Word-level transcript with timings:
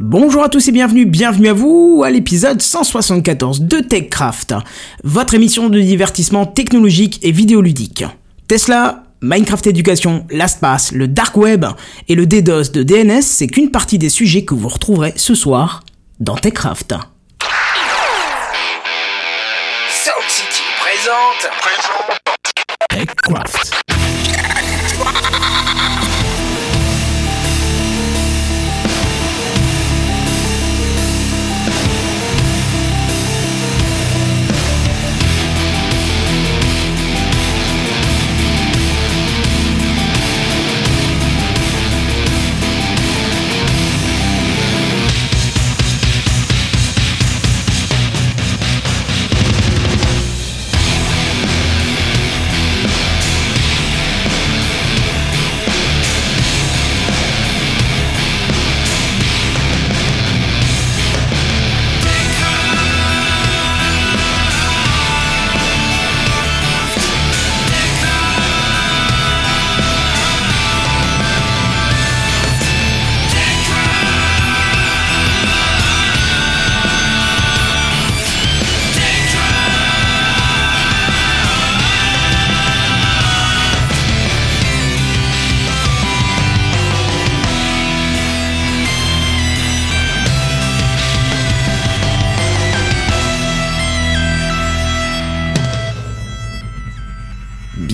Bonjour 0.00 0.42
à 0.42 0.48
tous 0.48 0.66
et 0.66 0.72
bienvenue, 0.72 1.06
bienvenue 1.06 1.46
à 1.46 1.52
vous 1.52 2.02
à 2.04 2.10
l'épisode 2.10 2.60
174 2.60 3.60
de 3.60 3.78
TechCraft, 3.78 4.56
votre 5.04 5.34
émission 5.34 5.68
de 5.68 5.78
divertissement 5.78 6.46
technologique 6.46 7.20
et 7.22 7.30
vidéoludique. 7.30 8.04
Tesla, 8.48 9.04
Minecraft 9.22 9.68
Éducation, 9.68 10.26
LastPass, 10.30 10.90
le 10.90 11.06
Dark 11.06 11.36
Web 11.36 11.64
et 12.08 12.16
le 12.16 12.26
DDoS 12.26 12.72
de 12.72 12.82
DNS, 12.82 13.22
c'est 13.22 13.46
qu'une 13.46 13.70
partie 13.70 13.98
des 13.98 14.08
sujets 14.08 14.44
que 14.44 14.54
vous 14.54 14.66
retrouverez 14.66 15.12
ce 15.14 15.36
soir 15.36 15.84
dans 16.18 16.34
TechCraft. 16.34 16.94
City 20.26 20.62
présente. 20.80 21.48
TechCraft. 22.90 23.93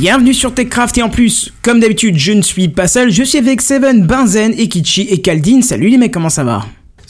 Bienvenue 0.00 0.32
sur 0.32 0.54
TechCraft 0.54 0.96
et 0.96 1.02
en 1.02 1.10
plus, 1.10 1.52
comme 1.60 1.78
d'habitude, 1.78 2.16
je 2.16 2.32
ne 2.32 2.40
suis 2.40 2.68
pas 2.68 2.88
seul, 2.88 3.10
je 3.12 3.22
suis 3.22 3.36
avec 3.36 3.60
Seven, 3.60 4.06
Benzen, 4.06 4.52
Ekichi 4.58 5.02
et 5.10 5.20
Kaldin. 5.20 5.60
Salut 5.60 5.90
les 5.90 5.98
mecs, 5.98 6.10
comment 6.10 6.30
ça 6.30 6.42
va? 6.42 6.64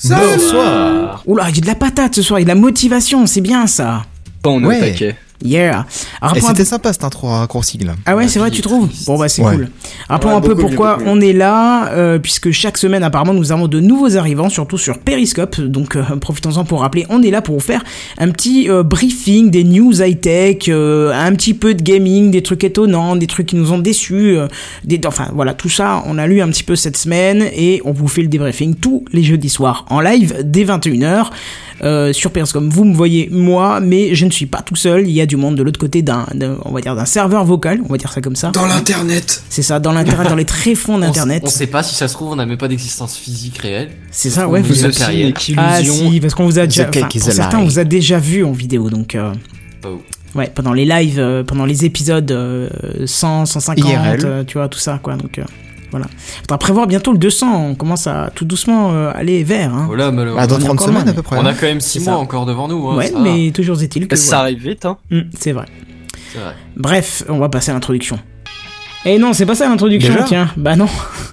Bonsoir. 0.08 1.22
Oula, 1.24 1.48
il 1.50 1.54
y 1.54 1.58
a 1.58 1.60
de 1.62 1.66
la 1.68 1.76
patate 1.76 2.16
ce 2.16 2.22
soir, 2.22 2.40
il 2.40 2.42
y 2.42 2.50
a 2.50 2.52
de 2.52 2.58
la 2.58 2.60
motivation, 2.60 3.26
c'est 3.26 3.42
bien 3.42 3.68
ça. 3.68 4.06
Bon, 4.42 4.60
on 4.60 4.64
est 4.64 4.66
Ouais. 4.66 4.76
au 4.78 4.80
taquet. 4.80 5.14
Yeah. 5.42 5.86
Rappelons 6.20 6.44
un 6.44 6.48
c'était 6.48 6.64
sympa 6.66 6.92
cet 6.92 7.02
intro 7.02 7.28
raccourci 7.28 7.78
là. 7.78 7.94
Ah 8.04 8.14
ouais, 8.14 8.28
c'est 8.28 8.38
vrai, 8.38 8.50
tu 8.50 8.60
trouves. 8.60 8.88
Bon 9.06 9.18
bah 9.18 9.28
c'est 9.28 9.42
Ouais. 9.42 9.54
cool. 9.54 9.68
Rappelons 10.08 10.32
Ouais, 10.32 10.36
un 10.36 10.40
peu 10.42 10.54
pourquoi 10.54 10.98
mieux. 10.98 11.04
on 11.06 11.20
est 11.20 11.32
là, 11.32 11.88
euh, 11.92 12.18
puisque 12.18 12.50
chaque 12.50 12.76
semaine 12.76 13.02
apparemment 13.02 13.32
nous 13.32 13.50
avons 13.50 13.66
de 13.66 13.80
nouveaux 13.80 14.16
arrivants, 14.18 14.50
surtout 14.50 14.76
sur 14.76 14.98
Periscope. 14.98 15.58
Donc 15.60 15.96
euh, 15.96 16.02
profitons-en 16.20 16.64
pour 16.64 16.80
rappeler, 16.82 17.06
on 17.08 17.22
est 17.22 17.30
là 17.30 17.40
pour 17.40 17.54
vous 17.54 17.60
faire 17.64 17.82
un 18.18 18.30
petit 18.30 18.68
euh, 18.68 18.82
briefing 18.82 19.50
des 19.50 19.64
news 19.64 20.02
high 20.02 20.20
tech, 20.20 20.68
un 20.68 21.32
petit 21.34 21.54
peu 21.54 21.72
de 21.74 21.82
gaming, 21.82 22.30
des 22.30 22.42
trucs 22.42 22.62
étonnants, 22.64 23.16
des 23.16 23.26
trucs 23.26 23.46
qui 23.46 23.56
nous 23.56 23.72
ont 23.72 23.78
déçus, 23.78 24.36
euh, 24.36 24.46
des, 24.84 25.00
enfin 25.06 25.28
voilà 25.34 25.54
tout 25.54 25.70
ça. 25.70 26.02
On 26.06 26.18
a 26.18 26.26
lu 26.26 26.42
un 26.42 26.48
petit 26.48 26.64
peu 26.64 26.76
cette 26.76 26.98
semaine 26.98 27.44
et 27.54 27.80
on 27.86 27.92
vous 27.92 28.08
fait 28.08 28.22
le 28.22 28.28
débriefing 28.28 28.74
tous 28.74 29.04
les 29.12 29.22
jeudis 29.22 29.48
soirs 29.48 29.86
en 29.88 30.00
live 30.00 30.36
dès 30.44 30.64
21h. 30.64 31.30
Euh, 31.82 32.12
sur 32.12 32.30
Periscope, 32.30 32.64
vous 32.68 32.84
me 32.84 32.94
voyez 32.94 33.28
moi, 33.30 33.80
mais 33.80 34.14
je 34.14 34.26
ne 34.26 34.30
suis 34.30 34.46
pas 34.46 34.62
tout 34.62 34.76
seul. 34.76 35.08
Il 35.08 35.12
y 35.12 35.20
a 35.20 35.26
du 35.26 35.36
monde 35.36 35.56
de 35.56 35.62
l'autre 35.62 35.80
côté 35.80 36.02
d'un, 36.02 36.26
on 36.64 36.72
va 36.72 36.80
dire 36.80 36.94
d'un 36.94 37.04
serveur 37.04 37.44
vocal, 37.44 37.80
on 37.84 37.92
va 37.92 37.96
dire 37.98 38.12
ça 38.12 38.20
comme 38.20 38.36
ça. 38.36 38.50
Dans 38.50 38.66
l'internet. 38.66 39.42
C'est 39.48 39.62
ça, 39.62 39.80
dans 39.80 39.92
l'internet, 39.92 40.28
dans 40.28 40.36
les 40.36 40.44
tréfonds 40.44 40.98
d'internet. 41.00 41.42
On, 41.46 41.48
sait 41.48 41.66
pas 41.66 41.82
si 41.82 41.94
ça 41.94 42.08
se 42.08 42.14
trouve, 42.14 42.32
on 42.32 42.36
n'a 42.36 42.46
même 42.46 42.58
pas 42.58 42.68
d'existence 42.68 43.16
physique 43.16 43.58
réelle. 43.58 43.90
C'est 44.10 44.30
ça, 44.30 44.48
ouais. 44.48 44.60
Vous 44.62 44.84
aussi 44.84 45.20
une 45.20 45.58
Ah 45.58 45.82
si, 45.82 46.20
parce 46.20 46.34
qu'on 46.34 46.44
vous 46.44 46.58
a 46.58 46.66
déjà, 46.66 46.84
pour 46.84 47.10
certains, 47.12 47.58
on 47.58 47.64
vous 47.64 47.78
a 47.78 47.84
déjà 47.84 48.18
vu 48.18 48.44
en 48.44 48.52
vidéo, 48.52 48.90
donc 48.90 49.14
euh, 49.14 49.32
Oh. 49.84 50.00
ouais, 50.34 50.50
pendant 50.54 50.72
les 50.72 50.84
lives, 50.84 51.18
euh, 51.18 51.42
pendant 51.42 51.64
les 51.64 51.84
épisodes 51.84 52.30
euh, 52.30 52.68
100, 53.06 53.46
150, 53.46 53.90
IRL. 53.90 54.20
euh, 54.24 54.44
tu 54.44 54.58
vois, 54.58 54.68
tout 54.68 54.78
ça, 54.78 55.00
quoi. 55.02 55.16
Donc 55.16 55.38
euh, 55.38 55.44
voilà. 55.90 56.06
Faudra 56.42 56.58
prévoir 56.58 56.86
bientôt 56.86 57.12
le 57.12 57.18
200. 57.18 57.70
On 57.70 57.74
commence 57.74 58.06
à 58.06 58.30
tout 58.34 58.44
doucement 58.44 58.92
euh, 58.92 59.12
aller 59.14 59.44
vers. 59.44 59.74
Hein. 59.74 59.84
Voilà, 59.86 60.10
malheureusement. 60.10 60.42
Ah, 60.42 60.46
dans 60.46 60.56
on 60.56 60.58
est 60.58 60.64
30 60.64 60.72
encore 60.72 60.86
semaines 60.88 61.08
à 61.08 61.12
peu 61.12 61.22
près. 61.22 61.36
On 61.36 61.44
a 61.46 61.50
hein. 61.50 61.54
quand 61.58 61.66
même 61.66 61.80
6 61.80 61.98
C'est 61.98 62.04
mois 62.04 62.14
ça. 62.14 62.18
encore 62.18 62.46
devant 62.46 62.68
nous. 62.68 62.88
Hein, 62.88 62.96
ouais, 62.96 63.08
ça 63.08 63.18
mais 63.18 63.50
toujours 63.52 63.80
est-il 63.82 64.08
que 64.08 64.16
Ça 64.16 64.36
ouais. 64.36 64.42
arrive 64.42 64.62
vite, 64.62 64.84
hein. 64.84 64.98
C'est 65.38 65.52
vrai. 65.52 65.66
C'est 66.32 66.38
vrai. 66.38 66.54
Bref, 66.76 67.24
on 67.28 67.38
va 67.38 67.48
passer 67.48 67.70
à 67.70 67.74
l'introduction. 67.74 68.18
Et 69.06 69.18
non, 69.18 69.32
c'est 69.32 69.46
pas 69.46 69.54
ça 69.54 69.68
l'introduction, 69.68 70.12
Déjà 70.12 70.24
tiens. 70.24 70.50
Bah 70.56 70.76
non. 70.76 70.86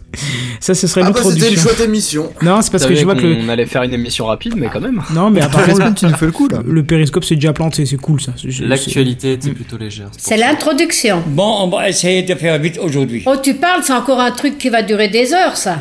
ça, 0.59 0.73
ce 0.73 0.87
serait 0.87 1.01
Ah 1.03 1.11
bah 1.11 1.19
c'était 1.21 1.49
une 1.49 1.57
chouette 1.57 1.81
émission. 1.81 2.31
Non, 2.41 2.61
c'est 2.61 2.71
parce 2.71 2.85
que 2.85 2.95
je 2.95 3.03
vois 3.03 3.15
que 3.15 3.21
le... 3.21 3.37
On 3.43 3.49
allait 3.49 3.65
faire 3.65 3.83
une 3.83 3.93
émission 3.93 4.25
rapide, 4.25 4.53
mais 4.55 4.69
quand 4.71 4.79
même. 4.79 5.01
Non, 5.13 5.29
mais 5.29 5.41
les 5.41 5.45
apparemment, 5.47 5.75
semaines, 5.75 5.95
tu 5.95 6.05
nous 6.05 6.15
fais 6.15 6.25
le 6.27 6.31
coup 6.31 6.47
là. 6.47 6.59
le 6.65 6.83
périscope 6.83 7.25
c'est 7.25 7.35
déjà 7.35 7.51
planté, 7.51 7.85
c'est 7.85 7.97
cool 7.97 8.21
ça. 8.21 8.31
L'actualité 8.61 9.33
était 9.33 9.51
plutôt 9.51 9.77
légère. 9.77 10.07
C'est 10.17 10.37
l'introduction. 10.37 11.23
Bon, 11.27 11.63
on 11.63 11.67
va 11.69 11.89
essayer 11.89 12.23
de 12.23 12.35
faire 12.35 12.57
vite 12.59 12.79
aujourd'hui. 12.81 13.23
Oh, 13.25 13.35
tu 13.41 13.55
parles, 13.55 13.81
c'est 13.83 13.93
encore 13.93 14.21
un 14.21 14.31
truc 14.31 14.57
qui 14.57 14.69
va 14.69 14.81
durer 14.81 15.09
des 15.09 15.33
heures, 15.33 15.57
ça. 15.57 15.79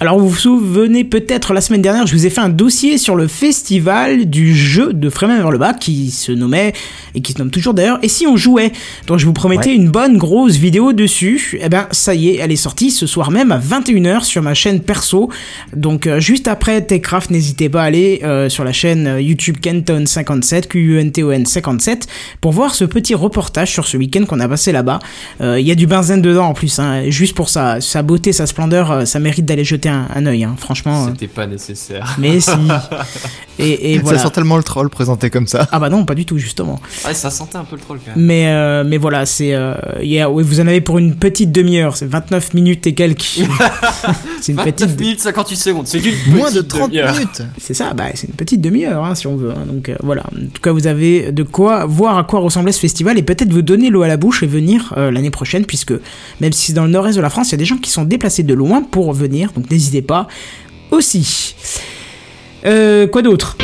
Alors 0.00 0.16
vous 0.20 0.28
vous 0.28 0.36
souvenez 0.36 1.02
peut-être 1.02 1.52
la 1.52 1.60
semaine 1.60 1.82
dernière, 1.82 2.06
je 2.06 2.14
vous 2.14 2.24
ai 2.24 2.30
fait 2.30 2.40
un 2.40 2.48
dossier 2.48 2.98
sur 2.98 3.16
le 3.16 3.26
festival 3.26 4.26
du 4.26 4.54
jeu 4.54 4.92
de 4.92 5.10
Freeman 5.10 5.38
vers 5.38 5.50
le 5.50 5.58
bas 5.58 5.74
qui 5.74 6.12
se 6.12 6.30
nommait 6.30 6.72
et 7.16 7.20
qui 7.20 7.32
se 7.32 7.38
nomme 7.38 7.50
toujours 7.50 7.74
d'ailleurs. 7.74 7.98
Et 8.02 8.08
si 8.08 8.24
on 8.24 8.36
jouait? 8.36 8.70
Donc 9.08 9.18
je 9.18 9.26
vous 9.26 9.32
promettais 9.32 9.74
une 9.74 9.90
bonne 9.90 10.16
grosse 10.16 10.54
vidéo 10.54 10.92
dessus. 10.92 11.58
Et 11.60 11.68
ben 11.68 11.88
ça 11.90 12.14
y 12.14 12.28
est, 12.28 12.36
elle 12.36 12.52
est 12.52 12.56
sortie 12.56 12.92
ce 12.92 13.08
soir 13.08 13.32
même 13.32 13.50
à 13.50 13.58
21h 13.58 14.22
sur 14.22 14.40
ma 14.40 14.54
chaîne 14.54 14.78
perso. 14.78 15.30
Donc 15.74 16.06
euh, 16.06 16.20
juste 16.20 16.46
après 16.46 16.80
Techcraft, 16.80 17.30
n'hésitez 17.30 17.68
pas 17.68 17.82
à 17.82 17.86
aller 17.86 18.20
euh, 18.22 18.48
sur 18.48 18.62
la 18.62 18.72
chaîne 18.72 19.08
euh, 19.08 19.20
YouTube 19.20 19.56
Kenton 19.60 20.04
57 20.06 20.68
Q 20.68 20.78
U 20.78 21.00
N 21.00 21.10
T 21.10 21.24
O 21.24 21.32
N 21.32 21.44
57 21.44 22.06
pour 22.40 22.52
voir 22.52 22.72
ce 22.76 22.84
petit 22.84 23.16
reportage 23.16 23.72
sur 23.72 23.88
ce 23.88 23.96
week-end 23.96 24.26
qu'on 24.26 24.38
a 24.38 24.46
passé 24.46 24.70
là-bas. 24.70 25.00
Euh, 25.40 25.58
Il 25.58 25.66
y 25.66 25.72
a 25.72 25.74
du 25.74 25.88
benzène 25.88 26.22
dedans 26.22 26.46
en 26.46 26.54
plus, 26.54 26.78
hein. 26.78 27.10
juste 27.10 27.34
pour 27.34 27.48
sa, 27.48 27.80
sa 27.80 28.02
beauté, 28.02 28.32
sa 28.32 28.46
splendeur, 28.46 29.04
ça 29.04 29.18
mérite 29.18 29.44
d'aller 29.44 29.64
jeter 29.64 29.87
un, 29.88 30.06
un 30.14 30.26
œil, 30.26 30.44
hein. 30.44 30.54
franchement. 30.58 31.04
euh. 31.04 31.08
C'était 31.10 31.26
pas 31.28 31.46
nécessaire. 31.46 32.14
Mais 32.18 32.40
si. 32.40 32.50
Et, 33.60 33.94
et 33.94 33.96
Ça 33.96 34.02
voilà. 34.04 34.18
sent 34.20 34.30
tellement 34.30 34.56
le 34.56 34.62
troll 34.62 34.88
présenté 34.88 35.30
comme 35.30 35.48
ça. 35.48 35.66
Ah 35.72 35.80
bah 35.80 35.88
non, 35.90 36.04
pas 36.04 36.14
du 36.14 36.24
tout 36.24 36.38
justement. 36.38 36.78
Ouais, 37.04 37.12
ça 37.12 37.28
sentait 37.28 37.56
un 37.56 37.64
peu 37.64 37.74
le 37.74 37.82
troll 37.82 37.98
quand 37.98 38.14
même. 38.14 38.24
Mais 38.24 38.46
euh, 38.50 38.84
mais 38.86 38.98
voilà, 38.98 39.26
c'est 39.26 39.52
euh, 39.52 39.74
oui, 40.00 40.44
vous 40.44 40.60
en 40.60 40.68
avez 40.68 40.80
pour 40.80 40.98
une 40.98 41.16
petite 41.16 41.50
demi-heure, 41.50 41.96
c'est 41.96 42.06
29 42.06 42.54
minutes 42.54 42.86
et 42.86 42.94
quelques. 42.94 43.20
c'est 44.40 44.52
une 44.52 44.58
29 44.58 44.74
petite 44.76 45.00
minutes 45.00 45.20
58 45.20 45.56
secondes, 45.56 45.86
c'est 45.88 45.98
une 45.98 46.14
Moins 46.36 46.52
de 46.52 46.58
petite 46.60 46.68
30 46.68 46.90
demi-heure. 46.90 47.12
minutes. 47.14 47.42
c'est 47.58 47.74
ça, 47.74 47.94
bah 47.94 48.04
c'est 48.14 48.28
une 48.28 48.34
petite 48.34 48.60
demi-heure 48.60 49.04
hein, 49.04 49.16
si 49.16 49.26
on 49.26 49.36
veut. 49.36 49.50
hein. 49.50 49.64
donc 49.66 49.88
euh, 49.88 49.96
voilà, 50.04 50.22
en 50.26 50.38
tout 50.54 50.62
cas 50.62 50.70
vous 50.70 50.86
avez 50.86 51.32
de 51.32 51.42
quoi 51.42 51.84
voir 51.86 52.16
à 52.16 52.22
quoi 52.22 52.38
ressemblait 52.38 52.70
ce 52.70 52.78
festival 52.80 53.18
et 53.18 53.22
peut-être 53.24 53.52
vous 53.52 53.62
donner 53.62 53.90
l'eau 53.90 54.02
à 54.02 54.08
la 54.08 54.16
bouche 54.16 54.44
et 54.44 54.46
venir 54.46 54.94
euh, 54.96 55.10
l'année 55.10 55.30
prochaine 55.30 55.64
puisque 55.66 55.94
même 56.40 56.52
si 56.52 56.66
c'est 56.68 56.72
dans 56.74 56.84
le 56.84 56.90
nord-est 56.90 57.16
de 57.16 57.20
la 57.22 57.30
France, 57.30 57.48
il 57.48 57.52
y 57.52 57.54
a 57.56 57.58
des 57.58 57.64
gens 57.64 57.78
qui 57.78 57.90
sont 57.90 58.04
déplacés 58.04 58.44
de 58.44 58.54
loin 58.54 58.82
pour 58.82 59.12
venir, 59.12 59.50
donc 59.56 59.68
n'hésitez 59.78 60.02
pas 60.02 60.26
aussi. 60.90 61.54
Euh, 62.66 63.06
quoi 63.06 63.22
d'autre? 63.22 63.56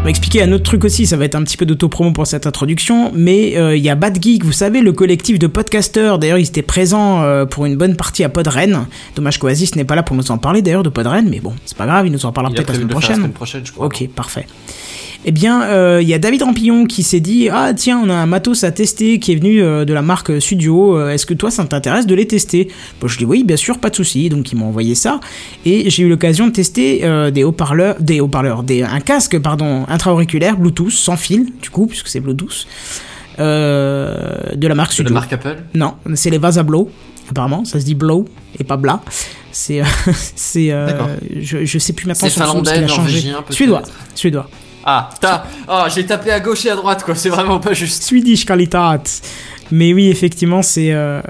On 0.00 0.04
va 0.04 0.10
expliquer 0.10 0.42
un 0.42 0.52
autre 0.52 0.64
truc 0.64 0.84
aussi, 0.84 1.06
ça 1.06 1.16
va 1.16 1.24
être 1.24 1.34
un 1.34 1.42
petit 1.44 1.56
peu 1.56 1.64
d'autopromo 1.64 2.12
pour 2.12 2.26
cette 2.26 2.46
introduction, 2.46 3.10
mais 3.14 3.56
euh, 3.56 3.74
il 3.74 3.82
y 3.82 3.88
a 3.88 3.94
Bad 3.94 4.22
Geek, 4.22 4.44
vous 4.44 4.52
savez, 4.52 4.82
le 4.82 4.92
collectif 4.92 5.38
de 5.38 5.46
podcasteurs, 5.46 6.18
d'ailleurs 6.18 6.36
ils 6.36 6.46
étaient 6.46 6.60
présents 6.60 7.22
euh, 7.22 7.46
pour 7.46 7.64
une 7.64 7.76
bonne 7.76 7.96
partie 7.96 8.22
à 8.22 8.28
Podren, 8.28 8.86
dommage 9.16 9.38
qu'Oasis 9.38 9.76
n'est 9.76 9.84
pas 9.84 9.94
là 9.94 10.02
pour 10.02 10.14
nous 10.14 10.30
en 10.30 10.36
parler 10.36 10.60
d'ailleurs 10.60 10.82
de 10.82 10.90
Podren, 10.90 11.26
mais 11.30 11.40
bon, 11.40 11.54
c'est 11.64 11.78
pas 11.78 11.86
grave, 11.86 12.06
il 12.06 12.12
nous 12.12 12.26
en 12.26 12.32
parlera 12.32 12.52
peut-être 12.52 12.68
la 12.68 12.74
semaine 12.74 12.88
la 12.88 12.92
prochaine. 12.92 13.16
semaine 13.16 13.32
prochaine, 13.32 13.64
je 13.64 13.72
crois. 13.72 13.86
Ok, 13.86 14.06
parfait. 14.08 14.46
Eh 15.26 15.32
bien, 15.32 15.62
euh, 15.62 16.00
il 16.02 16.08
y 16.08 16.12
a 16.12 16.18
David 16.18 16.42
Rampillon 16.42 16.84
qui 16.84 17.02
s'est 17.02 17.20
dit 17.20 17.48
Ah, 17.50 17.72
tiens, 17.74 17.98
on 18.04 18.10
a 18.10 18.14
un 18.14 18.26
matos 18.26 18.62
à 18.62 18.70
tester 18.72 19.18
qui 19.18 19.32
est 19.32 19.36
venu 19.36 19.62
euh, 19.62 19.86
de 19.86 19.94
la 19.94 20.02
marque 20.02 20.38
Studio. 20.40 20.98
euh, 20.98 21.10
Est-ce 21.10 21.24
que 21.24 21.32
toi, 21.32 21.50
ça 21.50 21.64
t'intéresse 21.64 22.06
de 22.06 22.14
les 22.14 22.26
tester? 22.26 22.68
Bon, 23.00 23.08
je 23.08 23.16
dis 23.16 23.24
Oui, 23.24 23.42
bien 23.42 23.56
sûr, 23.56 23.78
pas 23.78 23.88
de 23.88 23.96
souci. 23.96 24.28
Donc, 24.28 24.52
il 24.52 24.58
m'a 24.58 24.66
envoyé 24.66 24.94
ça. 24.94 25.20
Et 25.64 25.88
j'ai 25.88 26.02
eu 26.02 26.08
l'occasion 26.10 26.46
de 26.48 26.52
tester 26.52 27.04
euh, 27.04 27.30
des 27.30 27.42
haut-parleurs, 27.42 27.96
des 28.00 28.20
haut-parleurs, 28.20 28.62
des, 28.62 28.82
un 28.82 29.00
casque, 29.00 29.38
pardon, 29.38 29.86
intra-auriculaire, 29.88 30.58
Bluetooth, 30.58 30.90
sans 30.90 31.16
fil, 31.16 31.46
du 31.62 31.70
coup, 31.70 31.86
puisque 31.86 32.08
c'est 32.08 32.20
Bluetooth, 32.20 32.66
de 33.38 34.66
la 34.68 34.74
marque 34.74 34.90
De 34.90 34.94
Studio. 34.94 35.14
la 35.14 35.20
marque 35.20 35.32
Apple? 35.32 35.56
Non, 35.74 35.94
c'est 36.14 36.30
les 36.30 36.38
Vasablo. 36.38 36.90
apparemment, 37.30 37.64
ça 37.64 37.80
se 37.80 37.84
dit 37.86 37.94
blow 37.94 38.26
et 38.58 38.64
pas 38.64 38.76
bla. 38.76 39.00
C'est, 39.52 39.80
euh, 39.80 39.84
c'est, 40.36 40.70
euh, 40.70 40.86
D'accord. 40.86 41.08
je, 41.40 41.64
je 41.64 41.78
sais 41.78 41.92
plus 41.94 42.06
maintenant 42.06 42.28
C'est 42.28 42.34
finlandais, 42.40 42.80
norvégien. 42.82 43.42
Suédois, 43.50 43.82
suédois. 44.14 44.50
Ah, 44.84 45.10
t'as. 45.20 45.44
Ah, 45.66 45.86
j'ai 45.94 46.04
tapé 46.04 46.30
à 46.30 46.40
gauche 46.40 46.66
et 46.66 46.70
à 46.70 46.76
droite, 46.76 47.04
quoi. 47.04 47.14
C'est 47.14 47.30
vraiment 47.30 47.58
pas 47.58 47.72
juste. 47.72 48.02
Swedish 48.02 48.44
Qualitat. 48.44 49.02
Mais 49.70 49.94
oui, 49.94 50.08
effectivement, 50.08 50.62
c'est 50.62 50.92
euh, 50.92 51.20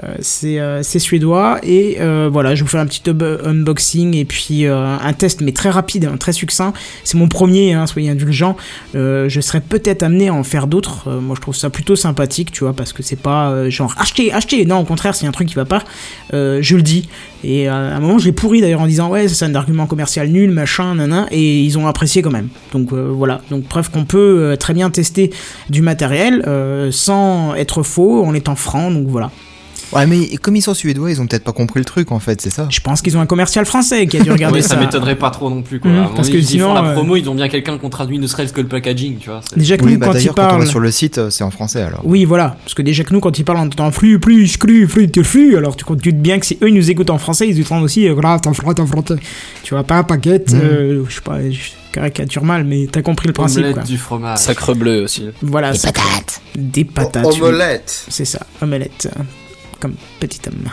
euh, 0.43 0.79
c'est 0.83 0.99
suédois. 0.99 1.59
Et 1.63 1.97
euh, 1.99 2.29
voilà, 2.31 2.53
je 2.53 2.61
vais 2.61 2.65
vous 2.65 2.71
faire 2.71 2.81
un 2.81 2.85
petit 2.85 3.01
unboxing 3.09 4.15
et 4.15 4.25
puis 4.25 4.65
un 4.65 5.13
test, 5.13 5.41
mais 5.41 5.51
très 5.51 5.69
rapide, 5.69 6.05
hein, 6.05 6.17
très 6.17 6.33
succinct. 6.33 6.73
C'est 7.03 7.17
mon 7.17 7.27
premier, 7.27 7.73
hein, 7.73 7.87
soyez 7.87 8.09
indulgents. 8.09 8.57
Je 8.93 9.39
serais 9.41 9.61
peut-être 9.61 10.03
amené 10.03 10.27
à 10.27 10.33
en 10.33 10.43
faire 10.43 10.67
d'autres. 10.67 11.09
Moi, 11.09 11.35
je 11.35 11.41
trouve 11.41 11.55
ça 11.55 11.69
plutôt 11.69 11.95
sympathique, 11.95 12.51
tu 12.51 12.63
vois, 12.63 12.73
parce 12.73 12.93
que 12.93 13.03
c'est 13.03 13.19
pas 13.19 13.69
genre 13.69 13.93
achetez, 13.97 14.33
achetez. 14.33 14.65
Non, 14.65 14.79
au 14.79 14.85
contraire, 14.85 15.15
s'il 15.15 15.23
y 15.23 15.27
a 15.27 15.29
un 15.29 15.33
truc 15.33 15.47
qui 15.47 15.55
va 15.55 15.65
pas, 15.65 15.83
je 16.31 16.75
le 16.75 16.81
dis. 16.81 17.07
Et 17.43 17.69
euh, 17.69 17.73
à 17.73 17.95
un 17.95 17.99
moment, 17.99 18.17
je 18.17 18.25
l'ai 18.25 18.31
pourri 18.31 18.61
d'ailleurs 18.61 18.81
en 18.81 18.87
disant 18.87 19.09
ouais, 19.09 19.27
c'est 19.27 19.45
un 19.45 19.55
argument 19.55 19.85
commercial 19.87 20.27
nul, 20.29 20.51
machin, 20.51 20.95
nana. 20.95 21.27
Et 21.31 21.61
ils 21.61 21.77
ont 21.77 21.87
apprécié 21.87 22.21
quand 22.21 22.31
même. 22.31 22.49
Donc 22.73 22.91
euh, 22.93 23.11
voilà. 23.11 23.41
Donc 23.49 23.65
preuve 23.65 23.91
qu'on 23.91 24.05
peut 24.05 24.39
euh, 24.39 24.55
très 24.55 24.73
bien 24.73 24.89
tester 24.89 25.31
du 25.69 25.81
matériel 25.81 26.43
sans 26.91 27.55
être 27.55 27.83
faux, 27.83 28.23
en 28.23 28.33
étant 28.33 28.55
franc. 28.55 28.91
Donc 28.91 29.07
voilà. 29.07 29.31
Ouais, 29.93 30.05
mais 30.05 30.37
comme 30.37 30.55
ils 30.55 30.61
sont 30.61 30.73
suédois, 30.73 31.11
ils 31.11 31.21
ont 31.21 31.27
peut-être 31.27 31.43
pas 31.43 31.53
compris 31.53 31.79
le 31.79 31.85
truc 31.85 32.11
en 32.11 32.19
fait, 32.19 32.41
c'est 32.41 32.49
ça. 32.49 32.67
Je 32.69 32.79
pense 32.79 33.01
qu'ils 33.01 33.17
ont 33.17 33.21
un 33.21 33.25
commercial 33.25 33.65
français 33.65 34.07
qui 34.07 34.17
a 34.17 34.21
dû 34.21 34.31
regarder 34.31 34.57
Oui, 34.57 34.63
ça. 34.63 34.69
ça 34.69 34.75
m'étonnerait 34.77 35.15
pas 35.15 35.29
trop 35.29 35.49
non 35.49 35.61
plus, 35.61 35.79
quoi. 35.79 35.91
Mhm, 35.91 36.09
parce 36.15 36.29
que 36.29 36.37
ils 36.37 36.45
sinon, 36.45 36.67
font 36.67 36.73
la 36.73 36.89
euh, 36.89 36.93
promo, 36.93 37.15
ils 37.15 37.29
ont 37.29 37.35
bien 37.35 37.47
quelqu'un 37.49 37.77
qu'on 37.77 37.89
traduit 37.89 38.19
ne 38.19 38.27
serait-ce 38.27 38.53
que 38.53 38.61
le 38.61 38.67
packaging, 38.67 39.17
tu 39.17 39.29
vois. 39.29 39.41
Déjà 39.55 39.77
que 39.77 39.83
Oui, 39.83 39.93
nous, 39.93 39.99
bah 39.99 40.07
quand 40.07 40.13
ils 40.13 40.15
d'ailleurs, 40.15 40.35
quand 40.35 40.45
on 40.45 40.49
parlent. 40.49 40.67
sur 40.67 40.79
le 40.79 40.91
site, 40.91 41.17
euh, 41.17 41.29
c'est 41.29 41.43
en 41.43 41.51
français 41.51 41.81
alors. 41.81 42.01
Oui, 42.03 42.25
voilà. 42.25 42.57
Parce 42.63 42.73
que 42.73 42.81
déjà 42.81 43.03
que 43.03 43.13
nous, 43.13 43.19
quand 43.19 43.37
ils 43.37 43.45
parlent 43.45 43.59
en 43.59 43.69
temps 43.69 43.91
flux, 43.91 44.19
plus, 44.19 44.57
cru, 44.57 44.87
flux, 44.87 45.09
tu 45.09 45.23
flux, 45.23 45.57
alors 45.57 45.75
tu, 45.75 45.85
te 45.85 45.93
doutes 45.93 46.15
bien 46.15 46.39
que 46.39 46.45
si 46.45 46.57
eux 46.61 46.69
ils 46.69 46.73
nous 46.73 46.89
écoutent 46.91 47.09
en 47.09 47.17
français, 47.17 47.47
ils 47.47 47.61
entendent 47.61 47.83
aussi, 47.83 48.07
euh, 48.07 48.13
voilà, 48.13 48.39
t'en. 48.39 48.51
Tu 49.63 49.73
vois, 49.73 49.83
pas 49.83 49.97
un 49.97 50.03
paquette, 50.03 50.53
euh, 50.53 51.03
je 51.07 51.15
sais 51.15 51.21
pas, 51.21 51.41
je 51.49 51.59
caricature 51.91 52.43
mal, 52.43 52.65
mais 52.65 52.87
t'as 52.91 53.01
compris 53.01 53.27
le 53.27 53.33
principe, 53.33 53.59
Omelette 53.59 53.75
quoi. 53.75 53.83
du 53.83 53.97
fromage. 53.97 54.39
Sacre 54.39 54.73
bleu 54.73 55.03
aussi. 55.03 55.29
Voilà. 55.41 55.71
Des 55.71 55.79
patates. 55.79 56.41
Des 56.55 56.83
patates. 56.83 57.25
oui. 57.33 57.41
Omelette. 57.41 58.05
C'est 58.09 58.25
ça, 58.25 58.45
omelette, 58.61 59.09
comme 59.79 59.95
petit 60.19 60.41
homme. 60.47 60.69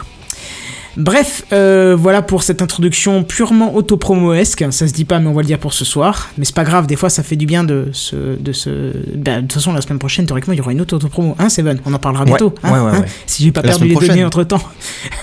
Bref, 0.96 1.44
euh, 1.52 1.96
voilà 1.98 2.20
pour 2.22 2.42
cette 2.42 2.60
introduction 2.62 3.24
purement 3.24 3.74
autopromoesque. 3.74 4.64
Ça 4.70 4.86
se 4.86 4.92
dit 4.92 5.04
pas, 5.04 5.18
mais 5.20 5.28
on 5.28 5.32
va 5.32 5.40
le 5.42 5.46
dire 5.46 5.58
pour 5.58 5.72
ce 5.72 5.84
soir. 5.84 6.28
Mais 6.38 6.44
c'est 6.44 6.54
pas 6.54 6.64
grave, 6.64 6.86
des 6.86 6.96
fois 6.96 7.08
ça 7.10 7.22
fait 7.22 7.36
du 7.36 7.46
bien 7.46 7.64
de 7.64 7.88
se. 7.92 8.16
De 8.38 8.52
se... 8.52 8.92
Ben, 9.14 9.36
de 9.36 9.40
toute 9.42 9.54
façon, 9.54 9.72
la 9.72 9.80
semaine 9.80 9.98
prochaine, 9.98 10.26
théoriquement, 10.26 10.52
il 10.52 10.58
y 10.58 10.60
aura 10.60 10.72
une 10.72 10.80
autre 10.80 10.94
autopromo. 10.96 11.34
Hein, 11.38 11.48
Seven? 11.48 11.80
On 11.86 11.92
en 11.94 11.98
parlera 11.98 12.24
Ouais, 12.24 12.30
bientôt. 12.30 12.54
hein, 12.62 12.72
ouais, 12.72 12.78
ouais, 12.80 12.96
hein, 12.96 13.00
ouais. 13.00 13.06
Si 13.26 13.42
j'ai 13.44 13.52
pas 13.52 13.62
La 13.62 13.68
perdu 13.68 13.88
les 13.88 13.94
données 14.08 14.24
entre 14.24 14.44
temps. 14.44 14.62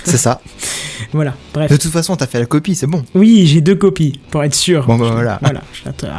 C'est 0.04 0.18
ça. 0.18 0.42
voilà, 1.14 1.34
bref. 1.54 1.72
De 1.72 1.78
toute 1.78 1.92
façon, 1.92 2.16
t'as 2.16 2.28
fait 2.28 2.40
la 2.40 2.46
copie, 2.46 2.76
c'est 2.76 2.88
bon. 2.88 3.04
Oui, 3.16 3.46
j'ai 3.48 3.62
deux 3.62 3.76
copies, 3.76 4.20
pour 4.32 4.44
être 4.44 4.56
sûr. 4.56 4.86
Bon, 4.86 4.98
bah 4.98 5.10
voilà. 5.12 5.40
Voilà, 5.42 5.62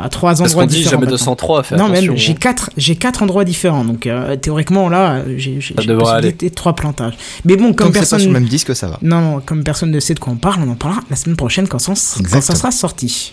à 0.03 0.09
trois 0.09 0.31
Parce 0.31 0.41
endroits 0.43 0.63
qu'on 0.63 0.69
dit 0.69 0.77
différents. 0.77 0.91
jamais 0.93 1.07
maintenant. 1.07 1.17
203, 1.35 1.63
fais 1.65 1.77
Non, 1.77 1.89
même, 1.89 2.17
j'ai 2.17 2.35
quatre, 2.35 2.71
j'ai 2.77 2.97
quatre 2.97 3.23
endroits 3.23 3.45
différents. 3.45 3.85
Donc, 3.85 4.07
euh, 4.07 4.37
théoriquement, 4.37 4.89
là, 4.89 5.23
j'ai 5.37 6.51
trois 6.55 6.75
plantages. 6.75 7.15
Mais 7.45 7.57
bon, 7.57 7.73
comme 7.73 7.75
Comme 7.75 7.87
c'est 7.89 7.93
pas 7.93 7.99
personne. 8.01 8.19
sur 8.21 8.29
le 8.33 8.39
même 8.41 8.49
disque, 8.49 8.75
ça 8.75 8.89
va. 8.89 8.99
Non, 9.03 9.21
non, 9.21 9.40
comme 9.45 9.65
personne 9.65 9.91
ne 9.91 10.01
sait 10.01 10.15
de 10.15 10.21
quoi 10.21 10.33
on 10.33 10.37
parle, 10.37 10.63
on 10.67 10.71
en 10.71 10.75
parlera 10.75 11.01
la 11.11 11.17
semaine 11.17 11.37
prochaine 11.37 11.67
quand, 11.69 11.79
ça- 11.79 11.93
quand 12.31 12.41
ça 12.41 12.55
sera 12.55 12.71
sorti. 12.71 13.33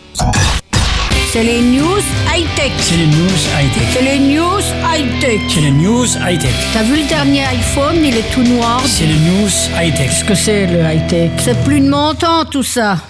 C'est 1.32 1.44
les 1.44 1.62
news 1.62 2.00
high-tech. 2.34 2.72
C'est 2.80 2.98
les 2.98 3.06
news 3.08 3.38
high-tech. 3.60 3.84
C'est 3.94 4.02
les 4.02 4.20
news 4.20 4.62
high-tech. 4.84 5.42
C'est 5.50 5.62
les 5.62 5.72
news 5.72 6.06
high-tech. 6.26 6.54
T'as 6.74 6.84
vu 6.84 7.02
le 7.02 7.08
dernier 7.08 7.44
iPhone, 7.44 7.96
il 8.04 8.16
est 8.16 8.32
tout 8.34 8.44
noir. 8.44 8.82
C'est 8.86 9.06
les 9.06 9.14
news 9.20 9.50
high-tech. 9.80 10.10
Qu'est-ce 10.10 10.24
que 10.26 10.36
c'est 10.36 10.68
le 10.68 10.80
high-tech? 10.82 11.32
C'est 11.40 11.62
plus 11.64 11.80
de 11.82 11.90
mon 11.90 12.14
temps 12.14 12.46
tout 12.46 12.64
ça. 12.64 13.02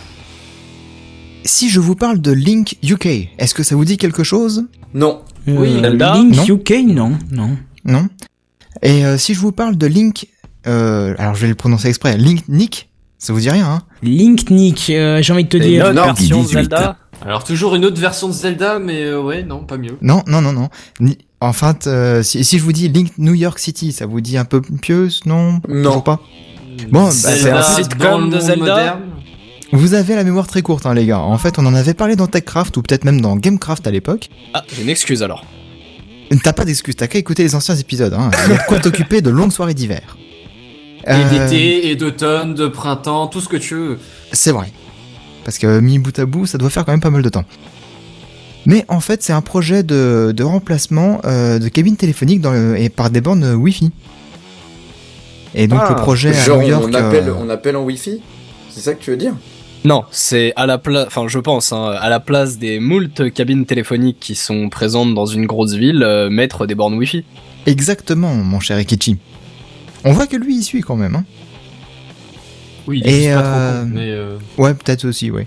Si 1.46 1.70
je 1.70 1.80
vous 1.80 1.96
parle 1.96 2.20
de 2.20 2.32
Link 2.32 2.76
UK, 2.84 3.30
est-ce 3.38 3.54
que 3.54 3.64
ça 3.64 3.76
vous 3.76 3.86
dit 3.86 3.98
quelque 3.98 4.24
chose? 4.24 4.66
Non. 4.94 5.22
Oui, 5.48 5.76
Euh, 5.78 5.82
Zelda 5.82 6.14
Link 6.16 6.36
Non. 6.36 6.44
UK, 6.46 6.74
non, 6.88 7.18
non. 7.32 7.58
Non 7.86 8.08
Et 8.82 9.06
euh, 9.06 9.18
si 9.18 9.34
je 9.34 9.40
vous 9.40 9.54
parle 9.54 9.78
de 9.78 9.88
Link, 9.88 10.28
euh, 10.66 11.14
alors 11.18 11.36
je 11.36 11.42
vais 11.42 11.48
le 11.48 11.56
prononcer 11.56 11.88
exprès, 11.88 12.18
Link 12.18 12.44
Nick, 12.50 12.87
ça 13.18 13.34
vous 13.34 13.40
dit 13.40 13.50
rien, 13.50 13.66
hein 13.68 13.82
Link 14.04 14.50
Nick, 14.50 14.90
euh, 14.90 15.22
j'ai 15.22 15.34
envie 15.34 15.44
de 15.44 15.50
te 15.50 15.58
Et 15.58 15.62
dire. 15.62 15.90
une 15.92 15.98
autre 16.00 16.06
version 16.16 16.42
18. 16.42 16.54
Zelda 16.54 16.98
Alors, 17.26 17.44
toujours 17.44 17.76
une 17.76 17.86
autre 17.86 18.00
version 18.00 18.28
de 18.28 18.34
Zelda, 18.34 18.80
mais 18.80 19.04
euh, 19.04 19.22
ouais, 19.22 19.44
non, 19.44 19.60
pas 19.64 19.78
mieux. 19.78 19.98
Non, 20.02 20.24
non, 20.28 20.42
non, 20.42 20.54
non. 20.54 20.70
Ni- 21.00 21.18
Enfin, 21.40 21.76
euh, 21.86 22.24
si, 22.24 22.44
si 22.44 22.58
je 22.58 22.64
vous 22.64 22.72
dis 22.72 22.90
Link 22.90 23.12
New 23.20 23.36
York 23.36 23.60
City, 23.60 23.92
ça 23.92 24.08
vous 24.08 24.22
dit 24.22 24.38
un 24.40 24.46
peu 24.46 24.60
mieux, 24.90 25.10
non 25.28 25.62
Non. 25.70 25.84
Toujours 25.84 26.04
pas 26.04 26.20
Bon, 26.90 27.04
bah, 27.06 27.12
c'est 27.12 27.52
un 27.52 27.62
sitcom 27.62 28.30
de 28.32 28.40
Zelda 28.40 28.56
moderne. 28.66 29.00
Vous 29.72 29.94
avez 29.94 30.16
la 30.16 30.24
mémoire 30.24 30.48
très 30.48 30.62
courte, 30.64 30.86
hein, 30.88 30.94
les 30.96 31.06
gars. 31.06 31.20
En 31.20 31.38
fait, 31.38 31.60
on 31.60 31.66
en 31.68 31.76
avait 31.76 31.94
parlé 31.94 32.16
dans 32.16 32.26
TechCraft 32.28 32.76
ou 32.78 32.82
peut-être 32.82 33.04
même 33.04 33.22
dans 33.22 33.36
GameCraft 33.36 33.86
à 33.86 33.92
l'époque. 33.92 34.30
Ah, 34.54 34.64
j'ai 34.76 34.82
une 34.82 34.90
excuse 34.90 35.22
alors. 35.22 35.46
T'as 36.44 36.54
pas 36.54 36.66
d'excuse, 36.66 36.96
t'as 36.96 37.08
qu'à 37.08 37.20
écouter 37.20 37.44
les 37.44 37.54
anciens 37.56 37.76
épisodes. 37.76 38.14
Hein. 38.14 38.32
Il 38.46 38.52
y 38.52 38.56
a 38.56 38.58
de 38.58 38.64
quoi 38.68 38.80
t'occuper 38.80 39.22
de 39.22 39.30
longues 39.30 39.52
soirées 39.52 39.74
d'hiver. 39.74 40.18
Et 41.08 41.12
Euh, 41.14 41.30
d'été, 41.48 41.90
et 41.90 41.96
d'automne, 41.96 42.54
de 42.54 42.68
printemps, 42.68 43.28
tout 43.28 43.40
ce 43.42 43.48
que 43.48 43.58
tu 43.58 43.76
veux. 43.76 44.00
C'est 44.34 44.52
vrai. 44.52 44.72
Parce 45.46 45.58
que 45.58 45.80
mis 45.80 46.00
bout 46.00 46.18
à 46.20 46.26
bout, 46.26 46.46
ça 46.46 46.58
doit 46.58 46.70
faire 46.70 46.84
quand 46.86 46.92
même 46.92 47.00
pas 47.02 47.10
mal 47.10 47.22
de 47.22 47.30
temps. 47.30 47.46
Mais 48.66 48.84
en 48.90 49.00
fait, 49.00 49.24
c'est 49.24 49.32
un 49.32 49.42
projet 49.42 49.84
de, 49.84 50.34
de 50.36 50.44
remplacement 50.44 51.22
euh, 51.24 51.58
de 51.60 51.70
cabines 51.70 51.96
téléphoniques 51.96 52.42
dans 52.42 52.52
le- 52.52 52.78
et 52.78 52.90
par 52.90 53.10
des 53.10 53.22
bornes 53.22 53.54
Wi-Fi. 53.54 53.92
Et 55.56 55.68
donc 55.68 55.80
Ah, 55.82 55.90
le 55.92 55.96
projet 55.96 56.30
à 56.38 56.48
New 56.58 56.62
York. 56.68 56.84
on, 56.90 56.94
appelle, 56.94 57.30
euh, 57.30 57.34
on 57.40 57.50
appelle 57.50 57.78
en 57.78 57.84
Wi-Fi? 57.84 58.22
C'est 58.70 58.82
ça 58.82 58.94
que 58.94 59.02
tu 59.02 59.12
veux 59.12 59.18
dire? 59.18 59.34
Non, 59.86 60.04
c'est 60.12 60.52
à 60.58 60.66
la 60.66 60.78
place, 60.78 61.06
enfin 61.08 61.28
je 61.30 61.40
pense, 61.40 61.72
hein, 61.72 61.92
à 61.98 62.10
la 62.10 62.20
place 62.20 62.58
des 62.58 62.80
moult 62.82 63.32
cabines 63.34 63.66
téléphoniques 63.66 64.18
qui 64.20 64.36
sont 64.36 64.68
présentes 64.70 65.14
dans 65.16 65.26
une 65.28 65.46
grosse 65.46 65.74
ville, 65.76 66.04
euh, 66.04 66.30
mettre 66.30 66.66
des 66.66 66.76
bornes 66.76 66.96
Wi-Fi. 66.96 67.24
Exactement, 67.68 68.34
mon 68.36 68.60
cher 68.60 68.78
Ekichi. 68.80 69.18
On 70.08 70.14
voit 70.14 70.26
que 70.28 70.38
lui, 70.38 70.58
il 70.58 70.64
suit 70.64 70.82
quand 70.82 70.96
même. 70.96 71.16
Hein. 71.16 71.26
Oui, 72.88 73.02
il 73.04 73.12
Et, 73.12 73.34
pas 73.34 73.42
euh, 73.42 73.82
trop 73.82 73.90
mais 73.94 74.10
euh, 74.12 74.38
Ouais, 74.58 74.74
peut-être 74.74 75.06
aussi, 75.06 75.30
ouais. 75.32 75.46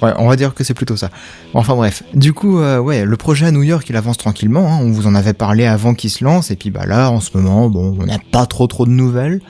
Ouais, 0.00 0.12
on 0.16 0.28
va 0.28 0.36
dire 0.36 0.54
que 0.54 0.62
c'est 0.64 0.74
plutôt 0.74 0.96
ça. 0.96 1.10
Enfin 1.54 1.74
bref, 1.74 2.02
du 2.14 2.32
coup, 2.32 2.60
euh, 2.60 2.78
ouais, 2.78 3.04
le 3.04 3.16
projet 3.16 3.46
à 3.46 3.50
New 3.50 3.64
York, 3.64 3.84
il 3.90 3.96
avance 3.96 4.16
tranquillement. 4.16 4.72
hein. 4.72 4.78
On 4.80 4.90
vous 4.92 5.06
en 5.08 5.14
avait 5.14 5.32
parlé 5.34 5.66
avant 5.66 5.92
qu'il 5.92 6.08
se 6.10 6.22
lance, 6.24 6.50
et 6.52 6.56
puis 6.56 6.70
bah 6.70 6.86
là, 6.86 7.10
en 7.10 7.20
ce 7.20 7.36
moment, 7.36 7.68
bon, 7.68 7.96
on 8.00 8.06
n'a 8.06 8.18
pas 8.30 8.46
trop 8.46 8.66
trop 8.68 8.86
de 8.86 8.90
nouvelles, 8.92 9.40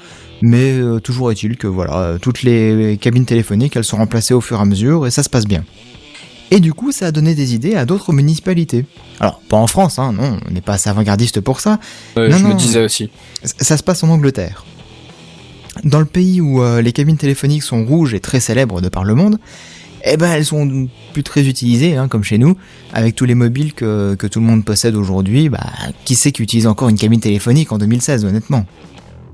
mais 0.41 0.73
euh, 0.73 1.01
toujours 1.01 1.31
est-il 1.31 1.57
que 1.59 1.67
voilà, 1.67 1.99
euh, 1.99 2.19
toutes 2.19 2.43
les 2.43 2.99
cabines 3.01 3.27
téléphoniques, 3.27 3.77
elles 3.77 3.85
sont 3.85 3.99
remplacées 3.99 4.33
au 4.35 4.41
fur 4.41 4.59
et 4.59 4.63
à 4.63 4.65
mesure, 4.65 5.07
et 5.07 5.11
ça 5.11 5.23
se 5.23 5.29
passe 5.29 5.45
bien. 5.47 5.65
Et 6.51 6.61
du 6.61 6.73
coup, 6.73 6.93
ça 6.93 7.07
a 7.07 7.13
donné 7.13 7.35
des 7.35 7.55
idées 7.55 7.75
à 7.75 7.85
d'autres 7.85 8.13
municipalités. 8.13 8.87
Alors, 9.21 9.41
pas 9.49 9.57
en 9.59 9.67
France, 9.67 9.99
hein, 9.99 10.13
non, 10.13 10.39
on 10.49 10.51
n'est 10.53 10.61
pas 10.63 10.75
assez 10.75 10.89
avant-gardiste 10.89 11.41
pour 11.41 11.61
ça, 11.61 11.79
Euh, 12.17 12.29
Non, 12.29 12.37
je 12.39 12.43
non. 12.45 12.49
me 12.51 12.55
disais 12.55 12.83
aussi. 12.83 13.11
ça 13.43 13.77
se 13.77 13.83
passe 13.83 14.03
en 14.03 14.09
Angleterre. 14.09 14.65
Dans 15.85 16.01
le 16.01 16.07
pays 16.07 16.41
où 16.41 16.63
euh, 16.63 16.81
les 16.83 16.93
cabines 16.93 17.19
téléphoniques 17.19 17.63
sont 17.63 17.85
rouges 17.85 18.15
et 18.15 18.21
très 18.21 18.41
célèbres 18.41 18.81
de 18.81 18.89
par 18.89 19.05
le 19.05 19.15
monde, 19.15 19.39
eh 20.05 20.17
ben 20.17 20.31
elles 20.33 20.45
sont 20.47 20.89
plus 21.13 21.23
très 21.23 21.47
utilisées, 21.47 21.97
hein, 21.97 22.09
comme 22.09 22.25
chez 22.25 22.39
nous, 22.39 22.57
avec 22.93 23.15
tous 23.15 23.27
les 23.27 23.35
mobiles 23.35 23.75
que, 23.75 24.15
que 24.15 24.27
tout 24.27 24.41
le 24.41 24.47
monde 24.47 24.65
possède 24.65 24.97
aujourd'hui. 24.97 25.49
Bah, 25.51 25.61
qui 26.05 26.15
c'est 26.15 26.33
qui 26.33 26.43
utilise 26.43 26.67
encore 26.67 26.89
une 26.89 26.97
cabine 26.99 27.21
téléphonique 27.21 27.73
en 27.73 27.79
2016, 27.79 28.25
honnêtement? 28.25 28.65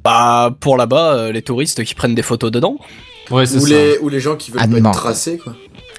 Bah 0.03 0.55
pour 0.61 0.77
là-bas, 0.77 1.15
euh, 1.15 1.33
les 1.33 1.43
touristes 1.43 1.83
qui 1.85 1.95
prennent 1.95 2.15
des 2.15 2.23
photos 2.23 2.51
dedans. 2.51 2.77
ouais, 3.31 3.47
c'est 3.47 3.57
ou 3.57 3.61
ça. 3.61 3.69
les, 3.69 3.99
ou 4.03 4.09
les 4.11 4.21
gens 4.21 4.37
qui 4.37 4.51
veulent 4.51 4.61
Ah, 4.63 4.69
pas 4.69 4.77
être 4.79 4.91
tracés, 4.91 5.39
quoi. 5.39 5.55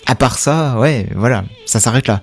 À 0.06 0.16
part 0.16 0.38
ça, 0.38 0.78
ouais, 0.80 1.08
voilà, 1.16 1.46
ça 1.66 1.80
s'arrête 1.80 2.08
là. 2.08 2.22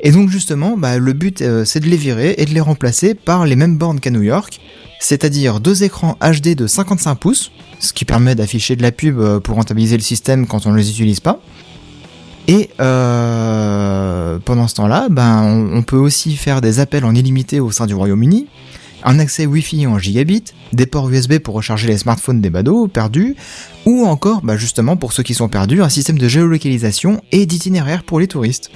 Et 0.00 0.12
donc 0.12 0.30
justement, 0.30 0.76
bah, 0.76 0.98
le 0.98 1.12
but 1.12 1.42
euh, 1.42 1.64
c'est 1.64 1.80
de 1.80 1.86
les 1.86 1.96
virer 1.96 2.34
et 2.38 2.44
de 2.44 2.54
les 2.54 2.60
remplacer 2.60 3.14
par 3.14 3.46
les 3.46 3.56
mêmes 3.56 3.76
bornes 3.76 3.98
qu'à 3.98 4.10
New 4.10 4.22
York, 4.22 4.60
c'est-à-dire 5.00 5.60
deux 5.60 5.82
écrans 5.82 6.16
HD 6.20 6.54
de 6.54 6.66
55 6.66 7.16
pouces, 7.16 7.50
ce 7.80 7.92
qui 7.92 8.04
permet 8.04 8.34
d'afficher 8.34 8.76
de 8.76 8.82
la 8.82 8.92
pub 8.92 9.18
euh, 9.18 9.40
pour 9.40 9.56
rentabiliser 9.56 9.96
le 9.96 10.02
système 10.02 10.46
quand 10.46 10.66
on 10.66 10.72
ne 10.72 10.76
les 10.76 10.90
utilise 10.90 11.20
pas. 11.20 11.40
Et 12.46 12.70
euh, 12.80 14.38
pendant 14.44 14.68
ce 14.68 14.74
temps-là, 14.76 15.08
ben, 15.10 15.42
on, 15.42 15.76
on 15.76 15.82
peut 15.82 15.98
aussi 15.98 16.36
faire 16.36 16.60
des 16.60 16.80
appels 16.80 17.04
en 17.04 17.14
illimité 17.14 17.60
au 17.60 17.70
sein 17.70 17.86
du 17.86 17.94
Royaume-Uni, 17.94 18.46
un 19.04 19.18
accès 19.18 19.46
Wi-Fi 19.46 19.86
en 19.86 19.98
gigabit, 19.98 20.44
des 20.72 20.86
ports 20.86 21.08
USB 21.10 21.38
pour 21.38 21.54
recharger 21.54 21.88
les 21.88 21.98
smartphones 21.98 22.40
des 22.40 22.50
badauds 22.50 22.88
perdus, 22.88 23.36
ou 23.86 24.04
encore, 24.06 24.40
bah 24.42 24.56
justement 24.56 24.96
pour 24.96 25.12
ceux 25.12 25.22
qui 25.22 25.34
sont 25.34 25.48
perdus, 25.48 25.82
un 25.82 25.88
système 25.88 26.18
de 26.18 26.28
géolocalisation 26.28 27.22
et 27.32 27.46
d'itinéraire 27.46 28.02
pour 28.04 28.20
les 28.20 28.26
touristes. 28.28 28.70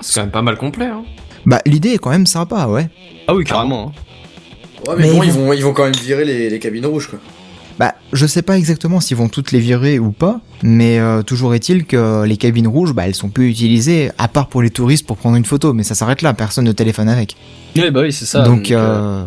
C'est 0.00 0.14
quand 0.14 0.22
même 0.22 0.30
pas 0.30 0.42
mal 0.42 0.56
complet. 0.56 0.86
Hein. 0.86 1.04
Bah 1.46 1.60
l'idée 1.66 1.90
est 1.90 1.98
quand 1.98 2.10
même 2.10 2.26
sympa, 2.26 2.66
ouais. 2.66 2.88
Ah 3.28 3.34
oui, 3.34 3.44
carrément. 3.44 3.88
hein. 3.96 4.88
Ouais, 4.88 4.94
mais, 4.98 5.04
Mais 5.08 5.12
bon, 5.12 5.22
ils 5.22 5.30
vont, 5.32 5.52
ils 5.52 5.62
vont 5.64 5.72
quand 5.72 5.84
même 5.84 5.94
virer 5.94 6.24
les, 6.24 6.50
les 6.50 6.58
cabines 6.58 6.86
rouges, 6.86 7.08
quoi. 7.08 7.18
Bah 7.78 7.94
je 8.14 8.24
sais 8.26 8.40
pas 8.40 8.56
exactement 8.56 9.00
s'ils 9.00 9.18
vont 9.18 9.28
toutes 9.28 9.52
les 9.52 9.58
virer 9.60 9.98
ou 9.98 10.10
pas, 10.10 10.40
mais 10.62 10.98
euh, 10.98 11.22
toujours 11.22 11.54
est-il 11.54 11.84
que 11.84 12.24
les 12.24 12.38
cabines 12.38 12.68
rouges, 12.68 12.94
bah 12.94 13.06
elles 13.06 13.14
sont 13.14 13.28
peu 13.28 13.42
utilisées, 13.42 14.10
à 14.16 14.28
part 14.28 14.46
pour 14.48 14.62
les 14.62 14.70
touristes 14.70 15.06
pour 15.06 15.18
prendre 15.18 15.36
une 15.36 15.44
photo, 15.44 15.74
mais 15.74 15.82
ça 15.82 15.94
s'arrête 15.94 16.22
là, 16.22 16.32
personne 16.32 16.64
ne 16.64 16.72
téléphone 16.72 17.10
avec. 17.10 17.36
Ouais, 17.76 17.90
bah 17.90 18.00
oui, 18.02 18.14
c'est 18.14 18.24
ça. 18.24 18.40
donc 18.44 18.70
euh, 18.70 18.78
euh, 18.78 19.24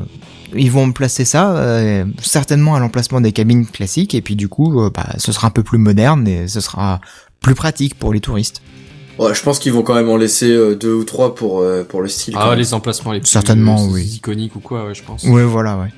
ils 0.56 0.72
vont 0.72 0.92
placer 0.92 1.26
ça 1.26 1.56
euh, 1.58 2.06
certainement 2.22 2.76
à 2.76 2.80
l'emplacement 2.80 3.22
des 3.22 3.32
cabines 3.32 3.66
classiques 3.66 4.16
et 4.16 4.22
puis 4.22 4.36
du 4.36 4.48
coup, 4.48 4.82
euh, 4.82 4.90
bah, 4.94 5.08
ce 5.18 5.32
sera 5.32 5.48
un 5.48 5.52
peu 5.52 5.64
plus 5.64 5.78
moderne 5.78 6.28
et 6.28 6.48
ce 6.48 6.62
sera 6.62 7.02
plus 7.42 7.56
pratique 7.56 7.96
pour 7.98 8.14
les 8.14 8.20
touristes. 8.20 8.62
Ouais, 9.18 9.34
je 9.36 9.44
pense 9.44 9.60
qu'ils 9.60 9.74
vont 9.74 9.82
quand 9.82 9.96
même 9.96 10.10
en 10.10 10.16
laisser 10.16 10.50
euh, 10.50 10.76
deux 10.76 10.94
ou 10.94 11.04
trois 11.04 11.36
pour, 11.36 11.60
euh, 11.60 11.84
pour 11.84 12.02
le 12.02 12.08
style. 12.08 12.36
Ah, 12.38 12.56
les 12.56 12.74
emplacements 12.74 13.12
les 13.12 13.20
plus 13.20 13.28
Certainement, 13.30 13.84
euh, 13.84 13.92
oui. 13.92 14.04
iconiques 14.04 14.56
ou 14.56 14.62
quoi, 14.62 14.86
ouais, 14.86 14.96
je 14.96 15.04
pense. 15.04 15.24
Ouais, 15.26 15.44
voilà, 15.44 15.78
ouais. 15.78 15.90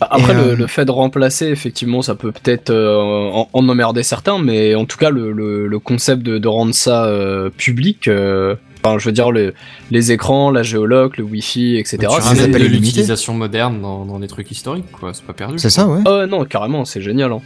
Après, 0.00 0.32
Et, 0.32 0.34
le, 0.36 0.40
euh, 0.42 0.56
le 0.56 0.66
fait 0.66 0.84
de 0.84 0.90
remplacer, 0.90 1.46
effectivement, 1.46 2.02
ça 2.02 2.14
peut 2.14 2.32
peut-être 2.32 2.70
euh, 2.70 2.98
en, 3.32 3.48
en 3.52 3.68
emmerder 3.68 4.02
certains, 4.02 4.38
mais 4.38 4.74
en 4.74 4.84
tout 4.84 4.98
cas, 4.98 5.10
le, 5.10 5.32
le, 5.32 5.66
le 5.68 5.78
concept 5.78 6.22
de, 6.22 6.38
de 6.38 6.48
rendre 6.48 6.74
ça 6.74 7.04
euh, 7.06 7.50
public, 7.50 8.08
euh, 8.08 8.56
enfin, 8.84 8.98
je 8.98 9.06
veux 9.06 9.12
dire, 9.12 9.30
le, 9.30 9.54
les 9.90 10.12
écrans, 10.12 10.50
la 10.50 10.62
géoloc, 10.62 11.16
le 11.16 11.24
wifi, 11.24 11.76
etc. 11.76 11.98
tu 11.98 12.36
c'est- 12.36 12.46
l'utilisation 12.48 13.34
moderne 13.34 13.80
dans, 13.80 14.04
dans 14.04 14.18
des 14.18 14.28
trucs 14.28 14.50
historiques, 14.50 14.90
quoi. 14.92 15.12
C'est 15.14 15.24
pas 15.24 15.32
perdu. 15.32 15.58
C'est 15.58 15.70
ça, 15.70 15.86
ouais. 15.86 16.00
Ouais, 16.08 16.26
non, 16.26 16.44
carrément, 16.44 16.84
c'est 16.84 17.00
génial. 17.02 17.32
Hein. 17.32 17.40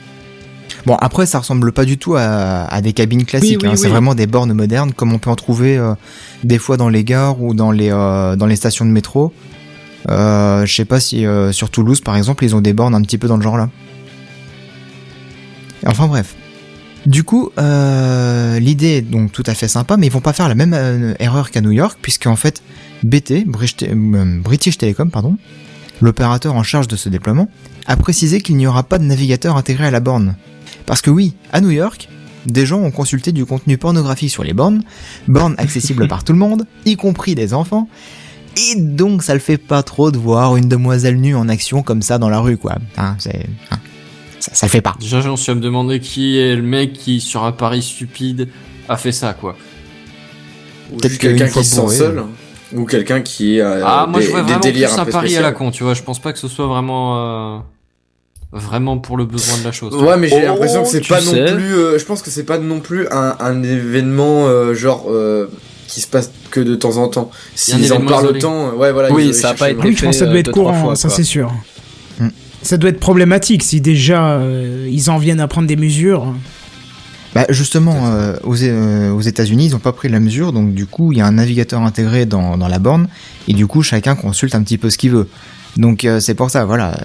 Bon, 0.84 0.94
après, 0.96 1.26
ça 1.26 1.38
ressemble 1.40 1.72
pas 1.72 1.84
du 1.84 1.98
tout 1.98 2.14
à, 2.16 2.22
à 2.64 2.80
des 2.80 2.92
cabines 2.92 3.24
classiques. 3.24 3.58
Oui, 3.62 3.66
oui, 3.68 3.72
hein. 3.72 3.76
C'est 3.76 3.88
vraiment 3.88 4.14
des 4.14 4.26
bornes 4.26 4.52
modernes, 4.52 4.92
comme 4.92 5.12
on 5.12 5.18
peut 5.18 5.30
en 5.30 5.34
trouver 5.36 5.76
euh, 5.76 5.94
des 6.44 6.58
fois 6.58 6.76
dans 6.76 6.88
les 6.88 7.02
gares 7.04 7.40
ou 7.42 7.54
dans 7.54 7.72
les 7.72 7.90
euh, 7.90 8.36
dans 8.36 8.46
les 8.46 8.56
stations 8.56 8.84
de 8.84 8.90
métro. 8.90 9.32
Euh, 10.08 10.64
je 10.64 10.72
sais 10.72 10.84
pas 10.84 11.00
si 11.00 11.26
euh, 11.26 11.50
sur 11.50 11.70
Toulouse, 11.70 12.00
par 12.00 12.16
exemple, 12.16 12.44
ils 12.44 12.54
ont 12.54 12.60
des 12.60 12.72
bornes 12.72 12.94
un 12.94 13.02
petit 13.02 13.18
peu 13.18 13.26
dans 13.26 13.36
le 13.36 13.42
genre 13.42 13.56
là. 13.56 13.68
Enfin 15.86 16.06
bref. 16.06 16.34
Du 17.06 17.22
coup, 17.22 17.50
euh, 17.56 18.58
l'idée 18.58 18.96
est 18.96 19.02
donc 19.02 19.30
tout 19.30 19.44
à 19.46 19.54
fait 19.54 19.68
sympa, 19.68 19.96
mais 19.96 20.08
ils 20.08 20.12
vont 20.12 20.20
pas 20.20 20.32
faire 20.32 20.48
la 20.48 20.56
même 20.56 20.74
euh, 20.74 21.14
erreur 21.20 21.52
qu'à 21.52 21.60
New 21.60 21.70
York, 21.70 21.98
puisque 22.02 22.26
en 22.26 22.34
fait, 22.34 22.62
BT, 23.04 23.44
British, 23.46 23.88
euh, 23.88 24.40
British 24.40 24.76
Telecom, 24.76 25.10
pardon, 25.12 25.36
l'opérateur 26.00 26.56
en 26.56 26.64
charge 26.64 26.88
de 26.88 26.96
ce 26.96 27.08
déploiement, 27.08 27.48
a 27.86 27.96
précisé 27.96 28.40
qu'il 28.40 28.56
n'y 28.56 28.66
aura 28.66 28.82
pas 28.82 28.98
de 28.98 29.04
navigateur 29.04 29.56
intégré 29.56 29.86
à 29.86 29.92
la 29.92 30.00
borne. 30.00 30.34
Parce 30.84 31.00
que 31.00 31.10
oui, 31.10 31.34
à 31.52 31.60
New 31.60 31.70
York, 31.70 32.08
des 32.44 32.66
gens 32.66 32.80
ont 32.80 32.90
consulté 32.90 33.30
du 33.30 33.46
contenu 33.46 33.78
pornographique 33.78 34.30
sur 34.30 34.42
les 34.42 34.52
bornes, 34.52 34.82
bornes 35.28 35.54
accessibles 35.58 36.08
par 36.08 36.24
tout 36.24 36.32
le 36.32 36.40
monde, 36.40 36.66
y 36.86 36.96
compris 36.96 37.36
des 37.36 37.54
enfants, 37.54 37.88
et 38.56 38.80
donc 38.80 39.22
ça 39.22 39.34
le 39.34 39.40
fait 39.40 39.58
pas 39.58 39.84
trop 39.84 40.10
de 40.10 40.18
voir 40.18 40.56
une 40.56 40.68
demoiselle 40.68 41.20
nue 41.20 41.36
en 41.36 41.48
action 41.48 41.82
comme 41.82 42.02
ça 42.02 42.18
dans 42.18 42.30
la 42.30 42.40
rue, 42.40 42.56
quoi. 42.56 42.78
Hein, 42.96 43.14
c'est, 43.20 43.46
hein, 43.70 43.78
ça, 44.46 44.54
ça 44.54 44.66
le 44.66 44.70
fait 44.70 44.80
pas. 44.80 44.94
Déjà, 45.00 45.20
j'en 45.20 45.36
suis 45.36 45.52
à 45.52 45.54
me 45.54 45.60
demander 45.60 46.00
qui 46.00 46.38
est 46.38 46.54
le 46.56 46.62
mec 46.62 46.92
qui, 46.92 47.20
sur 47.20 47.44
un 47.44 47.52
pari 47.52 47.82
stupide, 47.82 48.48
a 48.88 48.96
fait 48.96 49.12
ça, 49.12 49.32
quoi. 49.34 49.56
Ou 50.92 50.96
Peut-être 50.98 51.18
quelqu'un 51.18 51.48
qui 51.48 51.64
se 51.64 51.76
sent 51.76 51.88
seul. 51.96 52.22
Ou 52.74 52.84
quelqu'un 52.84 53.20
qui 53.20 53.60
a 53.60 53.78
ah, 53.84 54.06
moi, 54.08 54.20
des, 54.20 54.26
je 54.26 54.30
vois 54.30 54.40
des 54.40 54.46
vraiment 54.46 54.60
plus 54.60 54.72
délires 54.72 54.98
un 54.98 55.02
un 55.02 55.06
pari 55.06 55.36
à 55.36 55.40
la 55.40 55.52
con, 55.52 55.70
tu 55.70 55.84
vois. 55.84 55.94
Je 55.94 56.02
pense 56.02 56.18
pas 56.20 56.32
que 56.32 56.38
ce 56.38 56.48
soit 56.48 56.66
vraiment, 56.66 57.56
euh, 57.56 57.58
vraiment 58.52 58.98
pour 58.98 59.16
le 59.16 59.24
besoin 59.24 59.58
de 59.58 59.64
la 59.64 59.72
chose. 59.72 59.94
Ouais, 59.94 60.16
mais 60.16 60.28
j'ai 60.28 60.36
Oh, 60.42 60.46
l'impression 60.46 60.82
que 60.82 60.88
c'est 60.88 61.06
pas 61.06 61.20
sais. 61.20 61.26
non 61.44 61.54
plus. 61.56 61.74
euh, 61.76 61.98
je 61.98 62.04
pense 62.04 62.22
que 62.22 62.30
c'est 62.30 62.44
pas 62.44 62.58
non 62.58 62.80
plus 62.80 63.06
un, 63.10 63.36
un 63.40 63.62
événement 63.62 64.46
euh, 64.46 64.74
genre 64.74 65.06
euh, 65.08 65.46
qui 65.88 66.00
se 66.00 66.08
passe 66.08 66.30
que 66.50 66.60
de 66.60 66.74
temps 66.74 66.96
en 66.98 67.08
temps. 67.08 67.30
S'ils 67.54 67.92
en 67.92 67.96
événement 67.96 68.10
parlent 68.10 68.24
isolé. 68.24 68.38
autant, 68.38 68.70
ouais, 68.74 68.92
voilà. 68.92 69.12
Oui, 69.12 69.26
ils 69.28 69.34
ça 69.34 69.50
a 69.50 69.54
pas 69.54 69.68
le- 69.68 69.74
été- 69.78 69.88
Oui, 69.88 69.96
je 69.96 70.04
pense 70.04 70.14
que 70.14 70.18
ça 70.18 70.26
doit 70.26 70.34
euh, 70.34 70.38
être 70.38 70.50
courant, 70.50 70.82
fois, 70.82 70.96
ça 70.96 71.08
c'est 71.08 71.22
sûr. 71.24 71.52
Ça 72.62 72.76
doit 72.76 72.90
être 72.90 73.00
problématique 73.00 73.62
si 73.62 73.80
déjà 73.80 74.32
euh, 74.32 74.88
ils 74.90 75.10
en 75.10 75.18
viennent 75.18 75.40
à 75.40 75.48
prendre 75.48 75.68
des 75.68 75.76
mesures. 75.76 76.34
Bah 77.34 77.44
justement, 77.50 78.06
euh, 78.06 78.36
aux, 78.44 78.62
euh, 78.62 79.10
aux 79.12 79.20
États-Unis, 79.20 79.66
ils 79.66 79.76
ont 79.76 79.80
pas 79.80 79.92
pris 79.92 80.08
la 80.08 80.20
mesure, 80.20 80.52
donc 80.54 80.72
du 80.72 80.86
coup, 80.86 81.12
il 81.12 81.18
y 81.18 81.20
a 81.20 81.26
un 81.26 81.32
navigateur 81.32 81.82
intégré 81.82 82.24
dans, 82.24 82.56
dans 82.56 82.66
la 82.66 82.78
borne, 82.78 83.08
et 83.46 83.52
du 83.52 83.66
coup, 83.66 83.82
chacun 83.82 84.14
consulte 84.14 84.54
un 84.54 84.62
petit 84.62 84.78
peu 84.78 84.88
ce 84.88 84.96
qu'il 84.96 85.10
veut. 85.10 85.28
Donc 85.76 86.06
euh, 86.06 86.18
c'est 86.18 86.34
pour 86.34 86.50
ça, 86.50 86.64
voilà. 86.64 86.98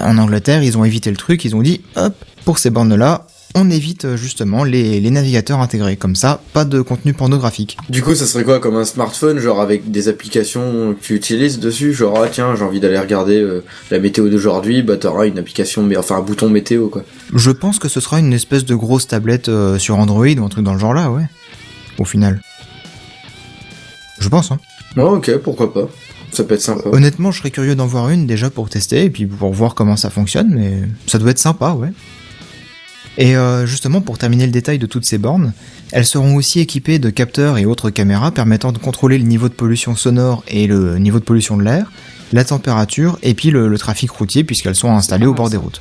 en 0.00 0.16
Angleterre, 0.16 0.62
ils 0.62 0.78
ont 0.78 0.86
évité 0.86 1.10
le 1.10 1.18
truc, 1.18 1.44
ils 1.44 1.54
ont 1.54 1.60
dit, 1.60 1.82
hop, 1.96 2.14
pour 2.46 2.58
ces 2.58 2.70
bornes-là, 2.70 3.26
on 3.54 3.70
évite 3.70 4.04
euh, 4.04 4.16
justement 4.16 4.64
les, 4.64 5.00
les 5.00 5.10
navigateurs 5.10 5.60
intégrés. 5.60 5.96
Comme 5.96 6.16
ça, 6.16 6.40
pas 6.52 6.64
de 6.64 6.80
contenu 6.80 7.12
pornographique. 7.14 7.76
Du 7.88 8.02
coup, 8.02 8.14
ça 8.14 8.26
serait 8.26 8.44
quoi 8.44 8.58
comme 8.60 8.76
un 8.76 8.84
smartphone, 8.84 9.38
genre 9.38 9.60
avec 9.60 9.90
des 9.90 10.08
applications 10.08 10.94
que 10.94 11.04
tu 11.04 11.14
utilises 11.14 11.60
dessus, 11.60 11.94
genre 11.94 12.22
ah 12.22 12.28
tiens, 12.28 12.54
j'ai 12.56 12.64
envie 12.64 12.80
d'aller 12.80 12.98
regarder 12.98 13.40
euh, 13.40 13.64
la 13.90 13.98
météo 13.98 14.28
d'aujourd'hui, 14.28 14.82
bah 14.82 14.96
t'auras 14.96 15.26
une 15.26 15.38
application, 15.38 15.82
mais 15.82 15.96
enfin 15.96 16.16
un 16.16 16.22
bouton 16.22 16.48
météo 16.50 16.88
quoi. 16.88 17.04
Je 17.34 17.50
pense 17.50 17.78
que 17.78 17.88
ce 17.88 18.00
sera 18.00 18.18
une 18.18 18.32
espèce 18.32 18.64
de 18.64 18.74
grosse 18.74 19.06
tablette 19.06 19.48
euh, 19.48 19.78
sur 19.78 19.98
Android 19.98 20.26
ou 20.26 20.44
un 20.44 20.48
truc 20.48 20.64
dans 20.64 20.74
le 20.74 20.80
genre 20.80 20.94
là, 20.94 21.10
ouais. 21.10 21.24
Au 21.98 22.04
final. 22.04 22.40
Je 24.18 24.28
pense, 24.28 24.50
hein. 24.50 24.58
Ouais, 24.96 25.02
ok, 25.02 25.36
pourquoi 25.38 25.72
pas. 25.72 25.88
Ça 26.32 26.42
peut 26.42 26.54
être 26.54 26.62
sympa. 26.62 26.88
Honnêtement, 26.90 27.30
je 27.30 27.38
serais 27.38 27.50
curieux 27.50 27.76
d'en 27.76 27.86
voir 27.86 28.10
une 28.10 28.26
déjà 28.26 28.50
pour 28.50 28.68
tester 28.68 29.04
et 29.04 29.10
puis 29.10 29.26
pour 29.26 29.52
voir 29.52 29.74
comment 29.76 29.96
ça 29.96 30.10
fonctionne, 30.10 30.50
mais 30.52 30.82
ça 31.06 31.18
doit 31.18 31.30
être 31.30 31.38
sympa, 31.38 31.72
ouais. 31.72 31.90
Et 33.16 33.36
euh, 33.36 33.66
justement, 33.66 34.00
pour 34.00 34.18
terminer 34.18 34.46
le 34.46 34.52
détail 34.52 34.78
de 34.78 34.86
toutes 34.86 35.04
ces 35.04 35.18
bornes, 35.18 35.52
elles 35.92 36.06
seront 36.06 36.34
aussi 36.34 36.60
équipées 36.60 36.98
de 36.98 37.10
capteurs 37.10 37.58
et 37.58 37.64
autres 37.64 37.90
caméras 37.90 38.32
permettant 38.32 38.72
de 38.72 38.78
contrôler 38.78 39.18
le 39.18 39.24
niveau 39.24 39.48
de 39.48 39.54
pollution 39.54 39.94
sonore 39.94 40.42
et 40.48 40.66
le 40.66 40.98
niveau 40.98 41.20
de 41.20 41.24
pollution 41.24 41.56
de 41.56 41.62
l'air, 41.62 41.92
la 42.32 42.44
température 42.44 43.18
et 43.22 43.34
puis 43.34 43.50
le, 43.50 43.68
le 43.68 43.78
trafic 43.78 44.10
routier 44.10 44.42
puisqu'elles 44.42 44.74
sont 44.74 44.90
installées 44.90 45.26
au 45.26 45.34
bord 45.34 45.50
des 45.50 45.56
routes. 45.56 45.80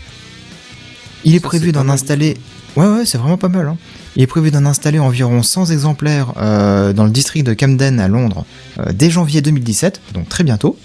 Il 1.24 1.34
est 1.36 1.40
Ça, 1.40 1.48
prévu 1.48 1.72
d'en 1.72 1.90
installer... 1.90 2.38
Ouais, 2.76 2.88
ouais, 2.88 3.06
c'est 3.06 3.18
vraiment 3.18 3.38
pas 3.38 3.50
mal. 3.50 3.68
Hein. 3.68 3.78
Il 4.16 4.22
est 4.22 4.28
prévu 4.28 4.52
d'en 4.52 4.66
installer 4.66 5.00
environ 5.00 5.42
100 5.42 5.68
exemplaires 5.68 6.34
euh, 6.38 6.94
dans 6.94 7.06
le 7.06 7.12
district 7.12 7.46
de 7.46 7.54
Camden 7.54 8.00
à 8.00 8.08
Londres 8.08 8.46
euh, 8.80 8.92
dès 8.94 9.10
janvier 9.10 9.42
2017, 9.42 10.02
donc 10.14 10.30
très 10.30 10.44
bientôt. 10.44 10.78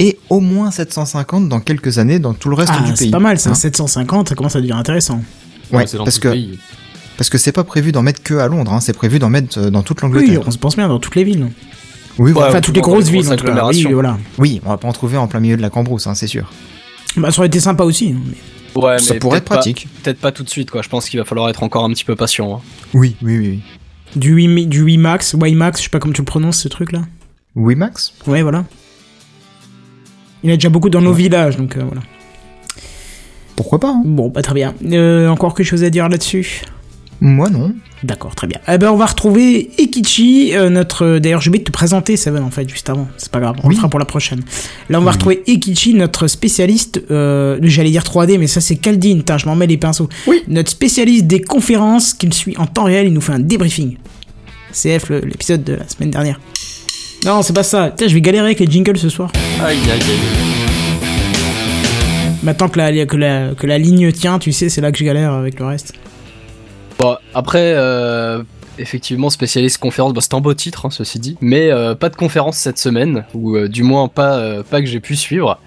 Et 0.00 0.18
au 0.30 0.40
moins 0.40 0.70
750 0.70 1.48
dans 1.48 1.60
quelques 1.60 1.98
années 1.98 2.18
dans 2.18 2.32
tout 2.34 2.48
le 2.48 2.54
reste 2.56 2.72
Ah, 2.74 2.80
du 2.82 2.90
c'est 2.96 3.04
pays. 3.04 3.10
pas 3.10 3.18
mal 3.20 3.38
ça, 3.38 3.50
Hein 3.50 3.54
750, 3.54 4.28
ça 4.30 4.34
commence 4.34 4.56
à 4.56 4.58
devenir 4.58 4.76
intéressant. 4.76 5.22
Ouais, 5.72 5.86
c'est 5.86 5.96
dans 5.98 6.04
parce 6.04 6.18
que, 6.18 6.28
pays. 6.28 6.58
parce 7.16 7.28
que 7.30 7.38
c'est 7.38 7.52
pas 7.52 7.64
prévu 7.64 7.92
d'en 7.92 8.02
mettre 8.02 8.22
que 8.22 8.34
à 8.34 8.48
Londres, 8.48 8.72
hein, 8.72 8.80
c'est 8.80 8.92
prévu 8.94 9.18
d'en 9.18 9.28
mettre 9.30 9.58
euh, 9.58 9.70
dans 9.70 9.82
toute 9.82 10.02
Oui, 10.02 10.08
l'Angleterre. 10.08 10.42
on 10.46 10.50
se 10.50 10.58
pense 10.58 10.74
bien 10.76 10.88
dans 10.88 10.98
toutes 10.98 11.16
les 11.16 11.24
villes. 11.24 11.48
Oui, 12.18 12.32
voilà. 12.32 12.48
Ouais, 12.48 12.52
enfin, 12.54 12.60
toutes 12.60 12.74
les 12.76 12.80
grosses 12.82 13.08
villes 13.08 13.28
en 13.28 13.36
tout 13.36 13.44
cas. 13.44 13.66
Oui, 13.68 13.86
voilà. 13.92 14.18
oui, 14.38 14.60
on 14.64 14.70
va 14.70 14.78
pas 14.78 14.88
en 14.88 14.92
trouver 14.92 15.16
en 15.16 15.28
plein 15.28 15.40
milieu 15.40 15.56
de 15.56 15.62
la 15.62 15.70
cambrousse, 15.70 16.06
hein, 16.06 16.14
c'est 16.14 16.26
sûr. 16.26 16.50
Bah, 17.16 17.30
ça 17.30 17.38
aurait 17.38 17.46
été 17.48 17.60
sympa 17.60 17.84
aussi. 17.84 18.12
mais- 18.14 18.36
Ouais, 18.80 18.98
Ça 19.00 19.14
mais 19.14 19.18
pourrait 19.20 19.38
être 19.38 19.44
pratique. 19.46 19.88
Peut-être 20.02 20.20
pas 20.20 20.30
tout 20.30 20.44
de 20.44 20.48
suite, 20.48 20.70
quoi. 20.70 20.80
Je 20.82 20.88
pense 20.88 21.08
qu'il 21.08 21.18
va 21.18 21.24
falloir 21.24 21.48
être 21.48 21.62
encore 21.64 21.84
un 21.84 21.90
petit 21.90 22.04
peu 22.04 22.14
patient. 22.14 22.54
hein. 22.54 22.60
Oui, 22.94 23.16
oui, 23.20 23.36
oui. 23.38 23.48
oui. 23.48 23.60
Du 24.16 24.30
8, 24.32 24.46
mi- 24.48 24.66
du 24.66 24.80
8 24.80 24.96
max, 24.96 25.34
WiMAX, 25.34 25.78
je 25.78 25.84
sais 25.84 25.88
pas 25.90 25.98
comment 25.98 26.12
tu 26.14 26.20
le 26.20 26.24
prononces 26.26 26.58
ce 26.58 26.68
truc 26.68 26.92
là. 26.92 27.00
Oui, 27.56 27.74
Max 27.74 28.12
Ouais, 28.28 28.42
voilà. 28.42 28.64
Il 30.42 30.48
y 30.48 30.52
en 30.52 30.54
a 30.54 30.56
déjà 30.56 30.68
beaucoup 30.70 30.90
dans 30.90 31.00
nos 31.02 31.10
Ouais. 31.12 31.16
villages, 31.18 31.56
donc 31.56 31.76
euh, 31.76 31.82
voilà. 31.84 32.02
Pourquoi 33.56 33.78
pas 33.78 33.88
hein 33.88 34.02
Bon, 34.04 34.28
bah 34.28 34.42
très 34.42 34.54
bien. 34.54 34.74
Euh, 34.90 35.28
encore 35.28 35.54
quelque 35.54 35.66
chose 35.66 35.84
à 35.84 35.90
dire 35.90 36.08
là-dessus? 36.08 36.62
Moi 37.20 37.50
non. 37.50 37.74
D'accord, 38.02 38.34
très 38.34 38.46
bien. 38.46 38.58
Eh 38.66 38.78
ben, 38.78 38.90
on 38.90 38.96
va 38.96 39.04
retrouver 39.04 39.70
Ekichi, 39.78 40.56
euh, 40.56 40.70
notre. 40.70 41.18
D'ailleurs, 41.18 41.42
j'ai 41.42 41.50
oublié 41.50 41.62
de 41.62 41.66
te 41.66 41.72
présenter 41.72 42.16
Seven 42.16 42.42
en 42.42 42.50
fait 42.50 42.66
juste 42.66 42.88
avant. 42.88 43.06
C'est 43.18 43.30
pas 43.30 43.40
grave, 43.40 43.56
on 43.62 43.68
Oui. 43.68 43.74
le 43.74 43.76
fera 43.76 43.90
pour 43.90 43.98
la 43.98 44.06
prochaine. 44.06 44.40
Là, 44.88 44.98
on 44.98 45.02
va 45.02 45.10
Oui. 45.10 45.16
retrouver 45.16 45.42
Ekichi, 45.46 45.92
notre 45.92 46.26
spécialiste. 46.26 47.02
Euh, 47.10 47.58
J'allais 47.62 47.90
dire 47.90 48.02
3D, 48.02 48.38
mais 48.38 48.46
ça 48.46 48.62
c'est. 48.62 48.76
Putain, 48.76 49.36
je 49.36 49.44
m'en 49.44 49.54
mets 49.54 49.66
les 49.66 49.76
pinceaux. 49.76 50.08
Oui. 50.26 50.42
Notre 50.48 50.70
spécialiste 50.70 51.26
des 51.26 51.42
conférences 51.42 52.14
qui 52.14 52.26
me 52.26 52.32
suit 52.32 52.56
en 52.56 52.64
temps 52.66 52.84
réel. 52.84 53.06
Il 53.08 53.12
nous 53.12 53.20
fait 53.20 53.32
un 53.34 53.38
débriefing. 53.40 53.98
CF, 54.72 55.10
l'épisode 55.10 55.62
de 55.62 55.74
la 55.74 55.86
semaine 55.86 56.10
dernière. 56.10 56.40
Non, 57.24 57.42
c'est 57.42 57.52
pas 57.52 57.62
ça. 57.62 57.88
Putain, 57.90 58.08
je 58.08 58.14
vais 58.14 58.20
galérer 58.20 58.46
avec 58.46 58.60
les 58.60 58.66
jingles 58.66 58.96
ce 58.96 59.08
soir. 59.08 59.30
Aïe, 59.62 59.76
aïe, 59.76 59.90
aïe. 59.92 60.00
Maintenant 62.42 62.68
que 62.68 62.78
la, 62.78 63.06
que 63.06 63.16
la, 63.16 63.50
que 63.54 63.66
la 63.66 63.76
ligne 63.76 64.10
tient, 64.12 64.38
tu 64.38 64.52
sais, 64.52 64.70
c'est 64.70 64.80
là 64.80 64.90
que 64.90 64.98
je 64.98 65.04
galère 65.04 65.32
avec 65.32 65.60
le 65.60 65.66
reste. 65.66 65.92
Bon, 66.98 67.16
après, 67.34 67.74
euh, 67.76 68.42
effectivement, 68.80 69.30
spécialiste 69.30 69.78
conférence, 69.78 70.12
bah, 70.12 70.20
c'est 70.20 70.34
un 70.34 70.40
beau 70.40 70.54
titre, 70.54 70.86
hein, 70.86 70.90
ceci 70.90 71.18
dit, 71.18 71.36
mais 71.40 71.70
euh, 71.70 71.94
pas 71.94 72.08
de 72.08 72.16
conférence 72.16 72.56
cette 72.56 72.78
semaine, 72.78 73.24
ou 73.34 73.56
euh, 73.56 73.68
du 73.68 73.82
moins 73.82 74.08
pas, 74.08 74.38
euh, 74.38 74.62
pas 74.62 74.80
que 74.80 74.86
j'ai 74.86 75.00
pu 75.00 75.16
suivre. 75.16 75.60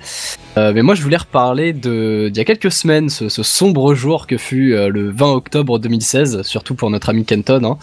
Mais 0.55 0.83
moi, 0.83 0.93
je 0.93 1.01
voulais 1.01 1.17
reparler 1.17 1.73
de 1.73 2.29
d'il 2.31 2.37
y 2.37 2.41
a 2.41 2.45
quelques 2.45 2.71
semaines, 2.71 3.09
ce, 3.09 3.27
ce 3.27 3.41
sombre 3.41 3.95
jour 3.95 4.27
que 4.27 4.37
fut 4.37 4.75
le 4.87 5.09
20 5.09 5.31
octobre 5.31 5.79
2016, 5.79 6.43
surtout 6.43 6.75
pour 6.75 6.91
notre 6.91 7.09
ami 7.09 7.25
Kenton. 7.25 7.63
Hein. 7.65 7.77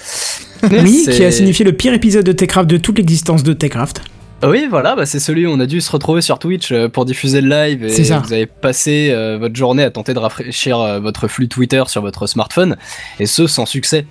Oui, 0.71 1.05
qui 1.11 1.25
a 1.25 1.33
signifié 1.33 1.65
le 1.65 1.73
pire 1.73 1.95
épisode 1.95 2.25
de 2.25 2.31
Techcraft 2.31 2.71
de 2.71 2.77
toute 2.77 2.99
l'existence 2.99 3.43
de 3.43 3.55
Techcraft. 3.55 4.03
Oui, 4.43 4.67
voilà, 4.71 4.97
bah, 4.97 5.05
c'est 5.05 5.21
celui 5.21 5.47
où 5.47 5.51
on 5.51 5.61
a 5.61 5.67
dû 5.67 5.81
se 5.81 5.93
retrouver 5.93 6.23
sur 6.23 6.39
Twitch 6.39 6.73
pour 6.93 7.05
diffuser 7.05 7.43
le 7.43 7.49
live 7.51 7.85
et 7.85 8.05
ça. 8.05 8.23
vous 8.25 8.33
avez 8.33 8.47
passé 8.47 9.11
euh, 9.11 9.37
votre 9.39 9.55
journée 9.55 9.83
à 9.83 9.91
tenter 9.91 10.15
de 10.15 10.19
rafraîchir 10.19 10.81
euh, 10.81 10.99
votre 10.99 11.29
flux 11.29 11.49
Twitter 11.49 11.83
sur 11.89 12.01
votre 12.01 12.27
smartphone 12.27 12.77
et 13.19 13.27
ce 13.27 13.47
sans 13.47 13.67
succès. 13.67 14.07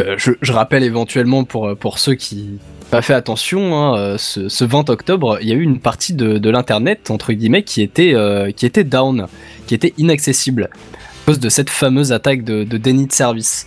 Euh, 0.00 0.16
je, 0.18 0.52
rappelle 0.52 0.82
éventuellement 0.82 1.44
pour, 1.44 1.68
euh, 1.68 1.74
pour 1.74 1.98
ceux 1.98 2.14
qui 2.14 2.58
pas 2.90 3.02
fait 3.02 3.14
attention, 3.14 3.74
hein, 3.74 3.98
euh, 3.98 4.18
ce, 4.18 4.48
ce 4.48 4.64
20 4.64 4.90
octobre, 4.90 5.38
il 5.40 5.48
y 5.48 5.52
a 5.52 5.54
eu 5.54 5.62
une 5.62 5.80
partie 5.80 6.14
de, 6.14 6.38
de 6.38 6.50
l'internet 6.50 7.10
entre 7.10 7.32
guillemets 7.32 7.64
qui 7.64 7.82
était, 7.82 8.14
qui 8.54 8.66
était 8.66 8.84
down, 8.84 9.26
qui 9.66 9.74
était 9.74 9.92
inaccessible 9.98 10.70
à 10.72 11.26
cause 11.26 11.40
de 11.40 11.48
cette 11.48 11.70
fameuse 11.70 12.12
attaque 12.12 12.44
de, 12.44 12.64
déni 12.64 13.06
de 13.06 13.12
service. 13.12 13.66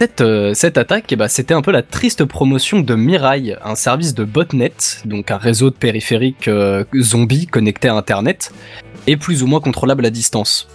Cette, 0.00 0.22
cette 0.54 0.78
attaque, 0.78 1.06
eh 1.10 1.16
ben, 1.16 1.26
c'était 1.26 1.54
un 1.54 1.62
peu 1.62 1.72
la 1.72 1.82
triste 1.82 2.24
promotion 2.24 2.78
de 2.78 2.94
Mirai, 2.94 3.56
un 3.64 3.74
service 3.74 4.14
de 4.14 4.22
botnet, 4.22 4.72
donc 5.04 5.32
un 5.32 5.38
réseau 5.38 5.70
de 5.70 5.74
périphériques 5.74 6.48
zombies 6.94 7.48
connectés 7.48 7.88
à 7.88 7.94
Internet, 7.94 8.52
et 9.08 9.16
plus 9.16 9.42
ou 9.42 9.48
moins 9.48 9.60
contrôlable 9.60 10.06
à 10.06 10.10
distance. 10.10 10.68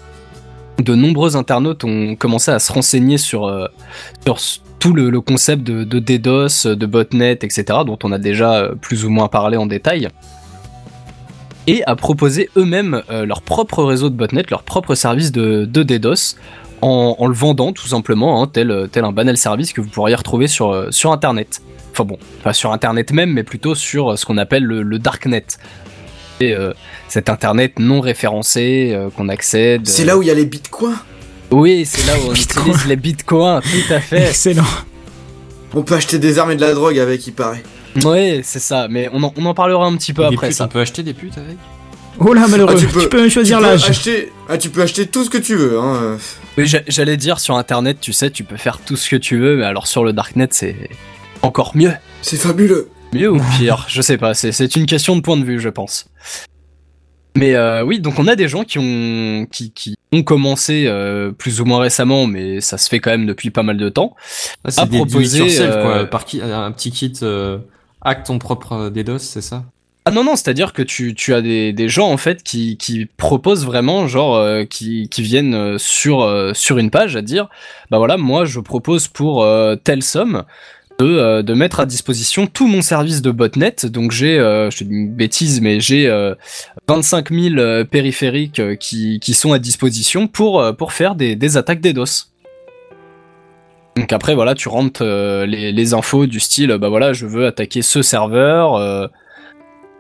De 0.80 0.96
nombreux 0.96 1.36
internautes 1.36 1.84
ont 1.84 2.16
commencé 2.16 2.50
à 2.50 2.60
se 2.60 2.72
renseigner 2.72 3.18
sur, 3.18 3.46
euh, 3.46 3.68
tout 4.80 4.94
le, 4.94 5.22
concept 5.22 5.64
de, 5.64 6.00
DDoS, 6.00 6.76
de 6.76 6.86
botnet, 6.86 7.34
etc., 7.34 7.64
dont 7.86 8.00
on 8.04 8.12
a 8.12 8.18
déjà 8.18 8.56
euh, 8.56 8.76
plus 8.76 9.06
ou 9.06 9.10
moins 9.10 9.28
parlé 9.28 9.56
en 9.56 9.68
détail, 9.68 10.10
et 11.68 11.84
à 11.86 11.96
proposer 11.96 12.50
eux-mêmes 12.58 13.04
euh, 13.10 13.26
leur 13.26 13.42
propre 13.42 13.84
réseau 13.84 14.10
de 14.10 14.16
botnet, 14.16 14.44
leur 14.50 14.64
propre 14.64 14.96
service 14.96 15.32
de, 15.32 15.66
DDoS, 15.66 16.38
en, 16.82 17.28
le 17.28 17.34
vendant 17.34 17.72
tout 17.72 17.88
simplement, 17.88 18.42
hein, 18.42 18.48
tel, 18.52 18.90
un 18.96 19.12
banal 19.14 19.38
service 19.38 19.72
que 19.72 19.80
vous 19.80 19.90
pourriez 19.90 20.16
retrouver 20.16 20.48
sur, 20.48 20.74
Internet. 21.06 21.62
Enfin 21.92 22.04
bon, 22.04 22.18
pas 22.44 22.52
sur 22.52 22.74
Internet 22.74 23.14
même, 23.14 23.32
mais 23.32 23.44
plutôt 23.44 23.76
sur 23.76 24.18
ce 24.18 24.26
qu'on 24.26 24.38
appelle 24.38 24.66
le, 24.66 24.82
le 24.82 25.00
Darknet. 25.00 25.46
Euh, 26.42 26.74
cet 27.08 27.30
Internet 27.30 27.80
non 27.80 28.02
référencé 28.02 28.92
euh, 28.94 29.10
qu'on 29.16 29.30
accède. 29.30 29.88
C'est 29.88 30.04
là 30.06 30.18
où 30.18 30.22
il 30.24 30.28
y 30.28 30.32
a 30.32 30.34
les 30.34 30.46
bitcoins. 30.46 30.98
Oui, 31.52 31.86
c'est 31.86 32.06
là 32.08 32.14
où 32.18 32.30
on 32.30 32.34
Bitcoin. 32.34 32.68
utilise 32.68 32.88
les 32.88 32.96
bitcoins, 32.96 33.62
tout 33.62 33.94
à 33.94 34.00
fait. 34.00 34.30
Excellent. 34.30 34.64
On 35.74 35.84
peut 35.84 35.96
acheter 35.96 36.20
des 36.20 36.40
armes 36.40 36.52
et 36.52 36.56
de 36.56 36.62
la 36.62 36.74
drogue 36.74 36.98
avec, 37.00 37.26
il 37.28 37.34
paraît. 37.34 37.64
Oui, 38.04 38.42
c'est 38.44 38.60
ça, 38.60 38.88
mais 38.90 39.10
on 39.14 39.22
en, 39.24 39.34
on 39.38 39.46
en 39.46 39.54
parlera 39.54 39.86
un 39.86 39.96
petit 39.96 40.14
peu 40.14 40.24
Des 40.24 40.34
après 40.34 40.48
putes, 40.48 40.58
ça. 40.58 40.66
On 40.66 40.68
peut 40.68 40.80
acheter 40.82 41.04
des 41.04 41.14
putes 41.14 41.38
avec? 41.38 41.58
Oh 42.20 42.34
là, 42.34 42.48
malheureux. 42.48 42.74
Ah, 42.76 42.80
tu, 42.80 42.88
tu 42.88 43.10
peux- 43.10 43.30
choisir 43.30 43.58
tu 43.58 43.64
peux 43.64 43.70
l'âge. 43.70 43.90
acheter... 43.90 44.32
Ah, 44.50 44.58
tu 44.58 44.70
peux 44.70 44.82
acheter 44.82 45.06
tout 45.08 45.24
ce 45.24 45.30
que 45.30 45.38
tu 45.38 45.56
veux, 45.56 45.80
hein. 45.80 46.18
Oui, 46.58 46.72
j'allais 46.88 47.18
dire 47.18 47.40
sur 47.40 47.56
Internet, 47.56 47.98
tu 48.02 48.14
sais, 48.14 48.30
tu 48.30 48.44
peux 48.44 48.58
faire 48.58 48.80
tout 48.80 48.96
ce 48.96 49.10
que 49.10 49.16
tu 49.16 49.38
veux, 49.40 49.58
mais 49.58 49.64
alors 49.66 49.88
sur 49.88 50.04
le 50.04 50.14
Darknet, 50.14 50.48
c'est 50.52 50.76
encore 51.42 51.72
mieux. 51.76 51.94
C'est 52.22 52.38
fabuleux. 52.38 52.90
Mieux 53.14 53.32
ou 53.32 53.40
pire, 53.58 53.86
je 53.90 54.02
sais 54.02 54.18
pas, 54.18 54.34
c'est- 54.34 54.76
une 54.76 54.86
question 54.86 55.16
de 55.16 55.22
point 55.22 55.38
de 55.38 55.44
vue, 55.46 55.60
je 55.60 55.70
pense. 55.70 56.06
Mais 57.36 57.56
euh, 57.56 57.84
oui, 57.84 58.00
donc 58.00 58.20
on 58.20 58.28
a 58.28 58.36
des 58.36 58.48
gens 58.48 58.64
qui 58.64 58.78
ont 58.78 59.48
qui, 59.52 59.72
qui 59.72 59.96
ont 60.12 60.22
commencé 60.22 60.84
euh, 60.86 61.32
plus 61.32 61.62
ou 61.62 61.66
moins 61.66 61.80
récemment, 61.80 62.28
mais 62.28 62.62
ça 62.62 62.78
se 62.78 62.88
fait 62.88 63.00
quand 63.00 63.10
même 63.10 63.26
depuis 63.26 63.50
pas 63.50 63.64
mal 63.64 63.78
de 63.78 63.90
temps. 63.90 64.16
Ah, 64.64 64.70
c'est 64.70 64.82
À 64.82 64.86
des 64.86 64.98
proposer, 64.98 65.40
yourself, 65.40 65.74
euh, 65.76 65.82
quoi. 65.84 66.06
Par 66.06 66.26
qui, 66.26 66.42
un 66.44 66.72
petit 66.72 66.92
kit 66.92 67.12
euh, 67.24 67.58
hack 68.02 68.24
ton 68.24 68.38
propre 68.38 68.90
DDoS, 68.90 69.18
c'est 69.18 69.42
ça? 69.42 69.64
Ah 70.06 70.12
non 70.12 70.24
non, 70.26 70.36
c'est-à-dire 70.36 70.74
que 70.74 70.82
tu, 70.84 71.16
tu 71.16 71.34
as 71.34 71.42
des, 71.42 71.72
des 71.74 71.88
gens 71.90 72.10
en 72.12 72.18
fait 72.18 72.44
qui, 72.44 72.78
qui 72.78 73.06
proposent 73.18 73.66
vraiment 73.66 74.06
genre 74.08 74.36
euh, 74.36 74.66
qui, 74.66 75.08
qui 75.10 75.22
viennent 75.22 75.80
sur 75.80 76.22
euh, 76.22 76.54
sur 76.54 76.78
une 76.78 76.92
page 76.92 77.16
à 77.16 77.22
dire 77.22 77.48
bah 77.90 77.98
voilà 78.00 78.18
moi 78.18 78.44
je 78.46 78.60
propose 78.60 79.08
pour 79.08 79.44
euh, 79.44 79.76
telle 79.78 80.04
somme 80.04 80.44
de, 81.00 81.06
euh, 81.06 81.42
de 81.44 81.54
mettre 81.54 81.80
à 81.80 81.86
disposition 81.86 82.48
tout 82.48 82.68
mon 82.68 82.82
service 82.82 83.22
de 83.22 83.32
botnet 83.32 83.76
donc 83.86 84.12
j'ai 84.12 84.38
euh, 84.40 84.70
je 84.70 84.80
te 84.80 84.84
dis 84.84 84.94
une 84.94 85.14
bêtise 85.14 85.62
mais 85.62 85.80
j'ai 85.80 86.08
euh, 86.08 86.36
25 86.88 87.32
000 87.32 87.56
euh, 87.58 87.84
périphériques 87.84 88.60
euh, 88.60 88.76
qui, 88.76 89.20
qui 89.20 89.34
sont 89.34 89.54
à 89.54 89.60
disposition 89.60 90.28
pour 90.28 90.76
pour 90.78 90.94
faire 90.94 91.16
des, 91.16 91.36
des 91.36 91.58
attaques 91.58 91.82
DDoS. 91.82 92.30
Donc 93.96 94.12
après 94.12 94.36
voilà 94.36 94.56
tu 94.56 94.70
rentres 94.70 95.02
euh, 95.04 95.46
les, 95.46 95.72
les 95.72 95.94
infos 95.94 96.26
du 96.26 96.40
style 96.40 96.76
bah 96.80 96.90
voilà 96.90 97.14
je 97.14 97.26
veux 97.26 97.46
attaquer 97.46 97.82
ce 97.82 98.02
serveur 98.02 98.76
euh, 98.76 99.08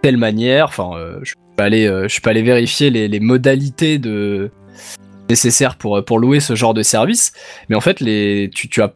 telle 0.01 0.17
manière. 0.17 0.67
Enfin, 0.67 0.91
euh, 0.95 1.19
je 1.23 1.33
peux 1.55 1.63
aller, 1.63 1.85
je 1.85 2.19
aller 2.25 2.41
vérifier 2.41 2.89
les, 2.89 3.07
les 3.07 3.19
modalités 3.19 3.99
de 3.99 4.51
nécessaires 5.29 5.77
pour 5.77 6.03
pour 6.03 6.19
louer 6.19 6.39
ce 6.39 6.55
genre 6.55 6.73
de 6.73 6.83
service. 6.83 7.31
Mais 7.69 7.75
en 7.75 7.81
fait, 7.81 7.99
les, 7.99 8.49
tu, 8.53 8.67
tu 8.67 8.81
as 8.81 8.93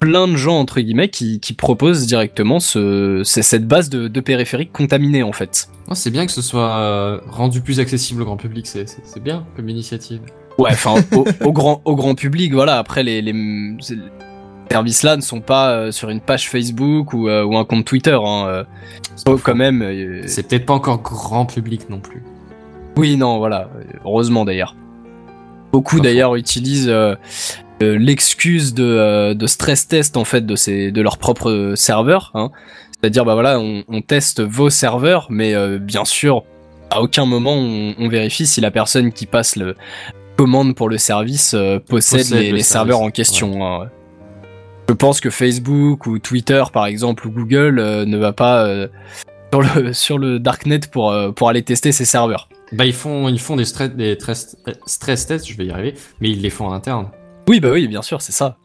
plein 0.00 0.26
de 0.26 0.34
gens 0.36 0.58
entre 0.58 0.80
guillemets 0.80 1.10
qui, 1.10 1.38
qui 1.40 1.52
proposent 1.52 2.06
directement 2.06 2.58
ce, 2.58 3.20
cette 3.24 3.68
base 3.68 3.90
de, 3.90 4.08
de 4.08 4.20
périphériques 4.20 4.72
contaminés 4.72 5.22
en 5.22 5.32
fait. 5.32 5.68
Oh, 5.88 5.94
C'est 5.94 6.10
bien 6.10 6.26
que 6.26 6.32
ce 6.32 6.42
soit 6.42 6.74
euh, 6.78 7.20
rendu 7.28 7.60
plus 7.60 7.78
accessible 7.80 8.22
au 8.22 8.24
grand 8.24 8.36
public, 8.38 8.66
c'est- 8.66 8.86
bien 9.22 9.44
comme 9.54 9.68
initiative. 9.68 10.20
Ouais, 10.58 10.70
enfin 10.72 10.94
au, 11.16 11.24
au 11.46 11.52
grand 11.52 11.82
au 11.84 11.94
grand 11.94 12.14
public, 12.14 12.52
voilà. 12.54 12.78
Après 12.78 13.02
les, 13.02 13.20
les, 13.22 13.34
ces 13.80 13.98
services-là 14.70 15.16
ne 15.16 15.20
sont 15.22 15.40
pas 15.40 15.70
euh, 15.72 15.92
sur 15.92 16.10
une 16.10 16.20
page 16.20 16.48
Facebook 16.48 17.12
ou, 17.12 17.28
euh, 17.28 17.44
ou 17.44 17.56
un 17.56 17.64
compte 17.64 17.84
Twitter. 17.84 18.18
Hein, 18.22 18.46
euh, 19.26 19.36
quand 19.42 19.54
même. 19.54 20.22
C'est 20.26 20.48
peut-être 20.48 20.64
pas 20.66 20.74
encore 20.74 21.02
grand 21.02 21.44
public 21.44 21.90
non 21.90 22.00
plus. 22.00 22.22
Oui, 22.96 23.16
non, 23.16 23.38
voilà. 23.38 23.68
Heureusement 24.04 24.44
d'ailleurs. 24.44 24.74
Beaucoup 25.72 26.00
d'ailleurs 26.00 26.34
utilisent 26.36 26.92
l'excuse 27.80 28.74
de, 28.74 28.84
euh, 28.84 29.34
de 29.34 29.46
stress 29.46 29.88
test 29.88 30.16
en 30.16 30.24
fait 30.24 30.44
de 30.46 30.56
ces 30.56 30.90
de 30.92 31.00
leur 31.02 31.18
propre 31.18 31.72
serveur. 31.76 32.30
Hein. 32.34 32.50
C'est-à-dire 33.00 33.24
bah 33.24 33.34
voilà, 33.34 33.58
on, 33.58 33.82
on 33.88 34.02
teste 34.02 34.40
vos 34.42 34.68
serveurs, 34.70 35.26
mais 35.30 35.54
euh, 35.54 35.78
bien 35.78 36.04
sûr, 36.04 36.44
à 36.90 37.00
aucun 37.02 37.24
moment 37.24 37.54
on, 37.54 37.94
on 37.98 38.08
vérifie 38.08 38.46
si 38.46 38.60
la 38.60 38.70
personne 38.70 39.12
qui 39.12 39.26
passe 39.26 39.56
le 39.56 39.74
commande 40.36 40.74
pour 40.74 40.88
le 40.88 40.98
service 40.98 41.54
euh, 41.54 41.78
possède, 41.78 42.20
Possède 42.20 42.38
les, 42.38 42.50
le 42.50 42.56
les 42.56 42.62
service, 42.62 42.66
serveurs 42.66 43.00
en 43.00 43.10
question. 43.10 43.64
hein. 43.66 43.88
Je 44.88 44.94
pense 44.94 45.20
que 45.20 45.30
Facebook 45.30 46.06
ou 46.06 46.18
Twitter 46.18 46.64
par 46.72 46.86
exemple 46.86 47.26
ou 47.28 47.30
Google 47.30 47.78
euh, 47.78 48.04
ne 48.04 48.16
va 48.18 48.32
pas 48.32 48.66
euh, 48.66 48.88
sur 49.52 49.60
le 49.62 49.92
sur 49.92 50.18
le 50.18 50.38
darknet 50.38 50.80
pour 50.90 51.10
euh, 51.12 51.30
pour 51.30 51.48
aller 51.48 51.62
tester 51.62 51.92
ses 51.92 52.04
serveurs. 52.04 52.48
Bah 52.72 52.84
ils 52.86 52.92
font 52.92 53.28
ils 53.28 53.38
font 53.40 53.56
des 53.56 53.64
stress 53.64 53.90
des 53.90 54.14
stress, 54.14 54.56
stress 54.86 55.26
tests, 55.26 55.48
je 55.48 55.56
vais 55.56 55.66
y 55.66 55.70
arriver, 55.70 55.94
mais 56.20 56.30
ils 56.30 56.40
les 56.42 56.50
font 56.50 56.66
en 56.66 56.72
interne. 56.72 57.08
Oui, 57.50 57.58
bah 57.58 57.70
oui, 57.72 57.88
bien 57.88 58.00
sûr, 58.00 58.22
c'est 58.22 58.30
ça. 58.30 58.58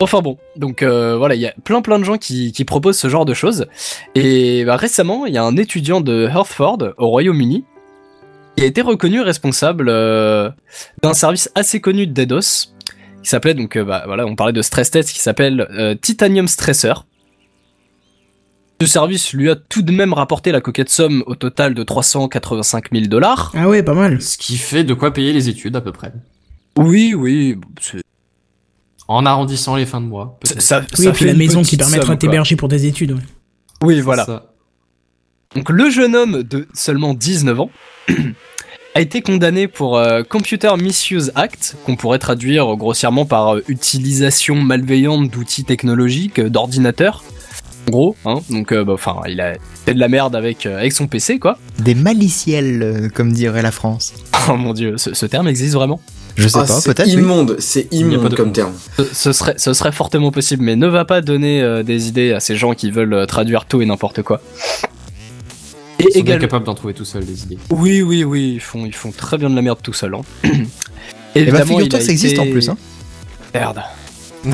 Enfin 0.00 0.22
bon, 0.22 0.38
donc 0.56 0.82
euh, 0.82 1.18
voilà, 1.18 1.34
il 1.34 1.40
y 1.42 1.46
a 1.46 1.52
plein 1.64 1.82
plein 1.82 1.98
de 1.98 2.04
gens 2.04 2.16
qui, 2.16 2.50
qui 2.50 2.64
proposent 2.64 2.96
ce 2.96 3.10
genre 3.10 3.26
de 3.26 3.34
choses. 3.34 3.66
Et 4.14 4.64
bah, 4.64 4.76
récemment, 4.76 5.26
il 5.26 5.34
y 5.34 5.36
a 5.36 5.44
un 5.44 5.58
étudiant 5.58 6.00
de 6.00 6.26
Hertford, 6.26 6.94
au 6.96 7.08
Royaume-Uni, 7.08 7.66
qui 8.56 8.62
a 8.64 8.66
été 8.66 8.80
reconnu 8.80 9.20
responsable 9.20 9.90
euh, 9.90 10.48
d'un 11.02 11.12
service 11.12 11.50
assez 11.54 11.82
connu 11.82 12.06
de 12.06 12.14
DDoS, 12.14 12.72
qui 13.22 13.28
s'appelait 13.28 13.52
donc, 13.52 13.76
euh, 13.76 13.84
bah, 13.84 14.04
voilà, 14.06 14.24
on 14.24 14.34
parlait 14.34 14.54
de 14.54 14.62
stress 14.62 14.90
test, 14.90 15.10
qui 15.10 15.20
s'appelle 15.20 15.68
euh, 15.72 15.94
Titanium 15.94 16.48
Stressor. 16.48 17.06
Ce 18.80 18.86
service 18.86 19.34
lui 19.34 19.50
a 19.50 19.56
tout 19.56 19.82
de 19.82 19.92
même 19.92 20.14
rapporté 20.14 20.52
la 20.52 20.62
coquette 20.62 20.88
somme 20.88 21.22
au 21.26 21.34
total 21.34 21.74
de 21.74 21.82
385 21.82 22.92
000 22.92 23.06
dollars. 23.08 23.52
Ah 23.54 23.68
ouais, 23.68 23.82
pas 23.82 23.92
mal. 23.92 24.22
Ce 24.22 24.38
qui 24.38 24.56
fait 24.56 24.84
de 24.84 24.94
quoi 24.94 25.12
payer 25.12 25.34
les 25.34 25.50
études 25.50 25.76
à 25.76 25.82
peu 25.82 25.92
près. 25.92 26.14
Oui, 26.78 27.14
oui, 27.14 27.58
En 29.08 29.26
arrondissant 29.26 29.76
les 29.76 29.86
fins 29.86 30.00
de 30.00 30.06
mois. 30.06 30.38
peut-être. 30.40 30.62
ça, 30.62 30.80
Oui, 30.98 31.04
ça 31.04 31.10
et 31.10 31.12
puis 31.12 31.24
la 31.26 31.32
une 31.32 31.38
maison 31.38 31.62
qui 31.62 31.76
permettra 31.76 32.14
de 32.14 32.18
t'héberger 32.18 32.56
pour 32.56 32.68
tes 32.68 32.86
études. 32.86 33.12
ouais. 33.12 33.20
Oui, 33.82 34.00
voilà. 34.00 34.24
ça. 34.24 34.46
Donc 35.54 35.68
le 35.68 35.90
jeune 35.90 36.16
homme 36.16 36.42
de 36.42 36.66
seulement 36.72 37.12
19 37.12 37.60
ans 37.60 37.70
a 38.94 39.00
été 39.00 39.20
condamné 39.20 39.68
pour 39.68 39.98
euh, 39.98 40.22
Computer 40.22 40.70
Misuse 40.78 41.30
Act, 41.34 41.76
qu'on 41.84 41.96
pourrait 41.96 42.18
traduire 42.18 42.74
grossièrement 42.76 43.26
par 43.26 43.56
euh, 43.56 43.64
utilisation 43.68 44.54
malveillante 44.54 45.28
d'outils 45.30 45.64
technologiques, 45.64 46.38
euh, 46.38 46.48
d'ordinateurs. 46.48 47.22
En 47.88 47.90
gros, 47.90 48.16
hein, 48.24 48.36
donc 48.48 48.72
euh, 48.72 48.84
bah, 48.84 48.92
enfin, 48.94 49.20
il 49.28 49.40
a 49.40 49.54
fait 49.84 49.92
de 49.92 49.98
la 49.98 50.08
merde 50.08 50.36
avec, 50.36 50.64
euh, 50.66 50.78
avec 50.78 50.92
son 50.92 51.06
PC, 51.08 51.38
quoi. 51.40 51.58
Des 51.80 51.96
maliciels, 51.96 52.82
euh, 52.82 53.08
comme 53.08 53.32
dirait 53.32 53.62
la 53.62 53.72
France. 53.72 54.14
Oh 54.48 54.56
mon 54.56 54.72
dieu, 54.72 54.96
ce, 54.96 55.14
ce 55.14 55.24
terme 55.26 55.46
existe 55.46 55.74
vraiment 55.74 56.00
Je 56.36 56.48
sais 56.48 56.58
Ah, 56.58 56.64
pas, 56.64 56.80
c'est 56.80 56.94
peut-être. 56.94 57.06
oui. 57.08 57.14
immonde, 57.14 57.56
c'est 57.58 57.92
immonde 57.92 58.28
de 58.30 58.36
comme 58.36 58.52
terme. 58.52 58.72
ce, 58.96 59.04
ce 59.04 59.32
serait, 59.32 59.54
ce 59.58 59.72
serait 59.74 59.92
fortement 59.92 60.30
possible, 60.30 60.62
mais 60.64 60.76
ne 60.76 60.86
va 60.86 61.04
pas 61.04 61.20
donner 61.20 61.60
euh, 61.62 61.82
des 61.82 62.08
idées 62.08 62.32
à 62.32 62.40
ces 62.40 62.56
gens 62.56 62.74
qui 62.74 62.90
veulent 62.90 63.12
euh, 63.14 63.26
traduire 63.26 63.66
tout 63.66 63.82
et 63.82 63.86
n'importe 63.86 64.22
quoi. 64.22 64.40
Et 65.98 66.04
Ils 66.04 66.04
sont 66.04 66.10
bien 66.12 66.20
également... 66.22 66.40
capables 66.40 66.64
d'en 66.64 66.74
trouver 66.74 66.94
tout 66.94 67.04
seuls 67.04 67.24
des 67.26 67.42
idées. 67.44 67.58
Oui, 67.70 68.02
oui, 68.02 68.24
oui, 68.24 68.52
ils 68.54 68.60
font, 68.60 68.86
ils 68.86 68.94
font 68.94 69.10
très 69.12 69.36
bien 69.38 69.50
de 69.50 69.54
la 69.56 69.62
merde 69.62 69.78
tout 69.82 69.92
seuls. 69.92 70.14
Hein. 70.14 70.22
Eh 71.34 71.44
ben, 71.46 71.54
Évidemment, 71.62 71.78
a 71.78 71.86
que 71.88 71.98
ça 72.00 72.12
existe 72.12 72.34
été- 72.34 72.40
en 72.46 72.52
plus. 72.52 72.68
Hein. 72.68 72.76
Merde. 73.54 73.82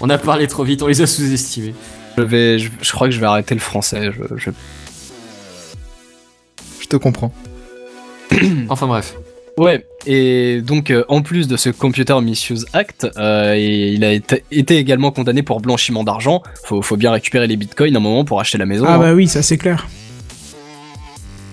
On 0.00 0.08
a 0.10 0.18
parlé 0.18 0.46
trop 0.46 0.62
vite, 0.62 0.82
on 0.82 0.86
les 0.86 1.00
a 1.00 1.06
sous-estimés. 1.06 1.74
Je 2.16 2.22
vais, 2.22 2.58
je, 2.60 2.68
je 2.80 2.92
crois 2.92 3.08
que 3.08 3.14
je 3.14 3.18
vais 3.18 3.26
arrêter 3.26 3.54
le 3.54 3.60
français. 3.60 4.10
Je, 4.12 4.36
je- 4.36 4.50
Je 6.80 6.86
te 6.86 6.96
comprends. 6.96 7.32
Enfin 8.68 8.86
bref. 8.86 9.14
Ouais. 9.58 9.86
Et 10.06 10.60
donc, 10.60 10.90
euh, 10.90 11.04
en 11.08 11.22
plus 11.22 11.48
de 11.48 11.56
ce 11.56 11.70
Computer 11.70 12.20
Misuse 12.20 12.66
Act, 12.72 13.06
euh, 13.16 13.54
et 13.56 13.92
il 13.92 14.04
a 14.04 14.12
été, 14.12 14.44
été 14.52 14.76
également 14.76 15.10
condamné 15.10 15.42
pour 15.42 15.60
blanchiment 15.60 16.04
d'argent. 16.04 16.42
Faut, 16.64 16.82
faut 16.82 16.96
bien 16.96 17.10
récupérer 17.10 17.46
les 17.46 17.56
bitcoins 17.56 17.94
à 17.94 17.98
un 17.98 18.02
moment 18.02 18.24
pour 18.24 18.38
acheter 18.38 18.58
la 18.58 18.66
maison. 18.66 18.84
Ah 18.86 18.94
hein. 18.94 18.98
bah 18.98 19.14
oui, 19.14 19.26
ça 19.28 19.42
c'est 19.42 19.56
clair. 19.56 19.88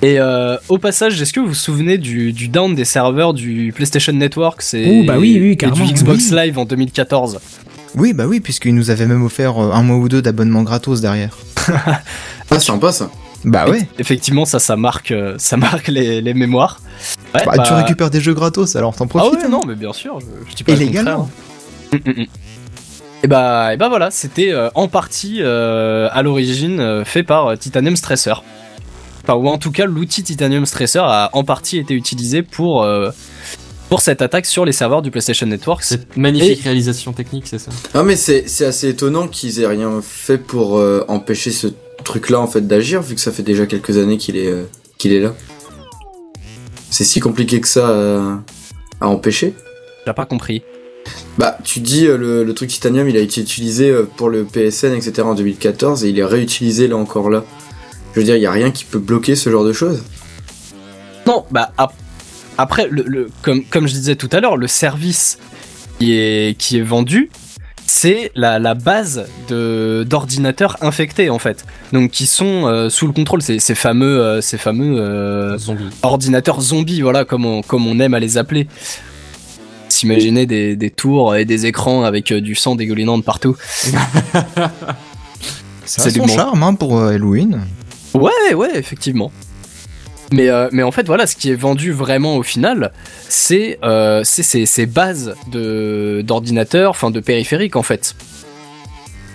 Et 0.01 0.19
euh, 0.19 0.57
au 0.67 0.77
passage, 0.77 1.21
est-ce 1.21 1.31
que 1.31 1.39
vous 1.39 1.47
vous 1.47 1.53
souvenez 1.53 1.97
du, 1.97 2.33
du 2.33 2.49
down 2.49 2.75
des 2.75 2.83
serveurs 2.83 3.33
du 3.33 3.71
PlayStation 3.73 4.11
Network? 4.11 4.61
C'est 4.61 4.85
Oh, 4.85 5.05
bah 5.05 5.15
oui, 5.17 5.37
oui, 5.39 5.57
et 5.59 5.71
du 5.71 5.83
Xbox 5.93 6.29
oui. 6.29 6.35
Live 6.35 6.59
en 6.59 6.65
2014 6.65 7.39
Oui, 7.95 8.11
bah 8.11 8.25
oui, 8.27 8.41
puisqu'ils 8.41 8.75
nous 8.75 8.91
avaient 8.91 9.05
même 9.05 9.23
offert 9.23 9.57
un 9.57 9.81
mois 9.81 9.95
ou 9.95 10.09
deux 10.09 10.21
d'abonnement 10.21 10.63
gratos 10.63 11.01
derrière. 11.01 11.37
Ah, 12.51 12.59
sympa 12.59 12.91
ça. 12.91 13.09
Bah 13.45 13.67
ouais. 13.69 13.87
Effectivement, 13.99 14.45
ça, 14.45 14.59
ça 14.59 14.75
marque, 14.77 15.11
euh, 15.11 15.35
ça 15.37 15.57
marque 15.57 15.87
les, 15.89 16.21
les 16.21 16.33
mémoires. 16.33 16.79
Ouais, 17.35 17.41
Bah, 17.45 17.51
Tu 17.53 17.71
bah- 17.71 17.75
récupères 17.77 18.09
des 18.09 18.21
jeux 18.21 18.33
gratos, 18.33 18.75
alors 18.75 18.95
t'en 18.95 19.05
Ah 19.05 19.07
profites. 19.07 19.39
ouais, 19.39 19.45
hein. 19.45 19.49
non, 19.49 19.61
mais 19.67 19.75
bien 19.75 19.91
sûr, 19.93 20.19
je, 20.19 20.25
je 20.49 20.55
dis 20.55 20.63
pas 20.63 20.71
le 20.73 20.81
Illégalement. 20.81 21.29
contraire. 21.91 22.25
Et 23.23 23.27
bah, 23.27 23.73
et 23.73 23.77
bah 23.77 23.87
voilà, 23.89 24.11
c'était 24.11 24.51
euh, 24.51 24.69
en 24.75 24.87
partie 24.89 25.37
euh, 25.41 26.09
à 26.11 26.21
l'origine 26.23 26.79
euh, 26.81 27.05
fait 27.05 27.23
par 27.23 27.47
euh, 27.47 27.55
Titanium 27.55 27.95
Stressor. 27.95 28.43
Enfin, 29.23 29.35
ou 29.35 29.47
en 29.47 29.57
tout 29.57 29.71
cas, 29.71 29.85
l'outil 29.85 30.23
Titanium 30.23 30.65
Stressor 30.65 31.05
a 31.07 31.29
en 31.31 31.45
partie 31.45 31.77
été 31.77 31.93
utilisé 31.93 32.43
pour, 32.43 32.83
euh, 32.83 33.11
pour 33.87 34.01
cette 34.01 34.21
attaque 34.21 34.45
sur 34.45 34.65
les 34.65 34.73
serveurs 34.73 35.01
du 35.01 35.09
PlayStation 35.11 35.47
Network. 35.47 35.83
Cette 35.83 36.17
magnifique 36.17 36.63
réalisation 36.63 37.13
technique, 37.13 37.47
c'est 37.47 37.59
ça. 37.59 37.71
Ah 37.93 38.03
mais 38.03 38.17
c'est 38.17 38.43
c'est 38.49 38.65
assez 38.65 38.89
étonnant 38.89 39.29
qu'ils 39.29 39.61
aient 39.61 39.67
rien 39.67 40.01
fait 40.01 40.37
pour 40.37 40.77
euh, 40.77 41.05
empêcher 41.07 41.51
ce 41.51 41.67
truc-là 42.03 42.39
en 42.39 42.47
fait 42.47 42.67
d'agir 42.67 43.01
vu 43.01 43.15
que 43.15 43.21
ça 43.21 43.31
fait 43.31 43.43
déjà 43.43 43.65
quelques 43.65 43.97
années 43.97 44.17
qu'il 44.17 44.37
est 44.37 44.47
euh, 44.47 44.63
qu'il 44.97 45.13
est 45.13 45.19
là. 45.19 45.33
C'est 46.89 47.03
si 47.03 47.19
compliqué 47.19 47.59
que 47.61 47.67
ça 47.67 47.89
euh, 47.89 48.35
à 49.01 49.07
empêcher. 49.07 49.53
J'ai 50.05 50.13
pas 50.13 50.25
compris. 50.25 50.61
Bah 51.37 51.57
tu 51.63 51.79
dis 51.79 52.05
euh, 52.05 52.17
le, 52.17 52.43
le 52.43 52.53
truc 52.53 52.69
titanium 52.69 53.09
il 53.09 53.17
a 53.17 53.19
été 53.19 53.41
utilisé 53.41 53.93
pour 54.17 54.29
le 54.29 54.43
PSN 54.45 54.93
etc 54.93 55.21
en 55.23 55.33
2014 55.35 56.03
et 56.05 56.09
il 56.09 56.19
est 56.19 56.23
réutilisé 56.25 56.87
là 56.87 56.95
encore 56.97 57.29
là. 57.29 57.43
Je 58.13 58.19
veux 58.19 58.25
dire 58.25 58.35
il 58.35 58.41
y 58.41 58.45
a 58.45 58.51
rien 58.51 58.71
qui 58.71 58.85
peut 58.85 58.99
bloquer 58.99 59.35
ce 59.35 59.49
genre 59.49 59.63
de 59.65 59.73
choses. 59.73 60.03
Non, 61.25 61.45
bah 61.51 61.71
ap- 61.77 61.93
après, 62.57 62.87
le, 62.87 63.03
le- 63.07 63.29
comme, 63.41 63.63
comme 63.65 63.87
je 63.87 63.93
disais 63.93 64.15
tout 64.15 64.29
à 64.31 64.39
l'heure, 64.39 64.57
le 64.57 64.67
service 64.67 65.39
qui 65.97 66.13
est, 66.13 66.55
qui 66.59 66.77
est 66.77 66.81
vendu, 66.83 67.31
c'est 67.85 68.31
la, 68.35 68.59
la 68.59 68.73
base 68.73 69.25
de 69.49 70.05
d'ordinateurs 70.09 70.77
infectés 70.81 71.29
en 71.29 71.39
fait. 71.39 71.65
Donc 71.91 72.11
qui 72.11 72.25
sont 72.25 72.65
euh, 72.67 72.89
sous 72.89 73.07
le 73.07 73.13
contrôle, 73.13 73.41
ces, 73.41 73.59
ces 73.59 73.75
fameux, 73.75 74.19
euh, 74.21 74.41
ces 74.41 74.57
fameux 74.57 74.99
euh, 74.99 75.57
Zombie. 75.57 75.83
ordinateurs 76.01 76.61
zombies, 76.61 77.01
voilà, 77.01 77.25
comme 77.25 77.45
on, 77.45 77.61
comme 77.61 77.85
on 77.87 77.99
aime 77.99 78.13
à 78.13 78.19
les 78.19 78.37
appeler. 78.37 78.67
S'imaginer 79.89 80.45
des, 80.47 80.75
des 80.75 80.89
tours 80.89 81.35
et 81.35 81.45
des 81.45 81.65
écrans 81.67 82.03
avec 82.03 82.31
euh, 82.31 82.41
du 82.41 82.55
sang 82.55 82.75
dégoulinant 82.75 83.17
de 83.19 83.23
partout. 83.23 83.55
Ça 83.75 83.91
C'est 85.85 86.07
a 86.07 86.11
du 86.11 86.19
son 86.19 86.25
bon. 86.25 86.33
charme 86.35 86.63
hein, 86.63 86.73
pour 86.73 86.97
euh, 86.97 87.13
Halloween. 87.13 87.61
Ouais, 88.15 88.53
ouais, 88.55 88.71
effectivement. 88.75 89.31
Mais, 90.31 90.49
euh, 90.49 90.69
mais 90.71 90.83
en 90.83 90.91
fait, 90.91 91.05
voilà, 91.05 91.27
ce 91.27 91.35
qui 91.35 91.51
est 91.51 91.55
vendu 91.55 91.91
vraiment 91.91 92.37
au 92.37 92.43
final, 92.43 92.91
c'est 93.27 93.77
euh, 93.83 94.21
ces, 94.23 94.85
bases 94.85 95.35
d'ordinateurs, 95.47 96.91
enfin 96.91 97.11
de 97.11 97.19
périphériques 97.19 97.75
en 97.75 97.83
fait. 97.83 98.15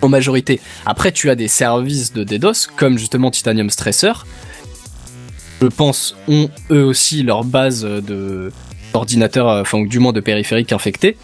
En 0.00 0.08
majorité. 0.08 0.60
Après, 0.86 1.10
tu 1.12 1.28
as 1.28 1.34
des 1.34 1.48
services 1.48 2.12
de 2.12 2.22
DDoS, 2.22 2.68
comme 2.76 2.98
justement 2.98 3.30
Titanium 3.30 3.68
Stressor. 3.68 4.26
Je 5.60 5.66
pense, 5.66 6.16
ont 6.28 6.50
eux 6.70 6.84
aussi 6.84 7.24
leur 7.24 7.42
base 7.42 7.84
d'ordinateurs, 8.92 9.48
euh, 9.48 9.62
enfin, 9.62 9.84
du 9.84 9.98
moins 9.98 10.12
de 10.12 10.20
périphériques 10.20 10.72
infectés. 10.72 11.16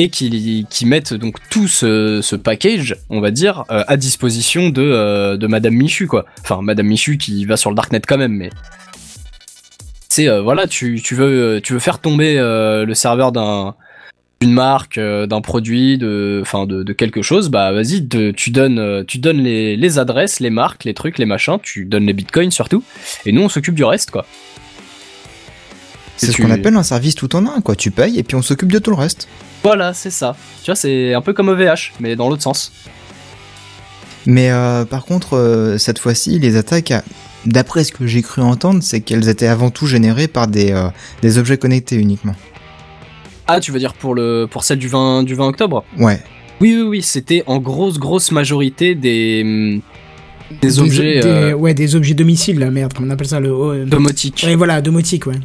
Et 0.00 0.10
qui, 0.10 0.64
qui 0.70 0.86
mettent 0.86 1.12
donc 1.12 1.38
tout 1.50 1.66
ce, 1.66 2.20
ce 2.22 2.36
package, 2.36 2.96
on 3.10 3.20
va 3.20 3.32
dire, 3.32 3.64
euh, 3.72 3.82
à 3.88 3.96
disposition 3.96 4.68
de, 4.68 4.80
euh, 4.80 5.36
de 5.36 5.46
Madame 5.48 5.74
Michu, 5.74 6.06
quoi. 6.06 6.24
Enfin, 6.42 6.60
Madame 6.62 6.86
Michu 6.86 7.18
qui 7.18 7.44
va 7.44 7.56
sur 7.56 7.70
le 7.70 7.74
Darknet 7.76 8.00
quand 8.06 8.16
même, 8.18 8.32
mais. 8.32 8.50
C'est, 10.08 10.28
euh, 10.28 10.40
voilà, 10.40 10.68
tu, 10.68 11.00
tu, 11.02 11.16
veux, 11.16 11.60
tu 11.62 11.72
veux 11.72 11.78
faire 11.80 11.98
tomber 11.98 12.36
le 12.36 12.92
serveur 12.94 13.32
d'un 13.32 13.74
d'une 14.40 14.52
marque, 14.52 15.00
d'un 15.00 15.40
produit, 15.40 15.98
de, 15.98 16.38
enfin 16.42 16.64
de, 16.64 16.84
de 16.84 16.92
quelque 16.92 17.22
chose, 17.22 17.48
bah 17.48 17.72
vas-y, 17.72 18.06
tu 18.36 18.50
donnes, 18.52 19.04
tu 19.04 19.18
donnes 19.18 19.42
les, 19.42 19.76
les 19.76 19.98
adresses, 19.98 20.38
les 20.38 20.50
marques, 20.50 20.84
les 20.84 20.94
trucs, 20.94 21.18
les 21.18 21.26
machins, 21.26 21.58
tu 21.60 21.84
donnes 21.86 22.06
les 22.06 22.12
bitcoins 22.12 22.52
surtout, 22.52 22.84
et 23.26 23.32
nous 23.32 23.42
on 23.42 23.48
s'occupe 23.48 23.74
du 23.74 23.82
reste, 23.82 24.12
quoi. 24.12 24.24
C'est 26.16 26.26
ce 26.26 26.32
tu- 26.32 26.42
qu'on 26.42 26.52
appelle 26.52 26.76
un 26.76 26.84
service 26.84 27.16
tout 27.16 27.34
en 27.34 27.46
un, 27.48 27.60
quoi. 27.60 27.74
Tu 27.74 27.90
payes 27.90 28.16
et 28.16 28.22
puis 28.22 28.36
on 28.36 28.42
s'occupe 28.42 28.70
de 28.70 28.78
tout 28.78 28.90
le 28.90 28.96
reste. 28.96 29.26
Voilà, 29.62 29.92
c'est 29.94 30.10
ça. 30.10 30.36
Tu 30.62 30.66
vois, 30.66 30.76
c'est 30.76 31.14
un 31.14 31.20
peu 31.20 31.32
comme 31.32 31.48
OVH, 31.48 31.92
mais 32.00 32.16
dans 32.16 32.28
l'autre 32.28 32.42
sens. 32.42 32.72
Mais 34.26 34.50
euh, 34.50 34.84
par 34.84 35.04
contre, 35.04 35.36
euh, 35.36 35.78
cette 35.78 35.98
fois-ci, 35.98 36.38
les 36.38 36.56
attaques, 36.56 36.92
d'après 37.46 37.84
ce 37.84 37.92
que 37.92 38.06
j'ai 38.06 38.22
cru 38.22 38.42
entendre, 38.42 38.82
c'est 38.82 39.00
qu'elles 39.00 39.28
étaient 39.28 39.46
avant 39.46 39.70
tout 39.70 39.86
générées 39.86 40.28
par 40.28 40.46
des, 40.48 40.72
euh, 40.72 40.88
des 41.22 41.38
objets 41.38 41.56
connectés 41.56 41.96
uniquement. 41.96 42.34
Ah, 43.46 43.60
tu 43.60 43.72
veux 43.72 43.78
dire 43.78 43.94
pour 43.94 44.14
le 44.14 44.46
pour 44.50 44.62
celle 44.64 44.78
du 44.78 44.88
20 44.88 45.22
du 45.22 45.34
20 45.34 45.46
octobre? 45.48 45.84
Ouais. 45.98 46.20
Oui, 46.60 46.74
oui, 46.76 46.82
oui, 46.82 47.02
c'était 47.02 47.42
en 47.46 47.58
grosse 47.58 47.98
grosse 47.98 48.30
majorité 48.30 48.94
des 48.94 49.80
des, 50.60 50.78
objets 50.80 51.20
des- 51.20 51.26
euh, 51.26 51.52
ouais, 51.54 51.72
des 51.72 51.94
objets 51.96 52.14
domiciles, 52.14 52.58
là, 52.58 52.70
merde, 52.70 52.92
comment 52.94 53.08
on 53.08 53.10
appelle 53.10 53.28
ça 53.28 53.40
le. 53.40 53.84
domotiques. 53.86 54.42
Ouais, 54.46 54.54
voilà, 54.56 54.80
domotique, 54.82 55.26
ouais. 55.26 55.36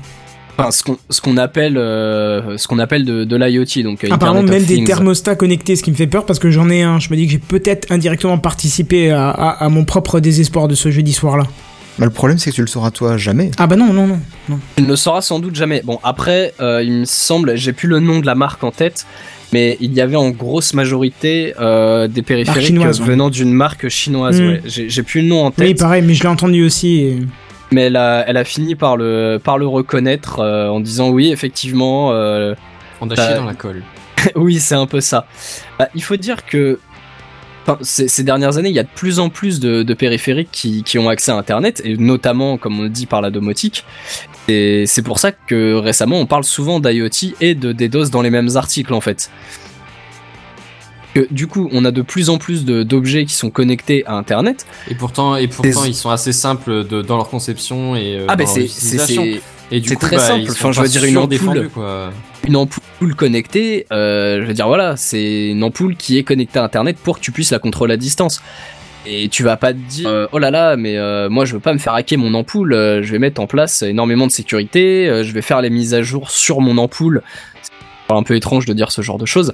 Enfin, 0.58 0.70
ce 0.72 0.84
qu'on 0.84 0.98
ce 1.10 1.20
qu'on 1.20 1.38
appelle 1.38 1.78
euh, 1.78 2.58
ce 2.58 2.68
qu'on 2.68 2.78
appelle 2.80 3.06
de, 3.06 3.24
de 3.24 3.36
l'IoT, 3.36 3.82
donc 3.84 4.04
euh, 4.04 4.10
Apparemment, 4.12 4.44
même 4.44 4.64
des 4.64 4.84
thermostats 4.84 5.36
connectés, 5.36 5.76
ce 5.76 5.82
qui 5.84 5.90
me 5.92 5.96
fait 5.96 6.06
peur 6.08 6.26
parce 6.28 6.38
que 6.40 6.52
j'en 6.52 6.70
ai 6.70 6.84
un. 6.84 7.00
Je 7.00 7.10
me 7.10 7.16
dis 7.16 7.26
que 7.26 7.32
j'ai 7.32 7.40
peut-être 7.40 7.92
indirectement 7.92 8.38
participé 8.38 9.10
à, 9.12 9.30
à- 9.30 9.64
à 9.66 9.70
mon 9.70 9.84
propre 9.84 10.20
désespoir 10.20 10.68
de 10.68 10.76
ce 10.76 10.92
jeudi 10.92 11.12
soir-là. 11.14 11.46
Bah, 12.00 12.06
le 12.06 12.12
problème, 12.12 12.38
c'est 12.38 12.50
que 12.52 12.56
tu 12.56 12.62
le 12.62 12.68
sauras 12.68 12.92
toi 12.92 13.18
jamais. 13.18 13.52
Ah 13.58 13.68
bah 13.68 13.76
non, 13.76 13.94
non, 13.94 14.08
non. 14.50 14.60
Tu 14.76 14.84
ne 14.84 14.88
le 14.88 14.96
sauras 14.96 15.22
sans 15.22 15.40
doute 15.40 15.56
jamais. 15.56 15.82
Bon, 15.84 16.00
après, 16.04 16.54
euh, 16.60 16.82
il 16.84 16.92
me 16.92 17.06
semble, 17.06 17.56
j'ai 17.56 17.72
plus 17.74 17.88
le 17.88 18.00
nom 18.00 18.20
de 18.20 18.26
la 18.26 18.34
marque 18.36 18.64
en 18.64 18.72
tête, 18.72 19.06
mais 19.54 19.78
il 19.80 19.94
y 19.94 20.02
avait 20.02 20.16
en 20.16 20.30
grosse 20.32 20.74
majorité 20.74 21.54
euh, 21.60 22.08
des 22.08 22.22
périphériques 22.24 22.66
chinoise, 22.68 23.00
ouais. 23.00 23.06
venant 23.08 23.30
d'une 23.30 23.54
marque 23.54 23.90
chinoise. 23.90 24.42
Mm. 24.42 24.48
ouais. 24.48 24.62
J'ai 24.66 24.90
j'ai 24.90 25.04
plus 25.04 25.22
le 25.22 25.28
nom 25.28 25.46
en 25.46 25.52
tête. 25.52 25.68
Oui, 25.68 25.74
pareil, 25.76 26.04
mais 26.06 26.14
je 26.16 26.24
l'ai 26.24 26.30
entendu 26.30 26.64
aussi. 26.64 26.96
et- 26.98 27.18
mais 27.74 27.84
elle 27.84 27.96
a, 27.96 28.24
elle 28.28 28.38
a 28.38 28.44
fini 28.44 28.76
par 28.76 28.96
le, 28.98 29.40
par 29.44 29.58
le 29.58 29.68
reconnaître 29.68 30.40
euh, 30.40 30.70
en 30.70 30.80
disant 30.80 31.10
oui, 31.10 31.32
effectivement, 31.32 32.12
euh, 32.12 32.56
On 33.02 33.10
a 33.10 33.16
Bah, 33.16 33.26
chié 33.28 33.36
dans 33.36 33.46
la 33.46 33.54
colle. 33.54 33.84
oui, 34.36 34.60
c'est 34.60 34.76
un 34.76 34.86
peu 34.86 35.02
ça. 35.02 35.26
Bah, 35.78 35.90
il 35.96 36.04
faut 36.04 36.16
dire 36.16 36.46
que 36.46 36.80
enfin, 37.64 37.78
ces, 37.82 38.08
ces 38.08 38.24
dernières 38.24 38.58
années, 38.58 38.70
il 38.70 38.76
y 38.76 38.80
a 38.80 38.84
de 38.84 38.90
plus 38.94 39.20
en 39.20 39.30
plus 39.30 39.60
de, 39.60 39.84
de 39.84 39.94
périphériques 39.94 40.50
qui, 40.52 40.84
qui 40.84 40.98
ont 41.00 41.10
accès 41.10 41.32
à 41.32 41.36
Internet, 41.36 41.82
et 41.84 41.98
notamment, 41.98 42.58
comme 42.58 42.80
on 42.80 42.84
le 42.84 42.90
dit, 42.90 43.06
par 43.06 43.22
la 43.22 43.32
domotique. 43.32 43.86
Et 44.48 44.86
c'est 44.88 45.02
pour 45.02 45.20
ça 45.20 45.32
que 45.32 45.76
récemment, 45.76 46.20
on 46.20 46.26
parle 46.26 46.44
souvent 46.44 46.80
d'IoT 46.80 47.34
et 47.42 47.56
de 47.56 47.72
DDoS 47.72 48.10
dans 48.10 48.22
les 48.22 48.30
mêmes 48.30 48.50
articles, 48.56 48.94
en 48.94 49.02
fait. 49.02 49.30
Que, 51.14 51.28
du 51.32 51.48
coup, 51.48 51.70
on 51.72 51.86
a 51.86 51.92
de 51.92 52.02
plus 52.02 52.30
en 52.30 52.38
plus 52.38 52.66
d'objets 52.66 53.26
qui 53.26 53.36
sont 53.36 53.52
connectés 53.52 54.04
à 54.08 54.14
Internet. 54.16 54.66
Et 54.90 54.96
pourtant, 54.96 55.36
et 55.36 55.48
pourtant 55.48 55.84
Des- 55.84 55.90
ils 55.90 55.96
sont 55.96 56.10
assez 56.10 56.32
simples 56.34 56.88
de, 56.88 57.02
dans 57.02 57.18
leur 57.18 57.30
conception 57.30 57.96
et 57.96 58.18
euh, 58.18 58.26
Ah, 58.28 58.36
leur 58.36 58.50
utilisation. 58.58 59.24
Et 59.72 59.80
du 59.80 59.96
coup, 59.96 60.06
très 60.06 60.18
bah, 60.18 60.28
simple. 60.28 60.50
Enfin, 60.52 60.72
je 60.72 60.82
veux 60.82 60.88
dire, 60.88 61.04
une 61.06 61.18
ampoule. 61.18 61.70
quoi. 61.74 62.12
une 62.48 62.56
ampoule 62.56 63.16
connectée, 63.16 63.86
euh, 63.92 64.42
je 64.42 64.46
veux 64.46 64.54
dire 64.54 64.68
voilà, 64.68 64.98
c'est 64.98 65.50
une 65.50 65.64
ampoule 65.64 65.96
qui 65.96 66.18
est 66.18 66.24
connectée 66.24 66.60
à 66.60 66.64
Internet 66.64 66.98
pour 66.98 67.18
que 67.18 67.24
tu 67.24 67.32
puisses 67.32 67.52
la 67.52 67.60
contrôler 67.60 67.94
à 67.94 67.98
distance. 67.98 68.42
Et 69.06 69.30
tu 69.30 69.44
vas 69.44 69.58
pas 69.58 69.74
te 69.74 69.78
dire 69.80 70.08
euh, 70.08 70.28
oh 70.32 70.40
là 70.40 70.50
là 70.50 70.78
mais 70.78 70.98
euh, 70.98 71.30
moi 71.30 71.44
je 71.44 71.54
veux 71.54 71.60
pas 71.60 71.74
me 71.74 71.78
faire 71.78 71.94
hacker 71.94 72.18
mon 72.18 72.34
ampoule, 72.36 72.72
je 72.74 73.12
vais 73.12 73.20
mettre 73.20 73.42
en 73.42 73.48
place 73.48 73.82
énormément 73.82 74.28
de 74.28 74.32
sécurité, 74.32 75.24
je 75.24 75.32
vais 75.34 75.42
faire 75.42 75.62
les 75.62 75.70
mises 75.70 75.94
à 75.94 76.02
jour 76.04 76.30
sur 76.30 76.62
mon 76.62 76.78
ampoule. 76.78 77.22
C'est 77.62 78.14
un 78.14 78.24
peu 78.24 78.36
étrange 78.36 78.66
de 78.66 78.74
dire 78.74 78.92
ce 78.92 79.02
genre 79.02 79.18
de 79.18 79.26
choses. 79.26 79.54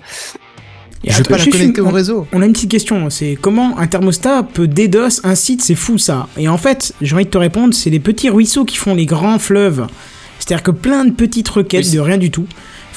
Et 1.03 1.11
je 1.11 1.15
vais 1.15 1.21
attends, 1.21 1.29
pas 1.31 1.37
la 1.37 1.43
juste 1.43 1.57
connecter 1.57 1.81
une- 1.81 1.87
au 1.87 1.91
réseau. 1.91 2.27
On 2.33 2.41
a 2.41 2.45
une 2.45 2.51
petite 2.53 2.71
question, 2.71 3.09
c'est 3.09 3.37
comment 3.39 3.77
un 3.79 3.87
thermostat 3.87 4.43
peut 4.43 4.67
DDoS 4.67 5.21
un 5.23 5.35
site, 5.35 5.61
c'est 5.61 5.75
fou 5.75 5.97
ça. 5.97 6.27
Et 6.37 6.47
en 6.49 6.57
fait, 6.57 6.93
j'ai 7.01 7.15
envie 7.15 7.25
de 7.25 7.29
te 7.29 7.37
répondre, 7.37 7.73
c'est 7.73 7.89
les 7.89 7.99
petits 8.01 8.29
ruisseaux 8.29 8.65
qui 8.65 8.75
font 8.77 8.95
les 8.95 9.05
grands 9.05 9.39
fleuves. 9.39 9.87
C'est-à-dire 10.39 10.63
que 10.63 10.71
plein 10.71 11.05
de 11.05 11.11
petites 11.11 11.47
requêtes 11.49 11.85
Oui, 11.85 11.91
de 11.95 11.99
rien 11.99 12.17
du 12.17 12.31
tout, 12.31 12.45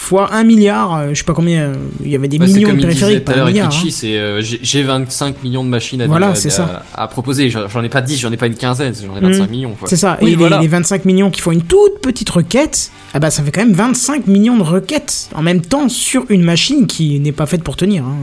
fois 0.02 0.32
un 0.34 0.44
milliard, 0.44 0.96
euh, 0.96 1.08
je 1.12 1.18
sais 1.18 1.24
pas 1.24 1.32
combien, 1.32 1.60
euh, 1.62 1.74
il 2.04 2.10
y 2.10 2.16
avait 2.16 2.28
des 2.28 2.38
millions 2.38 2.68
comme 2.68 2.78
de 2.78 2.82
périphériques, 2.86 3.24
tout 3.24 3.32
à 3.32 3.36
l'heure 3.36 3.46
hein. 3.48 3.70
c'est 3.90 4.18
euh, 4.18 4.40
j'ai 4.42 4.58
j'ai 4.62 4.82
25 4.82 5.42
millions 5.42 5.64
de 5.64 5.68
machines 5.68 6.02
à, 6.02 6.06
Voilà, 6.06 6.28
à- 6.30 6.34
ça. 6.34 6.82
à 6.94 7.08
proposer. 7.08 7.48
J'en 7.50 7.82
ai 7.82 7.88
pas 7.88 8.00
10, 8.02 8.18
j'en 8.18 8.32
ai 8.32 8.36
pas 8.36 8.46
une 8.48 8.54
quinzaine, 8.56 8.92
j'en 8.94 9.16
ai 9.16 9.20
25 9.20 9.44
Mhm. 9.44 9.50
millions. 9.50 9.76
C'est 9.86 9.96
ça, 9.96 10.18
Oui, 10.20 10.32
et 10.32 10.36
les- 10.36 10.58
les, 10.60 10.68
25 10.68 11.04
millions 11.04 11.30
qui 11.30 11.40
font 11.40 11.52
une 11.52 11.62
toute 11.62 12.00
petite 12.02 12.28
requête, 12.30 12.90
ah 13.14 13.18
bah 13.20 13.30
ça 13.30 13.42
fait 13.42 13.50
quand 13.52 13.64
même 13.64 13.72
25 13.74 14.26
millions 14.26 14.56
de 14.56 14.62
requêtes 14.62 15.28
en 15.34 15.42
même 15.42 15.60
temps 15.60 15.88
sur 15.88 16.24
une 16.30 16.42
machine 16.42 16.86
qui 16.86 17.20
n'est 17.20 17.32
pas 17.32 17.46
faite 17.46 17.62
pour 17.62 17.76
tenir. 17.76 18.04
hein. 18.04 18.16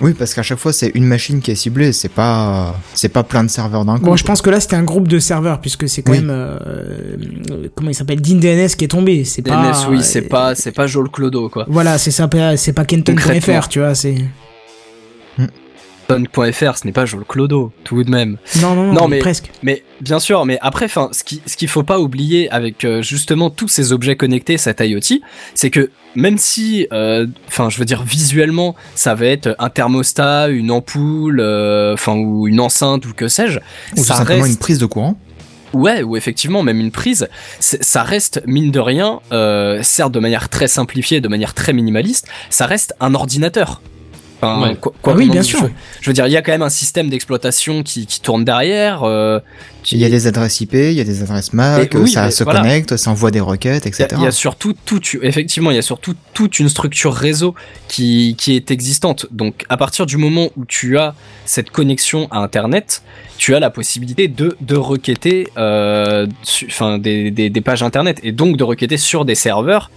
Oui, 0.00 0.14
parce 0.14 0.34
qu'à 0.34 0.42
chaque 0.42 0.58
fois, 0.58 0.72
c'est 0.72 0.90
une 0.94 1.04
machine 1.06 1.40
qui 1.40 1.50
est 1.50 1.54
ciblée, 1.54 1.92
c'est 1.92 2.08
pas, 2.08 2.74
c'est 2.94 3.08
pas 3.08 3.22
plein 3.22 3.44
de 3.44 3.50
serveurs 3.50 3.84
d'un 3.84 3.98
coup. 3.98 4.04
Bon, 4.06 4.16
je 4.16 4.24
pense 4.24 4.42
que 4.42 4.50
là 4.50 4.60
c'était 4.60 4.76
un 4.76 4.82
groupe 4.82 5.08
de 5.08 5.18
serveurs 5.18 5.60
puisque 5.60 5.88
c'est 5.88 6.02
quand 6.02 6.12
Oui. 6.12 6.18
même 6.18 6.30
euh, 6.30 6.58
euh, 7.50 7.68
comment 7.74 7.90
il 7.90 7.94
s'appelle 7.94 8.20
DNS 8.20 8.68
qui 8.76 8.84
est 8.84 8.88
tombé. 8.88 9.24
C'est 9.24 9.42
pas. 9.42 9.62
DNS, 9.62 9.90
oui, 9.90 10.02
c'est 10.02 10.24
euh, 10.24 10.28
pas 10.28 10.54
c'est 10.54 10.72
pas 10.72 10.86
Joel 10.86 11.08
Clodo 11.08 11.48
quoi. 11.48 11.66
Voilà, 11.68 11.98
c'est 11.98 12.10
ça, 12.10 12.28
c'est 12.56 12.72
pas. 12.72 12.84
Kenton.fr, 12.84 13.68
tu 13.68 13.80
vois, 13.80 13.94
c'est. 13.94 14.16
Punk.fr, 16.10 16.76
ce 16.78 16.86
n'est 16.86 16.92
pas 16.92 17.06
Joel 17.06 17.24
Clodo 17.24 17.72
tout 17.84 18.02
de 18.02 18.10
même. 18.10 18.36
Non, 18.60 18.74
non, 18.74 18.84
non, 18.84 18.92
Non, 18.92 19.08
mais, 19.08 19.16
mais- 19.16 19.22
presque. 19.22 19.50
Mais 19.62 19.84
bien 20.00 20.18
sûr, 20.18 20.44
mais 20.44 20.58
après, 20.60 20.86
enfin, 20.86 21.08
ce 21.12 21.22
qui, 21.24 21.40
ce 21.46 21.56
qu'il 21.56 21.68
faut 21.68 21.82
pas 21.82 22.00
oublier 22.00 22.50
avec 22.50 22.84
euh, 22.84 23.02
justement 23.02 23.50
tous 23.50 23.68
ces 23.68 23.92
objets 23.92 24.16
connectés, 24.16 24.58
cette 24.58 24.80
IoT, 24.80 25.20
c'est 25.54 25.70
que 25.70 25.90
même 26.14 26.38
si, 26.38 26.86
euh, 26.92 27.26
enfin, 27.48 27.70
je 27.70 27.78
veux 27.78 27.84
dire 27.84 28.02
visuellement, 28.02 28.74
ça 28.94 29.14
va 29.14 29.26
être 29.26 29.54
un 29.58 29.70
thermostat, 29.70 30.48
une 30.48 30.70
ampoule, 30.70 31.40
euh, 31.40 31.94
enfin 31.94 32.14
ou 32.16 32.48
une 32.48 32.60
enceinte 32.60 33.06
ou 33.06 33.12
que 33.12 33.28
sais-je, 33.28 33.58
Ou 33.96 34.02
ça 34.02 34.16
simplement 34.16 34.42
reste 34.42 34.52
une 34.54 34.58
prise 34.58 34.78
de 34.78 34.86
courant. 34.86 35.16
Ouais, 35.72 36.02
ou 36.02 36.16
effectivement, 36.16 36.64
même 36.64 36.80
une 36.80 36.90
prise, 36.90 37.28
ça 37.60 38.02
reste, 38.02 38.42
mine 38.46 38.72
de 38.72 38.80
rien, 38.80 39.20
euh, 39.30 39.78
certes 39.84 40.10
de 40.10 40.18
manière 40.18 40.48
très 40.48 40.66
simplifiée, 40.66 41.20
de 41.20 41.28
manière 41.28 41.54
très 41.54 41.72
minimaliste, 41.72 42.26
ça 42.50 42.66
reste 42.66 42.94
un 42.98 43.14
ordinateur. 43.14 43.80
Enfin, 44.42 44.62
Ouais. 44.70 44.74
quoi- 44.76 44.94
quoi 45.02 45.12
Ah 45.12 45.16
oui, 45.16 45.28
bien 45.28 45.42
sûr. 45.42 45.60
Je, 45.60 45.66
je 46.00 46.10
veux 46.10 46.14
dire, 46.14 46.26
il 46.26 46.32
y 46.32 46.36
a 46.36 46.42
quand 46.42 46.52
même 46.52 46.62
un 46.62 46.70
système 46.70 47.10
d'exploitation 47.10 47.82
qui, 47.82 48.06
qui 48.06 48.20
tourne 48.20 48.44
derrière. 48.44 49.02
euh, 49.02 49.38
qui- 49.82 49.96
Il 49.96 50.00
y 50.00 50.04
a 50.04 50.08
des 50.08 50.26
adresses 50.26 50.60
IP, 50.60 50.72
il 50.74 50.92
y 50.92 51.00
a 51.00 51.04
des 51.04 51.22
adresses 51.22 51.52
MAC, 51.52 51.92
oui, 51.94 52.10
ça 52.10 52.30
se 52.30 52.44
voilà. 52.44 52.60
connecte, 52.60 52.96
ça 52.96 53.10
envoie 53.10 53.30
des 53.30 53.40
requêtes, 53.40 53.86
etc. 53.86 54.08
il 54.18 54.22
y 54.22 54.26
a 54.26 54.30
surtout 54.30 54.74
tout, 54.84 55.00
effectivement, 55.22 55.70
il 55.70 55.74
y 55.74 55.78
a 55.78 55.82
surtout 55.82 56.14
toute 56.34 56.58
une 56.58 56.68
structure 56.68 57.12
réseau 57.14 57.54
qui, 57.88 58.34
qui 58.38 58.54
est 58.56 58.70
existante. 58.70 59.26
Donc, 59.30 59.64
à 59.68 59.76
partir 59.76 60.06
du 60.06 60.16
moment 60.16 60.48
où 60.56 60.64
tu 60.66 60.98
as 60.98 61.14
cette 61.44 61.70
connexion 61.70 62.28
à 62.30 62.38
Internet, 62.38 63.02
tu 63.38 63.54
as 63.54 63.60
la 63.60 63.70
possibilité 63.70 64.28
de, 64.28 64.56
de 64.60 64.76
requêter, 64.76 65.48
euh, 65.58 66.26
su- 66.42 66.66
enfin, 66.70 66.98
des, 66.98 67.30
des, 67.30 67.50
des 67.50 67.60
pages 67.60 67.82
Internet 67.82 68.20
et 68.22 68.32
donc 68.32 68.56
de 68.56 68.64
requêter 68.64 68.96
sur 68.96 69.24
des 69.24 69.34
serveurs. 69.34 69.90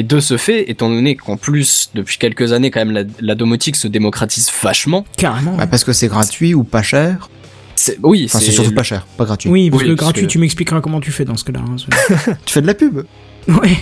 Et 0.00 0.02
de 0.02 0.18
ce 0.18 0.38
fait, 0.38 0.70
étant 0.70 0.88
donné 0.88 1.14
qu'en 1.14 1.36
plus, 1.36 1.90
depuis 1.94 2.16
quelques 2.16 2.54
années, 2.54 2.70
quand 2.70 2.80
même, 2.80 2.90
la, 2.92 3.02
la 3.20 3.34
domotique 3.34 3.76
se 3.76 3.86
démocratise 3.86 4.50
vachement. 4.62 5.04
Carrément. 5.18 5.56
Bah, 5.56 5.66
parce 5.66 5.84
que 5.84 5.92
c'est 5.92 6.08
gratuit 6.08 6.54
ou 6.54 6.64
pas 6.64 6.80
cher. 6.82 7.28
c'est- 7.74 7.98
Oui, 8.02 8.22
Enfin, 8.24 8.38
c'est 8.40 8.50
surtout 8.50 8.72
pas 8.72 8.82
cher, 8.82 9.06
pas 9.18 9.26
gratuit. 9.26 9.50
oui, 9.50 9.68
parce 9.68 9.82
oui, 9.82 9.88
que 9.90 9.94
parce 9.96 10.06
gratuit, 10.06 10.22
que- 10.22 10.32
tu 10.32 10.38
m'expliqueras 10.38 10.80
comment 10.80 11.00
tu 11.00 11.10
fais 11.12 11.26
dans 11.26 11.36
ce 11.36 11.44
cas-là. 11.44 11.60
hein, 11.60 11.76
Tu 12.46 12.52
fais 12.54 12.62
de 12.62 12.66
la 12.66 12.72
pub 12.74 13.02
ouais. 13.48 13.76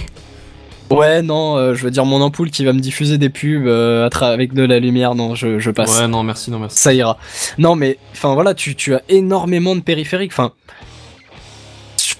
Ouais, 0.90 1.20
non, 1.22 1.56
euh, 1.56 1.74
je 1.74 1.84
veux 1.84 1.90
dire, 1.90 2.04
mon 2.06 2.20
ampoule 2.22 2.50
qui 2.50 2.64
va 2.64 2.72
me 2.72 2.80
diffuser 2.80 3.18
des 3.18 3.28
pubs 3.28 3.66
euh, 3.66 4.06
à 4.06 4.08
tra- 4.08 4.32
avec 4.32 4.54
de 4.54 4.62
la 4.62 4.78
lumière, 4.80 5.14
non, 5.14 5.34
je, 5.34 5.58
je 5.58 5.70
passe. 5.70 6.00
Ouais, 6.00 6.08
non, 6.08 6.22
merci, 6.22 6.50
non, 6.50 6.58
merci. 6.58 6.78
ça 6.78 6.94
ira. 6.94 7.18
Non, 7.58 7.76
mais 7.76 7.98
enfin 8.12 8.32
voilà, 8.34 8.54
tu, 8.54 8.74
tu 8.74 8.94
as 8.94 9.02
énormément 9.10 9.76
de 9.76 9.82
périphériques. 9.82 10.32
Enfin, 10.32 10.52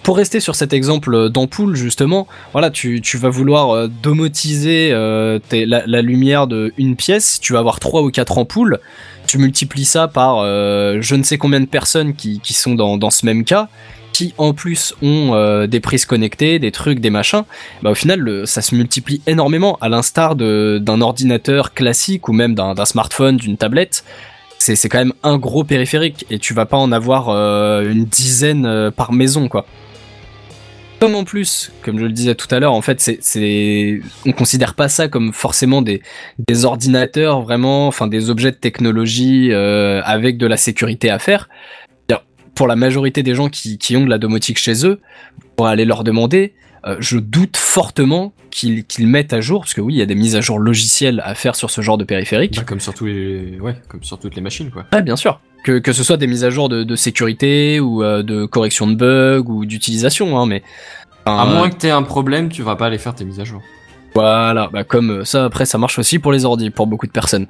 pour 0.08 0.16
rester 0.16 0.40
sur 0.40 0.54
cet 0.54 0.72
exemple 0.72 1.28
d'ampoule 1.28 1.76
justement, 1.76 2.26
voilà, 2.52 2.70
tu, 2.70 3.02
vas 3.18 3.28
vouloir 3.28 3.72
euh, 3.72 3.88
domotiser 3.88 4.88
euh, 4.90 5.38
la, 5.52 6.00
lumière 6.00 6.46
de 6.46 6.72
une 6.78 6.96
pièce. 6.96 7.38
Tu 7.40 7.52
vas 7.52 7.58
avoir 7.58 7.78
trois 7.78 8.00
ou 8.00 8.10
quatre 8.10 8.38
ampoules. 8.38 8.78
Tu 9.26 9.36
multiplies 9.36 9.84
ça 9.84 10.08
par 10.08 10.38
euh, 10.38 10.96
je 11.02 11.14
ne 11.14 11.22
sais 11.22 11.36
combien 11.36 11.60
de 11.60 11.66
personnes 11.66 12.14
qui, 12.14 12.40
sont 12.54 12.74
dans, 12.74 13.10
ce 13.10 13.26
même 13.26 13.44
cas 13.44 13.68
qui 14.14 14.32
en 14.38 14.54
plus 14.54 14.94
ont 15.02 15.34
euh, 15.34 15.66
des 15.66 15.80
prises 15.80 16.06
connectées, 16.06 16.58
des 16.58 16.72
trucs, 16.72 17.00
des 17.00 17.10
machins, 17.10 17.44
bah 17.82 17.90
au 17.90 17.94
final 17.94 18.46
ça 18.46 18.62
se 18.62 18.74
multiplie 18.74 19.20
énormément 19.26 19.76
à 19.82 19.90
l'instar 19.90 20.36
d'un 20.36 21.00
ordinateur 21.02 21.74
classique 21.74 22.30
ou 22.30 22.32
même 22.32 22.54
d'un 22.54 22.84
smartphone, 22.86 23.36
d'une 23.36 23.58
tablette 23.58 24.04
c'est 24.58 24.88
quand 24.88 24.98
même 24.98 25.14
un 25.22 25.38
gros 25.38 25.64
périphérique 25.64 26.26
et 26.30 26.38
tu 26.38 26.54
vas 26.54 26.66
pas 26.66 26.76
en 26.76 26.92
avoir 26.92 27.28
euh, 27.28 27.88
une 27.90 28.04
dizaine 28.04 28.66
euh, 28.66 28.90
par 28.90 29.12
maison 29.12 29.48
quoi. 29.48 29.66
Comme 31.00 31.14
en 31.14 31.22
plus, 31.22 31.70
comme 31.82 31.98
je 31.98 32.04
le 32.04 32.12
disais 32.12 32.34
tout 32.34 32.52
à 32.52 32.58
l'heure, 32.58 32.72
en 32.72 32.82
fait, 32.82 33.00
c'est 33.00 33.18
c'est 33.20 34.00
on 34.26 34.32
considère 34.32 34.74
pas 34.74 34.88
ça 34.88 35.06
comme 35.06 35.32
forcément 35.32 35.80
des 35.80 36.02
des 36.48 36.64
ordinateurs 36.64 37.42
vraiment, 37.42 37.86
enfin 37.86 38.08
des 38.08 38.30
objets 38.30 38.50
de 38.50 38.56
technologie 38.56 39.52
euh, 39.52 40.02
avec 40.04 40.38
de 40.38 40.46
la 40.46 40.56
sécurité 40.56 41.10
à 41.10 41.18
faire. 41.18 41.48
Pour 42.56 42.66
la 42.66 42.74
majorité 42.74 43.22
des 43.22 43.36
gens 43.36 43.48
qui 43.48 43.78
qui 43.78 43.96
ont 43.96 44.04
de 44.04 44.10
la 44.10 44.18
domotique 44.18 44.58
chez 44.58 44.84
eux, 44.84 45.00
pour 45.54 45.68
aller 45.68 45.84
leur 45.84 46.02
demander, 46.02 46.54
euh, 46.86 46.96
je 46.98 47.18
doute 47.18 47.56
fortement 47.56 48.32
qu'ils 48.50 48.84
qu'ils 48.84 49.06
mettent 49.06 49.32
à 49.32 49.40
jour, 49.40 49.60
parce 49.60 49.74
que 49.74 49.80
oui, 49.80 49.94
il 49.94 49.98
y 49.98 50.02
a 50.02 50.06
des 50.06 50.16
mises 50.16 50.34
à 50.34 50.40
jour 50.40 50.58
logicielles 50.58 51.22
à 51.24 51.36
faire 51.36 51.54
sur 51.54 51.70
ce 51.70 51.82
genre 51.82 51.98
de 51.98 52.04
périphérique. 52.04 52.56
Bah, 52.56 52.64
comme 52.66 52.80
sur 52.80 52.94
tous 52.94 53.06
les, 53.06 53.60
ouais, 53.60 53.76
comme 53.86 54.02
sur 54.02 54.18
toutes 54.18 54.34
les 54.34 54.42
machines, 54.42 54.72
quoi. 54.72 54.86
Ouais, 54.92 55.02
bien 55.02 55.14
sûr. 55.14 55.40
Que, 55.64 55.80
que 55.80 55.92
ce 55.92 56.04
soit 56.04 56.16
des 56.16 56.26
mises 56.26 56.44
à 56.44 56.50
jour 56.50 56.68
de, 56.68 56.84
de 56.84 56.96
sécurité 56.96 57.80
ou 57.80 58.02
euh, 58.02 58.22
de 58.22 58.46
correction 58.46 58.86
de 58.86 58.94
bugs 58.94 59.50
ou 59.50 59.66
d'utilisation, 59.66 60.38
hein, 60.38 60.46
mais. 60.46 60.62
À 61.26 61.44
moins 61.44 61.68
que 61.68 61.74
t'aies 61.74 61.90
un 61.90 62.04
problème, 62.04 62.48
tu 62.48 62.62
vas 62.62 62.76
pas 62.76 62.86
aller 62.86 62.96
faire 62.96 63.14
tes 63.14 63.24
mises 63.24 63.40
à 63.40 63.44
jour. 63.44 63.60
Voilà, 64.14 64.70
bah 64.72 64.84
comme 64.84 65.10
euh, 65.10 65.24
ça, 65.24 65.44
après, 65.44 65.66
ça 65.66 65.76
marche 65.76 65.98
aussi 65.98 66.18
pour 66.18 66.32
les 66.32 66.46
ordi, 66.46 66.70
pour 66.70 66.86
beaucoup 66.86 67.06
de 67.06 67.12
personnes. 67.12 67.46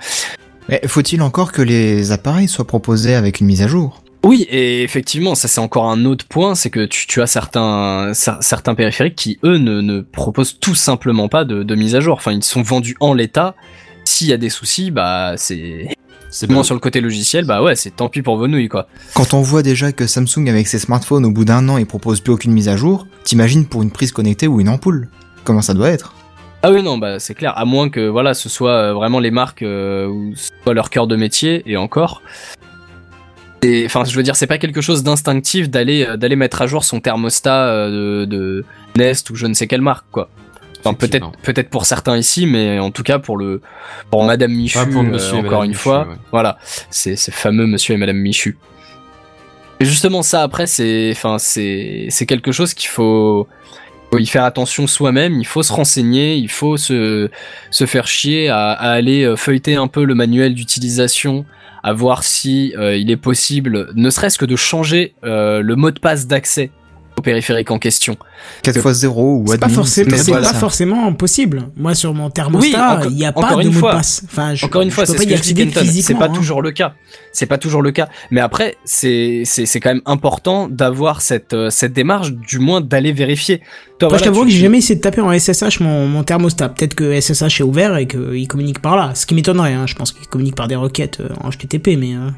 Mais 0.68 0.80
faut-il 0.86 1.22
encore 1.22 1.52
que 1.52 1.62
les 1.62 2.10
appareils 2.10 2.48
soient 2.48 2.66
proposés 2.66 3.14
avec 3.14 3.40
une 3.40 3.46
mise 3.46 3.62
à 3.62 3.68
jour? 3.68 4.02
Oui, 4.24 4.48
et 4.50 4.82
effectivement, 4.82 5.36
ça 5.36 5.46
c'est 5.46 5.60
encore 5.60 5.88
un 5.88 6.04
autre 6.04 6.26
point, 6.26 6.56
c'est 6.56 6.70
que 6.70 6.86
tu, 6.86 7.06
tu 7.06 7.22
as 7.22 7.28
certains, 7.28 8.10
cer- 8.12 8.38
certains 8.40 8.74
périphériques 8.74 9.14
qui, 9.14 9.38
eux, 9.44 9.58
ne, 9.58 9.80
ne 9.80 10.00
proposent 10.00 10.58
tout 10.58 10.74
simplement 10.74 11.28
pas 11.28 11.44
de, 11.44 11.62
de 11.62 11.74
mise 11.76 11.94
à 11.94 12.00
jour. 12.00 12.16
Enfin, 12.16 12.32
ils 12.32 12.42
sont 12.42 12.62
vendus 12.62 12.96
en 12.98 13.14
l'état. 13.14 13.54
S'il 14.04 14.26
y 14.26 14.32
a 14.32 14.38
des 14.38 14.50
soucis, 14.50 14.90
bah 14.90 15.34
c'est... 15.36 15.88
C'est 16.40 16.46
Moins 16.48 16.58
bon. 16.58 16.62
sur 16.62 16.76
le 16.76 16.80
côté 16.80 17.00
logiciel, 17.00 17.44
bah 17.44 17.64
ouais, 17.64 17.74
c'est 17.74 17.90
tant 17.90 18.08
pis 18.08 18.22
pour 18.22 18.36
vos 18.36 18.46
nouilles, 18.46 18.68
quoi. 18.68 18.86
Quand 19.12 19.34
on 19.34 19.42
voit 19.42 19.64
déjà 19.64 19.90
que 19.90 20.06
Samsung 20.06 20.46
avec 20.48 20.68
ses 20.68 20.78
smartphones 20.78 21.24
au 21.24 21.32
bout 21.32 21.44
d'un 21.44 21.68
an 21.68 21.78
ils 21.78 21.84
proposent 21.84 22.20
plus 22.20 22.32
aucune 22.32 22.52
mise 22.52 22.68
à 22.68 22.76
jour, 22.76 23.08
t'imagines 23.24 23.66
pour 23.66 23.82
une 23.82 23.90
prise 23.90 24.12
connectée 24.12 24.46
ou 24.46 24.60
une 24.60 24.68
ampoule. 24.68 25.08
Comment 25.42 25.62
ça 25.62 25.74
doit 25.74 25.88
être? 25.88 26.14
Ah 26.62 26.70
oui 26.70 26.84
non 26.84 26.96
bah 26.96 27.18
c'est 27.18 27.34
clair. 27.34 27.58
À 27.58 27.64
moins 27.64 27.88
que 27.88 28.06
voilà 28.06 28.34
ce 28.34 28.48
soit 28.48 28.70
euh, 28.70 28.92
vraiment 28.94 29.18
les 29.18 29.32
marques 29.32 29.62
euh, 29.62 30.06
ou 30.06 30.32
ce 30.36 30.50
soit 30.62 30.74
leur 30.74 30.90
cœur 30.90 31.08
de 31.08 31.16
métier 31.16 31.64
et 31.66 31.76
encore. 31.76 32.22
Et 33.62 33.84
enfin 33.86 34.04
je 34.04 34.14
veux 34.14 34.22
dire 34.22 34.36
c'est 34.36 34.46
pas 34.46 34.58
quelque 34.58 34.80
chose 34.80 35.02
d'instinctif 35.02 35.68
d'aller 35.68 36.06
euh, 36.08 36.16
d'aller 36.16 36.36
mettre 36.36 36.62
à 36.62 36.68
jour 36.68 36.84
son 36.84 37.00
thermostat 37.00 37.66
euh, 37.66 38.20
de, 38.20 38.24
de 38.26 38.64
Nest 38.96 39.28
ou 39.30 39.34
je 39.34 39.46
ne 39.48 39.54
sais 39.54 39.66
quelle 39.66 39.82
marque 39.82 40.06
quoi 40.12 40.28
enfin 40.80 40.94
peut-être 40.94 41.32
peut-être 41.42 41.70
pour 41.70 41.86
certains 41.86 42.16
ici 42.16 42.46
mais 42.46 42.78
en 42.78 42.90
tout 42.90 43.02
cas 43.02 43.18
pour 43.18 43.36
le 43.36 43.60
pour 44.10 44.24
Madame 44.24 44.52
Michu 44.52 44.78
pour 44.90 45.02
euh, 45.02 45.32
encore 45.32 45.42
Madame 45.42 45.62
une 45.64 45.68
Michu, 45.70 45.78
fois. 45.78 46.06
ouais. 46.08 46.14
voilà. 46.30 46.58
C'est 46.90 47.16
c'est 47.16 47.32
fameux 47.32 47.66
Monsieur 47.66 47.94
et 47.94 47.98
Madame 47.98 48.18
Michu. 48.18 48.56
Et 49.80 49.84
justement 49.84 50.22
ça 50.22 50.42
après 50.42 50.66
c'est 50.66 51.10
enfin 51.12 51.38
c'est 51.38 52.06
c'est 52.10 52.26
quelque 52.26 52.52
chose 52.52 52.74
qu'il 52.74 52.88
faut 52.88 53.46
faut 54.10 54.18
y 54.18 54.26
faire 54.26 54.44
attention 54.44 54.86
soi-même, 54.86 55.38
il 55.38 55.46
faut 55.46 55.62
se 55.62 55.72
renseigner, 55.72 56.34
il 56.36 56.48
faut 56.48 56.76
se, 56.78 57.28
se 57.70 57.84
faire 57.86 58.06
chier 58.06 58.48
à, 58.48 58.70
à 58.70 58.90
aller 58.92 59.22
euh, 59.24 59.36
feuilleter 59.36 59.74
un 59.76 59.86
peu 59.86 60.04
le 60.04 60.14
manuel 60.14 60.54
d'utilisation, 60.54 61.44
à 61.82 61.92
voir 61.92 62.22
si 62.22 62.74
euh, 62.78 62.96
il 62.96 63.10
est 63.10 63.18
possible, 63.18 63.90
ne 63.94 64.08
serait-ce 64.08 64.38
que 64.38 64.46
de 64.46 64.56
changer 64.56 65.14
euh, 65.24 65.60
le 65.60 65.76
mot 65.76 65.90
de 65.90 65.98
passe 65.98 66.26
d'accès 66.26 66.70
périphérique 67.20 67.70
en 67.70 67.78
question. 67.78 68.16
4x0 68.64 69.12
ou 69.16 69.44
C'est 69.48 69.58
pas, 69.58 69.66
admin, 69.66 69.74
forcément, 69.76 70.16
c'est 70.16 70.30
voilà. 70.30 70.52
pas 70.52 70.58
forcément 70.58 71.12
possible. 71.12 71.68
Moi, 71.76 71.94
sur 71.94 72.14
mon 72.14 72.26
Oui, 72.26 72.32
thermostat, 72.32 73.02
il 73.10 73.16
n'y 73.16 73.26
a 73.26 73.32
pas 73.32 73.54
de 73.56 73.62
une 73.62 73.72
mot 73.72 73.80
fois. 73.80 73.92
de 73.92 73.96
passe. 73.98 74.22
Enfin, 74.26 74.54
je, 74.54 74.64
Encore 74.64 74.82
une 74.82 74.90
fois, 74.90 75.04
je 75.04 75.08
c'est 75.12 75.16
pas 75.16 75.22
ce 75.22 75.28
y 75.28 75.30
que 75.30 75.36
je 75.80 75.90
dis 75.90 76.02
c'est 76.02 76.14
pas 76.14 76.26
hein. 76.26 76.32
toujours 76.32 76.62
le 76.62 76.70
cas. 76.72 76.94
C'est 77.32 77.46
pas 77.46 77.58
toujours 77.58 77.82
le 77.82 77.90
cas. 77.92 78.08
Mais 78.30 78.40
après, 78.40 78.76
c'est 78.84 79.42
c'est 79.44 79.66
c'est 79.66 79.80
quand 79.80 79.90
même 79.90 80.02
important 80.06 80.68
d'avoir 80.68 81.20
cette 81.20 81.52
euh, 81.54 81.70
cette 81.70 81.92
démarche, 81.92 82.32
du 82.32 82.58
moins 82.58 82.80
d'aller 82.80 83.12
vérifier. 83.12 83.60
Toi, 83.98 84.08
Après, 84.08 84.18
je 84.18 84.24
t'avoue 84.24 84.40
tu- 84.42 84.46
que 84.46 84.52
j'ai 84.52 84.60
jamais 84.60 84.78
essayé 84.78 84.94
de 84.96 85.00
taper 85.00 85.20
en 85.20 85.32
SSH 85.32 85.80
mon, 85.80 86.06
mon 86.06 86.22
thermostat. 86.22 86.68
Peut-être 86.70 86.94
que 86.94 87.20
SSH 87.20 87.60
est 87.60 87.64
ouvert 87.64 87.96
et 87.96 88.06
qu'il 88.06 88.46
communique 88.48 88.80
par 88.80 88.96
là. 88.96 89.12
Ce 89.14 89.26
qui 89.26 89.34
m'étonnerait, 89.34 89.74
hein. 89.74 89.86
je 89.86 89.94
pense 89.94 90.12
qu'il 90.12 90.26
communique 90.28 90.54
par 90.54 90.68
des 90.68 90.76
requêtes 90.76 91.18
euh, 91.20 91.28
en 91.42 91.50
HTTP, 91.50 91.96
mais... 91.98 92.14
euh, 92.14 92.30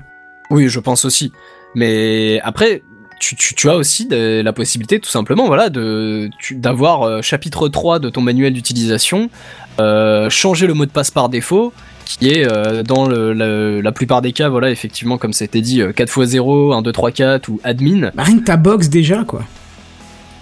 Oui, 0.50 0.68
je 0.68 0.80
pense 0.80 1.04
aussi. 1.04 1.32
Mais 1.74 2.40
après, 2.42 2.82
tu, 3.20 3.36
tu, 3.36 3.54
tu 3.54 3.70
as 3.70 3.76
aussi 3.76 4.08
la 4.10 4.52
possibilité, 4.52 4.98
tout 4.98 5.08
simplement, 5.10 5.46
voilà, 5.46 5.68
de 5.70 6.28
d'avoir 6.52 7.02
euh, 7.02 7.22
chapitre 7.22 7.68
3 7.68 8.00
de 8.00 8.08
ton 8.10 8.20
manuel 8.22 8.52
d'utilisation, 8.52 9.30
euh, 9.78 10.28
changer 10.28 10.66
le 10.66 10.74
mot 10.74 10.86
de 10.86 10.90
passe 10.90 11.10
par 11.12 11.28
défaut, 11.28 11.72
qui 12.04 12.28
est 12.28 12.44
euh, 12.50 12.82
dans 12.82 13.06
le, 13.06 13.32
le- 13.32 13.80
la 13.80 13.92
plupart 13.92 14.20
des 14.22 14.32
cas, 14.32 14.48
voilà, 14.48 14.70
effectivement, 14.70 15.16
comme 15.18 15.32
été 15.44 15.60
dit, 15.60 15.80
euh, 15.80 15.92
4x0, 15.92 16.74
1, 16.74 16.82
2, 16.82 16.90
3, 16.92 17.10
4 17.12 17.48
ou 17.48 17.60
admin. 17.62 18.10
Rien 18.18 18.38
que 18.40 18.44
ta 18.44 18.56
box 18.56 18.88
déjà, 18.88 19.22
quoi. 19.24 19.44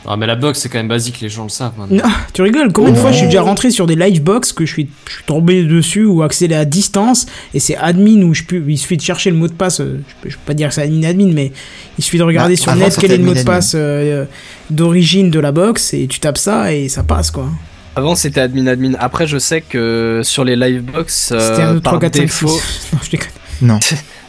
Ah, 0.07 0.17
mais 0.17 0.27
la 0.27 0.37
box, 0.37 0.61
c'est 0.61 0.69
quand 0.69 0.79
même 0.79 0.89
basique, 0.89 1.21
les 1.21 1.29
gens 1.29 1.43
le 1.43 1.49
savent 1.49 1.73
maintenant. 1.77 1.97
Non, 1.97 2.11
tu 2.33 2.41
rigoles, 2.43 2.73
combien 2.73 2.93
de 2.93 2.97
fois 2.97 3.11
je 3.13 3.19
suis 3.19 3.27
déjà 3.27 3.43
rentré 3.43 3.71
sur 3.71 3.87
des 3.87 3.97
livebox 3.97 4.53
que 4.53 4.65
je 4.65 4.73
suis, 4.73 4.89
je 5.07 5.13
suis 5.17 5.25
tombé 5.25 5.65
dessus 5.65 6.05
ou 6.05 6.23
accédé 6.23 6.55
à 6.55 6.65
distance 6.65 7.27
et 7.53 7.61
c'est 7.61 7.77
admin 7.77 8.23
où 8.23 8.33
je 8.33 8.45
peux, 8.45 8.63
il 8.69 8.79
suffit 8.79 8.97
de 8.97 9.03
chercher 9.03 9.31
le 9.31 9.37
mot 9.37 9.49
de 9.49 9.53
passe, 9.53 9.81
euh, 9.81 10.01
je 10.09 10.15
peux, 10.23 10.31
je 10.31 10.37
peux 10.37 10.43
pas 10.47 10.55
dire 10.55 10.69
que 10.69 10.75
c'est 10.75 10.83
admin 10.83 11.03
admin 11.05 11.33
mais 11.35 11.53
il 11.99 12.05
suffit 12.05 12.17
de 12.19 12.23
regarder 12.23 12.55
Bah, 12.55 12.63
sur 12.63 12.73
avant, 12.73 12.81
net 12.81 12.97
quel 12.99 13.13
est 13.13 13.17
le 13.19 13.25
mot 13.25 13.35
de 13.35 13.43
passe 13.43 13.73
euh, 13.75 14.25
d'origine 14.71 15.31
de 15.31 15.41
la 15.41 15.53
box 15.53 15.93
et 15.95 16.07
tu 16.07 16.21
tapes 16.21 16.39
ça 16.39 16.73
et 16.73 16.89
ça 16.89 17.03
passe 17.03 17.31
quoi. 17.31 17.49
Avant, 17.97 18.15
c'était 18.15 18.41
admin 18.41 18.69
admin. 18.69 18.93
Après, 19.01 19.27
je 19.27 19.39
sais 19.39 19.61
que 19.61 20.21
sur 20.23 20.45
les 20.45 20.55
euh, 20.55 20.81
un 20.95 21.75
2, 21.75 21.81
3, 21.81 21.81
par 21.81 21.99
4, 21.99 22.15
5, 22.15 22.23
défaut, 22.23 22.49
6. 22.49 22.89
Non, 22.93 22.99
je 23.03 23.11
déconne. 23.11 23.29
Non, 23.61 23.79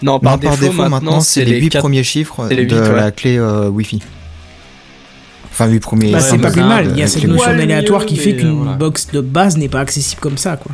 non, 0.01 0.19
par, 0.19 0.33
Non, 0.33 0.39
par 0.39 0.57
défaut, 0.57 0.89
maintenant, 0.89 1.19
c'est 1.21 1.45
les 1.45 1.59
8 1.59 1.69
quatre- 1.69 1.81
premiers 1.83 2.03
chiffres 2.03 2.49
de 2.49 2.55
ouais. 2.55 2.95
la 2.95 3.11
clé 3.11 3.37
euh, 3.37 3.69
Wi-Fi. 3.69 3.99
Enfin, 5.59 5.69
8 5.71 5.79
premiers. 5.81 6.11
Bah, 6.11 6.19
c'est 6.21 6.37
pas 6.37 6.51
plus 6.51 6.63
mal, 6.63 6.87
il 6.91 6.97
y 6.97 7.01
a 7.01 7.05
de 7.05 7.09
cette 7.09 7.23
notion 7.25 7.51
d'aléatoire 7.55 8.05
qui 8.05 8.15
fait 8.17 8.35
qu'une 8.35 8.51
voilà. 8.63 8.73
box 8.73 9.07
de 9.11 9.21
base 9.21 9.57
n'est 9.57 9.67
pas 9.69 9.81
accessible 9.81 10.21
comme 10.21 10.37
ça 10.37 10.55
quoi. 10.57 10.71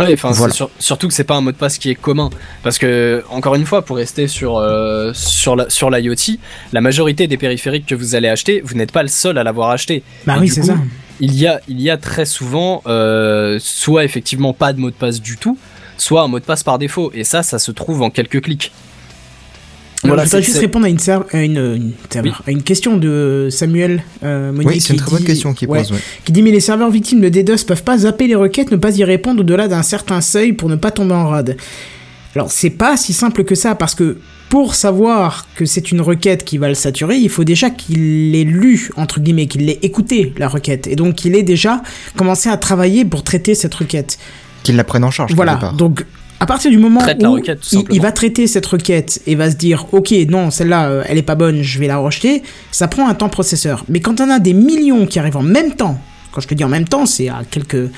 Ouais, 0.00 0.16
Voilà. 0.16 0.52
sur- 0.52 0.70
surtout 0.80 1.06
que 1.06 1.14
c'est 1.14 1.22
pas 1.22 1.36
un 1.36 1.40
mot 1.40 1.52
de 1.52 1.56
passe 1.56 1.78
qui 1.78 1.88
est 1.88 1.94
commun, 1.94 2.28
parce 2.64 2.78
que 2.78 3.22
encore 3.30 3.54
une 3.54 3.64
fois, 3.64 3.82
pour 3.84 3.96
rester 3.96 4.26
sur 4.26 4.56
euh, 4.58 5.12
sur 5.14 5.54
la 5.54 5.70
sur 5.70 5.88
l'IoT, 5.88 6.38
la 6.72 6.80
majorité 6.80 7.28
des 7.28 7.36
périphériques 7.36 7.86
que 7.86 7.94
vous 7.94 8.16
allez 8.16 8.28
acheter, 8.28 8.60
vous 8.64 8.74
n'êtes 8.74 8.90
pas 8.90 9.02
le 9.02 9.08
seul 9.08 9.38
à 9.38 9.44
l'avoir 9.44 9.70
acheté. 9.70 10.02
Bah 10.26 10.34
Et 10.36 10.40
oui 10.40 10.48
c'est 10.48 10.64
ça. 10.64 10.74
Il 11.20 11.36
y 11.36 11.46
a 11.46 11.60
il 11.68 11.80
y 11.80 11.90
a 11.90 11.96
très 11.96 12.24
souvent 12.26 12.82
euh, 12.88 13.58
soit 13.60 14.04
effectivement 14.04 14.52
pas 14.52 14.72
de 14.72 14.80
mot 14.80 14.90
de 14.90 14.96
passe 14.96 15.20
du 15.20 15.36
tout, 15.36 15.56
soit 15.96 16.22
un 16.22 16.26
mot 16.28 16.40
de 16.40 16.44
passe 16.44 16.64
par 16.64 16.80
défaut, 16.80 17.12
et 17.14 17.22
ça, 17.22 17.44
ça 17.44 17.60
se 17.60 17.70
trouve 17.70 18.02
en 18.02 18.10
quelques 18.10 18.40
clics. 18.42 18.72
Alors, 20.04 20.16
Voilà, 20.16 20.24
je 20.24 20.30
voudrais 20.30 20.42
juste 20.42 20.58
répondre 20.58 20.84
à 20.86 20.88
une, 20.90 20.98
serve- 20.98 21.24
à 21.32 21.42
une, 21.42 21.56
une 21.56 21.92
serveur- 22.10 22.42
à 22.46 22.50
une 22.50 22.62
question 22.62 22.96
de 22.98 23.48
Samuel 23.50 24.02
euh, 24.22 24.52
Monnier 24.52 24.66
Oui, 24.66 24.80
c'est 24.80 24.90
une 24.92 24.98
qui 24.98 25.02
très 25.02 25.10
bonne 25.12 25.20
dit- 25.20 25.26
question 25.26 25.54
qu'il 25.54 25.68
ouais, 25.68 25.78
pose. 25.80 25.92
ouais. 25.92 25.98
qui 26.24 26.32
dit 26.32 26.42
mais 26.42 26.50
les 26.50 26.60
serveurs 26.60 26.90
victimes 26.90 27.20
de 27.20 27.28
DDoS 27.30 27.64
peuvent 27.66 27.82
pas 27.82 27.98
zapper 27.98 28.26
les 28.26 28.34
requêtes, 28.34 28.70
ne 28.70 28.76
pas 28.76 28.96
y 28.96 29.02
répondre 29.04 29.40
au-delà 29.40 29.66
d'un 29.66 29.82
certain 29.82 30.20
seuil 30.20 30.52
pour 30.52 30.68
ne 30.68 30.76
pas 30.76 30.90
tomber 30.90 31.14
en 31.14 31.28
rade. 31.28 31.56
Alors 32.36 32.50
c'est 32.50 32.70
pas 32.70 32.96
si 32.96 33.12
simple 33.12 33.44
que 33.44 33.54
ça 33.54 33.74
parce 33.74 33.94
que 33.94 34.18
pour 34.50 34.74
savoir 34.74 35.46
que 35.56 35.64
c'est 35.64 35.90
une 35.90 36.00
requête 36.00 36.44
qui 36.44 36.58
va 36.58 36.68
le 36.68 36.74
saturer, 36.74 37.16
il 37.16 37.28
faut 37.30 37.44
déjà 37.44 37.70
qu'il 37.70 38.32
l'ait 38.32 38.44
lu 38.44 38.90
entre 38.96 39.20
guillemets, 39.20 39.46
qu'il 39.46 39.64
l'ait 39.66 39.78
écouté 39.82 40.32
la 40.36 40.48
requête 40.48 40.86
et 40.86 40.96
donc 40.96 41.14
qu'il 41.14 41.34
ait 41.34 41.42
déjà 41.42 41.82
commencé 42.16 42.48
à 42.50 42.56
travailler 42.56 43.04
pour 43.04 43.22
traiter 43.24 43.54
cette 43.54 43.74
requête. 43.74 44.18
Qu'ils 44.64 44.76
la 44.76 44.84
prennent 44.84 45.04
en 45.04 45.10
charge. 45.10 45.32
Voilà, 45.34 45.72
donc 45.78 46.04
à 46.40 46.46
partir 46.46 46.70
du 46.70 46.78
moment 46.78 47.00
Traite 47.00 47.18
où 47.20 47.22
la 47.22 47.28
requête, 47.30 47.60
tout 47.60 47.84
il- 47.90 48.00
va 48.00 48.12
traiter 48.12 48.46
cette 48.46 48.66
requête 48.66 49.22
et 49.26 49.34
va 49.34 49.50
se 49.50 49.56
dire 49.56 49.86
ok 49.92 50.12
non 50.28 50.50
celle-là 50.50 50.88
euh, 50.88 51.02
elle 51.08 51.16
est 51.18 51.22
pas 51.22 51.34
bonne 51.36 51.62
je 51.62 51.78
vais 51.78 51.86
la 51.86 51.96
rejeter, 51.98 52.42
ça 52.70 52.88
prend 52.88 53.08
un 53.08 53.14
temps 53.14 53.28
processeur. 53.28 53.84
Mais 53.88 54.00
quand 54.00 54.20
on 54.20 54.28
a 54.30 54.38
des 54.40 54.52
millions 54.52 55.06
qui 55.06 55.18
arrivent 55.18 55.36
en 55.36 55.42
même 55.42 55.72
temps, 55.74 55.98
quand 56.32 56.40
je 56.40 56.48
te 56.48 56.54
dis 56.54 56.64
en 56.64 56.68
même 56.68 56.86
temps 56.88 57.06
c'est 57.06 57.28
à 57.28 57.42
quelques 57.50 57.90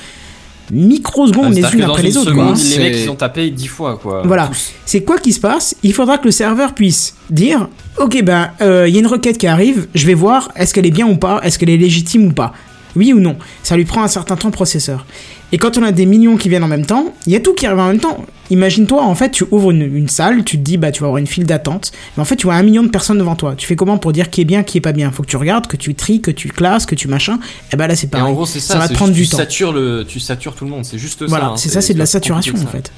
microsecondes 0.71 1.55
les 1.55 1.61
C'est-à-dire 1.63 1.79
unes 1.79 1.91
après 1.91 2.03
les 2.03 2.17
autres. 2.17 2.31
seconde, 2.31 2.55
quoi. 2.57 2.65
les 2.71 2.79
mecs 2.79 2.97
ils 3.03 3.11
ont 3.11 3.15
tapé 3.15 3.51
10 3.51 3.67
fois 3.69 3.99
quoi. 3.99 4.23
Voilà. 4.25 4.51
C'est 4.85 5.03
quoi 5.03 5.19
qui 5.19 5.33
se 5.33 5.41
passe? 5.41 5.77
Il 5.83 5.93
faudra 5.93 6.19
que 6.19 6.25
le 6.25 6.31
serveur 6.33 6.75
puisse 6.75 7.15
dire 7.31 7.69
Ok, 7.99 8.21
ben, 8.23 8.51
il 8.61 8.93
y 8.93 8.97
a 8.97 9.01
une 9.01 9.07
requête 9.07 9.39
qui 9.39 9.47
arrive, 9.47 9.87
je 9.95 10.07
vais 10.07 10.15
voir 10.15 10.51
est-ce 10.57 10.75
qu'elle 10.75 10.87
est 10.87 10.91
bien 10.91 11.07
ou 11.07 11.17
pas, 11.17 11.41
est-ce 11.43 11.59
qu'elle 11.59 11.71
est 11.71 11.77
légitime 11.77 12.27
ou 12.27 12.33
pas? 12.33 12.53
Oui 12.97 13.13
ou 13.13 13.21
non? 13.21 13.37
Ça 13.63 13.77
lui 13.77 13.85
prend 13.85 14.03
un 14.03 14.09
certain 14.09 14.37
temps 14.37 14.51
processeur. 14.51 15.07
Et 15.53 15.59
quand 15.59 15.79
on 15.79 15.83
a 15.85 15.93
des 15.93 16.07
millions 16.07 16.37
qui 16.37 16.49
viennent 16.49 16.65
en 16.65 16.69
même 16.69 16.87
temps, 16.87 17.15
il 17.27 17.33
y 17.33 17.37
a 17.37 17.41
tout 17.41 17.55
qui 17.55 17.67
arrive 17.67 17.79
en 17.79 17.87
même 17.87 18.01
temps. 18.01 18.25
Imagine-toi, 18.51 19.03
en 19.03 19.15
fait, 19.15 19.31
tu 19.31 19.45
ouvres 19.51 19.71
une, 19.71 19.83
une 19.83 20.09
salle, 20.09 20.43
tu 20.45 20.59
te 20.59 20.63
dis, 20.63 20.77
bah, 20.77 20.91
tu 20.91 21.01
vas 21.01 21.07
avoir 21.07 21.19
une 21.19 21.27
file 21.27 21.45
d'attente, 21.47 21.93
mais 22.17 22.23
en 22.23 22.25
fait, 22.25 22.37
tu 22.37 22.47
vois 22.47 22.55
un 22.55 22.63
million 22.63 22.83
de 22.83 22.89
personnes 22.89 23.19
devant 23.19 23.37
toi. 23.37 23.55
Tu 23.57 23.67
fais 23.67 23.77
comment 23.77 23.97
pour 23.99 24.13
dire 24.13 24.31
qui 24.31 24.41
est 24.41 24.45
bien, 24.45 24.65
qui 24.65 24.79
est 24.79 24.81
pas 24.81 24.93
bien? 24.93 25.11
Faut 25.13 25.23
que 25.23 25.29
tu 25.29 25.37
regardes, 25.37 25.67
que 25.69 25.77
tu 25.77 25.95
tries, 25.95 26.21
que 26.21 26.31
tu 26.33 26.49
classes, 26.49 26.85
que 26.85 26.95
tu 26.97 27.07
machin. 27.09 27.39
Et 27.73 27.77
ben 27.77 27.87
là, 27.87 27.95
c'est 27.95 28.13
Et 28.13 28.17
en 28.17 28.19
pareil. 28.21 28.35
gros 28.35 28.47
c'est 28.47 28.61
ça, 28.61 28.75
Ça 28.75 28.79
va 28.81 28.89
te 28.89 28.95
prendre 28.95 29.15
juste 29.15 29.23
du 29.23 29.25
tu 29.29 29.31
temps. 29.31 29.37
Satures 29.39 29.73
le, 29.73 30.05
tu 30.07 30.19
satures 30.21 30.55
tout 30.55 30.65
le 30.65 30.71
monde, 30.71 30.85
c'est 30.85 30.99
juste 30.99 31.21
ça. 31.21 31.27
Voilà, 31.27 31.47
hein, 31.51 31.57
c'est 31.57 31.69
ça, 31.69 31.81
c'est 31.81 31.95
de 31.95 31.99
la 31.99 32.07
saturation 32.07 32.55
en 32.55 32.67
fait. 32.67 32.91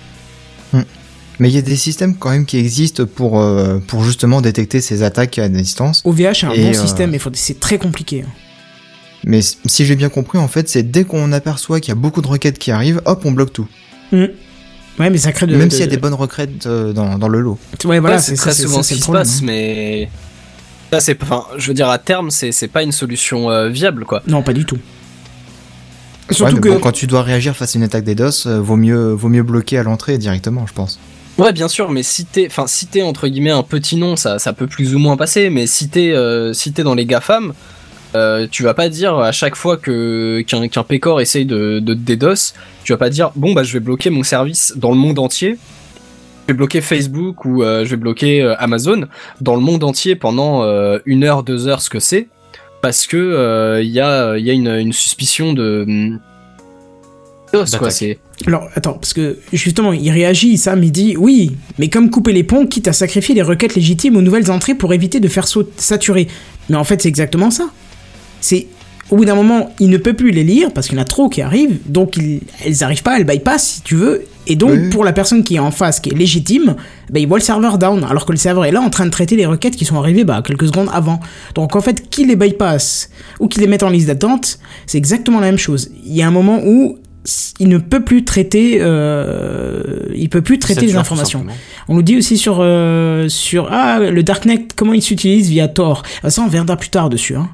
Mais 1.40 1.48
il 1.50 1.54
y 1.54 1.58
a 1.58 1.62
des 1.62 1.76
systèmes 1.76 2.16
quand 2.16 2.30
même 2.30 2.46
qui 2.46 2.58
existent 2.58 3.04
pour, 3.06 3.40
euh, 3.40 3.78
pour 3.86 4.02
justement 4.02 4.40
détecter 4.40 4.80
ces 4.80 5.04
attaques 5.04 5.38
à 5.38 5.48
distance. 5.48 6.02
OVH 6.04 6.20
est 6.20 6.44
un 6.44 6.50
Et, 6.50 6.62
bon 6.62 6.68
euh, 6.70 6.72
système, 6.72 7.10
mais 7.12 7.20
c'est 7.34 7.60
très 7.60 7.78
compliqué. 7.78 8.24
Mais 9.28 9.40
si 9.42 9.84
j'ai 9.84 9.94
bien 9.94 10.08
compris, 10.08 10.38
en 10.38 10.48
fait, 10.48 10.68
c'est 10.68 10.82
dès 10.82 11.04
qu'on 11.04 11.30
aperçoit 11.32 11.78
qu'il 11.80 11.90
y 11.90 11.92
a 11.92 12.00
beaucoup 12.00 12.22
de 12.22 12.26
requêtes 12.26 12.58
qui 12.58 12.70
arrivent, 12.72 13.00
hop, 13.04 13.22
on 13.24 13.30
bloque 13.32 13.52
tout. 13.52 13.68
Ouais, 14.12 15.10
mais 15.10 15.18
ça 15.18 15.30
crée 15.32 15.46
de. 15.46 15.54
Même 15.54 15.68
de- 15.68 15.72
s'il 15.72 15.80
y 15.80 15.84
a 15.84 15.86
des 15.86 15.96
bonnes 15.98 16.14
requêtes 16.14 16.66
euh, 16.66 16.92
dans, 16.92 17.18
dans 17.18 17.28
le 17.28 17.40
lot. 17.40 17.58
Ouais, 17.84 18.00
voilà, 18.00 18.16
Ouais, 18.16 18.22
c'est 18.22 18.34
très 18.34 18.52
souvent 18.54 18.82
ce 18.82 18.94
qui 18.94 19.00
se 19.00 19.10
passe, 19.10 19.36
hein. 19.38 19.44
mais 19.44 20.08
ça 20.90 21.00
c'est, 21.00 21.22
enfin, 21.22 21.44
je 21.56 21.68
veux 21.68 21.74
dire 21.74 21.88
à 21.88 21.98
terme, 21.98 22.30
c'est 22.30 22.50
c'est 22.50 22.66
pas 22.68 22.82
une 22.82 22.90
solution 22.92 23.50
euh, 23.50 23.68
viable 23.68 24.04
quoi. 24.06 24.22
Non, 24.26 24.42
pas 24.42 24.52
du 24.54 24.64
tout. 24.64 24.76
Ouais, 24.76 26.34
Surtout 26.34 26.54
mais 26.56 26.60
que. 26.60 26.68
bon, 26.70 26.78
quand 26.80 26.92
tu 26.92 27.06
dois 27.06 27.22
réagir 27.22 27.54
face 27.56 27.76
à 27.76 27.78
une 27.78 27.84
attaque 27.84 28.04
des 28.04 28.14
DOS, 28.14 28.46
euh, 28.46 28.60
vaut 28.60 28.76
mieux, 28.76 29.12
vaut 29.12 29.28
mieux 29.28 29.42
bloquer 29.42 29.78
à 29.78 29.82
l'entrée 29.82 30.18
directement, 30.18 30.66
je 30.66 30.72
pense. 30.72 30.98
Ouais, 31.38 31.52
bien 31.52 31.68
sûr, 31.68 31.90
mais 31.90 32.02
si 32.02 32.24
t'es, 32.24 32.46
enfin, 32.50 32.66
si 32.66 32.86
t'es 32.86 33.02
entre 33.02 33.28
guillemets 33.28 33.50
un 33.52 33.62
petit 33.62 33.96
nom, 33.96 34.16
ça, 34.16 34.38
ça 34.40 34.52
peut 34.52 34.66
plus 34.66 34.94
ou 34.94 34.98
moins 34.98 35.16
passer. 35.16 35.48
Mais 35.50 35.66
si 35.68 35.88
t'es, 35.88 36.10
euh, 36.12 36.52
si 36.52 36.72
t'es 36.72 36.82
dans 36.82 36.94
les 36.94 37.06
GAFAM, 37.06 37.52
euh, 38.14 38.46
tu 38.50 38.62
vas 38.62 38.74
pas 38.74 38.88
dire 38.88 39.18
à 39.18 39.32
chaque 39.32 39.56
fois 39.56 39.76
que 39.76 40.40
qu'un 40.46 40.68
qu'un 40.68 40.82
pécor 40.82 41.20
essaye 41.20 41.44
de, 41.44 41.78
de 41.78 41.94
te 41.94 41.98
DDoS, 41.98 42.54
tu 42.84 42.92
vas 42.92 42.98
pas 42.98 43.10
dire 43.10 43.30
bon 43.36 43.52
bah 43.52 43.62
je 43.62 43.72
vais 43.72 43.80
bloquer 43.80 44.10
mon 44.10 44.22
service 44.22 44.72
dans 44.76 44.90
le 44.90 44.96
monde 44.96 45.18
entier. 45.18 45.58
Je 46.48 46.54
vais 46.54 46.56
bloquer 46.56 46.80
Facebook 46.80 47.44
ou 47.44 47.62
euh, 47.62 47.84
je 47.84 47.90
vais 47.90 47.96
bloquer 47.96 48.40
euh, 48.40 48.54
Amazon 48.58 49.06
dans 49.42 49.54
le 49.54 49.60
monde 49.60 49.84
entier 49.84 50.16
pendant 50.16 50.62
euh, 50.62 50.98
une 51.04 51.22
heure, 51.22 51.42
deux 51.42 51.68
heures, 51.68 51.82
ce 51.82 51.90
que 51.90 52.00
c'est, 52.00 52.28
parce 52.80 53.06
que 53.06 53.18
euh, 53.18 53.82
il 53.82 53.90
y 53.90 54.00
a, 54.00 54.38
il 54.38 54.46
y 54.46 54.50
a 54.50 54.54
une, 54.54 54.68
une 54.68 54.94
suspicion 54.94 55.52
de 55.52 55.84
DDoS, 57.52 57.76
quoi. 57.78 57.90
C'est 57.90 58.18
Alors, 58.46 58.66
attends, 58.74 58.94
parce 58.94 59.12
que 59.12 59.38
justement, 59.52 59.92
il 59.92 60.10
réagit, 60.10 60.56
Sam, 60.56 60.82
il 60.82 60.90
dit 60.92 61.18
Oui, 61.18 61.52
mais 61.78 61.90
comme 61.90 62.08
couper 62.08 62.32
les 62.32 62.44
ponts, 62.44 62.66
quitte 62.66 62.88
à 62.88 62.94
sacrifier 62.94 63.34
les 63.34 63.42
requêtes 63.42 63.74
légitimes 63.74 64.16
aux 64.16 64.22
nouvelles 64.22 64.50
entrées 64.50 64.74
pour 64.74 64.94
éviter 64.94 65.20
de 65.20 65.28
faire 65.28 65.46
saturer. 65.76 66.28
Mais 66.70 66.76
en 66.76 66.84
fait, 66.84 67.02
c'est 67.02 67.08
exactement 67.08 67.50
ça. 67.50 67.70
C'est. 68.40 68.66
Au 69.10 69.16
bout 69.16 69.24
d'un 69.24 69.34
moment, 69.34 69.72
il 69.80 69.88
ne 69.88 69.96
peut 69.96 70.12
plus 70.12 70.32
les 70.32 70.44
lire 70.44 70.70
parce 70.70 70.86
qu'il 70.86 70.96
y 70.96 70.98
en 70.98 71.02
a 71.02 71.06
trop 71.06 71.30
qui 71.30 71.40
arrivent, 71.40 71.78
donc 71.86 72.18
il- 72.18 72.42
elles 72.62 72.84
arrivent 72.84 73.02
pas, 73.02 73.16
elles 73.18 73.24
bypass 73.24 73.64
si 73.76 73.80
tu 73.82 73.94
veux. 73.94 74.24
Et 74.46 74.54
donc, 74.54 74.72
Oui. 74.72 74.90
pour 74.90 75.02
la 75.02 75.14
personne 75.14 75.44
qui 75.44 75.56
est 75.56 75.58
en 75.60 75.70
face, 75.70 75.98
qui 75.98 76.10
est 76.10 76.14
légitime, 76.14 76.76
ben, 77.10 77.20
il 77.20 77.26
voit 77.26 77.38
le 77.38 77.42
serveur 77.42 77.78
down, 77.78 78.04
alors 78.04 78.26
que 78.26 78.32
le 78.32 78.36
serveur 78.38 78.66
est 78.66 78.70
là 78.70 78.82
en 78.82 78.90
train 78.90 79.06
de 79.06 79.10
traiter 79.10 79.34
les 79.36 79.46
requêtes 79.46 79.76
qui 79.76 79.86
sont 79.86 79.96
arrivées 79.96 80.24
bah, 80.24 80.42
quelques 80.44 80.66
secondes 80.66 80.90
avant. 80.92 81.20
Donc 81.54 81.74
en 81.74 81.80
fait, 81.80 82.10
qui 82.10 82.26
les 82.26 82.36
bypass 82.36 83.08
ou 83.40 83.48
qui 83.48 83.60
les 83.60 83.66
met 83.66 83.82
en 83.82 83.88
liste 83.88 84.08
d'attente, 84.08 84.58
c'est 84.86 84.98
exactement 84.98 85.40
la 85.40 85.46
même 85.46 85.58
chose. 85.58 85.90
Il 86.04 86.14
y 86.14 86.20
a 86.20 86.26
un 86.26 86.30
moment 86.30 86.60
où 86.66 86.98
il 87.60 87.68
ne 87.68 87.78
peut 87.78 88.04
plus 88.04 88.24
traiter, 88.24 88.76
euh, 88.80 89.82
il 90.14 90.28
peut 90.28 90.42
plus 90.42 90.58
traiter 90.58 90.86
les 90.86 90.96
informations. 90.96 91.44
On 91.88 91.94
nous 91.94 92.02
dit 92.02 92.16
aussi 92.18 92.36
sur 92.36 92.58
euh, 92.60 93.28
sur 93.28 93.68
ah 93.72 94.00
le 94.00 94.22
darknet 94.22 94.66
comment 94.76 94.92
il 94.92 95.02
s'utilise 95.02 95.48
via 95.48 95.68
Tor? 95.68 96.02
Ah, 96.22 96.28
Ça 96.30 96.42
on 96.42 96.46
reviendra 96.46 96.76
plus 96.76 96.90
tard 96.90 97.08
dessus, 97.10 97.36
hein. 97.36 97.48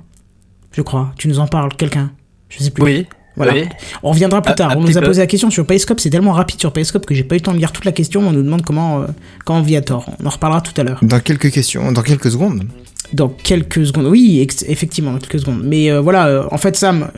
Je 0.77 0.83
crois. 0.83 1.13
Tu 1.19 1.29
nous 1.29 1.39
en 1.39 1.47
parles, 1.47 1.75
quelqu'un. 1.77 2.11
Je 2.49 2.63
sais 2.63 2.71
plus. 2.71 2.83
oui. 2.85 3.07
Voilà. 3.37 3.53
oui. 3.55 3.65
On 4.05 4.11
reviendra 4.11 4.41
plus 4.43 4.53
Un- 4.53 4.55
tard. 4.55 4.71
un 4.71 4.77
on 4.77 4.83
nous 4.83 4.97
a 4.97 5.01
peu. 5.01 5.09
posé 5.09 5.21
la 5.21 5.27
question 5.27 5.51
sur 5.51 5.67
Payscope. 5.67 5.99
C'est 5.99 6.11
tellement 6.11 6.31
rapide 6.31 6.61
sur 6.61 6.73
Payscope 6.73 7.05
que 7.05 7.17
j'ai 7.17 7.25
pas 7.25 7.35
eu 7.35 7.39
le 7.39 7.43
temps 7.43 7.53
de 7.53 7.59
lire 7.59 7.73
toute 7.73 7.85
la 7.85 7.91
question. 7.91 8.23
mais 8.23 8.29
On 8.29 8.33
nous 8.33 8.45
demande 8.45 8.63
comment 8.63 9.03
euh, 9.03 9.07
comment 9.45 9.61
via 9.61 9.81
Tor. 9.83 10.09
On 10.23 10.27
en 10.27 10.31
reparlera 10.31 10.61
tout 10.61 10.73
à 10.81 10.85
l'heure. 10.85 11.01
Dans 11.03 11.19
quelques 11.19 11.51
questions, 11.51 11.91
dans 11.91 12.03
quelques 12.03 12.31
secondes. 12.31 12.69
Dans 13.13 13.29
quelques 13.29 13.85
secondes. 13.87 14.07
Oui, 14.07 14.39
effectivement, 14.69 15.11
dans 15.13 15.19
quelques 15.19 15.41
secondes. 15.41 15.63
Mais 15.65 15.91
euh, 15.91 16.01
voilà, 16.01 16.29
euh, 16.29 16.45
en 16.53 16.59
fait, 16.59 16.77
Sam, 16.77 17.11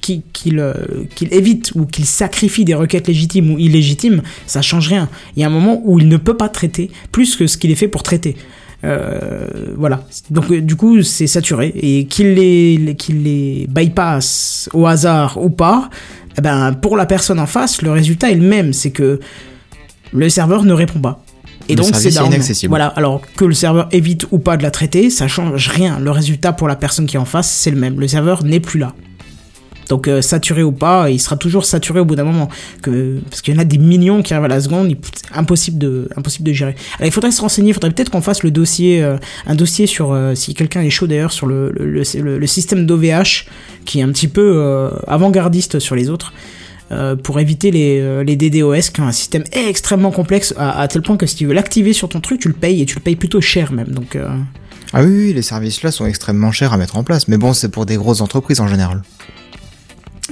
qu'il 0.00 0.58
euh, 0.58 0.74
qu'il 1.14 1.32
évite 1.32 1.70
ou 1.76 1.86
qu'il 1.86 2.04
sacrifie 2.04 2.64
des 2.64 2.74
requêtes 2.74 3.06
légitimes 3.06 3.52
ou 3.52 3.58
illégitimes, 3.58 4.22
ça 4.46 4.60
change 4.60 4.88
rien. 4.88 5.08
Il 5.36 5.40
y 5.40 5.44
a 5.44 5.46
un 5.46 5.50
moment 5.50 5.80
où 5.84 6.00
il 6.00 6.08
ne 6.08 6.16
peut 6.16 6.36
pas 6.36 6.48
traiter 6.48 6.90
plus 7.12 7.36
que 7.36 7.46
ce 7.46 7.56
qu'il 7.56 7.70
est 7.70 7.74
fait 7.76 7.88
pour 7.88 8.02
traiter. 8.02 8.36
Euh, 8.84 9.48
voilà. 9.76 10.02
Donc 10.30 10.50
euh, 10.50 10.60
du 10.60 10.76
coup, 10.76 11.02
c'est 11.02 11.26
saturé 11.26 11.72
et 11.74 12.06
qu'il 12.06 12.34
les 12.34 12.94
qu'il 12.98 13.22
les 13.22 13.66
bypass 13.68 14.68
au 14.74 14.86
hasard 14.86 15.42
ou 15.42 15.50
pas, 15.50 15.88
eh 16.36 16.40
ben 16.40 16.72
pour 16.74 16.96
la 16.96 17.06
personne 17.06 17.40
en 17.40 17.46
face, 17.46 17.82
le 17.82 17.90
résultat 17.90 18.30
est 18.30 18.34
le 18.34 18.46
même, 18.46 18.72
c'est 18.72 18.90
que 18.90 19.20
le 20.12 20.28
serveur 20.28 20.64
ne 20.64 20.72
répond 20.72 21.00
pas. 21.00 21.24
Et 21.68 21.76
Le 21.76 21.82
donc 21.82 21.94
c'est 21.94 22.10
inaccessible. 22.10 22.68
Voilà, 22.68 22.88
alors 22.88 23.22
que 23.36 23.44
le 23.46 23.54
serveur 23.54 23.88
évite 23.90 24.26
ou 24.30 24.38
pas 24.38 24.58
de 24.58 24.62
la 24.62 24.70
traiter, 24.70 25.08
ça 25.08 25.28
change 25.28 25.68
rien. 25.68 25.98
Le 25.98 26.10
résultat 26.10 26.52
pour 26.52 26.68
la 26.68 26.76
personne 26.76 27.06
qui 27.06 27.16
est 27.16 27.20
en 27.20 27.24
face, 27.24 27.50
c'est 27.50 27.70
le 27.70 27.78
même. 27.78 27.98
Le 27.98 28.06
serveur 28.06 28.44
n'est 28.44 28.60
plus 28.60 28.78
là. 28.78 28.92
Donc 29.88 30.08
euh, 30.08 30.22
saturé 30.22 30.62
ou 30.62 30.72
pas, 30.72 31.10
il 31.10 31.18
sera 31.20 31.36
toujours 31.36 31.64
saturé 31.64 32.00
au 32.00 32.04
bout 32.04 32.16
d'un 32.16 32.24
moment. 32.24 32.48
Parce 32.82 33.42
qu'il 33.42 33.54
y 33.54 33.56
en 33.56 33.60
a 33.60 33.64
des 33.64 33.78
millions 33.78 34.22
qui 34.22 34.32
arrivent 34.34 34.46
à 34.46 34.48
la 34.48 34.60
seconde, 34.60 34.90
il- 34.90 34.96
impossible 35.34 35.78
de, 35.78 36.08
impossible 36.16 36.48
de 36.48 36.52
gérer. 36.52 36.74
Alors 36.98 37.06
il 37.06 37.12
faudrait 37.12 37.30
se 37.30 37.40
renseigner, 37.40 37.70
il 37.70 37.74
faudrait 37.74 37.90
peut-être 37.90 38.10
qu'on 38.10 38.22
fasse 38.22 38.42
le 38.42 38.50
dossier, 38.50 39.02
euh, 39.02 39.16
un 39.46 39.54
dossier 39.54 39.86
sur, 39.86 40.12
euh, 40.12 40.34
si 40.34 40.54
quelqu'un 40.54 40.82
est 40.82 40.90
chaud 40.90 41.06
d'ailleurs, 41.06 41.32
sur 41.32 41.46
le, 41.46 41.70
le, 41.72 42.46
système 42.46 42.86
d'OVH, 42.86 43.46
qui 43.84 44.00
est 44.00 44.02
un 44.02 44.08
petit 44.10 44.28
peu 44.28 44.90
avant-gardiste 45.06 45.78
sur 45.78 45.94
les 45.96 46.08
autres. 46.10 46.32
pour 47.22 47.40
éviter 47.40 47.70
les, 47.70 48.24
les 48.24 48.36
DDoS, 48.36 48.90
qui 48.92 49.00
est 49.00 49.04
un 49.04 49.12
système 49.12 49.44
extrêmement 49.52 50.10
complexe 50.10 50.54
à, 50.56 50.86
tel 50.88 51.02
point 51.02 51.16
que 51.16 51.26
si 51.26 51.36
tu 51.36 51.46
veux 51.46 51.54
l'activer 51.54 51.92
sur 51.92 52.08
ton 52.08 52.20
truc, 52.20 52.40
tu 52.40 52.48
le 52.48 52.54
payes 52.54 52.82
et 52.82 52.86
tu 52.86 52.94
le 52.96 53.00
payes 53.00 53.16
plutôt 53.16 53.40
cher 53.40 53.72
même. 53.72 53.88
Donc, 53.88 54.16
Ah 54.92 55.02
oui, 55.02 55.10
oui, 55.10 55.32
les 55.32 55.42
services 55.42 55.82
là 55.82 55.90
sont 55.90 56.06
extrêmement 56.06 56.52
chers 56.52 56.72
à 56.72 56.76
mettre 56.76 56.96
en 56.96 57.02
place. 57.04 57.26
Mais 57.28 57.36
bon, 57.38 57.52
c'est 57.52 57.68
pour 57.70 57.86
des 57.86 57.96
grosses 57.96 58.20
entreprises 58.20 58.60
en 58.60 58.68
général. 58.68 59.02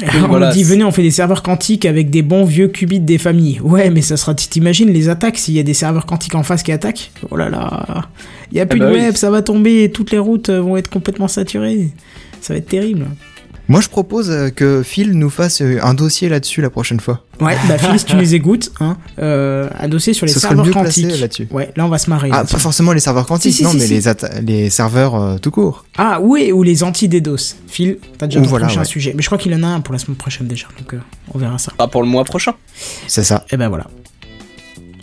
On 0.00 0.26
voilà, 0.28 0.50
dit 0.52 0.64
venez 0.64 0.84
on 0.84 0.90
fait 0.90 1.02
des 1.02 1.10
serveurs 1.10 1.42
quantiques 1.42 1.84
avec 1.84 2.08
des 2.10 2.22
bons 2.22 2.44
vieux 2.44 2.68
qubits 2.68 3.00
des 3.00 3.18
familles. 3.18 3.60
Ouais 3.60 3.90
mais 3.90 4.00
ça 4.00 4.16
sera 4.16 4.34
t'imagines 4.34 4.90
les 4.90 5.08
attaques 5.08 5.38
s'il 5.38 5.54
y 5.54 5.60
a 5.60 5.62
des 5.62 5.74
serveurs 5.74 6.06
quantiques 6.06 6.34
en 6.34 6.42
face 6.42 6.62
qui 6.62 6.72
attaquent? 6.72 7.10
Oh 7.30 7.36
là 7.36 7.50
là 7.50 8.08
Il 8.50 8.58
y 8.58 8.60
a 8.60 8.66
plus 8.66 8.80
bah 8.80 8.86
de 8.86 8.94
oui. 8.94 9.00
web, 9.00 9.14
ça 9.16 9.30
va 9.30 9.42
tomber, 9.42 9.90
toutes 9.92 10.10
les 10.10 10.18
routes 10.18 10.48
euh, 10.48 10.60
vont 10.60 10.76
être 10.76 10.88
complètement 10.88 11.28
saturées. 11.28 11.90
Ça 12.40 12.54
va 12.54 12.58
être 12.58 12.68
terrible. 12.68 13.06
Moi, 13.72 13.80
je 13.80 13.88
propose 13.88 14.30
euh, 14.30 14.50
que 14.50 14.82
Phil 14.82 15.12
nous 15.12 15.30
fasse 15.30 15.62
euh, 15.62 15.78
un 15.82 15.94
dossier 15.94 16.28
là-dessus 16.28 16.60
la 16.60 16.68
prochaine 16.68 17.00
fois. 17.00 17.24
Ouais, 17.40 17.56
bah 17.66 17.78
Phil, 17.78 17.98
si 17.98 18.04
tu 18.04 18.16
nous 18.16 18.34
écoutes, 18.34 18.70
hein, 18.80 18.98
euh, 19.18 19.70
un 19.80 19.88
dossier 19.88 20.12
sur 20.12 20.26
les 20.26 20.32
Ce 20.32 20.40
serveurs 20.40 20.66
mieux 20.66 20.72
placé 20.72 21.02
quantiques. 21.04 21.20
là-dessus. 21.22 21.48
Ouais, 21.50 21.72
là 21.74 21.86
on 21.86 21.88
va 21.88 21.96
se 21.96 22.10
marrer. 22.10 22.28
Ah, 22.30 22.44
pas 22.44 22.58
forcément 22.58 22.92
les 22.92 23.00
serveurs 23.00 23.26
quantiques, 23.26 23.52
Si, 23.52 23.58
si, 23.58 23.64
non, 23.64 23.70
si, 23.70 23.78
mais 23.78 23.86
si. 23.86 23.94
Les, 23.94 24.42
les 24.42 24.68
serveurs 24.70 25.14
euh, 25.14 25.38
tout 25.38 25.50
court. 25.50 25.86
Ah 25.96 26.18
oui, 26.20 26.52
ou 26.52 26.62
les 26.62 26.82
anti-DDoS. 26.84 27.56
Phil, 27.66 27.96
t'as 28.18 28.26
déjà 28.26 28.40
Ou 28.40 28.42
ton 28.42 28.48
voilà, 28.50 28.66
prochain 28.66 28.80
ouais. 28.80 28.86
sujet. 28.86 29.14
Mais 29.16 29.22
je 29.22 29.28
crois 29.28 29.38
qu'il 29.38 29.54
en 29.54 29.62
a 29.62 29.68
un 29.68 29.80
pour 29.80 29.94
la 29.94 29.98
semaine 29.98 30.18
prochaine 30.18 30.46
déjà, 30.46 30.66
donc 30.78 30.92
euh, 30.92 30.98
on 31.32 31.38
verra 31.38 31.56
ça. 31.56 31.72
Pas 31.78 31.88
pour 31.88 32.02
le 32.02 32.08
mois 32.08 32.24
prochain. 32.24 32.52
C'est 33.08 33.24
ça. 33.24 33.46
Et 33.50 33.56
ben 33.56 33.68
voilà. 33.68 33.86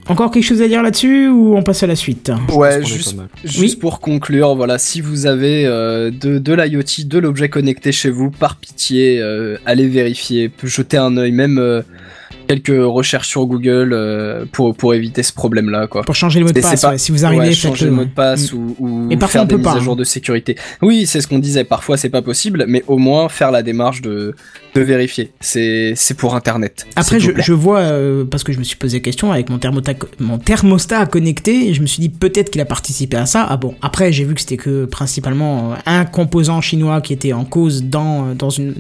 Encore 0.09 0.31
quelque 0.31 0.43
chose 0.43 0.61
à 0.61 0.67
dire 0.67 0.81
là-dessus 0.81 1.27
ou 1.27 1.55
on 1.55 1.61
passe 1.61 1.83
à 1.83 1.87
la 1.87 1.95
suite 1.95 2.31
Ouais, 2.51 2.83
juste, 2.83 3.15
Oui. 3.59 3.75
pour 3.79 3.99
conclure, 3.99 4.55
voilà, 4.55 4.79
si 4.79 5.01
vous 5.01 5.27
avez 5.27 5.65
euh, 5.67 6.09
de, 6.09 6.39
de 6.39 6.53
l'IoT, 6.53 7.05
de 7.05 7.19
l'objet 7.19 7.47
connecté 7.49 7.91
chez 7.91 8.09
vous, 8.09 8.31
par 8.31 8.55
pitié, 8.55 9.19
euh, 9.21 9.57
allez 9.67 9.87
vérifier, 9.87 10.51
jeter 10.63 10.97
un 10.97 11.15
œil, 11.17 11.31
même, 11.31 11.59
euh, 11.59 11.81
quelques 12.49 12.83
recherches 12.83 13.27
sur 13.27 13.45
Google 13.45 13.91
euh, 13.93 14.43
pour 14.51 14.75
pour 14.75 14.95
éviter 14.95 15.21
ce 15.21 15.31
problème-là, 15.31 15.85
quoi. 15.85 16.01
Pour 16.01 16.15
changer 16.15 16.39
le 16.39 16.45
mot 16.47 16.51
de 16.51 16.59
passe, 16.59 16.81
pas- 16.81 16.89
ouais, 16.91 16.97
si 16.97 17.11
vous 17.11 17.23
arrivez, 17.23 17.49
Ouais, 17.49 17.53
changer 17.53 17.85
le 17.85 17.91
mot 17.91 18.03
de 18.05 18.09
passe 18.09 18.51
Mm. 18.51 18.57
ou, 18.57 18.75
ou 18.79 19.07
Et 19.11 19.17
parfois, 19.17 19.33
faire 19.33 19.41
on 19.43 19.45
des 19.45 19.49
peut 19.51 19.57
mises 19.57 19.65
pas, 19.65 19.73
à 19.73 19.77
hein. 19.77 19.81
jour 19.81 19.95
de 19.95 20.03
sécurité. 20.03 20.55
Oui, 20.81 21.05
c'est 21.05 21.21
ce 21.21 21.27
qu'on 21.27 21.37
disait. 21.39 21.63
Parfois, 21.63 21.95
c'est 21.95 22.09
pas 22.09 22.23
possible, 22.23 22.65
mais 22.67 22.83
au 22.87 22.97
moins 22.97 23.29
faire 23.29 23.51
la 23.51 23.61
démarche 23.61 24.01
de 24.01 24.33
de 24.75 24.81
vérifier. 24.81 25.31
C'est 25.39 25.95
pour 26.17 26.35
Internet. 26.35 26.85
Après, 26.95 27.19
je, 27.19 27.31
je 27.37 27.53
vois, 27.53 27.79
euh, 27.79 28.23
parce 28.25 28.43
que 28.43 28.51
je 28.53 28.59
me 28.59 28.63
suis 28.63 28.75
posé 28.77 28.97
la 28.97 29.01
question 29.03 29.31
avec 29.31 29.49
mon, 29.49 29.57
thermota- 29.57 29.95
mon 30.19 30.37
thermostat 30.37 31.05
connecté, 31.07 31.69
et 31.69 31.73
je 31.73 31.81
me 31.81 31.87
suis 31.87 32.01
dit 32.01 32.09
peut-être 32.09 32.49
qu'il 32.51 32.61
a 32.61 32.65
participé 32.65 33.17
à 33.17 33.25
ça. 33.25 33.45
Ah 33.49 33.57
bon, 33.57 33.75
après, 33.81 34.11
j'ai 34.11 34.25
vu 34.25 34.33
que 34.35 34.41
c'était 34.41 34.57
que 34.57 34.85
principalement 34.85 35.71
euh, 35.71 35.75
un 35.85 36.05
composant 36.05 36.61
chinois 36.61 37.01
qui 37.01 37.13
était 37.13 37.33
en 37.33 37.45
cause 37.45 37.83
dans, 37.83 38.33
dans 38.35 38.49
une, 38.51 38.75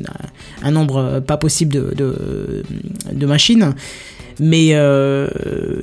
un 0.63 0.71
nombre 0.71 1.21
pas 1.25 1.37
possible 1.37 1.73
de, 1.73 1.93
de, 1.95 2.63
de 3.11 3.25
machines. 3.25 3.58
Mais 4.41 4.69
euh, 4.73 5.27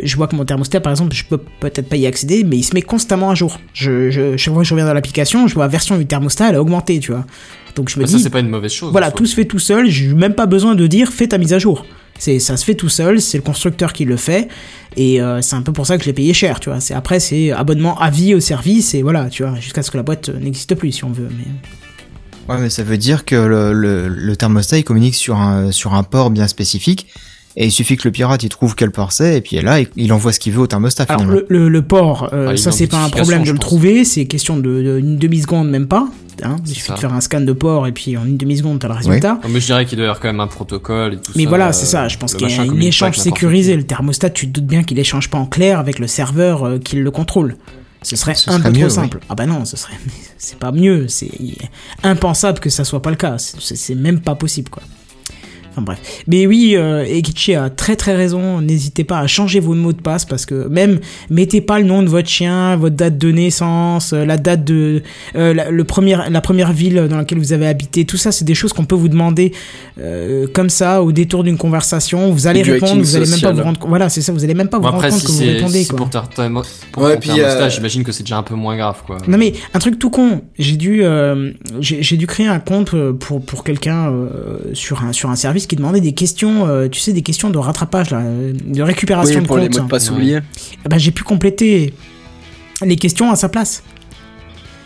je 0.03 0.17
vois 0.17 0.29
que 0.29 0.35
mon 0.35 0.47
thermostat, 0.47 0.81
par 0.81 0.91
exemple, 0.91 1.15
je 1.15 1.25
peux 1.25 1.39
peut-être 1.61 1.89
pas 1.89 1.97
y 1.97 2.07
accéder, 2.07 2.43
mais 2.43 2.57
il 2.57 2.63
se 2.63 2.75
met 2.75 2.81
constamment 2.81 3.31
à 3.31 3.35
jour. 3.35 3.61
Je, 3.75 4.11
je, 4.11 4.37
chaque 4.39 4.55
fois 4.55 4.63
que 4.63 4.69
je 4.69 4.73
reviens 4.73 4.87
dans 4.87 4.95
l'application, 4.95 5.47
je 5.47 5.55
vois 5.55 5.65
la 5.65 5.69
version 5.69 5.99
du 5.99 6.07
thermostat, 6.07 6.49
elle 6.49 6.55
a 6.55 6.61
augmenté, 6.63 6.99
tu 6.99 7.13
vois. 7.13 7.27
Donc 7.75 7.91
je 7.91 7.99
me 7.99 8.05
Mais 8.05 8.11
ça, 8.11 8.17
dis, 8.17 8.23
c'est 8.23 8.31
pas 8.31 8.41
une 8.41 8.49
mauvaise 8.49 8.73
chose. 8.73 8.93
voilà, 8.93 9.11
tout 9.11 9.27
se 9.27 9.35
fait 9.35 9.45
tout 9.45 9.59
seul, 9.59 9.91
j'ai 9.91 10.09
même 10.15 10.33
pas 10.35 10.47
besoin 10.47 10.75
de 10.75 10.87
dire 10.87 11.13
fais 11.13 11.27
ta 11.27 11.37
mise 11.37 11.53
à 11.53 11.59
jour. 11.59 11.85
C'est, 12.19 12.39
ça 12.39 12.57
se 12.57 12.65
fait 12.65 12.75
tout 12.75 12.89
seul, 12.89 13.21
c'est 13.21 13.37
le 13.37 13.43
constructeur 13.43 13.93
qui 13.93 14.07
le 14.07 14.17
fait, 14.17 14.49
et 14.97 15.21
euh, 15.21 15.43
c'est 15.43 15.55
un 15.55 15.61
peu 15.61 15.73
pour 15.73 15.87
ça 15.87 15.99
que 15.99 16.05
je 16.05 16.09
l'ai 16.09 16.15
payé 16.15 16.33
cher, 16.33 16.59
tu 16.59 16.71
vois. 16.71 16.81
C'est, 16.81 16.95
après, 16.95 17.21
c'est 17.21 17.53
abonnement 17.53 17.99
à 17.99 18.09
vie 18.09 18.35
au 18.35 18.41
service, 18.41 18.95
et 18.95 19.03
voilà, 19.03 19.29
tu 19.29 19.43
vois, 19.43 19.55
jusqu'à 19.61 19.83
ce 19.83 19.91
que 19.91 19.99
la 19.99 20.03
boîte 20.03 20.31
euh, 20.31 20.39
n'existe 20.41 20.75
plus, 20.77 20.93
si 20.93 21.05
on 21.05 21.11
veut. 21.11 21.29
Mais... 21.31 22.55
Ouais, 22.55 22.59
mais 22.59 22.71
ça 22.71 22.85
veut 22.85 22.97
dire 22.97 23.27
que 23.27 23.35
le, 23.37 23.75
le, 23.75 24.09
le 24.09 24.37
thermostat 24.37 24.79
il 24.79 24.85
communique 24.85 25.15
sur 25.15 25.37
un, 25.37 25.73
sur 25.73 25.93
un 25.93 26.05
port 26.05 26.31
bien 26.31 26.47
spécifique. 26.49 27.09
Et 27.59 27.67
il 27.67 27.71
suffit 27.71 27.97
que 27.97 28.07
le 28.07 28.13
pirate 28.13 28.43
il 28.43 28.49
trouve 28.51 28.75
quel 28.75 28.91
port 28.91 29.13
c'est, 29.13 29.39
et 29.39 29.41
puis 29.41 29.57
là 29.63 29.79
il, 29.97 30.13
envoie 30.13 30.33
ce 30.33 30.39
qu'il 30.41 30.53
veut 30.53 30.61
au 30.61 30.67
thermostat 30.67 31.05
Alors, 31.09 31.23
finalement. 31.23 31.41
le, 31.49 31.59
le, 31.59 31.69
le 31.71 31.83
port, 31.83 32.29
euh, 32.35 32.51
Ah, 32.53 32.57
ça, 32.59 32.71
c'est 32.71 32.87
pas 32.87 33.03
un 33.03 33.09
problème 33.09 33.45
de 33.45 33.51
le 33.53 33.59
trouver, 33.59 34.05
c'est 34.05 34.27
question 34.27 34.57
de, 34.59 34.63
de 34.63 34.99
une 34.99 35.17
demi-seconde, 35.17 35.71
même 35.71 35.87
pas. 35.89 36.07
Hein, 36.43 36.57
il 36.67 36.75
suffit 36.75 36.89
ça. 36.89 36.95
de 36.95 36.99
faire 36.99 37.15
un 37.15 37.23
scan 37.23 37.41
de 37.41 37.53
port, 37.55 37.87
et 37.87 37.93
puis 37.93 38.15
en 38.19 38.27
une 38.27 38.37
demi-seconde, 38.37 38.79
t'as 38.81 38.89
le 38.89 38.95
résultat. 38.95 39.41
Non, 39.43 39.49
Mais 39.49 39.59
je 39.61 39.65
dirais 39.65 39.87
qu'il 39.87 39.97
doit 39.97 40.05
y 40.05 40.07
avoir 40.09 40.21
quand 40.21 40.29
même 40.29 40.41
un 40.41 40.47
protocole 40.47 41.15
et 41.15 41.17
tout 41.17 41.33
Mais 41.35 41.45
ça. 41.45 41.49
voilà, 41.49 41.73
c'est 41.73 41.87
ça. 41.87 42.09
Je 42.09 42.19
pense 42.19 42.35
qu'il 42.35 42.47
y 42.51 42.55
a 42.55 42.61
un 42.61 42.79
échange 42.81 43.17
sécurisé. 43.17 43.73
qui. 43.73 43.79
Le 43.79 43.85
thermostat, 43.85 44.29
tu 44.29 44.47
te 44.49 44.53
doutes 44.53 44.67
bien 44.67 44.83
qu'il 44.83 44.99
échange 44.99 45.31
pas 45.31 45.39
en 45.39 45.47
clair 45.47 45.79
avec 45.79 45.99
le 45.99 46.07
serveur 46.09 46.65
euh, 46.67 46.79
qui 46.79 46.97
le 46.97 47.11
contrôle. 47.11 47.57
Ce 48.03 48.17
serait 48.17 48.35
Ce 48.35 48.51
un 48.51 48.59
serait 48.59 48.65
peu 48.65 48.79
mieux, 48.79 48.89
trop 48.89 48.89
oui. 48.89 48.95
simple. 49.03 49.21
Ah 49.31 49.35
bah 49.35 49.47
non, 49.47 49.65
ce 49.65 49.79
serait. 49.79 49.95
C'est 50.37 50.59
pas 50.59 50.73
mieux. 50.73 51.09
C'est 51.09 51.31
impensable 52.03 52.61
que 52.61 52.69
ça 52.71 52.85
soit 52.85 53.01
pas 53.01 53.11
le 53.11 53.17
cas. 53.17 53.37
C'est 53.39 53.95
même 53.95 54.21
pas 54.21 54.35
possible, 54.35 54.69
quoi. 54.69 54.83
Enfin 55.77 55.83
bref. 55.83 55.99
Mais 56.27 56.47
oui, 56.47 56.73
euh, 56.75 57.05
Ekichi 57.05 57.55
a 57.55 57.69
très 57.69 57.97
très 57.97 58.17
raison. 58.17 58.63
N'hésitez 58.63 59.05
pas 59.05 59.19
à 59.19 59.27
changer 59.27 59.61
vos 59.61 59.75
mots 59.75 59.93
de 59.93 60.01
passe 60.01 60.25
parce 60.25 60.47
que 60.47 60.67
même 60.69 61.01
mettez 61.29 61.61
pas 61.61 61.79
le 61.79 61.85
nom 61.85 62.03
de 62.03 62.09
votre 62.09 62.29
chien, 62.31 62.77
votre 62.77 62.97
date 62.97 63.19
de 63.19 63.31
naissance, 63.31 64.15
euh, 64.15 64.25
la 64.25 64.39
date 64.39 64.65
de 64.65 65.03
euh, 65.37 65.53
la, 65.53 65.71
le 65.71 65.85
premier, 65.85 66.17
la 66.31 66.41
première 66.41 66.73
ville 66.73 67.07
dans 67.11 67.19
laquelle 67.19 67.39
vous 67.39 67.53
avez 67.53 67.67
habité. 67.67 68.07
Tout 68.07 68.17
ça, 68.17 68.33
c'est 68.33 68.47
des 68.47 68.55
choses 68.55 68.73
qu'on 68.73 68.87
peut 68.87 68.95
vous 68.95 69.09
demander 69.09 69.53
euh, 70.01 70.47
comme 70.53 70.71
ça 70.71 71.03
au 71.03 71.13
détour 71.13 71.45
d'une 71.45 71.59
conversation. 71.59 72.31
Vous 72.33 72.47
allez 72.47 72.63
Du 72.63 72.73
répondre, 72.73 73.03
vous 73.03 73.17
allez 73.17 73.29
même 73.29 73.41
pas 73.41 73.53
vous 73.53 73.63
rendre. 73.63 73.81
Voilà, 73.87 74.09
c'est 74.09 74.23
ça. 74.23 74.33
Vous 74.33 74.45
allez 74.45 74.55
même 74.55 74.69
pas 74.69 74.79
vous 74.79 74.85
Bon, 74.85 74.91
rendre 74.93 75.05
après, 75.05 75.11
compte 75.11 75.21
si 75.21 75.27
que 75.27 75.33
vous 75.33 75.39
répondez 75.41 75.83
si 75.83 75.89
quoi. 75.89 75.99
pour, 75.99 76.09
ta- 76.11 76.25
ta- 76.35 76.49
pour 76.93 77.03
Ouais, 77.03 77.19
puis, 77.19 77.31
euh, 77.39 77.69
j'imagine 77.69 78.03
que 78.03 78.13
c'est 78.13 78.23
déjà 78.23 78.39
un 78.39 78.43
peu 78.43 78.55
moins 78.55 78.77
grave, 78.77 79.03
quoi. 79.07 79.19
Non 79.29 79.37
mais 79.37 79.53
un 79.75 79.79
truc 79.79 79.99
tout 79.99 80.11
con, 80.11 80.41
j'ai 80.59 80.77
dû 80.77 81.03
euh, 81.03 81.53
j'ai 81.81 82.17
dû 82.17 82.27
créer 82.27 82.47
un 82.47 82.61
compte 82.61 82.95
pour 83.21 83.45
pour 83.45 83.65
quelqu'un 83.65 84.11
euh, 84.11 84.59
sur 84.73 85.03
un 85.03 85.13
sur 85.13 85.31
un 85.31 85.37
service 85.37 85.66
qui 85.67 85.77
demandait 85.77 86.01
des 86.01 86.13
questions, 86.13 86.67
euh, 86.67 86.89
tu 86.89 87.01
sais 87.01 87.13
des 87.13 87.23
questions 87.23 87.51
de 87.51 87.59
rattrapage 87.59 88.11
là, 88.11 88.19
euh, 88.19 88.53
de 88.65 88.83
récupération 88.83 89.37
Oui, 89.37 89.43
de 89.43 89.47
pour 89.47 89.59
les 89.59 89.69
mots 89.69 89.81
de 89.81 89.89
passe 89.89 90.11
oubliés. 90.11 90.41
Eh 90.85 90.89
ben 90.89 90.99
j'ai 90.99 91.11
pu 91.11 91.23
compléter 91.23 91.93
les 92.85 92.97
questions 92.97 93.31
à 93.31 93.37
sa 93.37 93.49
place, 93.49 93.83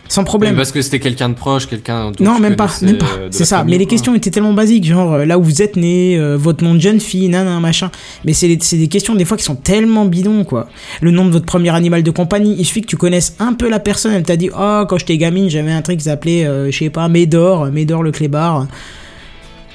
sans 0.08 0.24
problème. 0.24 0.56
parce 0.56 0.72
que 0.72 0.82
c'était 0.82 0.98
quelqu'un 0.98 1.28
de 1.28 1.34
proche, 1.34 1.66
quelqu'un. 1.68 2.10
Non, 2.18 2.40
même 2.40 2.56
pas, 2.56 2.68
même 2.82 2.98
pas. 2.98 3.06
euh, 3.18 3.28
C'est 3.30 3.44
ça. 3.44 3.58
famille, 3.58 3.74
mais 3.74 3.78
les 3.78 3.84
quoi. 3.84 3.90
questions 3.90 4.14
étaient 4.14 4.30
tellement 4.32 4.52
basiques, 4.52 4.84
genre 4.84 5.18
là 5.18 5.38
où 5.38 5.42
vous 5.44 5.62
êtes 5.62 5.76
né, 5.76 6.16
euh, 6.18 6.36
votre 6.36 6.64
nom 6.64 6.74
de 6.74 6.80
jeune 6.80 6.98
fille, 6.98 7.28
nan, 7.28 7.60
machin. 7.60 7.90
Mais 8.24 8.32
c'est 8.32 8.58
c'est 8.60 8.76
des 8.76 8.88
questions 8.88 9.14
des 9.14 9.24
fois 9.24 9.36
qui 9.36 9.44
sont 9.44 9.54
tellement 9.54 10.06
bidons, 10.06 10.42
quoi. 10.44 10.68
Le 11.00 11.12
nom 11.12 11.26
de 11.26 11.30
votre 11.30 11.46
premier 11.46 11.70
animal 11.70 12.02
de 12.02 12.10
compagnie. 12.10 12.56
Il 12.58 12.64
suffit 12.64 12.80
que 12.82 12.88
tu 12.88 12.96
connaisses 12.96 13.36
un 13.38 13.52
peu 13.54 13.68
la 13.68 13.78
personne. 13.78 14.12
Elle 14.12 14.24
t'a 14.24 14.36
dit, 14.36 14.50
oh, 14.52 14.84
quand 14.88 14.98
j'étais 14.98 15.16
gamine, 15.16 15.48
j'avais 15.48 15.70
un 15.72 15.82
truc 15.82 15.98
qui 15.98 16.04
s'appelait, 16.04 16.44
euh, 16.44 16.70
je 16.72 16.76
sais 16.78 16.90
pas, 16.90 17.06
Médor, 17.08 17.66
Médor 17.66 18.02
le 18.02 18.10
clébard. 18.10 18.66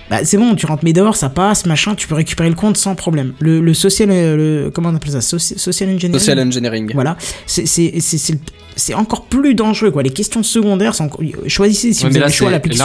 Bah, 0.10 0.24
c'est 0.24 0.38
bon, 0.38 0.54
tu 0.56 0.66
rentres 0.68 0.84
Médor, 0.84 1.16
ça 1.16 1.30
passe, 1.30 1.66
machin, 1.66 1.96
tu 1.96 2.08
peux 2.08 2.14
récupérer 2.16 2.50
le 2.50 2.56
compte 2.56 2.78
sans 2.78 2.94
problème. 2.94 3.34
Le, 3.40 3.60
le 3.60 3.74
social, 3.74 4.10
euh, 4.12 4.66
le, 4.66 4.70
comment 4.70 4.90
on 4.90 4.96
appelle 4.96 5.12
ça, 5.12 5.20
Soci- 5.20 5.58
social 5.58 5.90
engineering. 5.90 6.20
Social 6.20 6.40
engineering. 6.40 6.92
Voilà, 6.94 7.18
c'est 7.48 8.94
encore 8.94 9.26
plus 9.26 9.56
dangereux 9.56 9.90
quoi. 9.90 10.04
Les 10.04 10.10
questions 10.12 10.44
secondaires 10.44 10.94
sont 10.96 11.10
choisissez 11.48 11.94
si 11.94 12.04
Ouais, 12.04 12.10
vous 12.10 12.14
mais 12.14 12.18
avez 12.18 12.20
là, 12.20 12.28
le 12.28 12.32
choix 12.34 12.52
la 12.52 12.60
plus 12.60 12.70
plus 12.70 12.78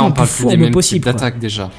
possible. 0.70 1.04
déjà. 1.38 1.70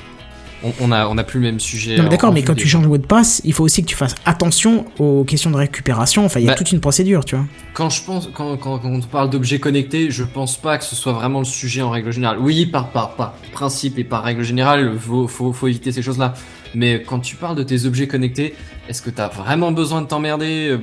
On, 0.63 0.71
on 0.79 0.91
a, 0.91 1.07
on 1.07 1.17
a 1.17 1.23
plus 1.23 1.39
le 1.39 1.45
même 1.47 1.59
sujet. 1.59 1.95
Non, 1.97 2.03
mais 2.03 2.07
en- 2.07 2.11
d'accord, 2.11 2.31
mais 2.33 2.43
quand 2.43 2.53
tu 2.55 2.67
changes 2.67 2.83
le 2.83 2.89
mot 2.89 2.97
de 2.97 3.05
passe, 3.05 3.41
il 3.45 3.53
faut 3.53 3.63
aussi 3.63 3.81
que 3.81 3.87
tu 3.87 3.95
fasses 3.95 4.15
attention 4.25 4.85
aux 4.99 5.23
questions 5.23 5.49
de 5.49 5.55
récupération. 5.55 6.23
Enfin, 6.25 6.39
il 6.39 6.43
y 6.45 6.49
a 6.49 6.51
Bah, 6.51 6.57
toute 6.57 6.71
une 6.71 6.79
procédure, 6.79 7.25
tu 7.25 7.35
vois. 7.35 7.45
Quand 7.73 7.89
je 7.89 8.03
pense, 8.03 8.29
quand, 8.33 8.57
quand, 8.57 8.77
quand 8.79 8.89
on 8.89 8.99
parle 9.01 9.29
d'objets 9.29 9.59
connectés, 9.59 10.11
je 10.11 10.23
pense 10.23 10.57
pas 10.57 10.77
que 10.77 10.83
ce 10.83 10.95
soit 10.95 11.13
vraiment 11.13 11.39
le 11.39 11.45
sujet 11.45 11.81
en 11.81 11.89
règle 11.89 12.11
générale. 12.11 12.37
Oui, 12.39 12.65
par, 12.67 12.89
par, 12.91 13.15
par 13.15 13.33
principe 13.53 13.97
et 13.97 14.03
par 14.03 14.23
règle 14.23 14.43
générale, 14.43 14.97
faut, 14.99 15.27
faut, 15.27 15.51
faut 15.53 15.67
éviter 15.67 15.91
ces 15.91 16.01
choses-là. 16.01 16.33
Mais 16.73 17.03
quand 17.05 17.19
tu 17.19 17.35
parles 17.35 17.55
de 17.55 17.63
tes 17.63 17.85
objets 17.85 18.07
connectés, 18.07 18.55
est-ce 18.87 19.01
que 19.01 19.09
t'as 19.09 19.27
vraiment 19.27 19.71
besoin 19.71 20.01
de 20.01 20.07
t'emmerder 20.07 20.69
euh, 20.71 20.77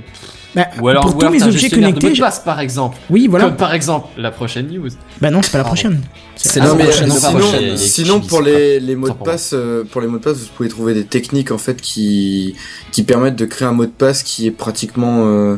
Bah, 0.55 0.67
Ou 0.81 0.89
alors, 0.89 1.05
pour 1.07 1.17
ou 1.17 1.19
tous 1.21 1.27
un 1.27 1.47
objets 1.47 1.51
gestionnaire 1.59 1.91
de 1.91 1.95
mots 1.95 2.01
connectés, 2.01 2.19
de 2.21 2.25
passe, 2.25 2.41
par 2.41 2.61
exemple. 2.61 2.99
oui, 3.11 3.27
voilà. 3.29 3.47
Comme 3.47 3.57
par 3.57 3.73
exemple 3.73 4.09
la 4.19 4.31
prochaine 4.31 4.69
news. 4.69 4.91
Bah 5.21 5.31
non, 5.31 5.41
c'est 5.43 5.53
pas 5.53 5.59
la 5.59 5.65
prochaine. 5.65 6.01
C'est 6.37 6.61
Ah, 6.61 6.65
la 6.65 6.69
Non, 6.71 6.77
mais 6.77 6.85
prochaine, 6.85 7.11
euh, 7.11 7.15
sinon, 7.19 7.39
prochaine. 7.41 7.77
sinon 7.79 8.21
pour 8.21 8.43
les, 8.43 8.81
les 8.81 8.97
mots 8.97 9.09
de 9.09 9.15
passe, 9.15 9.53
euh, 9.55 9.85
pour 9.91 10.01
les 10.03 10.07
mots 10.07 10.19
de 10.19 10.23
passe, 10.25 10.37
vous 10.39 10.47
pouvez 10.57 10.69
trouver 10.69 10.95
des 10.95 11.05
techniques 11.05 11.51
en 11.51 11.59
fait 11.59 11.81
qui 11.81 12.55
qui 12.93 13.03
permettent 13.03 13.37
de 13.37 13.45
créer 13.47 13.67
un 13.67 13.73
mot 13.73 13.87
de 13.87 13.91
passe 13.91 14.23
qui 14.23 14.47
est 14.47 14.51
pratiquement, 14.53 15.25
euh, 15.27 15.57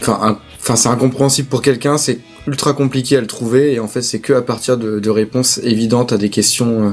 enfin, 0.00 0.18
un- 0.22 0.38
enfin, 0.60 0.76
c'est 0.76 0.88
incompréhensible 0.88 1.48
pour 1.48 1.62
quelqu'un, 1.62 1.96
c'est 1.98 2.18
ultra 2.48 2.72
compliqué 2.72 3.16
à 3.16 3.20
le 3.20 3.26
trouver 3.28 3.72
et 3.74 3.78
en 3.80 3.86
fait 3.86 4.02
c'est 4.02 4.18
que 4.18 4.32
à 4.32 4.42
partir 4.42 4.76
de, 4.76 4.98
de 4.98 5.10
réponses 5.10 5.58
évidentes 5.62 6.12
à 6.12 6.18
des 6.18 6.28
questions 6.28 6.88
euh, 6.88 6.90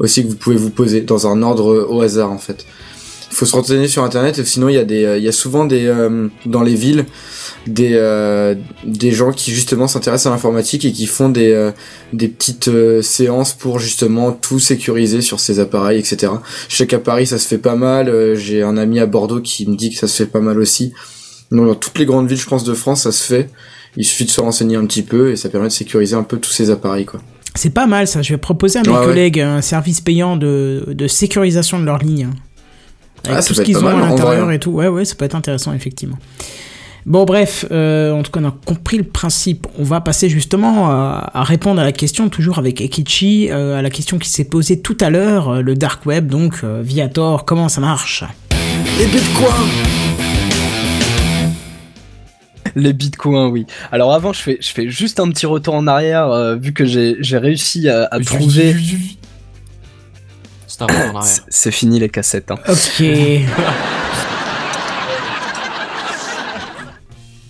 aussi 0.00 0.24
que 0.24 0.28
vous 0.28 0.36
pouvez 0.36 0.56
vous 0.56 0.70
poser 0.70 1.00
dans 1.00 1.26
un 1.26 1.42
ordre 1.42 1.72
euh, 1.72 1.86
au 1.88 2.00
hasard 2.00 2.32
en 2.32 2.38
fait. 2.38 2.66
Il 3.30 3.34
faut 3.36 3.46
se 3.46 3.54
renseigner 3.54 3.88
sur 3.88 4.02
internet, 4.02 4.42
sinon 4.44 4.68
il 4.68 4.76
y 4.76 4.78
a 4.78 4.84
des, 4.84 5.04
euh, 5.04 5.18
il 5.18 5.24
y 5.24 5.28
a 5.28 5.32
souvent 5.32 5.64
des 5.64 5.86
euh, 5.86 6.28
dans 6.46 6.62
les 6.62 6.74
villes 6.74 7.04
des 7.66 7.94
euh, 7.94 8.54
des 8.84 9.12
gens 9.12 9.32
qui 9.32 9.52
justement 9.52 9.88
s'intéressent 9.88 10.26
à 10.26 10.30
l'informatique 10.30 10.84
et 10.84 10.92
qui 10.92 11.06
font 11.06 11.28
des 11.28 11.52
euh, 11.52 11.72
des 12.12 12.28
petites 12.28 12.68
euh, 12.68 13.02
séances 13.02 13.54
pour 13.54 13.78
justement 13.78 14.32
tout 14.32 14.58
sécuriser 14.58 15.20
sur 15.20 15.40
ces 15.40 15.58
appareils, 15.60 15.98
etc. 15.98 16.32
Je 16.68 16.76
sais 16.76 16.86
qu'à 16.86 16.98
Paris 16.98 17.26
ça 17.26 17.38
se 17.38 17.46
fait 17.46 17.58
pas 17.58 17.76
mal. 17.76 18.36
J'ai 18.36 18.62
un 18.62 18.76
ami 18.76 19.00
à 19.00 19.06
Bordeaux 19.06 19.40
qui 19.40 19.66
me 19.68 19.76
dit 19.76 19.90
que 19.90 19.96
ça 19.96 20.08
se 20.08 20.16
fait 20.16 20.30
pas 20.30 20.40
mal 20.40 20.58
aussi. 20.58 20.92
Donc 21.50 21.66
dans 21.66 21.74
toutes 21.74 21.98
les 21.98 22.06
grandes 22.06 22.28
villes, 22.28 22.38
je 22.38 22.46
pense, 22.46 22.64
de 22.64 22.74
France, 22.74 23.02
ça 23.02 23.12
se 23.12 23.22
fait. 23.22 23.50
Il 23.96 24.04
suffit 24.04 24.24
de 24.24 24.30
se 24.30 24.40
renseigner 24.40 24.76
un 24.76 24.84
petit 24.86 25.02
peu 25.02 25.30
et 25.30 25.36
ça 25.36 25.48
permet 25.48 25.68
de 25.68 25.72
sécuriser 25.72 26.16
un 26.16 26.24
peu 26.24 26.38
tous 26.38 26.50
ces 26.50 26.70
appareils, 26.70 27.06
quoi. 27.06 27.20
C'est 27.56 27.70
pas 27.74 27.86
mal 27.86 28.06
ça. 28.06 28.22
Je 28.22 28.32
vais 28.34 28.38
proposer 28.38 28.78
à 28.78 28.82
mes 28.82 28.88
Ouais, 28.90 28.98
ouais. 28.98 29.04
collègues 29.04 29.40
un 29.40 29.60
service 29.60 30.00
payant 30.00 30.36
de, 30.36 30.84
de 30.88 31.06
sécurisation 31.08 31.78
de 31.80 31.84
leur 31.84 31.98
ligne. 31.98 32.28
Avec 33.24 33.38
Ah, 33.38 33.42
tout 33.42 33.54
ce 33.54 33.62
qu'ils 33.62 33.78
ont 33.78 33.82
mal, 33.82 33.96
à 33.96 34.08
l'intérieur 34.08 34.48
hein. 34.48 34.52
et 34.52 34.58
tout. 34.58 34.70
Ouais, 34.70 34.88
ouais, 34.88 35.04
ça 35.04 35.14
peut 35.16 35.24
être 35.24 35.34
intéressant, 35.34 35.72
effectivement. 35.72 36.16
Bon, 37.06 37.24
bref, 37.24 37.64
euh, 37.70 38.12
en 38.12 38.22
tout 38.22 38.32
cas, 38.32 38.40
on 38.42 38.48
a 38.48 38.54
compris 38.64 38.96
le 38.98 39.04
principe. 39.04 39.66
On 39.78 39.84
va 39.84 40.00
passer 40.00 40.28
justement 40.28 40.90
à, 40.90 41.30
à 41.34 41.44
répondre 41.44 41.80
à 41.80 41.84
la 41.84 41.92
question, 41.92 42.28
toujours 42.28 42.58
avec 42.58 42.80
Ekichi, 42.80 43.48
euh, 43.50 43.76
à 43.78 43.82
la 43.82 43.90
question 43.90 44.18
qui 44.18 44.28
s'est 44.28 44.44
posée 44.44 44.80
tout 44.80 44.96
à 45.00 45.08
l'heure, 45.10 45.48
euh, 45.50 45.62
le 45.62 45.74
dark 45.76 46.04
web, 46.04 46.26
donc 46.26 46.60
euh, 46.64 46.82
Viator, 46.84 47.44
comment 47.44 47.68
ça 47.68 47.80
marche? 47.80 48.24
Les 48.98 49.06
bitcoins 49.06 49.52
Les 52.76 52.92
bitcoins, 52.92 53.48
oui. 53.50 53.66
Alors 53.90 54.12
avant, 54.12 54.32
je 54.34 54.40
fais, 54.40 54.58
je 54.60 54.68
fais 54.68 54.88
juste 54.88 55.18
un 55.18 55.28
petit 55.30 55.46
retour 55.46 55.74
en 55.74 55.86
arrière, 55.86 56.28
euh, 56.30 56.54
vu 56.56 56.72
que 56.74 56.84
j'ai 56.84 57.16
réussi 57.38 57.88
à, 57.88 58.06
à 58.10 58.20
trouver. 58.20 58.76
C'est 60.68 60.82
un 60.82 60.86
peu 60.86 60.94
en 60.94 60.98
arrière. 61.16 61.22
C'est- 61.24 61.42
C'est 61.48 61.70
fini 61.72 61.98
les 61.98 62.10
cassettes. 62.10 62.50
Hein. 62.50 62.58
Ok. 62.68 63.02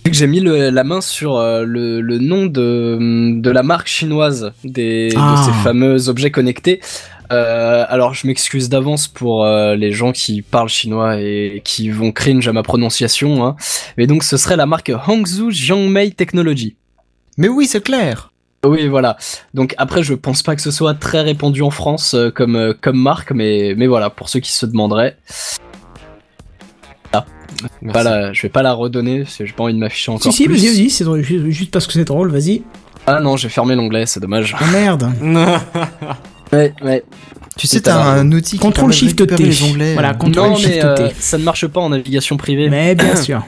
Vu 0.05 0.11
que 0.11 0.17
j'ai 0.17 0.27
mis 0.27 0.39
le- 0.39 0.69
la 0.69 0.83
main 0.85 1.01
sur 1.01 1.35
euh, 1.35 1.63
le, 1.65 1.99
le 1.99 2.17
nom 2.17 2.45
de, 2.45 2.97
de 3.41 3.49
la 3.51 3.61
marque 3.63 3.87
chinoise 3.87 4.53
des, 4.63 5.09
Ah. 5.17 5.35
de 5.37 5.45
ces 5.51 5.57
fameux 5.63 6.07
objets 6.07 6.31
connectés. 6.31 6.79
Euh, 7.31 7.85
alors 7.89 8.13
je 8.13 8.25
m'excuse 8.27 8.69
d'avance 8.69 9.07
pour 9.07 9.43
euh, 9.43 9.75
les 9.75 9.91
gens 9.91 10.11
qui 10.13 10.41
parlent 10.41 10.69
chinois 10.69 11.17
et 11.19 11.61
qui 11.63 11.89
vont 11.89 12.11
cringe 12.11 12.47
à 12.47 12.53
ma 12.53 12.63
prononciation. 12.63 13.45
Hein. 13.45 13.55
Mais 13.97 14.07
donc 14.07 14.23
ce 14.23 14.37
serait 14.37 14.55
la 14.55 14.65
marque 14.65 14.91
Hangzhou 15.07 15.51
Jiangmei 15.51 16.11
Technology. 16.11 16.75
Mais 17.37 17.47
oui, 17.49 17.67
c'est 17.67 17.83
clair. 17.83 18.31
Oui, 18.65 18.87
voilà. 18.87 19.17
Donc 19.53 19.75
après, 19.77 20.03
je 20.03 20.13
pense 20.15 20.41
pas 20.41 20.55
que 20.55 20.61
ce 20.61 20.71
soit 20.71 20.93
très 20.95 21.21
répandu 21.21 21.61
en 21.61 21.69
France 21.69 22.13
euh, 22.15 22.31
comme 22.31 22.55
euh, 22.55 22.73
comme 22.79 22.97
marque, 22.97 23.31
mais 23.31 23.73
mais 23.77 23.87
voilà, 23.87 24.09
pour 24.09 24.29
ceux 24.29 24.39
qui 24.39 24.51
se 24.51 24.65
demanderaient. 24.65 25.17
Pas 27.91 28.03
la, 28.03 28.33
je 28.33 28.41
vais 28.43 28.49
pas 28.49 28.61
la 28.61 28.73
redonner, 28.73 29.23
parce 29.23 29.37
que 29.37 29.45
j'ai 29.45 29.53
pas 29.53 29.63
envie 29.63 29.73
de 29.73 29.79
m'afficher 29.79 30.11
encore 30.11 30.31
Si, 30.31 30.31
si, 30.31 30.45
plus. 30.45 30.55
vas-y, 30.57 30.67
vas-y, 30.67 30.89
c'est 30.91 31.03
drôle, 31.05 31.23
ju- 31.23 31.51
juste 31.51 31.71
parce 31.71 31.87
que 31.87 31.93
c'est 31.93 32.03
drôle, 32.05 32.29
vas-y. 32.29 32.61
Ah 33.07 33.19
non, 33.19 33.35
j'ai 33.37 33.49
fermé 33.49 33.73
l'onglet, 33.73 34.05
c'est 34.05 34.19
dommage. 34.19 34.55
Oh 34.61 34.65
merde. 34.71 35.09
Ouais, 36.53 36.73
ouais. 36.83 37.03
Tu 37.57 37.67
sais, 37.67 37.81
t'as 37.81 37.97
un 38.03 38.31
outil 38.31 38.51
qui 38.51 38.57
Contrôle 38.59 38.89
de 38.89 38.93
Shift 38.95 39.27
T. 39.35 39.43
les 39.43 39.63
onglets. 39.63 39.93
Voilà, 39.93 40.11
euh. 40.11 40.13
contrôle 40.13 40.49
Non, 40.49 40.55
Shift 40.55 40.69
mais 40.69 40.85
euh, 40.85 40.95
T. 41.09 41.15
ça 41.19 41.37
ne 41.37 41.43
marche 41.43 41.65
pas 41.67 41.79
en 41.81 41.89
navigation 41.89 42.37
privée. 42.37 42.69
Mais 42.69 42.93
bien 42.95 43.15
sûr. 43.21 43.43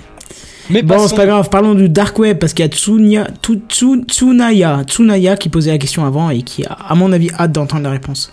Mais 0.71 0.83
Bon, 0.83 1.07
c'est 1.07 1.15
pas 1.15 1.25
grave, 1.25 1.49
parlons 1.49 1.73
du 1.73 1.89
Dark 1.89 2.17
Web 2.19 2.37
parce 2.37 2.53
qu'il 2.53 2.63
y 2.63 2.67
a 2.67 2.71
Tsunya, 2.71 3.27
Tsu- 3.43 3.61
Tsu- 3.69 4.03
Tsunaya, 4.07 4.83
Tsunaya 4.87 5.35
qui 5.35 5.49
posait 5.49 5.71
la 5.71 5.77
question 5.79 6.05
avant 6.05 6.29
et 6.29 6.43
qui 6.43 6.63
a, 6.65 6.73
à 6.73 6.93
mon 6.95 7.11
avis, 7.11 7.31
hâte 7.31 7.51
d'entendre 7.51 7.83
la 7.83 7.89
réponse. 7.91 8.29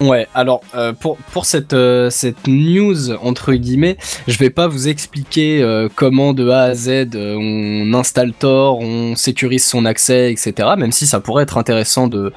Ouais, 0.00 0.26
alors 0.34 0.62
euh, 0.74 0.92
pour 0.94 1.18
pour 1.32 1.44
cette 1.44 1.74
euh, 1.74 2.08
cette 2.08 2.46
news 2.46 3.10
entre 3.22 3.52
guillemets, 3.52 3.98
je 4.28 4.38
vais 4.38 4.48
pas 4.48 4.66
vous 4.66 4.88
expliquer 4.88 5.60
euh, 5.62 5.88
comment 5.94 6.32
de 6.32 6.48
A 6.48 6.62
à 6.62 6.74
Z 6.74 6.88
euh, 7.14 7.36
on 7.38 7.92
installe 7.92 8.32
Tor, 8.32 8.78
on 8.78 9.14
sécurise 9.14 9.64
son 9.66 9.84
accès, 9.84 10.32
etc. 10.32 10.68
Même 10.78 10.92
si 10.92 11.06
ça 11.06 11.20
pourrait 11.20 11.42
être 11.42 11.58
intéressant 11.58 12.06
de 12.06 12.32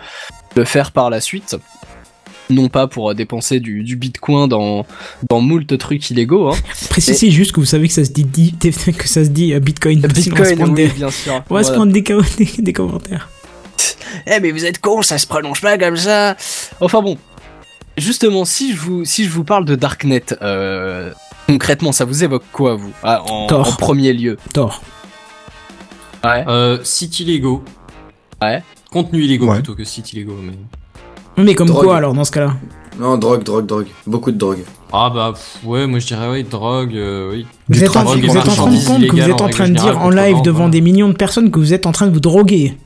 le 0.55 0.65
faire 0.65 0.91
par 0.91 1.09
la 1.09 1.21
suite. 1.21 1.55
Non 2.49 2.67
pas 2.67 2.87
pour 2.87 3.09
euh, 3.09 3.13
dépenser 3.13 3.59
du, 3.61 3.83
du 3.83 3.95
bitcoin 3.95 4.49
dans 4.49 4.85
dans 5.29 5.39
moult 5.39 5.77
trucs 5.77 6.09
illégaux. 6.09 6.49
Hein. 6.51 6.57
Précisez 6.89 7.31
juste 7.31 7.53
que 7.53 7.59
vous 7.61 7.65
savez 7.65 7.87
que 7.87 7.93
ça 7.93 8.03
se 8.03 8.11
dit, 8.11 8.25
dit- 8.25 8.53
que 8.97 9.07
ça 9.07 9.23
se 9.23 9.29
dit 9.29 9.53
euh, 9.53 9.59
Bitcoin. 9.59 10.01
sinon 10.13 10.35
on 10.35 10.39
va 10.39 10.45
se 10.45 10.49
Bitcoin, 10.49 10.57
prendre 10.57 10.73
oui, 10.73 10.87
des, 10.87 10.93
bien 10.93 11.09
sûr. 11.09 11.43
on 11.49 11.53
va 11.55 11.63
se 11.63 11.71
prendre 11.71 11.91
des, 11.93 12.03
co- 12.03 12.21
des- 12.37 12.61
des 12.61 12.73
commentaires. 12.73 13.29
Eh 14.27 14.39
mais 14.41 14.51
vous 14.51 14.65
êtes 14.65 14.79
con, 14.79 15.01
ça 15.01 15.17
se 15.17 15.25
prononce 15.25 15.61
pas 15.61 15.77
comme 15.77 15.95
ça. 15.97 16.35
Enfin 16.81 17.01
bon, 17.01 17.17
justement, 17.97 18.43
si 18.45 18.73
je 18.73 18.79
vous 18.79 19.05
si 19.05 19.23
je 19.23 19.29
vous 19.29 19.45
parle 19.45 19.63
de 19.65 19.75
Darknet, 19.75 20.25
euh, 20.41 21.11
concrètement, 21.47 21.93
ça 21.93 22.03
vous 22.05 22.23
évoque 22.25 22.43
quoi 22.51 22.75
vous 22.75 22.91
Ah, 23.03 23.23
en, 23.23 23.47
premier 23.47 24.11
lieu? 24.13 24.37
Tort. 24.53 24.81
Ouais. 26.23 26.43
Euh, 26.47 26.77
sites 26.83 27.19
illégaux. 27.21 27.63
Ouais. 28.41 28.61
Contenu 28.93 29.21
illégaux 29.23 29.47
Ouais. 29.47 29.55
plutôt 29.55 29.75
que 29.75 29.83
sites 29.83 30.13
illégaux. 30.13 30.37
Mais... 30.41 30.53
Mais 31.43 31.55
comme 31.55 31.67
Drogue. 31.67 31.85
quoi 31.85 31.97
alors 31.97 32.13
dans 32.13 32.23
ce 32.23 32.31
cas-là 32.31 32.53
Non, 32.99 33.17
drogue, 33.17 33.43
drogue, 33.43 33.65
drogue. 33.65 33.87
Beaucoup 34.05 34.31
de 34.31 34.37
drogue. 34.37 34.59
Ah 34.91 35.11
bah 35.13 35.31
pff, 35.33 35.57
ouais, 35.65 35.87
moi 35.87 35.97
je 35.97 36.05
dirais 36.05 36.27
oui, 36.29 36.43
drogue, 36.43 36.93
euh, 36.95 37.31
oui. 37.31 37.47
Vous 37.67 37.73
Du 37.79 37.83
êtes, 37.83 37.95
en, 37.97 38.03
drogue 38.03 38.19
vous 38.19 38.35
et 38.35 38.39
êtes 38.39 38.47
en 38.47 38.51
train 38.53 38.71
de 38.71 38.85
compte 38.85 39.07
que 39.07 39.11
vous 39.15 39.29
êtes 39.29 39.41
en 39.41 39.49
train 39.49 39.67
de 39.69 39.73
dire 39.75 39.99
en 39.99 40.09
live 40.11 40.41
devant 40.43 40.57
voilà. 40.57 40.69
des 40.71 40.81
millions 40.81 41.09
de 41.09 41.15
personnes 41.15 41.49
que 41.49 41.57
vous 41.57 41.73
êtes 41.73 41.87
en 41.87 41.91
train 41.91 42.05
de 42.05 42.13
vous 42.13 42.19
droguer. 42.19 42.77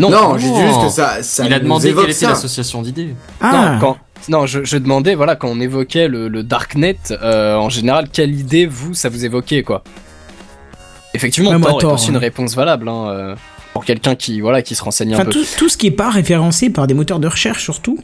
Non, 0.00 0.10
Non, 0.10 0.38
j'ai 0.38 0.48
dit 0.48 0.60
juste 0.60 0.80
que 0.82 0.88
ça, 0.88 1.22
ça 1.22 1.44
Il 1.44 1.52
a 1.52 1.60
demandé 1.60 1.92
quelle 1.92 2.10
était 2.10 2.26
l'association 2.26 2.80
d'idées. 2.82 3.14
Ah, 3.42 3.72
non, 3.74 3.80
quand, 3.80 3.96
non, 4.30 4.46
je, 4.46 4.64
je 4.64 4.78
demandais, 4.78 5.14
voilà, 5.14 5.36
quand 5.36 5.48
on 5.48 5.60
évoquait 5.60 6.08
le, 6.08 6.28
le 6.28 6.42
Darknet, 6.44 6.96
euh, 7.10 7.56
en 7.56 7.68
général, 7.68 8.08
quelle 8.10 8.34
idée 8.34 8.64
vous 8.66 8.94
ça 8.94 9.08
vous 9.10 9.24
évoquait 9.24 9.62
quoi 9.62 9.82
Effectivement, 11.14 11.50
Ouais, 11.50 11.58
moi, 11.58 11.70
Tor 11.70 11.78
est 11.78 11.82
Tor, 11.82 11.92
aussi 11.94 12.06
ouais. 12.06 12.12
une 12.12 12.16
réponse 12.18 12.54
valable 12.54 12.88
hein, 12.88 13.08
euh, 13.08 13.34
pour 13.78 13.84
quelqu'un 13.84 14.16
qui 14.16 14.40
voilà 14.40 14.60
qui 14.62 14.74
se 14.74 14.82
renseigne 14.82 15.14
un 15.14 15.24
peu. 15.24 15.30
tout, 15.30 15.44
tout 15.56 15.68
ce 15.68 15.76
qui 15.76 15.86
est 15.86 15.92
pas 15.92 16.10
référencé 16.10 16.68
par 16.68 16.88
des 16.88 16.94
moteurs 16.94 17.20
de 17.20 17.28
recherche 17.28 17.62
surtout. 17.62 17.96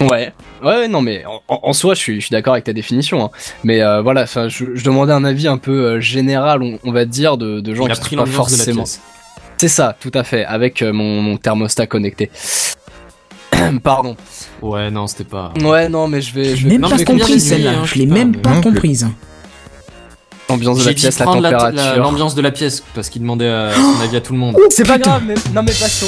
Ouais, 0.00 0.32
ouais, 0.64 0.88
non, 0.88 1.00
mais 1.02 1.24
en, 1.46 1.72
soi, 1.74 1.92
je 1.94 2.00
suis, 2.00 2.14
je 2.20 2.26
suis 2.26 2.32
d'accord 2.32 2.54
avec 2.54 2.64
ta 2.64 2.72
définition. 2.72 3.22
hein. 3.26 3.30
Mais 3.64 3.82
euh, 3.82 4.00
voilà, 4.00 4.22
enfin, 4.22 4.48
je, 4.48 4.64
je 4.74 4.82
demandais 4.82 5.12
un 5.12 5.24
avis 5.24 5.46
un 5.46 5.58
peu 5.58 5.72
euh, 5.72 6.00
général, 6.00 6.62
on, 6.62 6.78
on 6.84 6.90
va 6.90 7.04
dire, 7.04 7.36
de, 7.36 7.60
de 7.60 7.74
gens 7.74 7.84
qui 7.86 7.94
sont 8.08 8.16
pas 8.16 8.24
forcément. 8.26 8.84
C'est 9.58 9.68
ça, 9.68 9.94
tout 10.00 10.10
à 10.14 10.24
fait, 10.24 10.44
avec 10.46 10.80
euh, 10.80 10.92
mon, 10.94 11.20
mon 11.20 11.36
thermostat 11.36 11.86
connecté. 11.86 12.30
Pardon. 13.82 14.16
Ouais, 14.62 14.90
non, 14.90 15.06
c'était 15.06 15.24
pas. 15.24 15.52
Ouais, 15.62 15.88
non, 15.90 16.08
mais 16.08 16.22
je 16.22 16.32
vais, 16.32 16.56
je 16.56 16.64
vais 16.66 16.78
même 16.78 16.80
pas 16.80 16.96
mais 16.96 17.04
combien 17.04 17.24
compris 17.24 17.34
de 17.34 17.38
nuits, 17.40 17.48
celle-là. 17.48 17.70
hein, 17.80 17.84
Je 17.84 17.94
l'ai 17.96 18.06
même 18.06 18.36
pas 18.36 18.58
comprise. 18.62 19.06
L'ambiance 20.50 20.78
de 20.78 20.84
la 20.86 20.92
pièce, 20.94 21.18
la 21.18 21.24
la- 21.26 21.50
la- 21.70 22.30
de 22.34 22.40
la 22.42 22.50
pièce 22.50 22.82
parce 22.94 23.08
qu'il 23.08 23.22
demandait 23.22 23.44
euh, 23.46 23.72
son 23.74 24.00
avis 24.02 24.16
à 24.16 24.20
tout 24.20 24.32
le 24.32 24.38
monde. 24.38 24.56
C'est 24.70 24.86
pas 24.86 24.98
grave, 24.98 25.22
mais 25.26 25.34
non, 25.54 25.62
mais 25.62 25.72
passons. 25.72 26.06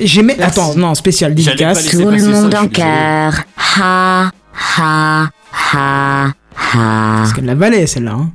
J'ai 0.00 0.22
même... 0.22 0.40
Attends, 0.40 0.74
non, 0.74 0.94
spécial 0.94 1.34
dédicace. 1.34 1.86
Tout 1.86 2.10
le 2.10 2.22
monde 2.28 2.54
en 2.54 2.68
cœur. 2.68 3.34
Ha, 3.78 4.30
ha, 4.78 5.28
ha, 5.72 6.24
ha. 6.24 6.32
Parce 6.74 7.32
qu'elle 7.32 7.44
la 7.44 7.54
valait 7.54 7.86
celle-là. 7.86 8.12
Hein. 8.12 8.30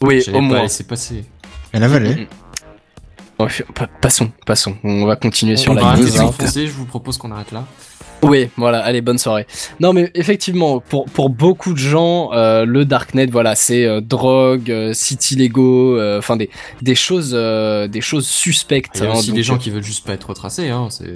Oui, 0.00 0.22
au 0.28 0.32
pas 0.32 0.40
moins. 0.40 0.62
laisser 0.62 0.84
passer. 0.84 1.24
Elle 1.72 1.84
avalait. 1.84 2.28
Ouais, 3.38 3.48
pa- 3.74 3.88
passons, 4.00 4.30
passons. 4.44 4.74
On 4.84 5.06
va 5.06 5.16
continuer 5.16 5.56
sur 5.56 5.72
on 5.72 5.74
la 5.74 5.96
s'enfoncer, 6.10 6.66
je 6.66 6.72
vous 6.72 6.84
propose 6.84 7.16
qu'on 7.16 7.30
arrête 7.32 7.52
là. 7.52 7.64
Oui, 8.22 8.48
voilà, 8.56 8.80
allez, 8.80 9.00
bonne 9.00 9.18
soirée. 9.18 9.46
Non, 9.80 9.92
mais 9.92 10.10
effectivement, 10.14 10.80
pour, 10.80 11.06
pour 11.06 11.30
beaucoup 11.30 11.72
de 11.72 11.78
gens, 11.78 12.32
euh, 12.32 12.64
le 12.64 12.84
Darknet, 12.84 13.26
voilà, 13.26 13.54
c'est 13.54 13.86
euh, 13.86 14.00
drogue, 14.00 14.70
euh, 14.70 14.92
illégaux, 15.30 15.98
euh, 15.98 16.18
enfin 16.18 16.36
des, 16.36 16.50
des 16.82 16.94
choses 16.94 17.32
euh, 17.34 17.88
des 17.88 18.00
choses 18.02 18.26
suspectes. 18.26 18.96
Il 18.96 19.04
y 19.04 19.06
a 19.06 19.10
hein, 19.10 19.14
aussi 19.14 19.28
donc, 19.28 19.36
des 19.36 19.42
gens 19.42 19.58
qui 19.58 19.70
veulent 19.70 19.82
juste 19.82 20.06
pas 20.06 20.12
être 20.12 20.28
retracés, 20.28 20.68
hein. 20.68 20.88
C'est. 20.90 21.14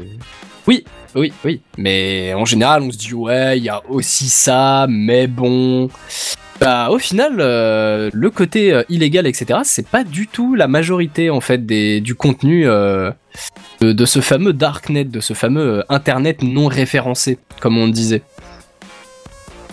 Oui, 0.66 0.84
oui. 1.14 1.60
Mais 1.76 2.32
en 2.34 2.46
général, 2.46 2.82
on 2.82 2.90
se 2.90 2.96
dit, 2.96 3.12
ouais, 3.12 3.58
il 3.58 3.64
y 3.64 3.68
a 3.68 3.82
aussi 3.88 4.28
ça, 4.28 4.86
mais 4.88 5.26
bon. 5.26 5.90
Bah, 6.60 6.88
au 6.90 6.98
final, 6.98 7.36
euh, 7.40 8.10
le 8.12 8.30
côté 8.30 8.72
euh, 8.72 8.84
illégal, 8.88 9.26
etc., 9.26 9.60
c'est 9.64 9.86
pas 9.86 10.04
du 10.04 10.28
tout 10.28 10.54
la 10.54 10.68
majorité, 10.68 11.28
en 11.28 11.40
fait, 11.40 11.66
des, 11.66 12.00
du 12.00 12.14
contenu 12.14 12.68
euh, 12.68 13.10
de, 13.80 13.92
de 13.92 14.04
ce 14.06 14.20
fameux 14.20 14.52
Darknet, 14.52 15.04
de 15.04 15.20
ce 15.20 15.34
fameux 15.34 15.84
Internet 15.88 16.42
non 16.42 16.68
référencé, 16.68 17.38
comme 17.60 17.76
on 17.76 17.88
disait. 17.88 18.22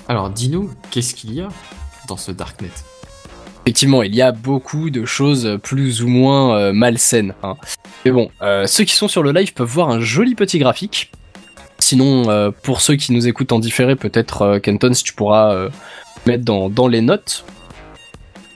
Alors, 0.07 0.29
dis-nous, 0.31 0.71
qu'est-ce 0.89 1.13
qu'il 1.13 1.33
y 1.35 1.41
a 1.41 1.49
dans 2.07 2.17
ce 2.17 2.31
darknet? 2.31 2.71
Effectivement, 3.63 4.01
il 4.01 4.13
y 4.15 4.21
a 4.23 4.31
beaucoup 4.31 4.89
de 4.89 5.05
choses 5.05 5.59
plus 5.61 6.01
ou 6.01 6.07
moins 6.07 6.73
malsaines. 6.73 7.35
hein. 7.43 7.55
Mais 8.03 8.11
bon, 8.11 8.29
ceux 8.65 8.83
qui 8.83 8.95
sont 8.95 9.07
sur 9.07 9.21
le 9.23 9.31
live 9.31 9.53
peuvent 9.53 9.69
voir 9.69 9.89
un 9.89 10.01
joli 10.01 10.33
petit 10.35 10.57
graphique. 10.57 11.11
Sinon, 11.79 12.51
pour 12.63 12.81
ceux 12.81 12.95
qui 12.95 13.13
nous 13.13 13.27
écoutent 13.27 13.51
en 13.53 13.59
différé, 13.59 13.95
peut-être 13.95 14.57
Kenton, 14.57 14.93
si 14.93 15.03
tu 15.03 15.13
pourras 15.13 15.69
mettre 16.25 16.43
dans, 16.45 16.69
dans 16.69 16.87
les 16.87 17.01
notes. 17.01 17.45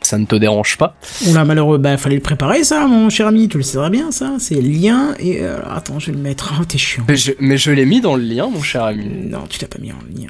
Ça 0.02 0.20
ne 0.20 0.26
te 0.28 0.36
dérange 0.36 0.78
pas. 0.78 0.96
Oula, 1.28 1.46
malheureux, 1.46 1.80
bah 1.80 1.98
fallait 1.98 2.18
le 2.18 2.22
préparer 2.22 2.64
ça, 2.64 2.86
mon 2.86 3.10
cher 3.10 3.26
ami, 3.26 3.48
tu 3.48 3.58
le 3.58 3.64
sais 3.64 3.78
très 3.78 3.90
bien 3.90 4.12
ça. 4.12 4.34
C'est 4.38 4.62
lien 4.62 5.16
et. 5.20 5.42
euh, 5.42 5.58
alors, 5.58 5.72
attends, 5.74 5.98
je 6.00 6.08
vais 6.12 6.18
le 6.18 6.22
mettre. 6.22 6.54
Oh, 6.62 6.64
t'es 6.66 6.78
chiant. 6.78 7.04
Mais 7.08 7.16
je, 7.16 7.32
mais 7.40 7.58
je 7.58 7.72
l'ai 7.72 7.86
mis 7.88 8.02
dans 8.02 8.16
le 8.16 8.22
lien, 8.24 8.48
mon 8.48 8.62
cher 8.62 8.84
ami. 8.84 9.06
Non, 9.06 9.46
tu 9.50 9.60
l'as 9.62 9.68
pas 9.68 9.80
mis 9.80 9.92
en 9.92 9.96
lien. 10.16 10.28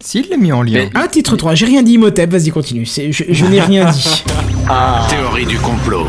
S'il 0.00 0.28
l'a 0.28 0.36
mis 0.36 0.52
en 0.52 0.62
lien. 0.62 0.84
Mais- 0.84 0.90
Ah, 0.94 1.08
titre 1.08 1.36
3, 1.36 1.54
j'ai 1.54 1.64
rien 1.66 1.82
dit, 1.82 1.92
Imhotep, 1.94 2.30
vas-y, 2.30 2.50
continue. 2.50 2.84
C'est- 2.84 3.10
Je, 3.10 3.24
je 3.30 3.46
n'ai 3.46 3.60
rien 3.62 3.90
dit. 3.90 4.24
Théorie 5.08 5.46
du 5.46 5.58
complot. 5.58 6.06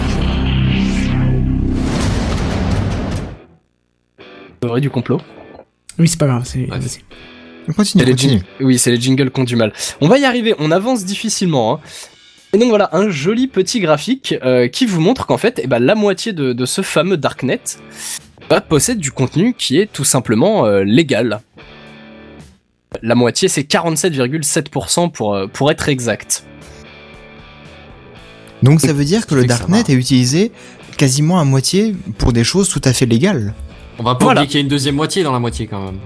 Théorie 4.59 4.81
du 4.81 4.89
complot. 4.89 5.21
Oui, 5.97 6.07
c'est 6.07 6.19
pas 6.19 6.27
grave, 6.27 6.43
c'est. 6.45 6.65
Vas-y. 6.65 6.99
Continue, 7.75 8.03
C'est 8.03 8.05
les 8.09 8.11
continue. 8.15 8.33
jing- 8.39 8.43
Oui, 8.65 8.77
c'est 8.79 8.91
les 8.91 8.99
jingles 8.99 9.31
qui 9.31 9.39
ont 9.39 9.43
du 9.43 9.55
mal. 9.55 9.73
On 10.01 10.07
va 10.07 10.17
y 10.17 10.25
arriver, 10.25 10.55
on 10.59 10.71
avance 10.71 11.05
difficilement. 11.05 11.75
hein. 11.75 11.79
Et 12.53 12.57
donc 12.57 12.69
voilà, 12.69 12.89
un 12.93 13.09
joli 13.11 13.47
petit 13.47 13.79
graphique 13.79 14.33
euh, 14.43 14.67
qui 14.67 14.85
vous 14.87 14.99
montre 15.01 15.27
qu'en 15.27 15.37
fait, 15.37 15.59
eh 15.63 15.67
ben, 15.67 15.77
la 15.79 15.93
moitié 15.95 16.33
de, 16.33 16.51
de 16.53 16.65
ce 16.65 16.81
fameux 16.81 17.15
Darknet 17.17 17.61
bah, 18.49 18.59
possède 18.59 18.97
du 18.97 19.11
contenu 19.11 19.53
qui 19.53 19.77
est 19.79 19.85
tout 19.91 20.03
simplement 20.03 20.65
euh, 20.65 20.83
légal. 20.83 21.41
La 23.03 23.13
moitié, 23.13 23.47
c'est 23.49 23.61
47,7% 23.61 25.11
pour, 25.11 25.35
euh, 25.35 25.45
pour 25.45 25.69
être 25.69 25.89
exact. 25.89 26.43
Donc 28.63 28.81
ça 28.81 28.93
veut 28.93 29.05
dire 29.05 29.25
que 29.27 29.35
le 29.35 29.45
Darknet 29.45 29.83
est 29.87 29.93
utilisé 29.93 30.51
quasiment 30.97 31.39
à 31.39 31.45
moitié 31.45 31.95
pour 32.17 32.33
des 32.33 32.43
choses 32.43 32.67
tout 32.67 32.81
à 32.83 32.93
fait 32.93 33.05
légales. 33.05 33.53
On 33.99 34.03
va 34.03 34.15
pas 34.15 34.25
Voilà. 34.25 34.41
oublier 34.41 34.47
qu'il 34.49 34.59
y 34.59 34.61
a 34.61 34.63
une 34.63 34.69
deuxième 34.69 34.95
moitié 34.95 35.23
dans 35.23 35.31
la 35.31 35.39
moitié 35.39 35.67
quand 35.67 35.81
même. 35.85 35.99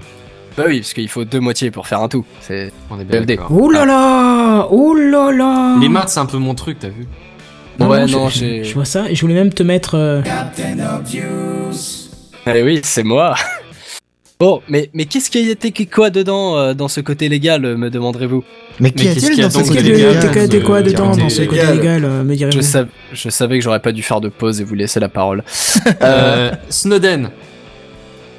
Bah 0.56 0.64
oui, 0.68 0.80
parce 0.80 0.92
qu'il 0.94 1.08
faut 1.08 1.24
deux 1.24 1.40
moitiés 1.40 1.70
pour 1.70 1.86
faire 1.88 2.00
un 2.00 2.08
tout. 2.08 2.24
C'est 2.40 2.72
On 2.90 2.94
est 3.00 3.04
bien 3.04 3.20
BFD. 3.20 3.36
d'accord. 3.36 3.48
Oh 3.50 3.70
là 3.70 3.84
là 3.84 4.68
Oh 4.70 4.94
là 4.94 5.32
là 5.32 5.76
Les 5.80 5.88
maths, 5.88 6.10
c'est 6.10 6.20
un 6.20 6.26
peu 6.26 6.38
mon 6.38 6.54
truc, 6.54 6.78
t'as 6.78 6.88
vu 6.88 7.06
Ouais, 7.80 8.06
non, 8.06 8.28
j'ai- 8.28 8.62
je 8.62 8.72
vois 8.74 8.84
ça 8.84 9.10
et 9.10 9.16
je 9.16 9.20
voulais 9.20 9.34
même 9.34 9.52
te 9.52 9.64
mettre. 9.64 9.96
euh, 9.96 10.22
Eh 12.46 12.62
oui, 12.62 12.80
c'est 12.84 13.02
moi. 13.02 13.34
Bon, 14.40 14.60
mais, 14.68 14.90
mais 14.92 15.04
qu'est-ce 15.04 15.30
qu'il 15.30 15.46
y 15.46 15.48
a 15.48 15.52
été 15.52 15.72
quoi 15.86 16.10
dedans 16.10 16.56
euh, 16.58 16.74
dans 16.74 16.88
ce 16.88 17.00
côté 17.00 17.28
légal, 17.28 17.64
euh, 17.64 17.76
me 17.76 17.88
demanderez-vous 17.88 18.42
Mais 18.80 18.90
qu'y 18.90 19.04
qu'est-ce 19.04 19.18
a-t-il 19.18 19.30
qu'il 19.30 19.38
y 19.38 19.42
a 19.42 19.44
dans 19.44 19.50
ce 19.50 19.58
donc 19.58 19.66
Qu'est-ce 19.68 19.78
côté 19.78 19.92
qu'il 19.92 20.00
y 20.00 20.06
légal, 20.06 20.60
quoi 20.64 20.82
dedans 20.82 21.10
côté 21.10 21.22
dans 21.22 21.28
ce 21.30 21.42
côté 21.42 21.56
légal. 21.60 21.76
légal, 21.76 22.04
euh, 22.04 22.24
me 22.24 22.32
Je, 22.32 22.38
direz-vous 22.38 22.60
sav- 22.60 22.88
je 23.12 23.28
savais 23.30 23.58
que 23.58 23.64
j'aurais 23.64 23.78
pas 23.80 23.92
dû 23.92 24.02
faire 24.02 24.20
de 24.20 24.28
pause 24.28 24.60
et 24.60 24.64
vous 24.64 24.74
laisser 24.74 24.98
la 24.98 25.08
parole. 25.08 25.44
Euh, 26.02 26.50
Snowden. 26.68 27.30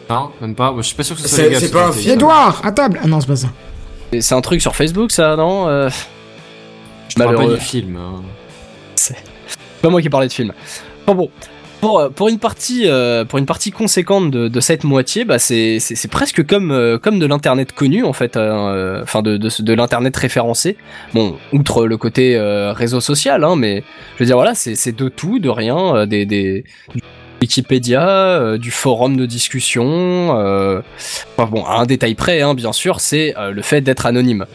Non, 0.09 0.31
même 0.41 0.55
pas. 0.55 0.71
Moi, 0.71 0.81
je 0.81 0.87
suis 0.87 0.95
pas 0.95 1.03
sûr 1.03 1.15
que 1.15 1.21
ce 1.21 1.27
soit 1.27 1.37
C'est- 1.37 1.43
légal. 1.45 1.61
c'est 1.61 1.67
ce 1.67 1.73
pas 1.73 1.87
un 1.87 1.91
film. 1.91 2.13
Edouard, 2.13 2.61
à 2.63 2.71
table 2.71 2.99
Ah 3.03 3.07
non, 3.07 3.19
c'est 3.21 3.27
pas 3.27 3.35
ça. 3.35 3.47
c'est 4.19 4.35
un 4.35 4.41
truc 4.41 4.61
sur 4.61 4.75
Facebook, 4.75 5.11
ça, 5.11 5.35
non 5.35 5.67
euh, 5.67 5.89
Je 7.09 7.15
parle 7.15 7.35
pas 7.35 7.47
du 7.47 7.57
film. 7.59 7.97
hein. 7.97 8.21
C'est 8.95 9.15
pas 9.81 9.89
moi 9.89 10.01
qui 10.01 10.09
parlais 10.09 10.27
de 10.27 10.33
film. 10.33 10.53
Enfin 11.05 11.15
bon. 11.15 11.29
pour, 11.81 11.99
euh, 11.99 12.09
pour 12.09 12.29
une 12.29 12.39
partie 12.39 12.87
euh, 12.87 13.25
pour 13.25 13.37
une 13.37 13.45
partie 13.45 13.69
conséquente 13.71 14.31
de, 14.31 14.47
de 14.47 14.59
cette 14.59 14.83
moitié, 14.83 15.25
bah 15.25 15.37
c'est 15.37 15.79
presque 16.09 16.45
comme 16.47 16.71
euh, 16.71 16.97
comme 16.97 17.19
de 17.19 17.25
l'internet 17.27 17.73
connu 17.73 18.03
en 18.03 18.13
fait, 18.13 18.37
euh, 18.37 19.03
enfin 19.03 19.21
de 19.21 19.37
de, 19.37 19.49
de 19.61 19.73
l'internet 19.73 20.15
référencé. 20.17 20.77
Bon, 21.13 21.35
outre 21.53 21.85
le 21.85 21.97
côté 21.97 22.35
euh, 22.37 22.73
réseau 22.73 23.01
social, 23.01 23.43
hein, 23.43 23.55
mais 23.55 23.83
je 24.15 24.19
veux 24.23 24.25
dire 24.25 24.37
voilà, 24.37 24.55
c'est 24.55 24.73
c'est 24.75 24.93
de 24.95 25.09
tout, 25.09 25.37
de 25.37 25.49
rien, 25.49 25.77
euh, 25.95 26.05
des 26.07 26.25
des 26.25 26.63
du 26.95 27.01
Wikipédia, 27.45 28.07
euh, 28.07 28.57
du 28.57 28.71
forum 28.71 29.17
de 29.17 29.27
discussion. 29.27 30.35
Euh, 30.39 30.81
enfin 31.37 31.49
bon, 31.51 31.63
à 31.63 31.75
un 31.75 31.85
détail 31.85 32.15
près, 32.15 32.41
hein, 32.41 32.55
bien 32.55 32.73
sûr, 32.73 32.99
c'est 32.99 33.35
euh, 33.37 33.51
le 33.51 33.61
fait 33.61 33.81
d'être 33.81 34.07
anonyme. 34.07 34.45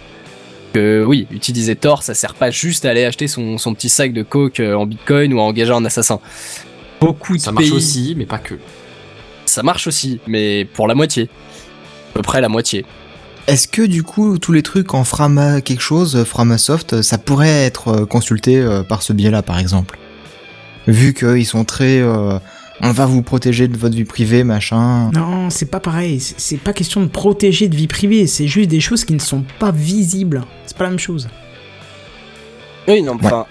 Que 0.72 1.04
oui, 1.06 1.28
utiliser 1.30 1.76
Tor, 1.76 2.02
ça 2.02 2.14
sert 2.14 2.34
pas 2.34 2.50
juste 2.50 2.84
à 2.84 2.90
aller 2.90 3.04
acheter 3.04 3.28
son, 3.28 3.58
son 3.58 3.74
petit 3.74 3.88
sac 3.88 4.12
de 4.12 4.24
coke 4.24 4.60
en 4.60 4.86
Bitcoin 4.86 5.32
ou 5.34 5.40
à 5.40 5.44
engager 5.44 5.72
un 5.72 5.84
assassin. 5.84 6.18
Beaucoup 7.00 7.36
de 7.36 7.40
Ça 7.40 7.52
marche 7.52 7.66
pays, 7.66 7.76
aussi, 7.76 8.14
mais 8.16 8.26
pas 8.26 8.38
que. 8.38 8.54
ça 9.46 9.62
marche 9.62 9.86
aussi, 9.86 10.20
mais 10.26 10.64
pour 10.64 10.88
la 10.88 10.94
moitié. 10.94 11.28
À 12.10 12.14
peu 12.14 12.22
près 12.22 12.40
la 12.40 12.48
moitié. 12.48 12.84
Est-ce 13.46 13.68
que 13.68 13.82
du 13.82 14.02
coup 14.02 14.38
tous 14.38 14.52
les 14.52 14.62
trucs 14.62 14.94
en 14.94 15.04
Frama 15.04 15.60
quelque 15.60 15.82
chose, 15.82 16.24
Framasoft, 16.24 17.02
ça 17.02 17.18
pourrait 17.18 17.64
être 17.64 18.04
consulté 18.04 18.64
par 18.88 19.02
ce 19.02 19.12
biais-là 19.12 19.42
par 19.42 19.58
exemple? 19.58 19.98
Vu 20.86 21.14
qu'ils 21.14 21.46
sont 21.46 21.64
très... 21.64 22.00
euh, 22.00 22.38
on 22.82 22.92
va 22.92 23.06
vous 23.06 23.22
protéger 23.22 23.68
de 23.68 23.76
votre 23.76 23.94
vie 23.94 24.04
privée, 24.04 24.44
machin. 24.44 25.10
Non, 25.12 25.50
c'est 25.50 25.70
pas 25.70 25.80
pareil. 25.80 26.20
C'est 26.20 26.56
pas 26.58 26.72
question 26.72 27.02
de 27.02 27.08
protéger 27.08 27.68
de 27.68 27.76
vie 27.76 27.86
privée. 27.86 28.26
C'est 28.26 28.46
juste 28.46 28.70
des 28.70 28.80
choses 28.80 29.04
qui 29.04 29.12
ne 29.12 29.18
sont 29.18 29.44
pas 29.58 29.70
visibles. 29.70 30.42
C'est 30.66 30.76
pas 30.76 30.84
la 30.84 30.90
même 30.90 30.98
chose. 30.98 31.28
Oui, 32.88 33.02
non, 33.02 33.16
enfin. 33.22 33.46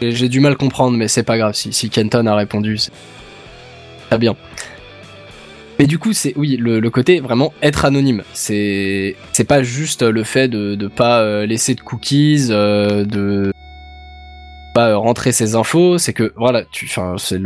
J'ai 0.00 0.12
j'ai 0.12 0.28
du 0.28 0.40
mal 0.40 0.52
à 0.52 0.56
comprendre, 0.56 0.96
mais 0.96 1.08
c'est 1.08 1.22
pas 1.22 1.36
grave. 1.36 1.54
Si, 1.54 1.72
si 1.72 1.90
Kenton 1.90 2.26
a 2.26 2.34
répondu, 2.34 2.78
c'est 2.78 2.92
très 4.08 4.18
bien. 4.18 4.34
Mais 5.78 5.86
du 5.86 5.98
coup, 5.98 6.12
c'est 6.12 6.34
oui, 6.36 6.56
le, 6.56 6.80
le 6.80 6.90
côté 6.90 7.20
vraiment 7.20 7.52
être 7.62 7.84
anonyme. 7.84 8.22
C'est 8.32 9.16
c'est 9.32 9.44
pas 9.44 9.62
juste 9.62 10.02
le 10.02 10.24
fait 10.24 10.48
de 10.48 10.74
de 10.74 10.88
pas 10.88 11.20
euh, 11.20 11.46
laisser 11.46 11.74
de 11.74 11.80
cookies, 11.80 12.48
euh, 12.50 13.04
de 13.04 13.52
pas 14.74 14.90
euh, 14.90 14.96
rentrer 14.98 15.32
ses 15.32 15.54
infos. 15.54 15.98
C'est 15.98 16.12
que 16.12 16.32
voilà, 16.36 16.64
tu, 16.70 16.86
enfin, 16.86 17.14
c'est 17.18 17.40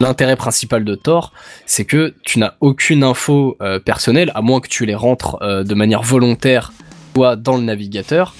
l'intérêt 0.00 0.36
principal 0.36 0.84
de 0.84 0.94
Tor, 0.94 1.32
c'est 1.66 1.84
que 1.84 2.14
tu 2.24 2.38
n'as 2.38 2.54
aucune 2.60 3.02
info 3.04 3.56
euh, 3.60 3.78
personnelle, 3.78 4.30
à 4.34 4.42
moins 4.42 4.60
que 4.60 4.68
tu 4.68 4.86
les 4.86 4.94
rentres 4.94 5.38
euh, 5.42 5.64
de 5.64 5.74
manière 5.74 6.02
volontaire, 6.02 6.72
toi, 7.14 7.36
dans 7.36 7.56
le 7.56 7.62
navigateur. 7.62 8.34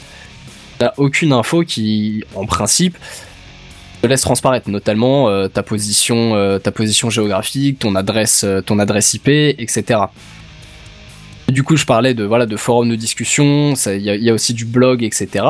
T'as 0.79 0.93
aucune 0.97 1.33
info 1.33 1.63
qui, 1.63 2.25
en 2.35 2.47
principe, 2.47 2.97
te 4.01 4.07
laisse 4.07 4.23
transparaître, 4.23 4.71
notamment 4.71 5.47
ta 5.51 5.63
position, 5.63 6.59
ta 6.59 6.73
position 6.73 7.11
géographique, 7.11 7.81
ton 7.81 7.95
adresse, 7.97 8.47
ton 8.65 8.79
adresse 8.79 9.13
IP, 9.13 9.29
etc. 9.29 10.01
Du 11.49 11.65
coup, 11.65 11.77
je 11.77 11.85
parlais 11.85 12.15
de 12.15 12.25
voilà 12.25 12.47
de 12.47 12.57
forums 12.57 12.89
de 12.89 12.97
discussion. 12.97 13.75
Il 13.89 14.01
y, 14.01 14.31
a- 14.31 14.33
aussi 14.33 14.55
du 14.55 14.65
blog, 14.65 15.03
etc. 15.03 15.45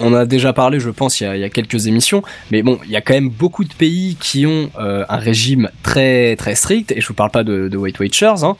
on 0.00 0.14
a 0.14 0.26
déjà 0.26 0.52
parlé, 0.52 0.80
je 0.80 0.90
pense, 0.90 1.20
il 1.20 1.24
y 1.24 1.26
a, 1.26 1.36
il 1.36 1.40
y 1.40 1.44
a 1.44 1.48
quelques 1.50 1.86
émissions. 1.86 2.22
Mais 2.50 2.62
bon, 2.62 2.78
il 2.84 2.90
y 2.90 2.96
a 2.96 3.00
quand 3.00 3.14
même 3.14 3.28
beaucoup 3.30 3.64
de 3.64 3.72
pays 3.74 4.16
qui 4.20 4.46
ont 4.46 4.70
euh, 4.78 5.04
un 5.08 5.16
régime 5.16 5.70
très 5.82 6.36
très 6.36 6.54
strict. 6.54 6.92
Et 6.92 7.00
je 7.00 7.08
vous 7.08 7.14
parle 7.14 7.30
pas 7.30 7.44
de, 7.44 7.68
de 7.68 7.76
Weight 7.76 7.98
Watchers. 7.98 8.42
Hein. 8.44 8.56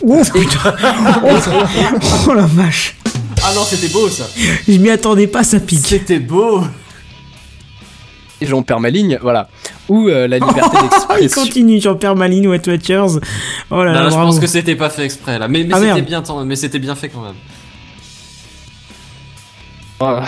Ouf, 0.00 0.32
putain. 0.32 0.74
oh, 1.24 1.28
oh 2.28 2.34
la 2.34 2.46
vache. 2.46 2.96
Ah 3.44 3.52
non, 3.54 3.62
c'était 3.64 3.88
beau 3.92 4.08
ça. 4.08 4.24
Je 4.68 4.78
m'y 4.78 4.90
attendais 4.90 5.26
pas, 5.26 5.42
ça 5.44 5.60
pique. 5.60 5.80
C'était 5.86 6.18
beau. 6.20 6.62
Et 8.40 8.46
j'en 8.46 8.62
perds 8.62 8.80
ma 8.80 8.90
ligne, 8.90 9.18
voilà. 9.22 9.48
Ou 9.88 10.08
euh, 10.08 10.26
la 10.26 10.38
liberté 10.40 10.70
Ah, 10.72 10.78
il 10.82 10.88
d'expression. 10.88 11.42
continue, 11.42 11.80
Jean-Pierre 11.80 12.16
Maline, 12.16 12.48
Wet 12.48 12.62
Watchers. 12.66 13.20
Oh 13.70 13.84
là 13.84 13.92
Là, 13.92 14.02
là, 14.02 14.10
je 14.10 14.14
pense 14.16 14.40
que 14.40 14.48
c'était 14.48 14.74
pas 14.74 14.90
fait 14.90 15.04
exprès 15.04 15.38
là, 15.38 15.46
mais, 15.46 15.62
mais 15.62 15.74
Ah, 15.74 15.78
c'était 15.80 16.02
bien, 16.02 16.22
tant- 16.22 16.44
mais 16.44 16.56
c'était 16.56 16.80
bien 16.80 16.96
fait 16.96 17.08
quand 17.08 17.22
même. 17.22 17.34
Voilà. 20.00 20.24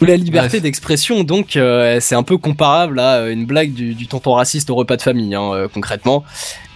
Ou 0.00 0.04
la 0.04 0.16
liberté 0.16 0.48
Bref. 0.48 0.62
d'expression, 0.62 1.24
donc 1.24 1.56
euh, 1.56 1.98
c'est 2.00 2.14
un 2.14 2.22
peu 2.22 2.36
comparable 2.36 3.00
à 3.00 3.14
euh, 3.14 3.32
une 3.32 3.46
blague 3.46 3.72
du, 3.72 3.94
du 3.94 4.06
tonton 4.06 4.34
raciste 4.34 4.68
au 4.68 4.74
repas 4.74 4.96
de 4.96 5.02
famille, 5.02 5.34
hein, 5.34 5.52
euh, 5.54 5.68
concrètement. 5.68 6.22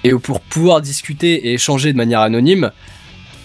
Et 0.04 0.12
pour 0.12 0.40
pouvoir 0.40 0.80
discuter 0.80 1.48
et 1.48 1.54
échanger 1.54 1.92
de 1.92 1.98
manière 1.98 2.20
anonyme, 2.20 2.70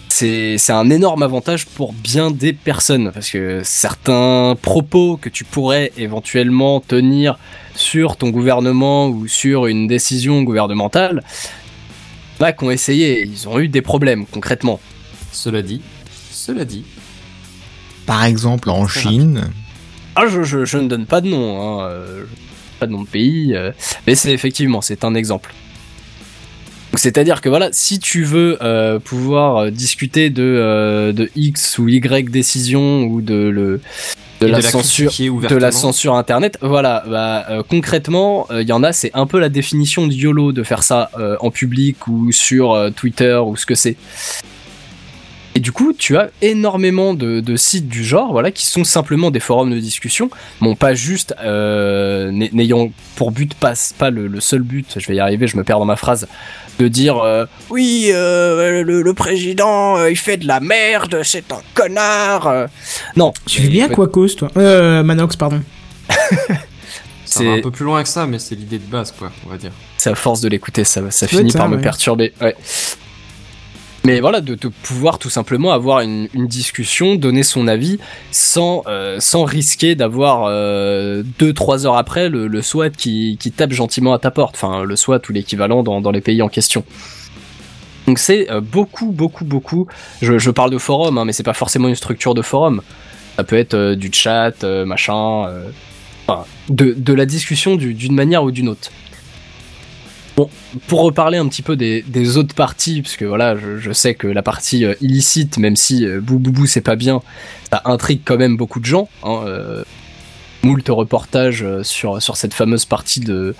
c'est 0.08 0.56
c'est 0.56 0.72
un 0.72 0.88
énorme 0.88 1.22
avantage 1.22 1.66
pour 1.66 1.92
bien 1.92 2.30
des 2.30 2.54
personnes, 2.54 3.10
parce 3.12 3.28
que 3.28 3.60
certains 3.64 4.56
propos 4.62 5.18
que 5.18 5.28
tu 5.28 5.44
pourrais 5.44 5.92
éventuellement 5.98 6.80
tenir 6.80 7.38
sur 7.74 8.16
ton 8.16 8.30
gouvernement 8.30 9.08
ou 9.08 9.28
sur 9.28 9.66
une 9.66 9.86
décision 9.86 10.42
gouvernementale, 10.42 11.22
bah, 12.40 12.52
qui 12.52 12.64
ont 12.64 12.70
essayé, 12.70 13.26
ils 13.26 13.46
ont 13.46 13.58
eu 13.58 13.68
des 13.68 13.82
problèmes 13.82 14.24
concrètement. 14.24 14.80
Cela 15.32 15.60
dit, 15.60 15.82
cela 16.30 16.64
dit. 16.64 16.84
Par 18.06 18.24
exemple 18.24 18.70
en 18.70 18.88
Chine. 18.88 19.50
Ah, 20.16 20.26
je, 20.28 20.42
je, 20.42 20.64
je 20.64 20.78
ne 20.78 20.88
donne 20.88 21.06
pas 21.06 21.20
de 21.20 21.28
nom, 21.28 21.60
hein, 21.60 21.88
euh, 21.90 22.24
pas 22.80 22.86
de 22.86 22.92
nom 22.92 23.02
de 23.02 23.06
pays, 23.06 23.54
euh, 23.54 23.70
mais 24.06 24.14
c'est 24.14 24.32
effectivement, 24.32 24.80
c'est 24.80 25.04
un 25.04 25.14
exemple. 25.14 25.52
C'est-à-dire 26.94 27.42
que 27.42 27.48
voilà, 27.48 27.68
si 27.72 27.98
tu 27.98 28.24
veux 28.24 28.56
euh, 28.62 28.98
pouvoir 28.98 29.70
discuter 29.70 30.30
de, 30.30 30.42
euh, 30.42 31.12
de 31.12 31.30
X 31.36 31.78
ou 31.78 31.88
Y 31.88 32.30
décision 32.30 33.04
ou 33.04 33.20
de, 33.20 33.34
le, 33.34 33.80
de 34.40 34.46
Et 34.46 34.50
la 34.50 34.58
de 34.58 34.62
censure 34.62 35.12
de 35.12 35.56
la 35.56 35.72
censure 35.72 36.14
internet, 36.14 36.56
voilà, 36.62 37.04
bah, 37.06 37.44
euh, 37.50 37.62
concrètement, 37.68 38.46
il 38.50 38.66
y 38.66 38.72
en 38.72 38.82
a, 38.82 38.92
c'est 38.92 39.10
un 39.12 39.26
peu 39.26 39.38
la 39.38 39.50
définition 39.50 40.06
de 40.06 40.14
YOLO 40.14 40.52
de 40.52 40.62
faire 40.62 40.82
ça 40.82 41.10
en 41.40 41.50
public 41.50 42.06
ou 42.08 42.32
sur 42.32 42.90
Twitter 42.96 43.38
ou 43.44 43.56
ce 43.56 43.66
que 43.66 43.74
c'est. 43.74 43.96
Et 45.56 45.58
du 45.58 45.72
coup, 45.72 45.94
tu 45.96 46.18
as 46.18 46.28
énormément 46.42 47.14
de, 47.14 47.40
de 47.40 47.56
sites 47.56 47.88
du 47.88 48.04
genre, 48.04 48.30
voilà, 48.32 48.50
qui 48.50 48.66
sont 48.66 48.84
simplement 48.84 49.30
des 49.30 49.40
forums 49.40 49.70
de 49.70 49.78
discussion, 49.78 50.28
bon, 50.60 50.74
pas 50.76 50.92
juste 50.94 51.34
euh, 51.42 52.30
n'ay- 52.30 52.50
n'ayant 52.52 52.90
pour 53.14 53.30
but 53.30 53.54
pas 53.54 53.72
pas 53.96 54.10
le, 54.10 54.26
le 54.26 54.40
seul 54.40 54.60
but, 54.60 54.98
je 54.98 55.06
vais 55.06 55.16
y 55.16 55.20
arriver, 55.20 55.46
je 55.46 55.56
me 55.56 55.64
perds 55.64 55.78
dans 55.78 55.86
ma 55.86 55.96
phrase, 55.96 56.28
de 56.78 56.88
dire 56.88 57.16
euh, 57.20 57.46
oui, 57.70 58.10
euh, 58.12 58.82
le, 58.82 59.00
le 59.00 59.14
président, 59.14 59.96
euh, 59.96 60.10
il 60.10 60.16
fait 60.18 60.36
de 60.36 60.46
la 60.46 60.60
merde, 60.60 61.22
c'est 61.24 61.50
un 61.50 61.62
connard. 61.72 62.66
Non, 63.16 63.32
Tu 63.46 63.62
fais 63.62 63.68
bien 63.68 63.88
Quacos, 63.88 64.28
toi 64.36 64.48
Euh, 64.58 65.02
Manox, 65.02 65.36
pardon. 65.36 65.62
Ça 67.24 67.42
va 67.42 67.50
C'est- 67.50 67.58
un 67.58 67.62
peu 67.62 67.70
plus 67.70 67.84
loin 67.86 68.02
que 68.02 68.08
ça, 68.10 68.26
mais 68.26 68.38
c'est 68.38 68.54
l'idée 68.54 68.78
de 68.78 68.84
base, 68.90 69.10
quoi, 69.18 69.32
on 69.46 69.50
va 69.50 69.56
dire. 69.56 69.72
c'est 69.96 70.10
à 70.10 70.14
force 70.14 70.40
de 70.42 70.48
l'écouter, 70.48 70.84
ça, 70.84 71.00
ça 71.10 71.26
finit 71.26 71.52
par 71.52 71.68
me 71.68 71.80
perturber. 71.80 72.32
Ouais. 72.42 72.54
Mais 74.06 74.20
voilà, 74.20 74.40
de, 74.40 74.54
pouvoir 74.84 75.18
tout 75.18 75.30
simplement 75.30 75.72
avoir 75.72 75.98
une, 75.98 76.28
discussion, 76.32 77.16
donner 77.16 77.42
son 77.42 77.66
avis, 77.66 77.98
sans, 78.30 78.84
euh, 78.86 79.16
sans 79.18 79.42
risquer 79.42 79.96
d'avoir 79.96 80.44
euh, 80.44 81.24
deux 81.40 81.52
trois 81.52 81.86
heures 81.86 81.96
après 81.96 82.28
le, 82.28 82.46
le 82.46 82.62
SWAT 82.62 82.90
qui, 82.90 83.36
tape 83.56 83.72
gentiment 83.72 84.12
à 84.12 84.20
ta 84.20 84.30
porte. 84.30 84.54
Enfin, 84.54 84.84
le 84.84 84.94
SWAT 84.94 85.22
ou 85.28 85.32
l'équivalent 85.32 85.82
dans, 85.82 86.00
dans 86.00 86.12
les 86.12 86.20
pays 86.20 86.40
en 86.40 86.48
question. 86.48 86.84
Donc 88.06 88.20
c'est 88.20 88.48
euh, 88.48 88.60
beaucoup, 88.60 89.10
beaucoup, 89.10 89.44
beaucoup. 89.44 89.88
Je, 90.22 90.38
je 90.38 90.52
parle 90.52 90.70
de 90.70 90.78
forum, 90.78 91.18
hein, 91.18 91.24
mais 91.24 91.32
c'est 91.32 91.42
pas 91.42 91.52
forcément 91.52 91.88
une 91.88 91.96
structure 91.96 92.34
de 92.34 92.42
forum. 92.42 92.82
Ça 93.34 93.42
peut 93.42 93.56
être 93.56 93.74
euh, 93.74 93.96
du 93.96 94.10
chat, 94.12 94.62
machin. 94.84 95.50
de, 96.68 96.94
de 96.96 97.12
la 97.12 97.26
discussion 97.26 97.74
du- 97.74 97.92
d'une 97.94 98.14
manière 98.14 98.44
ou 98.44 98.52
d'une 98.52 98.68
autre. 98.68 98.88
Bon, 100.36 100.50
pour 100.86 101.00
reparler 101.00 101.38
un 101.38 101.48
petit 101.48 101.62
peu 101.62 101.76
des, 101.76 102.02
des 102.02 102.36
autres 102.36 102.54
parties, 102.54 103.00
parce 103.00 103.16
que 103.16 103.24
voilà, 103.24 103.56
je, 103.56 103.78
je 103.78 103.92
sais 103.92 104.14
que 104.14 104.26
la 104.26 104.42
partie 104.42 104.84
euh, 104.84 104.94
illicite, 105.00 105.56
même 105.56 105.76
si 105.76 106.04
euh, 106.04 106.20
bou 106.20 106.38
bou 106.38 106.52
bou 106.52 106.66
c'est 106.66 106.82
pas 106.82 106.96
bien, 106.96 107.22
ça 107.70 107.80
intrigue 107.86 108.20
quand 108.24 108.36
même 108.36 108.56
beaucoup 108.56 108.80
de 108.80 108.84
gens. 108.84 109.08
Hein, 109.22 109.40
euh, 109.46 109.82
moult 110.62 110.88
reportages 110.88 111.62
euh, 111.62 111.82
sur, 111.82 112.20
sur 112.20 112.36
cette 112.36 112.52
fameuse 112.52 112.84
partie 112.84 113.20
de 113.20 113.54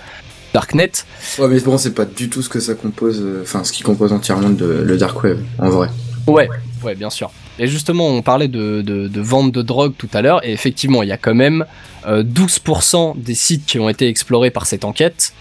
Darknet. 0.52 0.92
Ouais, 1.38 1.48
mais 1.48 1.60
bon, 1.60 1.78
c'est 1.78 1.94
pas 1.94 2.04
du 2.04 2.28
tout 2.28 2.42
ce 2.42 2.48
que 2.48 2.60
ça 2.60 2.74
compose, 2.74 3.20
euh, 3.20 3.42
enfin, 3.42 3.64
ce 3.64 3.72
qui 3.72 3.82
compose 3.82 4.12
entièrement 4.12 4.50
de, 4.50 4.82
le 4.84 4.96
dark 4.96 5.22
web, 5.22 5.38
en 5.58 5.70
vrai. 5.70 5.88
Ouais, 6.26 6.48
ouais, 6.82 6.94
bien 6.94 7.10
sûr. 7.10 7.30
Et 7.58 7.66
justement, 7.68 8.08
on 8.08 8.22
parlait 8.22 8.48
de, 8.48 8.82
de, 8.82 9.08
de 9.08 9.20
vente 9.20 9.52
de 9.52 9.62
drogue 9.62 9.94
tout 9.96 10.08
à 10.12 10.22
l'heure, 10.22 10.44
et 10.44 10.52
effectivement, 10.52 11.02
il 11.02 11.08
y 11.08 11.12
a 11.12 11.16
quand 11.16 11.34
même 11.34 11.64
euh, 12.06 12.22
12% 12.22 13.20
des 13.20 13.34
sites 13.34 13.64
qui 13.66 13.78
ont 13.78 13.88
été 13.88 14.08
explorés 14.08 14.50
par 14.50 14.66
cette 14.66 14.84
enquête 14.84 15.32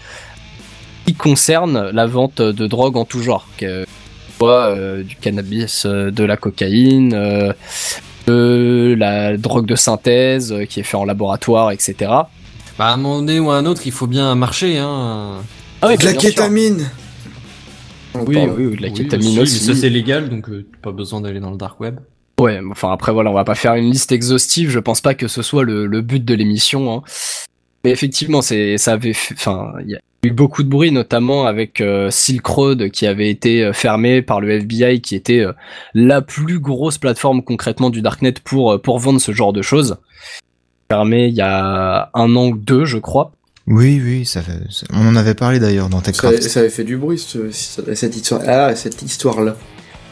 qui 1.06 1.14
concernent 1.14 1.90
la 1.90 2.06
vente 2.06 2.42
de 2.42 2.66
drogue 2.66 2.96
en 2.96 3.04
tout 3.04 3.22
genre, 3.22 3.46
que 3.56 3.84
euh, 4.42 5.02
du 5.02 5.16
cannabis, 5.16 5.86
euh, 5.86 6.10
de 6.10 6.24
la 6.24 6.36
cocaïne, 6.36 7.14
euh, 7.14 7.52
de 8.26 8.94
la 8.98 9.36
drogue 9.36 9.66
de 9.66 9.76
synthèse 9.76 10.52
euh, 10.52 10.64
qui 10.64 10.80
est 10.80 10.82
fait 10.82 10.96
en 10.96 11.04
laboratoire, 11.04 11.70
etc. 11.70 11.94
Bah, 12.78 12.86
à 12.88 12.92
un 12.92 12.96
moment 12.96 13.18
donné 13.20 13.38
ou 13.40 13.50
à 13.50 13.56
un 13.56 13.66
autre, 13.66 13.82
il 13.86 13.92
faut 13.92 14.06
bien 14.06 14.34
marcher, 14.34 14.78
hein. 14.78 15.36
Ah 15.80 15.88
oui, 15.88 15.96
de 15.96 16.04
la 16.04 16.12
kétamine 16.14 16.90
Oui, 18.14 18.36
oui, 18.36 18.66
oui, 18.66 18.76
de 18.76 18.82
la 18.82 18.88
Oui, 18.88 18.94
kétamine 18.94 19.38
aussi, 19.38 19.56
aussi. 19.56 19.68
mais 19.68 19.74
ça 19.74 19.80
c'est 19.80 19.90
légal, 19.90 20.28
donc 20.28 20.48
euh, 20.50 20.66
pas 20.82 20.92
besoin 20.92 21.20
d'aller 21.20 21.40
dans 21.40 21.50
le 21.50 21.56
dark 21.56 21.78
web. 21.80 21.98
Ouais, 22.40 22.60
enfin 22.70 22.92
après 22.92 23.12
voilà, 23.12 23.30
on 23.30 23.34
va 23.34 23.44
pas 23.44 23.54
faire 23.54 23.74
une 23.76 23.90
liste 23.90 24.12
exhaustive, 24.12 24.68
je 24.70 24.78
pense 24.78 25.00
pas 25.00 25.14
que 25.14 25.28
ce 25.28 25.40
soit 25.42 25.64
le, 25.64 25.86
le 25.86 26.00
but 26.02 26.22
de 26.24 26.34
l'émission. 26.34 26.92
Hein. 26.92 27.02
Mais 27.84 27.90
effectivement, 27.92 28.42
c'est 28.42 28.76
ça 28.76 28.92
avait, 28.92 29.12
fait- 29.14 29.34
enfin, 29.34 29.72
il 29.84 29.90
y 29.90 29.94
a 29.94 30.00
eu 30.26 30.30
beaucoup 30.32 30.62
de 30.62 30.68
bruit, 30.68 30.90
notamment 30.92 31.46
avec 31.46 31.80
euh, 31.80 32.10
Silk 32.10 32.46
Road 32.46 32.90
qui 32.90 33.06
avait 33.06 33.30
été 33.30 33.64
euh, 33.64 33.72
fermé 33.72 34.22
par 34.22 34.40
le 34.40 34.50
FBI, 34.50 35.00
qui 35.00 35.14
était 35.14 35.40
euh, 35.40 35.52
la 35.94 36.22
plus 36.22 36.58
grosse 36.60 36.98
plateforme 36.98 37.42
concrètement 37.42 37.90
du 37.90 38.02
darknet 38.02 38.34
pour 38.44 38.72
euh, 38.72 38.78
pour 38.78 38.98
vendre 38.98 39.20
ce 39.20 39.32
genre 39.32 39.52
de 39.52 39.62
choses. 39.62 39.96
Fermé 40.90 41.26
il 41.26 41.34
y 41.34 41.40
a 41.40 42.10
un 42.14 42.36
an 42.36 42.48
ou 42.48 42.56
deux, 42.56 42.84
je 42.84 42.98
crois. 42.98 43.32
Oui, 43.66 44.00
oui, 44.04 44.24
ça 44.24 44.42
fait... 44.42 44.60
ça- 44.70 44.86
on 44.92 45.06
en 45.08 45.16
avait 45.16 45.34
parlé 45.34 45.58
d'ailleurs 45.58 45.88
dans 45.88 45.98
Ça, 45.98 46.04
TechCraft. 46.04 46.42
ça 46.42 46.60
avait 46.60 46.70
fait 46.70 46.84
du 46.84 46.96
bruit, 46.96 47.18
ce- 47.18 47.50
cette 47.50 48.14
histoire. 48.14 48.42
Ah, 48.46 48.76
cette 48.76 49.02
histoire-là. 49.02 49.56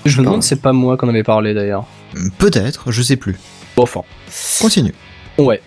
Je 0.05 0.21
me 0.21 0.25
demande, 0.27 0.43
c'est 0.43 0.61
pas 0.61 0.73
moi 0.73 0.97
qu'on 0.97 1.09
avait 1.09 1.23
parlé 1.23 1.55
d'ailleurs. 1.55 1.87
Peut-être, 2.39 2.91
je 2.91 3.01
sais 3.01 3.17
plus. 3.17 3.37
Bon, 3.77 3.85
enfin. 3.85 4.01
Continue. 4.61 4.93
Ouais. 5.39 5.61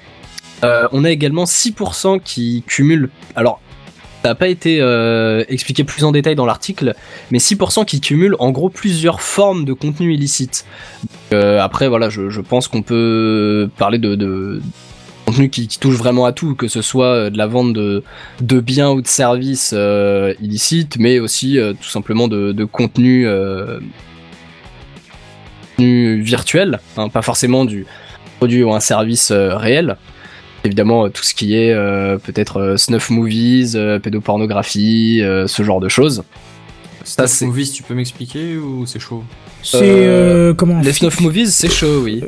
Euh, 0.66 0.88
on 0.92 1.06
a 1.06 1.12
également 1.12 1.46
6% 1.46 2.20
qui 2.22 2.64
cumulent. 2.68 3.10
Alors, 3.36 3.62
n'a 4.28 4.36
pas 4.36 4.48
été 4.48 4.80
euh, 4.82 5.44
expliqué 5.50 5.84
plus 5.84 6.04
en 6.04 6.12
détail 6.12 6.36
dans 6.36 6.46
l'article, 6.46 6.94
mais 7.32 7.40
6% 7.40 7.86
qui 7.86 8.02
cumulent 8.02 8.36
en 8.40 8.52
gros 8.52 8.70
plusieurs 8.70 9.22
formes 9.22 9.66
de 9.66 9.74
contenu 9.74 10.14
illicite. 10.14 10.66
Euh, 11.34 11.60
après, 11.60 11.88
voilà, 11.88 12.10
je, 12.10 12.42
pense 12.42 12.68
qu'on 12.68 12.82
peut 12.82 13.70
parler 13.78 13.98
de, 13.98 14.62
contenu 15.26 15.50
qui, 15.50 15.68
touche 15.68 15.96
vraiment 15.96 16.26
à 16.26 16.32
tout, 16.32 16.56
que 16.56 16.68
ce 16.68 16.82
soit 16.82 17.06
euh, 17.06 17.30
de 17.30 17.38
la 17.38 17.48
vente 17.48 17.74
de, 17.74 18.04
biens 18.60 18.92
ou 18.92 19.02
de 19.02 19.08
services 19.08 19.76
illicites, 20.42 20.98
mais 21.00 21.20
aussi 21.20 21.58
tout 21.82 21.90
simplement 21.90 22.28
de, 22.28 22.66
contenu, 22.66 23.28
virtuel, 25.78 26.80
hein, 26.98 27.10
pas 27.10 27.22
forcément 27.22 27.66
du 27.66 27.86
produit 28.38 28.64
ou 28.64 28.74
un 28.74 28.80
service 28.80 29.32
réel. 29.32 29.98
Évidemment, 30.68 31.06
euh, 31.06 31.10
tout 31.10 31.24
ce 31.24 31.34
qui 31.34 31.56
est 31.56 31.72
euh, 31.74 32.18
peut-être 32.18 32.58
euh, 32.58 32.78
snuff 32.78 33.10
movies, 33.10 33.76
euh, 33.76 34.00
pédopornographie, 34.00 35.22
euh, 35.24 35.48
ce 35.48 35.64
genre 35.64 35.80
de 35.80 35.90
choses. 35.90 36.24
Ça, 37.04 37.26
c'est- 37.26 37.46
Movies, 37.46 37.72
tu 37.72 37.84
peux 37.84 37.94
m'expliquer 37.94 38.58
ou 38.58 38.86
c'est 38.86 39.00
chaud 39.00 39.24
C'est 39.64 39.80
euh, 39.84 40.54
comment 40.54 40.82
Les 40.82 40.92
snuff 40.92 41.22
movies, 41.22 41.48
c'est 41.54 41.72
chaud, 41.72 42.02
oui. 42.04 42.22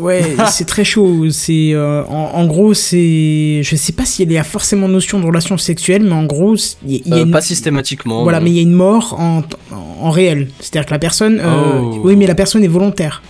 Ouais, 0.00 0.22
c'est 0.50 0.64
très 0.66 0.84
chaud. 0.84 1.30
C'est 1.30 1.70
euh, 1.72 2.02
en, 2.06 2.30
en 2.34 2.46
gros, 2.46 2.74
c'est, 2.74 3.60
je 3.62 3.76
sais 3.76 3.92
pas 3.92 4.04
s'il 4.04 4.30
y 4.32 4.36
a 4.36 4.42
forcément 4.42 4.88
notion 4.88 5.20
de 5.20 5.26
relation 5.26 5.56
sexuelle, 5.56 6.02
mais 6.02 6.12
en 6.12 6.24
gros, 6.24 6.56
il 6.84 6.92
y 6.92 6.96
a, 6.96 7.00
il 7.04 7.08
y 7.10 7.12
a 7.12 7.16
Euh, 7.18 7.24
une- 7.26 7.30
Pas 7.30 7.40
systématiquement. 7.42 8.24
voilà, 8.24 8.38
non. 8.40 8.44
mais 8.44 8.50
il 8.50 8.56
y 8.56 8.58
a 8.58 8.62
une 8.62 8.72
mort 8.72 9.14
en, 9.20 9.42
en 10.00 10.10
réel. 10.10 10.48
C'est-à-dire 10.58 10.86
que 10.86 10.90
la 10.92 10.98
personne, 10.98 11.38
euh, 11.40 11.78
Oh. 11.80 12.00
oui, 12.02 12.16
mais 12.16 12.26
la 12.26 12.34
personne 12.34 12.64
est 12.64 12.68
volontaire. 12.68 13.22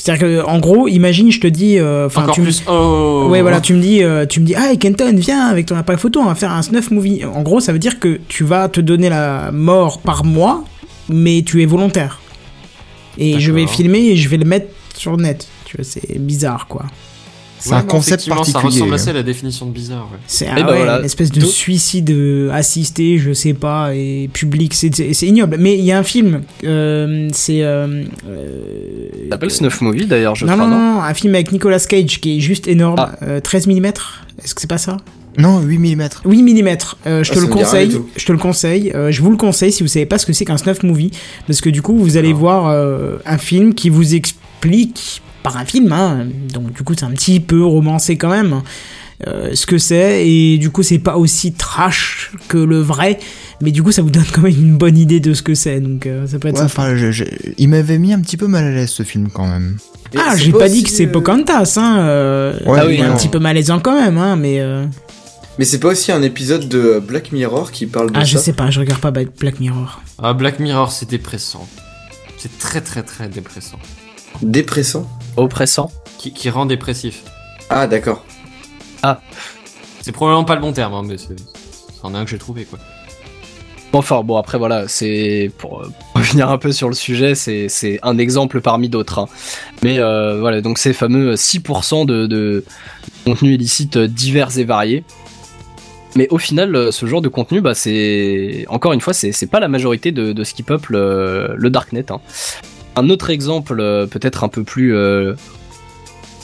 C'est-à-dire 0.00 0.26
que, 0.26 0.46
en 0.46 0.58
gros, 0.60 0.88
imagine, 0.88 1.30
je 1.30 1.40
te 1.40 1.46
dis, 1.46 1.78
euh, 1.78 2.06
enfin, 2.06 2.26
tu 2.32 2.40
plus. 2.40 2.62
Oh 2.66 3.26
Ouais, 3.28 3.42
voilà, 3.42 3.60
tu 3.60 3.74
me 3.74 3.82
dis, 3.82 4.02
euh, 4.02 4.24
tu 4.24 4.40
me 4.40 4.46
dis, 4.46 4.54
ah, 4.54 4.74
Kenton, 4.74 5.14
viens 5.14 5.42
avec 5.46 5.66
ton 5.66 5.76
appareil 5.76 6.00
photo, 6.00 6.20
on 6.20 6.24
va 6.24 6.34
faire 6.34 6.52
un 6.52 6.62
snuff 6.62 6.90
movie. 6.90 7.22
En 7.26 7.42
gros, 7.42 7.60
ça 7.60 7.70
veut 7.74 7.78
dire 7.78 8.00
que 8.00 8.18
tu 8.26 8.42
vas 8.42 8.70
te 8.70 8.80
donner 8.80 9.10
la 9.10 9.52
mort 9.52 10.00
par 10.00 10.24
mois, 10.24 10.64
mais 11.10 11.42
tu 11.44 11.62
es 11.62 11.66
volontaire. 11.66 12.18
Et 13.18 13.40
je 13.40 13.52
vais 13.52 13.66
filmer 13.66 13.98
et 14.06 14.16
je 14.16 14.26
vais 14.30 14.38
le 14.38 14.46
mettre 14.46 14.68
sur 14.96 15.14
le 15.14 15.22
net. 15.22 15.46
Tu 15.66 15.76
vois, 15.76 15.84
c'est 15.84 16.18
bizarre, 16.18 16.66
quoi. 16.66 16.86
C'est 17.60 17.72
un 17.74 17.82
concept 17.82 18.22
Ça 18.24 18.34
particulier. 18.34 18.64
ressemble 18.64 18.94
assez 18.94 19.10
à 19.10 19.12
la 19.12 19.22
définition 19.22 19.66
de 19.66 19.72
bizarre. 19.72 20.08
Ouais. 20.12 20.18
C'est 20.26 20.46
Et 20.46 20.48
ah 20.50 20.56
ouais, 20.56 20.62
voilà. 20.76 20.98
une 21.00 21.04
espèce 21.04 21.30
de 21.30 21.40
Tout- 21.40 21.46
suicide 21.46 22.10
euh, 22.10 22.50
assisté, 22.52 23.18
je 23.18 23.32
sais 23.32 23.52
pas, 23.54 23.94
et 23.94 24.28
public, 24.32 24.72
c'est- 24.74 24.88
ignoble. 25.22 25.56
Mais 25.60 25.76
il 25.78 25.84
y 25.84 25.92
a 25.92 25.98
un 25.98 26.02
film, 26.02 26.42
euh, 26.64 27.28
c'est. 27.32 27.62
Euh, 27.62 28.04
euh, 28.28 29.08
Ça 29.24 29.30
s'appelle 29.30 29.50
snuff 29.50 29.80
movie 29.82 30.06
d'ailleurs, 30.06 30.34
je 30.34 30.46
non, 30.46 30.54
crois, 30.54 30.66
non, 30.66 30.76
non, 30.76 30.94
non, 30.94 31.02
un 31.02 31.14
film 31.14 31.34
avec 31.34 31.52
Nicolas 31.52 31.78
Cage 31.80 32.20
qui 32.20 32.38
est 32.38 32.40
juste 32.40 32.66
énorme, 32.66 32.96
Ah. 32.98 33.12
euh, 33.22 33.40
13 33.40 33.66
mm. 33.66 33.84
Est-ce 34.42 34.54
que 34.54 34.60
c'est 34.60 34.66
pas 34.70 34.78
ça? 34.78 34.96
Non, 35.38 35.60
8 35.60 35.78
mm. 35.78 36.08
8 36.24 36.42
mm, 36.42 36.68
euh, 37.06 37.22
je 37.22 37.30
te 37.30 37.34
ça 37.36 37.40
le 37.40 37.46
conseille, 37.46 38.00
je 38.16 38.24
te 38.26 38.32
le 38.32 38.38
conseille, 38.38 38.90
euh, 38.94 39.12
je 39.12 39.22
vous 39.22 39.30
le 39.30 39.36
conseille 39.36 39.70
si 39.70 39.82
vous 39.84 39.88
savez 39.88 40.06
pas 40.06 40.18
ce 40.18 40.26
que 40.26 40.32
c'est 40.32 40.44
qu'un 40.44 40.56
snuff 40.56 40.82
movie, 40.82 41.12
parce 41.46 41.60
que 41.60 41.70
du 41.70 41.82
coup 41.82 41.96
vous 41.96 42.16
allez 42.16 42.32
Ah. 42.32 42.36
voir 42.36 42.68
euh, 42.68 43.18
un 43.26 43.38
film 43.38 43.74
qui 43.74 43.90
vous 43.90 44.14
explique 44.14 45.22
par 45.42 45.56
un 45.56 45.64
film, 45.64 45.92
hein, 45.92 46.26
donc 46.52 46.72
du 46.72 46.82
coup 46.82 46.94
c'est 46.98 47.04
un 47.04 47.10
petit 47.12 47.40
peu 47.40 47.64
romancé 47.64 48.16
quand 48.16 48.30
même, 48.30 48.62
euh, 49.26 49.50
ce 49.54 49.66
que 49.66 49.78
c'est, 49.78 50.26
et 50.28 50.58
du 50.58 50.70
coup 50.70 50.82
c'est 50.82 50.98
pas 50.98 51.16
aussi 51.16 51.52
trash 51.52 52.32
que 52.48 52.58
le 52.58 52.80
vrai, 52.80 53.18
mais 53.62 53.70
du 53.70 53.82
coup 53.82 53.92
ça 53.92 54.02
vous 54.02 54.10
donne 54.10 54.24
quand 54.32 54.42
même 54.42 54.52
une 54.54 54.76
bonne 54.76 54.98
idée 54.98 55.20
de 55.20 55.32
ce 55.34 55.42
que 55.42 55.54
c'est, 55.54 55.80
donc 55.80 56.06
euh, 56.06 56.26
ça 56.26 56.38
peut 56.38 56.48
être 56.48 56.54
Ouais, 56.60 56.68
sympa. 56.68 56.82
enfin, 56.82 56.96
je- 56.96 57.10
je- 57.12 57.24
il 57.58 57.68
m'avait 57.68 57.98
mis 57.98 58.12
un 58.12 58.20
petit 58.20 58.36
peu 58.36 58.46
mal 58.48 58.64
à 58.64 58.70
l'aise 58.70 58.90
ce 58.90 59.02
film 59.02 59.28
quand 59.32 59.46
même. 59.46 59.76
Ah, 60.16 60.34
j'ai 60.36 60.50
pas, 60.52 60.68
dit 60.68 60.82
que 60.82 60.90
c'est 60.90 61.06
euh, 61.06 61.12
Pocahontas, 61.12 61.74
hein, 61.76 61.98
euh, 62.00 62.58
Ouais, 62.66 62.80
il 62.88 62.94
est 62.94 62.96
oui, 62.98 63.02
un 63.02 63.10
non. 63.10 63.16
petit 63.16 63.28
peu 63.28 63.38
malaisant 63.38 63.78
quand 63.80 63.94
même, 63.98 64.18
hein, 64.18 64.34
mais... 64.36 64.60
euh, 64.60 64.84
Mais 65.58 65.64
c'est 65.64 65.78
pas 65.78 65.88
aussi 65.88 66.10
un 66.10 66.22
épisode 66.22 66.68
de 66.68 66.98
Black 67.06 67.30
Mirror 67.32 67.70
qui 67.70 67.86
parle 67.86 68.10
de 68.10 68.18
Ah, 68.18 68.24
je 68.24 68.36
ça 68.36 68.42
sais 68.42 68.52
pas, 68.52 68.70
je 68.70 68.80
regarde 68.80 69.00
pas 69.00 69.12
Black 69.12 69.60
Mirror. 69.60 70.02
Ah, 70.20 70.32
Black 70.32 70.58
Mirror, 70.58 70.90
c'est 70.90 71.08
dépressant. 71.08 71.66
C'est 72.38 72.58
très 72.58 72.80
très 72.80 73.02
très 73.04 73.28
dépressant. 73.28 73.78
Dépressant 74.42 75.06
Oppressant. 75.40 75.90
Qui, 76.18 76.32
qui 76.32 76.50
rend 76.50 76.66
dépressif. 76.66 77.22
Ah, 77.70 77.86
d'accord. 77.86 78.24
C'est 80.02 80.12
probablement 80.12 80.44
pas 80.44 80.54
le 80.54 80.60
bon 80.60 80.72
terme, 80.72 80.94
hein, 80.94 81.02
mais 81.04 81.18
c'est 81.18 81.36
c'en 82.00 82.14
est 82.14 82.18
un 82.18 82.24
que 82.24 82.30
j'ai 82.30 82.38
trouvé 82.38 82.64
quoi. 82.64 82.78
Enfin 83.92 84.22
bon 84.22 84.36
après 84.36 84.56
voilà 84.56 84.86
c'est 84.86 85.50
pour 85.58 85.80
euh, 85.80 85.90
revenir 86.14 86.48
un 86.48 86.58
peu 86.58 86.70
sur 86.70 86.88
le 86.88 86.94
sujet 86.94 87.34
c'est 87.34 87.68
c'est 87.68 87.98
un 88.02 88.18
exemple 88.18 88.60
parmi 88.60 88.88
d'autres 88.88 89.18
hein. 89.18 89.28
mais 89.82 89.98
euh, 89.98 90.38
voilà 90.38 90.60
donc 90.60 90.78
ces 90.78 90.92
fameux 90.92 91.34
6% 91.34 92.06
de, 92.06 92.26
de 92.26 92.64
contenus 93.24 93.56
illicites 93.56 93.98
divers 93.98 94.56
et 94.58 94.64
variés 94.64 95.04
mais 96.14 96.28
au 96.30 96.38
final 96.38 96.76
euh, 96.76 96.92
ce 96.92 97.04
genre 97.06 97.20
de 97.20 97.28
contenu 97.28 97.60
bah 97.60 97.74
c'est 97.74 98.64
encore 98.68 98.92
une 98.92 99.00
fois 99.00 99.12
c'est 99.12 99.32
c'est 99.32 99.48
pas 99.48 99.58
la 99.58 99.68
majorité 99.68 100.12
de, 100.12 100.32
de 100.32 100.44
ce 100.44 100.54
qui 100.54 100.62
peuple 100.62 100.94
euh, 100.94 101.54
le 101.56 101.68
darknet 101.68 102.12
hein. 102.12 102.20
Un 102.96 103.08
autre 103.10 103.30
exemple 103.30 103.78
euh, 103.80 104.06
peut-être 104.06 104.44
un 104.44 104.48
peu 104.48 104.64
plus 104.64 104.94
euh, 104.94 105.34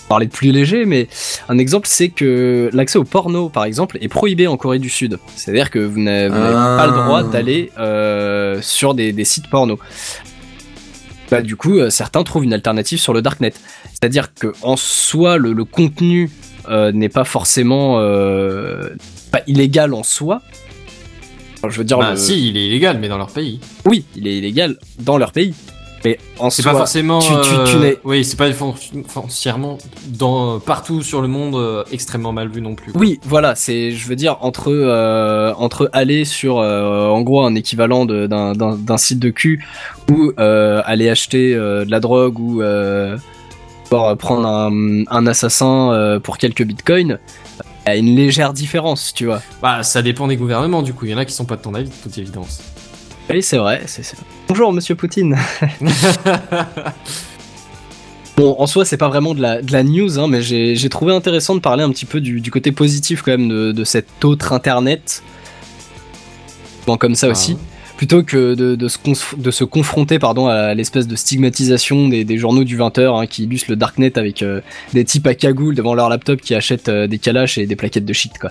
parler 0.08 0.26
de 0.26 0.30
plus 0.32 0.52
léger, 0.52 0.84
mais 0.84 1.08
un 1.48 1.58
exemple 1.58 1.88
c'est 1.90 2.08
que 2.10 2.70
l'accès 2.72 2.98
au 2.98 3.04
porno 3.04 3.48
par 3.48 3.64
exemple 3.64 3.98
est 4.00 4.08
prohibé 4.08 4.46
en 4.46 4.56
Corée 4.56 4.78
du 4.78 4.88
Sud. 4.88 5.18
C'est-à-dire 5.34 5.70
que 5.70 5.78
vous 5.80 6.00
n'avez 6.00 6.32
Ah. 6.34 6.76
pas 6.78 6.86
le 6.86 6.92
droit 6.92 7.22
d'aller 7.24 7.72
euh, 7.78 8.60
sur 8.62 8.94
des, 8.94 9.12
des 9.12 9.24
sites 9.24 9.50
porno. 9.50 9.78
Bah, 11.28 11.42
du 11.42 11.56
coup, 11.56 11.78
euh, 11.78 11.90
certains 11.90 12.22
trouvent 12.22 12.44
une 12.44 12.52
alternative 12.54 13.00
sur 13.00 13.12
le 13.12 13.20
darknet. 13.20 13.52
C'est-à-dire 13.92 14.32
que 14.32 14.52
en 14.62 14.76
soi, 14.76 15.38
le, 15.38 15.52
le 15.52 15.64
contenu 15.64 16.30
euh, 16.68 16.92
n'est 16.92 17.08
pas 17.08 17.24
forcément 17.24 17.96
pas 19.32 19.40
illégal 19.48 19.92
en 19.92 20.04
soi. 20.04 20.40
Enfin, 21.56 21.68
je 21.70 21.78
veux 21.78 21.84
dire, 21.84 21.98
Bah, 21.98 22.12
le- 22.12 22.16
si, 22.16 22.48
il 22.50 22.56
est 22.56 22.66
illégal, 22.68 22.98
mais 23.00 23.08
dans 23.08 23.18
leur 23.18 23.30
pays. 23.30 23.58
oui, 23.86 24.04
il 24.14 24.28
est 24.28 24.38
illégal 24.38 24.76
dans 25.00 25.18
leur 25.18 25.32
pays. 25.32 25.52
Mais 26.04 26.18
en 26.38 26.50
C'est 26.50 26.62
pas 26.62 26.72
forcément. 26.72 27.18
tu- 27.18 27.28
tu- 27.42 27.48
tu 27.48 27.76
euh, 27.76 27.94
Oui, 28.04 28.24
c'est 28.24 28.36
pas 28.36 28.52
fon- 28.52 28.74
foncièrement 29.08 29.78
dans 30.08 30.60
partout 30.60 31.02
sur 31.02 31.20
le 31.22 31.26
monde 31.28 31.56
euh, 31.56 31.82
extrêmement 31.90 32.32
mal 32.32 32.48
vu 32.48 32.60
non 32.60 32.74
plus. 32.74 32.92
quoi. 32.92 33.00
Oui, 33.00 33.18
voilà, 33.24 33.54
c'est, 33.54 33.90
je 33.92 34.06
veux 34.06 34.14
dire, 34.16 34.36
entre 34.42 34.70
euh, 34.70 35.52
entre 35.56 35.88
aller 35.92 36.24
sur, 36.24 36.56
en 36.58 37.20
gros, 37.22 37.42
un 37.44 37.54
équivalent 37.54 38.04
d'un 38.06 38.96
site 38.98 39.18
de 39.18 39.30
cul 39.30 39.64
ou 40.12 40.32
aller 40.38 41.08
acheter 41.08 41.54
de 41.54 41.90
la 41.90 41.98
drogue 42.00 42.38
ou 42.38 42.62
prendre 43.88 44.46
un, 44.46 45.04
un 45.08 45.26
assassin 45.26 46.20
pour 46.22 46.38
quelques 46.38 46.62
bitcoins, 46.64 47.18
il 47.86 47.88
y 47.88 47.92
a 47.92 47.96
une 47.96 48.16
légère 48.16 48.52
différence, 48.52 49.12
tu 49.14 49.26
vois. 49.26 49.40
Bah, 49.62 49.82
ça 49.84 50.02
dépend 50.02 50.26
des 50.26 50.36
gouvernements, 50.36 50.82
du 50.82 50.92
coup. 50.92 51.04
Il 51.06 51.12
y 51.12 51.14
en 51.14 51.18
a 51.18 51.24
qui 51.24 51.32
sont 51.32 51.44
pas 51.44 51.56
de 51.56 51.62
ton 51.62 51.74
avis, 51.74 51.88
de 51.88 51.94
toute 52.02 52.18
évidence. 52.18 52.60
Oui, 53.30 53.42
c'est 53.42 53.56
vrai. 53.58 53.82
c'est 53.86 54.02
Bonjour, 54.48 54.72
Monsieur 54.72 54.94
Poutine. 54.94 55.36
Bon, 58.36 58.54
en 58.58 58.66
soi, 58.66 58.84
c'est 58.84 58.98
pas 58.98 59.08
vraiment 59.08 59.32
de 59.34 59.40
la, 59.40 59.62
de 59.62 59.72
la 59.72 59.82
news, 59.82 60.18
hein, 60.18 60.26
mais 60.28 60.42
j'ai 60.42 60.76
j'ai 60.76 60.90
trouvé 60.90 61.14
intéressant 61.14 61.54
de 61.54 61.60
parler 61.60 61.82
un 61.82 61.88
petit 61.90 62.04
peu 62.04 62.20
du, 62.20 62.42
du 62.42 62.50
côté 62.50 62.70
positif 62.70 63.22
quand 63.22 63.30
même 63.30 63.48
de, 63.48 63.72
de 63.72 63.82
cet 63.84 64.22
autre 64.26 64.52
internet. 64.52 65.22
Bon, 66.86 66.98
comme 66.98 67.14
ça 67.14 67.28
Ah. 67.28 67.30
aussi. 67.30 67.56
Plutôt 67.96 68.22
que 68.22 68.54
de, 68.54 68.74
de 68.74 68.88
se, 68.88 68.98
conf- 68.98 69.40
de 69.40 69.50
se 69.50 69.64
confronter 69.64 70.18
pardon, 70.18 70.48
à 70.48 70.74
l'espèce 70.74 71.06
de 71.06 71.16
stigmatisation 71.16 72.08
des, 72.08 72.24
des 72.24 72.36
journaux 72.36 72.64
du 72.64 72.76
20h 72.76 73.22
hein, 73.22 73.26
qui 73.26 73.44
illustrent 73.44 73.70
le 73.70 73.76
darknet 73.76 74.18
avec 74.18 74.42
euh, 74.42 74.60
des 74.92 75.06
types 75.06 75.26
à 75.26 75.34
cagoule 75.34 75.74
devant 75.74 75.94
leur 75.94 76.10
laptop 76.10 76.42
qui 76.42 76.54
achètent 76.54 76.90
euh, 76.90 77.06
des 77.06 77.18
calaches 77.18 77.56
et 77.56 77.64
des 77.64 77.74
plaquettes 77.74 78.04
de 78.04 78.12
shit, 78.12 78.36
quoi. 78.38 78.50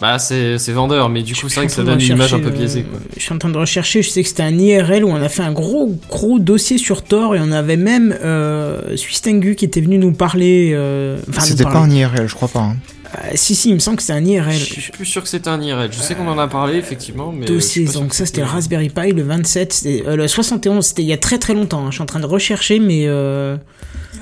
Bah, 0.00 0.18
c'est 0.18 0.58
c'est 0.58 0.72
vendeur, 0.72 1.08
mais 1.08 1.22
du 1.22 1.34
coup, 1.34 1.48
c'est 1.48 1.56
vrai 1.60 1.66
que 1.66 1.72
ça 1.72 1.82
donne 1.82 2.00
une 2.00 2.12
image 2.12 2.34
un 2.34 2.38
peu 2.40 2.50
biaisée, 2.50 2.80
euh, 2.80 2.90
quoi. 2.90 3.00
Je 3.16 3.22
suis 3.22 3.32
en 3.32 3.38
train 3.38 3.48
de 3.48 3.56
rechercher, 3.56 4.02
je 4.02 4.10
sais 4.10 4.22
que 4.22 4.28
c'était 4.28 4.42
un 4.42 4.58
IRL 4.58 5.04
où 5.04 5.08
on 5.08 5.16
a 5.16 5.28
fait 5.28 5.42
un 5.42 5.52
gros 5.52 5.98
gros 6.10 6.38
dossier 6.38 6.76
sur 6.76 7.02
Thor 7.02 7.34
et 7.34 7.40
on 7.40 7.50
avait 7.50 7.76
même 7.78 8.14
euh, 8.22 8.94
qui 9.56 9.64
était 9.64 9.80
venu 9.80 9.98
nous 9.98 10.12
parler. 10.12 10.72
euh, 10.74 11.18
enfin, 11.30 11.40
C'était 11.40 11.64
pas 11.64 11.78
un 11.78 11.90
IRL, 11.90 12.28
je 12.28 12.34
crois 12.34 12.48
pas. 12.48 12.60
hein. 12.60 12.76
Euh, 13.14 13.30
si, 13.34 13.54
si, 13.54 13.68
il 13.70 13.74
me 13.74 13.78
semble 13.78 13.96
que 13.98 14.02
c'est 14.02 14.12
un 14.12 14.24
IRL. 14.24 14.52
Je 14.52 14.80
suis 14.80 14.92
plus 14.92 15.04
sûr 15.06 15.22
que 15.22 15.28
c'était 15.28 15.48
un 15.48 15.60
IRL. 15.60 15.92
Je 15.92 15.98
sais 16.00 16.14
qu'on 16.14 16.26
en 16.28 16.38
a 16.38 16.48
parlé, 16.48 16.76
effectivement, 16.76 17.32
mais. 17.32 17.46
Dossier, 17.46 17.84
donc 17.86 18.14
ça 18.14 18.26
c'était 18.26 18.40
le 18.40 18.46
Raspberry 18.46 18.88
Pi, 18.88 19.12
le 19.12 19.22
27, 19.22 19.72
c'était- 19.72 20.02
euh, 20.06 20.16
le 20.16 20.26
71, 20.28 20.84
c'était 20.84 21.02
il 21.02 21.08
y 21.08 21.12
a 21.12 21.18
très 21.18 21.38
très 21.38 21.54
longtemps. 21.54 21.82
hein. 21.86 21.90
Je 21.90 21.94
suis 21.96 22.02
en 22.02 22.06
train 22.06 22.20
de 22.20 22.26
rechercher, 22.26 22.78
mais 22.78 23.04
euh, 23.06 23.56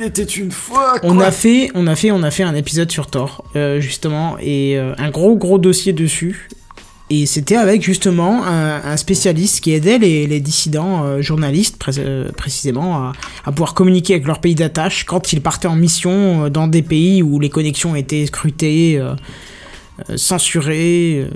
Il 0.01 0.07
était 0.07 0.23
une 0.25 0.51
fois. 0.51 0.97
On 1.03 1.19
a 1.21 1.31
fait, 1.31 1.71
on 1.75 1.87
a 1.87 1.95
fait, 1.97 2.11
on 2.11 2.23
a 2.23 2.31
fait 2.31 2.43
un 2.43 2.55
épisode 2.55 2.91
sur 2.91 3.07
Thor, 3.07 3.45
euh, 3.57 3.81
justement, 3.81 4.37
et 4.41 4.77
euh, 4.77 4.93
un 4.99 5.11
gros 5.11 5.37
gros 5.37 5.59
dossier 5.59 5.93
dessus. 5.93 6.49
Et 7.23 7.27
c'était 7.27 7.57
avec 7.57 7.83
justement 7.83 8.45
un, 8.45 8.83
un 8.85 8.97
spécialiste 8.97 9.61
qui 9.63 9.73
aidait 9.73 9.99
les, 9.99 10.27
les 10.27 10.41
dissidents 10.41 11.05
euh, 11.05 11.23
journalistes 11.23 11.77
pré- 11.77 11.93
euh, 11.99 12.31
précisément 12.33 12.97
à, 12.97 13.13
à 13.45 13.53
pouvoir 13.53 13.75
communiquer 13.75 14.15
avec 14.15 14.27
leur 14.27 14.41
pays 14.41 14.55
d'attache 14.57 15.05
quand 15.05 15.33
ils 15.33 15.41
partaient 15.41 15.69
en 15.69 15.77
mission 15.77 16.47
euh, 16.47 16.49
dans 16.51 16.67
des 16.67 16.83
pays 16.83 17.23
où 17.23 17.39
les 17.39 17.51
connexions 17.51 17.95
étaient 17.95 18.27
scrutées, 18.27 18.99
euh, 18.99 19.15
censurées. 20.17 21.27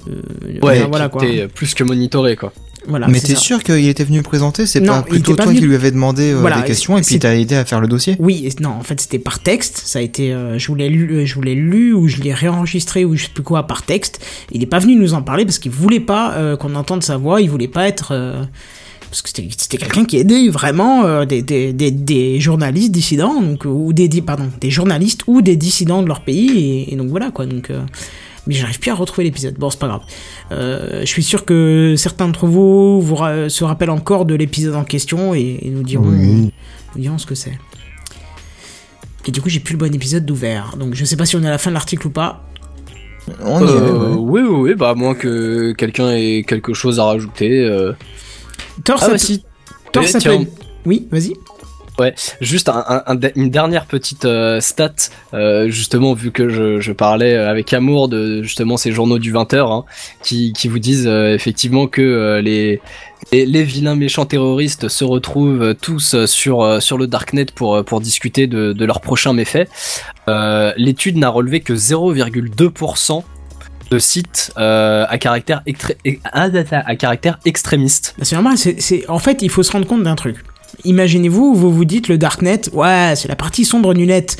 Ouais, 0.62 0.78
enfin, 0.80 0.88
voilà 0.88 1.08
quoi. 1.08 1.22
plus 1.54 1.74
que 1.74 1.84
monitoré 1.84 2.34
quoi. 2.36 2.52
Voilà, 2.86 3.08
Mais 3.08 3.20
t'es 3.20 3.34
sûr 3.34 3.62
qu'il 3.62 3.86
était 3.88 4.04
venu 4.04 4.22
présenter? 4.22 4.64
C'est 4.66 4.80
pas 4.80 5.02
plutôt 5.02 5.34
pas 5.34 5.42
toi 5.44 5.52
venu- 5.52 5.60
qui 5.60 5.66
lui 5.66 5.74
avais 5.74 5.90
demandé 5.90 6.32
euh, 6.32 6.40
Voilà, 6.40 6.60
des 6.60 6.66
questions 6.66 6.96
et 6.96 7.02
puis 7.02 7.18
t'as 7.18 7.34
aidé 7.34 7.54
à 7.56 7.64
faire 7.64 7.80
le 7.80 7.88
dossier? 7.88 8.16
Oui, 8.18 8.46
et 8.46 8.62
non, 8.62 8.70
en 8.70 8.82
fait 8.82 9.00
c'était 9.00 9.18
par 9.18 9.40
texte. 9.40 9.82
Ça 9.84 9.98
a 9.98 10.02
été, 10.02 10.32
euh, 10.32 10.58
je 10.58 10.68
vous 10.68 10.74
l'ai 10.74 10.88
lu, 10.88 11.10
euh, 11.12 11.26
je 11.26 11.34
vous 11.34 11.42
lu 11.42 11.92
ou 11.92 12.08
je 12.08 12.18
l'ai 12.18 12.32
réenregistré 12.32 13.04
ou 13.04 13.16
je 13.16 13.24
sais 13.24 13.30
plus 13.34 13.42
quoi 13.42 13.66
par 13.66 13.82
texte. 13.82 14.24
Il 14.52 14.62
est 14.62 14.66
pas 14.66 14.78
venu 14.78 14.94
nous 14.96 15.14
en 15.14 15.22
parler 15.22 15.44
parce 15.44 15.58
qu'il 15.58 15.72
voulait 15.72 16.00
pas 16.00 16.32
euh, 16.34 16.56
qu'on 16.56 16.74
entende 16.76 17.02
sa 17.02 17.16
voix. 17.16 17.40
Il 17.40 17.50
voulait 17.50 17.68
pas 17.68 17.86
être 17.88 18.12
euh, 18.12 18.42
parce 19.10 19.22
que 19.22 19.28
c'était 19.28 19.76
quelqu'un 19.78 20.04
qui 20.04 20.16
aidait 20.18 20.48
vraiment 20.48 21.24
des, 21.24 21.42
des, 21.42 21.72
des, 21.72 21.90
des 21.90 22.40
journalistes 22.40 22.92
dissidents 22.92 23.40
donc 23.40 23.64
ou 23.64 23.92
des 23.92 24.08
pardon 24.22 24.50
des 24.60 24.70
journalistes 24.70 25.22
ou 25.26 25.40
des 25.42 25.56
dissidents 25.56 26.02
de 26.02 26.08
leur 26.08 26.20
pays 26.20 26.58
et, 26.58 26.92
et 26.92 26.96
donc 26.96 27.08
voilà 27.08 27.30
quoi 27.30 27.46
donc. 27.46 27.70
Euh, 28.48 28.54
mais 28.54 28.54
j'arrive 28.54 28.78
plus 28.80 28.90
à 28.90 28.94
retrouver 28.94 29.24
l'épisode. 29.24 29.54
Bon, 29.58 29.70
c'est 29.70 29.78
pas 29.78 29.88
grave. 29.88 30.00
Euh, 30.52 31.00
je 31.00 31.06
suis 31.06 31.22
sûr 31.22 31.44
que 31.44 31.94
certains 31.96 32.26
d'entre 32.26 32.46
vous, 32.46 33.00
vous 33.00 33.14
ra- 33.14 33.48
se 33.48 33.64
rappellent 33.64 33.90
encore 33.90 34.24
de 34.24 34.34
l'épisode 34.34 34.74
en 34.74 34.84
question 34.84 35.34
et, 35.34 35.58
et 35.62 35.70
nous 35.70 35.82
diront, 35.82 36.08
Oui. 36.08 36.52
nous 36.96 37.00
diront 37.02 37.18
ce 37.18 37.26
que 37.26 37.34
c'est. 37.34 37.58
Et 39.26 39.30
du 39.30 39.42
coup, 39.42 39.48
j'ai 39.50 39.60
plus 39.60 39.72
le 39.72 39.78
bon 39.78 39.94
épisode 39.94 40.24
d'ouvert. 40.24 40.76
Donc, 40.78 40.94
je 40.94 41.04
sais 41.04 41.16
pas 41.16 41.26
si 41.26 41.36
on 41.36 41.42
est 41.42 41.46
à 41.48 41.50
la 41.50 41.58
fin 41.58 41.70
de 41.70 41.74
l'article 41.74 42.06
ou 42.06 42.10
pas. 42.10 42.44
On 43.42 43.60
y 43.60 43.64
est, 43.70 43.74
Euh, 43.74 44.14
ouais. 44.14 44.16
oui, 44.16 44.40
oui, 44.40 44.56
oui, 44.70 44.74
bah 44.74 44.90
à 44.90 44.94
moins 44.94 45.14
que 45.14 45.72
quelqu'un 45.72 46.10
ait 46.12 46.44
quelque 46.48 46.72
chose 46.72 46.98
à 46.98 47.04
rajouter. 47.04 47.60
euh. 47.62 47.92
Thor, 48.84 48.96
Ah 49.00 49.04
ça 49.06 49.10
bah 49.12 49.18
si. 49.18 49.44
Thor, 49.92 50.02
Eh, 50.04 50.08
ça 50.08 50.18
peut 50.20 50.38
Oui, 50.86 51.08
vas-y. 51.10 51.34
Ouais, 51.98 52.14
juste 52.40 52.70
une 53.34 53.50
dernière 53.50 53.86
petite 53.86 54.24
euh, 54.24 54.60
stat, 54.60 54.92
euh, 55.34 55.68
justement 55.68 56.14
vu 56.14 56.30
que 56.30 56.48
je, 56.48 56.92
parlais 56.92 57.34
avec 57.34 57.72
amour 57.72 58.08
de 58.08 58.40
justement 58.42 58.76
ces 58.76 58.92
journaux 58.92 59.18
du 59.18 59.32
20h, 59.32 59.72
hein, 59.72 59.84
qui, 60.22 60.52
vous 60.68 60.78
disent 60.78 61.08
euh, 61.08 61.34
effectivement 61.34 61.88
que 61.88 62.00
euh, 62.00 62.40
les, 62.40 62.80
vilains 63.64 63.96
méchants 63.96 64.26
terroristes 64.26 64.88
se 64.88 65.02
retrouvent 65.04 65.74
tous 65.74 66.14
euh, 66.14 66.26
sur 66.26 66.62
euh, 66.62 66.78
le 66.96 67.06
darknet 67.08 67.46
pour 67.52 67.74
euh, 67.74 67.82
discuter 68.00 68.46
de, 68.46 68.72
de 68.72 68.84
leurs 68.84 69.00
prochains 69.00 69.32
méfaits. 69.32 69.68
Euh, 70.28 70.72
L'étude 70.76 71.16
n'a 71.16 71.30
relevé 71.30 71.60
que 71.60 71.72
0,2% 71.72 73.24
de 73.90 73.98
sites 73.98 74.52
euh, 74.56 75.04
à 75.08 75.18
caractère 75.18 75.62
extré- 75.66 75.96
à 76.32 76.96
caractère 76.96 77.38
extrémiste. 77.44 78.14
Bah, 78.18 78.24
c'est 78.24 78.36
normal. 78.36 78.56
C'est- 78.56 79.08
En 79.08 79.18
fait, 79.18 79.42
il 79.42 79.50
faut 79.50 79.64
se 79.64 79.72
rendre 79.72 79.86
compte 79.86 80.04
d'un 80.04 80.14
truc. 80.14 80.36
Imaginez-vous, 80.84 81.54
vous 81.54 81.72
vous 81.72 81.84
dites 81.84 82.08
le 82.08 82.18
Darknet, 82.18 82.62
ouais, 82.72 83.14
c'est 83.16 83.28
la 83.28 83.36
partie 83.36 83.64
sombre 83.64 83.94
net. 83.94 84.36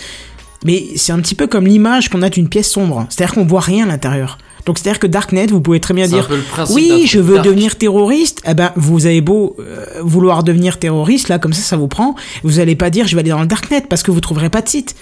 Mais 0.65 0.85
c'est 0.97 1.13
un 1.13 1.21
petit 1.21 1.35
peu 1.35 1.47
comme 1.47 1.67
l'image 1.67 2.09
qu'on 2.09 2.23
a 2.23 2.31
d'une 2.31 2.49
pièce 2.49 2.71
sombre. 2.71 3.07
C'est-à-dire 3.11 3.35
qu'on 3.35 3.45
voit 3.45 3.61
rien 3.61 3.85
à 3.85 3.89
l'intérieur. 3.89 4.39
Donc 4.67 4.79
c'est-à-dire 4.79 4.99
que 4.99 5.07
Darknet, 5.07 5.47
vous 5.47 5.61
pouvez 5.61 5.81
très 5.81 5.95
bien 5.95 6.07
dire 6.07 6.29
oui, 6.71 7.07
je 7.07 7.21
veux 7.21 7.37
dark. 7.37 7.47
devenir 7.47 7.77
terroriste. 7.77 8.43
Eh 8.47 8.55
ben, 8.55 8.73
vous 8.77 9.07
avez 9.07 9.21
beau 9.21 9.57
euh, 9.61 9.87
vouloir 10.03 10.43
devenir 10.43 10.79
terroriste, 10.79 11.29
là, 11.29 11.39
comme 11.39 11.53
ça, 11.53 11.63
ça 11.63 11.77
vous 11.77 11.89
prend. 11.89 12.17
Vous 12.43 12.61
allez 12.61 12.77
pas 12.77 12.91
dire 12.91 13.07
je 13.07 13.15
vais 13.15 13.21
aller 13.21 13.31
dans 13.31 13.41
le 13.41 13.47
Darknet 13.47 13.85
parce 13.89 14.03
que 14.03 14.11
vous 14.11 14.21
trouverez 14.21 14.51
pas 14.51 14.61
de 14.61 14.69
site. 14.69 14.95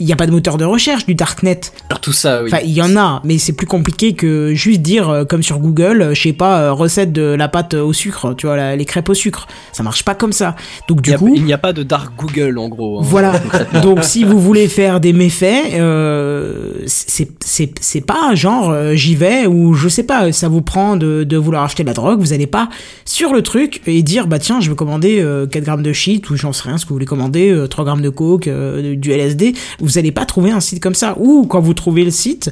Il 0.00 0.06
n'y 0.06 0.12
a 0.12 0.16
pas 0.16 0.26
de 0.26 0.32
moteur 0.32 0.56
de 0.56 0.64
recherche 0.64 1.06
du 1.06 1.14
Darknet. 1.14 1.60
Alors 1.88 2.00
tout 2.00 2.12
ça, 2.12 2.42
oui. 2.42 2.50
Enfin, 2.52 2.62
il 2.64 2.72
y 2.72 2.82
en 2.82 2.96
a, 2.96 3.20
mais 3.24 3.38
c'est 3.38 3.52
plus 3.52 3.66
compliqué 3.66 4.14
que 4.14 4.52
juste 4.54 4.80
dire, 4.82 5.08
euh, 5.08 5.24
comme 5.24 5.42
sur 5.42 5.58
Google, 5.60 6.02
euh, 6.02 6.14
je 6.14 6.22
sais 6.22 6.32
pas, 6.32 6.60
euh, 6.62 6.72
recette 6.72 7.12
de 7.12 7.22
la 7.22 7.48
pâte 7.48 7.74
au 7.74 7.92
sucre, 7.92 8.34
tu 8.34 8.46
vois, 8.46 8.56
la- 8.56 8.74
les 8.76 8.84
crêpes 8.84 9.08
au 9.08 9.14
sucre. 9.14 9.46
Ça 9.72 9.82
marche 9.82 10.04
pas 10.04 10.14
comme 10.14 10.32
ça. 10.32 10.56
Donc 10.88 10.98
Il 10.98 11.02
du 11.02 11.12
a- 11.14 11.18
coup, 11.18 11.32
il 11.36 11.44
n'y 11.44 11.52
a 11.52 11.58
pas 11.58 11.72
de 11.72 11.82
dark 11.84 12.12
Google 12.18 12.58
en 12.58 12.68
gros. 12.68 12.98
hein. 13.00 13.02
voilà. 13.04 13.32
Donc 13.82 14.02
si 14.04 14.24
vous 14.24 14.40
voulez 14.40 14.66
faire 14.68 14.98
des 15.00 15.12
méfaits, 15.12 15.74
euh, 15.74 16.72
c'est 16.86 17.28
c'est 17.40 17.72
c'est 17.80 18.00
pas 18.00 18.34
genre 18.34 18.70
euh, 18.70 18.94
j'y 18.94 19.14
vais 19.14 19.46
ou 19.46 19.74
je 19.74 19.88
sais 19.88 20.02
pas, 20.02 20.32
ça 20.32 20.48
vous 20.48 20.62
prend 20.62 20.96
de, 20.96 21.24
de 21.24 21.36
vouloir 21.36 21.62
acheter 21.64 21.82
de 21.84 21.88
la 21.88 21.94
drogue, 21.94 22.20
vous 22.20 22.32
allez 22.32 22.46
pas 22.46 22.68
sur 23.04 23.32
le 23.32 23.42
truc 23.42 23.80
et 23.86 24.02
dire 24.02 24.26
bah 24.26 24.38
tiens 24.38 24.60
je 24.60 24.68
veux 24.70 24.74
commander 24.74 25.20
euh, 25.20 25.46
4 25.46 25.64
grammes 25.64 25.82
de 25.82 25.92
shit 25.92 26.28
ou 26.30 26.36
j'en 26.36 26.52
sais 26.52 26.64
rien 26.68 26.78
ce 26.78 26.84
que 26.84 26.88
vous 26.90 26.96
voulez 26.96 27.06
commander, 27.06 27.50
euh, 27.50 27.66
3 27.68 27.84
grammes 27.84 28.00
de 28.02 28.08
coke, 28.08 28.48
euh, 28.48 28.96
du 28.96 29.12
LSD, 29.12 29.54
vous 29.84 29.98
allez 29.98 30.12
pas 30.12 30.24
trouver 30.24 30.50
un 30.50 30.60
site 30.60 30.80
comme 30.80 30.94
ça. 30.94 31.16
Ou 31.18 31.46
quand 31.46 31.60
vous 31.60 31.74
trouvez 31.74 32.04
le 32.04 32.10
site, 32.10 32.50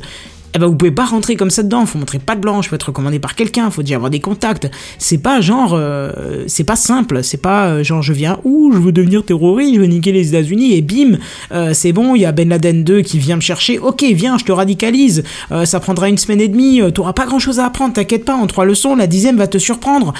eh 0.54 0.58
ben 0.58 0.66
vous 0.66 0.76
pouvez 0.76 0.90
pas 0.90 1.06
rentrer 1.06 1.36
comme 1.36 1.50
ça 1.50 1.62
dedans, 1.62 1.86
faut 1.86 1.98
montrer 1.98 2.18
pas 2.18 2.34
de 2.34 2.40
blanche, 2.40 2.68
faut 2.68 2.74
être 2.74 2.82
recommandé 2.82 3.18
par 3.18 3.34
quelqu'un, 3.34 3.70
faut 3.70 3.82
déjà 3.82 3.96
avoir 3.96 4.10
des 4.10 4.20
contacts. 4.20 4.70
C'est 4.98 5.18
pas 5.18 5.40
genre, 5.40 5.72
euh, 5.74 6.44
c'est 6.46 6.64
pas 6.64 6.76
simple, 6.76 7.24
c'est 7.24 7.40
pas 7.40 7.68
euh, 7.68 7.82
genre 7.82 8.02
je 8.02 8.12
viens 8.12 8.38
où 8.44 8.70
je 8.72 8.78
veux 8.78 8.92
devenir 8.92 9.24
terroriste, 9.24 9.74
je 9.74 9.80
veux 9.80 9.86
niquer 9.86 10.12
les 10.12 10.28
États-Unis 10.28 10.74
et 10.74 10.82
bim, 10.82 11.16
euh, 11.52 11.72
c'est 11.72 11.92
bon, 11.92 12.14
il 12.14 12.22
y 12.22 12.26
a 12.26 12.32
Ben 12.32 12.50
Laden 12.50 12.84
2 12.84 13.00
qui 13.00 13.18
vient 13.18 13.36
me 13.36 13.40
chercher. 13.40 13.78
Ok, 13.78 14.04
viens, 14.12 14.36
je 14.36 14.44
te 14.44 14.52
radicalise. 14.52 15.24
Ça 15.64 15.80
prendra 15.80 16.08
une 16.08 16.18
semaine 16.18 16.40
et 16.40 16.48
demie, 16.48 16.80
t'auras 16.92 17.12
pas 17.12 17.26
grand 17.26 17.38
chose 17.38 17.58
à 17.58 17.66
apprendre, 17.66 17.94
t'inquiète 17.94 18.24
pas, 18.24 18.34
en 18.34 18.46
trois 18.46 18.64
leçons, 18.64 18.94
la 18.96 19.06
dixième 19.06 19.36
va 19.36 19.46
te 19.46 19.58
surprendre. 19.58 20.12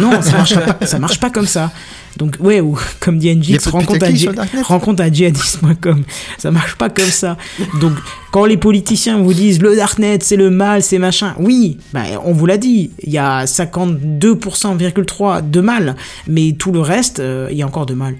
Non, 0.00 0.10
ça 0.22 0.32
marche 0.32 0.54
pas, 0.54 0.86
ça 0.86 0.98
marche 0.98 1.20
pas 1.20 1.30
comme 1.30 1.46
ça. 1.46 1.72
Donc 2.16 2.36
ouais, 2.40 2.60
ou 2.60 2.78
comme 3.00 3.18
dit 3.18 3.34
de 3.34 3.70
rencontre 3.70 4.04
à, 4.04 4.62
rencontre 4.62 5.02
à 5.02 5.10
djihadisme.com. 5.10 6.04
Ça 6.38 6.50
marche 6.50 6.76
pas 6.76 6.90
comme 6.90 7.10
ça. 7.10 7.36
Donc 7.80 7.94
quand 8.32 8.46
les 8.46 8.56
politiciens 8.56 9.18
vous 9.18 9.34
disent 9.34 9.60
le 9.62 9.76
darknet 9.76 10.18
c'est 10.22 10.36
le 10.36 10.50
mal, 10.50 10.82
c'est 10.82 10.98
machin, 10.98 11.34
oui, 11.38 11.78
bah, 11.92 12.02
on 12.24 12.32
vous 12.32 12.46
l'a 12.46 12.56
dit, 12.56 12.90
il 13.04 13.12
y 13.12 13.18
a 13.18 13.44
52,3% 13.46 15.48
de 15.50 15.60
mal, 15.60 15.96
mais 16.26 16.52
tout 16.58 16.72
le 16.72 16.80
reste, 16.80 17.20
euh, 17.20 17.48
il 17.50 17.56
y 17.56 17.62
a 17.62 17.66
encore 17.66 17.86
de 17.86 17.94
mal. 17.94 18.14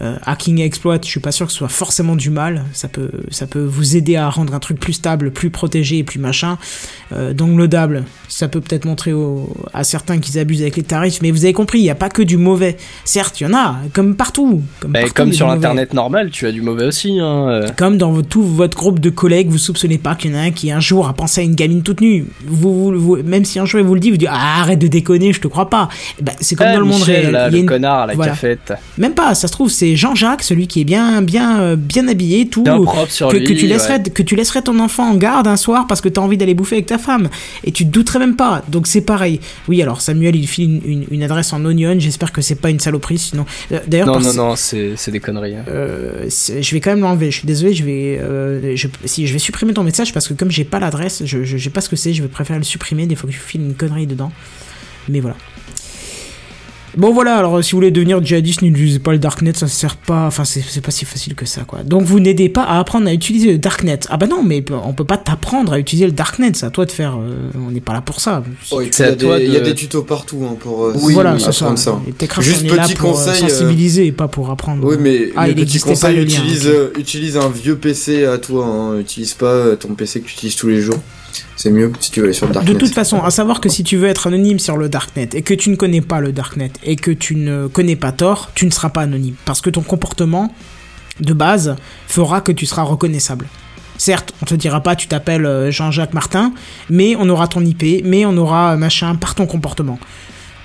Euh, 0.00 0.14
hacking 0.24 0.60
et 0.60 0.64
exploit, 0.64 0.98
je 1.02 1.08
suis 1.08 1.18
pas 1.18 1.32
sûr 1.32 1.46
que 1.46 1.52
ce 1.52 1.58
soit 1.58 1.66
forcément 1.68 2.14
du 2.14 2.30
mal. 2.30 2.64
Ça 2.72 2.86
peut, 2.86 3.10
ça 3.32 3.48
peut 3.48 3.64
vous 3.64 3.96
aider 3.96 4.14
à 4.14 4.30
rendre 4.30 4.54
un 4.54 4.60
truc 4.60 4.78
plus 4.78 4.92
stable, 4.92 5.32
plus 5.32 5.50
protégé 5.50 5.98
et 5.98 6.04
plus 6.04 6.20
machin. 6.20 6.56
Euh, 7.12 7.32
downloadable, 7.32 8.04
ça 8.28 8.46
peut 8.46 8.60
peut-être 8.60 8.84
montrer 8.84 9.12
au- 9.12 9.52
à 9.74 9.82
certains 9.82 10.20
qu'ils 10.20 10.38
abusent 10.38 10.62
avec 10.62 10.76
les 10.76 10.84
tarifs, 10.84 11.18
mais 11.20 11.32
vous 11.32 11.42
avez 11.44 11.52
compris, 11.52 11.80
il 11.80 11.82
n'y 11.82 11.90
a 11.90 11.96
pas 11.96 12.10
que 12.10 12.22
du 12.22 12.36
mauvais. 12.36 12.76
Certes, 13.04 13.40
il 13.40 13.44
y 13.44 13.46
en 13.50 13.54
a, 13.54 13.76
comme 13.92 14.14
partout. 14.14 14.62
Comme, 14.78 14.92
Bah, 14.92 15.00
partout, 15.00 15.14
comme 15.16 15.32
sur 15.32 15.48
l'internet 15.48 15.92
normal, 15.94 16.30
tu 16.30 16.46
as 16.46 16.52
du 16.52 16.62
mauvais 16.62 16.84
aussi. 16.86 17.18
Hein. 17.20 17.62
Comme 17.76 17.98
dans 17.98 18.22
tout 18.22 18.44
votre 18.44 18.76
groupe 18.78 19.00
de 19.00 19.10
collègues, 19.10 19.48
vous 19.50 19.57
soupçonnez 19.58 19.98
pas 19.98 20.14
qu'il 20.14 20.30
y 20.30 20.34
en 20.34 20.38
a 20.38 20.42
un 20.42 20.50
qui 20.50 20.70
un 20.70 20.80
jour 20.80 21.06
a 21.08 21.12
pensé 21.12 21.40
à 21.40 21.44
une 21.44 21.54
gamine 21.54 21.82
toute 21.82 22.00
nue. 22.00 22.24
Vous, 22.46 22.74
vous- 22.92 22.98
vous- 23.00 23.16
même 23.22 23.44
si 23.44 23.58
un 23.58 23.64
jour 23.66 23.80
il 23.80 23.86
vous 23.86 23.94
le 23.94 24.00
dit, 24.00 24.10
vous 24.10 24.16
dites 24.16 24.28
ah, 24.30 24.60
arrête 24.62 24.78
de 24.78 24.86
déconner, 24.88 25.32
je 25.32 25.40
te 25.40 25.48
crois 25.48 25.68
pas. 25.70 25.88
Eh 26.18 26.22
ben, 26.22 26.32
c'est 26.40 26.54
comme 26.54 26.66
Ah, 26.70 26.74
dans 26.74 26.80
le 26.80 26.86
monde 26.86 27.00
Michel, 27.00 27.20
réel. 27.22 27.32
là, 27.32 27.38
Il 27.40 27.42
y 27.42 27.46
a 27.46 27.50
le 27.50 27.58
une- 27.58 27.66
connard 27.66 28.00
à 28.00 28.06
la 28.06 28.14
voilà. 28.14 28.32
cafette. 28.32 28.72
Même 28.96 29.14
pas, 29.14 29.34
ça 29.34 29.48
se 29.48 29.52
trouve 29.52 29.70
c'est 29.70 29.96
Jean-Jacques, 29.96 30.42
celui 30.42 30.66
qui 30.66 30.80
est 30.80 30.84
bien, 30.84 31.22
bien, 31.22 31.60
euh, 31.60 31.76
bien 31.76 32.08
habillé, 32.08 32.48
tout. 32.48 32.62
Bien 32.62 32.80
propre 32.80 33.10
sur 33.10 33.28
que, 33.28 33.36
lui. 33.36 33.44
que 33.46 33.52
tu 33.52 33.62
ouais. 33.62 33.68
laisserais 33.68 34.02
que 34.02 34.22
tu 34.22 34.36
laisserais 34.36 34.62
ton 34.62 34.78
enfant 34.78 35.10
en 35.10 35.14
garde 35.16 35.46
un 35.46 35.56
soir 35.56 35.86
parce 35.88 36.00
que 36.00 36.08
t'as 36.08 36.20
envie 36.20 36.36
d'aller 36.36 36.54
bouffer 36.54 36.76
avec 36.76 36.86
ta 36.86 36.98
femme 36.98 37.28
et 37.64 37.72
tu 37.72 37.84
te 37.84 37.90
douterais 37.90 38.18
même 38.18 38.36
pas 38.36 38.62
donc 38.68 38.86
c'est 38.86 39.00
pareil 39.00 39.40
oui 39.68 39.82
alors 39.82 40.00
Samuel 40.00 40.36
il 40.36 40.46
file 40.46 40.80
une, 40.84 40.92
une- 40.92 41.04
une 41.10 41.22
adresse 41.22 41.52
en 41.52 41.64
onion 41.64 41.94
j'espère 41.98 42.32
que 42.32 42.40
c'est 42.42 42.54
pas 42.60 42.70
une 42.70 42.80
saloperie 42.80 43.18
sinon 43.18 43.44
Euh, 43.72 43.78
d'ailleurs 43.86 44.06
Non, 44.06 44.20
non, 44.20 44.32
non, 44.34 44.54
c'est 44.56 45.10
des 45.10 45.20
conneries. 45.20 45.56
hein. 45.56 45.64
euh, 45.68 46.28
je 46.28 46.70
vais 46.74 46.80
quand 46.80 46.90
même 46.90 47.00
l'enlever. 47.00 47.30
Je 47.30 47.38
suis 47.38 47.46
désolé, 47.46 47.74
je 47.74 47.84
vais, 47.84 48.18
euh, 48.20 48.76
je, 48.76 48.88
si 49.04 49.26
je 49.26 49.32
vais 49.32 49.38
supprimer 49.48 49.72
ton 49.72 49.82
message 49.82 50.12
parce 50.12 50.28
que 50.28 50.34
comme 50.34 50.50
j'ai 50.50 50.64
pas 50.64 50.78
l'adresse, 50.78 51.24
je, 51.24 51.42
je, 51.42 51.56
sais 51.56 51.70
pas 51.70 51.80
ce 51.80 51.88
que 51.88 51.96
c'est. 51.96 52.12
Je 52.12 52.22
vais 52.22 52.28
préférer 52.28 52.58
le 52.58 52.66
supprimer 52.66 53.06
des 53.06 53.16
fois 53.16 53.30
que 53.30 53.34
je 53.34 53.40
file 53.40 53.62
une 53.62 53.74
connerie 53.74 54.06
dedans. 54.06 54.30
Mais 55.08 55.20
voilà. 55.20 55.38
Bon 56.98 57.12
voilà, 57.12 57.36
alors 57.36 57.62
si 57.62 57.72
vous 57.72 57.78
voulez 57.78 57.90
devenir 57.92 58.22
djihadiste, 58.24 58.62
n'utilisez 58.62 58.98
pas 58.98 59.12
le 59.12 59.18
darknet, 59.18 59.52
ça 59.54 59.68
sert 59.68 59.96
pas, 59.96 60.26
enfin 60.26 60.44
c'est 60.44 60.80
pas 60.80 60.90
si 60.90 61.04
facile 61.04 61.34
que 61.36 61.46
ça 61.46 61.62
quoi. 61.62 61.84
Donc 61.84 62.02
vous 62.02 62.18
n'aidez 62.18 62.48
pas 62.48 62.64
à 62.64 62.78
apprendre 62.80 63.06
à 63.08 63.12
utiliser 63.14 63.52
le 63.52 63.58
darknet. 63.58 64.00
Ah 64.10 64.16
bah 64.16 64.26
non, 64.26 64.42
mais 64.42 64.64
on 64.84 64.92
peut 64.92 65.04
pas 65.04 65.16
t'apprendre 65.16 65.72
à 65.72 65.78
utiliser 65.78 66.06
le 66.06 66.12
darknet, 66.12 66.50
c'est 66.54 66.66
à 66.66 66.70
toi 66.70 66.86
de 66.86 66.90
faire, 66.90 67.16
euh, 67.16 67.50
on 67.56 67.70
n'est 67.70 67.80
pas 67.80 67.92
là 67.92 68.00
pour 68.00 68.20
ça. 68.20 68.42
Oh, 68.72 68.80
il 68.82 68.86
y, 68.86 69.02
a 69.02 69.12
des- 69.12 69.24
il 69.46 69.52
y 69.52 69.56
a 69.56 69.60
de- 69.60 69.64
des 69.66 69.74
tutos 69.74 70.02
partout 70.02 70.44
hein, 70.44 70.56
pour 70.58 70.86
euh, 70.86 70.92
voilà, 70.96 71.38
c'est 71.38 71.52
ça. 71.52 71.66
apprendre 71.66 71.78
ça. 71.78 72.00
Et 72.08 72.12
TechCraft, 72.12 72.48
Juste 72.48 72.62
on 72.68 72.72
est 72.72 72.76
là 72.76 72.82
petit 72.84 72.94
pour 72.96 73.10
euh, 73.10 73.12
conseil, 73.12 73.44
euh, 73.44 73.48
sensibiliser 73.48 74.06
et 74.06 74.12
pas 74.12 74.26
pour 74.26 74.50
apprendre. 74.50 74.84
Oui, 74.84 74.96
mais 74.98 75.30
Ah, 75.36 75.48
il 75.48 75.54
petit 75.54 75.78
pas 75.78 75.90
conseil, 75.90 76.16
le 76.16 76.24
lien, 76.24 76.34
utilise, 76.42 76.66
euh, 76.66 76.92
utilise 76.98 77.36
un 77.36 77.48
vieux 77.48 77.76
PC 77.76 78.24
à 78.24 78.38
toi. 78.38 78.66
Hein. 78.66 78.98
Utilise 78.98 79.34
pas 79.34 79.76
ton 79.76 79.94
PC 79.94 80.20
que 80.20 80.26
tu 80.26 80.32
utilises 80.34 80.56
tous 80.56 80.68
les 80.68 80.80
jours. 80.80 80.98
C'est 81.56 81.70
mieux 81.70 81.92
si 82.00 82.10
tu 82.10 82.20
veux 82.20 82.26
aller 82.26 82.34
sur 82.34 82.46
le 82.46 82.54
Darknet. 82.54 82.74
De 82.74 82.78
toute 82.78 82.94
façon, 82.94 83.22
à 83.22 83.30
savoir 83.30 83.60
que 83.60 83.68
si 83.68 83.84
tu 83.84 83.96
veux 83.96 84.08
être 84.08 84.26
anonyme 84.26 84.58
sur 84.58 84.76
le 84.76 84.88
Darknet 84.88 85.30
et 85.34 85.42
que 85.42 85.54
tu 85.54 85.70
ne 85.70 85.76
connais 85.76 86.00
pas 86.00 86.20
le 86.20 86.32
Darknet 86.32 86.72
et 86.82 86.96
que 86.96 87.10
tu 87.10 87.34
ne 87.36 87.66
connais 87.66 87.96
pas 87.96 88.12
Tor, 88.12 88.50
tu 88.54 88.66
ne 88.66 88.70
seras 88.70 88.90
pas 88.90 89.02
anonyme. 89.02 89.34
Parce 89.44 89.60
que 89.60 89.70
ton 89.70 89.82
comportement 89.82 90.54
de 91.20 91.32
base 91.32 91.76
fera 92.06 92.40
que 92.40 92.52
tu 92.52 92.66
seras 92.66 92.82
reconnaissable. 92.82 93.46
Certes, 93.98 94.32
on 94.42 94.44
te 94.46 94.54
dira 94.54 94.80
pas 94.80 94.94
tu 94.94 95.08
t'appelles 95.08 95.44
euh, 95.44 95.72
Jean-Jacques 95.72 96.14
Martin, 96.14 96.52
mais 96.88 97.16
on 97.16 97.28
aura 97.28 97.48
ton 97.48 97.64
IP, 97.64 98.04
mais 98.04 98.24
on 98.24 98.36
aura 98.36 98.74
euh, 98.74 98.76
machin 98.76 99.16
par 99.16 99.34
ton 99.34 99.46
comportement. 99.46 99.98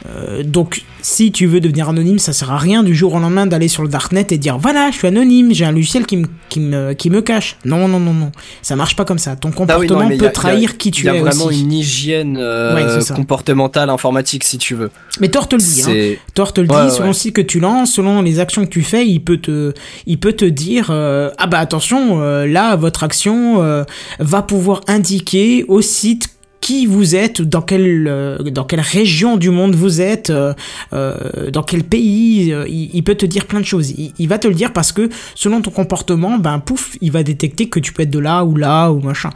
Euh, 0.05 0.43
donc 0.43 0.83
si 1.01 1.31
tu 1.31 1.45
veux 1.45 1.61
devenir 1.61 1.87
anonyme, 1.89 2.19
ça 2.19 2.33
sert 2.33 2.51
à 2.51 2.57
rien 2.57 2.83
du 2.83 2.93
jour 2.93 3.13
au 3.13 3.19
lendemain 3.19 3.45
d'aller 3.45 3.69
sur 3.69 3.83
le 3.83 3.89
darknet 3.89 4.27
et 4.31 4.37
dire 4.37 4.57
voilà, 4.57 4.91
je 4.91 4.97
suis 4.97 5.07
anonyme, 5.07 5.53
j'ai 5.53 5.63
un 5.65 5.71
logiciel 5.71 6.05
qui 6.05 6.17
me 6.17 6.27
qui 6.49 6.59
me 6.59 6.93
qui 6.93 7.09
me 7.09 7.21
cache. 7.21 7.57
Non 7.63 7.87
non 7.87 7.99
non 7.99 8.13
non, 8.13 8.31
ça 8.61 8.75
marche 8.75 8.95
pas 8.97 9.05
comme 9.05 9.17
ça. 9.17 9.35
Ton 9.37 9.49
Ah 9.49 9.77
oui, 9.79 9.87
non, 9.87 9.95
comportement 9.95 10.17
peut 10.17 10.25
a- 10.27 10.29
trahir 10.29 10.77
qui 10.77 10.91
tu 10.91 11.03
Il 11.03 11.05
y 11.05 11.09
a 11.09 11.15
es 11.15 11.19
vraiment 11.21 11.45
aussi. 11.45 11.61
une 11.61 11.71
hygiène 11.71 12.37
euh, 12.39 12.75
Ouais, 12.75 13.13
comportementale 13.15 13.89
informatique, 13.89 14.43
si 14.43 14.57
tu 14.57 14.75
veux. 14.75 14.91
Mais 15.21 15.29
Thor 15.29 15.47
te 15.47 15.55
le 15.55 15.61
dit. 15.61 15.83
Hein. 15.87 16.19
Thor 16.33 16.51
te 16.53 16.59
le 16.61 16.69
Ouais, 16.69 16.85
dit, 16.89 16.95
selon 16.95 17.07
le 17.07 17.13
site 17.13 17.33
que 17.35 17.41
tu 17.41 17.59
lances, 17.61 17.93
selon 17.93 18.21
les 18.21 18.39
actions 18.39 18.65
que 18.65 18.69
tu 18.71 18.81
fais, 18.81 19.07
il 19.07 19.21
peut 19.21 19.37
te, 19.37 19.73
il 20.05 20.19
peut 20.19 20.33
te 20.33 20.45
dire, 20.45 20.87
euh, 20.89 21.29
ah 21.37 21.47
bah 21.47 21.59
attention, 21.59 22.19
là 22.45 22.75
votre 22.75 23.03
action 23.03 23.83
va 24.19 24.41
pouvoir 24.41 24.81
indiquer 24.87 25.63
au 25.67 25.81
site 25.81 26.27
qui 26.64 26.86
vous 26.86 27.14
êtes, 27.14 27.41
dans 27.41 27.61
quelle, 27.61 28.07
euh, 28.07 28.38
dans 28.38 28.64
quelle 28.64 28.80
région 28.80 29.36
du 29.36 29.49
monde 29.49 29.76
vous 29.76 29.99
êtes, 29.99 30.30
euh, 30.30 30.53
euh, 30.93 31.51
dans 31.51 31.61
quel 31.61 31.84
pays, 31.84 32.55
il, 32.70 32.89
il 32.93 33.03
peut 33.03 33.16
te 33.16 33.26
dire 33.26 33.47
plein 33.47 33.59
de 33.59 33.66
choses. 33.66 33.91
Il, 33.91 34.14
il 34.18 34.30
va 34.30 34.39
te 34.39 34.47
le 34.47 34.53
dire 34.53 34.72
parce 34.72 34.93
que 34.93 35.09
selon 35.36 35.61
ton 35.61 35.72
comportement, 35.72 36.38
ben 36.38 36.59
pouf, 36.59 36.95
il 37.01 37.11
va 37.11 37.22
détecter 37.22 37.68
que 37.68 37.82
tu 37.82 37.91
peux 37.91 38.03
être 38.03 38.09
de 38.09 38.20
là 38.20 38.45
ou 38.45 38.55
là 38.55 38.91
ou 38.93 39.01
machin. 39.01 39.32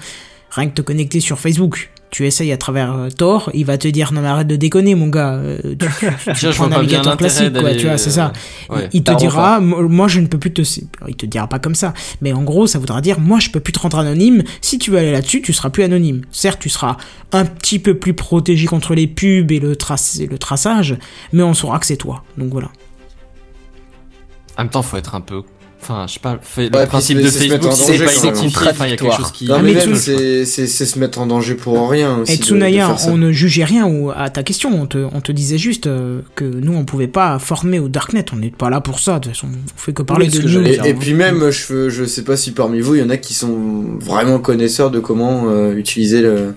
Rien 0.52 0.70
que 0.70 0.76
te 0.76 0.82
connecter 0.82 1.20
sur 1.20 1.38
Facebook. 1.38 1.90
Tu 2.10 2.26
essayes 2.26 2.53
à 2.53 2.58
travers 2.58 2.93
euh, 2.93 3.10
Tor, 3.10 3.51
il 3.53 3.66
va 3.66 3.78
te 3.78 3.88
dire 3.88 4.14
non 4.14 4.22
mais 4.22 4.28
arrête 4.30 4.47
de 4.47 4.55
déconner 4.55 4.95
mon 4.95 5.08
gars, 5.08 5.34
euh, 5.34 5.60
tu, 5.78 5.78
tu- 6.36 6.47
prends 6.55 6.66
un 6.66 6.70
navigateur 6.70 7.18
classique 7.18 7.51
quoi, 7.60 7.74
tu 7.76 7.86
vois, 7.86 7.97
c'est 7.97 8.12
ça. 8.12 8.32
euh, 8.72 8.76
ouais. 8.78 8.89
Il, 8.93 9.03
te 9.03 9.12
dira, 9.18 9.60
moi 9.60 10.08
je 10.08 10.22
ne 10.22 10.28
peux 10.28 10.38
plus 10.38 10.53
te, 10.53 10.62
il 11.10 11.16
te 11.18 11.26
dira 11.26 11.47
pas 11.47 11.60
comme 11.60 11.76
ça, 11.76 11.93
mais 12.22 12.32
en 12.32 12.43
gros 12.43 12.66
ça 12.66 12.80
voudra 12.80 13.01
dire 13.01 13.20
moi 13.20 13.39
je 13.39 13.49
peux 13.49 13.60
plus 13.60 13.74
te 13.74 13.80
rendre 13.80 13.97
anonyme. 13.99 14.43
Si 14.62 14.80
tu 14.80 14.89
veux 14.89 14.97
aller 14.99 15.12
là-dessus, 15.12 15.41
tu 15.41 15.51
seras 15.51 15.70
plus 15.70 15.84
anonyme. 15.84 16.22
Certes, 16.32 16.60
tu 16.62 16.70
seras 16.70 16.95
un 17.34 17.43
petit 17.45 17.78
peu 17.80 17.97
plus 17.97 18.14
protégé 18.14 18.68
contre 18.68 18.95
les 18.95 19.08
pubs 19.08 19.51
et 19.51 19.60
le 19.60 19.76
trace, 19.76 20.20
le 20.22 20.38
traçage, 20.38 20.95
mais 21.34 21.43
on 21.43 21.53
saura 21.53 21.78
que 21.78 21.86
c'est 21.86 21.97
toi. 21.97 22.24
Donc 22.38 22.51
voilà. 22.51 22.70
En 24.58 24.64
même 24.64 24.70
temps, 24.70 24.82
faut 24.82 24.97
être 24.97 25.14
un 25.14 25.22
peu. 25.22 25.43
Enfin, 25.90 26.06
je 26.08 26.14
sais 26.16 26.20
pas, 26.20 26.38
fait- 26.42 26.74
Ouais, 26.74 26.82
le 26.82 26.88
principe 26.88 27.18
de 27.20 27.24
Facebook, 27.24 27.50
mettre 27.50 27.68
en 27.70 27.72
c'est 27.72 27.92
danger, 27.94 28.06
pas 28.06 28.14
identifié. 28.16 28.68
Enfin, 28.72 28.86
il 28.88 28.90
y 28.90 28.94
a 28.94 28.98
quelque 28.98 29.16
chose 29.16 29.32
qui. 29.32 29.46
Non, 29.48 29.56
Ah, 29.58 29.62
mais 29.62 29.74
mais 29.74 29.86
même, 29.86 29.94
tu- 29.94 30.00
c'est 30.00 30.46
c'est- 30.46 30.68
c'est 30.68 30.86
se 30.86 31.00
mettre 31.00 31.20
en 31.20 31.28
danger 31.28 31.54
pour 31.56 31.90
rien 31.90 32.18
aussi. 32.18 32.34
Et 32.34 32.36
de- 32.36 32.42
de 32.42 32.46
Tsunaya, 32.46 32.96
on 33.08 33.18
ne 33.18 33.32
jugeait 33.32 33.64
rien 33.64 33.88
ou- 33.88 34.12
à 34.12 34.30
ta 34.30 34.44
question. 34.44 34.70
On 34.82 34.86
te, 34.86 34.98
on 35.14 35.22
te 35.22 35.32
disait 35.32 35.58
juste 35.58 35.88
euh, 35.88 36.20
que 36.36 36.44
nous, 36.44 36.74
on 36.76 36.84
pouvait 36.84 37.08
pas 37.08 37.40
former 37.40 37.80
au 37.80 37.88
Darknet. 37.88 38.26
On 38.34 38.36
n'est 38.36 38.52
pas 38.52 38.70
là 38.70 38.82
pour 38.82 39.00
ça. 39.00 39.20
De 39.20 39.26
toute 39.26 39.34
façon, 39.34 39.48
on 39.48 39.78
fait 39.80 39.94
que 39.94 40.02
parler 40.02 40.26
Oui, 40.26 40.32
de 40.32 40.40
que 40.44 40.48
news. 40.48 40.68
Et, 40.68 40.90
et 40.90 40.94
puis 40.94 41.14
même, 41.14 41.50
je, 41.52 41.90
je 41.90 42.04
sais 42.04 42.24
pas 42.24 42.36
si 42.36 42.52
parmi 42.52 42.82
vous, 42.82 42.96
il 42.96 43.02
y 43.02 43.04
en 43.04 43.10
a 43.10 43.18
qui 43.18 43.34
sont 43.34 43.58
vraiment 44.00 44.40
connaisseurs 44.40 44.92
de 44.92 45.00
comment 45.00 45.44
euh, 45.48 45.74
utiliser 45.76 46.22
le 46.22 46.54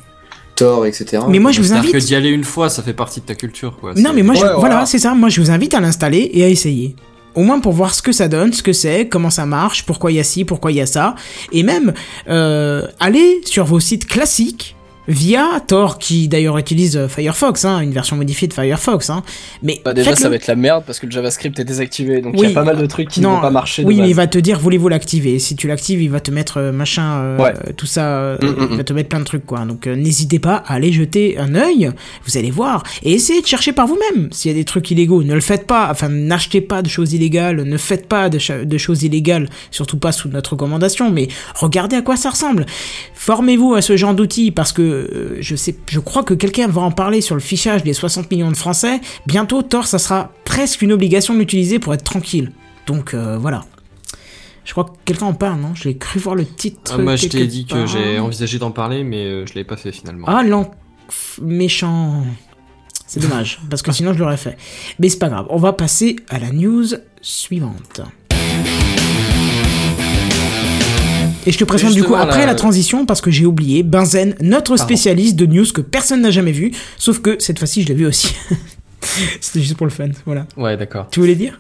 Tor, 0.56 0.84
etc. 0.84 1.22
Mais 1.28 1.38
moi, 1.38 1.52
je 1.52 1.60
vous 1.62 1.68
C'est-à-dire 1.68 1.84
invite. 1.90 1.94
que 1.94 2.06
d'y 2.06 2.14
aller 2.14 2.28
une 2.28 2.44
fois, 2.44 2.68
ça 2.68 2.82
fait 2.82 2.92
partie 2.92 3.20
de 3.20 3.24
ta 3.26 3.34
culture, 3.34 3.78
quoi. 3.80 3.94
Non, 3.96 4.12
mais 4.12 4.22
moi, 4.22 4.34
je- 4.34 4.40
Ouais, 4.42 4.46
voilà, 4.48 4.58
voilà. 4.74 4.86
c'est 4.86 4.98
ça. 4.98 5.14
Moi, 5.14 5.30
je 5.30 5.40
vous 5.40 5.50
invite 5.50 5.72
à 5.72 5.80
l'installer 5.80 6.30
et 6.34 6.44
à 6.44 6.48
essayer. 6.48 6.96
Au 7.34 7.42
moins 7.42 7.60
pour 7.60 7.72
voir 7.72 7.94
ce 7.94 8.02
que 8.02 8.12
ça 8.12 8.28
donne, 8.28 8.52
ce 8.52 8.62
que 8.62 8.72
c'est, 8.72 9.08
comment 9.08 9.30
ça 9.30 9.46
marche, 9.46 9.84
pourquoi 9.84 10.10
il 10.12 10.16
y 10.16 10.20
a 10.20 10.24
ci, 10.24 10.44
pourquoi 10.44 10.72
il 10.72 10.78
y 10.78 10.80
a 10.80 10.86
ça. 10.86 11.14
Et 11.52 11.62
même, 11.62 11.92
euh, 12.28 12.86
allez 12.98 13.40
sur 13.44 13.64
vos 13.64 13.80
sites 13.80 14.06
classiques 14.06 14.76
via 15.10 15.60
Tor, 15.66 15.98
qui 15.98 16.28
d'ailleurs 16.28 16.56
utilise 16.56 16.96
euh, 16.96 17.08
Firefox, 17.08 17.64
hein, 17.64 17.80
une 17.80 17.90
version 17.92 18.16
modifiée 18.16 18.46
de 18.48 18.52
Firefox. 18.54 19.10
Hein. 19.10 19.22
Mais 19.62 19.80
Bah 19.84 19.92
déjà 19.92 20.14
ça 20.14 20.28
va 20.28 20.36
être 20.36 20.46
la 20.46 20.54
merde 20.54 20.84
parce 20.86 20.98
que 21.00 21.06
le 21.06 21.12
JavaScript 21.12 21.58
est 21.58 21.64
désactivé 21.64 22.20
donc 22.20 22.34
il 22.38 22.44
y 22.44 22.46
a 22.46 22.50
pas 22.50 22.62
mal 22.64 22.78
de 22.78 22.86
trucs 22.86 23.08
qui 23.08 23.20
Non, 23.20 23.30
ne 23.30 23.34
vont 23.36 23.40
pas 23.42 23.50
marcher. 23.50 23.82
Oui, 23.84 24.00
mais 24.00 24.08
il 24.08 24.14
va 24.14 24.26
te 24.26 24.38
dire 24.38 24.58
voulez-vous 24.60 24.88
l'activer? 24.88 25.38
Si 25.40 25.56
tu 25.56 25.66
l'actives, 25.68 26.00
il 26.00 26.10
va 26.10 26.20
te 26.20 26.30
mettre 26.30 26.58
euh, 26.58 26.72
machin, 26.72 27.18
euh, 27.20 27.38
Ouais. 27.38 27.52
tout 27.76 27.86
ça, 27.86 28.06
euh, 28.06 28.36
Mm, 28.40 28.46
mm, 28.46 28.68
il 28.70 28.76
va 28.76 28.84
te 28.84 28.92
mettre 28.92 29.08
plein 29.08 29.18
de 29.20 29.24
trucs 29.24 29.44
quoi. 29.44 29.64
Donc 29.64 29.86
euh, 29.86 29.96
n'hésitez 29.96 30.38
pas 30.38 30.56
à 30.66 30.74
aller 30.74 30.92
jeter 30.92 31.36
un 31.38 31.54
œil. 31.56 31.90
Vous 32.26 32.38
allez 32.38 32.50
voir 32.52 32.84
et 33.02 33.12
essayez 33.12 33.42
de 33.42 33.46
chercher 33.46 33.72
par 33.72 33.86
vous-même 33.88 34.28
s'il 34.32 34.50
y 34.50 34.54
a 34.54 34.56
des 34.56 34.64
trucs 34.64 34.90
illégaux. 34.92 35.22
Ne 35.24 35.34
le 35.34 35.40
faites 35.40 35.66
pas. 35.66 35.88
Enfin, 35.90 36.08
n'achetez 36.08 36.60
pas 36.60 36.82
de 36.82 36.88
choses 36.88 37.12
illégales. 37.12 37.62
Ne 37.64 37.76
faites 37.76 38.06
pas 38.06 38.28
de 38.28 38.38
choses 38.78 39.02
illégales. 39.02 39.48
Surtout 39.70 39.98
pas 39.98 40.12
sous 40.12 40.28
notre 40.28 40.52
recommandation. 40.52 41.10
Mais 41.10 41.28
regardez 41.54 41.96
à 41.96 42.02
quoi 42.02 42.16
ça 42.16 42.30
ressemble. 42.30 42.66
Formez-vous 43.14 43.74
à 43.74 43.82
ce 43.82 43.96
genre 43.96 44.14
d'outils 44.14 44.50
parce 44.50 44.72
que 44.72 44.99
euh, 45.00 45.36
je 45.40 45.56
sais, 45.56 45.76
je 45.88 46.00
crois 46.00 46.22
que 46.22 46.34
quelqu'un 46.34 46.68
va 46.68 46.82
en 46.82 46.90
parler 46.90 47.20
sur 47.20 47.34
le 47.34 47.40
fichage 47.40 47.82
des 47.82 47.92
60 47.92 48.30
millions 48.30 48.50
de 48.50 48.56
Français. 48.56 49.00
Bientôt, 49.26 49.62
Tor, 49.62 49.86
ça 49.86 49.98
sera 49.98 50.32
presque 50.44 50.82
une 50.82 50.92
obligation 50.92 51.34
de 51.34 51.38
l'utiliser 51.38 51.78
pour 51.78 51.94
être 51.94 52.04
tranquille. 52.04 52.52
Donc 52.86 53.14
euh, 53.14 53.36
voilà. 53.38 53.64
Je 54.64 54.72
crois 54.72 54.84
que 54.84 54.90
quelqu'un 55.04 55.26
en 55.26 55.34
parle, 55.34 55.60
non? 55.60 55.74
Je 55.74 55.84
l'ai 55.84 55.96
cru 55.96 56.20
voir 56.20 56.34
le 56.34 56.46
titre. 56.46 56.92
Ah, 56.94 56.98
moi, 56.98 57.16
je 57.16 57.28
t'ai 57.28 57.46
dit 57.46 57.66
que 57.66 57.86
j'ai 57.86 58.18
envisagé 58.18 58.58
d'en 58.58 58.70
parler, 58.70 59.04
mais 59.04 59.24
euh, 59.24 59.46
je 59.46 59.54
l'ai 59.54 59.64
pas 59.64 59.76
fait 59.76 59.92
finalement. 59.92 60.26
Ah, 60.28 60.42
l'en... 60.42 60.70
méchant. 61.40 62.24
C'est 63.06 63.18
dommage, 63.18 63.58
parce 63.68 63.82
que 63.82 63.90
sinon 63.90 64.12
je 64.12 64.20
l'aurais 64.20 64.36
fait. 64.36 64.56
Mais 65.00 65.08
c'est 65.08 65.18
pas 65.18 65.28
grave, 65.28 65.46
on 65.50 65.56
va 65.56 65.72
passer 65.72 66.14
à 66.28 66.38
la 66.38 66.52
news 66.52 66.86
suivante. 67.20 68.02
Et 71.50 71.52
je 71.52 71.58
te 71.58 71.64
présente 71.64 71.94
du 71.94 72.04
coup 72.04 72.14
après 72.14 72.46
la 72.46 72.54
transition 72.54 73.06
parce 73.06 73.20
que 73.20 73.32
j'ai 73.32 73.44
oublié 73.44 73.82
Benzen, 73.82 74.36
notre 74.40 74.76
Pardon. 74.76 74.84
spécialiste 74.84 75.34
de 75.34 75.46
news 75.46 75.64
que 75.74 75.80
personne 75.80 76.22
n'a 76.22 76.30
jamais 76.30 76.52
vu, 76.52 76.70
sauf 76.96 77.18
que 77.18 77.34
cette 77.40 77.58
fois-ci 77.58 77.82
je 77.82 77.88
l'ai 77.88 77.94
vu 77.94 78.06
aussi. 78.06 78.32
C'était 79.40 79.60
juste 79.60 79.74
pour 79.76 79.84
le 79.86 79.90
fun, 79.90 80.10
voilà. 80.26 80.46
Ouais, 80.56 80.76
d'accord. 80.76 81.08
Tu 81.10 81.18
voulais 81.18 81.34
dire? 81.34 81.56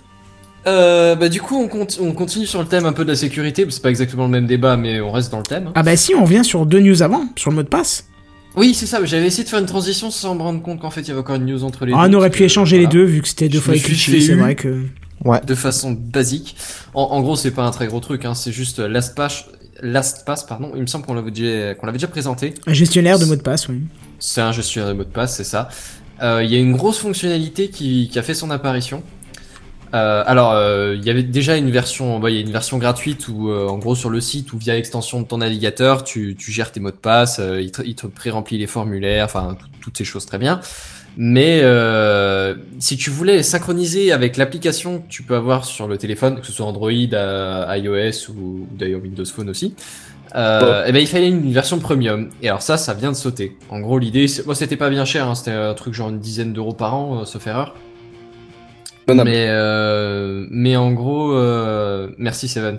Euh, 0.68 1.16
bah 1.16 1.28
du 1.28 1.40
coup, 1.40 1.56
on, 1.56 1.66
cont- 1.66 1.98
on 2.00 2.12
continue 2.12 2.46
sur 2.46 2.60
le 2.60 2.68
thème 2.68 2.86
un 2.86 2.92
peu 2.92 3.02
de 3.04 3.08
la 3.10 3.16
sécurité. 3.16 3.66
C'est 3.68 3.82
pas 3.82 3.90
exactement 3.90 4.26
le 4.26 4.30
même 4.30 4.46
débat, 4.46 4.76
mais 4.76 5.00
on 5.00 5.10
reste 5.10 5.32
dans 5.32 5.38
le 5.38 5.42
thème. 5.42 5.66
hein. 5.66 5.72
Ah 5.74 5.82
bah 5.82 5.96
si, 5.96 6.14
on 6.14 6.22
revient 6.22 6.44
sur 6.44 6.66
deux 6.66 6.78
news 6.80 7.02
avant, 7.02 7.24
sur 7.34 7.50
le 7.50 7.56
mot 7.56 7.62
de 7.64 7.68
passe. 7.68 8.06
Oui, 8.54 8.74
c'est 8.74 8.86
ça. 8.86 9.04
J'avais 9.04 9.26
essayé 9.26 9.42
de 9.42 9.48
faire 9.48 9.58
une 9.58 9.66
transition 9.66 10.12
sans 10.12 10.36
me 10.36 10.42
rendre 10.42 10.62
compte 10.62 10.78
qu'en 10.80 10.90
fait, 10.90 11.00
il 11.00 11.08
y 11.08 11.10
avait 11.10 11.18
encore 11.20 11.34
une 11.34 11.46
news 11.46 11.64
entre 11.64 11.84
les 11.84 11.92
Ah, 11.96 12.06
deux. 12.08 12.14
on 12.14 12.18
aurait 12.18 12.30
pu 12.30 12.44
échanger 12.44 12.78
les 12.78 12.86
deux 12.86 13.02
vu 13.04 13.22
que 13.22 13.28
c'était 13.28 13.48
deux 13.48 13.58
Je 13.58 13.62
fois 13.64 13.74
écrit, 13.74 13.96
c'est 13.96 14.34
vrai 14.34 14.54
que... 14.54 14.84
de 15.46 15.54
façon 15.56 15.92
basique. 15.92 16.54
En, 16.94 17.02
en 17.04 17.22
gros, 17.22 17.34
c'est 17.36 17.50
pas 17.52 17.64
un 17.64 17.70
très 17.72 17.86
gros 17.88 18.00
truc, 18.00 18.24
hein, 18.24 18.34
c'est 18.34 18.52
juste 18.52 18.80
LastPass, 18.80 19.46
LastPass, 19.82 20.44
pardon. 20.44 20.72
Il 20.74 20.82
me 20.82 20.86
semble 20.86 21.04
qu'on 21.06 21.14
l'avait 21.14 21.30
déjà, 21.30 21.74
qu'on 21.74 21.86
l'avait 21.86 21.98
déjà 21.98 22.08
présenté. 22.08 22.54
Un 22.66 22.72
gestionnaire 22.74 23.18
de 23.18 23.24
mot 23.24 23.36
de 23.36 23.42
passe, 23.42 23.68
oui. 23.68 23.80
C'est 24.18 24.40
un 24.40 24.52
gestionnaire 24.52 24.90
de 24.90 24.94
mot 24.98 25.04
de 25.04 25.08
passe, 25.08 25.36
c'est 25.36 25.44
ça. 25.44 25.68
Euh, 26.22 26.42
Il 26.44 26.50
y 26.52 26.56
a 26.56 26.58
une 26.58 26.76
grosse 26.76 26.98
fonctionnalité 26.98 27.68
qui, 27.68 28.08
qui 28.12 28.18
a 28.18 28.22
fait 28.22 28.34
son 28.34 28.50
apparition. 28.50 29.02
Euh, 29.92 30.22
alors, 30.26 30.52
euh, 30.52 30.94
il 30.96 31.04
y 31.04 31.10
avait 31.10 31.22
déjà 31.24 31.56
une 31.56 31.70
version, 31.70 32.20
bah, 32.20 32.30
il 32.30 32.36
y 32.36 32.38
a 32.38 32.42
une 32.42 32.52
version 32.52 32.78
gratuite 32.78 33.26
où, 33.28 33.50
en 33.50 33.76
gros, 33.78 33.94
sur 33.96 34.08
le 34.10 34.20
site 34.20 34.52
ou 34.52 34.58
via 34.58 34.74
l'extension 34.74 35.20
de 35.20 35.26
ton 35.26 35.38
navigateur, 35.38 36.04
tu, 36.04 36.36
tu 36.38 36.52
gères 36.52 36.70
tes 36.70 36.78
mots 36.78 36.90
de 36.92 36.96
passe, 36.96 37.40
il 37.60 37.72
te, 37.72 37.82
il 37.82 37.94
te 37.96 38.06
pré-remplit 38.06 38.58
les 38.58 38.68
formulaires, 38.68 39.24
enfin, 39.24 39.56
tout- 39.58 39.66
toutes 39.80 39.98
ces 39.98 40.04
choses 40.04 40.26
très 40.26 40.38
bien. 40.38 40.60
Mais 41.16 41.60
euh, 41.62 42.54
si 42.78 42.96
tu 42.96 43.10
voulais 43.10 43.42
synchroniser 43.42 44.12
avec 44.12 44.36
l'application 44.36 45.00
que 45.00 45.08
tu 45.08 45.22
peux 45.22 45.34
avoir 45.36 45.64
sur 45.64 45.86
le 45.88 45.98
téléphone, 45.98 46.40
que 46.40 46.46
ce 46.46 46.52
soit 46.52 46.66
Android, 46.66 46.90
euh, 47.12 47.76
iOS 47.76 48.30
ou 48.30 48.66
d'ailleurs 48.72 49.02
Windows 49.02 49.24
Phone 49.24 49.50
aussi, 49.50 49.74
euh, 50.36 50.84
eh 50.86 50.92
ben 50.92 51.00
il 51.00 51.06
fallait 51.08 51.28
une 51.28 51.52
version 51.52 51.78
premium. 51.80 52.30
Et 52.42 52.48
alors 52.48 52.62
ça, 52.62 52.76
ça 52.76 52.94
vient 52.94 53.10
de 53.10 53.16
sauter. 53.16 53.56
En 53.70 53.80
gros, 53.80 53.98
l'idée, 53.98 54.28
c'est- 54.28 54.46
moi 54.46 54.54
c'était 54.54 54.76
pas 54.76 54.88
bien 54.88 55.04
cher, 55.04 55.28
hein, 55.28 55.34
c'était 55.34 55.50
un 55.50 55.74
truc 55.74 55.92
genre 55.94 56.08
une 56.10 56.20
dizaine 56.20 56.52
d'euros 56.52 56.72
par 56.74 56.94
an, 56.94 57.20
euh, 57.20 57.24
sauf 57.24 57.46
erreur. 57.46 57.74
Mais 59.24 59.46
euh, 59.48 60.46
mais 60.50 60.76
en 60.76 60.92
gros, 60.92 61.32
euh, 61.34 62.08
merci 62.18 62.46
Seven. 62.46 62.78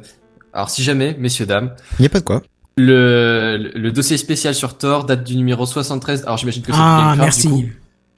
Alors 0.54 0.70
si 0.70 0.82
jamais, 0.84 1.16
messieurs 1.20 1.46
dames, 1.46 1.72
Y 2.00 2.06
a 2.06 2.10
pas 2.10 2.20
de 2.20 2.24
quoi. 2.26 2.42
le, 2.78 3.58
le, 3.58 3.72
le 3.78 3.92
dossier 3.92 4.16
spécial 4.18 4.56
sur 4.56 4.78
Tor 4.78 5.04
date 5.06 5.26
du 5.26 5.36
numéro 5.36 5.66
73. 5.66 6.24
Alors 6.24 6.38
j'imagine 6.38 6.62
que 6.64 6.72
c'est 6.72 6.78
Ah, 6.82 7.14
du 7.16 7.20
coup. 7.50 7.64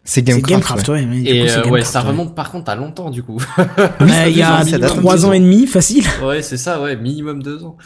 C'est 0.05 0.21
Gamecraft. 0.21 0.49
Gamecraft, 0.49 0.87
ouais. 0.89 1.07
Et 1.25 1.45
coup, 1.45 1.51
euh, 1.51 1.69
ouais, 1.69 1.83
ça 1.83 2.01
ouais. 2.01 2.09
remonte 2.09 2.35
par 2.35 2.51
contre 2.51 2.69
à 2.69 2.75
longtemps 2.75 3.09
du 3.09 3.23
coup. 3.23 3.41
Euh, 4.01 4.27
il 4.27 4.37
y 4.37 4.41
a 4.41 4.63
trois 4.79 5.15
petit 5.15 5.25
ans 5.25 5.31
et 5.31 5.39
demi, 5.39 5.65
facile. 5.65 6.05
Ouais, 6.23 6.41
c'est 6.41 6.57
ça, 6.57 6.81
ouais, 6.81 6.95
minimum 6.95 7.41
deux 7.41 7.63
ans. 7.63 7.77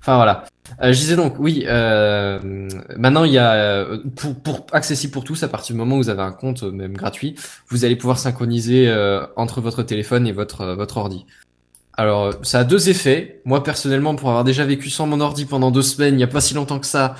Enfin 0.00 0.16
voilà. 0.16 0.44
Euh, 0.82 0.92
je 0.92 0.98
disais 0.98 1.16
donc, 1.16 1.38
oui, 1.38 1.64
euh, 1.66 2.68
maintenant 2.96 3.24
il 3.24 3.32
y 3.32 3.38
a 3.38 3.52
euh, 3.52 3.98
pour, 4.16 4.34
pour 4.34 4.66
accessible 4.72 5.12
pour 5.12 5.24
tous 5.24 5.42
à 5.42 5.48
partir 5.48 5.74
du 5.74 5.78
moment 5.78 5.96
où 5.96 5.98
vous 5.98 6.08
avez 6.08 6.22
un 6.22 6.32
compte, 6.32 6.62
même 6.62 6.94
gratuit, 6.94 7.36
vous 7.68 7.84
allez 7.84 7.96
pouvoir 7.96 8.18
synchroniser 8.18 8.88
euh, 8.88 9.24
entre 9.36 9.60
votre 9.60 9.82
téléphone 9.82 10.26
et 10.26 10.32
votre 10.32 10.74
votre 10.74 10.96
ordi. 10.98 11.26
Alors 11.96 12.34
ça 12.42 12.60
a 12.60 12.64
deux 12.64 12.88
effets. 12.88 13.40
Moi 13.44 13.62
personnellement, 13.62 14.14
pour 14.14 14.28
avoir 14.28 14.44
déjà 14.44 14.64
vécu 14.64 14.90
sans 14.90 15.06
mon 15.06 15.20
ordi 15.20 15.44
pendant 15.46 15.70
deux 15.70 15.82
semaines, 15.82 16.14
il 16.14 16.18
n'y 16.18 16.24
a 16.24 16.28
pas 16.28 16.40
si 16.40 16.54
longtemps 16.54 16.78
que 16.78 16.86
ça. 16.86 17.14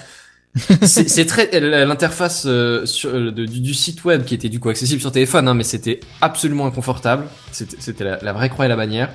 c'est 0.83 1.09
c'est 1.09 1.25
très 1.25 1.49
l'interface 1.61 2.45
euh, 2.47 2.85
euh, 3.07 3.31
du, 3.31 3.47
du 3.61 3.73
site 3.75 4.05
web 4.05 4.25
qui 4.25 4.35
était 4.35 4.51
du 4.51 4.61
coup 4.61 4.69
accessible 4.69 5.01
sur 5.01 5.11
téléphone, 5.11 5.49
hein, 5.49 5.55
mais 5.55 5.65
c'était 5.65 6.01
absolument 6.21 6.67
inconfortable. 6.67 7.25
C'était 7.53 7.77
c'était 7.81 8.05
la, 8.05 8.19
la 8.21 8.33
vraie 8.35 8.51
croix 8.51 8.67
et 8.67 8.69
la 8.69 8.77
bannière. 8.77 9.11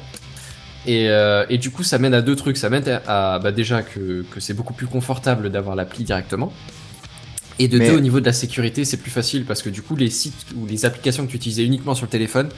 Et, 0.88 1.09
euh, 1.09 1.45
et 1.49 1.57
du 1.57 1.69
coup, 1.69 1.83
ça 1.83 1.99
mène 1.99 2.13
à 2.13 2.21
deux 2.21 2.35
trucs. 2.35 2.57
Ça 2.57 2.69
mène 2.69 2.88
à, 2.88 3.35
à, 3.35 3.39
bah 3.39 3.51
déjà 3.51 3.83
que, 3.83 4.25
que 4.31 4.39
c'est 4.39 4.53
beaucoup 4.53 4.73
plus 4.73 4.88
confortable 4.88 5.51
d'avoir 5.51 5.75
l'appli 5.75 6.03
directement. 6.03 6.51
Et 7.59 7.67
de 7.67 7.77
Mais- 7.77 7.89
deux, 7.89 7.97
au 7.97 7.99
niveau 7.99 8.19
de 8.19 8.25
la 8.25 8.33
sécurité, 8.33 8.85
c'est 8.85 8.97
plus 8.97 9.11
facile 9.11 9.43
parce 9.45 9.61
que 9.61 9.69
du 9.69 9.81
coup, 9.81 9.95
les 9.95 10.09
sites 10.09 10.45
ou 10.55 10.65
les 10.65 10.85
applications 10.85 11.25
que 11.25 11.31
tu 11.31 11.38
utilisais 11.38 11.63
uniquement 11.65 11.93
sur 11.95 12.05
le 12.05 12.11
téléphone, 12.11 12.49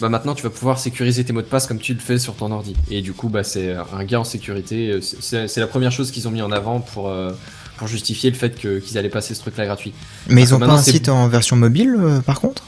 bah 0.00 0.08
maintenant, 0.08 0.34
tu 0.34 0.42
vas 0.44 0.50
pouvoir 0.50 0.78
sécuriser 0.78 1.24
tes 1.24 1.32
mots 1.32 1.42
de 1.42 1.46
passe 1.46 1.66
comme 1.66 1.78
tu 1.80 1.92
le 1.92 2.00
fais 2.00 2.18
sur 2.18 2.34
ton 2.34 2.50
ordi. 2.52 2.74
Et 2.90 3.02
du 3.02 3.12
coup, 3.12 3.28
bah 3.28 3.44
c'est 3.44 3.74
un 3.74 4.04
gain 4.04 4.20
en 4.20 4.24
sécurité. 4.24 4.98
C'est 5.02 5.56
la 5.58 5.66
première 5.66 5.92
chose 5.92 6.10
qu'ils 6.10 6.26
ont 6.26 6.30
mis 6.32 6.42
en 6.42 6.52
avant 6.52 6.80
pour 6.80 7.08
euh, 7.08 7.32
pour 7.76 7.88
justifier 7.88 8.30
le 8.30 8.36
fait 8.36 8.58
que 8.58 8.78
qu'ils 8.78 8.98
allaient 8.98 9.08
passer 9.08 9.34
ce 9.34 9.40
truc-là 9.40 9.66
gratuit. 9.66 9.92
Mais 10.28 10.42
ils 10.42 10.54
ont 10.54 10.58
pas 10.58 10.66
un 10.70 10.82
site 10.82 11.08
en 11.08 11.28
version 11.28 11.56
mobile, 11.56 11.96
euh, 11.98 12.20
par 12.20 12.40
contre? 12.40 12.62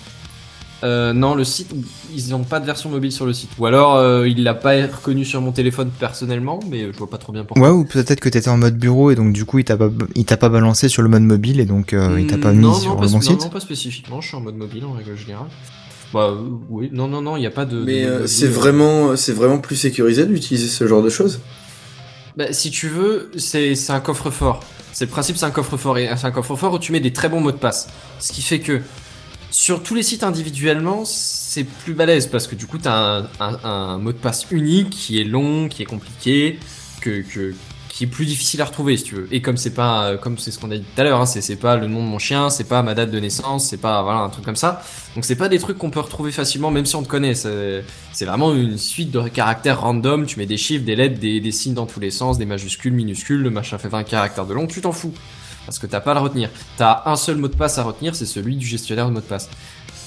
Euh, 0.85 1.15
non, 1.15 1.35
le 1.35 1.43
site, 1.43 1.75
ils 2.15 2.29
n'ont 2.29 2.45
pas 2.45 2.61
de 2.61 2.67
version 2.67 2.91
mobile 2.91 3.11
sur 3.11 3.25
le 3.25 3.33
site. 3.33 3.49
Ou 3.59 3.65
alors, 3.65 3.97
euh, 3.97 4.29
il 4.29 4.43
l'a 4.43 4.53
pas 4.55 4.73
reconnu 4.87 5.25
sur 5.25 5.41
mon 5.41 5.51
téléphone 5.51 5.91
personnellement, 5.99 6.61
mais 6.71 6.93
je 6.93 6.99
vois 6.99 7.09
pas 7.09 7.17
trop 7.17 7.33
bien 7.33 7.45
pourquoi. 7.45 7.71
Ouais, 7.71 7.75
ou 7.75 7.85
peut-être 7.87 8.21
que 8.21 8.29
t'étais 8.29 8.51
en 8.51 8.59
mode 8.59 8.77
bureau 8.77 9.11
et 9.11 9.15
donc 9.15 9.33
du 9.33 9.47
coup 9.47 9.59
il 9.59 9.65
t'a 9.65 9.77
pas, 9.79 9.89
il 10.15 10.27
t'a 10.27 10.37
pas 10.37 10.51
balancé 10.51 10.91
sur 10.91 11.01
le 11.03 11.09
mode 11.09 11.23
mobile 11.23 11.61
et 11.61 11.65
donc 11.65 11.95
euh, 11.95 12.21
il 12.21 12.27
t'a 12.27 12.37
pas 12.37 12.53
Mm, 12.53 12.57
mis 12.57 12.63
non, 12.63 12.75
sur 12.75 12.95
non, 12.95 13.01
le 13.01 13.07
bon 13.09 13.15
non, 13.15 13.21
site. 13.23 13.41
non, 13.41 13.49
pas 13.49 13.59
spécifiquement, 13.61 14.21
je 14.21 14.29
suis 14.29 14.37
en 14.37 14.41
mode 14.41 14.57
mobile 14.57 14.85
en 14.85 14.93
règle 14.93 15.17
générale. 15.17 15.47
Bah 16.13 16.35
oui, 16.69 16.91
non, 16.93 17.09
non, 17.09 17.23
non, 17.23 17.37
il 17.37 17.41
n'y 17.41 17.47
a 17.47 17.51
pas 17.51 17.65
de... 17.65 17.83
Mais 17.83 18.05
euh, 18.05 18.27
c'est 18.27 18.47
vraiment, 18.47 19.17
c'est 19.17 19.33
vraiment 19.33 19.59
plus 19.59 19.77
sécurisé 19.77 20.27
d'utiliser 20.27 20.69
ce 20.69 20.87
genre 20.87 21.03
de 21.03 21.09
choses. 21.09 21.41
Bah, 22.37 22.53
si 22.53 22.71
tu 22.71 22.89
veux, 22.89 23.31
c'est 23.39 23.75
c'est 23.75 23.93
un 23.93 24.01
coffre-fort. 24.01 24.61
C'est 24.97 25.05
le 25.05 25.11
principe, 25.11 25.37
c'est 25.37 25.45
un 25.45 25.51
coffre-fort. 25.51 25.99
C'est 25.99 26.25
un 26.25 26.31
coffre-fort 26.31 26.73
où 26.73 26.79
tu 26.79 26.91
mets 26.91 27.01
des 27.01 27.13
très 27.13 27.29
bons 27.29 27.43
mots 27.43 27.53
de 27.53 27.59
passe. 27.59 27.87
Ce 28.19 28.33
qui 28.33 28.41
fait 28.41 28.61
que 28.61 28.81
sur 29.51 29.83
tous 29.83 29.95
les 29.95 30.03
sites 30.03 30.25
individuellement, 30.25 31.05
c'est 31.05 31.65
plus 31.65 31.93
balèze 31.93 32.29
parce 32.29 32.47
que 32.47 32.55
du 32.55 32.67
coup, 32.67 32.79
tu 32.79 32.89
as 32.89 33.27
un, 33.39 33.99
mot 33.99 34.13
de 34.13 34.17
passe 34.17 34.47
unique 34.51 34.89
qui 34.89 35.21
est 35.21 35.25
long, 35.25 35.69
qui 35.69 35.83
est 35.83 35.85
compliqué, 35.85 36.59
que- 37.03 37.23
qui 37.97 38.05
est 38.05 38.09
plus 38.09 38.27
difficile 38.27 38.61
à 38.61 38.67
retrouver 38.67 38.95
si 38.99 39.05
tu 39.05 39.15
veux. 39.15 39.29
Et 39.33 39.41
comme 39.41 39.57
c'est 39.57 39.73
pas, 39.73 40.09
euh, 40.09 40.17
comme 40.19 40.37
c'est 40.37 40.51
ce 40.51 40.59
qu'on 40.59 40.71
a 40.71 40.77
dit 40.77 40.83
tout 40.83 41.01
à 41.01 41.05
l'heure, 41.05 41.19
hein, 41.19 41.25
c'est 41.25 41.57
pas 41.57 41.77
le 41.77 41.87
nom 41.87 42.03
de 42.03 42.09
mon 42.09 42.19
chien, 42.19 42.51
c'est 42.51 42.65
pas 42.65 42.83
ma 42.83 42.95
date 42.95 43.11
de 43.11 43.19
naissance, 43.19 43.69
c'est 43.69 43.79
pas 43.79 44.03
voilà 44.03 44.19
un 44.19 44.29
truc 44.29 44.45
comme 44.45 44.55
ça. 44.55 44.83
Donc 45.15 45.25
c'est 45.25 45.35
pas 45.35 45.49
des 45.49 45.59
trucs 45.59 45.79
qu'on 45.79 45.89
peut 45.89 46.01
retrouver 46.01 46.31
facilement, 46.31 46.71
même 46.71 46.85
si 46.85 46.95
on 46.95 47.03
te 47.03 47.09
connaît. 47.09 47.35
C'est 47.35 47.83
c'est 48.13 48.27
vraiment 48.27 48.55
une 48.55 48.77
suite 48.77 49.11
de 49.13 49.27
caractères 49.29 49.81
random. 49.81 50.27
Tu 50.27 50.39
mets 50.39 50.45
des 50.45 50.59
chiffres, 50.59 50.85
des 50.85 50.95
lettres, 50.95 51.19
des, 51.19 51.41
des 51.41 51.53
signes 51.53 51.73
dans 51.73 51.87
tous 51.87 51.99
les 51.99 52.11
sens, 52.11 52.37
des 52.37 52.45
majuscules, 52.45 52.93
minuscules. 52.93 53.41
Le 53.41 53.49
machin 53.49 53.79
fait 53.79 53.89
20 53.89 54.05
caractères 54.05 54.45
de 54.45 54.53
long, 54.53 54.67
tu 54.67 54.83
t'en 54.83 54.93
fous. 54.93 55.15
Parce 55.65 55.79
que 55.79 55.87
t'as 55.87 56.01
pas 56.01 56.11
à 56.11 56.15
le 56.15 56.21
retenir. 56.21 56.51
T'as 56.77 57.03
un 57.07 57.17
seul 57.17 57.37
mot 57.37 57.49
de 57.49 57.57
passe 57.57 57.79
à 57.79 57.83
retenir, 57.83 58.15
c'est 58.15 58.27
celui 58.27 58.57
du 58.57 58.67
gestionnaire 58.67 59.09
de 59.09 59.13
mot 59.13 59.21
de 59.21 59.25
passe. 59.25 59.49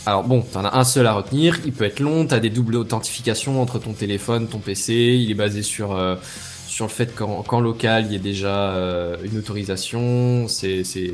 Alors 0.06 0.24
bon, 0.24 0.42
t'en 0.42 0.64
as 0.64 0.78
un 0.78 0.84
seul 0.84 1.08
à 1.08 1.14
retenir, 1.14 1.58
il 1.66 1.74
peut 1.74 1.86
être 1.86 2.00
long, 2.00 2.28
t'as 2.28 2.40
des 2.40 2.52
doubles 2.52 2.76
authentifications 2.76 3.60
entre 3.62 3.80
ton 3.80 3.94
téléphone, 3.94 4.48
ton 4.48 4.60
PC, 4.60 4.94
il 4.94 5.30
est 5.32 5.36
basé 5.36 5.62
sur, 5.62 5.92
euh, 5.92 6.16
sur 6.80 6.86
le 6.86 6.92
fait 6.92 7.14
qu'en 7.14 7.44
qu'en 7.44 7.60
local, 7.60 8.06
il 8.06 8.14
y 8.14 8.16
ait 8.16 8.20
déjà 8.20 8.72
euh, 8.72 9.18
une 9.30 9.38
autorisation, 9.38 10.48
c'est... 10.48 10.86
c'est- 10.86 11.14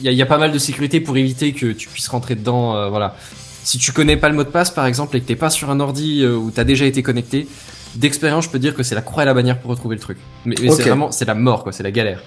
Il 0.00 0.08
y, 0.12 0.14
y 0.14 0.22
a 0.22 0.26
pas 0.26 0.38
mal 0.38 0.52
de 0.52 0.58
sécurité 0.58 1.00
pour 1.00 1.16
éviter 1.16 1.52
que 1.54 1.72
tu 1.72 1.88
puisses 1.88 2.06
rentrer 2.06 2.36
dedans, 2.36 2.76
euh, 2.76 2.88
voilà. 2.88 3.16
Si 3.64 3.78
tu 3.78 3.90
connais 3.90 4.16
pas 4.16 4.28
le 4.28 4.36
mot 4.36 4.44
de 4.44 4.48
passe, 4.48 4.70
par 4.70 4.86
exemple, 4.86 5.16
et 5.16 5.20
que 5.20 5.26
t'es 5.26 5.34
pas 5.34 5.50
sur 5.50 5.70
un 5.70 5.80
ordi 5.80 6.22
euh, 6.22 6.36
où 6.36 6.52
t'as 6.52 6.62
déjà 6.62 6.84
été 6.86 7.02
connecté, 7.02 7.48
d'expérience, 7.96 8.44
je 8.44 8.50
peux 8.50 8.60
dire 8.60 8.76
que 8.76 8.84
c'est 8.84 8.94
la 8.94 9.02
croix 9.02 9.24
et 9.24 9.26
la 9.26 9.34
bannière 9.34 9.58
pour 9.58 9.70
retrouver 9.72 9.96
le 9.96 10.00
truc. 10.00 10.18
Mais, 10.44 10.54
c'est 10.56 10.82
vraiment, 10.82 11.10
c'est 11.10 11.24
la 11.24 11.34
mort, 11.34 11.64
quoi, 11.64 11.72
c'est 11.72 11.82
la 11.82 11.90
galère. 11.90 12.22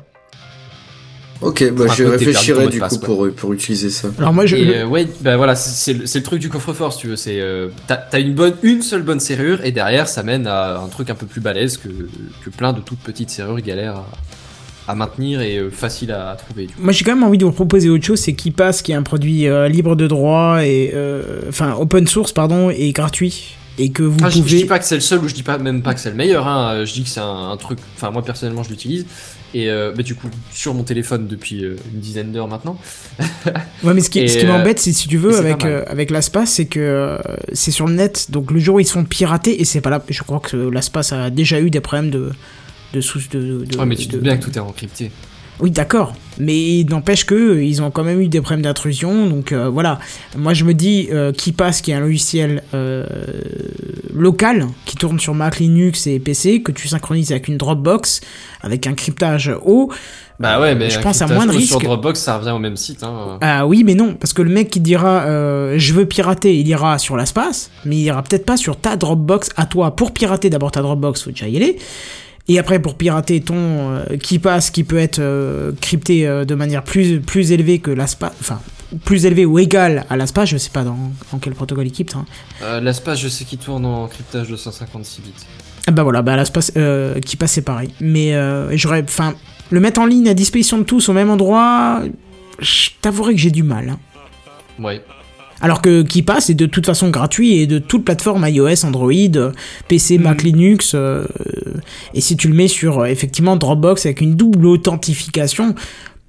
Ok, 1.42 1.70
bah 1.74 1.86
je 1.96 2.04
réfléchirai 2.06 2.68
du 2.68 2.80
passe, 2.80 2.98
coup 2.98 3.06
pour, 3.06 3.30
pour 3.36 3.54
utiliser 3.54 3.90
ça. 3.90 4.08
Alors 4.18 4.34
moi, 4.34 4.46
je, 4.46 4.56
Et 4.56 4.78
euh, 4.80 4.86
ouais, 4.88 5.06
bah 5.22 5.36
voilà, 5.38 5.56
c'est- 5.56 6.06
c'est 6.08 6.20
le, 6.20 6.24
truc 6.24 6.40
du 6.40 6.50
coffre-fort, 6.50 6.94
si 6.94 7.00
tu 7.00 7.08
veux. 7.08 7.16
C'est 7.18 7.40
euh, 7.42 7.68
t'as 7.88 7.98
t'as 7.98 8.20
une 8.22 8.34
bonne, 8.34 8.56
une 8.64 8.82
seule 8.82 9.04
bonne 9.04 9.20
serrure, 9.20 9.64
et 9.64 9.72
derrière, 9.72 10.08
ça 10.08 10.24
mène 10.24 10.48
à 10.48 10.80
un 10.80 10.88
truc 10.88 11.10
un 11.10 11.16
peu 11.16 11.26
plus 11.26 11.42
balèze 11.42 11.78
que, 11.78 11.90
que 11.90 12.50
plein 12.50 12.72
de 12.74 12.80
toutes 12.80 13.00
petites 13.00 13.30
serrures 13.30 13.60
galères 13.60 13.96
à, 14.88 14.92
à 14.92 14.96
maintenir 14.96 15.42
et 15.42 15.58
euh, 15.58 15.70
facile 15.70 16.12
à, 16.12 16.32
à 16.32 16.36
trouver. 16.36 16.68
du 16.68 16.74
coup. 16.74 16.82
Moi 16.82 16.94
j'ai 16.94 17.04
quand 17.04 17.16
même 17.16 17.24
envie 17.24 17.38
de 17.38 17.46
vous 17.46 17.52
proposer 17.52 17.90
autre 17.90 18.06
chose, 18.06 18.20
c'est 18.20 18.34
KeePass 18.34 18.82
qui 18.82 18.92
est 18.94 18.96
un 18.96 19.04
produit 19.04 19.48
euh, 19.48 19.68
libre 19.68 19.96
de 19.96 20.08
droit 20.08 20.60
et 20.64 20.92
euh, 20.94 21.42
enfin 21.50 21.74
open 21.78 22.08
source 22.08 22.32
pardon 22.32 22.70
et 22.70 22.92
gratuit 22.92 23.56
et 23.78 23.90
que 23.92 24.04
vous 24.04 24.20
Ah, 24.24 24.30
je, 24.30 24.38
je 24.38 24.42
pouvez. 24.42 24.58
dis 24.58 24.66
pas 24.66 24.80
que 24.80 24.86
c'est 24.86 24.96
le 24.96 25.02
seul 25.02 25.20
ou 25.24 25.28
je 25.28 25.34
dis 25.34 25.44
pas 25.44 25.58
même 25.58 25.82
pas 25.82 25.94
que 25.94 26.00
c'est 26.00 26.10
le 26.10 26.16
meilleur. 26.16 26.48
Hein. 26.48 26.86
Je 26.86 26.94
dis 26.94 27.04
que 27.04 27.10
c'est 27.10 27.20
un, 27.20 27.50
un 27.52 27.58
truc. 27.58 27.80
Enfin 27.96 28.12
moi 28.12 28.24
personnellement 28.24 28.64
je 28.64 28.70
l'utilise 28.70 29.06
et 29.54 29.70
euh, 29.70 29.94
bah, 29.96 30.04
du 30.04 30.16
coup 30.16 30.28
sur 30.52 30.74
mon 30.74 30.84
téléphone 30.84 31.28
depuis 31.28 31.64
euh, 31.64 31.78
une 31.94 32.00
dizaine 32.00 32.32
d'heures 32.32 32.48
maintenant. 32.48 32.78
Ouais 33.84 33.94
mais 33.94 34.02
ce 34.02 34.10
qui, 34.10 34.26
qui 34.26 34.40
euh, 34.46 34.48
m'embête 34.48 34.80
c'est 34.80 34.92
si 34.94 35.08
tu 35.08 35.18
veux 35.18 35.38
avec 35.38 35.64
euh, 35.66 35.84
avec 35.88 36.10
l'ASPAS 36.10 36.46
c'est 36.48 36.66
que 36.66 36.80
euh, 36.80 37.18
c'est 37.54 37.72
sur 37.72 37.86
le 37.88 37.94
net 37.94 38.32
donc 38.32 38.52
le 38.52 38.60
jour 38.60 38.76
où 38.76 38.80
ils 38.80 38.86
se 38.86 38.94
font 38.94 39.04
pirater 39.06 39.62
et 39.62 39.66
c'est 39.66 39.82
pas 39.82 39.90
là 39.92 40.04
je 40.10 40.24
crois 40.24 40.40
que 40.40 40.58
l'ASPAS 40.58 41.12
a 41.14 41.30
déjà 41.30 41.60
eu 41.62 41.70
des 41.70 41.80
problèmes 41.82 42.10
de 42.10 42.32
de 42.94 43.02
sous 43.02 43.20
de, 43.32 43.64
de- 43.66 43.78
Ouais 43.78 43.86
mais 43.86 43.96
tu 43.96 44.08
te 44.08 44.14
de- 44.16 44.22
bien 44.22 44.38
que 44.38 44.44
tout 44.46 44.52
est 44.56 44.60
encrypté. 44.60 45.12
Oui, 45.60 45.72
d'accord. 45.72 46.14
Mais 46.38 46.84
n'empêche 46.90 47.26
que 47.26 47.34
euh, 47.34 47.64
ils 47.64 47.82
ont 47.82 47.92
quand 47.92 48.04
même 48.04 48.20
eu 48.20 48.28
des 48.28 48.42
problèmes 48.42 48.62
d'intrusion. 48.64 49.28
Donc 49.28 49.52
euh, 49.52 49.70
voilà. 49.70 50.00
Moi, 50.38 50.54
je 50.54 50.66
me 50.66 50.74
dis 50.74 51.08
euh, 51.12 51.32
KeePass, 51.32 51.82
qui 51.82 51.92
est 51.92 51.94
un 51.94 52.02
logiciel 52.02 52.62
euh, 52.74 53.06
local 54.14 54.68
qui 54.86 54.98
tourne 54.98 55.20
sur 55.20 55.34
Mac, 55.34 55.60
Linux 55.60 56.08
et 56.08 56.20
PC, 56.20 56.62
que 56.62 56.72
tu 56.72 56.88
synchronises 56.90 57.32
avec 57.32 57.48
une 57.48 57.58
Dropbox, 57.58 58.22
avec 58.62 58.86
un 58.88 58.94
cryptage 58.94 59.52
haut. 59.64 59.92
Bah 60.38 60.60
ouais 60.60 60.76
mais 60.76 60.90
je 60.90 61.00
pense 61.00 61.22
à 61.22 61.28
moins 61.28 61.46
de 61.46 61.52
Sur 61.52 61.60
risques. 61.62 61.84
Dropbox 61.84 62.20
ça 62.20 62.38
revient 62.38 62.52
au 62.52 62.60
même 62.60 62.76
site. 62.76 63.04
Hein. 63.04 63.38
Ah 63.40 63.66
oui, 63.66 63.86
mais 63.86 63.94
non, 63.94 64.16
parce 64.16 64.34
que 64.34 64.42
le 64.42 64.50
mec 64.50 64.70
qui 64.70 64.82
dira 64.82 65.22
euh, 65.22 65.76
je 65.78 65.94
veux 65.94 66.06
pirater, 66.06 66.58
il 66.58 66.68
ira 66.68 66.98
sur 66.98 67.16
l'espace, 67.16 67.72
mais 67.86 67.96
il 67.96 68.02
ira 68.02 68.22
peut-être 68.22 68.46
pas 68.46 68.58
sur 68.58 68.76
ta 68.76 68.98
Dropbox 68.98 69.52
à 69.56 69.66
toi. 69.66 69.96
Pour 69.96 70.12
pirater 70.12 70.50
d'abord 70.50 70.72
ta 70.72 70.82
Dropbox, 70.82 71.24
faut 71.24 71.30
déjà 71.30 71.48
y 71.48 71.56
aller. 71.56 71.78
Et 72.48 72.60
après, 72.60 72.80
pour 72.80 72.96
pirater 72.96 73.42
ton 73.42 73.56
euh, 73.58 74.18
qui 74.22 74.38
passe, 74.40 74.70
qui 74.70 74.84
peut 74.84 75.00
être 75.00 75.20
euh, 75.20 75.72
crypté 75.82 76.28
euh, 76.28 76.46
de 76.46 76.54
manière 76.56 76.84
plus, 76.84 77.20
plus 77.20 77.52
élevée 77.52 77.80
que 77.80 77.90
l'espace, 77.90 78.34
enfin, 78.40 78.60
plus 79.04 79.26
élevée 79.26 79.46
ou 79.46 79.58
égale 79.58 80.06
à 80.10 80.18
l'espace, 80.18 80.50
je 80.50 80.58
sais 80.58 80.70
pas 80.70 80.84
dans, 80.84 80.98
dans 81.32 81.40
quel 81.40 81.54
protocole 81.54 81.88
il 81.88 81.92
crypte. 81.92 82.16
Hein. 82.16 82.80
L'espace 82.82 83.20
je 83.20 83.28
sais 83.30 83.46
qu'il 83.46 83.58
tourne 83.58 83.86
en 83.86 84.08
cryptage 84.08 84.50
de 84.50 84.56
156 84.56 85.22
bits. 85.22 85.34
Ah 85.88 85.92
bah 85.92 86.04
voilà, 86.04 86.22
bah 86.24 86.36
euh, 86.78 87.20
qui 87.20 87.36
passe 87.38 87.54
c'est 87.54 87.62
pareil. 87.62 87.90
Mais 88.00 88.34
euh, 88.34 88.76
j'aurais, 88.76 89.04
enfin, 89.04 89.36
le 89.70 89.80
mettre 89.80 90.02
en 90.02 90.06
ligne 90.06 90.30
à 90.30 90.34
disposition 90.34 90.78
de 90.80 90.84
tous 90.84 91.10
au 91.10 91.14
même 91.14 91.30
endroit, 91.30 92.02
je 92.60 92.90
t'avouerai 93.02 93.34
que 93.34 93.40
j'ai 93.40 93.52
du 93.52 93.64
mal. 93.64 93.90
hein. 93.90 94.00
Ouais. 94.80 95.02
Alors 95.62 95.82
que 95.82 96.02
KeePass 96.02 96.50
est 96.50 96.54
de 96.56 96.66
toute 96.66 96.86
façon 96.86 97.10
gratuit 97.10 97.54
et 97.58 97.68
de 97.68 97.80
toute 97.80 98.04
plateforme 98.06 98.46
iOS, 98.48 98.86
Android, 98.86 99.12
PC, 99.88 100.18
Mac, 100.18 100.44
Mm. 100.44 100.46
Linux. 100.48 100.92
euh, 100.94 101.26
et 102.14 102.22
si 102.22 102.36
tu 102.38 102.48
le 102.48 102.54
mets 102.54 102.68
sur 102.68 103.00
euh, 103.00 103.06
effectivement 103.06 103.56
Dropbox 103.56 104.06
avec 104.06 104.22
une 104.22 104.36
double 104.36 104.66
authentification, 104.68 105.74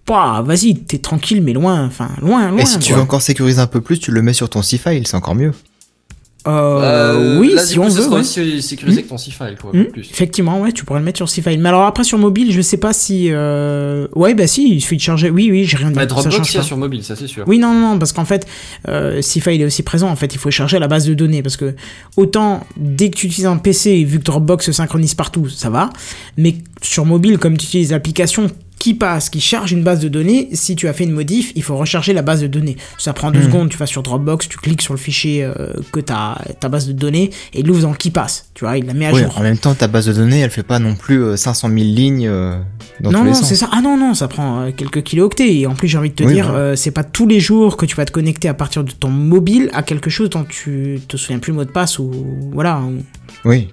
bah, 0.07 0.43
vas-y, 0.47 0.77
t'es 0.77 0.99
tranquille, 0.99 1.43
mais 1.43 1.53
loin, 1.53 1.85
enfin 1.85 2.11
loin, 2.23 2.49
loin. 2.51 2.59
Et 2.59 2.67
si 2.67 2.79
tu 2.79 2.93
veux 2.93 3.01
encore 3.01 3.23
sécuriser 3.23 3.61
un 3.61 3.67
peu 3.67 3.81
plus, 3.81 3.99
tu 3.99 4.13
le 4.13 4.23
mets 4.23 4.33
sur 4.33 4.49
ton 4.49 4.63
C-File, 4.63 5.07
c'est 5.07 5.17
encore 5.17 5.35
mieux. 5.35 5.53
Euh, 6.47 7.39
oui, 7.41 7.55
là, 7.55 7.65
si 7.65 7.77
coup, 7.77 7.83
on 7.83 7.91
ça 7.91 7.97
veut. 7.99 8.03
sera 8.05 8.15
ouais. 8.17 8.21
aussi 8.21 8.63
sécurisé 8.63 9.03
que 9.03 9.09
ton 9.09 9.19
C-File 9.19 9.57
quoi. 9.61 9.71
Hmm, 9.73 9.87
Plus. 9.87 10.09
Effectivement, 10.11 10.61
ouais, 10.61 10.73
tu 10.73 10.85
pourrais 10.85 11.01
le 11.01 11.05
mettre 11.05 11.17
sur 11.19 11.29
C-File. 11.29 11.59
Mais 11.61 11.69
alors 11.69 11.83
après 11.83 12.05
sur 12.05 12.19
mobile, 12.19 12.53
je 12.53 12.61
sais 12.61 12.77
pas 12.77 12.93
si. 12.93 13.29
Euh... 13.31 14.07
Ouais, 14.15 14.35
bah 14.35 14.47
si, 14.47 14.75
il 14.75 14.81
suffit 14.81 14.97
de 14.97 15.03
charger. 15.03 15.31
Oui, 15.31 15.49
oui, 15.51 15.65
j'ai 15.65 15.77
rien 15.77 15.89
dit. 15.89 15.95
Bah, 15.95 16.03
ça 16.03 16.07
Dropbox 16.07 16.37
change 16.37 16.51
il 16.51 16.55
y 16.55 16.57
a 16.57 16.61
pas. 16.61 16.67
sur 16.67 16.77
mobile 16.77 17.03
ça 17.05 17.17
c'est 17.17 17.27
sûr. 17.27 17.45
Oui, 17.47 17.59
non, 17.59 17.73
non, 17.73 17.93
non, 17.93 17.99
parce 17.99 18.13
qu'en 18.13 18.25
fait, 18.25 18.47
euh, 18.89 19.21
C-File 19.23 19.61
est 19.61 19.65
aussi 19.67 19.83
présent. 19.83 20.09
En 20.09 20.17
fait, 20.17 20.35
il 20.35 20.39
faut 20.39 20.51
charger 20.51 20.79
la 20.79 20.89
base 20.89 21.07
de 21.07 21.15
données. 21.15 21.43
Parce 21.43 21.57
que, 21.57 21.75
autant, 22.17 22.65
dès 22.77 23.11
que 23.11 23.17
tu 23.17 23.27
utilises 23.27 23.47
un 23.47 23.59
PC, 23.59 24.05
vu 24.05 24.19
que 24.19 24.25
Dropbox 24.25 24.65
se 24.67 24.73
synchronise 24.73 25.15
partout, 25.15 25.49
ça 25.49 25.71
va. 25.71 25.91
Mais 26.37 26.57
sur 26.83 27.05
mobile, 27.05 27.39
comme 27.39 27.57
tu 27.57 27.67
utilises 27.67 27.91
l'application 27.93 28.51
qui 28.87 28.95
passe, 28.95 29.31
qui 29.31 29.41
charge 29.41 29.73
une 29.73 29.83
base 29.83 29.99
de 29.99 30.07
données, 30.07 30.49
si 30.53 30.77
tu 30.77 30.87
as 30.87 30.93
fait 30.93 31.03
une 31.03 31.11
modif, 31.11 31.51
il 31.57 31.65
faut 31.65 31.77
recharger 31.77 32.13
la 32.13 32.23
base 32.23 32.41
de 32.41 32.47
données. 32.47 32.77
Ça 32.99 33.13
prend 33.13 33.33
deux 33.33 33.41
Mhm. 33.41 33.47
secondes, 33.47 33.69
tu 33.69 33.77
vas 33.77 33.87
sur 33.87 34.01
Dropbox, 34.05 34.49
tu 34.49 34.59
cliques 34.59 34.81
sur 34.81 34.95
le 34.95 34.99
fichier 35.01 35.43
euh, 35.43 35.73
que 35.91 35.99
ta 35.99 36.39
ta 36.61 36.69
base 36.69 36.87
de 36.87 36.93
données, 36.93 37.31
et 37.53 37.61
il 37.61 37.67
l'ouvre 37.67 37.83
dans 37.83 37.95
qui 37.95 38.11
passe. 38.13 38.49
Tu 38.55 38.65
vois, 38.65 38.79
il 38.79 38.87
la 38.87 38.95
met 38.95 39.07
à 39.07 39.13
Oui, 39.13 39.23
jour. 39.23 39.37
en 39.37 39.43
même 39.43 39.59
temps, 39.59 39.75
ta 39.75 39.89
base 39.89 40.07
de 40.07 40.13
données, 40.13 40.39
elle 40.39 40.51
fait 40.51 40.63
pas 40.63 40.79
non 40.79 40.95
plus 40.95 41.21
euh, 41.21 41.37
500 41.37 41.67
000 41.69 41.81
lignes 41.81 42.29
euh, 42.29 42.59
dans 43.01 43.11
non, 43.11 43.19
tous 43.19 43.25
les 43.25 43.31
non, 43.33 43.37
sens. 43.37 43.49
c'est 43.49 43.57
ça. 43.57 43.69
Ah 43.73 43.81
non, 43.83 43.97
non, 43.97 44.15
ça 44.15 44.29
prend 44.29 44.61
euh, 44.61 44.71
quelques 44.71 45.03
kilooctets. 45.03 45.53
Et 45.57 45.67
en 45.67 45.75
plus, 45.75 45.89
j'ai 45.89 45.99
envie 45.99 46.11
de 46.11 46.15
te 46.15 46.23
Oui, 46.23 46.33
dire, 46.35 46.53
euh, 46.55 46.77
c'est 46.77 46.93
pas 46.93 47.03
tous 47.03 47.27
les 47.27 47.41
jours 47.41 47.77
que 47.77 47.87
tu 47.87 47.97
vas 47.97 48.05
te 48.05 48.13
connecter 48.13 48.49
à 48.49 48.55
partir 48.55 48.85
de 48.85 48.93
ton 48.93 49.09
mobile 49.09 49.69
à 49.73 49.83
quelque 49.83 50.11
chose 50.11 50.31
dont 50.31 50.45
tu 50.45 51.01
te 51.09 51.17
souviens 51.17 51.41
plus 51.41 51.51
le 51.51 51.57
mot 51.57 51.65
de 51.65 51.71
passe 51.73 51.99
ou 51.99 52.13
voilà. 52.53 52.81
ou- 52.81 53.03
Oui. 53.45 53.69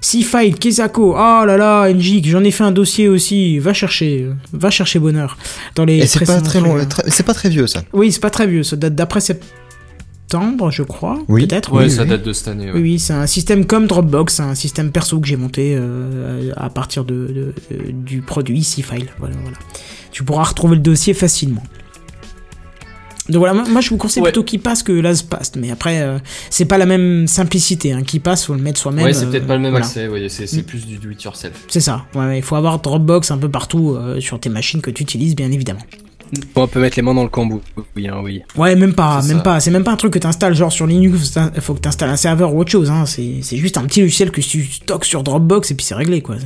C-File, 0.00 0.54
Kesako, 0.58 1.12
oh 1.14 1.44
là 1.44 1.56
là, 1.56 1.92
NGIC, 1.92 2.26
j'en 2.28 2.42
ai 2.44 2.50
fait 2.50 2.64
un 2.64 2.72
dossier 2.72 3.08
aussi. 3.08 3.58
Va 3.58 3.72
chercher, 3.74 4.28
va 4.52 4.70
chercher 4.70 4.98
bonheur. 4.98 5.36
Dans 5.74 5.84
les 5.84 5.98
Et 5.98 6.06
c'est 6.06 6.24
pas 6.24 6.40
très 6.40 6.60
long, 6.60 6.78
hein. 6.78 6.88
c'est 7.08 7.22
pas 7.26 7.34
très 7.34 7.48
vieux 7.50 7.66
ça. 7.66 7.82
Oui, 7.92 8.10
c'est 8.12 8.20
pas 8.20 8.30
très 8.30 8.46
vieux. 8.46 8.62
Ça 8.62 8.76
date 8.76 8.94
d'après 8.94 9.20
septembre, 9.20 10.70
je 10.70 10.82
crois. 10.82 11.18
Oui. 11.28 11.46
Peut-être. 11.46 11.72
Ouais, 11.72 11.84
Oui, 11.84 11.90
ça 11.90 12.02
oui. 12.04 12.08
date 12.08 12.22
de 12.22 12.32
cette 12.32 12.48
année. 12.48 12.66
ouais. 12.66 12.72
Oui, 12.76 12.80
oui, 12.82 12.98
c'est 12.98 13.12
un 13.12 13.26
système 13.26 13.66
comme 13.66 13.86
Dropbox, 13.86 14.34
c'est 14.36 14.42
un 14.42 14.54
système 14.54 14.90
perso 14.90 15.20
que 15.20 15.26
j'ai 15.28 15.36
monté 15.36 15.74
euh, 15.78 16.52
à 16.56 16.70
partir 16.70 17.04
de, 17.04 17.14
de- 17.14 17.54
euh, 17.72 17.76
du 17.92 18.22
produit 18.22 18.62
C-File. 18.64 19.08
Voilà, 19.18 19.34
voilà. 19.42 19.56
Tu 20.12 20.24
pourras 20.24 20.44
retrouver 20.44 20.76
le 20.76 20.82
dossier 20.82 21.14
facilement. 21.14 21.62
Donc 23.30 23.38
voilà, 23.38 23.54
moi, 23.54 23.64
moi, 23.68 23.80
je 23.80 23.90
vous 23.90 23.96
conseille 23.96 24.22
Ouais. 24.22 24.30
plutôt 24.30 24.44
qui 24.44 24.58
passe 24.58 24.82
que 24.82 24.92
LastPass, 24.92 25.52
mais 25.56 25.70
après 25.70 26.00
euh, 26.02 26.18
c'est 26.50 26.64
pas 26.64 26.78
la 26.78 26.86
même 26.86 27.26
simplicité. 27.26 27.92
Hein. 27.92 28.02
Qui 28.02 28.18
passe, 28.18 28.44
faut 28.44 28.54
le 28.54 28.60
mettre 28.60 28.78
soi-même. 28.80 29.04
Ouais, 29.04 29.12
c'est 29.12 29.24
euh, 29.24 29.30
peut-être 29.30 29.46
pas 29.46 29.54
le 29.56 29.62
même 29.62 29.70
voilà. 29.70 29.86
accès, 29.86 30.08
ouais, 30.08 30.28
c'est 30.28 30.52
Mm. 30.52 30.62
plus 30.64 30.86
du 30.86 30.98
do 30.98 31.10
it 31.10 31.22
yourself. 31.22 31.52
C'est 31.68 31.80
ça. 31.80 32.04
Ouais, 32.14 32.38
il 32.38 32.42
faut 32.42 32.56
avoir 32.56 32.78
Dropbox 32.80 33.30
un 33.30 33.38
peu 33.38 33.48
partout 33.48 33.94
euh, 33.96 34.20
sur 34.20 34.38
tes 34.40 34.48
machines 34.50 34.80
que 34.82 34.90
tu 34.90 35.02
utilises, 35.02 35.34
bien 35.36 35.50
évidemment. 35.52 35.80
On 36.54 36.68
peut 36.68 36.80
mettre 36.80 36.94
les 36.96 37.02
mains 37.02 37.14
dans 37.14 37.24
le 37.24 37.28
cambouis, 37.28 37.58
oui, 37.96 38.06
hein, 38.06 38.20
oui. 38.22 38.42
Ouais, 38.56 38.76
même 38.76 38.94
pas, 38.94 39.20
C'est 39.20 39.28
même 39.28 39.38
ça. 39.38 39.42
pas. 39.42 39.58
C'est 39.60 39.70
même 39.72 39.82
pas 39.82 39.90
un 39.90 39.96
truc 39.96 40.12
que 40.12 40.18
t'installes 40.20 40.54
genre 40.54 40.70
sur 40.70 40.86
Linux. 40.86 41.34
Il 41.56 41.60
faut 41.60 41.74
que 41.74 41.80
t'installes 41.80 42.10
un 42.10 42.16
serveur 42.16 42.54
ou 42.54 42.60
autre 42.60 42.70
chose. 42.70 42.88
Hein. 42.88 43.04
C'est 43.06 43.40
c'est 43.42 43.56
juste 43.56 43.76
un 43.78 43.82
petit 43.82 44.00
logiciel 44.00 44.30
que 44.30 44.40
tu 44.40 44.64
stockes 44.64 45.04
sur 45.06 45.24
Dropbox 45.24 45.72
et 45.72 45.74
puis 45.74 45.84
c'est 45.84 45.96
réglé 45.96 46.20
quoi. 46.20 46.36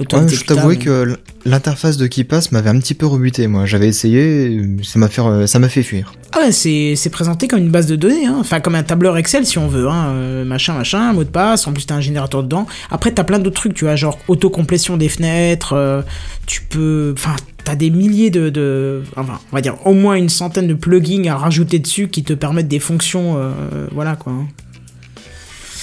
Ouais, 0.00 0.28
je 0.28 0.44
t'avouais 0.44 0.76
que 0.76 1.16
l'interface 1.44 1.96
de 1.96 2.08
KeePass 2.08 2.50
m'avait 2.50 2.70
un 2.70 2.80
petit 2.80 2.94
peu 2.94 3.06
rebuté, 3.06 3.46
moi. 3.46 3.64
J'avais 3.64 3.86
essayé, 3.86 4.60
ça 4.82 4.98
m'a 4.98 5.08
fait, 5.08 5.22
ça 5.46 5.60
m'a 5.60 5.68
fait 5.68 5.84
fuir. 5.84 6.12
Ah 6.32 6.40
ouais, 6.40 6.52
c'est 6.52 6.96
c'est 6.96 7.10
présenté 7.10 7.46
comme 7.46 7.60
une 7.60 7.70
base 7.70 7.86
de 7.86 7.94
données, 7.94 8.26
hein. 8.26 8.36
enfin 8.40 8.58
comme 8.58 8.74
un 8.74 8.82
tableur 8.82 9.16
Excel 9.16 9.46
si 9.46 9.56
on 9.56 9.68
veut, 9.68 9.88
hein. 9.88 10.06
euh, 10.08 10.44
machin, 10.44 10.74
machin, 10.74 11.12
mot 11.12 11.22
de 11.22 11.28
passe, 11.28 11.68
en 11.68 11.72
plus 11.72 11.86
t'as 11.86 11.94
un 11.94 12.00
générateur 12.00 12.42
dedans. 12.42 12.66
Après 12.90 13.12
t'as 13.12 13.22
plein 13.22 13.38
d'autres 13.38 13.54
trucs, 13.60 13.74
tu 13.74 13.84
vois, 13.84 13.94
genre 13.94 14.18
autocomplétion 14.26 14.96
des 14.96 15.08
fenêtres, 15.08 15.74
euh, 15.74 16.02
tu 16.46 16.62
peux... 16.62 17.14
Enfin, 17.16 17.36
t'as 17.62 17.76
des 17.76 17.90
milliers 17.90 18.30
de, 18.30 18.50
de... 18.50 19.02
Enfin, 19.16 19.38
on 19.52 19.54
va 19.54 19.60
dire 19.62 19.76
au 19.86 19.94
moins 19.94 20.16
une 20.16 20.28
centaine 20.28 20.66
de 20.66 20.74
plugins 20.74 21.24
à 21.30 21.36
rajouter 21.36 21.78
dessus 21.78 22.08
qui 22.08 22.24
te 22.24 22.32
permettent 22.32 22.66
des 22.66 22.80
fonctions, 22.80 23.36
euh, 23.36 23.86
voilà 23.92 24.16
quoi. 24.16 24.32
hein. 24.32 24.48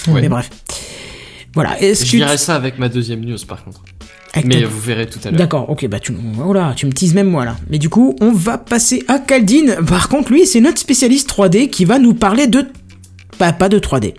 Ouais. 0.08 0.20
Mais 0.20 0.28
bref. 0.28 0.50
Voilà, 1.54 1.80
est-ce 1.82 2.04
Je 2.04 2.12
que... 2.12 2.16
dirais 2.16 2.36
ça 2.38 2.56
avec 2.56 2.78
ma 2.78 2.88
deuxième 2.90 3.20
news 3.20 3.38
par 3.48 3.64
contre. 3.64 3.82
Avec 4.34 4.46
Mais 4.46 4.64
vous 4.64 4.80
verrez 4.80 5.06
tout 5.06 5.18
à 5.24 5.30
l'heure. 5.30 5.38
D'accord, 5.38 5.68
ok, 5.70 5.86
bah 5.88 6.00
tu, 6.00 6.14
oh 6.46 6.52
là, 6.52 6.72
tu 6.74 6.86
me 6.86 6.92
teases 6.92 7.14
même 7.14 7.28
moi 7.28 7.44
là. 7.44 7.56
Mais 7.68 7.78
du 7.78 7.88
coup, 7.88 8.16
on 8.20 8.32
va 8.32 8.56
passer 8.58 9.04
à 9.08 9.18
Caldine. 9.18 9.76
Par 9.86 10.08
contre, 10.08 10.32
lui, 10.32 10.46
c'est 10.46 10.60
notre 10.60 10.78
spécialiste 10.78 11.28
3D 11.30 11.68
qui 11.68 11.84
va 11.84 11.98
nous 11.98 12.14
parler 12.14 12.46
de... 12.46 12.64
Bah, 13.38 13.52
pas 13.52 13.68
de 13.68 13.78
3D. 13.78 14.14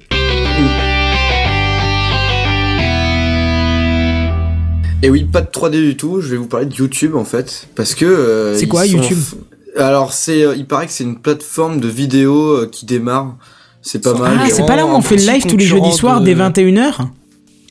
Et 5.02 5.10
oui, 5.10 5.26
pas 5.26 5.41
de 5.41 5.48
3D 5.48 5.72
du 5.72 5.98
tout, 5.98 6.22
je 6.22 6.30
vais 6.30 6.38
vous 6.38 6.45
parler 6.48 6.65
de 6.65 6.73
YouTube 6.76 7.15
en 7.15 7.26
fait, 7.26 7.68
parce 7.76 7.94
que... 7.94 8.06
euh, 8.06 8.57
C'est 8.57 8.68
quoi, 8.68 8.85
sont 8.85 8.94
YouTube 8.98 9.18
f- 9.18 9.81
Alors, 9.81 10.14
c'est, 10.14 10.44
euh, 10.45 10.56
il 10.56 10.65
paraît 10.65 10.85
que 10.85 10.94
c'est 10.94 11.03
une 11.03 11.18
plateforme 11.19 11.81
de 11.81 11.90
vidéo 11.90 12.53
euh, 12.61 12.69
qui 12.72 12.85
démarre, 12.85 13.35
c'est 13.81 14.02
pas 14.02 14.14
mal. 14.14 14.38
Ah, 14.40 14.45
c'est 14.49 14.65
pas 14.65 14.77
là 14.77 14.85
où 14.85 14.90
on 14.90 15.02
fait 15.02 15.18
le 15.18 15.23
live 15.23 15.45
tous 15.45 15.57
les 15.57 15.65
jeudis 15.65 15.91
soirs 15.91 16.22
de- 16.22 16.26
dès 16.27 16.35
21h 16.35 16.99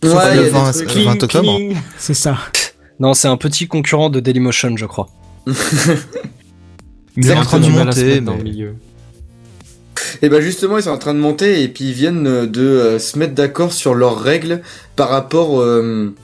Ouais, 0.02 0.36
le 0.36 0.42
des 0.44 0.48
20, 0.50 0.72
trucs- 0.72 0.94
le 0.94 1.02
20 1.04 1.22
octobre. 1.22 1.58
C'est 1.98 2.14
ça. 2.14 2.36
Non, 3.00 3.14
c'est 3.14 3.28
un 3.28 3.36
petit 3.36 3.66
concurrent 3.68 4.10
de 4.10 4.20
Dailymotion, 4.20 4.76
je 4.76 4.86
crois. 4.86 5.08
Il 5.46 5.54
C'est 7.24 7.30
est 7.30 7.34
en 7.34 7.40
un 7.40 7.42
train 7.44 7.58
peu 7.58 7.64
de 7.64 7.70
du 7.70 7.76
mal 7.76 7.88
à 7.88 7.92
se 7.92 8.00
monter, 8.00 8.20
dans 8.20 8.36
le 8.36 8.42
milieu. 8.42 8.74
Et 10.22 10.28
bah 10.28 10.40
justement, 10.40 10.78
ils 10.78 10.84
sont 10.84 10.90
en 10.90 10.98
train 10.98 11.14
de 11.14 11.18
monter 11.18 11.62
et 11.62 11.68
puis 11.68 11.84
ils 11.86 11.92
viennent 11.92 12.26
euh, 12.26 12.46
de 12.46 12.62
euh, 12.62 12.98
se 12.98 13.18
mettre 13.18 13.34
d'accord 13.34 13.72
sur 13.72 13.94
leurs 13.94 14.20
règles 14.20 14.62
par 14.96 15.08
rapport 15.08 15.60
euh, 15.60 16.14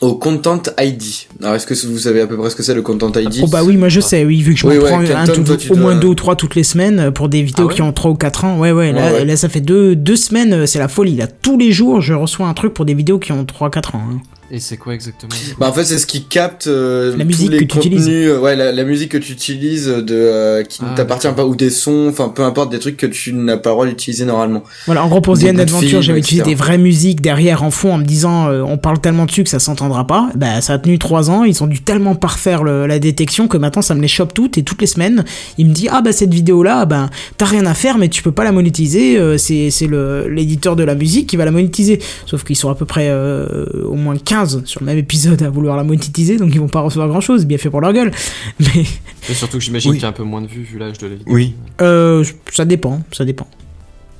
au 0.00 0.14
Content 0.14 0.62
ID. 0.78 1.02
Alors 1.42 1.54
est-ce 1.56 1.66
que 1.66 1.74
vous 1.86 1.98
savez 1.98 2.20
à 2.20 2.26
peu 2.26 2.36
près 2.36 2.50
ce 2.50 2.56
que 2.56 2.62
c'est 2.62 2.74
le 2.74 2.82
Content 2.82 3.10
ID 3.18 3.40
Oh 3.42 3.46
bah 3.48 3.62
oui, 3.64 3.76
moi 3.76 3.88
je 3.88 4.00
sais, 4.00 4.24
oui, 4.24 4.42
vu 4.42 4.54
que 4.54 4.60
je 4.60 4.66
Oui, 4.66 4.78
ouais, 4.78 4.88
prends 4.88 5.00
un 5.00 5.04
Kenton, 5.04 5.32
tout- 5.34 5.42
toi, 5.44 5.56
tu 5.56 5.70
au 5.72 5.74
dois- 5.74 5.82
moins 5.82 5.96
deux 5.96 6.08
ou 6.08 6.14
trois 6.14 6.36
toutes 6.36 6.54
les 6.54 6.62
semaines 6.62 6.98
euh, 7.00 7.10
pour 7.10 7.28
des 7.28 7.42
vidéos 7.42 7.64
Ah 7.64 7.68
ouais 7.68 7.74
qui 7.74 7.82
ont 7.82 7.92
3 7.92 8.10
ou 8.12 8.14
4 8.14 8.44
ans. 8.44 8.58
Ouais, 8.58 8.72
ouais, 8.72 8.92
là, 8.92 9.06
Ouais, 9.06 9.12
ouais. 9.18 9.24
là 9.24 9.36
ça 9.36 9.48
fait 9.48 9.60
deux, 9.60 9.96
deux 9.96 10.16
semaines, 10.16 10.52
euh, 10.52 10.66
c'est 10.66 10.78
la 10.78 10.88
folie. 10.88 11.16
Là, 11.16 11.26
tous 11.26 11.58
les 11.58 11.72
jours, 11.72 12.00
je 12.00 12.14
reçois 12.14 12.46
un 12.46 12.54
truc 12.54 12.74
pour 12.74 12.84
des 12.84 12.94
vidéos 12.94 13.18
qui 13.18 13.32
ont 13.32 13.44
3-4 13.44 13.96
ans. 13.96 14.02
hein. 14.12 14.20
Et 14.50 14.60
c'est 14.60 14.78
quoi 14.78 14.94
exactement 14.94 15.30
Bah 15.58 15.68
en 15.68 15.72
fait 15.74 15.84
c'est 15.84 15.98
ce 15.98 16.06
qui 16.06 16.24
capte 16.24 16.68
euh, 16.68 17.10
La 17.18 17.24
tous 17.24 17.28
musique 17.28 17.50
les 17.50 17.58
que 17.58 17.64
tu 17.64 17.78
utilises. 17.78 18.04
contenus, 18.06 18.28
euh, 18.30 18.40
ouais 18.40 18.56
la, 18.56 18.72
la 18.72 18.84
musique 18.84 19.10
que 19.10 19.18
tu 19.18 19.32
utilises 19.32 19.88
de 19.88 20.14
euh, 20.14 20.62
qui 20.62 20.82
ne 20.82 20.88
Ah, 20.90 20.94
t'appartient 20.94 21.28
pas 21.36 21.44
ou 21.44 21.54
des 21.54 21.68
sons, 21.68 22.06
enfin 22.08 22.30
peu 22.30 22.42
importe 22.42 22.70
des 22.70 22.78
trucs 22.78 22.96
que 22.96 23.04
tu 23.04 23.34
n'as 23.34 23.58
pas 23.58 23.68
le 23.70 23.74
droit 23.74 23.86
d'utiliser 23.86 24.24
normalement. 24.24 24.62
Voilà, 24.86 25.04
en 25.04 25.08
gros, 25.08 25.20
pour 25.20 25.36
The 25.38 25.44
End 25.44 25.58
Adventure, 25.58 26.00
j'avais 26.00 26.20
utilisé 26.20 26.44
des 26.44 26.54
vraies 26.54 26.78
musiques 26.78 27.20
derrière 27.20 27.62
en 27.62 27.70
fond 27.70 27.92
en 27.92 27.98
me 27.98 28.04
disant 28.04 28.48
euh, 28.48 28.62
on 28.62 28.78
parle 28.78 29.00
tellement 29.00 29.26
dessus 29.26 29.44
que 29.44 29.50
ça 29.50 29.58
s'entendra 29.58 30.06
pas. 30.06 30.30
Bah, 30.34 30.62
ça 30.62 30.72
a 30.72 30.78
tenu 30.78 30.98
3 30.98 31.30
ans, 31.30 31.44
ils 31.44 31.62
ont 31.62 31.66
dû 31.66 31.82
tellement 31.82 32.14
parfaire 32.14 32.62
le- 32.64 32.86
la 32.86 32.98
détection 32.98 33.48
que 33.48 33.58
maintenant 33.58 33.82
ça 33.82 33.94
me 33.94 34.00
les 34.00 34.08
chope 34.08 34.32
toutes 34.32 34.56
et 34.56 34.62
toutes 34.62 34.80
les 34.80 34.86
semaines, 34.86 35.26
il 35.58 35.66
me 35.66 35.74
dit 35.74 35.88
ah 35.90 36.00
bah 36.00 36.12
cette 36.12 36.32
vidéo 36.32 36.62
là, 36.62 36.86
ben 36.86 37.10
t'as 37.36 37.44
rien 37.44 37.66
à 37.66 37.74
faire 37.74 37.98
mais 37.98 38.08
tu 38.08 38.22
peux 38.22 38.32
pas 38.32 38.44
la 38.44 38.52
monétiser, 38.52 39.18
euh, 39.18 39.36
c'est 39.36 39.70
c'est 39.70 39.86
le 39.86 40.26
l'éditeur 40.26 40.74
de 40.74 40.84
la 40.84 40.94
musique 40.94 41.26
qui 41.28 41.36
va 41.36 41.44
la 41.44 41.50
monétiser. 41.50 42.00
Sauf 42.24 42.44
qu'ils 42.44 42.56
sont 42.56 42.70
à 42.70 42.74
peu 42.74 42.86
près 42.86 43.08
euh, 43.10 43.64
au 43.84 43.94
moins 43.94 44.16
15 44.16 44.37
sur 44.46 44.80
le 44.80 44.86
même 44.86 44.98
épisode 44.98 45.42
à 45.42 45.50
vouloir 45.50 45.76
la 45.76 45.84
monétiser, 45.84 46.36
donc 46.36 46.50
ils 46.54 46.60
vont 46.60 46.68
pas 46.68 46.80
recevoir 46.80 47.08
grand 47.08 47.20
chose, 47.20 47.46
bien 47.46 47.58
fait 47.58 47.70
pour 47.70 47.80
leur 47.80 47.92
gueule. 47.92 48.10
Mais 48.60 48.84
Et 49.28 49.34
surtout 49.34 49.58
que 49.58 49.64
j'imagine 49.64 49.90
Oui. 49.90 49.96
qu'il 49.96 50.02
y 50.02 50.06
a 50.06 50.10
un 50.10 50.12
peu 50.12 50.22
moins 50.24 50.40
de 50.42 50.46
vues 50.46 50.62
vu 50.62 50.78
l'âge 50.78 50.98
de 50.98 51.06
la 51.06 51.14
vidéo. 51.14 51.26
Oui. 51.32 51.54
euh, 51.80 52.24
ça 52.52 52.64
dépend, 52.64 53.00
ça 53.12 53.24
dépend. 53.24 53.46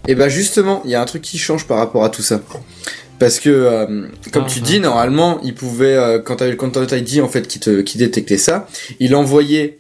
Et 0.07 0.15
bah 0.15 0.28
justement, 0.28 0.81
il 0.85 0.90
y 0.90 0.95
a 0.95 1.03
un 1.03 1.05
truc 1.05 1.23
qui 1.23 1.36
change 1.39 1.66
par 1.66 1.78
rapport 1.78 2.03
à 2.05 2.09
tout 2.09 2.23
ça. 2.23 2.40
Parce 3.19 3.40
que, 3.40 3.51
euh, 3.51 4.07
comme 4.32 4.45
Ah, 4.47 4.49
tu 4.51 4.61
ah. 4.62 4.65
dis, 4.66 4.81
normalement, 4.81 5.40
il 5.43 5.55
pouvait, 5.55 5.95
euh, 5.97 6.19
quand 6.20 6.36
tu 6.36 6.43
avais 6.45 6.53
le 6.53 6.57
Content 6.57 6.85
ID 6.90 7.20
en 7.20 7.28
fait 7.28 7.49
qui 7.49 7.59
te 7.59 7.81
qui 7.82 7.99
détectait 7.99 8.39
ça, 8.39 8.69
il 9.01 9.15
envoyait 9.16 9.78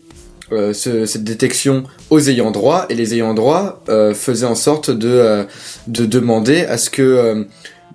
euh, 0.50 0.72
ce- 0.72 1.06
cette 1.06 1.24
détection 1.24 1.84
aux 2.10 2.20
ayants 2.28 2.50
droit 2.50 2.86
et 2.88 2.94
les 2.94 3.14
ayants 3.14 3.34
droit 3.34 3.82
euh, 3.90 4.12
faisaient 4.14 4.46
en 4.46 4.54
sorte 4.54 4.90
de 4.90 5.08
euh, 5.08 5.44
de 5.86 6.04
demander 6.04 6.62
à 6.62 6.78
ce 6.78 6.90
que 6.90 7.02
euh, 7.02 7.44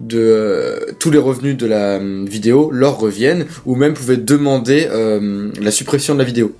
de 0.08 0.20
euh, 0.20 0.80
tous 1.00 1.12
les 1.12 1.18
revenus 1.18 1.58
de 1.58 1.66
la 1.66 1.98
euh, 2.00 2.26
vidéo 2.28 2.70
leur 2.72 2.98
reviennent 3.00 3.46
ou 3.66 3.76
même 3.76 3.94
pouvaient 3.94 4.18
demander 4.18 4.88
euh, 4.90 5.50
la 5.62 5.72
suppression 5.72 6.14
de 6.14 6.20
la 6.20 6.26
vidéo 6.26 6.56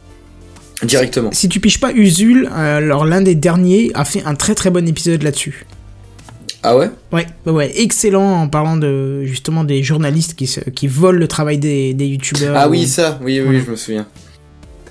directement. 0.84 1.32
Si 1.32 1.48
tu 1.50 1.60
piches 1.60 1.80
pas 1.80 1.92
Usul, 1.94 2.50
alors 2.54 3.06
l'un 3.06 3.22
des 3.22 3.36
derniers 3.36 3.92
a 3.94 4.06
fait 4.06 4.24
un 4.26 4.36
très 4.36 4.56
très 4.56 4.70
bon 4.70 4.88
épisode 4.88 5.24
là-dessus. 5.24 5.66
Ah 6.66 6.78
ouais? 6.78 6.90
Ouais, 7.12 7.26
ouais, 7.46 7.52
ouais, 7.52 7.72
excellent 7.82 8.42
en 8.42 8.48
parlant 8.48 8.78
de 8.78 9.24
justement 9.26 9.66
des 9.66 9.84
journalistes 9.84 10.34
qui, 10.36 10.48
se, 10.48 10.62
qui 10.62 10.88
volent 10.88 11.20
le 11.20 11.28
travail 11.28 11.58
des, 11.58 11.94
des 11.94 12.06
youtubeurs. 12.08 12.56
Ah 12.58 12.68
ou- 12.68 12.72
oui, 12.72 12.88
ça, 12.88 13.20
oui, 13.22 13.42
oui, 13.46 13.62
je 13.66 13.72
me 13.72 13.76
souviens. 13.76 14.08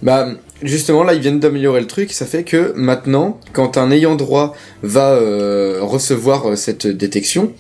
Bah, 0.03 0.29
justement, 0.63 1.05
là, 1.05 1.15
ils 1.15 1.21
viennent 1.21 1.41
d'améliorer 1.41 1.81
le 1.81 1.87
truc. 1.87 2.13
Ça 2.13 2.27
fait 2.27 2.45
que 2.45 2.73
maintenant, 2.77 3.41
quand 3.53 3.77
un 3.77 3.91
ayant 3.91 4.15
droit 4.15 4.55
va 4.83 5.13
euh, 5.13 5.79
recevoir 5.83 6.51
euh, 6.51 6.57
cette 6.57 6.87
détection, 6.87 7.53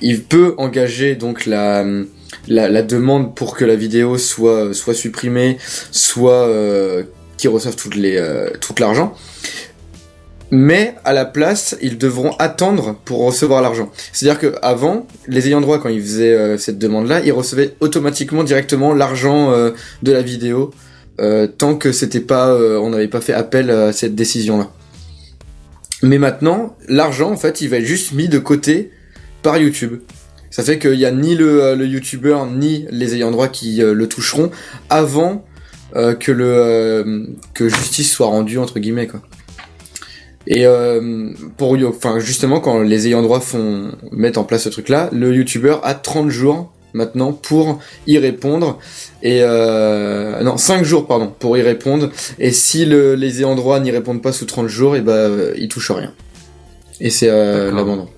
il 0.00 0.22
peut 0.22 0.54
engager 0.58 1.14
donc 1.14 1.46
la, 1.46 1.84
la, 2.48 2.82
demande 2.82 3.34
pour 3.34 3.56
que 3.56 3.64
la 3.64 3.76
vidéo 3.76 4.18
soit, 4.18 4.74
soit 4.74 4.94
supprimée, 4.94 5.58
soit 5.90 6.32
euh, 6.32 7.04
qu'ils 7.36 7.50
reçoivent 7.50 7.76
euh, 7.96 8.50
tout 8.60 8.74
l'argent. 8.78 9.14
Mais 10.50 10.94
à 11.04 11.12
la 11.12 11.24
place, 11.24 11.76
ils 11.82 11.98
devront 11.98 12.30
attendre 12.38 12.96
pour 13.04 13.24
recevoir 13.24 13.62
l'argent. 13.62 13.90
C'est-à-dire 14.12 14.38
que 14.38 14.54
avant, 14.62 15.06
les 15.26 15.48
ayants 15.48 15.60
droit, 15.60 15.78
quand 15.78 15.88
ils 15.88 16.00
faisaient 16.00 16.34
euh, 16.34 16.56
cette 16.56 16.78
demande-là, 16.78 17.20
ils 17.24 17.32
recevaient 17.32 17.74
automatiquement 17.80 18.44
directement 18.44 18.94
l'argent 18.94 19.50
euh, 19.50 19.72
de 20.02 20.12
la 20.12 20.22
vidéo, 20.22 20.70
euh, 21.20 21.46
tant 21.46 21.76
que 21.76 21.92
c'était 21.92 22.20
pas, 22.20 22.48
euh, 22.48 22.78
on 22.78 22.90
n'avait 22.90 23.08
pas 23.08 23.20
fait 23.20 23.32
appel 23.32 23.70
à 23.70 23.92
cette 23.92 24.14
décision-là. 24.14 24.70
Mais 26.02 26.18
maintenant, 26.18 26.76
l'argent, 26.88 27.30
en 27.30 27.36
fait, 27.36 27.60
il 27.62 27.68
va 27.68 27.78
être 27.78 27.86
juste 27.86 28.12
mis 28.12 28.28
de 28.28 28.38
côté 28.38 28.90
par 29.42 29.56
YouTube. 29.56 30.00
Ça 30.50 30.62
fait 30.62 30.78
qu'il 30.78 30.94
y 30.94 31.06
a 31.06 31.10
ni 31.10 31.34
le, 31.34 31.62
euh, 31.62 31.76
le 31.76 31.86
YouTuber 31.86 32.38
ni 32.54 32.86
les 32.90 33.14
ayants 33.14 33.30
droit 33.30 33.48
qui 33.48 33.76
le 33.76 34.06
toucheront 34.08 34.50
avant 34.90 35.44
que 35.94 36.30
le 36.30 37.26
que 37.54 37.70
justice 37.70 38.12
soit 38.12 38.26
rendue 38.26 38.58
entre 38.58 38.80
guillemets 38.80 39.06
quoi. 39.06 39.22
Et 40.46 40.66
pour 41.56 41.78
justement 42.18 42.60
quand 42.60 42.82
les 42.82 43.06
ayants 43.06 43.22
droit 43.22 43.40
font 43.40 43.92
mettre 44.12 44.38
en 44.38 44.44
place 44.44 44.64
ce 44.64 44.68
truc 44.68 44.90
là, 44.90 45.08
le 45.12 45.34
YouTuber 45.34 45.76
a 45.84 45.94
30 45.94 46.28
jours 46.28 46.75
maintenant 46.96 47.32
pour 47.32 47.78
y 48.06 48.18
répondre 48.18 48.78
et 49.22 49.40
euh, 49.42 50.42
non 50.42 50.56
5 50.56 50.82
jours 50.84 51.06
pardon 51.06 51.32
pour 51.38 51.56
y 51.58 51.62
répondre 51.62 52.10
et 52.38 52.50
si 52.50 52.84
le, 52.86 53.14
les 53.14 53.38
ayants 53.40 53.54
droit 53.54 53.78
n'y 53.80 53.90
répondent 53.90 54.22
pas 54.22 54.32
sous 54.32 54.46
30 54.46 54.66
jours 54.68 54.96
et 54.96 55.02
ben 55.02 55.12
euh, 55.12 55.54
ils 55.56 55.68
touchent 55.68 55.90
rien. 55.92 56.12
Et 57.00 57.10
c'est 57.10 57.28
euh, 57.28 57.70
l'abandon. 57.72 58.08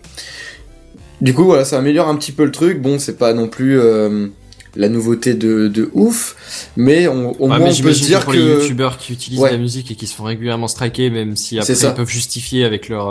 Du 1.21 1.35
coup 1.35 1.45
voilà, 1.45 1.65
ça 1.65 1.79
améliore 1.79 2.09
un 2.09 2.15
petit 2.17 2.31
peu 2.33 2.45
le 2.45 2.53
truc. 2.53 2.81
Bon, 2.81 2.99
c'est 3.01 3.19
pas 3.19 3.35
non 3.35 3.49
plus 3.49 3.81
euh, 3.81 4.29
la 4.77 4.89
nouveauté 4.89 5.35
de, 5.35 5.67
de 5.67 5.91
ouf, 5.95 6.71
mais 6.77 7.09
on, 7.09 7.33
au 7.43 7.49
moins 7.49 7.59
mais 7.59 7.73
on 7.77 7.83
peut 7.83 7.93
se 7.93 8.05
dire 8.05 8.21
pour 8.21 8.33
que 8.35 8.39
les 8.39 8.45
youtubeurs 8.63 8.97
qui 8.99 9.13
utilisent 9.13 9.41
Ouais. 9.41 9.51
la 9.51 9.59
musique 9.59 9.91
et 9.91 9.97
qui 9.97 10.07
se 10.07 10.15
font 10.15 10.23
régulièrement 10.25 10.69
striker, 10.69 11.11
même 11.11 11.35
si 11.35 11.59
après 11.59 11.73
ils 11.73 11.95
peuvent 11.95 12.09
justifier 12.09 12.65
avec 12.65 12.89
leur 12.89 13.09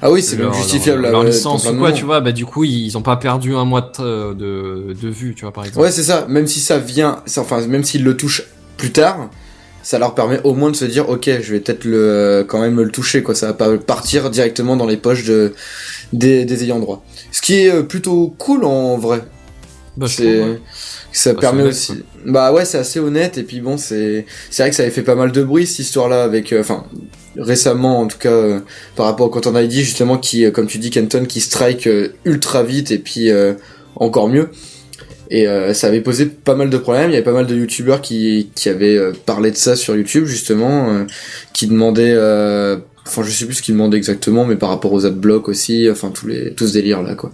ah 0.00 0.10
oui, 0.10 0.22
c'est 0.22 0.36
leur, 0.36 0.50
même 0.50 0.60
justifiable. 0.60 1.02
leur, 1.02 1.12
leur 1.12 1.20
euh, 1.22 1.26
licence 1.26 1.66
ou 1.68 1.76
quoi, 1.76 1.92
tu 1.92 2.04
vois. 2.04 2.20
Bah 2.20 2.32
du 2.32 2.46
coup 2.46 2.64
ils 2.64 2.96
ont 2.96 3.02
pas 3.02 3.16
perdu 3.16 3.54
un 3.54 3.64
mois 3.64 3.92
de 3.98 4.32
de, 4.34 4.94
de 5.00 5.08
vue, 5.08 5.34
tu 5.34 5.44
vois 5.44 5.52
par 5.52 5.64
exemple. 5.64 5.84
Ouais, 5.84 5.90
c'est 5.90 6.04
ça. 6.04 6.26
Même 6.28 6.46
si 6.46 6.60
ça 6.60 6.78
vient, 6.78 7.22
enfin, 7.36 7.66
même 7.66 7.84
s'ils 7.84 8.04
le 8.04 8.16
touchent 8.16 8.44
plus 8.76 8.92
tard, 8.92 9.30
ça 9.82 9.98
leur 9.98 10.14
permet 10.14 10.40
au 10.44 10.54
moins 10.54 10.70
de 10.70 10.76
se 10.76 10.84
dire, 10.84 11.08
ok, 11.08 11.28
je 11.40 11.52
vais 11.52 11.60
peut-être 11.60 11.84
le, 11.84 12.44
quand 12.48 12.60
même 12.60 12.80
le 12.80 12.90
toucher, 12.90 13.22
quoi. 13.22 13.34
Ça 13.34 13.48
va 13.48 13.54
pas 13.54 13.76
partir 13.78 14.30
directement 14.30 14.76
dans 14.76 14.86
les 14.86 14.96
poches 14.96 15.24
de, 15.24 15.54
des, 16.12 16.44
des 16.44 16.64
ayants 16.64 16.78
droit. 16.78 17.04
Ce 17.32 17.42
qui 17.42 17.54
est 17.54 17.72
euh, 17.72 17.82
plutôt 17.82 18.34
cool 18.38 18.64
en 18.64 18.96
vrai. 18.98 19.24
Bah, 19.96 20.06
C'est. 20.08 20.60
Ça 21.12 21.34
permet 21.34 21.62
honnête, 21.62 21.72
aussi. 21.74 22.02
Bah 22.26 22.52
ouais, 22.52 22.64
c'est 22.64 22.78
assez 22.78 23.00
honnête. 23.00 23.38
Et 23.38 23.42
puis 23.42 23.60
bon, 23.60 23.76
c'est, 23.76 24.26
c'est 24.50 24.62
vrai 24.62 24.70
que 24.70 24.76
ça 24.76 24.82
avait 24.82 24.92
fait 24.92 25.02
pas 25.02 25.14
mal 25.14 25.32
de 25.32 25.42
bruit 25.42 25.66
cette 25.66 25.80
histoire-là 25.80 26.24
avec, 26.24 26.52
euh, 26.52 26.60
enfin, 26.60 26.84
récemment 27.36 28.00
en 28.00 28.06
tout 28.06 28.18
cas 28.18 28.30
euh, 28.30 28.60
par 28.96 29.06
rapport 29.06 29.26
au 29.26 29.30
Content 29.30 29.58
ID 29.58 29.72
justement 29.72 30.18
qui, 30.18 30.44
euh, 30.44 30.50
comme 30.50 30.66
tu 30.66 30.78
dis, 30.78 30.90
Kenton, 30.90 31.24
qui 31.26 31.40
strike 31.40 31.88
ultra 32.24 32.62
vite 32.62 32.90
et 32.90 32.98
puis 32.98 33.30
euh, 33.30 33.54
encore 33.96 34.28
mieux. 34.28 34.48
Et 35.30 35.48
euh, 35.48 35.72
ça 35.72 35.86
avait 35.86 36.02
posé 36.02 36.26
pas 36.26 36.54
mal 36.54 36.68
de 36.68 36.76
problèmes. 36.76 37.08
Il 37.08 37.14
y 37.14 37.16
avait 37.16 37.24
pas 37.24 37.32
mal 37.32 37.46
de 37.46 37.54
youtubeurs 37.54 38.02
qui, 38.02 38.50
qui 38.54 38.68
avaient 38.68 38.98
parlé 39.24 39.50
de 39.50 39.56
ça 39.56 39.76
sur 39.76 39.96
YouTube 39.96 40.26
justement, 40.26 41.06
qui 41.54 41.66
demandaient, 41.66 42.12
euh, 42.14 42.76
enfin 43.06 43.22
je 43.22 43.30
sais 43.30 43.46
plus 43.46 43.54
ce 43.54 43.62
qu'ils 43.62 43.74
demandaient 43.74 43.96
exactement, 43.96 44.44
mais 44.44 44.56
par 44.56 44.68
rapport 44.68 44.92
aux 44.92 45.06
adblocks 45.06 45.48
aussi, 45.48 45.88
enfin 45.90 46.10
tous 46.10 46.26
les, 46.26 46.52
tout 46.52 46.66
ce 46.66 46.74
délire 46.74 47.02
là 47.02 47.14
quoi. 47.14 47.32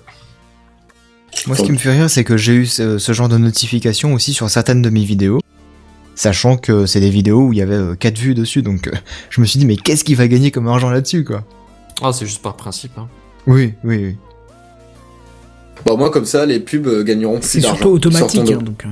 Moi, 1.47 1.57
ce 1.57 1.63
qui 1.63 1.73
me 1.73 1.77
fait 1.79 1.93
rire, 1.93 2.11
c'est 2.11 2.25
que 2.25 2.37
j'ai 2.37 2.55
eu 2.55 2.67
ce, 2.67 2.99
ce 2.99 3.13
genre 3.13 3.29
de 3.29 3.39
notification 3.39 4.13
aussi 4.15 4.33
sur 4.33 4.51
certaines 4.51 4.83
de 4.83 4.91
mes 4.91 5.05
vidéos, 5.05 5.41
sachant 6.15 6.57
que 6.57 6.85
c'est 6.87 7.01
des 7.01 7.11
vidéos 7.11 7.47
où 7.47 7.53
il 7.53 7.59
y 7.59 7.63
avait 7.63 7.97
4 7.97 8.19
vues 8.19 8.35
dessus, 8.35 8.63
donc 8.63 8.89
euh, 8.89 8.93
je 9.31 9.41
me 9.41 9.47
suis 9.47 9.59
dit, 9.59 9.67
mais 9.67 9.77
qu'est-ce 9.77 10.05
qu'il 10.05 10.17
va 10.17 10.27
gagner 10.29 10.51
comme 10.51 10.67
argent 10.69 10.91
là-dessus, 10.91 11.25
quoi? 11.25 11.45
Ah, 12.03 12.13
c'est 12.13 12.27
juste 12.27 12.43
par 12.43 12.57
principe. 12.57 12.93
Hein. 12.99 13.09
Oui, 13.47 13.75
oui, 13.85 13.97
oui. 14.05 14.17
Bon, 15.87 15.97
moi, 15.97 16.11
comme 16.11 16.25
ça, 16.27 16.45
les 16.45 16.61
pubs 16.61 16.87
euh, 16.87 17.03
gagneront 17.05 17.39
plus 17.39 17.49
C'est 17.49 17.61
d'argent. 17.61 17.77
surtout 17.77 17.93
automatique. 17.95 18.45
De- 18.45 18.55
hein, 18.55 18.59
donc, 18.63 18.85
euh. 18.85 18.89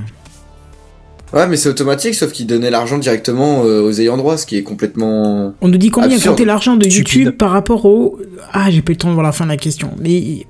Ouais, 1.37 1.47
mais 1.47 1.57
c'est 1.57 1.67
automatique, 1.67 2.15
sauf 2.15 2.31
qu'ils 2.31 2.47
donnaient 2.47 2.69
l'argent 2.69 2.97
directement 2.97 3.63
euh, 3.65 3.81
aux 3.81 3.91
ayants 3.99 4.15
droit, 4.15 4.37
ce 4.37 4.45
qui 4.45 4.55
est 4.57 4.63
complètement. 4.63 5.53
On 5.59 5.67
nous 5.67 5.77
dit 5.77 5.89
combien 5.89 6.17
comptait 6.17 6.45
l'argent 6.45 6.77
de 6.77 6.89
Stupide. 6.89 7.21
YouTube 7.23 7.37
par 7.37 7.51
rapport 7.51 7.85
au. 7.85 8.17
Ah, 8.53 8.71
j'ai 8.71 8.81
pas 8.81 8.91
eu 8.91 8.95
le 8.95 8.99
temps 8.99 9.09
de 9.09 9.13
voir 9.13 9.25
la 9.25 9.33
fin 9.33 9.43
de 9.43 9.49
la 9.49 9.57
question. 9.57 9.91
Mais 9.99 10.45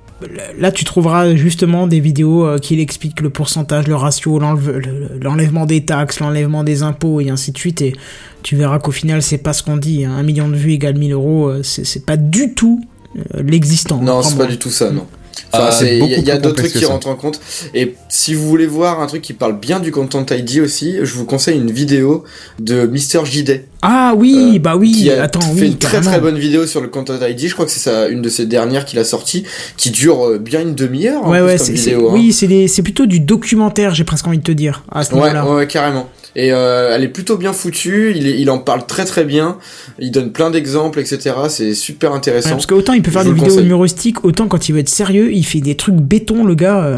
là, 0.58 0.72
tu 0.72 0.84
trouveras 0.84 1.34
justement 1.36 1.86
des 1.86 2.00
vidéos 2.00 2.44
euh, 2.46 2.58
qui 2.58 2.80
expliquent 2.80 3.20
le 3.20 3.30
pourcentage, 3.30 3.86
le 3.86 3.94
ratio, 3.94 4.38
l'enlèvement 4.40 5.66
des 5.66 5.84
taxes, 5.84 6.20
l'enlèvement 6.20 6.64
des 6.64 6.82
impôts 6.82 7.20
et 7.20 7.30
ainsi 7.30 7.52
de 7.52 7.58
suite. 7.58 7.82
Et 7.82 7.94
tu 8.42 8.56
verras 8.56 8.78
qu'au 8.78 8.90
final, 8.90 9.22
c'est 9.22 9.38
pas 9.38 9.52
ce 9.52 9.62
qu'on 9.62 9.76
dit. 9.76 10.04
hein. 10.04 10.12
Un 10.16 10.22
million 10.22 10.48
de 10.48 10.56
vues 10.56 10.72
égale 10.72 10.96
1000 10.96 11.12
euros, 11.12 11.48
euh, 11.48 11.62
c'est 11.62 12.04
pas 12.04 12.16
du 12.16 12.54
tout 12.54 12.80
euh, 13.16 13.42
l'existant. 13.42 14.00
Non, 14.02 14.22
c'est 14.22 14.36
pas 14.36 14.46
du 14.46 14.58
tout 14.58 14.70
ça, 14.70 14.90
non. 14.90 15.06
Enfin, 15.52 15.68
Ah, 15.70 15.84
il 15.84 15.98
y 15.98 16.14
a, 16.14 16.18
il 16.18 16.28
y 16.28 16.38
d'autres 16.40 16.56
trucs 16.62 16.72
qui 16.72 16.80
ça. 16.84 16.88
rentrent 16.88 17.08
en 17.08 17.14
compte. 17.16 17.40
Et 17.74 17.94
si 18.08 18.34
vous 18.34 18.46
voulez 18.48 18.66
voir 18.66 19.00
un 19.00 19.06
truc 19.06 19.22
qui 19.22 19.32
parle 19.32 19.58
bien 19.58 19.80
du 19.80 19.90
Content 19.92 20.24
ID 20.30 20.60
aussi, 20.60 20.96
je 21.02 21.14
vous 21.14 21.24
conseille 21.24 21.56
une 21.58 21.70
vidéo 21.70 22.24
de 22.58 22.86
Mister 22.86 23.20
JD. 23.24 23.62
Ah 23.82 24.14
oui, 24.16 24.54
Euh, 24.56 24.58
bah 24.58 24.76
oui, 24.76 24.90
qui 24.92 25.10
a 25.10 25.22
attends, 25.22 25.40
fait 25.40 25.60
oui, 25.60 25.66
une 25.68 25.78
très 25.78 25.92
carrément. 25.92 26.10
très 26.10 26.20
bonne 26.20 26.38
vidéo 26.38 26.66
sur 26.66 26.80
le 26.80 26.88
Content 26.88 27.14
ID. 27.20 27.46
Je 27.48 27.54
crois 27.54 27.64
que 27.64 27.70
c'est 27.70 27.78
ça, 27.80 28.08
une 28.08 28.22
de 28.22 28.28
ses 28.28 28.46
dernières 28.46 28.84
qu'il 28.84 28.98
a 28.98 29.04
sorti, 29.04 29.44
qui 29.76 29.90
dure 29.90 30.26
euh, 30.26 30.38
bien 30.38 30.60
une 30.62 30.74
demi-heure. 30.74 31.24
en 31.24 31.30
Ouais, 31.30 31.40
ouais, 31.40 31.58
c'est- 31.58 31.94
hein. 31.94 31.98
oui, 32.10 32.32
c'est, 32.32 32.46
des- 32.48 32.66
c'est 32.68 32.82
plutôt 32.82 33.06
du 33.06 33.20
documentaire, 33.20 33.94
j'ai 33.94 34.04
presque 34.04 34.26
envie 34.26 34.38
de 34.38 34.42
te 34.42 34.52
dire, 34.52 34.82
à 34.90 35.04
ce 35.04 35.14
ouais, 35.14 35.20
ouais, 35.32 35.66
carrément. 35.68 36.08
Et 36.36 36.52
euh, 36.52 36.92
elle 36.94 37.02
est 37.04 37.08
plutôt 37.08 37.36
bien 37.36 37.52
foutue. 37.52 38.12
Il, 38.14 38.26
est- 38.26 38.38
il 38.38 38.50
en 38.50 38.58
parle 38.58 38.86
très 38.86 39.04
très 39.04 39.24
bien. 39.24 39.58
Il 39.98 40.10
donne 40.10 40.30
plein 40.32 40.50
d'exemples, 40.50 41.00
etc. 41.00 41.34
C'est 41.48 41.74
super 41.74 42.10
Ouais, 42.12 42.16
intéressant. 42.18 42.50
parce 42.50 42.66
qu'autant 42.66 42.92
il 42.92 43.02
peut 43.02 43.10
faire 43.10 43.22
Je 43.24 43.28
des 43.30 43.34
vidéos 43.34 43.60
humoristiques, 43.60 44.24
autant 44.24 44.46
quand 44.46 44.68
il 44.68 44.72
veut 44.72 44.80
être 44.80 44.88
sérieux, 44.88 45.32
il 45.32 45.44
fait 45.44 45.60
des 45.60 45.74
trucs 45.76 45.96
béton, 45.96 46.44
le 46.44 46.54
gars. 46.54 46.84
euh. 46.84 46.96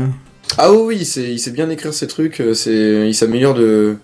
Ah 0.59 0.73
oui, 0.73 0.97
il 1.01 1.07
sait, 1.07 1.31
il 1.31 1.39
sait 1.39 1.53
bien 1.53 1.71
écrire 1.71 1.95
ses 1.95 2.07
trucs. 2.09 2.41
euh, 2.41 2.55
C'est, 2.55 3.07
il 3.09 3.15
s'améliore 3.15 3.55
de, 3.55 3.97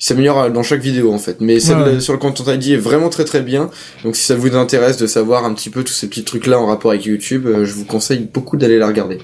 il 0.00 0.04
s'améliore 0.04 0.50
dans 0.50 0.62
chaque 0.62 0.80
vidéo 0.80 1.12
en 1.12 1.18
fait. 1.18 1.36
Mais 1.40 1.60
celle 1.60 1.76
Ouais, 1.76 1.82
ouais. 1.84 1.94
de- 1.96 2.00
sur 2.00 2.14
le 2.14 2.18
Content 2.18 2.50
ID 2.50 2.70
est 2.72 2.76
vraiment 2.76 3.10
très 3.10 3.24
très 3.24 3.42
bien. 3.42 3.70
Donc 4.02 4.16
si 4.16 4.24
ça 4.24 4.34
vous 4.34 4.56
intéresse 4.56 4.96
de 4.96 5.06
savoir 5.06 5.44
un 5.44 5.52
petit 5.52 5.68
peu 5.70 5.84
tous 5.84 5.92
ces 5.92 6.08
petits 6.08 6.24
trucs 6.24 6.46
là 6.46 6.58
en 6.58 6.66
rapport 6.66 6.90
avec 6.92 7.04
YouTube, 7.04 7.46
euh, 7.46 7.64
je 7.66 7.74
vous 7.74 7.84
conseille 7.84 8.26
beaucoup 8.32 8.56
d'aller 8.56 8.78
la 8.78 8.86
regarder. 8.86 9.18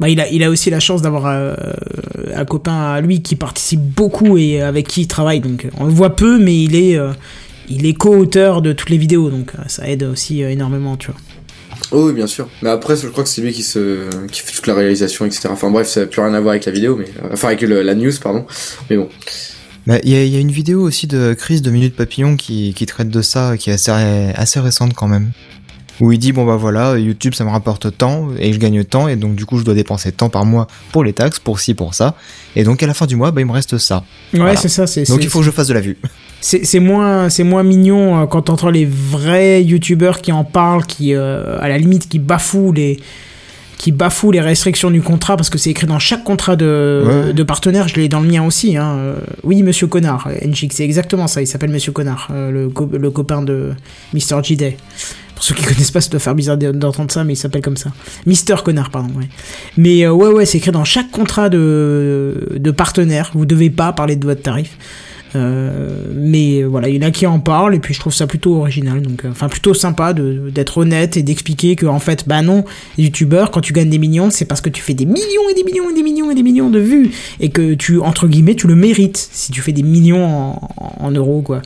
Bah, 0.00 0.08
il 0.08 0.20
a, 0.20 0.28
il 0.28 0.42
a 0.42 0.50
aussi 0.50 0.70
la 0.70 0.80
chance 0.80 1.02
d'avoir 1.02 1.26
euh, 1.26 1.54
un 2.34 2.44
copain 2.44 2.92
à 2.94 3.00
lui 3.00 3.22
qui 3.22 3.36
participe 3.36 3.80
beaucoup 3.80 4.36
et 4.38 4.60
avec 4.60 4.88
qui 4.88 5.02
il 5.02 5.06
travaille. 5.08 5.40
Donc 5.40 5.66
on 5.78 5.84
le 5.84 5.92
voit 5.92 6.16
peu, 6.16 6.38
mais 6.38 6.62
il 6.62 6.74
est, 6.74 6.96
euh, 6.96 7.12
il 7.68 7.86
est 7.86 7.94
co-auteur 7.94 8.60
de 8.60 8.72
toutes 8.72 8.90
les 8.90 8.98
vidéos, 8.98 9.30
donc 9.30 9.52
euh, 9.58 9.62
ça 9.68 9.88
aide 9.88 10.02
aussi 10.02 10.42
euh, 10.42 10.50
énormément, 10.50 10.96
tu 10.96 11.08
vois. 11.12 11.20
Oh 11.92 12.06
oui, 12.08 12.12
bien 12.12 12.26
sûr. 12.26 12.48
Mais 12.62 12.70
après, 12.70 12.96
je 12.96 13.06
crois 13.08 13.22
que 13.22 13.30
c'est 13.30 13.40
lui 13.42 13.52
qui 13.52 13.62
se, 13.62 14.08
qui 14.32 14.40
fait 14.40 14.52
toute 14.52 14.66
la 14.66 14.74
réalisation, 14.74 15.26
etc. 15.26 15.48
Enfin 15.50 15.70
bref, 15.70 15.86
ça 15.86 16.00
n'a 16.00 16.06
plus 16.06 16.20
rien 16.22 16.34
à 16.34 16.40
voir 16.40 16.52
avec 16.52 16.64
la 16.64 16.72
vidéo, 16.72 16.96
mais 16.96 17.06
enfin 17.32 17.48
avec 17.48 17.60
le- 17.62 17.82
la 17.82 17.94
news, 17.94 18.12
pardon. 18.22 18.46
Mais 18.90 18.96
bon. 18.96 19.08
Bah, 19.86 19.98
Il 20.02 20.10
y, 20.10 20.16
a- 20.16 20.24
il 20.24 20.32
y 20.32 20.36
a 20.36 20.40
une 20.40 20.50
vidéo 20.50 20.80
aussi 20.80 21.06
de 21.06 21.34
Chris 21.34 21.60
de 21.60 21.70
Minute 21.70 21.94
Papillon 21.94 22.36
qui, 22.36 22.72
qui 22.74 22.86
traite 22.86 23.10
de 23.10 23.22
ça, 23.22 23.56
qui 23.58 23.70
est 23.70 23.74
assez, 23.74 23.90
assez 24.34 24.58
récente 24.60 24.94
quand 24.94 25.08
même. 25.08 25.30
Où 26.00 26.10
il 26.10 26.18
dit, 26.18 26.32
bon 26.32 26.44
bah 26.44 26.56
voilà, 26.56 26.98
YouTube 26.98 27.34
ça 27.34 27.44
me 27.44 27.50
rapporte 27.50 27.96
tant, 27.96 28.28
et 28.38 28.52
je 28.52 28.58
gagne 28.58 28.82
tant, 28.84 29.06
et 29.06 29.14
donc 29.14 29.36
du 29.36 29.46
coup 29.46 29.58
je 29.58 29.64
dois 29.64 29.74
dépenser 29.74 30.10
tant 30.10 30.28
par 30.28 30.44
mois 30.44 30.66
pour 30.92 31.04
les 31.04 31.12
taxes, 31.12 31.38
pour 31.38 31.60
ci, 31.60 31.74
pour 31.74 31.94
ça. 31.94 32.14
Et 32.56 32.64
donc 32.64 32.82
à 32.82 32.86
la 32.88 32.94
fin 32.94 33.06
du 33.06 33.14
mois, 33.14 33.30
bah 33.30 33.40
il 33.40 33.46
me 33.46 33.52
reste 33.52 33.78
ça. 33.78 34.04
Ouais, 34.32 34.40
Voilà. 34.40 34.56
c'est 34.56 34.68
ça. 34.68 34.86
C'est, 34.88 35.08
Donc 35.08 35.22
il 35.22 35.28
faut 35.28 35.38
que 35.38 35.44
je 35.44 35.50
fasse 35.52 35.68
de 35.68 35.74
la 35.74 35.80
vue. 35.80 35.96
c'est, 36.40 36.80
moins, 36.80 37.28
c'est 37.28 37.44
moins 37.44 37.62
mignon 37.62 38.20
euh, 38.22 38.26
quand 38.26 38.42
t'entends 38.42 38.70
les 38.70 38.84
vrais 38.86 39.62
youtubeurs 39.62 40.20
qui 40.20 40.32
en 40.32 40.42
parlent, 40.44 40.84
qui, 40.84 41.14
euh, 41.14 41.58
à 41.60 41.68
la 41.68 41.78
limite, 41.78 42.08
qui 42.08 42.18
bafouent 42.18 42.72
les, 42.72 42.98
qui 43.78 43.92
bafouent 43.92 44.32
les 44.32 44.40
restrictions 44.40 44.90
du 44.90 45.00
contrat 45.00 45.36
parce 45.36 45.48
que 45.50 45.58
c'est 45.58 45.70
écrit 45.70 45.86
dans 45.86 45.98
chaque 46.00 46.24
contrat 46.24 46.56
de, 46.56 47.04
Ouais. 47.26 47.32
de 47.32 47.42
partenaire. 47.44 47.86
Je 47.88 47.94
l'ai 47.96 48.08
dans 48.08 48.20
le 48.20 48.28
mien 48.28 48.42
aussi. 48.44 48.76
Hein. 48.76 48.94
Euh, 48.98 49.14
Oui, 49.44 49.62
Monsieur 49.62 49.86
Connard, 49.86 50.28
NGX, 50.44 50.70
c'est 50.74 50.84
exactement 50.84 51.28
ça. 51.28 51.40
Il 51.40 51.46
s'appelle 51.46 51.70
Monsieur 51.70 51.92
Connard, 51.92 52.28
le, 52.32 52.68
co- 52.68 52.90
le 52.92 53.10
copain 53.10 53.42
de 53.42 53.70
Mr. 54.12 54.42
J-Day. 54.42 54.76
Pour 55.34 55.44
ceux 55.44 55.54
qui 55.54 55.64
connaissent 55.64 55.90
pas, 55.90 56.00
ça 56.00 56.10
doit 56.10 56.20
faire 56.20 56.34
bizarre 56.34 56.56
d'entendre 56.56 57.10
ça, 57.10 57.24
mais 57.24 57.32
il 57.32 57.36
s'appelle 57.36 57.62
comme 57.62 57.76
ça. 57.76 57.90
Mister 58.26 58.56
Connard, 58.64 58.90
pardon. 58.90 59.12
Mais 59.76 60.04
euh, 60.04 60.12
ouais, 60.12 60.28
ouais, 60.28 60.46
c'est 60.46 60.58
écrit 60.58 60.70
dans 60.70 60.84
chaque 60.84 61.10
contrat 61.10 61.48
de, 61.48 62.56
de 62.56 62.70
partenaire. 62.70 63.30
Vous 63.34 63.46
devez 63.46 63.70
pas 63.70 63.92
parler 63.92 64.16
de 64.16 64.24
votre 64.24 64.42
tarif. 64.42 64.76
Euh, 65.36 66.04
mais 66.14 66.62
euh, 66.62 66.66
voilà, 66.66 66.88
il 66.88 66.94
y 66.94 67.04
en 67.04 67.08
a 67.08 67.10
qui 67.10 67.26
en 67.26 67.40
parlent 67.40 67.74
et 67.74 67.80
puis 67.80 67.92
je 67.92 67.98
trouve 67.98 68.14
ça 68.14 68.28
plutôt 68.28 68.54
original, 68.56 69.02
donc 69.02 69.24
enfin 69.28 69.48
plutôt 69.48 69.74
sympa 69.74 70.12
d'être 70.12 70.78
honnête 70.78 71.16
et 71.16 71.24
d'expliquer 71.24 71.74
que 71.74 71.86
en 71.86 71.98
fait, 71.98 72.28
bah 72.28 72.40
non, 72.40 72.64
les 72.96 73.04
youtubeurs 73.04 73.50
quand 73.50 73.60
tu 73.60 73.72
gagnes 73.72 73.90
des 73.90 73.98
millions, 73.98 74.30
c'est 74.30 74.44
parce 74.44 74.60
que 74.60 74.70
tu 74.70 74.80
fais 74.80 74.94
des 74.94 75.06
millions 75.06 75.48
et 75.50 75.54
des 75.54 75.64
millions 75.64 75.90
et 75.90 75.94
des 75.94 76.04
millions 76.04 76.30
et 76.30 76.36
des 76.36 76.44
millions 76.44 76.70
de 76.70 76.78
vues 76.78 77.10
et 77.40 77.48
que 77.48 77.74
tu 77.74 77.98
entre 77.98 78.28
guillemets 78.28 78.54
tu 78.54 78.68
le 78.68 78.76
mérites 78.76 79.28
si 79.32 79.50
tu 79.50 79.60
fais 79.60 79.72
des 79.72 79.82
millions 79.82 80.56
en 80.76 81.10
euros 81.10 81.42
quoi. 81.42 81.62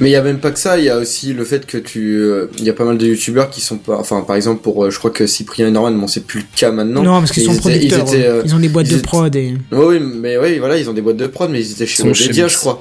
Mais 0.00 0.10
il 0.10 0.12
y 0.12 0.16
a 0.16 0.22
même 0.22 0.38
pas 0.38 0.52
que 0.52 0.58
ça, 0.60 0.78
il 0.78 0.84
y 0.84 0.88
a 0.90 0.96
aussi 0.98 1.32
le 1.32 1.44
fait 1.44 1.66
que 1.66 1.76
tu, 1.76 2.18
euh, 2.20 2.46
il 2.58 2.64
y 2.64 2.70
a 2.70 2.72
pas 2.72 2.84
mal 2.84 2.98
de 2.98 3.06
youtubeurs 3.06 3.50
qui 3.50 3.60
sont 3.60 3.78
pas, 3.78 3.96
enfin 3.98 4.20
par 4.22 4.36
exemple 4.36 4.62
pour, 4.62 4.84
euh, 4.84 4.90
je 4.90 4.98
crois 4.98 5.10
que 5.10 5.26
Cyprien 5.26 5.66
et 5.68 5.70
Norman, 5.72 5.90
bon 5.98 6.06
c'est 6.06 6.24
plus 6.24 6.40
le 6.40 6.46
cas 6.56 6.70
maintenant. 6.70 7.02
Non, 7.02 7.18
parce 7.18 7.32
qu'ils 7.32 7.48
Mais 7.48 7.54
sont 7.54 7.68
ils 7.68 7.76
étaient- 7.76 7.88
producteurs, 7.88 8.04
ils 8.14 8.14
étaient, 8.20 8.26
euh, 8.28 8.42
ils 8.44 8.54
ont 8.54 8.58
des 8.60 8.68
boîtes 8.68 8.86
de 8.86 8.92
étaient- 8.92 9.02
prod 9.02 9.34
et 9.34 9.54
oui, 9.72 9.98
mais 10.00 10.36
oui, 10.38 10.58
voilà, 10.60 10.76
ils 10.78 10.88
ont 10.88 10.92
des 10.92 11.00
boîtes 11.02 11.16
de 11.16 11.26
prod, 11.26 11.50
mais 11.50 11.60
ils 11.60 11.72
étaient 11.72 11.86
chez 11.86 12.02
Ils 12.04 12.06
sont 12.08 12.14
chez 12.14 12.24
Webedia, 12.26 12.46
je 12.48 12.56
crois. 12.58 12.80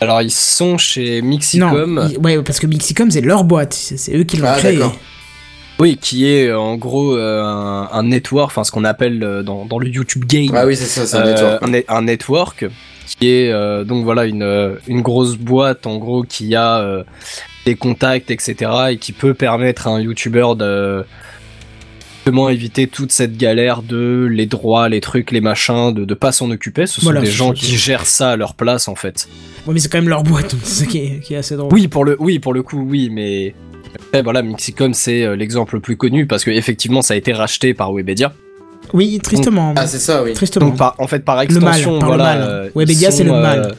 Alors 0.00 0.20
ils 0.22 0.30
sont 0.32 0.76
chez 0.76 1.22
Mixicom, 1.22 1.94
non, 1.94 2.08
ils- 2.08 2.18
ouais 2.18 2.42
parce 2.42 2.58
que 2.58 2.66
Mixicom 2.66 3.10
c'est 3.12 3.20
leur 3.20 3.44
boîte, 3.44 3.72
c'est 3.72 4.16
eux 4.16 4.24
qui 4.24 4.36
l'ont 4.36 4.48
Ah, 4.48 4.56
créé. 4.58 4.80
oui, 5.78 5.96
qui 6.00 6.28
est 6.28 6.52
en 6.52 6.76
gros 6.76 7.16
euh, 7.16 7.42
un, 7.44 7.88
un 7.92 8.02
network, 8.02 8.50
enfin 8.50 8.64
ce 8.64 8.72
qu'on 8.72 8.84
appelle 8.84 9.22
euh, 9.22 9.42
dans, 9.44 9.64
dans 9.66 9.78
le 9.78 9.88
YouTube 9.88 10.24
game. 10.26 10.50
Ah 10.52 10.66
oui, 10.66 10.74
c'est 10.76 10.84
ça, 10.86 11.06
c'est 11.06 11.16
un 11.16 11.26
Euh, 11.26 11.32
network. 11.32 11.62
un, 11.62 11.68
net- 11.68 11.84
un 11.88 12.02
network 12.02 12.64
qui 13.14 13.28
est 13.28 13.50
euh, 13.52 13.84
donc 13.84 14.04
voilà 14.04 14.24
une, 14.26 14.42
euh, 14.42 14.74
une 14.88 15.00
grosse 15.02 15.36
boîte 15.36 15.86
en 15.86 15.96
gros 15.98 16.22
qui 16.24 16.54
a 16.54 16.78
euh, 16.80 17.04
des 17.64 17.74
contacts 17.76 18.30
etc 18.30 18.70
et 18.90 18.96
qui 18.98 19.12
peut 19.12 19.34
permettre 19.34 19.86
à 19.86 19.90
un 19.90 20.00
youtubeur 20.00 20.56
de 20.56 21.04
justement 22.16 22.48
éviter 22.48 22.88
toute 22.88 23.12
cette 23.12 23.36
galère 23.36 23.82
de 23.82 24.26
les 24.30 24.46
droits 24.46 24.88
les 24.88 25.00
trucs 25.00 25.30
les 25.30 25.40
machins 25.40 25.92
de, 25.94 26.04
de 26.04 26.14
pas 26.14 26.32
s'en 26.32 26.50
occuper 26.50 26.86
ce 26.86 27.00
sont 27.00 27.06
Voilà, 27.06 27.20
des 27.20 27.26
gens 27.30 27.48
ça. 27.48 27.54
qui 27.54 27.76
gèrent 27.76 28.06
ça 28.06 28.30
à 28.32 28.36
leur 28.36 28.54
place 28.54 28.88
en 28.88 28.94
fait 28.96 29.28
Ouais, 29.66 29.74
mais 29.74 29.80
c'est 29.80 29.88
quand 29.90 29.98
même 29.98 30.08
leur 30.08 30.22
boîte, 30.22 30.52
donc 30.52 30.60
c'est 30.64 30.84
ça 30.84 30.86
qui 30.90 30.98
est, 30.98 31.20
qui 31.20 31.34
est 31.34 31.38
assez 31.38 31.56
drôle. 31.56 31.72
oui 31.72 31.86
pour 31.88 32.04
le 32.04 32.16
oui 32.20 32.38
pour 32.40 32.52
le 32.54 32.62
coup 32.62 32.84
oui 32.88 33.10
mais 33.12 33.54
après, 33.94 34.22
voilà 34.22 34.42
Mixicom 34.42 34.92
c'est 34.94 35.36
l'exemple 35.36 35.76
le 35.76 35.80
plus 35.80 35.96
connu 35.96 36.26
parce 36.26 36.44
que 36.44 36.50
effectivement 36.50 37.02
ça 37.02 37.14
a 37.14 37.16
été 37.16 37.32
racheté 37.32 37.74
par 37.74 37.92
Webedia 37.92 38.32
Oui, 38.92 39.18
tristement. 39.22 39.74
Ah 39.76 39.86
c'est 39.86 39.98
ça, 39.98 40.22
oui. 40.22 40.32
tristement. 40.32 40.66
Donc 40.68 40.76
par, 40.76 40.94
en 40.98 41.06
fait 41.06 41.24
par 41.24 41.36
mal, 41.36 41.44
extension, 41.44 41.98
par 41.98 42.10
le 42.10 42.16
voilà. 42.16 42.24
mal. 42.36 42.48
euh, 42.48 42.68
Webedia, 42.74 43.10
c'est 43.10 43.24
le 43.24 43.32
mal. 43.32 43.58
euh, 43.60 43.72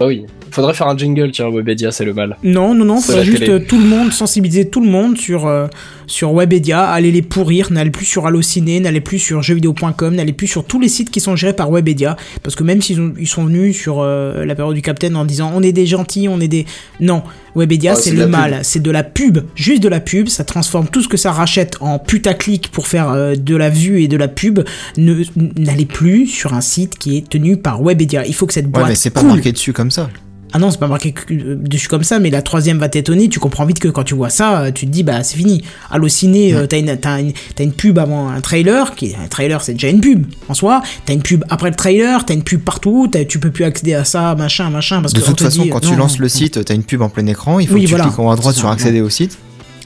Ah 0.00 0.06
oui, 0.06 0.24
faudrait 0.50 0.74
faire 0.74 0.86
un 0.88 0.96
jingle, 0.96 1.30
tiens, 1.32 1.48
Webedia, 1.50 1.90
c'est 1.92 2.04
le 2.04 2.14
mal. 2.14 2.36
Non, 2.42 2.74
non, 2.74 2.84
non, 2.84 2.96
C'est 3.00 3.06
faudrait 3.12 3.24
juste 3.24 3.38
télé. 3.40 3.52
euh, 3.52 3.58
tout 3.58 3.78
le 3.78 3.84
monde, 3.86 4.12
sensibiliser 4.12 4.68
tout 4.68 4.80
le 4.80 4.88
monde 4.90 5.16
sur, 5.18 5.46
euh, 5.46 5.66
sur 6.08 6.32
Webedia, 6.32 6.82
aller 6.90 7.12
les 7.12 7.22
pourrir, 7.22 7.70
n'allez 7.70 7.90
plus 7.92 8.04
sur 8.04 8.26
Allociné, 8.26 8.80
n'allez 8.80 9.00
plus 9.00 9.20
sur 9.20 9.40
jeuxvideo.com, 9.42 10.16
n'allez 10.16 10.32
plus 10.32 10.48
sur 10.48 10.64
tous 10.64 10.80
les 10.80 10.88
sites 10.88 11.10
qui 11.10 11.20
sont 11.20 11.36
gérés 11.36 11.52
par 11.52 11.70
Webedia, 11.70 12.16
parce 12.42 12.56
que 12.56 12.64
même 12.64 12.82
s'ils 12.82 13.00
ont- 13.00 13.12
ils 13.20 13.28
sont 13.28 13.44
venus 13.44 13.76
sur 13.76 14.00
euh, 14.00 14.44
la 14.44 14.54
période 14.56 14.74
du 14.74 14.82
Capitaine 14.82 15.14
en 15.14 15.24
disant 15.24 15.52
on 15.54 15.62
est 15.62 15.70
des 15.72 15.86
gentils, 15.86 16.26
on 16.28 16.40
est 16.40 16.48
des... 16.48 16.66
Non, 16.98 17.22
Webedia 17.54 17.92
Ah, 17.92 17.94
c'est 18.00 18.10
le 18.10 18.26
mal, 18.26 18.60
c'est 18.62 18.82
de 18.82 18.90
la 18.90 19.04
pub, 19.04 19.38
juste 19.54 19.82
de 19.82 19.88
la 19.88 20.00
pub, 20.00 20.28
ça 20.28 20.42
transforme 20.44 20.88
tout 20.88 21.02
ce 21.02 21.08
que 21.08 21.16
ça 21.16 21.30
rachète 21.30 21.76
en 21.80 21.98
putaclic 21.98 22.70
pour 22.72 22.86
faire 22.88 23.10
euh, 23.10 23.34
de 23.36 23.54
la 23.54 23.68
vue 23.70 24.02
et 24.02 24.08
de 24.08 24.16
la 24.16 24.28
pub, 24.28 24.60
n'allez 24.96 25.86
plus 25.86 26.26
sur 26.26 26.54
un 26.54 26.60
site 26.60 26.98
qui 26.98 27.16
est 27.18 27.28
tenu 27.28 27.56
par 27.58 27.82
Webedia, 27.82 28.26
il 28.26 28.34
faut 28.34 28.46
que 28.46 28.54
cette 28.54 28.66
Ouais, 28.66 28.70
boîte 28.72 28.88
mais 28.88 28.94
c'est 28.94 29.10
pas 29.10 29.22
marqué 29.22 29.52
dessus 29.52 29.72
comme 29.72 29.90
ça. 29.90 30.08
Ah 30.52 30.58
non, 30.58 30.70
c'est 30.70 30.80
pas 30.80 30.86
marqué 30.88 31.12
euh, 31.30 31.56
dessus 31.56 31.88
comme 31.88 32.04
ça, 32.04 32.18
mais 32.18 32.30
la 32.30 32.40
troisième 32.42 32.78
va 32.78 32.88
t'étonner. 32.88 33.28
Tu 33.28 33.38
comprends 33.38 33.66
vite 33.66 33.78
que 33.80 33.88
quand 33.88 34.02
tu 34.04 34.14
vois 34.14 34.30
ça, 34.30 34.60
euh, 34.62 34.70
tu 34.72 34.86
te 34.86 34.90
dis 34.90 35.02
bah 35.02 35.22
c'est 35.22 35.36
fini. 35.36 35.62
Allociné, 35.90 36.54
euh, 36.54 36.66
t'as 36.66 36.78
une, 36.78 36.96
t'as 36.96 37.20
une, 37.20 37.32
t'as 37.54 37.64
une 37.64 37.72
pub 37.72 37.98
avant 37.98 38.28
un 38.28 38.40
trailer, 38.40 38.94
qui 38.94 39.06
est 39.10 39.16
un 39.22 39.28
trailer, 39.28 39.60
c'est 39.62 39.74
déjà 39.74 39.88
une 39.88 40.00
pub 40.00 40.26
en 40.48 40.54
soi. 40.54 40.82
T'as 41.04 41.12
une 41.12 41.22
pub 41.22 41.44
après 41.50 41.68
le 41.70 41.76
trailer, 41.76 42.24
t'as 42.24 42.34
une 42.34 42.42
pub 42.44 42.60
partout. 42.62 43.10
Tu 43.28 43.38
peux 43.38 43.50
plus 43.50 43.64
accéder 43.64 43.94
à 43.94 44.04
ça, 44.04 44.34
machin, 44.36 44.70
machin. 44.70 45.00
Parce 45.02 45.12
De 45.12 45.20
que 45.20 45.26
toute 45.26 45.38
te 45.38 45.44
façon, 45.44 45.62
dit, 45.64 45.68
quand 45.70 45.84
non, 45.84 45.90
tu 45.90 45.96
lances 45.96 46.16
non, 46.18 46.22
le 46.22 46.28
site, 46.28 46.64
t'as 46.64 46.74
une 46.74 46.84
pub 46.84 47.02
en 47.02 47.08
plein 47.10 47.26
écran, 47.26 47.58
il 47.58 47.68
faut 47.68 47.74
Oui, 47.74 47.82
que 47.82 47.86
tu 47.86 47.90
voilà. 47.90 48.04
cliques 48.04 48.18
en 48.18 48.26
haut 48.28 48.30
à 48.30 48.36
droite 48.36 48.56
sur 48.56 48.68
accéder 48.68 49.00
au 49.00 49.10
site. 49.10 49.36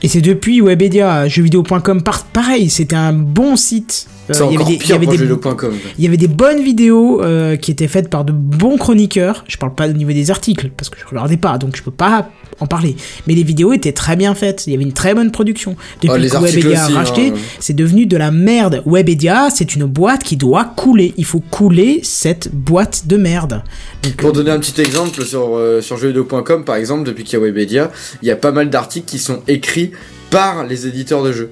Et 0.05 0.09
c'est 0.09 0.21
depuis 0.21 0.61
Webedia, 0.61 1.29
jeuxvideo.com, 1.29 2.03
par- 2.03 2.25
pareil, 2.25 2.71
c'était 2.71 2.97
un 2.97 3.13
bon 3.13 3.55
site 3.57 4.07
C'est 4.33 4.45
il 4.45 4.53
y 4.53 4.55
avait 4.55 4.57
encore 4.57 4.67
des- 4.69 4.73
il 4.73 4.77
y 4.77 4.79
pire 4.79 4.97
avait 4.97 5.05
pour 5.07 5.13
des- 5.15 5.19
jeuxvideo.com. 5.19 5.73
Il 5.99 6.05
y 6.05 6.07
avait 6.09 6.17
des 6.17 6.29
bonnes 6.29 6.63
vidéos 6.63 7.23
euh, 7.23 7.57
qui 7.57 7.71
étaient 7.71 7.89
faites 7.89 8.09
par 8.09 8.25
de 8.25 8.33
bons 8.33 8.77
chroniqueurs. 8.77 9.45
Je 9.49 9.57
parle 9.57 9.75
pas 9.75 9.89
au 9.89 9.93
niveau 9.93 10.13
des 10.13 10.31
articles 10.31 10.71
parce 10.77 10.89
que 10.91 10.99
je 11.01 11.07
regardais 11.07 11.37
pas, 11.37 11.59
donc 11.59 11.77
je 11.77 11.83
peux 11.83 11.91
pas 11.91 12.31
en 12.61 12.67
parler. 12.67 12.95
Mais 13.27 13.35
les 13.35 13.43
vidéos 13.43 13.73
étaient 13.73 13.93
très 13.93 14.15
bien 14.17 14.35
faites. 14.35 14.67
Il 14.67 14.73
y 14.73 14.77
avait 14.77 14.85
une 14.85 14.93
très 14.93 15.15
bonne 15.15 15.31
production. 15.31 15.75
Depuis 16.01 16.11
Oh, 16.15 16.17
les 16.17 16.29
que 16.29 16.37
Webedia 16.37 16.85
aussi, 16.85 16.93
a 16.93 16.97
racheté, 16.97 17.29
hein. 17.29 17.39
c'est 17.59 17.73
devenu 17.75 18.07
de 18.07 18.17
la 18.17 18.31
merde. 18.31 18.83
Webedia, 18.87 19.49
c'est 19.53 19.75
une 19.75 19.85
boîte 19.85 20.23
qui 20.23 20.37
doit 20.37 20.65
couler. 20.77 21.15
Il 21.17 21.25
faut 21.25 21.41
couler 21.41 22.01
cette 22.03 22.55
boîte 22.55 23.07
de 23.07 23.17
merde. 23.17 23.63
Donc, 24.03 24.17
Pour 24.17 24.33
donner 24.33 24.51
un 24.51 24.61
petit 24.61 24.81
exemple 24.81 25.25
sur, 25.25 25.57
euh, 25.57 25.81
sur 25.81 25.97
jeuxvideo.com 25.97 26.65
par 26.65 26.77
exemple, 26.77 27.05
depuis 27.05 27.25
qu'il 27.25 27.39
y 27.39 27.43
a 27.43 27.45
Webedia, 27.45 27.91
il 28.23 28.29
y 28.29 28.31
a 28.31 28.37
pas 28.37 28.53
mal 28.53 28.71
d'articles 28.71 29.07
qui 29.07 29.19
sont 29.19 29.41
écrits 29.49 29.91
par 30.31 30.65
les 30.67 30.87
éditeurs 30.87 31.23
de 31.23 31.33
jeux. 31.33 31.51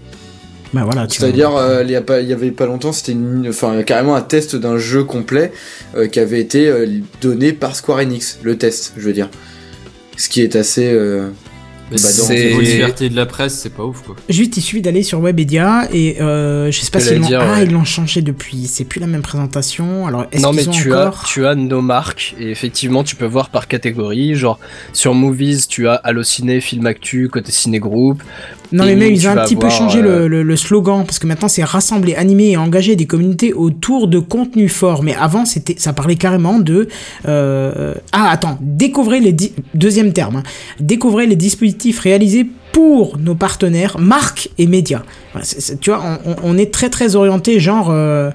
Bah 0.72 0.82
voilà. 0.84 1.06
C'est-à-dire, 1.08 1.56
euh, 1.56 1.82
il 1.82 1.90
y 1.90 1.96
a 1.96 2.02
pas, 2.02 2.20
il 2.20 2.28
y 2.28 2.32
avait 2.32 2.52
pas 2.52 2.66
longtemps, 2.66 2.92
c'était 2.92 3.16
enfin 3.48 3.82
carrément 3.82 4.14
un 4.14 4.20
test 4.20 4.54
d'un 4.54 4.78
jeu 4.78 5.02
complet 5.02 5.52
euh, 5.96 6.06
qui 6.06 6.20
avait 6.20 6.40
été 6.40 6.68
euh, 6.68 6.86
donné 7.20 7.52
par 7.52 7.74
Square 7.74 7.98
Enix, 7.98 8.38
le 8.42 8.56
test, 8.56 8.92
je 8.96 9.02
veux 9.02 9.12
dire. 9.12 9.28
Ce 10.16 10.28
qui 10.28 10.42
est 10.42 10.54
assez. 10.54 10.96
Mais 11.90 11.96
Bah, 11.96 12.08
dans- 12.18 12.32
niveau 12.34 12.60
liberté 12.60 13.08
de 13.08 13.16
la 13.16 13.26
presse, 13.26 13.54
c'est 13.54 13.74
pas 13.74 13.84
ouf 13.84 14.02
quoi. 14.02 14.16
Juste, 14.28 14.56
il 14.56 14.60
suffit 14.60 14.80
d'aller 14.82 15.02
sur 15.02 15.20
Webedia 15.20 15.88
et 15.92 16.20
euh, 16.20 16.70
je 16.70 16.80
sais 16.80 16.90
pas 16.90 17.00
l'ont 17.00 17.26
dire, 17.26 17.40
ah, 17.42 17.54
ouais. 17.58 17.64
ils 17.64 17.72
l'ont 17.72 17.84
changé 17.84 18.22
depuis. 18.22 18.66
C'est 18.66 18.84
plus 18.84 19.00
la 19.00 19.06
même 19.06 19.22
présentation. 19.22 20.06
Alors, 20.06 20.26
est-ce 20.32 20.42
Non 20.42 20.52
mais 20.52 20.68
ont 20.68 20.70
tu 20.70 20.92
encore 20.92 21.22
as 21.24 21.26
tu 21.26 21.46
as 21.46 21.54
nos 21.54 21.82
marques 21.82 22.34
et 22.38 22.50
effectivement 22.50 23.02
tu 23.04 23.16
peux 23.16 23.26
voir 23.26 23.50
par 23.50 23.66
catégorie 23.68 24.34
genre 24.34 24.58
sur 24.92 25.14
Movies 25.14 25.66
tu 25.68 25.88
as 25.88 25.94
Allociné, 25.94 26.60
Film 26.60 26.86
Actu, 26.86 27.28
côté 27.28 27.50
Ciné 27.52 27.78
Group. 27.80 28.22
Non 28.72 28.84
mais 28.84 28.92
Et 28.92 28.94
même 28.96 29.12
ils 29.12 29.26
ont 29.26 29.32
un 29.32 29.44
petit 29.44 29.56
peu 29.56 29.68
changé 29.68 29.98
euh, 29.98 30.02
le, 30.02 30.28
le- 30.28 30.42
le 30.44 30.56
slogan 30.56 31.02
parce 31.04 31.18
que 31.18 31.26
maintenant 31.26 31.48
c'est 31.48 31.64
rassembler, 31.64 32.14
animer 32.14 32.50
et 32.52 32.56
engager 32.56 32.94
des 32.94 33.04
communautés 33.06 33.52
autour 33.52 34.06
de 34.06 34.20
contenus 34.20 34.72
forts. 34.72 35.02
Mais 35.02 35.14
avant 35.16 35.44
c'était 35.44 35.74
ça 35.76 35.92
parlait 35.92 36.14
carrément 36.14 36.60
de 36.60 36.86
euh, 37.26 37.94
ah 38.12 38.30
attends 38.30 38.58
découvrez 38.60 39.18
les 39.18 39.32
di- 39.32 39.52
deuxième 39.74 40.12
terme 40.12 40.36
hein. 40.36 40.42
découvrez 40.78 41.26
les 41.26 41.34
dispositifs 41.36 41.79
réalisés 41.98 42.46
pour 42.72 43.18
nos 43.18 43.34
partenaires 43.34 43.98
marques 43.98 44.48
et 44.58 44.66
médias. 44.66 45.02
Voilà, 45.32 45.46
tu 45.80 45.90
vois 45.90 46.20
on, 46.42 46.56
est 46.56 46.72
très 46.72 46.88
très 46.88 47.16
orienté 47.16 47.58
genre 47.60 47.88
euh, 47.90 48.30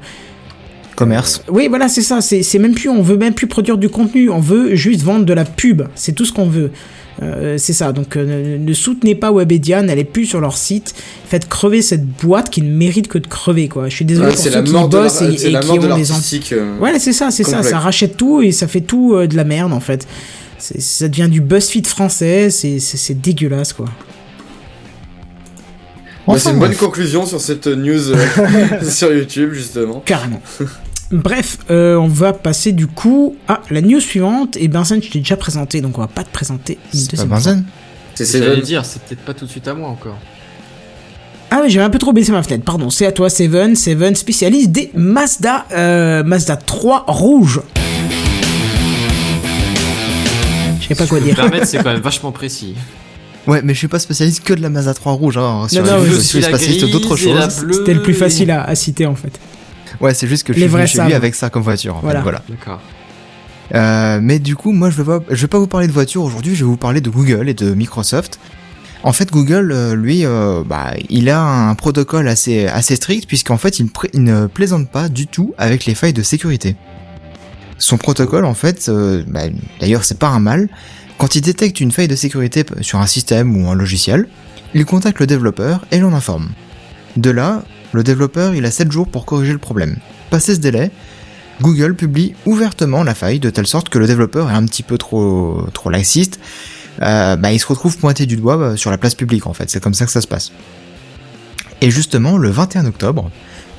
Commerce. 0.95 1.43
oui, 1.49 1.67
voilà, 1.67 1.89
c'est 1.89 2.01
ça. 2.01 2.22
C'est 2.22 2.59
même 2.59 2.73
plus, 2.73 2.89
on 2.89 3.01
veut 3.01 3.17
même 3.17 3.34
plus 3.34 3.47
produire 3.47 3.77
du 3.77 3.89
contenu. 3.89 4.30
On 4.30 4.39
veut 4.39 4.76
juste 4.76 5.01
vendre 5.03 5.26
de 5.26 5.34
la 5.34 5.43
pub. 5.43 5.84
C'est 5.93 6.13
tout 6.13 6.26
ce 6.26 6.31
qu'on 6.31 6.47
veut. 6.47 6.72
Euh, 7.22 7.57
c'est 7.57 7.73
ça. 7.73 7.91
Donc, 7.91 8.15
euh, 8.15 8.57
ne, 8.57 8.63
ne 8.65 8.73
soutenez 8.73 9.15
pas 9.15 9.31
Webedia, 9.31 9.81
n'allez 9.81 10.03
plus 10.03 10.26
sur 10.26 10.39
leur 10.41 10.57
site. 10.57 10.95
Faites 11.26 11.47
crever 11.47 11.81
cette 11.81 12.05
boîte 12.05 12.49
qui 12.49 12.61
ne 12.61 12.69
mérite 12.69 13.07
que 13.07 13.17
de 13.17 13.27
crever, 13.27 13.67
quoi. 13.67 13.89
Je 13.89 13.95
suis 13.95 14.05
désolé 14.05 14.27
ouais, 14.27 14.34
pour 14.34 14.41
c'est 14.41 14.49
ceux 14.49 14.55
la 14.55 14.63
qui 14.63 14.88
bossent 14.89 15.22
et, 15.22 15.47
et 15.47 15.49
la 15.51 15.59
qui 15.59 15.67
mort 15.67 15.80
de 15.80 15.91
ont 15.91 15.95
des 15.97 16.11
enfants. 16.11 16.13
l'artistique. 16.13 16.53
euh. 16.53 16.77
Ouais, 16.80 16.97
c'est 16.99 17.13
ça, 17.13 17.31
c'est 17.31 17.43
ça. 17.43 17.61
Ça 17.63 17.80
rachète 17.80 18.17
tout 18.17 18.41
et 18.41 18.51
ça 18.51 18.67
fait 18.67 18.81
tout 18.81 19.15
euh, 19.15 19.27
de 19.27 19.35
la 19.35 19.43
merde, 19.43 19.73
en 19.73 19.80
fait. 19.80 20.07
C'est- 20.57 20.80
Ça 20.82 21.07
devient 21.07 21.30
du 21.30 21.41
BuzzFeed 21.41 21.88
français. 21.88 22.49
C'est 22.49 22.80
c'est- 22.80 22.98
c'est 22.98 23.14
dégueulasse, 23.19 23.73
quoi. 23.73 23.86
Bah, 26.27 26.34
c'est 26.40 26.49
une 26.52 26.60
bonne 26.60 26.76
conclusion 26.76 27.26
sur 27.26 27.40
cette 27.40 27.68
news 27.68 28.10
euh, 28.11 28.82
sur 28.90 29.14
YouTube 29.14 29.53
justement. 29.53 30.02
Carrément. 30.06 30.41
Bref, 31.11 31.60
euh, 31.69 31.95
on 31.98 32.07
va 32.07 32.34
passer 32.34 32.72
du 32.72 32.88
coup 32.88 33.36
à 33.48 33.61
la 33.69 33.82
news 33.82 33.99
suivante. 33.99 34.57
Et 34.57 34.68
Benzen, 34.68 35.03
je 35.03 35.10
t'ai 35.11 35.19
déjà 35.19 35.38
présenté, 35.38 35.82
donc 35.82 35.98
on 35.99 36.02
va 36.02 36.07
pas 36.07 36.23
te 36.23 36.32
présenter 36.32 36.80
une 36.94 36.99
C'est 36.99 37.06
pas 37.06 37.11
deuxième 37.11 37.27
fois. 37.30 37.38
Benzen 37.38 37.64
C'est 38.15 38.26
J'allais 38.26 38.45
Seven. 38.45 38.61
dire, 38.61 38.86
c'est 38.86 39.02
peut-être 39.03 39.22
pas 39.23 39.34
tout 39.36 39.45
de 39.45 39.52
suite 39.52 39.68
à 39.68 39.76
moi 39.76 39.88
encore. 39.90 40.18
Ah 41.52 41.60
oui, 41.64 41.69
j'avais 41.69 41.86
un 41.86 41.91
peu 41.91 41.99
trop 41.99 42.11
baissé 42.11 42.32
ma 42.32 42.41
fenêtre, 42.41 42.64
pardon. 42.65 42.90
C'est 42.90 43.06
à 43.06 43.11
toi, 43.11 43.30
Seven. 43.30 43.76
Seven, 43.76 44.15
spécialiste 44.15 44.72
des 44.72 44.90
Mazda, 44.95 45.68
euh, 45.73 46.23
Mazda 46.23 46.56
3 46.57 47.06
rouge. 47.07 47.61
Je 50.90 50.95
sais 50.95 50.95
pas 50.95 51.07
quoi 51.07 51.20
dire. 51.20 51.36
permettre, 51.36 51.68
c'est 51.68 51.78
quand 51.78 51.91
même 51.91 52.02
vachement 52.02 52.32
précis. 52.32 52.76
Ouais, 53.48 53.62
mais 53.64 53.74
je 53.74 53.80
suis 53.80 53.88
pas 53.88 53.99
spécialiste 53.99 54.44
que 54.44 54.53
de 54.53 54.62
la 54.62 54.70
Mazda 54.70 54.94
3 54.94 55.14
rouge. 55.14 55.38
Hein. 55.38 55.68
Sur 55.70 55.84
non, 55.86 56.03
je 56.03 56.16
suis 56.20 56.41
spécialiste 56.41 56.90
d'autres 56.90 57.16
choses. 57.16 57.64
C'était 57.72 57.94
le 57.94 58.02
plus 58.02 58.14
facile 58.14 58.52
à, 58.52 58.64
à 58.64 58.76
citer 58.76 59.06
en 59.06 59.16
fait. 59.16 59.40
Ouais, 60.02 60.14
c'est 60.14 60.28
juste 60.28 60.44
que 60.44 60.53
je 60.53 60.60
Les 60.60 60.66
suis 60.68 60.76
venu 60.76 60.88
chez 60.88 61.02
lui 61.03 61.14
avec 61.14 61.36
ça 61.36 61.49
comme 61.49 61.64
voiture. 61.64 61.95
En 61.95 61.99
Voilà. 62.02 62.20
Fait, 62.20 62.24
voilà. 62.24 62.41
D'accord. 62.49 62.82
Euh, 63.74 64.20
mais 64.22 64.40
du 64.40 64.56
coup, 64.56 64.72
moi, 64.72 64.90
je 64.90 64.98
vais 65.02 65.03
pas, 65.03 65.24
je 65.30 65.41
vais 65.41 65.48
pas 65.48 65.60
vous 65.60 65.68
parler 65.68 65.88
de 65.88 65.91
voiture 65.91 66.24
aujourd'hui. 66.24 66.56
Je 66.56 66.64
vais 66.66 66.70
vous 66.70 66.78
parler 66.78 67.02
de 67.02 67.10
Google 67.10 67.49
et 67.49 67.53
de 67.53 67.74
Microsoft. 67.74 68.40
En 69.03 69.14
fait, 69.14 69.32
Google, 69.32 69.72
euh, 69.72 69.95
lui, 69.95 70.26
euh, 70.26 70.64
bah, 70.66 70.94
il 71.10 71.30
a 71.30 71.41
un 71.41 71.76
protocole 71.76 72.28
assez, 72.28 72.66
assez 72.68 72.95
strict 72.95 73.28
puisqu'en 73.28 73.57
fait, 73.57 73.80
il 73.80 73.90
ne 74.24 74.48
plaisante 74.48 74.90
pas 74.90 75.10
du 75.10 75.28
tout 75.28 75.53
avec 75.57 75.86
les 75.86 75.94
failles 75.94 76.14
de 76.14 76.24
sécurité. 76.24 76.76
Son 77.77 77.97
protocole, 77.97 78.45
en 78.45 78.53
fait, 78.53 78.88
euh, 78.89 79.23
bah, 79.27 79.43
d'ailleurs, 79.80 80.06
c'est 80.06 80.19
pas 80.19 80.30
un 80.30 80.39
mal. 80.39 80.69
Quand 81.18 81.35
il 81.35 81.41
détecte 81.41 81.80
une 81.80 81.91
faille 81.91 82.07
de 82.07 82.15
sécurité 82.15 82.65
sur 82.81 82.99
un 82.99 83.07
système 83.07 83.56
ou 83.56 83.69
un 83.69 83.76
logiciel, 83.76 84.27
il 84.73 84.85
contacte 84.85 85.19
le 85.19 85.27
développeur 85.27 85.85
et 85.91 85.99
l'en 85.99 86.14
informe. 86.14 86.49
De 87.18 87.30
là, 87.30 87.64
le 87.93 88.03
développeur, 88.03 88.53
il 88.53 88.65
a 88.65 88.72
7 88.72 88.91
jours 88.91 89.07
pour 89.07 89.26
corriger 89.26 89.53
le 89.53 89.60
problème. 89.60 89.97
Passé 90.30 90.56
ce 90.56 90.60
délai, 90.60 90.91
Google 91.61 91.95
publie 91.95 92.34
ouvertement 92.45 93.03
la 93.03 93.14
faille 93.14 93.39
de 93.39 93.49
telle 93.49 93.68
sorte 93.68 93.89
que 93.89 93.99
le 93.99 94.07
développeur 94.07 94.49
est 94.49 94.53
un 94.53 94.65
petit 94.65 94.84
peu 94.84 94.97
trop, 94.97 95.65
trop 95.73 95.89
laxiste. 95.89 96.39
Euh, 97.02 97.35
bah, 97.35 97.52
il 97.52 97.60
se 97.60 97.68
retrouve 97.68 97.97
pointé 97.97 98.26
du 98.26 98.35
doigt 98.35 98.57
bah, 98.57 98.77
sur 98.77 98.91
la 98.91 98.97
place 98.97 99.15
publique 99.15 99.47
en 99.47 99.53
fait, 99.53 99.69
c'est 99.69 99.81
comme 99.81 99.93
ça 99.93 100.06
que 100.06 100.11
ça 100.11 100.22
se 100.22 100.27
passe. 100.27 100.52
Et 101.81 101.91
justement, 101.91 102.38
le 102.38 102.49
21 102.49 102.85
octobre, 102.85 103.31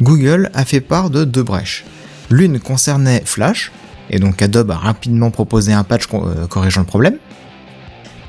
Google 0.03 0.51
a 0.55 0.65
fait 0.65 0.81
part 0.81 1.11
de 1.11 1.25
deux 1.25 1.43
brèches. 1.43 1.85
L'une 2.31 2.61
concernait 2.61 3.23
Flash, 3.25 3.73
et 4.11 4.19
donc 4.19 4.41
Adobe 4.43 4.71
a 4.71 4.77
rapidement 4.77 5.31
proposé 5.31 5.73
un 5.73 5.85
patch 5.85 6.05
euh, 6.13 6.47
corrigeant 6.47 6.81
le 6.83 6.87
problème. 6.87 7.19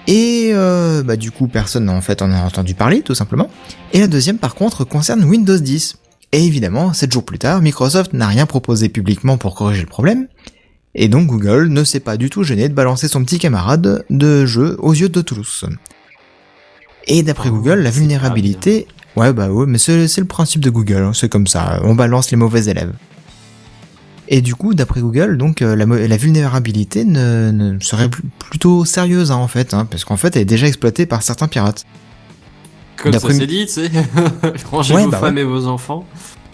Et 0.08 0.52
euh, 0.54 1.04
bah, 1.04 1.18
du 1.18 1.32
coup, 1.32 1.48
personne 1.48 1.90
en 1.90 2.02
fait 2.02 2.22
en 2.22 2.32
a 2.32 2.41
entendu 2.41 2.74
parler, 2.74 3.02
tout 3.02 3.16
simplement. 3.16 3.49
Et 3.91 3.99
la 3.99 4.08
deuxième, 4.08 4.38
par 4.38 4.56
contre, 4.56 4.86
concerne 4.86 5.24
Windows 5.24 5.58
10. 5.58 5.98
Et 6.34 6.44
évidemment, 6.44 6.94
7 6.94 7.12
jours 7.12 7.24
plus 7.24 7.40
tard, 7.40 7.62
Microsoft 7.62 8.14
n'a 8.14 8.28
rien 8.28 8.45
proposé 8.45 8.90
publiquement 8.90 9.38
pour 9.38 9.56
corriger 9.56 9.82
le 9.82 9.88
problème, 9.88 10.28
et 10.94 11.08
donc 11.08 11.28
Google 11.28 11.70
ne 11.70 11.84
s'est 11.84 12.02
pas 12.02 12.18
du 12.18 12.30
tout 12.30 12.44
gêné 12.44 12.68
de 12.68 12.74
balancer 12.74 13.08
son 13.08 13.24
petit 13.24 13.40
camarade 13.40 14.04
de 14.10 14.45
jeu 14.45 14.76
aux 14.80 14.94
yeux 14.94 15.10
de 15.10 15.22
tous. 15.22 15.64
Et 17.06 17.24
d'après 17.24 17.49
Oh, 17.49 17.54
Google, 17.54 17.80
la 17.80 17.91
vulnérabilité... 17.91 18.88
Ouais 19.16 19.34
bah 19.34 19.49
ouais, 19.49 19.66
mais 19.68 19.80
c'est 19.80 20.08
c'est 20.08 20.22
le 20.22 20.28
principe 20.28 20.62
de 20.62 20.70
Google, 20.70 20.98
hein, 20.98 21.12
c'est 21.14 21.30
comme 21.30 21.48
ça, 21.48 21.80
on 21.84 21.95
balance 21.95 22.30
les 22.30 22.38
mauvais 22.38 22.66
élèves. 22.66 22.94
Et 24.30 24.41
du 24.41 24.56
coup, 24.56 24.74
d'après 24.74 25.02
Google, 25.02 25.38
donc 25.38 25.62
euh, 25.62 25.76
la, 25.76 26.18
vulnérabilité 26.18 27.06
ne, 27.06 27.52
ne 27.52 27.80
serait 27.80 28.10
pl- 28.10 28.24
plutôt 28.49 28.84
sérieuse 28.86 29.32
hein, 29.32 29.38
en 29.38 29.48
fait, 29.48 29.74
hein, 29.74 29.86
parce 29.90 30.04
qu'en 30.04 30.18
fait 30.18 30.36
elle 30.36 30.41
est 30.41 30.45
déjà 30.45 30.68
exploitée 30.68 31.06
par 31.06 31.24
certains 31.24 31.48
pirates. 31.48 31.86
Comme 32.98 33.14
ça 33.14 33.20
c'est 33.32 33.48
dit, 33.48 33.66
tu 33.68 33.72
sais. 33.74 33.91
Rangez 34.72 34.94
Ouais, 34.95 35.04
vos 35.06 35.12
bah 35.12 35.20
femmes 35.20 35.38
et 35.38 35.44
vos 35.44 35.68
enfants. 35.68 36.06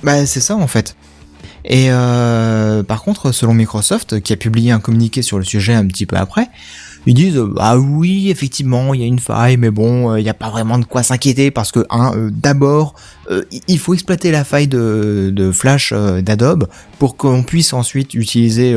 Bah 0.04 0.26
c'est 0.26 0.42
ça 0.42 0.56
en 0.56 0.68
fait. 0.68 0.96
Et 1.66 1.88
euh, 1.90 2.84
par 2.84 3.02
contre, 3.04 3.32
selon 3.32 3.54
Microsoft, 3.54 4.20
qui 4.22 4.34
a 4.34 4.36
publié 4.38 4.72
un 4.72 4.80
communiqué 4.80 5.22
sur 5.22 5.38
le 5.38 5.46
sujet 5.46 5.74
un 5.74 5.86
petit 5.88 6.06
peu 6.06 6.18
après, 6.18 6.50
ils 7.06 7.14
disent 7.14 7.38
euh, 7.38 7.54
ah 7.60 7.78
oui 7.78 8.30
effectivement 8.30 8.94
il 8.94 9.02
y 9.02 9.04
a 9.04 9.08
une 9.08 9.20
faille, 9.20 9.58
mais 9.58 9.72
bon 9.72 10.12
euh, 10.12 10.20
il 10.20 10.24
n'y 10.24 10.30
a 10.30 10.34
pas 10.34 10.50
vraiment 10.50 10.80
de 10.80 10.86
quoi 10.86 11.04
s'inquiéter 11.04 11.52
parce 11.52 11.72
que 11.72 11.86
un 11.90 12.16
euh, 12.16 12.30
d'abord 12.32 12.96
il 13.70 13.80
faut 13.80 13.94
exploiter 13.94 14.32
la 14.32 14.44
faille 14.44 14.68
de, 14.68 15.52
Flash 15.54 15.94
d'Adobe 15.94 16.68
pour 17.00 17.16
qu'on 17.16 17.42
puisse 17.42 17.72
ensuite 17.72 18.14
utiliser 18.16 18.76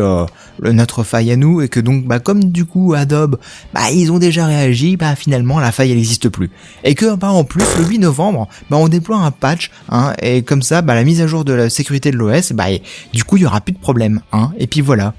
notre 0.62 1.02
faille 1.02 1.32
à 1.32 1.36
nous 1.36 1.62
et 1.62 1.68
que 1.68 1.80
donc 1.80 2.04
bah 2.06 2.20
comme 2.20 2.44
du 2.52 2.64
coup 2.64 2.94
Adobe 2.94 3.38
bah 3.74 3.90
ils 3.92 4.12
ont 4.12 4.20
déjà 4.20 4.46
réagi 4.46 4.96
bah 4.96 5.16
finalement 5.16 5.58
la 5.58 5.72
faille 5.72 5.90
elle 5.90 5.96
n'existe 5.96 6.28
plus. 6.28 6.50
Et 6.84 6.94
que 6.94 7.16
bah 7.16 7.32
en 7.32 7.42
plus 7.42 7.64
le 7.76 7.86
8 7.86 7.98
novembre 7.98 8.46
bah 8.70 8.76
on 8.76 8.86
déploie 8.86 9.18
un 9.18 9.32
patch 9.32 9.72
hein, 9.88 10.12
et 10.22 10.42
comme 10.42 10.62
ça 10.62 10.80
bah 10.80 10.94
la 10.94 11.02
mise 11.02 11.20
à 11.20 11.26
jour 11.26 11.44
de 11.44 11.52
la 11.52 11.68
sécurité 11.68 12.12
de 12.12 12.16
l'OS 12.16 12.52
bah 12.52 12.66
du 13.12 13.24
coup 13.24 13.36
il 13.38 13.42
y 13.42 13.46
aura 13.46 13.60
plus 13.60 13.72
de 13.72 13.80
problème 13.80 14.20
hein 14.32 14.52
et 14.58 14.68
puis 14.68 14.80
voilà 14.80 15.12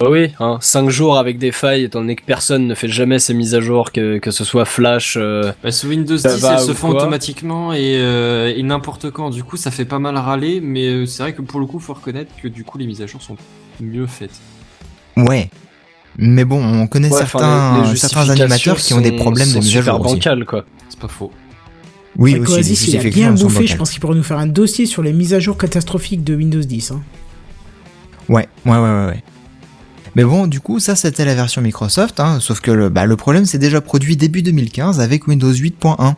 Bah 0.00 0.06
oui, 0.10 0.32
hein, 0.40 0.58
5 0.60 0.90
jours 0.90 1.18
avec 1.18 1.38
des 1.38 1.52
failles, 1.52 1.84
étant 1.84 2.00
donné 2.00 2.16
que 2.16 2.24
personne 2.24 2.66
ne 2.66 2.74
fait 2.74 2.88
jamais 2.88 3.20
ces 3.20 3.32
mises 3.32 3.54
à 3.54 3.60
jour, 3.60 3.92
que, 3.92 4.18
que 4.18 4.32
ce 4.32 4.42
soit 4.44 4.64
Flash. 4.64 5.16
euh, 5.16 5.52
Bah, 5.62 5.70
sous 5.70 5.86
Windows 5.88 6.18
Ça 6.18 6.34
10, 6.34 6.40
va 6.42 6.54
elles 6.54 6.60
se 6.66 6.72
font 6.72 6.88
automatiquement 6.88 7.72
et, 7.72 7.96
euh, 8.00 8.52
et 8.56 8.62
n'importe 8.64 9.10
quand. 9.12 9.30
Du 9.30 9.44
coup, 9.44 9.56
ça 9.56 9.70
fait 9.70 9.84
pas 9.84 10.00
mal 10.00 10.16
râler, 10.16 10.60
mais 10.60 10.86
euh, 10.88 11.06
c'est 11.06 11.22
vrai 11.22 11.32
que 11.32 11.42
pour 11.42 11.60
le 11.60 11.66
coup, 11.66 11.78
faut 11.78 11.94
reconnaître 11.94 12.32
que 12.42 12.48
du 12.48 12.64
coup, 12.64 12.76
les 12.76 12.86
mises 12.86 13.02
à 13.02 13.06
jour 13.06 13.22
sont 13.22 13.36
mieux 13.80 14.06
faites. 14.06 14.40
ouais 15.16 15.48
mais 16.16 16.44
bon 16.44 16.62
on 16.64 16.86
connaît 16.86 17.10
ouais, 17.10 17.18
certains 17.18 17.38
enfin, 17.38 17.82
les- 17.82 17.90
les 17.90 17.96
certains 17.96 18.20
justifications 18.22 18.44
animateurs 18.44 18.76
qui 18.76 18.94
ont 18.94 19.00
des 19.00 19.10
problèmes 19.16 19.48
de 19.52 19.58
mise 19.58 19.76
à 19.76 19.80
jour 19.80 20.00
aussi. 20.00 20.14
bancales, 20.14 20.44
quoi. 20.44 20.64
C'est 20.88 20.98
pas 21.00 21.08
faux. 21.08 21.32
oui 22.16 22.38
aussi 22.38 22.52
Coasis, 22.52 22.86
les 22.86 22.92
il 22.92 22.98
a 22.98 23.10
bien 23.10 23.32
bouffé. 23.32 23.66
Je 23.66 23.76
pense 23.76 23.90
qu'il 23.90 23.98
pourrait 24.00 24.14
nous 24.14 24.22
faire 24.22 24.38
un 24.38 24.46
dossier 24.46 24.86
sur 24.86 25.02
les 25.02 25.12
mises 25.12 25.34
à 25.34 25.40
jour 25.40 25.58
catastrophiques 25.58 26.22
de 26.22 26.36
Windows 26.36 26.60
10. 26.60 26.92
hein. 26.92 27.02
Ouais, 28.28 28.48
ouais, 28.64 28.72
ouais, 28.72 28.78
ouais, 28.78 29.06
ouais. 29.06 29.24
Mais 30.16 30.24
bon, 30.24 30.46
du 30.46 30.60
coup, 30.60 30.78
ça 30.78 30.94
c'était 30.96 31.24
la 31.24 31.34
version 31.34 31.60
Microsoft, 31.60 32.20
hein, 32.20 32.38
sauf 32.40 32.60
que 32.60 32.70
le, 32.70 32.88
bah, 32.88 33.04
le 33.06 33.16
problème 33.16 33.44
c'est 33.46 33.58
déjà 33.58 33.80
produit 33.80 34.16
début 34.16 34.42
2015 34.42 35.00
avec 35.00 35.26
Windows 35.26 35.52
8.1. 35.52 36.14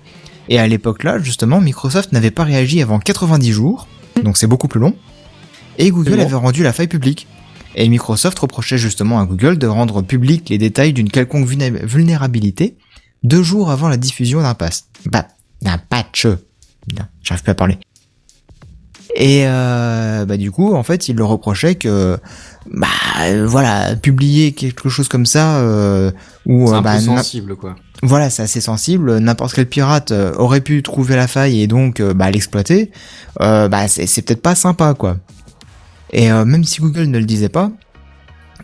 Et 0.49 0.59
à 0.59 0.67
l'époque 0.67 1.03
là, 1.03 1.19
justement, 1.19 1.61
Microsoft 1.61 2.13
n'avait 2.13 2.31
pas 2.31 2.45
réagi 2.45 2.83
avant 2.83 2.99
90 2.99 3.53
jours. 3.53 3.89
Donc 4.23 4.37
c'est 4.37 4.47
beaucoup 4.47 4.69
plus 4.69 4.81
long. 4.81 4.95
Et 5.79 5.91
Google 5.91 6.21
avait 6.21 6.35
rendu 6.35 6.63
la 6.63 6.73
faille 6.73 6.89
publique. 6.89 7.27
Et 7.75 7.89
Microsoft 7.89 8.39
reprochait 8.39 8.79
justement 8.79 9.21
à 9.21 9.27
Google 9.27 9.59
de 9.59 9.67
rendre 9.67 10.01
public 10.03 10.49
les 10.49 10.57
détails 10.59 10.93
d'une 10.95 11.11
quelconque 11.11 11.47
vulné- 11.47 11.85
vulnérabilité 11.85 12.77
deux 13.23 13.43
jours 13.43 13.71
avant 13.71 13.89
la 13.89 13.97
diffusion 13.99 14.41
d'un 14.41 14.55
pass. 14.55 14.87
Bah, 15.07 15.27
d'un 15.63 15.77
patch. 15.79 16.27
J'arrive 17.23 17.43
plus 17.43 17.51
à 17.51 17.55
parler. 17.55 17.79
Et 19.19 19.45
euh, 19.47 20.27
bah 20.27 20.37
du 20.37 20.51
coup, 20.51 20.75
en 20.75 20.83
fait, 20.83 21.09
il 21.09 21.17
le 21.17 21.25
reprochait 21.25 21.77
que, 21.77 22.19
bah 22.71 22.87
euh, 23.23 23.47
voilà, 23.49 23.97
publier 23.97 24.53
quelque 24.53 24.91
chose 24.91 25.09
comme 25.09 25.25
ça, 25.25 25.57
euh, 25.57 26.11
C'est 26.47 26.53
euh, 26.53 26.81
bah, 26.83 26.97
peu 26.97 27.01
sensible, 27.01 27.57
quoi. 27.57 27.77
voilà, 28.03 28.29
c'est 28.29 28.43
assez 28.43 28.61
sensible. 28.61 29.17
N'importe 29.19 29.55
quel 29.55 29.67
pirate 29.71 30.13
euh, 30.13 30.35
aurait 30.37 30.61
pu 30.61 30.83
trouver 30.83 31.17
la 31.17 31.29
faille 31.29 31.63
et 31.63 31.67
donc 31.67 32.03
bah, 32.03 32.31
l'exploiter. 32.31 32.91
Euh, 33.41 33.69
bah, 33.69 33.89
c'est 33.89 34.07
c'est 34.07 34.21
peut-être 34.21 34.43
pas 34.43 34.55
sympa, 34.55 34.93
quoi. 34.93 35.17
Et 36.13 36.31
euh, 36.31 36.45
même 36.45 36.65
si 36.65 36.83
Google 36.83 37.05
ne 37.07 37.19
le 37.19 37.25
disait 37.25 37.49
pas, 37.49 37.71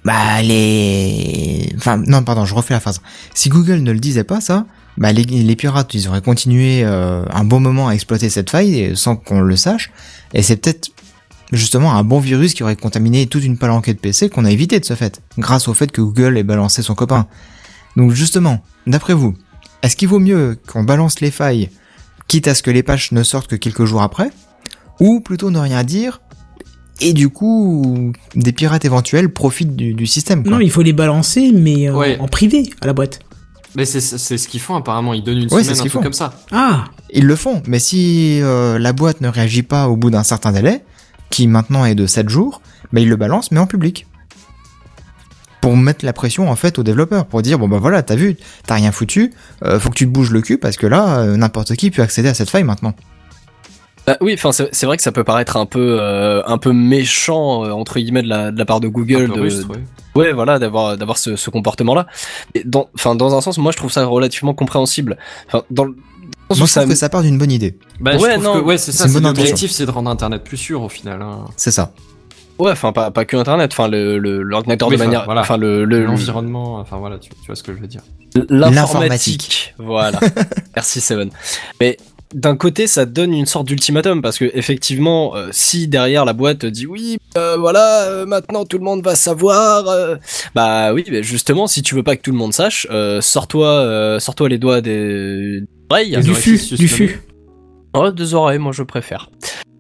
bah 0.05 0.43
les, 0.43 1.73
enfin 1.77 1.97
non, 1.97 2.23
pardon, 2.25 2.45
je 2.45 2.55
refais 2.55 2.75
la 2.75 2.81
phrase. 2.81 3.01
Si 3.35 3.49
Google 3.49 3.79
ne 3.83 3.93
le 3.93 3.99
disait 4.01 4.25
pas, 4.25 4.43
ça, 4.43 4.67
bah 4.99 5.13
les, 5.13 5.25
les 5.25 5.57
pirates, 5.57 5.95
ils 5.95 6.09
auraient 6.09 6.21
continué 6.23 6.83
euh, 6.85 7.25
un 7.31 7.45
bon 7.45 7.61
moment 7.61 7.89
à 7.89 7.93
exploiter 7.93 8.29
cette 8.31 8.51
faille 8.51 8.93
sans 8.95 9.17
qu'on 9.17 9.41
le 9.41 9.57
sache. 9.57 9.91
Et 10.35 10.43
c'est 10.43 10.57
peut-être 10.57 10.91
justement 11.53 11.95
un 11.95 12.05
bon 12.05 12.19
virus 12.19 12.55
qui 12.55 12.63
aurait 12.63 12.77
contaminé 12.77 13.27
toute 13.27 13.45
une 13.45 13.57
palanquée 13.59 13.95
de 13.95 13.99
PC 13.99 14.29
qu'on 14.31 14.45
a 14.45 14.51
évité 14.51 14.81
de 14.81 14.85
ce 14.85 14.95
fait, 14.95 15.21
grâce 15.39 15.69
au 15.69 15.75
fait 15.75 15.91
que 15.93 16.01
Google 16.01 16.37
ait 16.39 16.43
balancé 16.43 16.83
son 16.83 16.95
copain. 16.95 17.27
Donc 17.97 18.13
justement, 18.13 18.63
d'après 18.87 19.15
vous, 19.15 19.35
est-ce 19.83 19.97
qu'il 19.97 20.09
vaut 20.09 20.19
mieux 20.21 20.59
qu'on 20.67 20.85
balance 20.85 21.21
les 21.21 21.31
failles, 21.31 21.69
quitte 22.29 22.49
à 22.49 22.55
ce 22.55 22.63
que 22.63 22.71
les 22.71 22.83
patchs 22.83 23.13
ne 23.13 23.23
sortent 23.23 23.49
que 23.49 23.57
quelques 23.57 23.85
jours 23.85 24.03
après, 24.03 24.31
ou 25.01 25.21
plutôt 25.21 25.51
ne 25.51 25.59
rien 25.59 25.83
dire, 25.85 26.21
et 27.01 27.13
du 27.15 27.29
coup, 27.29 28.13
des 28.35 28.53
pirates 28.53 28.85
éventuels 28.85 29.31
profitent 29.31 29.75
du, 29.75 29.93
du 29.93 30.07
système 30.07 30.43
quoi. 30.45 30.53
Non, 30.53 30.61
il 30.61 30.71
faut 30.71 30.83
les 30.83 30.93
balancer, 30.93 31.51
mais 31.53 31.89
euh, 31.89 31.95
Ouais. 31.97 32.17
en 32.21 32.29
privé, 32.29 32.71
à 32.81 32.87
la 32.87 32.93
boîte. 32.93 33.19
Mais 33.75 33.85
c'est 33.85 34.01
c'est 34.01 34.37
ce 34.39 34.49
qu'ils 34.49 34.61
font 34.61 34.77
apparemment, 34.77 35.15
ils 35.15 35.23
donnent 35.25 35.39
une 35.39 35.49
semaine, 35.49 35.65
ce 35.65 35.71
un 35.71 35.75
qu'ils 35.75 35.81
truc 35.83 35.93
font. 35.93 36.03
comme 36.03 36.13
ça. 36.13 36.35
Ah 36.51 36.85
Ils 37.11 37.27
le 37.27 37.37
font, 37.37 37.63
mais 37.67 37.79
si 37.79 38.41
euh, 38.43 38.79
la 38.79 38.93
boîte 38.93 39.21
ne 39.21 39.29
réagit 39.29 39.63
pas 39.63 39.89
au 39.89 39.97
bout 39.97 40.11
d'un 40.11 40.23
certain 40.23 40.53
délai, 40.53 40.85
qui 41.31 41.47
maintenant 41.47 41.85
est 41.87 41.95
de 41.95 42.07
7 42.07 42.29
jours, 42.29 42.61
bah 42.93 43.01
ils 43.01 43.09
le 43.09 43.17
balancent, 43.17 43.51
mais 43.51 43.61
en 43.61 43.67
public. 43.67 44.07
Pour 45.63 45.77
mettre 45.77 46.05
la 46.05 46.13
pression 46.13 46.51
en 46.51 46.57
fait 46.57 46.79
aux 46.79 46.83
développeurs, 46.83 47.25
pour 47.25 47.41
dire 47.41 47.59
bon 47.59 47.69
bah 47.69 47.79
voilà, 47.81 48.03
t'as 48.03 48.17
vu, 48.17 48.37
t'as 48.67 48.75
rien 48.75 48.93
foutu, 48.93 49.33
euh, 49.65 49.79
faut 49.81 49.91
que 49.91 49.95
tu 49.95 50.07
te 50.07 50.11
bouges 50.11 50.33
le 50.33 50.43
cul 50.43 50.59
parce 50.59 50.77
que 50.77 50.87
là, 50.87 51.21
euh, 51.21 51.37
n'importe 51.37 51.75
qui 51.77 51.91
peut 51.91 52.03
accéder 52.03 52.29
à 52.29 52.35
cette 52.35 52.51
faille 52.51 52.65
maintenant. 52.65 52.95
Bah 54.07 54.17
oui, 54.21 54.35
enfin 54.35 54.51
c'est 54.51 54.69
c'est 54.73 54.87
vrai 54.87 54.97
que 54.97 55.03
ça 55.05 55.13
peut 55.13 55.23
paraître 55.23 55.57
un 55.57 55.65
peu 55.67 55.99
euh, 56.01 56.43
un 56.47 56.59
peu 56.59 56.73
méchant 56.73 57.65
euh, 57.65 57.71
entre 57.71 58.01
guillemets 58.01 58.23
de 58.23 58.29
la, 58.29 58.51
de 58.51 58.59
la 58.59 58.65
part 58.65 58.81
de 58.81 58.89
Google 58.89 59.27
Un 59.27 59.29
peu 59.29 59.37
de, 59.37 59.41
rustre, 59.41 59.71
ouais. 59.71 59.85
Ouais 60.15 60.33
voilà 60.33 60.59
d'avoir 60.59 60.97
d'avoir 60.97 61.19
ce, 61.19 61.37
ce 61.37 61.51
comportement 61.51 61.95
là. 61.95 62.07
Dans 62.65 62.89
enfin 62.95 63.15
dans 63.15 63.35
un 63.37 63.41
sens 63.41 63.59
moi 63.59 63.73
je 63.73 63.77
trouve 63.77 63.91
ça 63.93 64.05
relativement 64.05 64.55
compréhensible. 64.55 65.19
Enfin 65.47 65.63
dans 65.71 65.85
le 65.85 65.93
dans 66.49 66.55
le 66.55 66.55
sens 66.55 66.59
Moi 66.59 66.65
où 66.65 66.67
je 66.67 66.73
ça 66.73 66.81
trouve 66.83 66.93
que 66.93 66.99
ça 66.99 67.09
part 67.09 67.23
d'une 67.23 67.39
bonne 67.39 67.53
idée. 67.53 67.77
Bah, 68.01 68.17
Ouais, 68.17 68.37
non, 68.39 68.55
que- 68.55 68.65
ouais, 68.65 68.77
c'est 68.79 68.93
ça, 68.93 69.07
l'objectif, 69.07 69.71
c'est 69.71 69.87
de 69.87 69.91
rendre 69.91 70.11
Internet 70.11 70.45
plus 70.45 70.57
sûr 70.59 70.83
au 70.83 70.89
final. 70.89 71.23
hein. 71.23 71.45
C'est 71.57 71.71
ça. 71.71 71.93
ouais 72.59 72.71
enfin 72.73 72.93
pas 72.93 73.11
pas 73.11 73.25
que 73.25 73.37
internet 73.37 73.71
enfin 73.73 73.89
le 73.89 74.19
le- 74.19 74.43
l'ordinateur 74.43 74.89
Oui, 74.89 74.97
de 74.97 75.01
enfin, 75.01 75.07
manière 75.07 75.25
voilà. 75.25 75.41
enfin 75.41 75.57
le 75.57 75.85
le 75.87 76.05
L'environnement, 76.05 76.77
enfin 76.77 76.99
voilà, 76.99 77.19
tu, 77.19 77.31
tu 77.31 77.47
vois 77.47 77.57
ce 77.57 77.63
que 77.63 77.73
je 77.75 77.79
veux 77.81 77.87
dire. 77.89 78.03
l'informatique. 78.51 79.75
Voilà. 79.79 80.21
Merci 80.77 81.01
Seven. 81.01 81.31
Mais 81.81 81.97
d'un 82.35 82.57
côté, 82.57 82.87
ça 82.87 83.05
donne 83.07 83.33
une 83.35 83.47
sorte 83.47 83.67
d'ultimatum 83.67 84.23
parce 84.23 84.39
que 84.39 84.51
effectivement, 84.55 85.37
euh, 85.37 85.49
si 85.53 85.89
derrière 85.89 86.25
la 86.25 86.33
boîte 86.33 86.65
dit 86.67 86.87
oui, 86.87 87.19
euh, 87.37 87.57
voilà, 87.59 88.05
euh, 88.09 88.27
maintenant 88.27 88.65
tout 88.65 88.79
le 88.79 88.85
monde 88.85 89.03
va 89.03 89.15
savoir, 89.15 89.89
euh, 89.89 90.17
bah 90.55 90.93
oui, 90.93 91.05
mais 91.11 91.23
justement, 91.23 91.67
si 91.67 91.83
tu 91.83 91.95
veux 91.95 92.03
pas 92.03 92.17
que 92.17 92.23
tout 92.23 92.33
le 92.33 92.37
monde 92.37 92.53
sache, 92.53 92.87
euh, 92.91 93.21
sors-toi, 93.21 93.69
euh, 93.69 94.19
sors-toi 94.19 94.49
les 94.49 94.59
doigts 94.59 94.81
des 94.81 95.63
oreilles. 95.91 96.17
Les 96.17 96.23
Du 96.23 96.35
fût, 96.35 96.59
du 96.77 96.89
fût. 96.89 97.23
Oh, 97.95 98.11
deux 98.11 98.35
oreilles, 98.35 98.59
moi 98.59 98.73
je 98.73 98.83
préfère. 98.83 99.31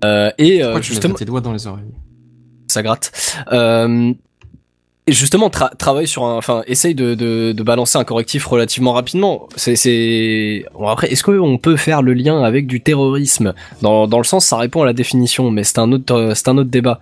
Euh, 0.04 0.30
et 0.38 0.62
euh, 0.62 0.66
Pourquoi 0.66 0.80
tu 0.80 0.92
justement, 0.92 1.14
mets 1.14 1.18
tes 1.18 1.24
doigts 1.24 1.40
dans 1.40 1.52
les 1.52 1.66
oreilles 1.66 1.84
ça 2.68 2.82
gratte. 2.82 3.12
Et 5.12 5.14
justement, 5.14 5.50
tra- 5.50 5.76
travaille 5.76 6.08
sur 6.08 6.24
un, 6.24 6.38
enfin, 6.38 6.62
essaye 6.66 6.94
de, 6.94 7.14
de, 7.14 7.62
balancer 7.62 7.98
un 7.98 8.04
correctif 8.04 8.46
relativement 8.46 8.94
rapidement. 8.94 9.46
C'est, 9.56 9.76
c'est, 9.76 10.64
après, 10.88 11.12
est-ce 11.12 11.22
qu'on 11.22 11.58
peut 11.58 11.76
faire 11.76 12.00
le 12.00 12.14
lien 12.14 12.42
avec 12.42 12.66
du 12.66 12.80
terrorisme? 12.80 13.52
Dans, 13.82 14.06
dans 14.06 14.16
le 14.16 14.24
sens, 14.24 14.46
ça 14.46 14.56
répond 14.56 14.80
à 14.80 14.86
la 14.86 14.94
définition, 14.94 15.50
mais 15.50 15.64
c'est 15.64 15.80
un 15.80 15.92
autre, 15.92 16.32
c'est 16.34 16.48
un 16.48 16.56
autre 16.56 16.70
débat. 16.70 16.98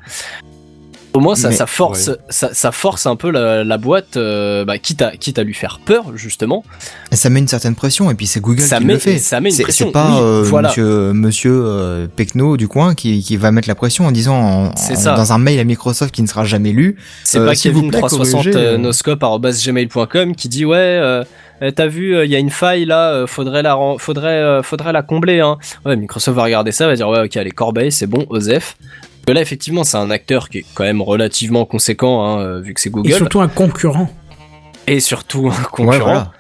Au 1.13 1.19
moins, 1.19 1.35
ça, 1.35 1.49
Mais- 1.49 1.57
ça 1.57 1.67
force, 1.67 2.07
ouais. 2.07 2.15
ça, 2.29 2.51
ça 2.55 2.71
force 2.71 3.05
un 3.07 3.17
peu 3.17 3.31
la, 3.33 3.65
la 3.65 3.79
boîte, 3.79 4.17
euh, 4.17 4.65
bah, 4.65 4.79
quitte 4.79 5.03
à, 5.03 5.11
quitte 5.17 5.41
à 5.41 5.43
lui 5.43 5.55
faire 5.55 5.81
peur, 5.85 6.17
justement. 6.17 6.65
Et 7.11 7.17
ça 7.17 7.31
met 7.31 7.41
une 7.41 7.49
certaine 7.49 7.75
pression, 7.75 8.11
et 8.11 8.15
puis 8.15 8.29
c'est 8.29 8.41
Google 8.41 8.63
Ça 8.63 8.79
qui 8.79 8.85
met- 8.85 8.93
le 8.93 8.99
fait. 9.01 9.19
ça 9.19 9.41
met 9.41 9.49
une 9.49 9.55
C'est- 9.57 9.65
pression, 9.65 9.87
C'est 9.87 9.93
pas 9.93 10.07
oui, 10.09 10.19
euh, 10.23 10.43
voilà. 10.47 10.69
monsieur, 10.69 11.13
monsieur 11.13 11.63
euh, 11.67 12.07
Pecno 12.15 12.57
du 12.57 12.69
coin 12.69 12.95
qui, 12.95 13.23
qui 13.25 13.37
va 13.37 13.51
mettre 13.51 13.67
la 13.69 13.75
pression 13.75 14.07
en 14.07 14.13
disant 14.13 14.37
en- 14.37 14.77
C'est 14.77 14.97
en- 14.97 15.01
ça. 15.01 15.15
dans 15.15 15.33
un 15.33 15.39
mail 15.39 15.59
à 15.59 15.65
Microsoft 15.65 16.15
qui 16.15 16.23
ne 16.23 16.29
sera 16.29 16.45
jamais 16.45 16.71
lu. 16.71 16.97
C'est 17.25 17.39
Euh, 17.39 17.47
pas 17.47 17.55
s'il 17.57 17.73
vous 17.73 17.79
Kevin 17.81 17.91
plaît, 17.91 17.99
360 18.01 18.45
corrigez, 18.45 18.57
euh, 18.59 18.75
euh. 18.75 18.79
noscope@gmail.com 18.79 20.35
qui 20.37 20.49
dit 20.49 20.65
ouais 20.65 21.01
t'as 21.75 21.87
vu 21.89 22.17
il 22.25 22.31
y 22.31 22.37
a 22.37 22.39
une 22.39 22.49
faille 22.51 22.85
là 22.87 23.25
faudrait 23.27 23.63
la 23.63 23.77
faudrait 23.99 24.63
faudrait 24.63 24.93
la 24.93 25.03
combler 25.03 25.41
hein. 25.41 25.59
Ouais 25.85 25.95
Microsoft 25.97 26.35
va 26.37 26.45
regarder 26.45 26.73
ça 26.73 26.87
va 26.87 26.95
dire 26.97 27.09
ouais 27.09 27.21
OK 27.25 27.37
allez 27.37 27.51
Corbeil 27.51 27.93
c'est 27.93 28.07
bon 28.07 28.25
Osef. 28.31 28.77
Que 29.27 29.33
là 29.33 29.41
effectivement 29.41 29.85
c'est 29.85 29.97
un 29.97 30.11
acteur 30.11 30.49
qui 30.49 30.59
est 30.59 30.65
quand 30.75 30.85
même 30.85 31.03
relativement 31.03 31.65
conséquent 31.65 32.25
hein, 32.25 32.41
euh, 32.41 32.61
vu 32.61 32.75
que 32.75 32.81
c'est 32.81 32.89
Et 32.89 32.93
Google 32.93 33.13
surtout 33.13 33.41
un 33.41 33.49
concurrent. 33.49 34.09
et 34.87 35.01
surtout 35.01 35.49
un 35.51 35.63
concurrent. 35.65 35.91
Ouais, 35.91 35.99
voilà. 35.99 36.33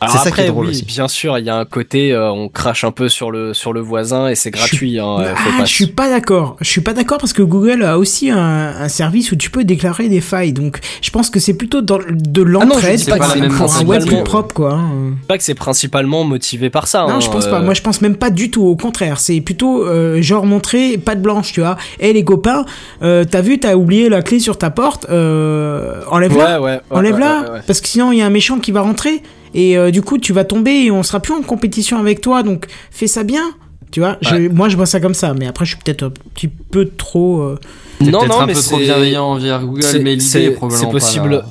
Alors 0.00 0.16
C'est 0.16 0.28
ça 0.28 0.30
qui 0.30 0.40
est 0.42 0.46
drôle 0.46 0.66
oui, 0.66 0.70
aussi. 0.70 0.84
bien 0.84 1.08
sûr 1.08 1.38
il 1.38 1.44
y 1.44 1.50
a 1.50 1.56
un 1.56 1.64
côté 1.64 2.12
euh, 2.12 2.30
on 2.30 2.48
crache 2.48 2.84
un 2.84 2.92
peu 2.92 3.08
sur 3.08 3.32
le 3.32 3.52
sur 3.52 3.72
le 3.72 3.80
voisin 3.80 4.28
et 4.28 4.36
c'est 4.36 4.50
Je 4.54 4.56
gratuit 4.58 4.98
hein, 5.00 5.16
ah, 5.20 5.34
pas 5.58 5.64
je 5.64 5.72
suis 5.72 5.86
pas 5.88 6.08
d'accord. 6.08 6.56
Je 6.60 6.68
suis 6.68 6.80
pas 6.80 6.92
d'accord 6.92 7.18
parce 7.18 7.32
que 7.32 7.42
Google 7.42 7.82
a 7.82 7.98
aussi 7.98 8.30
un, 8.30 8.38
un 8.38 8.88
service 8.88 9.32
où 9.32 9.36
tu 9.36 9.50
peux 9.50 9.64
déclarer 9.64 10.08
des 10.08 10.20
failles. 10.20 10.52
Donc, 10.52 10.78
je 11.02 11.10
pense 11.10 11.30
que 11.30 11.40
c'est 11.40 11.54
plutôt 11.54 11.80
dans, 11.82 11.98
de 11.98 12.42
Ah 12.42 12.44
l'entraide 12.44 12.96
dis 12.98 13.04
pas 13.06 13.16
pour, 13.16 13.26
que 13.26 13.32
c'est 13.32 13.38
un- 13.38 13.42
même 13.42 13.52
pour 13.56 13.74
un 13.76 13.84
web 13.84 14.04
plus 14.06 14.22
propre, 14.24 14.54
quoi. 14.54 14.72
hein. 14.74 15.14
pas 15.26 15.36
que 15.36 15.42
c'est 15.44 15.54
principalement 15.54 16.22
motivé 16.24 16.70
par 16.70 16.86
ça 16.86 17.00
Non, 17.08 17.14
hein, 17.14 17.20
je 17.20 17.28
pense 17.30 17.46
pas. 17.46 17.58
euh, 17.60 17.64
Moi, 17.64 17.74
je 17.74 17.82
pense 17.82 18.00
même 18.00 18.16
pas 18.16 18.30
du 18.30 18.50
tout. 18.52 18.64
Au 18.64 18.76
contraire, 18.76 19.18
c'est 19.18 19.40
plutôt 19.40 19.84
euh, 19.84 20.22
genre 20.22 20.46
montrer 20.46 20.96
patte 20.98 21.20
blanche, 21.20 21.52
tu 21.52 21.60
vois. 21.60 21.76
Eh 21.98 22.12
les 22.12 22.22
copains, 22.24 22.64
euh, 23.02 23.24
t'as 23.28 23.40
vu, 23.40 23.58
t'as 23.58 23.74
oublié 23.74 24.08
la 24.08 24.22
clé 24.22 24.38
sur 24.38 24.58
ta 24.58 24.70
porte. 24.70 25.06
Euh, 25.10 26.02
Enlève-la. 26.10 26.60
ouais, 26.60 26.64
ouais, 26.66 26.74
ouais, 26.74 26.80
Enlève-la, 26.90 27.40
ouais, 27.40 27.46
ouais, 27.46 27.52
ouais. 27.54 27.60
parce 27.66 27.80
que 27.80 27.88
sinon 27.88 28.12
il 28.12 28.18
y 28.18 28.22
a 28.22 28.26
un 28.26 28.30
méchant 28.30 28.58
qui 28.58 28.70
va 28.72 28.80
rentrer 28.82 29.22
et 29.54 29.76
euh, 29.78 29.90
du 29.90 30.02
coup 30.02 30.18
tu 30.18 30.32
vas 30.32 30.44
tomber 30.44 30.70
et 30.84 30.90
on 30.90 31.02
sera 31.02 31.20
plus 31.20 31.34
en 31.34 31.42
compétition 31.42 31.98
avec 31.98 32.20
toi. 32.20 32.42
Donc 32.42 32.66
fais 32.90 33.06
ça 33.06 33.22
bien. 33.24 33.42
Tu 33.90 34.00
vois, 34.00 34.18
je- 34.20 34.48
moi 34.48 34.68
je 34.68 34.76
vois 34.76 34.84
ça 34.84 35.00
comme 35.00 35.14
ça, 35.14 35.32
mais 35.38 35.46
après 35.46 35.64
je 35.64 35.70
suis 35.74 35.82
peut-être 35.82 36.02
un 36.02 36.10
petit 36.34 36.48
peu 36.48 36.86
trop. 36.94 37.40
euh, 37.40 37.58
Non, 38.02 38.26
non, 38.26 38.40
un 38.40 38.46
mais 38.46 38.52
peu 38.52 38.60
trop 38.60 38.76
c'est- 38.76 38.84
bienveillant 38.84 39.24
envers 39.24 39.64
Google, 39.64 39.82
mais 40.02 40.10
l'idée 40.10 40.20
c'est 40.20 40.44
est 40.44 40.50
probablement 40.50 40.84
c'est 40.84 40.90
possible. 40.92 41.30
pas 41.30 41.36
là, 41.36 41.46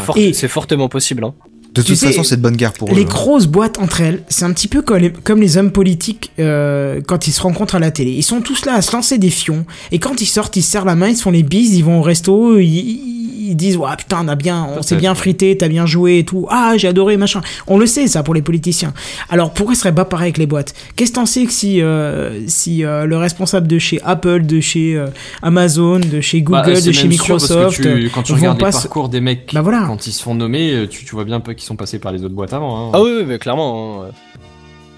fort- 0.00 0.14
c'est 0.32 0.48
fortement 0.48 0.88
possible. 0.88 1.24
Hein. 1.24 1.34
De 1.74 1.82
toute 1.82 1.96
sais, 1.96 2.06
façon, 2.06 2.22
c'est 2.22 2.36
de 2.36 2.42
bonne 2.42 2.56
guerre 2.56 2.72
pour 2.72 2.90
eux. 2.90 2.94
les 2.94 3.02
hein. 3.02 3.06
grosses 3.08 3.46
boîtes 3.46 3.78
entre 3.78 4.00
elles, 4.00 4.22
c'est 4.28 4.44
un 4.44 4.52
petit 4.52 4.68
peu 4.68 4.80
comme 4.82 4.98
les, 4.98 5.10
comme 5.12 5.40
les 5.40 5.56
hommes 5.56 5.72
politiques 5.72 6.30
euh, 6.38 7.00
quand 7.06 7.26
ils 7.26 7.32
se 7.32 7.40
rencontrent 7.42 7.74
à 7.74 7.80
la 7.80 7.90
télé. 7.90 8.12
Ils 8.12 8.22
sont 8.22 8.40
tous 8.40 8.64
là 8.64 8.74
à 8.74 8.82
se 8.82 8.92
lancer 8.92 9.18
des 9.18 9.30
fions 9.30 9.64
et 9.92 9.98
quand 9.98 10.20
ils 10.20 10.26
sortent, 10.26 10.56
ils 10.56 10.62
se 10.62 10.70
serrent 10.70 10.84
la 10.84 10.94
main, 10.94 11.08
ils 11.08 11.16
se 11.16 11.22
font 11.22 11.30
les 11.32 11.42
bises, 11.42 11.74
ils 11.74 11.84
vont 11.84 11.98
au 11.98 12.02
resto, 12.02 12.58
ils, 12.58 13.10
ils 13.46 13.56
disent 13.56 13.76
ouais 13.76 13.90
putain 13.98 14.20
on 14.24 14.28
a 14.28 14.36
bien, 14.36 14.66
on 14.76 14.80
s'est 14.82 14.96
bien 14.96 15.14
frité, 15.14 15.56
t'as 15.58 15.68
bien 15.68 15.84
joué 15.84 16.18
et 16.20 16.24
tout. 16.24 16.46
Ah 16.48 16.74
j'ai 16.76 16.88
adoré 16.88 17.16
machin. 17.16 17.40
On 17.66 17.76
le 17.78 17.86
sait 17.86 18.06
ça 18.06 18.22
pour 18.22 18.34
les 18.34 18.40
politiciens. 18.42 18.94
Alors 19.28 19.52
pourquoi 19.52 19.74
ce 19.74 19.80
serait 19.82 19.94
pas 19.94 20.04
pareil 20.06 20.26
avec 20.26 20.38
les 20.38 20.46
boîtes? 20.46 20.74
Qu'est-ce 20.96 21.10
que 21.10 21.16
t'en 21.16 21.26
sais 21.26 21.44
que 21.44 21.52
si 21.52 21.82
euh, 21.82 22.40
si 22.46 22.84
euh, 22.84 23.04
le 23.04 23.16
responsable 23.16 23.66
de 23.66 23.78
chez 23.78 24.00
Apple, 24.04 24.46
de 24.46 24.60
chez 24.60 24.96
euh, 24.96 25.08
Amazon, 25.42 25.98
de 25.98 26.20
chez 26.20 26.40
Google, 26.42 26.62
Bah, 26.72 26.80
de 26.80 26.92
chez 26.92 27.08
même 27.08 27.12
sûr, 27.18 27.26
parce 27.36 27.48
que 27.48 27.52
Microsoft, 27.54 27.82
tu- 27.82 28.10
quand 28.14 28.22
tu 28.22 28.32
regardes 28.32 28.58
pas 28.60 28.66
les 28.68 28.72
parcours 28.72 29.08
des 29.08 29.20
mecs, 29.20 29.50
Bah 29.52 29.60
voilà. 29.62 29.84
quand 29.86 30.06
ils 30.06 30.12
se 30.12 30.22
font 30.22 30.34
nommer, 30.34 30.72
euh, 30.72 30.86
tu, 30.88 31.04
tu 31.04 31.10
vois 31.14 31.24
bien 31.24 31.36
un 31.36 31.40
qu'ils 31.64 31.68
sont 31.68 31.76
passés 31.76 31.98
par 31.98 32.12
les 32.12 32.22
autres 32.24 32.34
boîtes 32.34 32.52
avant. 32.52 32.88
hein. 32.88 32.90
Ah 32.94 33.02
oui, 33.02 33.10
oui, 33.18 33.24
mais 33.26 33.38
clairement. 33.38 34.02
hein. 34.04 34.08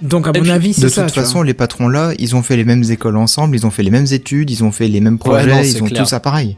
donc 0.03 0.27
à 0.27 0.31
Et 0.35 0.39
mon 0.39 0.43
puis, 0.43 0.51
avis 0.51 0.75
c'est 0.75 0.83
De 0.83 0.89
ça. 0.89 1.03
toute 1.05 1.13
tu 1.15 1.21
vois. 1.21 1.27
façon, 1.27 1.43
les 1.43 1.55
patrons 1.55 1.89
là, 1.89 2.13
ils 2.19 2.35
ont 2.37 2.43
fait 2.43 2.57
les 2.57 2.65
mêmes 2.65 2.85
écoles 2.91 3.17
ensemble, 3.17 3.57
ils 3.57 3.65
ont 3.67 3.71
fait 3.71 3.83
les 3.83 3.91
mêmes 3.91 4.07
études, 4.11 4.51
ils 4.51 4.63
ont 4.65 4.73
fait 4.73 4.89
les 4.89 5.01
mêmes 5.01 5.19
projets, 5.19 5.47
non, 5.47 5.61
ils 5.63 5.83
ont 5.83 5.87
clair. 5.87 6.03
tous 6.03 6.09
ça 6.11 6.21
pareil. 6.21 6.57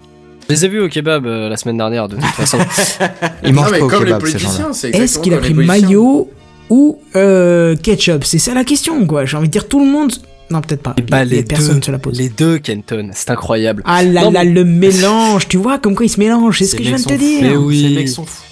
Je 0.49 0.55
les 0.55 0.65
ai 0.65 0.69
vus 0.69 0.81
au 0.81 0.89
kebab 0.89 1.27
euh, 1.27 1.49
la 1.51 1.57
semaine 1.59 1.77
dernière, 1.77 2.09
de 2.09 2.17
toute 2.17 2.25
façon. 2.25 2.57
Ils 3.45 3.53
mangent 3.53 3.71
non, 3.71 3.79
pas 3.81 3.85
au 3.85 4.01
kebab, 4.01 4.25
ces 4.27 4.39
c'est 4.73 4.91
Est-ce 4.91 5.19
qu'il 5.19 5.35
a 5.35 5.39
pris 5.39 5.53
maillot 5.53 6.31
ou 6.71 6.99
euh, 7.17 7.77
ketchup? 7.77 8.25
C'est 8.25 8.39
ça 8.39 8.55
la 8.55 8.65
question, 8.65 9.07
quoi. 9.07 9.27
J'ai 9.27 9.37
envie 9.37 9.49
de 9.49 9.53
dire 9.53 9.69
tout 9.69 9.79
le 9.85 9.91
monde. 9.91 10.11
Non, 10.51 10.63
peut-être 10.63 10.83
pas. 10.83 10.97
bah, 11.11 11.23
Les- 11.27 11.37
les 11.37 11.43
personne 11.43 11.81
deux, 11.81 11.85
se 11.87 11.91
la 11.91 11.99
pose. 11.99 12.19
les 12.19 12.31
deux, 12.31 12.57
Kenton, 12.59 13.11
c'est 13.13 13.29
incroyable. 13.29 13.83
Ah 13.85 14.03
là 14.03 14.23
Non, 14.23 14.31
là, 14.31 14.43
mais- 14.45 14.51
le 14.53 14.65
mélange. 14.65 15.47
Tu 15.49 15.59
vois 15.59 15.77
comme 15.79 15.95
quoi 15.95 16.07
il 16.07 16.09
se 16.09 16.19
mélange. 16.19 16.59
C'est 16.61 16.65
ce 16.65 16.77
que 16.77 16.83
je 16.83 16.89
viens 16.89 16.99
de 16.99 17.05
te 17.05 17.13
dire. 17.13 17.43
Mais 17.43 17.55
oui. 17.57 17.83
Ces 17.83 17.95
mecs 17.95 18.09
sont 18.09 18.25
fous. 18.25 18.43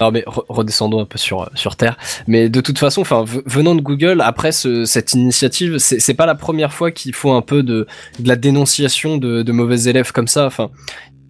Non 0.00 0.10
mais 0.10 0.20
re- 0.26 0.44
redescendons 0.48 1.00
un 1.00 1.06
peu 1.06 1.16
sur 1.18 1.48
sur 1.54 1.76
terre. 1.76 1.96
Mais 2.26 2.48
de 2.48 2.60
toute 2.60 2.78
façon, 2.78 3.00
enfin 3.00 3.24
venant 3.46 3.74
de 3.74 3.80
Google, 3.80 4.20
après 4.20 4.52
ce- 4.52 4.84
cette 4.84 5.14
initiative, 5.14 5.78
c'est 5.78 6.14
pas 6.14 6.26
la 6.26 6.34
première 6.34 6.72
fois 6.72 6.90
qu'il 6.90 7.14
faut 7.14 7.32
un 7.32 7.42
peu 7.42 7.62
de, 7.62 7.86
de 8.18 8.28
la 8.28 8.36
dénonciation 8.36 9.16
de, 9.16 9.42
de 9.42 9.52
mauvais 9.52 9.84
élèves 9.84 10.12
comme 10.12 10.28
ça. 10.28 10.44
Enfin, 10.46 10.70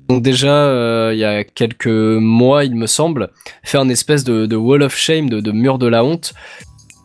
donc 0.09 0.23
déjà 0.23 0.53
euh, 0.53 1.11
il 1.13 1.19
y 1.19 1.25
a 1.25 1.45
quelques 1.45 1.87
mois, 1.87 2.65
il 2.65 2.75
me 2.75 2.87
semble, 2.87 3.31
fait 3.63 3.79
un 3.79 3.89
espèce 3.89 4.25
de, 4.25 4.47
de 4.47 4.57
wall 4.57 4.83
of 4.83 4.97
shame, 4.97 5.29
de, 5.31 5.53
mur 5.53 5.79
de 5.79 5.87
la 5.87 6.05
honte. 6.05 6.35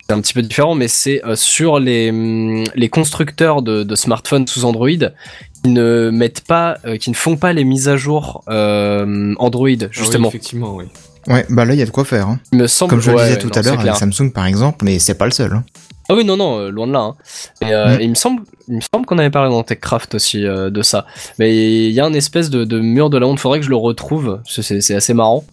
C'est 0.10 0.16
un 0.16 0.22
petit 0.22 0.34
peu 0.34 0.42
différent, 0.42 0.76
mais 0.76 0.88
c'est 0.88 1.24
euh, 1.26 1.36
sur 1.36 1.80
les 1.80 2.10
hum, 2.10 2.64
les 2.76 2.90
constructeurs 2.90 3.62
de, 3.62 3.96
smartphones 3.96 4.48
sous 4.48 4.66
Android 4.66 4.90
qui 4.90 5.70
ne 5.70 6.10
mettent 6.12 6.42
pas, 6.48 6.78
euh, 6.86 6.98
qui 6.98 7.12
ne 7.12 7.16
font 7.16 7.38
pas 7.38 7.54
les 7.54 7.64
mises 7.64 7.88
à 7.88 7.98
jour 7.98 8.44
euh, 8.50 9.34
Android 9.38 9.70
Ah 9.70 9.86
oui, 9.86 9.88
justement. 9.92 10.28
effectivement, 10.30 10.76
oui. 10.76 10.86
Ouais, 11.28 11.46
bah 11.50 11.66
là, 11.66 11.74
il 11.74 11.80
y 11.80 11.84
a 11.84 11.86
de 11.86 11.92
quoi 11.92 12.04
faire. 12.06 12.28
hein. 12.28 12.40
Il 12.52 12.58
me 12.60 12.68
semble 12.68 12.90
Comme 12.92 13.00
je 13.02 13.12
le 13.12 13.18
disais 13.18 13.38
tout 13.38 13.48
non, 13.48 13.54
à 13.56 13.62
l'heure 13.62 13.80
avec. 13.80 13.96
Samsung 13.96 14.32
par 14.34 14.46
exemple, 14.46 14.84
mais 14.86 14.98
c'est 15.00 15.14
pas 15.16 15.26
le 15.26 15.32
seul. 15.32 15.54
hein. 15.54 15.64
Ah 16.10 16.16
oui, 16.16 16.26
non, 16.26 16.36
non, 16.36 16.58
euh, 16.60 16.70
loin 16.72 16.88
de 16.88 16.94
là. 16.94 17.00
Hein. 17.00 17.16
Et, 17.62 17.72
euh, 17.74 17.98
Mm. 17.98 18.02
il 18.02 18.10
me 18.10 18.16
semble, 18.16 18.44
il 18.68 18.76
me 18.76 18.82
semble 18.94 19.06
qu'on 19.06 19.18
avait 19.18 19.30
parlé 19.30 19.50
dans 19.50 19.64
TechCraft 19.64 20.16
aussi 20.16 20.46
euh, 20.46 20.70
de 20.70 20.82
ça. 20.82 21.06
Mais 21.40 21.56
il 21.88 21.92
y 21.92 22.00
a 22.00 22.06
un 22.06 22.14
espèce 22.14 22.50
de, 22.50 22.66
de 22.66 22.80
mur 22.80 23.10
de 23.10 23.18
la 23.18 23.28
honte. 23.28 23.40
Faudrait 23.40 23.60
que 23.60 23.66
je 23.66 23.70
le 23.70 23.76
retrouve. 23.78 24.42
C'est 24.46 24.96
assez 24.96 25.14
marrant. 25.14 25.46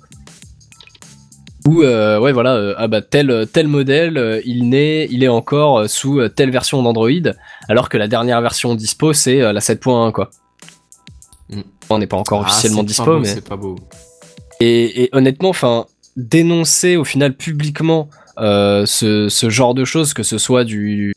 Où, 1.67 1.83
euh, 1.83 2.19
ouais, 2.19 2.33
voilà, 2.33 2.55
euh, 2.55 2.75
ah 2.79 2.89
bah 2.89 3.03
tel 3.03 3.47
tel 3.53 3.69
modèle, 3.69 4.17
euh, 4.17 4.41
il 4.47 4.71
naît, 4.71 5.07
il 5.11 5.23
est 5.23 5.29
encore 5.29 5.81
euh, 5.81 5.87
sous 5.87 6.19
euh, 6.19 6.29
telle 6.31 6.51
version 6.51 6.83
d'Android, 6.83 7.11
alors 7.69 7.91
que 7.91 7.99
la 7.99 8.09
dernière 8.09 8.41
version 8.41 8.75
dispo 8.75 9.13
c'est 9.13 9.43
euh, 9.43 9.53
la 9.53 9.61
7.1 9.61 10.13
quoi. 10.13 10.31
Mm. 11.51 11.61
On 11.91 11.99
n'est 11.99 12.07
pas 12.07 12.17
encore 12.17 12.41
Ah, 12.45 12.49
officiellement 12.49 12.83
pas 12.83 12.87
dispo, 12.87 13.05
beau, 13.05 13.19
mais 13.21 13.29
C'est 13.29 13.47
pas 13.47 13.57
beau. 13.57 13.77
Et, 14.61 15.05
et 15.05 15.09
honnêtement, 15.13 15.51
enfin, 15.51 15.87
dénoncer 16.17 16.97
au 16.97 17.05
final 17.05 17.35
publiquement 17.37 18.09
euh, 18.39 18.87
ce, 18.87 19.29
ce 19.29 19.51
genre 19.51 19.75
de 19.75 19.85
choses, 19.85 20.15
que 20.15 20.23
ce 20.23 20.39
soit 20.39 20.65
du 20.65 21.15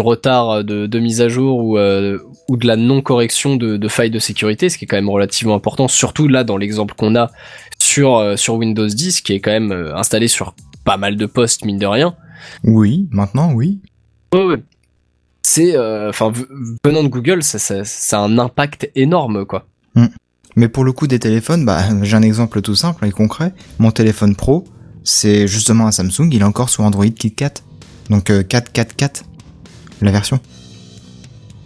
retard 0.00 0.64
de, 0.64 0.86
de 0.86 0.98
mise 0.98 1.20
à 1.20 1.28
jour 1.28 1.64
ou, 1.64 1.78
euh, 1.78 2.18
ou 2.48 2.56
de 2.56 2.66
la 2.66 2.76
non-correction 2.76 3.56
de, 3.56 3.76
de 3.76 3.88
failles 3.88 4.10
de 4.10 4.18
sécurité, 4.18 4.68
ce 4.68 4.76
qui 4.78 4.84
est 4.84 4.88
quand 4.88 4.96
même 4.96 5.10
relativement 5.10 5.54
important, 5.54 5.88
surtout 5.88 6.28
là 6.28 6.44
dans 6.44 6.56
l'exemple 6.56 6.94
qu'on 6.94 7.14
a 7.16 7.30
sur, 7.78 8.16
euh, 8.16 8.36
sur 8.36 8.54
Windows 8.54 8.86
10, 8.86 9.20
qui 9.20 9.34
est 9.34 9.40
quand 9.40 9.52
même 9.52 9.72
euh, 9.72 9.96
installé 9.96 10.28
sur 10.28 10.54
pas 10.84 10.96
mal 10.96 11.16
de 11.16 11.26
postes, 11.26 11.64
mine 11.64 11.78
de 11.78 11.86
rien. 11.86 12.16
Oui, 12.64 13.08
maintenant, 13.10 13.52
oui. 13.52 13.78
Ouais, 14.34 14.44
ouais. 14.44 14.62
C'est, 15.42 15.76
euh, 15.76 16.08
enfin, 16.08 16.32
venant 16.84 17.02
de 17.02 17.08
Google, 17.08 17.42
ça, 17.42 17.58
ça, 17.58 17.84
ça 17.84 18.18
a 18.18 18.22
un 18.22 18.38
impact 18.38 18.90
énorme, 18.94 19.44
quoi. 19.44 19.66
Mais 20.56 20.68
pour 20.68 20.84
le 20.84 20.92
coup 20.92 21.06
des 21.06 21.18
téléphones, 21.18 21.64
bah, 21.64 21.82
j'ai 22.02 22.16
un 22.16 22.22
exemple 22.22 22.60
tout 22.60 22.74
simple 22.74 23.06
et 23.06 23.10
concret. 23.10 23.52
Mon 23.78 23.90
téléphone 23.90 24.36
pro, 24.36 24.64
c'est 25.02 25.46
justement 25.46 25.86
un 25.86 25.92
Samsung, 25.92 26.28
il 26.30 26.40
est 26.40 26.44
encore 26.44 26.70
sous 26.70 26.82
Android 26.82 27.06
KitKat. 27.06 27.54
Donc 28.10 28.30
euh, 28.30 28.42
4.4.4, 28.42 29.22
la 30.02 30.10
version. 30.10 30.40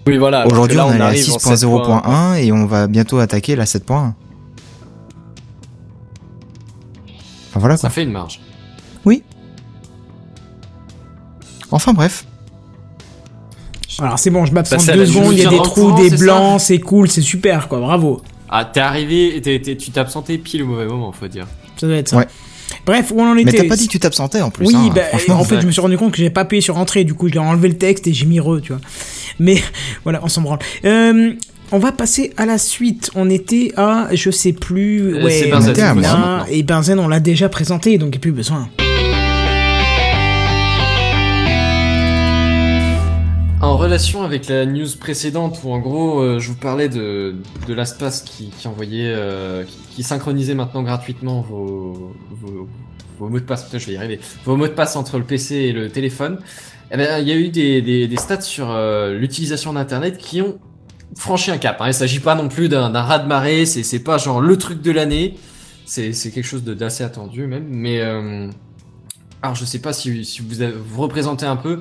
Oui, 0.07 0.17
voilà. 0.17 0.47
Aujourd'hui, 0.47 0.79
on, 0.79 0.93
est 0.93 1.01
à 1.01 1.07
arrive 1.07 1.33
en 1.33 1.37
7.1. 1.37 2.35
6.0.1 2.35 2.43
et 2.43 2.53
on 2.53 2.65
va 2.65 2.87
bientôt 2.87 3.19
attaquer 3.19 3.57
la 3.57 3.65
7.1. 3.65 4.13
Enfin 7.51 7.61
voilà 7.61 7.75
quoi. 7.75 7.89
Ça 7.89 7.91
fait 7.91 8.05
une 8.05 8.13
marge. 8.13 8.41
Enfin 11.71 11.93
bref. 11.93 12.25
Alors 14.01 14.19
c'est 14.19 14.31
bon, 14.31 14.47
je 14.47 14.53
m'absente 14.53 14.87
deux 14.87 15.01
la 15.01 15.07
secondes, 15.07 15.33
il 15.33 15.41
y 15.41 15.47
a 15.47 15.51
des 15.51 15.57
trous, 15.57 15.93
des 15.93 16.17
blancs, 16.17 16.61
c'est 16.61 16.79
cool, 16.79 17.11
c'est 17.11 17.21
super 17.21 17.69
quoi, 17.69 17.81
bravo. 17.81 18.23
Ah, 18.49 18.65
t'es 18.65 18.81
arrivé, 18.81 19.41
t'es- 19.43 19.61
tu 19.61 19.91
t'es 19.91 20.01
absenté 20.01 20.39
pile 20.39 20.63
au 20.63 20.67
mauvais 20.67 20.87
moment, 20.87 21.13
faut 21.13 21.29
dire. 21.29 21.47
Ça 21.77 21.87
doit 21.87 21.97
être 21.97 22.09
ça. 22.09 22.17
Ouais. 22.19 22.27
Bref, 22.85 23.13
où 23.15 23.21
on 23.21 23.31
en 23.31 23.37
était 23.37 23.53
Mais 23.53 23.59
t'as 23.63 23.69
pas 23.69 23.77
dit 23.77 23.87
que 23.87 23.93
tu 23.93 23.99
t'absentais 23.99 24.41
en 24.43 24.51
plus. 24.51 24.67
Oui, 24.67 24.75
hein, 24.77 24.91
bah, 24.95 25.03
franchement. 25.11 25.41
en 25.41 25.45
fait, 25.45 25.61
je 25.61 25.67
me 25.67 25.73
suis 25.73 25.81
rendu 25.81 25.97
compte 25.97 26.13
que 26.13 26.19
j'avais 26.19 26.31
pas 26.31 26.43
appuyé 26.43 26.61
sur 26.61 26.77
entrée, 26.79 27.05
du 27.05 27.15
coup, 27.15 27.29
j'ai 27.29 27.39
enlevé 27.39 27.69
le 27.69 27.77
texte 27.79 28.07
et 28.07 28.13
j'ai 28.13 28.27
mis 28.27 28.41
re, 28.41 28.61
tu 28.63 28.73
vois. 28.73 28.81
Mais 29.39 29.63
voilà, 30.05 30.21
on 30.23 30.29
s'en 30.29 30.43
branle. 30.43 30.59
Euh, 30.85 31.33
on 31.73 31.79
va 31.79 31.93
passer 31.93 32.33
à 32.37 32.47
la 32.47 32.57
suite. 32.59 33.11
On 33.15 33.29
était 33.31 33.73
à, 33.77 34.09
je 34.13 34.31
sais 34.31 34.53
plus, 34.53 35.15
Euh, 35.17 35.25
ouais, 35.25 35.49
Benzen, 35.51 35.75
et 36.51 36.63
Benzen, 36.63 36.99
on 36.99 37.09
l'a 37.09 37.21
déjà 37.21 37.49
présenté, 37.49 37.99
donc 37.99 38.09
il 38.09 38.13
n'y 38.13 38.17
a 38.17 38.21
plus 38.21 38.33
besoin. 38.33 38.69
En 43.61 43.77
relation 43.77 44.23
avec 44.23 44.47
la 44.47 44.67
news 44.67 44.87
précédente 45.01 45.61
où 45.65 45.73
en 45.73 45.81
gros 45.81 46.21
euh, 46.21 46.39
je 46.39 46.49
vous 46.49 46.57
parlais 46.57 46.89
de, 46.89 47.35
de 47.67 48.25
qui, 48.25 48.51
qui 48.51 48.69
envoyait, 48.69 49.13
euh, 49.13 49.65
qui, 49.65 49.79
qui 49.97 50.03
synchronisait 50.05 50.55
maintenant 50.55 50.85
gratuitement 50.85 51.41
vos, 51.41 52.15
vos, 52.31 52.69
vos 53.19 53.29
mots 53.29 53.41
de 53.41 53.45
passe, 53.45 53.69
je 53.73 53.85
vais 53.85 53.95
y 53.95 53.97
arriver, 53.97 54.21
vos 54.45 54.57
mots 54.57 54.69
de 54.69 54.73
passe 54.73 54.95
entre 54.95 55.19
le 55.19 55.25
PC 55.25 55.57
et 55.57 55.73
le 55.73 55.91
téléphone, 55.91 56.39
eh 56.93 56.97
ben, 56.97 57.19
il 57.21 57.27
y 57.27 57.33
a 57.33 57.35
eu 57.35 57.49
des, 57.49 57.83
des, 57.83 58.07
des 58.07 58.17
stats 58.17 58.43
sur 58.43 58.71
euh, 58.71 59.13
l'utilisation 59.15 59.73
d'internet 59.73 60.19
qui 60.19 60.41
ont 60.41 60.59
franchi 61.17 61.51
un 61.51 61.59
cap. 61.59 61.81
Hein. 61.81 61.89
Il 61.89 61.95
s'agit 61.95 62.21
pas 62.21 62.37
non 62.37 62.49
plus 62.49 62.69
d'un 62.69 62.93
raz-de-marée, 62.93 63.67
c'est 63.67 63.83
c'est 63.83 63.99
pas 64.05 64.19
genre 64.19 64.41
le 64.41 64.57
truc 64.57 64.83
de 64.83 64.93
l'année, 64.93 65.35
c'est 65.85 66.13
quelque 66.13 66.47
chose 66.47 66.63
d'assez 66.63 67.03
attendu 67.03 67.49
même, 67.49 67.67
mais 67.69 68.01
euh, 68.03 68.49
alors 69.43 69.57
je 69.57 69.65
sais 69.65 69.81
pas 69.81 69.93
si, 69.93 70.25
si 70.25 70.43
vous 70.43 70.65
vous 70.87 71.03
représentez 71.03 71.47
un 71.47 71.57
peu 71.57 71.81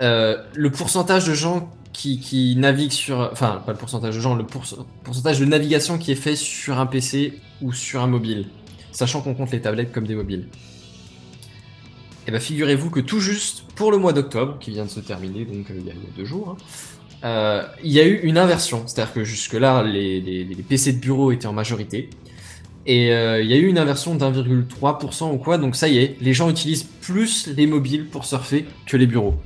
euh, 0.00 0.42
le 0.54 0.70
pourcentage 0.70 1.26
de 1.26 1.34
gens 1.34 1.70
qui, 1.92 2.54
naviguent 2.56 2.92
sur, 2.92 3.28
enfin 3.32 3.62
pas 3.64 3.72
le 3.72 3.78
pourcentage 3.78 4.16
de 4.16 4.20
gens, 4.20 4.34
le 4.34 4.44
pour- 4.44 4.64
pourcentage 5.04 5.38
de 5.40 5.44
navigation 5.44 5.98
qui 5.98 6.10
est 6.12 6.16
fait 6.16 6.36
sur 6.36 6.78
un 6.78 6.86
PC 6.86 7.38
ou 7.60 7.72
sur 7.72 8.02
un 8.02 8.06
mobile, 8.06 8.46
sachant 8.92 9.20
qu'on 9.20 9.34
compte 9.34 9.52
les 9.52 9.60
tablettes 9.60 9.92
comme 9.92 10.06
des 10.06 10.14
mobiles. 10.14 10.48
Et 12.26 12.30
ben 12.30 12.40
figurez-vous 12.40 12.90
que 12.90 13.00
tout 13.00 13.20
juste 13.20 13.64
pour 13.74 13.90
le 13.90 13.98
mois 13.98 14.12
d'octobre, 14.12 14.58
qui 14.58 14.70
vient 14.70 14.84
de 14.84 14.90
se 14.90 15.00
terminer, 15.00 15.44
donc 15.44 15.70
euh, 15.70 15.74
il 15.78 15.86
y, 15.86 15.90
a 15.90 15.94
deux 16.16 16.24
jours, 16.24 16.56
hein, 16.56 16.56
euh, 17.24 17.62
il 17.84 17.92
y 17.92 18.00
a 18.00 18.06
eu 18.06 18.20
une 18.22 18.38
inversion, 18.38 18.84
c'est-à-dire 18.86 19.12
que 19.12 19.24
jusque-là 19.24 19.82
les, 19.82 20.56
PC 20.68 20.94
de 20.94 20.98
bureau 20.98 21.30
étaient 21.30 21.46
en 21.46 21.52
majorité. 21.52 22.10
Et 22.84 23.10
il 23.10 23.46
y 23.46 23.52
a 23.52 23.56
eu 23.56 23.68
une 23.68 23.78
inversion 23.78 24.16
d'1,3% 24.16 25.32
ou 25.32 25.38
quoi, 25.38 25.56
donc 25.56 25.76
ça 25.76 25.88
y 25.88 25.98
est, 25.98 26.16
les 26.20 26.32
gens 26.32 26.50
utilisent 26.50 26.82
plus 26.82 27.46
les 27.46 27.68
mobiles 27.68 28.06
pour 28.06 28.24
surfer 28.24 28.64
que 28.86 28.96
les 28.96 29.06
bureaux 29.06 29.36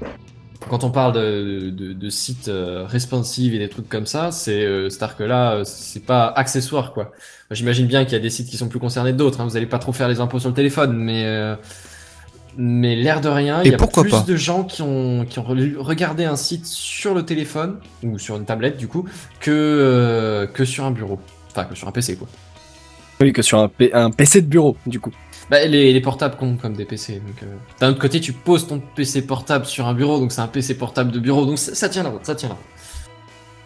quand 0.69 0.85
on 0.85 0.91
parle 0.91 1.13
de, 1.15 1.71
de, 1.71 1.93
de 1.93 2.11
sites 2.11 2.49
euh, 2.49 2.85
responsive 2.87 3.55
et 3.55 3.59
des 3.59 3.69
trucs 3.69 3.89
comme 3.89 4.07
ça, 4.07 4.31
c'est 4.33 4.65
euh, 4.65 4.89
c'est-à-dire 4.91 5.17
que 5.17 5.23
là, 5.25 5.53
euh, 5.53 5.65
c'est 5.65 6.05
pas 6.05 6.27
accessoire 6.29 6.93
quoi. 6.93 7.13
J'imagine 7.51 7.87
bien 7.87 8.05
qu'il 8.05 8.15
y 8.15 8.17
a 8.17 8.21
des 8.21 8.31
sites 8.31 8.49
qui 8.49 8.57
sont 8.57 8.69
plus 8.69 8.81
concernés 8.81 9.13
que 9.13 9.17
d'autres. 9.17 9.41
Hein. 9.41 9.45
Vous 9.47 9.57
allez 9.57 9.67
pas 9.67 9.79
trop 9.79 9.93
faire 9.93 10.09
les 10.09 10.21
impôts 10.21 10.39
sur 10.41 10.49
le 10.49 10.55
téléphone, 10.55 10.97
mais 10.97 11.23
euh, 11.25 11.55
mais 12.59 12.97
l'air 12.97 13.21
de 13.21 13.29
rien, 13.29 13.61
il 13.63 13.71
y 13.71 13.75
a 13.75 13.79
plus 14.03 14.11
pas 14.11 14.23
de 14.23 14.37
gens 14.37 14.65
qui 14.65 14.83
ont 14.83 15.27
qui 15.29 15.39
ont 15.39 15.45
re- 15.45 15.77
regardé 15.77 16.25
un 16.25 16.37
site 16.37 16.65
sur 16.67 17.15
le 17.15 17.23
téléphone 17.25 17.77
ou 18.03 18.19
sur 18.19 18.37
une 18.37 18.45
tablette 18.47 18.79
du 18.79 18.89
coup 18.89 19.05
que 19.41 19.51
euh, 19.51 20.47
que 20.47 20.65
sur 20.65 20.85
un 20.85 20.91
bureau, 20.91 21.21
enfin 21.51 21.65
que 21.65 21.75
sur 21.75 21.87
un 21.87 21.93
PC 21.93 22.17
quoi. 22.17 22.29
Oui, 23.21 23.33
que 23.33 23.41
sur 23.41 23.59
un, 23.61 23.69
P- 23.69 23.95
un 23.95 24.11
PC 24.11 24.43
de 24.43 24.47
bureau, 24.47 24.77
du 24.87 25.01
coup. 25.01 25.11
Bah, 25.51 25.65
les, 25.65 25.93
les 25.93 26.01
portables 26.01 26.37
comptent 26.37 26.61
comme 26.61 26.75
des 26.75 26.85
PC. 26.85 27.21
Donc, 27.25 27.43
euh, 27.43 27.47
d'un 27.81 27.91
autre 27.91 28.01
côté, 28.01 28.21
tu 28.21 28.33
poses 28.33 28.67
ton 28.67 28.81
PC 28.81 29.23
portable 29.23 29.65
sur 29.65 29.87
un 29.87 29.95
bureau, 29.95 30.19
donc 30.19 30.33
c'est 30.33 30.41
un 30.41 30.49
PC 30.49 30.77
portable 30.77 31.13
de 31.13 31.21
bureau, 31.21 31.47
donc 31.47 31.59
ça, 31.59 31.75
ça 31.75 31.89
tient 31.89 32.03
la 32.03 32.09
route, 32.11 32.25
ça 32.27 32.35
tient 32.35 32.49
la 32.49 32.55
route. 32.57 32.65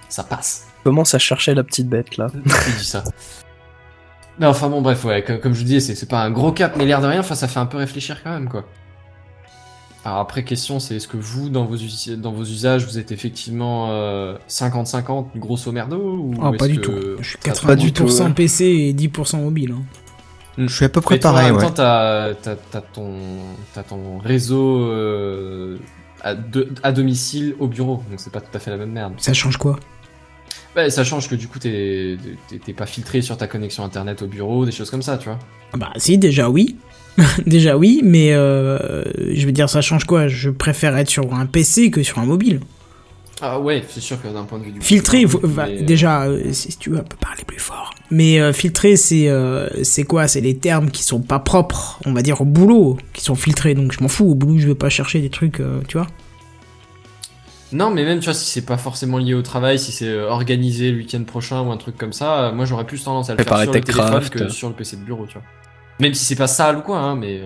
Ça 0.09 0.25
passe. 0.25 0.67
Commence 0.85 1.15
à 1.15 1.19
chercher 1.19 1.55
la 1.55 1.63
petite 1.65 1.89
bête 1.89 2.17
là. 2.19 2.27
Qui 2.65 2.73
dit 2.79 2.85
ça 2.85 3.03
Mais 4.39 4.47
enfin 4.47 4.69
bon, 4.69 4.83
bref, 4.83 5.05
ouais, 5.05 5.23
comme, 5.25 5.39
comme 5.41 5.55
je 5.55 5.61
vous 5.61 5.65
disais, 5.65 5.95
c'est 5.95 6.09
pas 6.09 6.23
un 6.23 6.31
gros 6.31 6.53
cap, 6.53 6.75
mais 6.77 6.85
l'air 6.85 7.01
de 7.01 7.07
rien, 7.07 7.21
enfin, 7.21 7.35
ça 7.35 7.49
fait 7.49 7.61
un 7.61 7.67
peu 7.67 7.79
réfléchir 7.79 8.23
quand 8.23 8.31
même, 8.31 8.49
quoi. 8.49 8.65
Alors 10.05 10.19
après, 10.19 10.45
question, 10.45 10.81
c'est 10.81 10.97
est-ce 10.97 11.07
que 11.09 11.19
vous, 11.19 11.51
dans 11.51 11.65
vos, 11.67 11.77
usi- 11.77 12.17
dans 12.17 12.33
vos 12.33 12.45
usages, 12.45 12.87
vous 12.87 12.99
êtes 12.99 13.13
effectivement 13.13 13.89
euh, 13.91 14.35
50-50, 14.49 15.37
grosso 15.37 15.71
merdo 15.73 15.99
ou 15.99 16.35
Oh, 16.43 16.53
pas 16.53 16.69
du 16.69 16.77
que 16.77 16.81
tout. 16.81 16.93
Je 17.21 17.29
suis 17.29 17.39
ça 17.45 17.53
te 17.53 17.59
90% 17.61 17.67
Pas 17.67 17.77
du 17.77 17.93
tout, 17.93 18.05
ouais. 18.07 18.31
PC 18.31 18.65
et 18.65 18.95
10% 18.95 19.43
mobile. 19.43 19.73
hein. 19.79 19.83
Je 20.69 20.75
suis 20.75 20.85
à 20.85 20.89
peu 20.89 21.01
près 21.01 21.19
pareil, 21.19 21.51
en 21.51 21.57
même 21.57 21.73
temps, 21.73 21.73
t'as, 21.73 22.81
ton, 22.93 24.19
réseau 24.19 24.81
euh, 24.81 25.77
à, 26.23 26.35
de- 26.35 26.69
à 26.83 26.93
domicile 26.93 27.55
au 27.59 27.67
bureau, 27.67 28.03
donc 28.11 28.19
c'est 28.19 28.33
pas 28.33 28.41
tout 28.41 28.55
à 28.55 28.59
fait 28.59 28.71
la 28.71 28.77
même 28.77 28.93
merde. 28.93 29.15
Ça 29.19 29.33
change 29.33 29.57
quoi? 29.57 29.79
Ouais, 30.77 30.91
ça 30.91 31.03
change 31.03 31.29
que 31.29 31.35
du 31.35 31.49
coup, 31.49 31.59
t'es, 31.59 32.17
pas 32.77 32.87
filtré 32.87 33.23
sur 33.23 33.37
ta 33.37 33.47
connexion 33.47 33.85
internet 33.85 34.23
au 34.23 34.27
bureau, 34.27 34.65
des 34.65 34.73
choses 34.73 34.91
comme 34.91 35.03
ça, 35.03 35.19
tu 35.19 35.29
vois. 35.29 35.39
Bah 35.77 35.91
si, 35.97 36.19
déjà 36.19 36.49
oui. 36.49 36.77
déjà 37.47 37.77
oui, 37.77 38.01
mais 38.05 38.33
euh, 38.33 39.03
je 39.35 39.45
veux 39.47 39.53
dire, 39.53 39.69
ça 39.69 39.81
change 39.81 40.05
quoi? 40.05 40.29
Je 40.29 40.51
préfère 40.51 40.97
être 40.97 41.11
sur 41.11 41.35
un 41.35 41.47
PC 41.47 41.91
que 41.91 42.03
sur 42.03 42.19
un 42.19 42.25
mobile. 42.27 42.61
Ah 43.43 43.59
ouais, 43.59 43.83
c'est 43.89 44.01
sûr 44.01 44.21
que 44.21 44.29
d'un 44.29 44.45
point 44.45 44.59
de 44.59 44.65
vue 44.65 44.73
du 44.73 44.81
Filtrer, 44.83 45.25
va- 45.25 45.67
mais, 45.67 45.81
euh, 45.81 45.85
déjà, 45.85 46.25
euh, 46.25 46.53
si 46.53 46.77
tu 46.77 46.91
veux, 46.91 46.99
on 46.99 47.05
peut 47.05 47.17
parler 47.19 47.43
plus 47.47 47.59
fort. 47.59 47.95
Mais 48.11 48.39
euh, 48.41 48.53
filtrer, 48.53 48.97
c'est 48.97 49.29
euh, 49.29 49.69
c'est 49.83 50.03
quoi? 50.05 50.29
C'est 50.29 50.41
les 50.43 50.57
termes 50.59 50.91
qui 50.91 51.03
sont 51.03 51.21
pas 51.21 51.39
propres, 51.39 52.01
on 52.05 52.13
va 52.13 52.23
dire 52.23 52.41
au 52.41 52.45
boulot, 52.45 52.99
qui 53.15 53.23
sont 53.23 53.35
filtrés. 53.37 53.75
Donc 53.75 53.93
je 53.93 54.01
m'en 54.03 54.09
fous, 54.09 54.27
au 54.31 54.35
boulot, 54.35 54.59
je 54.59 54.67
vais 54.69 54.75
pas 54.75 54.91
chercher 54.91 55.21
des 55.21 55.31
trucs, 55.31 55.61
euh, 55.61 55.81
tu 55.89 55.97
vois. 55.97 56.07
Non, 57.73 57.91
mais 57.91 58.05
même, 58.05 58.19
tu 58.19 58.25
vois, 58.25 58.35
si 58.35 58.51
c'est 58.51 58.67
pas 58.67 58.77
forcément 58.77 59.19
lié 59.19 59.33
au 59.33 59.43
travail, 59.43 59.79
si 59.79 59.93
c'est 59.93 60.19
organisé 60.23 60.91
le 60.91 60.99
week-end 60.99 61.23
prochain 61.23 61.61
ou 61.63 61.71
un 61.71 61.77
truc 61.77 61.97
comme 61.97 62.13
ça, 62.13 62.51
moi 62.55 62.65
j'aurais 62.65 62.85
plus 62.85 63.03
tendance 63.05 63.31
à 63.31 63.35
le 63.35 63.39
faire 63.45 63.53
sur 63.63 63.73
le 63.73 63.81
téléphone 63.85 64.29
que 64.31 64.39
sur 64.53 64.69
le 64.69 64.75
PC 64.75 64.97
de 64.97 65.03
bureau, 65.03 65.27
tu 65.27 65.35
vois. 65.35 65.43
Même 66.01 66.13
si 66.15 66.25
c'est 66.25 66.35
pas 66.37 66.49
sale 66.49 66.79
ou 66.79 66.81
quoi, 66.83 66.99
hein, 66.99 67.15
mais. 67.17 67.41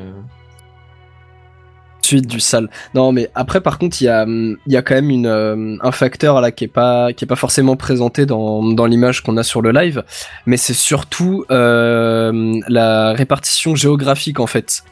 Suite 2.05 2.27
du 2.27 2.39
sale. 2.39 2.69
Non, 2.95 3.13
mais 3.13 3.31
après, 3.35 3.63
par 3.63 3.79
contre, 3.79 4.03
il 4.03 4.05
y 4.05 4.09
a, 4.09 4.27
y 4.67 4.77
a 4.77 4.83
quand 4.83 4.95
même 4.95 5.09
une, 5.09 5.27
euh, 5.27 5.77
un 5.81 5.91
facteur 5.91 6.43
là 6.43 6.53
qui 6.53 6.65
est 6.65 6.69
pas, 6.69 7.15
qui 7.15 7.25
est 7.25 7.27
pas 7.27 7.35
forcément 7.35 7.77
présenté 7.77 8.27
dans, 8.27 8.63
dans 8.63 8.85
l'image 8.85 9.23
qu'on 9.23 9.39
a 9.39 9.43
sur 9.43 9.63
le 9.63 9.73
live, 9.73 10.05
mais 10.45 10.59
c'est 10.59 10.75
surtout 10.75 11.47
euh, 11.51 12.61
la 12.69 13.15
répartition 13.15 13.75
géographique 13.75 14.39
en 14.39 14.47
fait. 14.47 14.85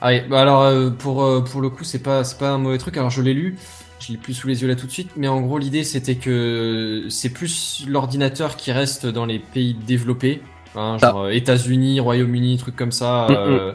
Ah 0.00 0.08
oui, 0.08 0.22
bah 0.28 0.40
alors 0.40 0.62
euh, 0.62 0.90
pour, 0.90 1.44
pour 1.44 1.60
le 1.60 1.70
coup, 1.70 1.84
c'est 1.84 2.02
pas, 2.02 2.22
pas 2.38 2.50
un 2.50 2.58
mauvais 2.58 2.78
truc. 2.78 2.96
Alors 2.96 3.10
je 3.10 3.22
l'ai 3.22 3.32
lu, 3.32 3.56
je 4.00 4.12
l'ai 4.12 4.18
plus 4.18 4.34
sous 4.34 4.48
les 4.48 4.62
yeux 4.62 4.68
là 4.68 4.74
tout 4.74 4.86
de 4.86 4.92
suite, 4.92 5.10
mais 5.16 5.28
en 5.28 5.40
gros, 5.40 5.58
l'idée 5.58 5.84
c'était 5.84 6.16
que 6.16 7.04
c'est 7.08 7.30
plus 7.30 7.84
l'ordinateur 7.88 8.56
qui 8.56 8.72
reste 8.72 9.06
dans 9.06 9.26
les 9.26 9.38
pays 9.38 9.76
développés, 9.86 10.42
hein, 10.74 10.98
genre 10.98 11.28
États-Unis, 11.28 12.00
Royaume-Uni, 12.00 12.56
trucs 12.58 12.76
comme 12.76 12.92
ça. 12.92 13.28
Mm, 13.28 13.32
euh, 13.32 13.72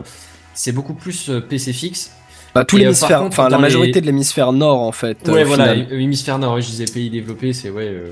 C'est 0.53 0.73
beaucoup 0.73 0.95
plus 0.95 1.32
PC 1.49 1.72
fixe. 1.72 2.11
Bah, 2.53 2.65
tout 2.65 2.76
euh, 2.76 2.80
l'hémisphère, 2.80 3.22
enfin 3.23 3.48
la 3.48 3.57
majorité 3.57 3.94
les- 3.94 4.02
de 4.02 4.06
l'hémisphère 4.07 4.52
nord 4.52 4.82
en 4.82 4.91
fait. 4.91 5.28
Ouais, 5.30 5.44
au 5.44 5.48
voilà, 5.48 5.73
final. 5.73 5.88
euh, 5.91 5.99
hémisphère 5.99 6.38
nord, 6.38 6.60
je 6.60 6.68
disais 6.68 6.86
pays 6.86 7.10
développés, 7.10 7.53
c'est 7.53 7.69
ouais. 7.69 7.88
Euh, 7.88 8.10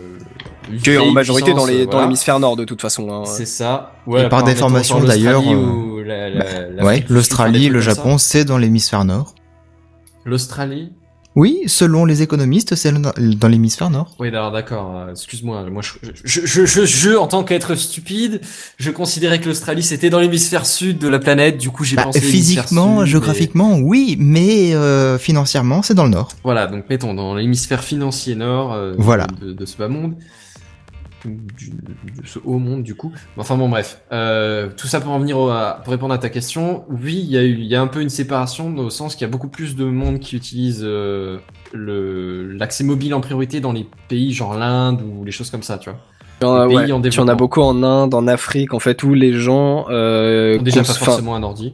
Qui 0.82 0.92
est 0.92 0.98
en 0.98 1.12
majorité 1.12 1.54
dans 1.54 1.66
les 1.66 1.86
euh, 1.86 2.02
l'hémisphère 2.02 2.40
nord 2.40 2.56
de 2.56 2.64
toute 2.64 2.82
façon. 2.82 3.12
hein. 3.12 3.26
C'est 3.26 3.46
ça. 3.46 3.96
Ouais, 4.08 4.26
Et 4.26 4.30
par 4.30 4.44
déformation, 4.44 5.00
d'ailleurs, 5.02 5.42
l'Australie 5.42 5.62
euh, 5.62 5.68
ou 5.68 6.04
la- 6.04 6.30
la- 6.30 6.44
Bah, 6.78 6.84
ouais, 6.86 7.06
l'Australie, 7.10 7.68
le 7.70 7.80
Japon, 7.82 8.18
c'est 8.18 8.46
dans 8.46 8.58
l'hémisphère 8.58 9.04
nord. 9.04 9.36
L'Australie? 10.26 10.94
Oui, 11.42 11.52
selon 11.68 12.04
les 12.04 12.22
économistes, 12.22 12.76
c'est 12.76 12.92
dans 12.92 13.48
l'hémisphère 13.48 13.90
nord. 13.90 14.14
Oui, 14.20 14.30
d'accord, 14.30 14.88
euh, 14.98 15.12
excuse-moi, 15.12 15.70
moi 15.70 15.82
je, 15.82 15.94
je, 16.26 16.66
je, 16.66 16.86
je, 16.86 17.12
en 17.16 17.28
tant 17.28 17.46
qu'être 17.46 17.76
stupide, 17.76 18.42
je 18.78 18.92
considérais 18.92 19.40
que 19.40 19.48
l'Australie 19.48 19.82
c'était 19.82 20.10
dans 20.10 20.20
l'hémisphère 20.20 20.66
sud 20.66 20.98
de 20.98 21.08
la 21.08 21.18
planète, 21.18 21.58
du 21.58 21.70
coup 21.70 21.86
j'ai 21.86 21.96
Bah, 21.96 22.04
pensé 22.04 22.20
physiquement, 22.20 23.06
géographiquement, 23.06 23.78
oui, 23.80 24.18
mais 24.20 24.76
euh, 24.76 25.18
financièrement, 25.18 25.82
c'est 25.82 25.94
dans 25.94 26.04
le 26.04 26.10
nord. 26.10 26.28
Voilà, 26.44 26.68
donc 26.68 26.84
mettons 26.90 27.14
dans 27.14 27.34
l'hémisphère 27.36 27.86
financier 27.86 28.36
nord 28.36 28.74
euh, 28.74 28.96
Voilà. 28.98 29.26
de, 29.42 29.54
de 29.54 29.66
ce 29.66 29.78
bas 29.78 29.88
monde, 29.88 30.16
du, 31.26 31.70
de 31.72 32.26
ce 32.26 32.40
haut 32.44 32.58
monde 32.60 32.84
du 32.84 32.96
coup. 32.96 33.12
Enfin 33.38 33.58
bon 33.58 33.68
bref, 33.70 34.02
euh, 34.12 34.70
tout 34.76 34.88
ça 34.88 35.02
pour 35.02 35.12
en 35.12 35.20
venir 35.20 35.38
au- 35.38 35.50
à- 35.50 35.82
pour 35.84 35.92
répondre 35.92 36.14
à 36.14 36.18
ta 36.18 36.30
question, 36.30 36.84
oui, 36.90 37.16
il 37.22 37.30
y 37.32 37.38
a 37.38 37.44
eu, 37.44 37.54
il 37.54 37.66
y 37.66 37.76
a 37.76 37.82
un 37.82 37.88
peu 37.88 38.02
une 38.02 38.10
séparation 38.10 38.76
au 38.78 38.90
sens 38.90 39.16
qu'il 39.16 39.26
y 39.26 39.30
a 39.30 39.32
beaucoup 39.32 39.50
plus 39.50 39.76
de 39.76 39.86
monde 39.86 40.20
qui 40.20 40.36
utilise 40.36 40.82
euh, 40.84 41.38
le 41.74 42.52
l'accès 42.54 42.84
mobile 42.84 43.14
en 43.14 43.22
priorité 43.22 43.60
dans 43.60 43.74
les 43.74 43.88
pays 44.08 44.34
genre 44.34 44.58
l'Inde 44.58 45.02
ou 45.02 45.24
les 45.26 45.32
choses 45.32 45.50
comme 45.50 45.64
ça, 45.64 45.78
tu 45.78 45.90
vois. 45.90 46.00
Les 46.42 46.68
pays 46.68 46.86
ouais, 46.86 46.92
en 46.94 47.02
tu 47.02 47.20
en 47.20 47.28
as 47.28 47.36
beaucoup 47.36 47.62
en 47.62 47.84
Inde, 47.84 48.14
en 48.14 48.26
Afrique, 48.28 48.74
en 48.74 48.80
fait, 48.80 49.04
où 49.04 49.14
les 49.14 49.34
gens 49.34 49.88
euh, 49.90 50.58
Ont 50.58 50.62
déjà 50.62 50.84
pas 50.84 50.94
forcément 50.94 51.36
un 51.36 51.44
ordi. 51.44 51.74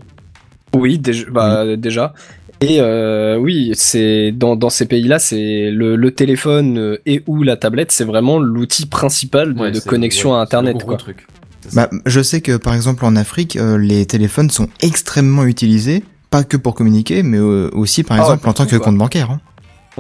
Oui, 0.76 0.98
déjà. 0.98 1.26
Bah, 1.30 1.76
déjà. 1.78 2.14
Et 2.62 2.80
euh, 2.80 3.38
oui, 3.38 3.72
c'est 3.76 4.32
dans, 4.32 4.56
dans 4.56 4.70
ces 4.70 4.86
pays-là, 4.86 5.20
c'est 5.20 5.70
le, 5.72 5.96
le 5.96 6.12
téléphone 6.12 6.78
euh, 6.78 6.98
et 7.06 7.22
ou 7.28 7.44
la 7.44 7.58
tablette, 7.58 7.92
c'est 7.92 8.06
vraiment 8.06 8.40
l'outil 8.40 8.86
principal 8.86 9.54
de, 9.54 9.60
Ouais, 9.60 9.72
de 9.72 9.80
c'est- 9.80 9.88
connexion 9.90 10.32
ouais, 10.32 10.38
à 10.38 10.42
Internet. 10.42 10.84
Quoi. 10.84 10.96
truc. 10.98 11.28
Bah, 11.74 11.90
je 12.06 12.22
sais 12.22 12.42
que 12.42 12.56
par 12.58 12.74
exemple 12.74 13.06
en 13.06 13.16
Afrique, 13.16 13.56
euh, 13.58 13.78
les 13.78 14.06
téléphones 14.06 14.50
sont 14.50 14.68
extrêmement 14.82 15.44
utilisés, 15.46 16.04
pas 16.30 16.44
que 16.44 16.58
pour 16.58 16.76
communiquer, 16.76 17.24
mais 17.24 17.38
euh, 17.40 17.70
aussi 17.74 18.04
par 18.04 18.18
Ah 18.18 18.20
ouais, 18.22 18.26
exemple 18.28 18.50
en 18.50 18.54
tant 18.54 18.66
que 18.66 18.76
quoi. 18.78 18.86
compte 18.86 18.98
bancaire. 18.98 19.32
hein. 19.32 19.42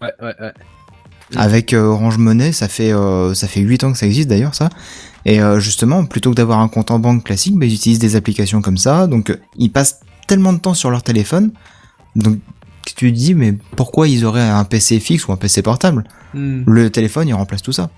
Ouais, 0.01 0.11
ouais, 0.21 0.33
ouais. 0.39 0.51
Avec 1.35 1.73
euh, 1.73 1.81
Orange 1.85 2.17
Money, 2.19 2.51
ça 2.51 2.67
fait 2.67 2.93
euh, 2.93 3.33
ça 3.33 3.47
fait 3.47 3.61
8 3.61 3.83
ans 3.83 3.91
que 3.91 3.97
ça 3.97 4.05
existe 4.05 4.29
d'ailleurs 4.29 4.53
ça. 4.55 4.69
Et 5.25 5.41
euh, 5.41 5.59
justement, 5.59 6.05
plutôt 6.05 6.29
que 6.29 6.35
d'avoir 6.35 6.59
un 6.59 6.67
compte 6.67 6.91
en 6.91 6.99
banque 6.99 7.23
classique, 7.23 7.55
bah, 7.57 7.65
ils 7.65 7.73
utilisent 7.73 7.97
des 7.99 8.15
applications 8.15 8.61
comme 8.61 8.77
ça. 8.77 9.07
Donc 9.07 9.35
ils 9.57 9.71
passent 9.71 10.01
tellement 10.27 10.53
de 10.53 10.59
temps 10.59 10.75
sur 10.75 10.91
leur 10.91 11.01
téléphone. 11.03 11.51
Donc 12.15 12.37
tu 12.85 12.93
te 12.93 13.05
dis 13.05 13.33
mais 13.33 13.53
pourquoi 13.75 14.07
ils 14.07 14.25
auraient 14.25 14.47
un 14.47 14.63
PC 14.63 14.99
fixe 14.99 15.27
ou 15.27 15.31
un 15.31 15.37
PC 15.37 15.61
portable? 15.61 16.03
Hmm. 16.33 16.63
Le 16.67 16.89
téléphone 16.89 17.27
il 17.27 17.33
remplace 17.33 17.61
tout 17.61 17.71
ça. 17.71 17.89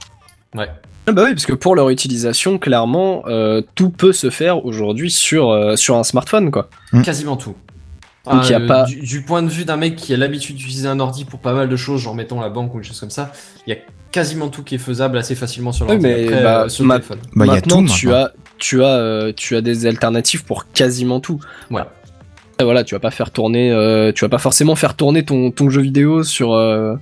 Ouais. 0.55 0.69
Ah 1.09 1.13
bah 1.13 1.23
oui, 1.25 1.33
parce 1.33 1.45
que 1.45 1.53
pour 1.53 1.73
leur 1.75 1.89
utilisation, 1.89 2.57
clairement, 2.57 3.23
euh, 3.27 3.61
tout 3.75 3.89
peut 3.89 4.11
se 4.11 4.29
faire 4.29 4.65
aujourd'hui 4.65 5.09
sur, 5.09 5.51
euh, 5.51 5.77
sur 5.77 5.95
un 5.95 6.03
smartphone, 6.03 6.51
quoi. 6.51 6.69
Mm. 6.91 7.01
Quasiment 7.01 7.37
tout. 7.37 7.55
Donc, 8.29 8.43
il 8.43 8.51
y 8.51 8.53
a 8.53 8.59
euh, 8.59 8.67
pas- 8.67 8.83
du, 8.83 8.99
du 8.99 9.21
point 9.21 9.41
de 9.41 9.47
vue 9.47 9.63
d'un 9.63 9.77
mec 9.77 9.95
qui 9.95 10.13
a 10.13 10.17
l'habitude 10.17 10.57
d'utiliser 10.57 10.89
un 10.89 10.99
ordi 10.99 11.23
pour 11.23 11.39
pas 11.39 11.53
mal 11.53 11.69
de 11.69 11.75
choses, 11.77 12.01
genre 12.01 12.13
mettons 12.13 12.41
la 12.41 12.49
banque 12.49 12.75
ou 12.75 12.79
des 12.81 12.83
choses 12.85 12.99
comme 12.99 13.09
ça, 13.09 13.31
il 13.65 13.73
y 13.73 13.77
a 13.77 13.79
quasiment 14.11 14.49
tout 14.49 14.63
qui 14.63 14.75
est 14.75 14.79
faisable 14.79 15.17
assez 15.17 15.35
facilement 15.35 15.71
sur 15.71 15.85
l'ordi. 15.85 16.01
mais 16.03 16.25
Après, 16.25 16.43
bah, 16.43 16.63
euh, 16.63 16.69
sur 16.69 16.83
le 16.83 16.87
ma- 16.89 16.95
téléphone. 16.95 17.19
Bah 17.35 17.45
il 17.45 17.47
y 17.47 17.51
a 17.51 17.53
maintenant, 17.55 17.85
tout 17.85 17.93
tu 17.93 18.07
maintenant. 18.07 18.25
as, 18.25 18.31
tu 18.57 18.83
as, 18.83 18.87
euh, 18.87 19.31
tu 19.33 19.55
as 19.55 19.61
des 19.61 19.85
alternatives 19.85 20.43
pour 20.43 20.69
quasiment 20.73 21.21
tout. 21.21 21.39
Ouais. 21.71 21.83
Et 22.59 22.63
voilà, 22.63 22.83
tu 22.83 22.95
vas 22.95 22.99
pas 22.99 23.11
faire 23.11 23.31
tourner, 23.31 23.71
euh, 23.71 24.11
tu 24.11 24.25
vas 24.25 24.29
pas 24.29 24.39
forcément 24.39 24.75
faire 24.75 24.95
tourner 24.95 25.23
ton, 25.23 25.51
ton 25.51 25.69
jeu 25.69 25.81
vidéo 25.81 26.23
sur, 26.23 26.53
euh, 26.53 26.95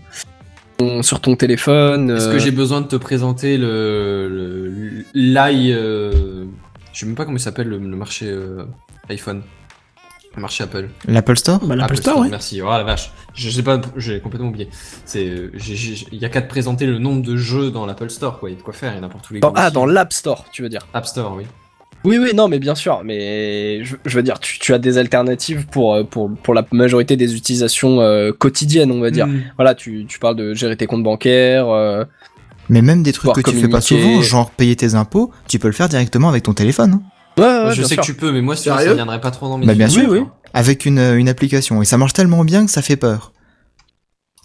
ton- 0.77 1.01
sur 1.01 1.21
ton 1.21 1.35
téléphone. 1.37 2.09
Est-ce 2.11 2.27
euh, 2.27 2.33
que 2.33 2.39
j'ai 2.39 2.51
besoin 2.51 2.81
de 2.81 2.87
te 2.87 2.97
présenter 2.97 3.57
le 3.57 5.05
l'i 5.13 5.71
euh, 5.71 6.43
je 6.91 6.99
sais 6.99 7.05
même 7.05 7.15
pas 7.15 7.23
comment 7.25 7.37
il 7.37 7.41
s'appelle 7.41 7.67
le, 7.69 7.77
le 7.77 7.95
marché 7.95 8.25
euh, 8.27 8.65
iPhone, 9.09 9.43
le 10.35 10.41
marché 10.41 10.65
Apple. 10.65 10.89
L'Apple 11.07 11.37
Store 11.37 11.59
Bah, 11.65 11.75
l'Apple 11.77 11.93
Apple 11.93 12.01
Store, 12.01 12.19
ouais. 12.19 12.29
Merci. 12.29 12.61
Oh 12.61 12.65
la 12.67 12.83
vache. 12.83 13.11
Je 13.33 13.49
sais 13.49 13.63
pas, 13.63 13.79
j'ai 13.95 14.19
complètement 14.19 14.49
oublié. 14.49 14.67
C'est, 15.05 15.25
euh, 15.25 15.51
il 16.11 16.17
y 16.19 16.25
a 16.25 16.29
qu'à 16.29 16.41
te 16.41 16.49
présenter 16.49 16.85
le 16.85 16.97
nombre 16.99 17.21
de 17.21 17.37
jeux 17.37 17.71
dans 17.71 17.85
l'Apple 17.85 18.09
Store, 18.09 18.39
quoi. 18.39 18.49
Il 18.49 18.53
y 18.53 18.55
a 18.55 18.59
de 18.59 18.63
quoi 18.63 18.73
faire. 18.73 18.93
Il 18.93 18.97
y 18.97 18.99
en 18.99 19.03
a 19.03 19.09
pour 19.09 19.21
tous 19.21 19.33
les 19.33 19.39
Dans- 19.39 19.49
goûts 19.51 19.55
ah, 19.57 19.67
aussi. 19.67 19.73
dans 19.73 19.85
l'App 19.85 20.11
Store, 20.11 20.43
tu 20.51 20.63
veux 20.63 20.69
dire. 20.69 20.85
App 20.93 21.05
Store, 21.05 21.33
oui. 21.37 21.45
Oui, 22.05 22.17
oui, 22.19 22.31
non, 22.35 22.47
mais 22.47 22.59
bien 22.59 22.75
sûr, 22.75 23.01
mais 23.03 23.83
je, 23.83 23.95
je 24.05 24.15
veux 24.15 24.23
dire, 24.23 24.39
tu, 24.39 24.59
tu 24.59 24.73
as 24.73 24.77
des 24.77 24.97
alternatives 24.97 25.65
pour, 25.71 25.95
euh, 25.95 26.03
pour, 26.03 26.31
pour 26.43 26.53
la 26.53 26.65
majorité 26.71 27.17
des 27.17 27.35
utilisations 27.35 28.01
euh, 28.01 28.31
quotidiennes, 28.31 28.91
on 28.91 28.99
va 28.99 29.11
dire. 29.11 29.27
Hmm. 29.27 29.41
Voilà, 29.57 29.75
tu, 29.75 30.05
tu 30.07 30.19
parles 30.19 30.35
de 30.35 30.53
gérer 30.53 30.77
tes 30.77 30.85
comptes 30.87 31.03
bancaires. 31.03 31.67
euh, 31.69 32.05
Mais 32.69 32.81
même 32.81 33.03
des 33.03 33.11
trucs 33.13 33.33
que 33.33 33.41
tu 33.51 33.57
fais 33.57 33.67
pas 33.67 33.81
souvent, 33.81 34.21
genre 34.21 34.51
payer 34.51 34.75
tes 34.75 34.95
impôts, 34.95 35.31
tu 35.47 35.59
peux 35.59 35.67
le 35.67 35.73
faire 35.73 35.89
directement 35.89 36.29
avec 36.29 36.43
ton 36.43 36.53
téléphone. 36.53 36.93
hein. 36.93 37.01
Ouais, 37.37 37.65
ouais, 37.67 37.75
je 37.75 37.81
sais 37.83 37.95
sûr. 37.95 38.01
que 38.01 38.05
tu 38.05 38.13
peux, 38.13 38.31
mais 38.31 38.41
moi, 38.41 38.55
ça 38.55 38.77
Sérieux? 38.77 38.93
viendrait 38.93 39.19
pas 39.19 39.31
trop 39.31 39.49
dans 39.49 39.57
mes 39.57 39.65
Bah, 39.65 39.73
bien 39.73 39.89
sûr. 39.89 40.09
Oui, 40.09 40.19
oui. 40.19 40.25
avec 40.53 40.85
une, 40.85 40.99
une 40.99 41.27
application. 41.27 41.81
Et 41.81 41.85
ça 41.85 41.97
marche 41.97 42.13
tellement 42.13 42.45
bien 42.45 42.65
que 42.65 42.71
ça 42.71 42.81
fait 42.81 42.95
peur. 42.95 43.33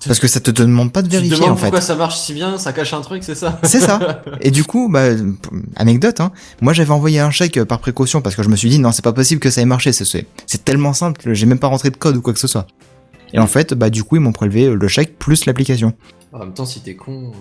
Parce 0.06 0.18
que 0.18 0.28
ça 0.28 0.40
te 0.40 0.51
demande 0.51 0.93
pas 0.93 1.02
de 1.02 1.09
Tu 1.09 1.16
te 1.16 1.20
vérifier 1.20 1.48
en 1.51 1.56
fait. 1.56 1.62
pourquoi 1.64 1.81
ça 1.82 1.94
marche 1.94 2.16
si 2.18 2.32
bien, 2.32 2.56
ça 2.59 2.72
cache 2.72 2.94
un 2.94 3.02
truc, 3.02 3.22
c'est 3.22 3.35
ça? 3.35 3.60
C'est 3.64 3.81
ça. 3.81 4.22
Et 4.40 4.51
du 4.51 4.64
coup, 4.64 4.89
bah, 4.90 5.02
anecdote, 5.77 6.20
hein, 6.20 6.32
moi 6.62 6.72
j'avais 6.72 6.90
envoyé 6.93 7.20
un 7.20 7.31
chèque 7.31 7.62
par 7.64 7.81
précaution 7.81 8.22
parce 8.22 8.35
que 8.35 8.43
je 8.43 8.48
me 8.48 8.56
suis 8.56 8.70
dit 8.70 8.78
non, 8.78 8.93
c'est 8.93 9.05
pas 9.05 9.12
possible 9.12 9.40
que 9.40 9.51
ça 9.51 9.60
ait 9.60 9.66
marché. 9.66 9.93
C'est- 9.93 10.27
tellement 10.64 10.93
simple, 10.94 11.35
j'ai 11.35 11.47
même 11.47 11.59
pas 11.59 11.66
rentré 11.66 11.90
de 11.90 11.97
code 11.97 12.16
ou 12.16 12.22
quoi 12.22 12.32
que 12.32 12.39
ce 12.39 12.47
soit. 12.48 12.66
Et 13.32 13.39
en 13.39 13.47
fait, 13.47 13.74
bah 13.74 13.90
du 13.90 14.02
coup, 14.02 14.16
ils 14.16 14.20
m'ont 14.20 14.32
prélevé 14.32 14.68
le 14.74 14.89
chèque 14.89 15.18
plus 15.18 15.44
l'application. 15.47 15.93
En 16.32 16.39
même 16.40 16.52
temps, 16.55 16.64
si 16.66 16.81
t'es 16.81 16.94
con. 16.97 17.32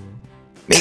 euh, 0.69 0.73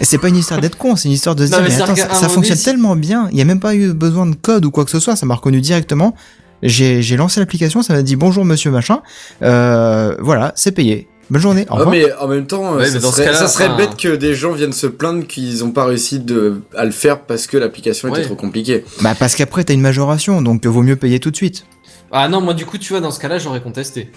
Et 0.00 0.04
c'est 0.04 0.18
pas 0.18 0.28
une 0.28 0.36
histoire 0.36 0.60
d'être 0.60 0.76
con, 0.78 0.96
c'est 0.96 1.08
une 1.08 1.14
histoire 1.14 1.34
de 1.34 1.46
se 1.46 1.50
Non, 1.50 1.58
dire 1.58 1.68
mais 1.68 1.74
mais 1.76 1.82
attends, 1.82 2.14
ça, 2.14 2.28
fonctionne 2.28 2.56
si- 2.56 2.64
tellement 2.64 2.94
bien, 2.94 3.28
il 3.32 3.38
y 3.38 3.40
a 3.40 3.44
même 3.44 3.58
pas 3.60 3.74
eu 3.74 3.92
besoin 3.92 4.26
de 4.26 4.34
code 4.36 4.64
ou 4.66 4.70
quoi 4.70 4.84
que 4.84 4.90
ce 4.90 5.00
soit, 5.00 5.16
ça 5.16 5.26
m'a 5.26 5.34
reconnu 5.34 5.60
directement. 5.60 6.14
J'ai 6.62 7.02
j'ai 7.02 7.16
lancé 7.16 7.40
l'application, 7.40 7.82
ça 7.82 7.94
m'a 7.94 8.02
dit 8.02 8.16
bonjour 8.16 8.44
monsieur 8.44 8.70
machin, 8.70 9.00
euh, 9.42 10.14
voilà, 10.20 10.52
c'est 10.56 10.72
payé. 10.72 11.08
Bonne 11.30 11.40
journée. 11.40 11.64
Au 11.70 11.74
Ouais, 11.74 11.78
revoir. 11.78 11.94
mais 11.94 12.12
en 12.14 12.26
même 12.26 12.46
temps, 12.46 12.74
Ouais, 12.74 12.86
ça, 12.86 12.94
mais 12.94 13.00
dans 13.00 13.12
ce 13.12 13.22
serait, 13.22 13.46
ça 13.48 13.68
bête 13.76 13.96
que 13.96 14.16
des 14.16 14.34
gens 14.34 14.50
viennent 14.52 14.72
se 14.72 14.88
plaindre 14.88 15.26
qu'ils 15.28 15.62
ont 15.64 15.70
pas 15.70 15.84
réussi 15.84 16.18
de, 16.18 16.60
à 16.76 16.84
le 16.84 16.90
faire 16.90 17.20
parce 17.20 17.46
que 17.46 17.56
l'application 17.56 18.08
Ouais. 18.10 18.18
était 18.18 18.26
trop 18.26 18.34
compliquée. 18.34 18.84
Bah 19.00 19.14
parce 19.16 19.36
qu'après 19.36 19.62
t'as 19.62 19.74
une 19.74 19.80
majoration, 19.80 20.42
donc 20.42 20.66
euh, 20.66 20.68
vaut 20.68 20.82
mieux 20.82 20.96
payer 20.96 21.20
tout 21.20 21.30
de 21.30 21.36
suite. 21.36 21.66
Ah 22.10 22.28
non, 22.28 22.40
moi, 22.40 22.52
du 22.54 22.66
coup, 22.66 22.78
tu 22.78 22.92
vois, 22.92 23.00
dans 23.00 23.12
ce 23.12 23.20
cas-là, 23.20 23.38
j'aurais 23.38 23.60
contesté. 23.60 24.10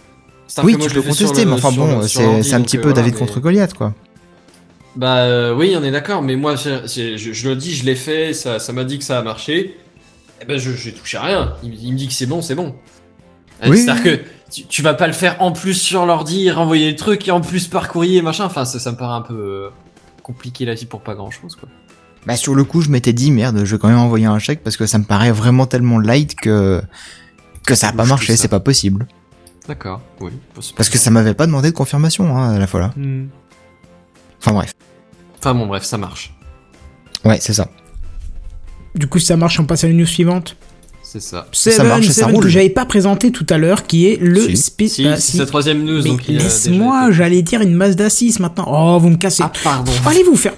Oui, 0.63 0.75
tu 0.79 0.89
je 0.89 0.95
peux 0.95 1.01
contester, 1.03 1.43
le- 1.45 1.51
mais 1.51 1.55
enfin 1.57 1.69
sur 1.71 1.77
bon, 1.85 2.01
c'est 2.41 2.53
un 2.55 2.61
petit 2.61 2.77
euh, 2.77 2.81
peu 2.81 2.87
voilà, 2.89 2.95
David 3.01 3.13
mais- 3.13 3.19
contre 3.19 3.39
Goliath 3.39 3.73
quoi. 3.75 3.93
Bah 4.95 5.19
euh, 5.19 5.55
oui, 5.55 5.75
on 5.79 5.83
est 5.83 5.91
d'accord, 5.91 6.21
mais 6.23 6.35
moi, 6.35 6.55
je, 6.55 7.15
je 7.15 7.49
le 7.49 7.55
dis, 7.55 7.73
je 7.75 7.85
l'ai 7.85 7.95
fait, 7.95 8.33
ça, 8.33 8.57
ça 8.59 8.73
m'a 8.73 8.83
dit 8.83 8.97
que 8.99 9.03
ça 9.03 9.17
a 9.17 9.21
marché. 9.21 9.75
Eh 10.43 10.45
ben, 10.45 10.57
je 10.57 10.71
j'ai 10.71 10.91
touché 10.93 11.17
à 11.17 11.23
rien. 11.23 11.53
Il, 11.63 11.73
il 11.83 11.93
me 11.93 11.97
dit 11.97 12.07
que 12.07 12.13
c'est 12.13 12.25
bon, 12.25 12.41
c'est 12.41 12.55
bon. 12.55 12.75
Euh, 13.63 13.69
Oui. 13.69 13.79
C'est-à-dire 13.79 14.03
que 14.03 14.19
tu, 14.51 14.65
tu 14.65 14.81
vas 14.81 14.93
pas 14.93 15.07
le 15.07 15.13
faire 15.13 15.41
en 15.41 15.51
plus 15.53 15.73
sur 15.73 16.05
l'ordi, 16.05 16.51
renvoyer 16.51 16.91
le 16.91 16.95
truc 16.97 17.27
et 17.27 17.31
en 17.31 17.41
plus 17.41 17.67
par 17.67 17.87
courrier, 17.87 18.21
machin. 18.21 18.45
Enfin, 18.45 18.65
ça, 18.65 18.77
ça 18.79 18.91
me 18.91 18.97
paraît 18.97 19.15
un 19.15 19.21
peu 19.21 19.33
euh, 19.33 19.69
compliqué 20.21 20.65
la 20.65 20.73
vie 20.73 20.85
pour 20.85 21.01
pas 21.01 21.15
grand-chose, 21.15 21.55
quoi. 21.55 21.69
Bah 22.25 22.37
sur 22.37 22.55
le 22.55 22.63
coup 22.63 22.79
je 22.79 22.89
m'étais 22.89 23.11
dit 23.11 23.31
merde, 23.31 23.65
je 23.65 23.75
vais 23.75 23.79
quand 23.79 23.89
même 23.89 23.97
envoyer 23.97 24.27
un 24.27 24.39
chèque 24.39 24.63
parce 24.63 24.77
que 24.77 24.85
ça 24.85 24.97
me 24.97 25.03
paraît 25.03 25.33
vraiment 25.33 25.65
tellement 25.65 25.99
light 25.99 26.35
que 26.35 26.81
que 27.65 27.75
ça 27.75 27.89
a 27.89 27.91
pas 27.91 28.05
Je 28.05 28.09
marché, 28.09 28.37
c'est 28.37 28.47
pas 28.47 28.61
possible. 28.61 29.07
D'accord, 29.67 29.99
oui. 30.21 30.31
Parce 30.77 30.87
que 30.89 30.97
ça 30.97 31.11
m'avait 31.11 31.33
pas 31.33 31.47
demandé 31.47 31.69
de 31.71 31.75
confirmation 31.75 32.37
hein, 32.37 32.55
à 32.55 32.59
la 32.59 32.67
fois 32.67 32.79
là. 32.79 32.93
Hmm. 32.95 33.27
Enfin 34.39 34.53
bref. 34.53 34.73
Enfin 35.39 35.53
bon, 35.53 35.67
bref, 35.67 35.83
ça 35.83 35.97
marche. 35.97 36.33
Ouais, 37.25 37.39
c'est 37.41 37.53
ça. 37.53 37.67
Du 38.95 39.07
coup, 39.07 39.19
si 39.19 39.25
ça 39.25 39.37
marche, 39.37 39.59
on 39.59 39.65
passe 39.65 39.83
à 39.83 39.87
la 39.87 39.93
news 39.93 40.05
suivante. 40.05 40.55
C'est 41.01 41.21
ça. 41.21 41.47
Seven, 41.51 41.87
marche 41.87 42.07
et 42.09 42.11
ça 42.13 42.25
roule. 42.27 42.43
que 42.43 42.49
j'avais 42.49 42.69
pas 42.69 42.85
présenté 42.85 43.31
tout 43.31 43.45
à 43.49 43.57
l'heure, 43.57 43.85
qui 43.85 44.07
est 44.07 44.17
le 44.19 44.39
Si. 44.55 44.89
Si, 44.89 45.05
ah, 45.07 45.15
c'est 45.17 45.37
sa 45.37 45.45
troisième 45.45 45.83
news, 45.83 46.01
Mais 46.03 46.09
donc 46.09 46.21
il 46.27 46.35
a 46.35 46.39
déjà 46.39 46.43
laisse-moi, 46.45 47.03
été- 47.07 47.13
j'allais 47.13 47.41
dire 47.43 47.61
une 47.61 47.73
Mazda 47.75 48.09
6 48.09 48.39
maintenant. 48.39 48.65
Oh, 48.67 48.99
vous 48.99 49.09
me 49.09 49.17
cassez. 49.17 49.43
Ah, 49.43 49.51
pardon. 49.63 49.91
Allez 50.07 50.23
vous 50.23 50.35
faire. 50.35 50.53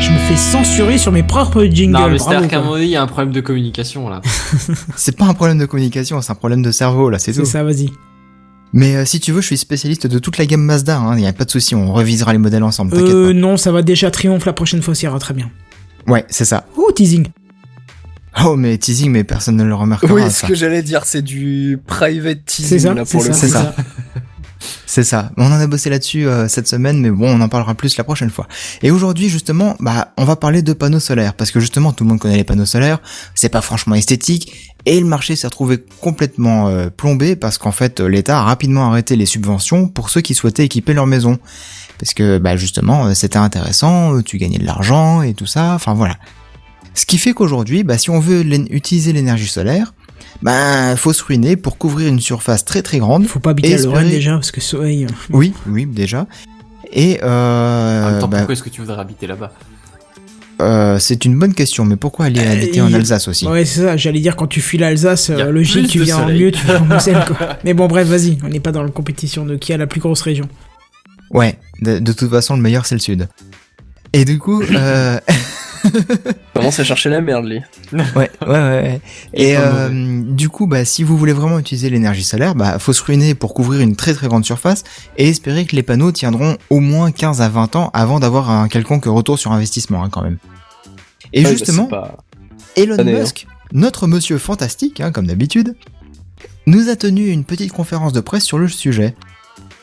Je 0.00 0.10
me 0.12 0.18
fait 0.18 0.36
censurer 0.36 0.98
sur 0.98 1.12
mes 1.12 1.22
propres 1.22 1.64
jingles. 1.64 1.92
Non, 1.98 2.08
mais 2.08 2.18
c'est-à-dire 2.18 2.48
qu'à 2.48 2.56
un 2.56 2.60
quoi. 2.60 2.60
moment 2.60 2.72
donné, 2.74 2.84
il 2.86 2.90
y 2.90 2.96
a 2.96 3.02
un 3.02 3.06
problème 3.06 3.32
de 3.32 3.40
communication 3.40 4.08
là. 4.08 4.20
C'est 4.96 5.16
pas 5.16 5.26
un 5.26 5.34
problème 5.34 5.58
de 5.58 5.66
communication, 5.66 6.20
c'est 6.22 6.32
un 6.32 6.36
problème 6.36 6.62
de 6.62 6.70
cerveau, 6.70 7.10
là, 7.10 7.18
c'est 7.18 7.32
C'est 7.32 7.40
tout. 7.40 7.46
ça, 7.46 7.62
vas-y. 7.62 7.90
Mais 8.72 8.96
euh, 8.96 9.04
si 9.04 9.18
tu 9.20 9.32
veux, 9.32 9.40
je 9.40 9.46
suis 9.46 9.56
spécialiste 9.58 10.06
de 10.06 10.18
toute 10.18 10.36
la 10.38 10.44
gamme 10.46 10.62
Mazda, 10.62 10.98
hein, 10.98 11.18
y 11.18 11.26
a 11.26 11.32
pas 11.32 11.44
de 11.44 11.50
souci, 11.50 11.74
on 11.74 11.92
revisera 11.92 12.32
les 12.32 12.38
modèles 12.38 12.62
ensemble, 12.62 12.92
t'inquiète 12.92 13.08
Euh, 13.14 13.32
non, 13.32 13.56
ça 13.56 13.72
va 13.72 13.82
déjà 13.82 14.10
triomphe 14.10 14.44
la 14.44 14.52
prochaine 14.52 14.82
fois, 14.82 14.94
ça 14.94 15.04
ira 15.06 15.18
très 15.18 15.34
bien. 15.34 15.50
Ouais, 16.06 16.24
c'est 16.28 16.44
ça. 16.44 16.66
Oh, 16.76 16.90
teasing. 16.94 17.28
Oh, 18.44 18.56
mais 18.56 18.76
teasing, 18.78 19.10
mais 19.10 19.24
personne 19.24 19.56
ne 19.56 19.64
le 19.64 19.74
remarquera, 19.74 20.12
Oui, 20.12 20.22
ce 20.24 20.40
ça. 20.40 20.46
que 20.46 20.54
j'allais 20.54 20.82
dire, 20.82 21.04
c'est 21.06 21.22
du 21.22 21.78
private 21.86 22.44
teasing 22.44 22.78
ça, 22.78 22.94
là 22.94 23.02
c'est 23.04 23.12
pour 23.12 23.24
le. 23.24 23.32
C'est 23.32 23.48
ça. 23.48 23.74
C'est 24.90 25.04
ça. 25.04 25.30
On 25.36 25.44
en 25.44 25.60
a 25.60 25.66
bossé 25.66 25.90
là-dessus 25.90 26.26
euh, 26.26 26.48
cette 26.48 26.66
semaine, 26.66 26.98
mais 26.98 27.10
bon, 27.10 27.28
on 27.28 27.42
en 27.42 27.50
parlera 27.50 27.74
plus 27.74 27.98
la 27.98 28.04
prochaine 28.04 28.30
fois. 28.30 28.48
Et 28.80 28.90
aujourd'hui, 28.90 29.28
justement, 29.28 29.76
bah, 29.80 30.14
on 30.16 30.24
va 30.24 30.34
parler 30.34 30.62
de 30.62 30.72
panneaux 30.72 30.98
solaires, 30.98 31.34
parce 31.34 31.50
que 31.50 31.60
justement, 31.60 31.92
tout 31.92 32.04
le 32.04 32.08
monde 32.08 32.18
connaît 32.18 32.38
les 32.38 32.44
panneaux 32.44 32.64
solaires. 32.64 32.98
C'est 33.34 33.50
pas 33.50 33.60
franchement 33.60 33.96
esthétique, 33.96 34.74
et 34.86 34.98
le 34.98 35.04
marché 35.04 35.36
s'est 35.36 35.46
retrouvé 35.46 35.84
complètement 36.00 36.68
euh, 36.68 36.88
plombé 36.88 37.36
parce 37.36 37.58
qu'en 37.58 37.70
fait, 37.70 38.00
l'État 38.00 38.38
a 38.38 38.44
rapidement 38.44 38.90
arrêté 38.90 39.14
les 39.14 39.26
subventions 39.26 39.88
pour 39.88 40.08
ceux 40.08 40.22
qui 40.22 40.34
souhaitaient 40.34 40.64
équiper 40.64 40.94
leur 40.94 41.06
maison, 41.06 41.38
parce 41.98 42.14
que 42.14 42.38
bah 42.38 42.56
justement, 42.56 43.08
euh, 43.08 43.14
c'était 43.14 43.36
intéressant, 43.36 44.22
tu 44.22 44.38
gagnais 44.38 44.58
de 44.58 44.64
l'argent 44.64 45.20
et 45.20 45.34
tout 45.34 45.44
ça. 45.44 45.74
Enfin 45.74 45.92
voilà. 45.92 46.16
Ce 46.94 47.04
qui 47.04 47.18
fait 47.18 47.34
qu'aujourd'hui, 47.34 47.84
bah, 47.84 47.98
si 47.98 48.08
on 48.08 48.20
veut 48.20 48.40
utiliser 48.70 49.12
l'énergie 49.12 49.48
solaire, 49.48 49.92
bah, 50.42 50.96
faut 50.96 51.12
se 51.12 51.22
ruiner 51.24 51.56
pour 51.56 51.78
couvrir 51.78 52.08
une 52.08 52.20
surface 52.20 52.64
très 52.64 52.82
très 52.82 52.98
grande. 52.98 53.26
Faut 53.26 53.40
pas 53.40 53.50
habiter 53.50 53.72
à 53.72 53.76
Espérer- 53.76 53.84
Lorraine 53.86 54.10
déjà, 54.10 54.32
parce 54.32 54.50
que 54.50 54.60
soleil. 54.60 55.04
euh, 55.04 55.08
Oui, 55.30 55.52
oui, 55.66 55.86
déjà. 55.86 56.26
Et 56.92 57.18
en 57.22 57.26
même 57.26 57.30
euh, 57.30 58.20
temps, 58.20 58.28
bah, 58.28 58.38
pourquoi 58.38 58.52
est-ce 58.54 58.62
que 58.62 58.70
tu 58.70 58.80
voudrais 58.80 58.98
habiter 59.00 59.26
là-bas? 59.26 59.52
euh, 60.60 60.98
c'est 60.98 61.24
une 61.24 61.38
bonne 61.38 61.54
question, 61.54 61.84
mais 61.84 61.94
pourquoi 61.96 62.24
aller 62.26 62.40
Euh, 62.40 62.52
habiter 62.52 62.80
en 62.80 62.92
Alsace 62.92 63.28
aussi? 63.28 63.46
Ouais, 63.46 63.64
c'est 63.64 63.82
ça, 63.82 63.96
j'allais 63.96 64.18
dire 64.20 64.34
quand 64.34 64.48
tu 64.48 64.60
fuis 64.60 64.76
l'Alsace, 64.78 65.30
euh, 65.30 65.52
logique, 65.52 65.86
tu 65.88 66.02
viens 66.02 66.18
en 66.18 66.26
mieux, 66.28 66.50
tu 66.50 66.64
viens 66.66 66.80
en 66.80 66.84
Moselle, 66.94 67.24
quoi. 67.26 67.56
Mais 67.64 67.74
bon, 67.74 67.86
bref, 67.86 68.08
vas-y, 68.08 68.38
on 68.42 68.48
n'est 68.48 68.58
pas 68.58 68.72
dans 68.72 68.82
la 68.82 68.90
compétition 68.90 69.44
de 69.46 69.54
qui 69.56 69.72
a 69.72 69.76
la 69.76 69.86
plus 69.86 70.00
grosse 70.00 70.22
région. 70.22 70.48
Ouais, 71.30 71.58
de, 71.82 71.98
de 72.00 72.12
toute 72.12 72.30
façon, 72.30 72.56
le 72.56 72.62
meilleur 72.62 72.86
c'est 72.86 72.94
le 72.96 73.00
sud. 73.00 73.28
Et 74.14 74.24
du 74.24 74.38
coup, 74.38 74.62
euh, 74.62 75.20
Commence 76.62 76.78
à 76.80 76.84
chercher 76.84 77.08
la 77.10 77.20
merde, 77.20 77.46
lui. 77.46 77.60
ouais, 77.92 78.02
ouais, 78.16 78.30
ouais, 78.46 79.00
Et 79.34 79.56
euh, 79.56 79.88
du 80.24 80.48
coup, 80.48 80.66
bah, 80.66 80.84
si 80.84 81.02
vous 81.04 81.16
voulez 81.16 81.32
vraiment 81.32 81.58
utiliser 81.58 81.88
l'énergie 81.90 82.24
solaire, 82.24 82.54
bah, 82.54 82.78
faut 82.78 82.92
se 82.92 83.02
ruiner 83.02 83.34
pour 83.34 83.54
couvrir 83.54 83.80
une 83.80 83.96
très 83.96 84.14
très 84.14 84.28
grande 84.28 84.44
surface 84.44 84.84
et 85.16 85.28
espérer 85.28 85.64
que 85.66 85.74
les 85.76 85.82
panneaux 85.82 86.12
tiendront 86.12 86.56
au 86.70 86.80
moins 86.80 87.10
15 87.12 87.40
à 87.40 87.48
20 87.48 87.76
ans 87.76 87.90
avant 87.94 88.20
d'avoir 88.20 88.50
un 88.50 88.68
quelconque 88.68 89.04
retour 89.06 89.38
sur 89.38 89.52
investissement, 89.52 90.02
hein, 90.04 90.08
quand 90.10 90.22
même. 90.22 90.38
Et 91.32 91.38
Ouais, 91.38 91.44
bah, 91.44 91.50
justement, 91.50 91.86
pas- 91.86 92.16
Elon 92.76 92.98
Année, 92.98 93.16
hein. 93.16 93.20
Musk, 93.20 93.46
notre 93.72 94.06
monsieur 94.06 94.38
fantastique, 94.38 95.00
hein, 95.00 95.10
comme 95.12 95.26
d'habitude, 95.26 95.74
nous 96.66 96.88
a 96.88 96.96
tenu 96.96 97.28
une 97.28 97.44
petite 97.44 97.72
conférence 97.72 98.12
de 98.12 98.20
presse 98.20 98.44
sur 98.44 98.58
le 98.58 98.68
sujet. 98.68 99.14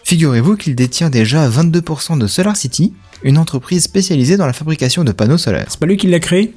Figurez-vous 0.09 0.55
qu'il 0.55 0.75
détient 0.75 1.09
déjà 1.09 1.49
22% 1.49 2.19
de 2.19 2.27
Solar 2.27 2.55
City, 2.55 2.93
une 3.23 3.39
entreprise 3.39 3.81
spécialisée 3.83 4.37
dans 4.37 4.45
la 4.45 4.53
fabrication 4.53 5.03
de 5.03 5.11
panneaux 5.11 5.39
solaires. 5.39 5.65
C'est 5.67 5.79
pas 5.79 5.87
lui 5.87 5.97
qui 5.97 6.05
l'a 6.05 6.19
créé? 6.19 6.53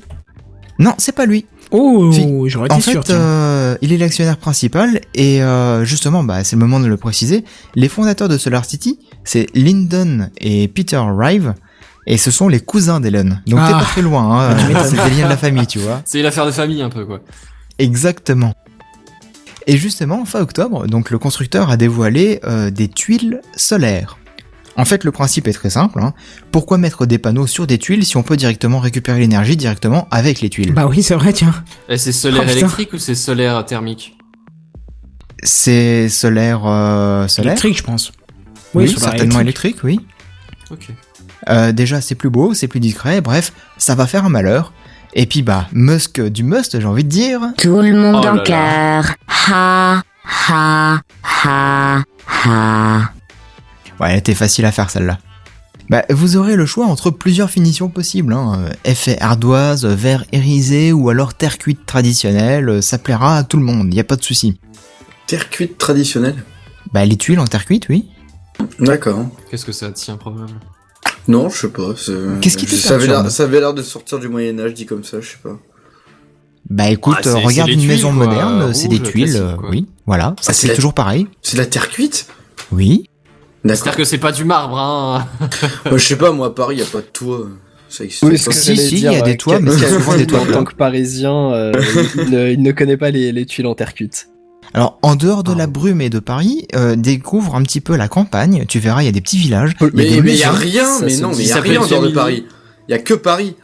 Non, 0.78 0.92
c'est 0.98 1.14
pas 1.14 1.24
lui. 1.24 1.46
Oh, 1.70 2.12
Si. 2.12 2.26
j'aurais 2.50 2.66
été 2.66 2.74
En 2.74 2.80
sûr, 2.80 3.02
fait, 3.06 3.12
euh, 3.14 3.74
il 3.80 3.94
est 3.94 3.96
l'actionnaire 3.96 4.36
principal 4.36 5.00
et 5.14 5.42
euh, 5.42 5.82
justement, 5.86 6.22
bah, 6.24 6.44
c'est 6.44 6.56
le 6.56 6.60
moment 6.60 6.78
de 6.78 6.86
le 6.88 6.98
préciser. 6.98 7.42
Les 7.74 7.88
fondateurs 7.88 8.28
de 8.28 8.36
Solar 8.36 8.66
City, 8.66 8.98
c'est 9.24 9.46
Lyndon 9.54 10.28
et 10.38 10.68
Peter 10.68 11.00
Rive, 11.02 11.54
et 12.06 12.18
ce 12.18 12.30
sont 12.30 12.48
les 12.48 12.60
cousins 12.60 13.00
d'Elon. 13.00 13.38
Donc 13.46 13.60
t'es 13.60 13.72
Ah. 13.74 13.78
pas 13.78 13.84
très 13.84 14.02
loin, 14.02 14.50
hein, 14.50 14.56
c'est 14.84 15.08
des 15.08 15.16
liens 15.16 15.24
de 15.24 15.30
la 15.30 15.36
famille, 15.38 15.66
tu 15.66 15.78
vois. 15.78 16.02
C'est 16.04 16.20
l'affaire 16.20 16.44
de 16.44 16.50
famille 16.50 16.82
un 16.82 16.90
peu 16.90 17.06
quoi. 17.06 17.20
Exactement. 17.78 18.52
Et 19.68 19.76
justement, 19.76 20.24
fin 20.24 20.40
octobre, 20.40 20.86
donc 20.86 21.10
le 21.10 21.18
constructeur 21.18 21.70
a 21.70 21.76
dévoilé 21.76 22.40
euh, 22.44 22.70
des 22.70 22.88
tuiles 22.88 23.42
solaires. 23.54 24.18
En 24.76 24.84
fait, 24.86 25.04
le 25.04 25.12
principe 25.12 25.46
est 25.46 25.52
très 25.52 25.70
simple. 25.70 26.00
hein. 26.00 26.14
Pourquoi 26.52 26.78
mettre 26.78 27.04
des 27.04 27.18
panneaux 27.18 27.46
sur 27.46 27.66
des 27.66 27.76
tuiles 27.78 28.06
si 28.06 28.16
on 28.16 28.22
peut 28.22 28.36
directement 28.36 28.78
récupérer 28.78 29.18
l'énergie 29.20 29.56
directement 29.56 30.08
avec 30.10 30.40
les 30.40 30.48
tuiles? 30.48 30.72
Bah 30.72 30.86
oui, 30.86 31.02
c'est 31.02 31.16
vrai, 31.16 31.32
tiens. 31.32 31.52
Et 31.88 31.98
c'est 31.98 32.12
solaire 32.12 32.44
Oh, 32.46 32.50
électrique 32.50 32.92
ou 32.94 32.98
c'est 32.98 33.14
solaire 33.14 33.64
thermique? 33.66 34.16
C'est 35.42 36.08
solaire, 36.08 36.62
euh, 36.64 37.28
solaire? 37.28 37.52
Électrique, 37.52 37.78
je 37.78 37.82
pense. 37.82 38.12
Oui, 38.74 38.88
solaire 38.88 39.10
certainement 39.10 39.40
électrique, 39.40 39.84
oui. 39.84 40.00
Ok. 40.70 40.88
Euh, 41.48 41.72
déjà, 41.72 42.00
c'est 42.00 42.14
plus 42.14 42.30
beau, 42.30 42.54
c'est 42.54 42.68
plus 42.68 42.80
discret. 42.80 43.20
Bref, 43.20 43.52
ça 43.76 43.94
va 43.94 44.06
faire 44.06 44.24
un 44.24 44.28
malheur. 44.30 44.72
Et 45.14 45.26
puis 45.26 45.42
bah, 45.42 45.66
Musk 45.72 46.20
du 46.20 46.42
must, 46.44 46.78
j'ai 46.78 46.86
envie 46.86 47.04
de 47.04 47.08
dire. 47.08 47.40
Tout 47.56 47.80
le 47.80 47.94
monde 47.94 48.24
Oh 48.24 48.28
en 48.28 48.38
cœur. 48.42 49.14
Ha, 49.50 50.02
ha, 50.48 51.00
ha, 51.44 52.02
ha. 52.44 53.10
Ouais, 54.00 54.10
elle 54.12 54.18
était 54.18 54.34
facile 54.34 54.64
à 54.66 54.72
faire 54.72 54.90
celle-là. 54.90 55.18
Bah, 55.90 56.04
vous 56.10 56.36
aurez 56.36 56.54
le 56.54 56.66
choix 56.66 56.86
entre 56.86 57.10
plusieurs 57.10 57.50
finitions 57.50 57.88
possibles. 57.88 58.32
Hein. 58.34 58.60
Euh, 58.66 58.70
Effet 58.84 59.18
ardoise, 59.20 59.86
verre 59.86 60.24
irisé 60.32 60.92
ou 60.92 61.08
alors 61.08 61.32
terre 61.34 61.56
cuite 61.58 61.86
traditionnelle. 61.86 62.68
euh, 62.68 62.80
Ça 62.82 62.98
plaira 62.98 63.38
à 63.38 63.42
tout 63.44 63.56
le 63.56 63.64
monde, 63.64 63.92
y 63.94 63.98
a 64.00 64.04
pas 64.04 64.16
de 64.16 64.22
souci. 64.22 64.60
Terre 65.26 65.48
cuite 65.50 65.78
traditionnelle? 65.78 66.36
Bah, 66.92 67.04
les 67.06 67.16
tuiles 67.16 67.40
en 67.40 67.46
terre 67.46 67.64
cuite, 67.64 67.88
oui. 67.88 68.08
D'accord. 68.78 69.26
Qu'est-ce 69.50 69.64
que 69.64 69.72
ça 69.72 69.90
tient 69.90 70.16
probable 70.16 70.52
Non, 71.26 71.48
je 71.50 71.58
sais 71.58 71.68
pas. 71.68 71.94
c'est- 71.96 72.12
Qu'est-ce 72.40 72.56
qui 72.56 72.66
te 72.66 72.74
ça 72.74 72.94
avait 72.94 73.06
l'air, 73.06 73.30
ça 73.30 73.42
avait 73.44 73.60
l'air 73.60 73.74
de 73.74 73.82
sortir 73.82 74.18
du 74.18 74.28
Moyen 74.28 74.58
Âge 74.60 74.74
dit 74.74 74.86
comme 74.86 75.04
ça, 75.04 75.20
je 75.20 75.28
sais 75.30 75.36
pas. 75.42 75.58
Bah 76.70 76.90
écoute, 76.90 77.16
Ah, 77.24 77.34
regarde 77.44 77.70
une 77.70 77.78
tuiles, 77.78 77.88
maison 77.88 78.14
quoi, 78.14 78.26
moderne, 78.26 78.74
c'est 78.74 78.88
des 78.88 79.00
tuiles, 79.00 79.36
euh, 79.36 79.52
oui, 79.70 79.86
voilà, 80.06 80.34
ça 80.40 80.50
Ah, 80.50 80.52
c'est 80.52 80.62
c'est 80.62 80.68
la- 80.68 80.74
toujours 80.74 80.92
pareil. 80.92 81.26
C'est 81.42 81.56
de 81.56 81.62
la 81.62 81.66
terre 81.66 81.88
cuite? 81.88 82.26
Oui. 82.72 83.04
C'est-à-dire 83.64 83.96
que 83.96 84.04
c'est 84.04 84.18
pas 84.18 84.32
du 84.32 84.44
marbre, 84.44 84.78
hein 84.78 85.26
Moi, 85.86 85.96
je 85.98 86.04
sais 86.06 86.16
pas, 86.16 86.30
moi 86.32 86.48
à 86.48 86.50
Paris, 86.50 86.76
y 86.76 86.82
a 86.82 86.86
pas 86.86 86.98
de 87.00 87.06
toit. 87.06 87.48
Ça 87.88 88.04
Oui, 88.22 88.32
pas. 88.32 88.36
ce 88.36 88.48
que 88.50 88.54
Si, 88.54 88.74
il 88.74 88.98
y 89.00 89.06
a 89.08 89.22
des 89.22 89.36
toits, 89.38 89.60
mais 89.60 89.70
souvent 89.72 90.14
des 90.16 90.26
toits 90.26 90.40
En 90.40 90.46
tant 90.46 90.64
que 90.64 90.74
parisien, 90.74 91.52
euh, 91.52 91.72
il, 92.16 92.30
ne, 92.30 92.50
il 92.50 92.62
ne 92.62 92.72
connaît 92.72 92.98
pas 92.98 93.10
les, 93.10 93.32
les 93.32 93.46
tuiles 93.46 93.66
en 93.66 93.74
terre 93.74 93.94
cuite. 93.94 94.28
Alors, 94.74 94.98
en 95.02 95.16
dehors 95.16 95.42
de 95.44 95.52
Ah. 95.52 95.58
la 95.58 95.66
brume 95.66 96.00
et 96.00 96.10
de 96.10 96.18
Paris, 96.18 96.66
euh, 96.76 96.94
découvre 96.96 97.54
un 97.54 97.62
petit 97.62 97.80
peu 97.80 97.96
la 97.96 98.08
campagne. 98.08 98.64
Tu 98.68 98.78
verras, 98.78 99.02
il 99.02 99.06
y 99.06 99.08
a 99.08 99.12
des 99.12 99.20
petits 99.20 99.38
villages. 99.38 99.72
Il 99.80 99.84
y 99.84 99.86
a 99.86 99.90
Mais 99.94 100.20
mais 100.22 100.36
y 100.36 100.44
a 100.44 100.50
rien, 100.52 100.88
mais 101.02 101.16
non, 101.16 101.30
mais 101.36 101.44
y 101.44 101.52
a 101.52 101.60
rien 101.60 101.80
en 101.80 101.86
dehors 101.86 102.02
de. 102.02 102.08
Paris. 102.10 102.44
Y 102.88 102.92
a 102.94 102.98
que 102.98 103.14
Paris. 103.14 103.56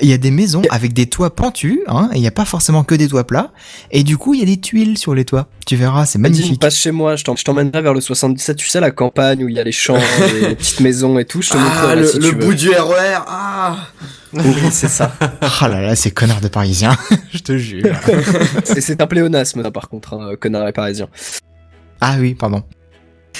Il 0.00 0.08
y 0.08 0.14
a 0.14 0.16
des 0.16 0.30
maisons 0.30 0.62
avec 0.70 0.94
des 0.94 1.04
toits 1.06 1.34
pentus, 1.34 1.80
hein, 1.88 2.08
et 2.14 2.16
il 2.16 2.20
n'y 2.22 2.26
a 2.26 2.30
pas 2.30 2.46
forcément 2.46 2.84
que 2.84 2.94
des 2.94 3.06
toits 3.06 3.26
plats. 3.26 3.52
Et 3.90 4.02
du 4.02 4.16
coup, 4.16 4.32
il 4.32 4.40
y 4.40 4.42
a 4.42 4.46
des 4.46 4.56
tuiles 4.58 4.96
sur 4.96 5.14
les 5.14 5.26
toits. 5.26 5.46
Tu 5.66 5.76
verras, 5.76 6.06
c'est 6.06 6.18
magnifique. 6.18 6.58
passe 6.58 6.78
chez 6.78 6.90
moi, 6.90 7.16
je 7.16 7.24
t'emmènerai 7.24 7.82
vers 7.82 7.92
le 7.92 8.00
77, 8.00 8.56
tu 8.56 8.66
sais, 8.66 8.80
la 8.80 8.90
campagne 8.90 9.44
où 9.44 9.48
il 9.50 9.54
y 9.56 9.60
a 9.60 9.64
les 9.64 9.72
champs, 9.72 9.98
les, 10.40 10.54
petites 10.54 10.80
maisons 10.80 11.18
et 11.18 11.26
tout, 11.26 11.42
je 11.42 11.50
te 11.50 11.56
Ah, 11.58 11.60
montrerai 11.60 11.96
le, 11.96 12.06
si 12.06 12.18
le 12.18 12.28
tu 12.30 12.34
bout 12.36 12.46
veux. 12.46 12.54
du 12.54 12.70
RER. 12.70 13.18
Ah. 13.26 13.76
Oui, 14.34 14.54
c'est 14.70 14.88
ça. 14.88 15.14
Ah 15.40 15.68
là 15.68 15.80
là, 15.80 15.94
ces 15.96 16.10
connards 16.10 16.40
de 16.40 16.48
Parisiens. 16.48 16.96
Je 17.32 17.38
te 17.38 17.56
jure. 17.56 17.84
C'est 18.64 18.80
c'est 18.80 19.00
un 19.00 19.06
pléonasme, 19.06 19.62
ça, 19.62 19.70
par 19.70 19.88
contre, 19.88 20.14
hein, 20.14 20.34
connard 20.40 20.68
et 20.68 20.72
parisien. 20.72 21.08
ah 22.00 22.16
oui, 22.18 22.34
pardon. 22.34 22.62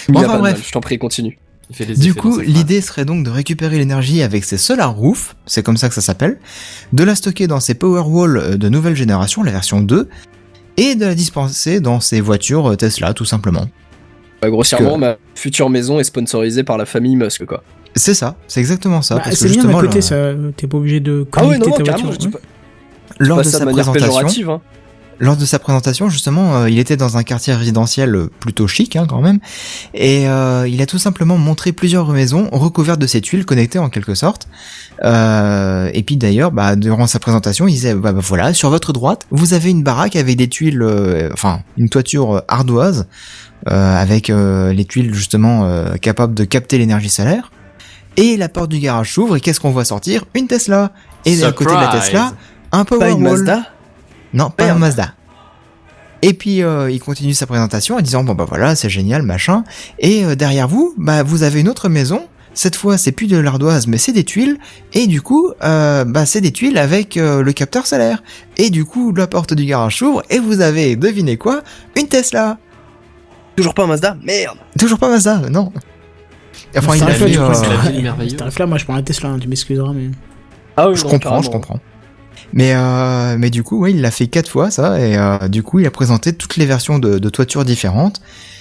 Bon, 0.09 0.21
enfin, 0.21 0.39
bref. 0.39 0.55
mal, 0.55 0.57
je 0.65 0.73
t'en 0.73 0.81
prie, 0.81 0.99
continue. 0.99 1.39
Du 1.97 2.15
coup, 2.15 2.41
l'idée 2.41 2.81
serait 2.83 3.05
donc 3.07 3.25
de 3.25 3.31
récupérer 3.31 3.79
l'énergie 3.79 4.23
avec 4.23 4.45
ces 4.45 4.59
solar 4.59 4.95
roof, 4.95 5.35
c'est 5.47 5.63
comme 5.63 5.77
ça 5.79 5.89
que 5.89 5.95
ça 5.95 6.03
s'appelle, 6.03 6.39
de 6.93 7.05
la 7.05 7.15
stocker 7.15 7.47
dans 7.47 7.61
ces 7.61 7.75
Powerwall 7.75 8.37
euh, 8.37 8.57
de 8.57 8.69
nouvelle 8.69 8.95
génération, 8.97 9.43
la 9.43 9.51
version 9.53 9.81
2, 9.81 10.09
et 10.77 10.95
de 10.95 11.07
la 11.07 11.15
dispenser 11.15 11.81
dans 11.81 12.01
ces 12.01 12.21
voitures 12.21 12.73
euh, 12.73 12.77
Tesla, 12.77 13.15
tout 13.15 13.25
simplement. 13.25 13.67
Bah, 14.43 14.51
grossièrement, 14.51 14.97
que- 14.97 15.01
ma 15.01 15.17
future 15.35 15.71
maison 15.71 15.99
est 16.01 16.05
sponsorisée 16.05 16.65
par 16.65 16.77
la 16.77 16.85
famille 16.85 17.17
Musk, 17.17 17.47
quoi. 17.47 17.63
C'est 17.97 18.15
ça, 18.15 18.37
c'est 18.49 18.61
exactement 18.61 19.03
ça. 19.03 19.17
Bah, 19.17 19.21
parce 19.25 19.37
que 19.37 19.43
c'est 19.43 19.55
bien 19.55 19.63
d'un 19.65 19.71
justement, 19.71 19.81
côté, 19.81 20.01
le-. 20.11 20.53
T'es 20.57 20.67
pas 20.67 20.77
obligé 20.79 21.01
de 21.01 21.27
Ah 21.33 21.43
ouais, 21.47 21.59
connecter 21.59 21.71
non, 21.71 21.71
non, 21.71 21.77
ta 21.77 21.83
carrément, 21.85 22.09
voiture. 22.09 22.23
je 22.23 22.29
dis 22.29 22.35
ouais. 22.35 22.41
pas, 22.41 23.25
lors 23.25 23.37
pas 23.39 23.43
de 23.45 23.49
ça 23.49 23.59
sa 23.59 23.67
présentation, 23.67 24.53
hein. 24.55 24.61
lors 25.21 25.37
de 25.37 25.45
sa 25.45 25.59
présentation, 25.61 26.09
justement, 26.09 26.57
euh, 26.57 26.71
il 26.71 26.79
était 26.81 26.97
dans 26.97 27.17
un 27.17 27.23
quartier 27.23 27.55
résidentiel 27.55 28.15
euh, 28.17 28.31
plutôt 28.41 28.67
chic, 28.67 28.97
hein, 28.97 29.07
quand 29.09 29.21
même, 29.21 29.39
et 29.95 30.29
euh, 30.29 30.67
il 30.69 30.83
a 30.83 30.87
tout 30.87 30.99
simplement 30.99 31.39
montré 31.39 31.71
plusieurs 31.71 32.09
maisons 32.09 32.49
recouvertes 32.51 33.01
de 33.01 33.07
ces 33.07 33.21
tuiles 33.21 33.45
connectées 33.47 33.79
en 33.79 33.91
quelque 33.91 34.15
sorte. 34.17 34.49
Euh, 35.05 35.89
et 35.95 36.03
puis 36.03 36.17
d'ailleurs, 36.17 36.51
bah, 36.51 36.75
durant 36.75 37.07
sa 37.07 37.21
présentation, 37.21 37.69
il 37.69 37.73
disait, 37.73 37.95
bah, 37.95 38.13
bah, 38.13 38.21
voilà, 38.23 38.55
sur 38.55 38.71
votre 38.71 38.93
droite, 38.93 39.27
vous 39.31 39.55
avez 39.55 39.71
une 39.71 39.85
baraque 39.85 40.17
avec 40.17 40.37
des 40.37 40.49
tuiles, 40.49 40.83
euh, 40.83 41.31
enfin, 41.33 41.61
une 41.77 41.89
toiture 41.89 42.43
ardoise, 42.49 43.07
euh, 43.71 43.97
avec 43.97 44.29
euh, 44.31 44.73
les 44.73 44.85
tuiles 44.85 45.15
justement 45.15 45.65
euh, 45.65 45.95
capables 45.95 46.35
de 46.35 46.45
capter 46.45 46.77
l'énergie 46.77 47.09
solaire. 47.09 47.51
Et 48.17 48.37
la 48.37 48.49
porte 48.49 48.71
du 48.71 48.79
garage 48.79 49.13
s'ouvre 49.13 49.37
et 49.37 49.41
qu'est-ce 49.41 49.61
qu'on 49.61 49.71
voit 49.71 49.85
sortir? 49.85 50.25
Une 50.35 50.47
Tesla. 50.47 50.93
Et 51.25 51.43
à 51.43 51.53
côté 51.53 51.71
de 51.71 51.81
la. 51.81 51.89
Tesla, 51.89 52.33
un 52.73 52.85
Pas 52.85 52.95
une 52.95 53.19
Powerwall. 53.19 53.23
Mazda? 53.23 53.63
Non, 54.33 54.51
pas 54.51 54.65
Merde. 54.65 54.77
un 54.77 54.81
Mazda. 54.81 55.15
Et 56.23 56.33
puis 56.33 56.63
euh, 56.63 56.91
il 56.91 57.01
continue 57.01 57.35
sa 57.35 57.47
présentation 57.47 57.97
en 57.97 58.01
disant 58.01 58.25
bon 58.25 58.35
bah 58.35 58.47
voilà 58.49 58.75
c'est 58.75 58.89
génial 58.89 59.21
machin 59.23 59.63
et 59.99 60.25
euh, 60.25 60.35
derrière 60.35 60.69
vous 60.69 60.95
bah 60.97 61.23
vous 61.23 61.43
avez 61.43 61.61
une 61.61 61.69
autre 61.69 61.91
maison 61.91 62.27
cette 62.55 62.77
fois 62.77 62.97
c'est 62.97 63.13
plus 63.13 63.27
de 63.27 63.37
l'ardoise 63.37 63.87
mais 63.89 63.99
c'est 63.99 64.13
des 64.13 64.25
tuiles 64.25 64.57
et 64.95 65.07
du 65.07 65.21
coup 65.21 65.53
euh, 65.63 66.05
bah 66.07 66.25
c'est 66.25 66.41
des 66.41 66.51
tuiles 66.51 66.79
avec 66.79 67.19
euh, 67.19 67.43
le 67.43 67.53
capteur 67.53 67.87
solaire 67.87 68.23
et 68.57 68.71
du 68.71 68.87
coup 68.87 69.13
la 69.13 69.27
porte 69.27 69.53
du 69.53 69.67
garage 69.67 69.99
s'ouvre 69.99 70.23
et 70.31 70.39
vous 70.39 70.63
avez 70.63 70.97
devinez 70.97 71.37
quoi 71.37 71.63
une 71.95 72.09
Tesla 72.09 72.57
Toujours 73.55 73.75
pas 73.75 73.87
Mazda? 73.87 74.17
Merde 74.23 74.57
toujours 74.79 74.99
pas 74.99 75.11
Mazda 75.11 75.43
non 75.51 75.73
enfin 76.77 76.97
il 76.97 77.03
a 77.03 77.15
tu 77.15 77.23
euh, 77.39 78.03
merveilleuse. 78.03 78.37
T'arrives 78.37 78.59
là, 78.59 78.67
moi 78.67 78.79
je 78.79 78.85
prends 78.85 78.97
la 78.97 79.03
Tesla, 79.03 79.31
hein, 79.31 79.39
tu 79.41 79.49
m'excuseras, 79.49 79.93
mais. 79.93 80.11
Ah 80.77 80.89
oui, 80.89 80.97
je 80.97 81.05
non, 81.05 81.11
comprends 81.11 81.43
je 81.43 81.51
comprends 81.51 81.81
mais 82.53 82.73
euh, 82.75 83.37
mais 83.39 83.51
du 83.51 83.63
coup 83.63 83.81
ouais 83.81 83.93
il 83.93 84.01
l'a 84.01 84.11
fait 84.11 84.27
quatre 84.27 84.49
fois 84.49 84.71
ça 84.71 85.01
et 85.01 85.17
euh, 85.17 85.49
du 85.49 85.63
coup 85.63 85.79
il 85.81 85.87
a 85.87 85.91
présenté 85.91 86.33
toutes 86.35 86.57
les 86.57 86.67
versions 86.67 86.99
de, 86.99 87.19
de 87.19 87.29
toitures 87.29 87.65
différentes 87.65 88.21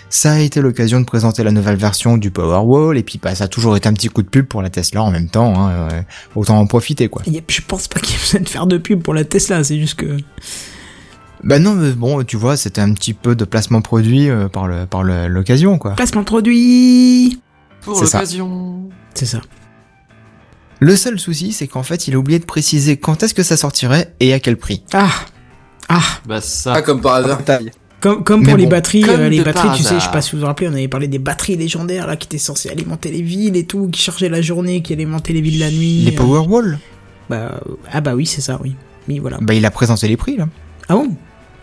ça 0.09 0.33
a 0.33 0.39
été 0.39 0.61
l'occasion 0.61 0.99
de 0.99 1.05
présenter 1.05 1.43
la 1.43 1.51
nouvelle 1.51 1.75
version 1.75 2.17
du 2.17 2.31
Powerwall 2.31 2.97
et 2.97 3.03
puis 3.03 3.19
bah, 3.21 3.35
ça 3.35 3.43
a 3.43 3.47
toujours 3.47 3.75
été 3.75 3.89
un 3.89 3.93
petit 3.93 4.09
coup 4.09 4.21
de 4.23 4.27
pub 4.29 4.45
pour 4.47 4.61
la 4.61 4.69
Tesla 4.69 5.03
en 5.03 5.11
même 5.11 5.27
temps 5.27 5.53
hein, 5.59 5.71
euh, 5.91 6.01
autant 6.35 6.59
en 6.59 6.65
profiter 6.65 7.07
quoi 7.09 7.23
Je 7.25 7.61
pense 7.67 7.87
pas 7.87 7.99
qu'il 7.99 8.15
y 8.15 8.17
ait 8.17 8.21
besoin 8.21 8.41
de 8.41 8.49
faire 8.49 8.67
de 8.67 8.77
pub 8.77 9.01
pour 9.01 9.13
la 9.13 9.25
Tesla, 9.25 9.63
c'est 9.63 9.79
juste 9.79 9.95
que. 9.95 10.17
Bah 11.43 11.59
non, 11.59 11.73
mais 11.73 11.91
bon, 11.91 12.23
tu 12.23 12.37
vois, 12.37 12.55
c'était 12.55 12.79
un 12.79 12.93
petit 12.93 13.13
peu 13.13 13.35
de 13.35 13.43
placement 13.43 13.81
produit 13.81 14.29
euh, 14.29 14.47
par 14.47 14.65
le 14.67 14.85
par 14.85 15.03
le- 15.03 15.27
l'occasion, 15.27 15.77
quoi. 15.77 15.91
Placement 15.95 16.23
produit 16.23 17.37
Pour 17.83 17.97
C'est 17.97 18.05
ça. 18.05 18.19
l'occasion. 18.19 18.89
C'est 19.13 19.25
ça. 19.25 19.41
Le 20.79 20.95
seul 20.95 21.19
souci, 21.19 21.51
c'est 21.53 21.67
qu'en 21.67 21.83
fait, 21.83 22.07
il 22.07 22.15
a 22.15 22.17
oublié 22.17 22.39
de 22.39 22.45
préciser 22.45 22.97
quand 22.97 23.23
est-ce 23.23 23.33
que 23.33 23.43
ça 23.43 23.55
sortirait 23.57 24.13
et 24.19 24.33
à 24.33 24.39
quel 24.39 24.57
prix. 24.57 24.83
Ah 24.93 25.09
Ah 25.87 26.01
Bah 26.25 26.41
ça. 26.41 26.73
Ah, 26.75 26.81
comme 26.81 27.01
par 27.01 27.15
hasard. 27.15 27.39
Comme, 28.01 28.23
comme 28.25 28.43
pour 28.43 28.57
les 28.57 28.65
batteries, 28.65 29.01
comme 29.01 29.21
euh, 29.21 29.29
les 29.29 29.41
batteries, 29.41 29.77
tu 29.77 29.83
sais, 29.83 29.95
je 29.95 30.03
sais 30.03 30.11
pas 30.11 30.21
si 30.21 30.33
vous 30.33 30.41
vous 30.41 30.45
rappelez, 30.45 30.67
on 30.67 30.73
avait 30.73 30.89
parlé 30.89 31.07
des 31.07 31.19
batteries 31.19 31.55
légendaires 31.55 32.05
là 32.05 32.17
qui 32.17 32.25
étaient 32.25 32.37
censées 32.37 32.69
alimenter 32.69 33.11
les 33.11 33.21
villes 33.21 33.55
et 33.55 33.65
tout, 33.65 33.87
qui 33.87 34.01
chargeaient 34.01 34.27
la 34.27 34.41
journée, 34.41 34.81
qui 34.81 34.91
alimentaient 34.91 35.31
les 35.31 35.39
villes 35.39 35.59
la 35.59 35.71
nuit. 35.71 36.01
Les 36.01 36.11
euh, 36.13 36.17
Powerwall 36.17 36.79
bah, 37.29 37.61
euh, 37.65 37.75
ah 37.93 38.01
bah 38.01 38.13
oui, 38.15 38.25
c'est 38.25 38.41
ça, 38.41 38.59
oui. 38.61 38.75
Oui, 39.07 39.19
voilà. 39.19 39.37
Bah, 39.39 39.53
il 39.53 39.65
a 39.65 39.71
présenté 39.71 40.09
les 40.09 40.17
prix, 40.17 40.35
là. 40.35 40.47
Ah 40.89 40.95
bon? 40.95 41.15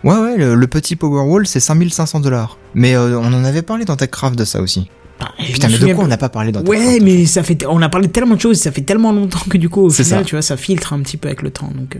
Ouais, 0.03 0.17
ouais, 0.17 0.37
le, 0.37 0.55
le 0.55 0.67
petit 0.67 0.95
Powerwall, 0.95 1.45
c'est 1.45 1.59
5500 1.59 2.21
dollars. 2.21 2.57
Mais 2.73 2.95
euh, 2.95 3.19
on 3.19 3.27
en 3.33 3.43
avait 3.43 3.61
parlé 3.61 3.85
dans 3.85 3.95
TechCraft 3.95 4.35
de 4.35 4.45
ça 4.45 4.61
aussi. 4.61 4.89
Bah, 5.21 5.31
Putain, 5.37 5.67
mais 5.69 5.77
de 5.77 5.93
quoi 5.93 6.03
on 6.03 6.07
n'a 6.07 6.17
pas 6.17 6.29
parlé 6.29 6.51
dans 6.51 6.63
Ouais, 6.63 6.99
mais 7.01 7.25
ça 7.25 7.43
fait, 7.43 7.65
on 7.69 7.81
a 7.81 7.89
parlé 7.89 8.07
de 8.07 8.11
tellement 8.11 8.35
de 8.35 8.41
choses, 8.41 8.57
ça 8.59 8.71
fait 8.71 8.81
tellement 8.81 9.11
longtemps 9.11 9.39
que 9.49 9.57
du 9.57 9.69
coup, 9.69 9.83
au 9.85 9.89
C'est 9.89 10.03
final, 10.03 10.19
ça. 10.21 10.25
tu 10.25 10.35
vois, 10.35 10.41
ça 10.41 10.57
filtre 10.57 10.93
un 10.93 10.99
petit 11.01 11.17
peu 11.17 11.27
avec 11.27 11.41
le 11.43 11.51
temps, 11.51 11.71
donc. 11.75 11.95
euh. 11.95 11.99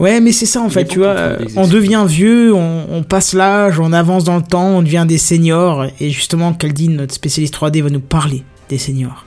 Ouais, 0.00 0.20
mais 0.20 0.32
c'est 0.32 0.46
ça 0.46 0.60
en 0.60 0.68
fait, 0.68 0.86
tu 0.86 0.98
vois, 0.98 1.08
euh, 1.10 1.38
on 1.54 1.68
devient 1.68 2.04
vieux, 2.08 2.52
on, 2.52 2.86
on 2.90 3.02
passe 3.04 3.32
l'âge, 3.32 3.78
on 3.78 3.92
avance 3.92 4.24
dans 4.24 4.36
le 4.36 4.42
temps, 4.42 4.66
on 4.78 4.82
devient 4.82 5.04
des 5.06 5.18
seniors, 5.18 5.86
et 6.00 6.10
justement, 6.10 6.52
Caldine, 6.52 6.96
notre 6.96 7.14
spécialiste 7.14 7.54
3D, 7.54 7.80
va 7.82 7.90
nous 7.90 8.00
parler 8.00 8.42
des 8.68 8.78
seniors. 8.78 9.24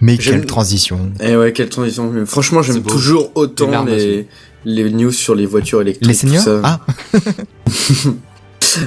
Mais 0.00 0.16
quelle 0.16 0.46
transition. 0.46 1.10
Et 1.20 1.36
ouais, 1.36 1.52
quelle 1.52 1.68
transition. 1.68 2.12
Franchement, 2.26 2.62
j'aime 2.62 2.82
toujours 2.84 3.32
autant 3.34 3.84
les, 3.84 4.28
les 4.64 4.90
news 4.90 5.10
sur 5.10 5.34
les 5.34 5.44
voitures 5.46 5.80
électriques. 5.82 6.06
Les 6.06 6.14
seniors 6.14 6.44
tout 6.44 6.50
ça. 6.50 6.60
Ah, 6.62 6.80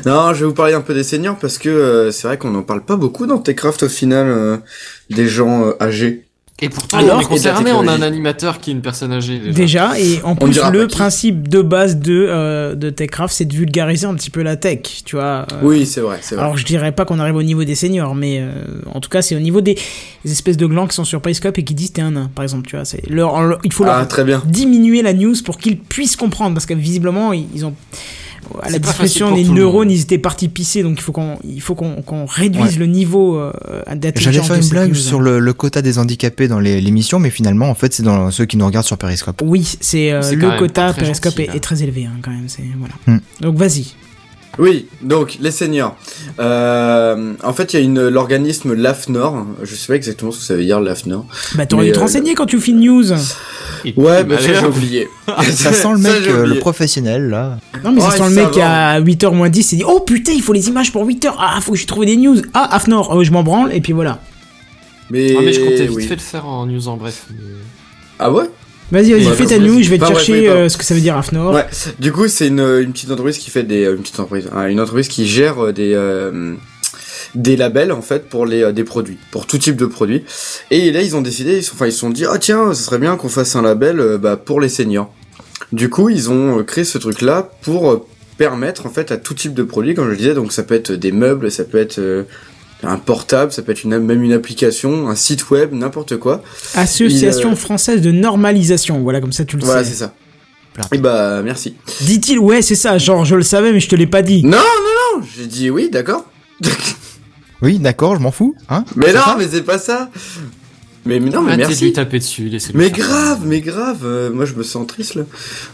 Non, 0.05 0.33
je 0.33 0.39
vais 0.41 0.45
vous 0.45 0.53
parler 0.53 0.73
un 0.73 0.81
peu 0.81 0.93
des 0.93 1.03
seniors 1.03 1.37
parce 1.37 1.57
que 1.57 1.69
euh, 1.69 2.11
c'est 2.11 2.27
vrai 2.27 2.37
qu'on 2.37 2.51
n'en 2.51 2.63
parle 2.63 2.83
pas 2.83 2.95
beaucoup 2.95 3.25
dans 3.25 3.37
Techcraft 3.39 3.83
au 3.83 3.89
final, 3.89 4.27
euh, 4.27 4.57
des 5.09 5.27
gens 5.27 5.65
euh, 5.65 5.71
âgés. 5.81 6.25
Et 6.63 6.69
pourtant, 6.69 6.99
Alors, 6.99 7.17
on 7.17 7.21
est 7.21 7.25
concerné, 7.25 7.71
on 7.71 7.87
a 7.87 7.91
un 7.91 8.03
animateur 8.03 8.59
qui 8.59 8.69
est 8.69 8.73
une 8.73 8.81
personne 8.83 9.11
âgée 9.11 9.39
déjà. 9.39 9.51
Déjà, 9.51 9.99
et 9.99 10.21
en 10.23 10.33
On 10.33 10.35
plus, 10.35 10.59
le 10.71 10.87
principe 10.87 11.47
de 11.47 11.63
base 11.63 11.97
de, 11.97 12.27
euh, 12.29 12.75
de 12.75 12.91
TechCraft, 12.91 13.33
c'est 13.33 13.45
de 13.45 13.53
vulgariser 13.55 14.05
un 14.05 14.13
petit 14.13 14.29
peu 14.29 14.43
la 14.43 14.57
tech, 14.57 14.81
tu 15.03 15.15
vois. 15.15 15.47
euh, 15.51 15.59
Oui, 15.63 15.87
c'est 15.87 16.01
vrai, 16.01 16.19
c'est 16.21 16.35
vrai. 16.35 16.43
Alors 16.43 16.57
je 16.57 16.63
dirais 16.65 16.91
pas 16.91 17.03
qu'on 17.03 17.17
arrive 17.17 17.35
au 17.35 17.41
niveau 17.41 17.63
des 17.63 17.73
seniors, 17.73 18.13
mais 18.13 18.41
euh, 18.41 18.51
en 18.93 18.99
tout 18.99 19.09
cas 19.09 19.23
c'est 19.23 19.35
au 19.35 19.39
niveau 19.39 19.61
des, 19.61 19.73
des 20.23 20.31
espèces 20.31 20.57
de 20.57 20.67
glands 20.67 20.85
qui 20.85 20.93
sont 20.93 21.03
sur 21.03 21.19
Periscope 21.19 21.57
et 21.57 21.63
qui 21.63 21.73
disent 21.73 21.93
t'es 21.93 22.03
un 22.03 22.11
nain, 22.11 22.29
par 22.35 22.43
exemple, 22.43 22.67
tu 22.69 22.75
vois. 22.75 22.85
C'est 22.85 23.09
leur, 23.09 23.41
leur- 23.41 23.59
il 23.63 23.73
faut 23.73 23.85
ah, 23.87 23.97
leur 23.97 24.07
très 24.07 24.23
bien. 24.23 24.43
diminuer 24.45 25.01
la 25.01 25.13
news 25.13 25.33
pour 25.43 25.57
qu'ils 25.57 25.79
puissent 25.79 26.15
comprendre, 26.15 26.53
parce 26.53 26.67
que 26.67 26.75
visiblement 26.75 27.33
ils 27.33 27.47
ils 27.55 27.65
ont 27.65 27.73
à 28.61 28.69
la 28.69 28.79
discrétion 28.79 29.35
le 29.35 29.43
neurones 29.43 29.87
monde. 29.87 29.91
ils 29.97 30.01
étaient 30.01 30.17
partis 30.17 30.47
pisser, 30.49 30.83
donc 30.83 30.97
il 30.97 31.01
faut 31.01 31.11
qu'on 31.11 31.37
il 31.43 31.61
faut 31.61 31.75
qu'on 31.75 32.01
qu'on 32.01 32.25
réduise 32.25 32.73
Ouais. 32.73 32.79
le 32.79 32.85
niveau 32.87 33.37
euh, 33.37 33.51
d'intelligence. 33.95 34.33
j'allais 34.33 34.47
faire 34.47 34.55
une 34.63 34.69
blague 34.69 34.93
sur 34.93 35.19
le, 35.21 35.39
le 35.39 35.53
quota 35.53 35.81
des 35.81 35.97
handicapés 35.99 36.47
dans 36.47 36.59
les- 36.59 36.81
l'émission, 36.81 37.19
mais 37.19 37.29
finalement, 37.29 37.69
en 37.69 37.75
fait, 37.75 37.93
c'est 37.93 38.03
dans 38.03 38.31
ceux 38.31 38.45
qui 38.45 38.57
nous 38.57 38.65
regardent 38.65 38.85
sur 38.85 38.97
Periscope. 38.97 39.41
Oui, 39.45 39.75
c'est 39.79 40.11
euh, 40.11 40.21
le 40.33 40.57
quota 40.57 40.93
Periscope 40.93 41.37
gentil, 41.37 41.57
est, 41.57 41.59
très 41.59 41.83
élevé 41.83 42.05
hein, 42.05 42.17
quand 42.21 42.31
même. 42.31 42.47
C'est 42.47 42.63
voilà. 42.77 42.93
Hmm. 43.07 43.19
Donc 43.41 43.55
vas-y. 43.57 43.93
Oui, 44.59 44.87
donc 45.01 45.37
les 45.39 45.51
seniors. 45.51 45.95
Euh, 46.39 47.33
en 47.43 47.53
fait, 47.53 47.73
il 47.73 47.79
y 47.79 47.81
a 47.81 47.85
une 47.85 48.07
l'organisme 48.09 48.73
l'AFNOR. 48.73 49.45
Je 49.63 49.75
sais 49.75 49.87
pas 49.87 49.95
exactement 49.95 50.31
ce 50.31 50.39
que 50.39 50.43
ça 50.43 50.55
veut 50.55 50.63
dire 50.65 50.79
l'AFNOR. 50.81 51.25
Bah 51.55 51.65
t'aurais 51.65 51.83
Mais, 51.83 51.87
dû 51.89 51.93
te 51.93 51.97
euh, 51.99 52.01
renseigner 52.01 52.33
quand 52.35 52.45
tu 52.45 52.59
fais 52.59 52.71
une 52.71 52.81
news. 52.81 53.11
Ouais, 53.13 53.15
mais 53.95 54.23
bah, 54.23 54.41
ça 54.41 54.53
j'ai 54.53 54.65
oublié. 54.65 55.07
Ça 55.51 55.71
sent 55.73 55.91
le 55.93 55.97
mec, 55.97 56.27
euh, 56.27 56.45
le 56.45 56.59
professionnel, 56.59 57.29
là. 57.29 57.57
Non, 57.83 57.91
mais 57.93 58.01
ça 58.01 58.09
Ouais, 58.09 58.17
sent 58.17 58.29
le 58.29 58.35
mec 58.35 58.53
va. 58.55 58.89
à 58.91 59.01
8h 59.01 59.33
moins 59.33 59.49
10, 59.49 59.71
il 59.71 59.77
dit 59.77 59.83
Oh 59.87 60.01
putain, 60.01 60.33
il 60.33 60.41
faut 60.41 60.53
les 60.53 60.67
images 60.67 60.91
pour 60.91 61.05
8h. 61.07 61.33
Ah, 61.39 61.57
faut 61.61 61.71
que 61.71 61.77
je 61.77 61.87
trouve 61.87 62.05
des 62.05 62.17
news. 62.17 62.37
Ah, 62.53 62.75
Afnor, 62.75 63.15
euh, 63.17 63.23
je 63.23 63.31
m'en 63.31 63.41
branle, 63.43 63.73
et 63.73 63.81
puis 63.81 63.93
voilà. 63.93 64.21
Mais, 65.09 65.33
Ah, 65.37 65.41
mais 65.43 65.53
je 65.53 65.61
comptais 65.61 65.87
vite 65.87 65.95
oui. 65.95 66.03
fait 66.07 66.15
le 66.15 66.21
faire 66.21 66.45
en 66.45 66.65
news 66.67 66.87
en 66.89 66.97
bref. 66.97 67.25
mais- 67.31 67.37
Ah 68.19 68.31
ouais? 68.31 68.45
Vas-y, 68.91 69.13
vas-y, 69.13 69.35
fais 69.35 69.45
ta 69.45 69.57
news, 69.57 69.81
je 69.81 69.89
vais 69.89 69.97
te 69.97 70.05
chercher 70.05 70.49
euh, 70.49 70.69
ce 70.69 70.77
que 70.77 70.83
ça 70.83 70.93
veut 70.93 70.99
dire 70.99 71.15
Afnor. 71.15 71.53
Ouais. 71.53 71.65
Du 71.99 72.11
coup, 72.11 72.27
c'est 72.27 72.47
une, 72.47 72.59
une 72.59 72.91
petite 72.91 73.11
entreprise 73.11 73.37
qui 73.37 73.49
fait 73.49 73.63
des 73.63 73.85
euh, 73.85 73.95
une 73.95 74.01
petite 74.01 74.19
entreprise, 74.19 74.49
hein, 74.53 74.67
une 74.67 74.79
entreprise 74.79 75.07
qui 75.07 75.25
gère 75.27 75.65
euh, 75.65 75.71
des 75.71 75.93
euh, 75.93 76.55
des 77.33 77.55
labels 77.55 77.91
en 77.91 78.01
fait 78.01 78.27
pour 78.27 78.45
les 78.45 78.73
des 78.73 78.83
produits, 78.83 79.17
pour 79.31 79.47
tout 79.47 79.57
type 79.57 79.77
de 79.77 79.85
produits. 79.85 80.23
Et 80.71 80.91
là, 80.91 81.01
ils 81.01 81.15
ont 81.15 81.21
décidé, 81.21 81.57
ils 81.57 81.63
sont, 81.63 81.75
enfin 81.75 81.85
ils 81.85 81.93
se 81.93 81.99
sont 81.99 82.09
dit 82.09 82.25
ah 82.25 82.37
tiens, 82.37 82.73
ce 82.73 82.83
serait 82.83 82.99
bien 82.99 83.15
qu'on 83.15 83.29
fasse 83.29 83.55
un 83.55 83.61
label 83.61 84.17
bah, 84.19 84.35
pour 84.35 84.59
les 84.59 84.69
seniors. 84.69 85.13
Du 85.71 85.89
coup, 85.89 86.09
ils 86.09 86.29
ont 86.29 86.61
créé 86.63 86.83
ce 86.83 86.97
truc 86.97 87.21
là 87.21 87.49
pour 87.61 88.05
permettre 88.41 88.87
en 88.87 88.89
fait 88.89 89.11
à 89.11 89.17
tout 89.17 89.35
type 89.35 89.53
de 89.53 89.61
produit, 89.61 89.93
comme 89.93 90.05
je 90.05 90.11
le 90.11 90.17
disais, 90.17 90.33
donc 90.33 90.51
ça 90.51 90.63
peut 90.63 90.73
être 90.73 90.91
des 90.91 91.11
meubles, 91.11 91.51
ça 91.51 91.63
peut 91.63 91.77
être 91.77 91.99
euh, 91.99 92.23
un 92.83 92.97
portable, 92.97 93.51
ça 93.51 93.61
peut 93.61 93.71
être 93.71 93.83
une, 93.83 93.97
même 93.99 94.23
une 94.23 94.33
application, 94.33 95.07
un 95.09 95.15
site 95.15 95.49
web, 95.51 95.71
n'importe 95.73 96.17
quoi. 96.17 96.41
Association 96.75 97.49
Il, 97.49 97.53
euh, 97.53 97.55
française 97.55 98.01
de 98.01 98.11
normalisation. 98.11 98.99
Voilà, 99.01 99.21
comme 99.21 99.31
ça 99.33 99.45
tu 99.45 99.57
le 99.57 99.63
Voilà, 99.63 99.83
c'est 99.83 99.91
sais. 99.91 99.97
ça. 99.97 100.13
Et 100.93 100.97
bah 100.97 101.41
merci. 101.43 101.75
Dit-il, 102.01 102.39
ouais, 102.39 102.61
c'est 102.61 102.75
ça, 102.75 102.97
genre 102.97 103.25
je 103.25 103.35
le 103.35 103.43
savais, 103.43 103.71
mais 103.73 103.79
je 103.81 103.89
te 103.89 103.95
l'ai 103.95 104.07
pas 104.07 104.21
dit. 104.21 104.41
Non, 104.43 104.51
non, 104.57 105.17
non, 105.19 105.25
j'ai 105.35 105.45
dit 105.45 105.69
oui, 105.69 105.89
d'accord. 105.91 106.25
Oui, 107.61 107.77
d'accord, 107.77 108.15
je 108.15 108.21
m'en 108.21 108.31
fous, 108.31 108.55
hein. 108.69 108.83
Mais 108.95 109.13
non, 109.13 109.21
mais 109.37 109.47
c'est 109.47 109.61
pas 109.61 109.77
ça. 109.77 110.09
Mais, 111.05 111.19
mais 111.19 111.29
non, 111.29 111.41
mais 111.43 111.53
Arrêtez 111.53 111.63
de 111.75 111.79
lui 111.79 111.79
merci. 111.81 111.93
taper 111.93 112.17
dessus, 112.19 112.49
laissez-le 112.49 112.79
Mais 112.79 112.89
faire. 112.89 112.97
grave, 113.05 113.39
mais 113.45 113.61
grave. 113.61 113.99
euh, 114.03 114.31
moi, 114.31 114.45
je 114.45 114.53
me 114.55 114.63
sens 114.63 114.87
triste 114.87 115.13
là. 115.15 115.23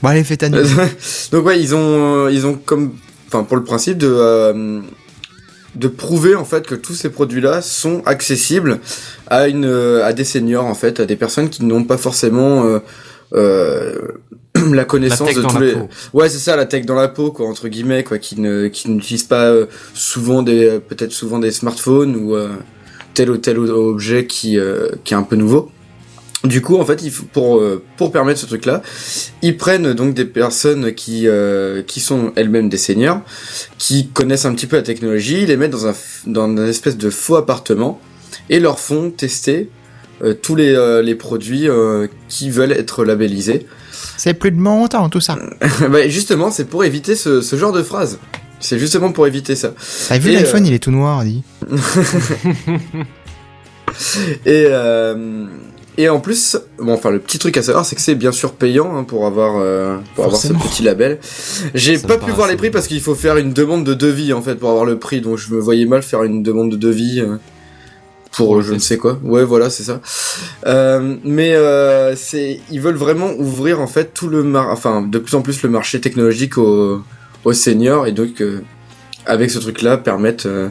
Bon, 0.03 0.09
allez, 0.09 0.25
fais 0.25 0.35
ta 0.35 0.49
news. 0.49 0.65
Donc 1.31 1.45
ouais, 1.45 1.61
ils 1.61 1.73
ont, 1.75 2.25
euh, 2.25 2.31
ils 2.31 2.45
ont 2.45 2.55
comme, 2.55 2.93
enfin, 3.27 3.43
pour 3.45 3.55
le 3.55 3.63
principe 3.63 3.97
de, 3.97 4.07
euh, 4.09 4.81
de 5.77 5.87
prouver 5.87 6.35
en 6.35 6.45
fait 6.45 6.65
que 6.65 6.75
tous 6.75 6.93
ces 6.93 7.09
produits-là 7.09 7.61
sont 7.61 8.01
accessibles 8.05 8.79
à 9.27 9.47
une, 9.47 9.65
à 9.65 10.13
des 10.13 10.23
seniors 10.23 10.65
en 10.65 10.73
fait, 10.73 10.99
à 10.99 11.05
des 11.05 11.15
personnes 11.15 11.49
qui 11.49 11.65
n'ont 11.65 11.83
pas 11.83 11.97
forcément 11.97 12.65
euh, 12.65 12.79
euh, 13.33 13.95
la 14.73 14.85
connaissance 14.85 15.33
de 15.33 15.41
tous 15.41 15.59
les. 15.59 15.73
peau. 15.73 15.89
Ouais, 16.13 16.29
c'est 16.29 16.39
ça, 16.39 16.55
la 16.55 16.65
tech 16.65 16.85
dans 16.85 16.95
la 16.95 17.07
peau, 17.07 17.31
quoi, 17.31 17.47
entre 17.47 17.67
guillemets, 17.67 18.03
quoi, 18.03 18.17
qui 18.17 18.39
ne, 18.39 18.67
qui 18.67 18.89
n'utilisent 18.89 19.23
pas 19.23 19.45
euh, 19.45 19.65
souvent 19.93 20.43
des, 20.43 20.67
euh, 20.67 20.79
peut-être 20.79 21.11
souvent 21.11 21.39
des 21.39 21.51
smartphones 21.51 22.15
ou 22.15 22.35
euh, 22.35 22.49
tel 23.13 23.29
ou 23.29 23.37
tel 23.37 23.59
objet 23.59 24.25
qui, 24.25 24.57
euh, 24.57 24.89
qui 25.03 25.13
est 25.13 25.17
un 25.17 25.23
peu 25.23 25.35
nouveau. 25.35 25.71
Du 26.43 26.61
coup, 26.61 26.77
en 26.77 26.85
fait, 26.85 27.03
pour 27.33 27.57
euh, 27.57 27.83
pour 27.97 28.11
permettre 28.11 28.39
ce 28.39 28.45
truc-là, 28.45 28.83
ils 29.41 29.57
prennent 29.57 29.93
donc 29.93 30.13
des 30.13 30.25
personnes 30.25 30.93
qui 30.93 31.27
euh, 31.27 31.81
qui 31.81 31.99
sont 31.99 32.31
elles-mêmes 32.35 32.69
des 32.69 32.77
seniors, 32.77 33.21
qui 33.77 34.07
connaissent 34.09 34.45
un 34.45 34.53
petit 34.53 34.67
peu 34.67 34.75
la 34.75 34.83
technologie, 34.83 35.41
ils 35.41 35.47
les 35.47 35.57
mettent 35.57 35.71
dans 35.71 35.87
un 35.87 35.95
dans 36.27 36.47
une 36.47 36.67
espèce 36.67 36.97
de 36.97 37.09
faux 37.09 37.35
appartement 37.37 37.99
et 38.49 38.59
leur 38.59 38.79
font 38.79 39.09
tester 39.09 39.69
euh, 40.23 40.33
tous 40.33 40.55
les 40.55 40.73
euh, 40.73 41.01
les 41.01 41.15
produits 41.15 41.67
euh, 41.69 42.07
qui 42.27 42.49
veulent 42.49 42.71
être 42.71 43.03
labellisés. 43.03 43.67
C'est 44.15 44.33
plus 44.33 44.51
de 44.51 44.57
mon 44.57 44.87
temps, 44.87 45.09
tout 45.09 45.21
ça. 45.21 45.37
bah, 45.89 46.07
justement, 46.07 46.49
c'est 46.49 46.65
pour 46.65 46.83
éviter 46.83 47.15
ce, 47.15 47.41
ce 47.41 47.55
genre 47.55 47.71
de 47.71 47.83
phrase. 47.83 48.19
C'est 48.59 48.79
justement 48.79 49.11
pour 49.11 49.27
éviter 49.27 49.55
ça. 49.55 49.73
T'as 50.07 50.17
vu 50.17 50.31
Et, 50.31 50.33
l'iPhone, 50.33 50.63
euh, 50.63 50.67
il 50.67 50.73
est 50.73 50.79
tout 50.79 50.89
noir, 50.91 51.23
dit. 51.23 51.43
Et 54.45 54.65
euh, 54.69 55.45
et 55.97 56.09
en 56.09 56.19
plus, 56.19 56.57
bon, 56.79 56.93
enfin, 56.93 57.11
le 57.11 57.19
petit 57.19 57.39
truc 57.39 57.57
à 57.57 57.63
savoir, 57.63 57.85
c'est 57.85 57.95
que 57.95 58.01
c'est 58.01 58.15
bien 58.15 58.31
sûr 58.31 58.53
payant 58.53 58.95
hein, 58.95 59.03
pour 59.03 59.25
avoir 59.25 59.55
euh, 59.57 59.97
pour 60.15 60.25
avoir 60.25 60.39
ce 60.39 60.53
petit 60.53 60.83
label. 60.83 61.19
J'ai 61.73 61.97
pas 61.97 62.17
pu 62.17 62.31
voir 62.31 62.47
les 62.47 62.55
prix 62.55 62.69
parce 62.69 62.87
qu'il 62.87 63.01
faut 63.01 63.15
faire 63.15 63.37
une 63.37 63.53
demande 63.53 63.83
de 63.83 63.93
devis 63.93 64.33
en 64.33 64.41
fait 64.41 64.55
pour 64.55 64.69
avoir 64.69 64.85
le 64.85 64.99
prix. 64.99 65.21
Donc 65.21 65.37
je 65.37 65.53
me 65.53 65.59
voyais 65.59 65.85
mal 65.85 66.03
faire 66.03 66.23
une 66.23 66.43
demande 66.43 66.71
de 66.71 66.77
devis. 66.77 67.21
euh, 67.21 67.37
pour 68.37 68.61
je 68.61 68.73
ne 68.73 68.79
sais 68.79 68.97
quoi. 68.97 69.19
Ouais, 69.23 69.43
voilà, 69.43 69.69
c'est 69.69 69.83
ça. 69.83 69.99
Euh, 70.67 71.15
mais 71.23 71.55
euh, 71.55 72.15
c'est, 72.15 72.59
ils 72.69 72.79
veulent 72.79 72.95
vraiment 72.95 73.31
ouvrir 73.37 73.81
en 73.81 73.87
fait 73.87 74.13
tout 74.13 74.27
le 74.27 74.43
mar, 74.43 74.69
enfin 74.69 75.01
de 75.01 75.17
plus 75.17 75.35
en 75.35 75.41
plus 75.41 75.63
le 75.63 75.69
marché 75.69 75.99
technologique 75.99 76.57
aux, 76.57 77.01
aux 77.45 77.53
seniors 77.53 78.05
et 78.05 78.11
donc 78.11 78.41
euh, 78.41 78.61
avec 79.25 79.49
ce 79.49 79.57
truc-là, 79.59 79.97
permettent, 79.97 80.45
euh, 80.45 80.69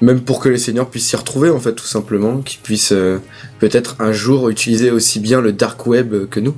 même 0.00 0.20
pour 0.20 0.40
que 0.40 0.48
les 0.48 0.58
seniors 0.58 0.88
puissent 0.90 1.08
s'y 1.08 1.16
retrouver, 1.16 1.50
en 1.50 1.58
fait, 1.60 1.72
tout 1.74 1.86
simplement, 1.86 2.38
qu'ils 2.42 2.60
puissent 2.60 2.92
euh, 2.92 3.18
peut-être 3.60 3.96
un 4.00 4.12
jour 4.12 4.48
utiliser 4.50 4.90
aussi 4.90 5.20
bien 5.20 5.40
le 5.40 5.52
dark 5.52 5.86
web 5.86 6.28
que 6.28 6.40
nous. 6.40 6.54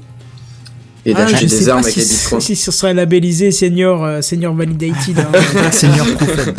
Et 1.06 1.12
Ah, 1.14 1.18
d'acheter 1.24 1.46
je 1.46 1.46
sais 1.46 1.58
des 1.60 1.66
pas 1.66 1.72
armes 1.74 1.82
si, 1.84 1.88
avec 1.88 1.96
les 1.96 2.04
bitcoins. 2.16 2.40
si 2.40 2.56
ce 2.56 2.70
serait 2.72 2.92
labellisé 2.94 3.50
senior, 3.52 4.04
euh, 4.04 4.20
senior 4.20 4.54
validated. 4.54 5.18
hein. 5.20 5.70
Senior 5.72 6.06
Proofed. 6.16 6.54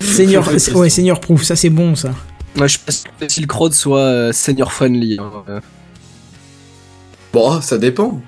senior, 0.00 0.44
ouais, 0.74 0.88
senior 0.90 1.20
proof, 1.20 1.44
ça 1.44 1.56
c'est 1.56 1.70
bon 1.70 1.94
ça. 1.94 2.10
Moi, 2.56 2.66
je 2.66 2.78
pense 2.84 3.04
que 3.20 3.28
si 3.28 3.40
le 3.40 3.46
crowd 3.46 3.72
soit 3.72 4.00
euh, 4.00 4.32
senior 4.32 4.72
friendly. 4.72 5.18
hein, 5.20 5.30
euh. 5.48 5.60
Bon, 7.32 7.60
ça 7.60 7.78
dépend. 7.78 8.20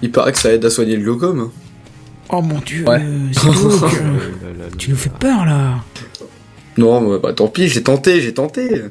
Il 0.00 0.10
paraît 0.10 0.32
que 0.32 0.38
ça 0.38 0.50
aide 0.52 0.64
à 0.64 0.70
soigner 0.70 0.96
le 0.96 1.02
glaucome. 1.02 1.40
hein. 1.40 1.50
Oh 2.30 2.40
mon 2.42 2.58
dieu, 2.60 2.84
Ouais. 2.88 3.00
euh, 3.02 3.28
tu 4.78 4.90
nous 4.90 4.96
fais 4.96 5.10
peur 5.10 5.44
là. 5.44 5.76
Non, 6.78 7.18
bah, 7.18 7.32
tant 7.34 7.48
pis, 7.48 7.68
j'ai 7.68 7.82
tenté, 7.82 8.20
j'ai 8.22 8.32
tenté. 8.32 8.82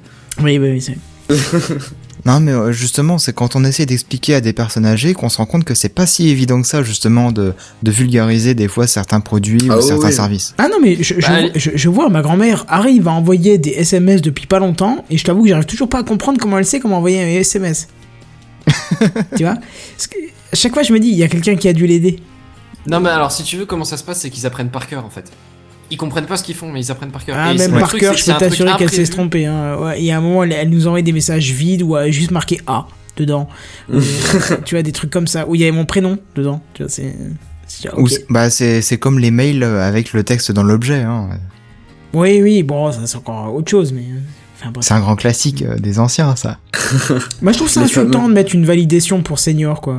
Oui, 0.43 0.59
oui, 0.59 0.71
oui. 0.71 0.81
c'est- 0.81 0.97
Non, 2.25 2.41
mais 2.41 2.51
euh, 2.51 2.71
justement, 2.73 3.17
c'est 3.19 3.31
quand 3.33 3.55
on 3.55 3.63
essaie 3.63 3.85
d'expliquer 3.85 4.35
à 4.35 4.41
des 4.41 4.51
personnes 4.51 4.85
âgées 4.85 5.13
qu'on 5.13 5.29
se 5.29 5.37
rend 5.37 5.45
compte 5.45 5.63
que 5.63 5.73
c'est 5.73 5.87
pas 5.87 6.05
si 6.05 6.27
évident 6.27 6.61
que 6.61 6.67
ça, 6.67 6.83
justement, 6.83 7.31
de, 7.31 7.53
de 7.83 7.91
vulgariser 7.91 8.53
des 8.53 8.67
fois 8.67 8.85
certains 8.85 9.21
produits 9.21 9.67
Ah 9.69 9.75
ou 9.77 9.81
oui, 9.81 9.87
certains 9.87 10.07
oui. 10.07 10.13
services. 10.13 10.53
Ah 10.57 10.67
non, 10.69 10.77
mais 10.81 10.97
je, 11.01 11.13
je, 11.17 11.21
Bah, 11.27 11.39
je, 11.55 11.71
je 11.73 11.89
vois, 11.89 12.09
ma 12.09 12.21
grand-mère 12.21 12.65
arrive 12.67 13.07
à 13.07 13.11
envoyer 13.11 13.57
des 13.57 13.69
SMS 13.69 14.21
depuis 14.21 14.45
pas 14.45 14.59
longtemps, 14.59 15.05
et 15.09 15.17
je 15.17 15.23
t'avoue 15.23 15.43
que 15.43 15.49
j'arrive 15.49 15.65
toujours 15.67 15.87
pas 15.87 15.99
à 15.99 16.03
comprendre 16.03 16.37
comment 16.39 16.57
elle 16.57 16.65
sait 16.65 16.79
comment 16.81 16.97
envoyer 16.97 17.21
un 17.21 17.27
SMS. 17.39 17.87
tu 19.37 19.43
vois? 19.43 19.55
Parce 19.95 20.07
que 20.07 20.17
à 20.51 20.55
chaque 20.55 20.73
fois, 20.73 20.83
je 20.83 20.91
me 20.91 20.99
dis, 20.99 21.09
il 21.09 21.17
y 21.17 21.23
a 21.23 21.27
quelqu'un 21.29 21.55
qui 21.55 21.69
a 21.69 21.73
dû 21.73 21.87
l'aider. 21.87 22.19
Non, 22.87 22.99
mais 22.99 23.09
alors, 23.09 23.31
si 23.31 23.43
tu 23.43 23.55
veux, 23.57 23.65
comment 23.65 23.85
ça 23.85 23.95
se 23.95 24.03
passe, 24.03 24.19
c'est 24.21 24.29
qu'ils 24.29 24.45
apprennent 24.45 24.69
par 24.71 24.87
cœur 24.87 25.05
en 25.05 25.09
fait. 25.09 25.31
Ils 25.89 25.97
comprennent 25.97 26.25
pas 26.25 26.35
ce 26.37 26.43
qu'ils 26.43 26.55
font, 26.55 26.71
mais 26.71 26.81
ils 26.81 26.91
apprennent 26.91 27.11
par 27.11 27.23
cœur. 27.23 27.35
Ah, 27.39 27.53
Et 27.53 27.57
même 27.57 27.71
par 27.79 27.93
cœur, 27.93 28.13
c'est 28.17 28.31
je 28.31 28.33
peux 28.33 28.39
t'assurer 28.39 28.71
qu'elle 28.77 28.89
s'est 28.89 29.05
trompée. 29.07 29.45
Hein. 29.45 29.77
Ouais, 29.77 29.99
il 29.99 30.05
y 30.05 30.11
a 30.11 30.17
un 30.17 30.21
moment, 30.21 30.43
elle, 30.43 30.51
elle 30.53 30.69
nous 30.69 30.87
envoie 30.87 31.01
des 31.01 31.13
messages 31.13 31.51
vides 31.51 31.81
où 31.83 31.95
elle 31.95 32.09
a 32.09 32.11
juste 32.11 32.31
marqué 32.31 32.59
A 32.67 32.87
dedans. 33.15 33.47
Ou, 33.93 33.99
tu 34.65 34.75
vois, 34.75 34.83
des 34.83 34.91
trucs 34.91 35.09
comme 35.11 35.27
ça. 35.27 35.47
Où 35.47 35.55
il 35.55 35.61
y 35.61 35.63
avait 35.63 35.71
mon 35.71 35.85
prénom 35.85 36.17
dedans. 36.35 36.61
Tu 36.73 36.83
vois, 36.83 36.89
c'est. 36.91 37.15
Ou 37.97 38.07
bah, 38.29 38.49
c'est 38.49 38.81
c'est 38.81 38.97
comme 38.97 39.19
les 39.19 39.31
mails 39.31 39.63
euh, 39.63 39.85
avec 39.87 40.13
le 40.13 40.23
texte 40.23 40.51
dans 40.51 40.63
l'objet. 40.63 41.01
Hein. 41.03 41.29
Oui, 42.13 42.41
oui, 42.41 42.63
bon, 42.63 42.91
ça 42.91 42.99
c'est 43.05 43.17
encore 43.17 43.53
autre 43.53 43.69
chose, 43.69 43.91
mais. 43.93 44.01
euh, 44.01 44.19
Enfin. 44.59 44.71
C'est 44.81 44.93
un 44.95 44.99
grand 45.01 45.15
classique 45.15 45.61
euh, 45.61 45.75
des 45.77 45.99
anciens, 45.99 46.35
ça. 46.35 46.57
Moi, 47.43 47.51
je 47.51 47.57
trouve 47.57 47.69
ça 47.69 47.81
insultant 47.81 48.27
de 48.27 48.33
mettre 48.33 48.55
une 48.55 48.65
validation 48.65 49.21
pour 49.21 49.37
senior, 49.37 49.81
quoi. 49.81 49.97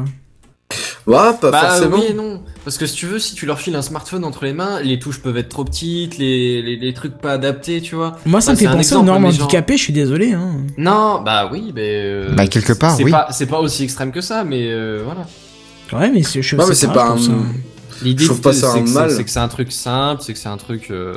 Ouais, 1.06 1.16
pas 1.40 1.51
Bah 1.52 1.60
forcément. 1.70 1.97
oui 1.97 2.06
et 2.10 2.15
non. 2.15 2.43
Parce 2.69 2.77
que 2.77 2.85
si 2.85 2.97
tu 2.97 3.07
veux, 3.07 3.19
si 3.19 3.35
tu 3.35 3.47
leur 3.47 3.59
files 3.59 3.74
un 3.77 3.81
smartphone 3.81 4.27
entre 4.27 4.45
les 4.45 4.53
mains, 4.53 4.82
les 4.82 4.99
touches 4.99 5.20
peuvent 5.23 5.39
être 5.39 5.49
trop 5.49 5.65
petites, 5.65 6.19
les, 6.19 6.61
les, 6.61 6.77
les 6.77 6.93
trucs 6.93 7.16
pas 7.16 7.32
adaptés, 7.32 7.81
tu 7.81 7.95
vois. 7.95 8.19
Moi, 8.27 8.43
ça 8.43 8.49
Ouais, 8.51 8.57
me 8.57 8.59
fait 8.59 8.66
penser 8.77 8.95
aux 8.95 9.03
normes 9.03 9.24
je 9.78 9.85
suis 9.85 9.93
désolé. 9.95 10.35
Hein. 10.35 10.51
Non, 10.77 11.23
bah 11.23 11.49
oui, 11.51 11.73
mais. 11.74 12.03
euh, 12.05 12.35
Bah, 12.35 12.47
quelque 12.47 12.74
part, 12.74 12.95
c'est 12.95 13.05
oui. 13.05 13.11
Pas, 13.11 13.28
c'est 13.31 13.47
pas 13.47 13.61
aussi 13.61 13.85
extrême 13.85 14.12
que 14.12 14.20
ça, 14.20 14.45
mais 14.45 14.69
euh, 14.70 15.01
voilà. 15.03 15.27
Ouais, 15.95 16.11
mais 16.11 16.23
c'est 16.74 16.93
pas 16.93 17.12
un- 17.12 17.16
L'idée, 18.03 18.27
pas 18.43 18.53
un 18.66 18.82
mal. 18.82 19.11
c'est 19.12 19.24
que 19.24 19.31
c'est 19.31 19.39
un 19.39 19.49
truc 19.49 19.73
simple, 19.73 20.20
c'est 20.23 20.35
que 20.35 20.39
c'est 20.39 20.51
un 20.51 20.59
truc 20.59 20.90
euh, 20.90 21.15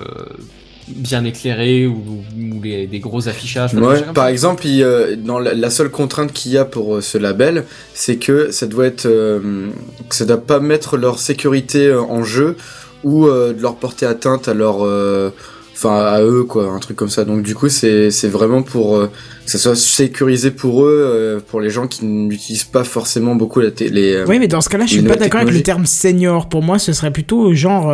bien 0.95 1.23
éclairé 1.25 1.87
ou, 1.87 2.23
ou 2.37 2.61
les, 2.61 2.87
des 2.87 2.99
gros 2.99 3.27
affichages. 3.27 3.73
Ouais, 3.73 4.01
par 4.13 4.27
exemple, 4.27 4.65
il, 4.65 4.83
euh, 4.83 5.15
dans 5.15 5.39
la, 5.39 5.53
la 5.53 5.69
seule 5.69 5.89
contrainte 5.89 6.31
qu'il 6.33 6.51
y 6.51 6.57
a 6.57 6.65
pour 6.65 6.95
euh, 6.95 7.01
ce 7.01 7.17
label, 7.17 7.65
c'est 7.93 8.17
que 8.17 8.51
ça 8.51 8.67
doit 8.67 8.85
être, 8.85 9.05
euh, 9.05 9.69
que 10.09 10.15
ça 10.15 10.25
doit 10.25 10.37
pas 10.37 10.59
mettre 10.59 10.97
leur 10.97 11.19
sécurité 11.19 11.93
en 11.93 12.23
jeu 12.23 12.55
ou 13.03 13.27
euh, 13.27 13.53
de 13.53 13.61
leur 13.61 13.75
porter 13.75 14.05
atteinte 14.05 14.47
à 14.47 14.53
leur, 14.53 14.85
euh, 14.85 15.31
enfin 15.83 16.05
à 16.05 16.21
eux 16.21 16.43
quoi, 16.43 16.67
un 16.71 16.79
truc 16.79 16.95
comme 16.95 17.09
ça. 17.09 17.25
Donc 17.25 17.41
du 17.43 17.55
coup, 17.55 17.69
c'est 17.69 18.11
c'est 18.11 18.27
vraiment 18.27 18.61
pour 18.61 18.95
euh, 18.97 19.07
que 19.45 19.51
ça 19.51 19.57
soit 19.57 19.75
sécurisé 19.75 20.51
pour 20.51 20.85
eux, 20.85 21.03
euh, 21.03 21.39
pour 21.39 21.59
les 21.59 21.69
gens 21.71 21.87
qui 21.87 22.05
n'utilisent 22.05 22.63
pas 22.65 22.83
forcément 22.83 23.33
beaucoup 23.35 23.59
la 23.59 23.71
télé. 23.71 24.13
euh, 24.13 24.25
Oui, 24.27 24.37
mais 24.39 24.47
dans 24.47 24.61
ce 24.61 24.69
cas-là, 24.69 24.85
je 24.85 24.91
suis 24.93 25.01
pas 25.01 25.15
d'accord 25.15 25.41
avec 25.41 25.53
le 25.53 25.63
terme 25.63 25.85
senior. 25.85 26.47
Pour 26.49 26.61
moi, 26.61 26.77
ce 26.79 26.93
serait 26.93 27.11
plutôt 27.11 27.53
genre. 27.53 27.89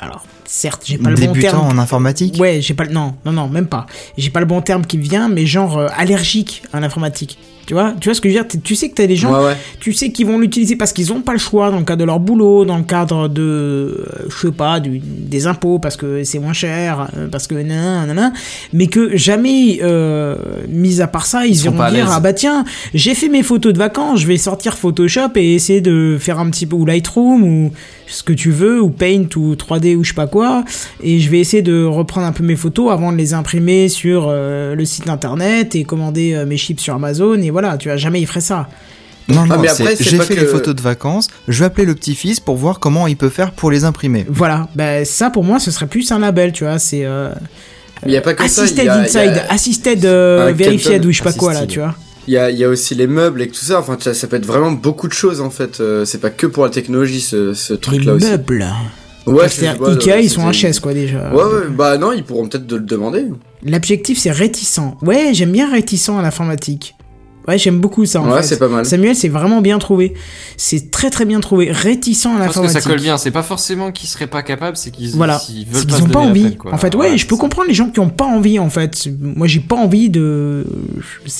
alors, 0.00 0.24
certes, 0.46 0.82
j'ai 0.84 0.98
pas 0.98 1.10
le 1.10 1.16
bon 1.16 1.32
Débutant 1.32 1.50
terme. 1.62 1.78
en 1.78 1.82
informatique? 1.82 2.36
Ouais, 2.38 2.60
j'ai 2.60 2.74
pas 2.74 2.84
le. 2.84 2.92
Non, 2.92 3.14
non, 3.24 3.32
non, 3.32 3.48
même 3.48 3.66
pas. 3.66 3.86
J'ai 4.16 4.30
pas 4.30 4.40
le 4.40 4.46
bon 4.46 4.60
terme 4.60 4.84
qui 4.86 4.98
me 4.98 5.02
vient, 5.02 5.28
mais 5.28 5.46
genre 5.46 5.78
euh, 5.78 5.86
allergique 5.96 6.62
à 6.72 6.80
l'informatique. 6.80 7.38
Tu 7.66 7.72
vois, 7.72 7.94
tu 7.98 8.08
vois 8.08 8.14
ce 8.14 8.20
que 8.20 8.28
je 8.28 8.34
veux 8.36 8.44
dire? 8.44 8.60
Tu 8.62 8.74
sais 8.74 8.90
que 8.90 8.94
t'as 8.94 9.06
des 9.06 9.16
gens, 9.16 9.32
Ouais, 9.32 9.44
ouais. 9.46 9.56
tu 9.80 9.92
sais 9.94 10.10
qu'ils 10.10 10.26
vont 10.26 10.38
l'utiliser 10.38 10.76
parce 10.76 10.92
qu'ils 10.92 11.12
ont 11.12 11.22
pas 11.22 11.32
le 11.32 11.38
choix 11.38 11.70
dans 11.70 11.78
le 11.78 11.84
cadre 11.84 12.00
de 12.00 12.04
leur 12.04 12.20
boulot, 12.20 12.64
dans 12.66 12.76
le 12.76 12.84
cadre 12.84 13.28
de, 13.28 13.42
euh, 13.42 14.04
je 14.28 14.46
sais 14.48 14.52
pas, 14.52 14.80
du- 14.80 15.00
des 15.00 15.46
impôts 15.46 15.78
parce 15.78 15.96
que 15.96 16.24
c'est 16.24 16.38
moins 16.38 16.52
cher, 16.52 17.08
euh, 17.16 17.28
parce 17.28 17.46
que 17.46 17.54
nan, 17.54 18.06
nan, 18.06 18.14
nan, 18.16 18.32
mais 18.74 18.86
que 18.88 19.16
jamais, 19.16 19.78
euh, 19.82 20.36
mis 20.68 21.00
à 21.00 21.06
part 21.06 21.24
ça, 21.26 21.46
ils, 21.46 21.56
seront 21.56 21.76
iront 21.76 21.90
dire 21.90 22.06
ah 22.10 22.20
bah 22.20 22.32
tiens, 22.34 22.64
j'ai 22.92 23.14
fait 23.14 23.28
mes 23.28 23.42
photos 23.42 23.72
de 23.72 23.78
vacances, 23.78 24.20
je 24.20 24.26
vais 24.26 24.36
sortir 24.36 24.76
Photoshop 24.76 25.30
et 25.36 25.54
essayer 25.54 25.80
de 25.80 26.18
faire 26.20 26.38
un 26.38 26.50
petit 26.50 26.66
peu 26.66 26.76
ou 26.76 26.84
Lightroom 26.84 27.42
ou 27.44 27.72
ce 28.06 28.22
que 28.22 28.32
tu 28.32 28.50
veux 28.50 28.80
ou 28.82 28.90
Paint 28.90 29.26
ou 29.36 29.54
3D 29.54 29.96
ou 29.96 30.04
je 30.04 30.08
sais 30.10 30.14
pas 30.14 30.26
quoi 30.26 30.64
et 31.02 31.20
je 31.20 31.30
vais 31.30 31.40
essayer 31.40 31.62
de 31.62 31.84
reprendre 31.84 32.26
un 32.26 32.32
peu 32.32 32.44
mes 32.44 32.56
photos 32.56 32.92
avant 32.92 33.10
de 33.12 33.16
les 33.16 33.32
imprimer 33.34 33.88
sur 33.88 34.26
euh, 34.28 34.74
le 34.74 34.84
site 34.84 35.08
internet 35.08 35.74
et 35.74 35.84
commander 35.84 36.34
euh, 36.34 36.44
mes 36.46 36.56
chips 36.56 36.80
sur 36.80 36.94
Amazon 36.94 37.40
et 37.40 37.50
voilà, 37.50 37.76
tu 37.78 37.88
vois, 37.88 37.96
jamais 37.96 38.20
il 38.20 38.26
ferait 38.26 38.40
ça. 38.42 38.68
Non, 39.26 39.46
non, 39.46 39.54
Ah, 39.54 39.58
mais 39.62 39.68
après, 39.68 39.96
j'ai 39.98 40.18
fait 40.18 40.34
que- 40.34 40.40
les 40.40 40.46
photos 40.46 40.74
de 40.74 40.82
vacances, 40.82 41.28
je 41.48 41.58
vais 41.60 41.64
appeler 41.64 41.86
le 41.86 41.94
petit-fils 41.94 42.40
pour 42.40 42.56
voir 42.56 42.78
comment 42.78 43.06
il 43.06 43.16
peut 43.16 43.30
faire 43.30 43.52
pour 43.52 43.70
les 43.70 43.84
imprimer. 43.84 44.26
Voilà, 44.28 44.68
bah, 44.74 45.04
ça 45.06 45.30
pour 45.30 45.44
moi 45.44 45.58
ce 45.58 45.70
serait 45.70 45.86
plus 45.86 46.12
un 46.12 46.18
label, 46.18 46.52
tu 46.52 46.64
vois, 46.64 46.78
c'est 46.78 47.06
euh, 47.06 47.30
Il 48.04 48.12
y 48.12 48.16
a 48.18 48.20
pas 48.20 48.34
que 48.34 48.46
ça. 48.46 48.62
assisted 48.64 48.84
y 48.84 48.88
a- 48.88 48.96
y 48.98 49.00
inside, 49.00 49.42
a- 49.48 49.52
assisted 49.54 50.04
euh, 50.04 50.52
verified 50.54 50.92
Kenton 51.00 51.08
ou 51.08 51.12
je 51.12 51.16
sais 51.18 51.24
pas 51.24 51.32
quoi 51.32 51.54
là, 51.54 51.66
tu 51.66 51.78
vois. 51.78 51.94
Il 52.26 52.34
y 52.34 52.38
a, 52.38 52.50
il 52.50 52.56
y 52.58 52.64
a 52.64 52.68
aussi 52.68 52.94
les 52.94 53.06
meubles 53.06 53.42
et 53.42 53.48
tout 53.48 53.54
ça. 53.64 53.78
Enfin, 53.80 53.96
ça, 54.00 54.14
ça 54.14 54.26
peut 54.26 54.36
être 54.36 54.46
vraiment 54.46 54.72
beaucoup 54.72 55.08
de 55.08 55.12
choses 55.12 55.40
en 55.40 55.50
fait. 55.50 55.80
Euh, 55.80 56.04
c'est 56.04 56.18
pas 56.20 56.30
que 56.30 56.46
pour 56.46 56.64
la 56.64 56.70
technologie 56.70 57.20
ce, 57.20 57.52
ce 57.54 57.74
Les 57.74 57.78
truc-là 57.80 58.14
aussi. 58.14 58.26
meubles. 58.26 58.66
Ouais, 59.26 59.48
C'est-à-dire 59.48 59.82
Ikea, 59.86 60.10
euh, 60.12 60.20
ils 60.20 60.30
sont 60.30 60.50
HS 60.50 60.80
quoi 60.80 60.92
déjà. 60.92 61.30
Ouais, 61.32 61.42
ouais, 61.44 61.68
bah 61.70 61.96
non, 61.98 62.12
ils 62.12 62.22
pourront 62.24 62.46
peut-être 62.48 62.66
de 62.66 62.76
le 62.76 62.82
demander. 62.82 63.24
L'objectif 63.62 64.18
c'est 64.18 64.30
réticent. 64.30 64.80
Ouais, 65.02 65.30
j'aime 65.32 65.52
bien 65.52 65.70
réticent 65.70 66.10
à 66.10 66.20
l'informatique. 66.22 66.94
Ouais, 67.46 67.58
j'aime 67.58 67.78
beaucoup 67.78 68.06
ça 68.06 68.22
en 68.22 68.30
ouais, 68.30 68.38
fait. 68.40 68.48
c'est 68.48 68.58
pas 68.58 68.68
mal. 68.68 68.86
Samuel, 68.86 69.14
c'est 69.14 69.28
vraiment 69.28 69.60
bien 69.60 69.78
trouvé. 69.78 70.14
C'est 70.56 70.90
très 70.90 71.10
très 71.10 71.26
bien 71.26 71.40
trouvé. 71.40 71.70
Réticent 71.72 72.24
à 72.26 72.30
Je 72.30 72.36
pense 72.36 72.38
que 72.38 72.44
l'informatique. 72.60 72.80
ça 72.82 72.88
colle 72.88 73.00
bien. 73.02 73.18
C'est 73.18 73.30
pas 73.30 73.42
forcément 73.42 73.92
qu'ils 73.92 74.08
seraient 74.08 74.26
pas 74.26 74.42
capables, 74.42 74.78
c'est 74.78 74.90
qu'ils 74.90 75.10
Voilà. 75.10 75.38
C'est 75.38 75.52
veulent 75.70 75.84
qu'ils 75.84 75.90
pas 75.90 75.96
ont 76.02 76.06
se 76.06 76.12
pas 76.12 76.18
envie. 76.20 76.56
en 76.72 76.78
fait, 76.78 76.94
ouais, 76.94 77.18
je 77.18 77.26
peux 77.26 77.34
c'est 77.34 77.36
ça. 77.36 77.40
comprendre 77.42 77.68
les 77.68 77.74
gens 77.74 77.90
qui 77.90 78.00
ont 78.00 78.08
pas 78.08 78.24
envie. 78.24 78.58
En 78.58 78.70
fait, 78.70 79.08
moi, 79.20 79.46
j'ai 79.46 79.60
pas 79.60 79.76
envie 79.76 80.08
de. 80.08 80.66
Bah, 80.66 81.30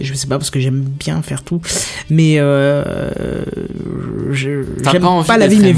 Je 0.00 0.14
sais 0.14 0.26
pas 0.26 0.38
parce 0.38 0.50
que 0.50 0.60
j'aime 0.60 0.80
bien 0.80 1.20
faire 1.22 1.42
tout, 1.42 1.60
mais 2.08 2.36
euh, 2.38 3.44
j'aime 4.32 4.64
pas 5.00 5.08
envie 5.08 5.26
pas 5.26 5.38
laver 5.38 5.56
mes. 5.56 5.74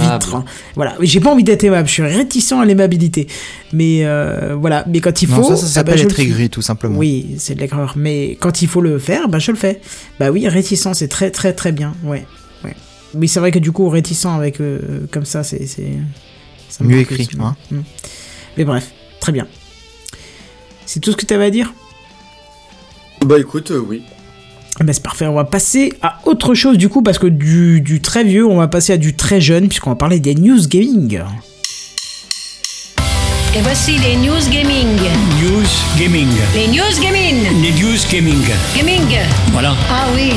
Voilà, 0.75 0.95
j'ai 1.01 1.21
pas 1.21 1.33
envie 1.33 1.45
d'être 1.45 1.65
aimable. 1.65 1.89
Je 1.89 1.93
suis 1.93 2.03
réticent 2.03 2.53
à 2.53 2.65
l'aimabilité, 2.65 3.27
mais 3.73 4.05
euh, 4.05 4.55
voilà. 4.59 4.85
Mais 4.89 5.01
quand 5.01 5.23
il 5.23 5.31
Non, 5.31 5.37
faut, 5.37 5.43
ça, 5.43 5.57
ça 5.57 5.63
ah 5.81 5.83
bah, 5.83 5.93
s'appelle 5.93 6.05
le 6.05 6.11
être 6.11 6.21
aigri, 6.21 6.51
tout 6.51 6.63
simplement. 6.63 6.99
Oui, 6.99 7.37
c'est 7.39 7.55
de 7.55 7.61
l'aigreur. 7.61 7.95
Mais 7.97 8.37
quand 8.41 8.63
il 8.63 8.69
faut 8.69 8.81
le 8.81 8.99
faire, 8.99 9.29
bah 9.29 9.39
je 9.39 9.51
le 9.53 9.57
fais. 9.59 9.81
Bah 10.21 10.31
oui, 10.31 10.47
réticent, 10.49 10.93
c'est 10.93 11.09
très 11.09 11.31
très 11.31 11.53
très 11.53 11.73
bien. 11.73 11.95
Ouais, 12.05 12.27
ouais. 12.65 12.75
Oui, 13.15 13.29
c'est 13.29 13.41
vrai 13.41 13.51
que 13.51 13.59
du 13.59 13.73
coup, 13.73 13.89
réticent 13.89 14.27
avec 14.27 14.61
euh, 14.61 15.07
comme 15.11 15.25
ça, 15.25 15.43
c'est 15.43 15.67
Mieux 16.81 16.99
écrit, 16.99 17.27
plus. 17.27 17.41
hein. 17.41 17.57
Mm. 17.71 17.81
Mais 18.57 18.65
bref, 18.65 18.91
très 19.21 19.33
bien. 19.33 19.47
C'est 20.87 21.01
tout 21.01 21.13
ce 21.13 21.17
que 21.17 21.25
tu 21.27 21.33
avais 21.35 21.47
à 21.47 21.51
dire? 21.51 21.73
Bah 23.25 23.39
écoute, 23.39 23.71
euh, 23.71 23.79
oui. 23.87 24.03
Eh 24.81 24.85
ben 24.85 24.93
c'est 24.93 25.03
parfait, 25.03 25.27
on 25.27 25.35
va 25.35 25.45
passer 25.45 25.93
à 26.03 26.19
autre 26.25 26.55
chose 26.55 26.77
du 26.79 26.89
coup, 26.89 27.03
parce 27.03 27.19
que 27.19 27.27
du, 27.27 27.81
du 27.81 28.01
très 28.01 28.25
vieux, 28.25 28.47
on 28.47 28.57
va 28.57 28.69
passer 28.69 28.93
à 28.95 28.97
du 28.97 29.15
très 29.15 29.41
jeune, 29.41 29.69
puisqu'on 29.69 29.91
va 29.91 29.97
parler 29.97 30.19
des 30.19 30.35
news 30.35 30.67
gaming. 30.67 31.21
Et 33.55 33.61
voici 33.61 33.99
les 33.99 34.17
news 34.17 34.41
gaming. 34.51 34.97
News 35.43 35.69
Gaming. 35.99 36.27
Les 36.55 36.69
news 36.69 37.01
gaming. 37.03 37.63
Les 37.63 37.73
news 37.73 37.99
gaming. 38.11 38.43
Gaming. 38.77 39.19
Voilà. 39.53 39.75
Ah 39.91 40.07
oui. 40.15 40.33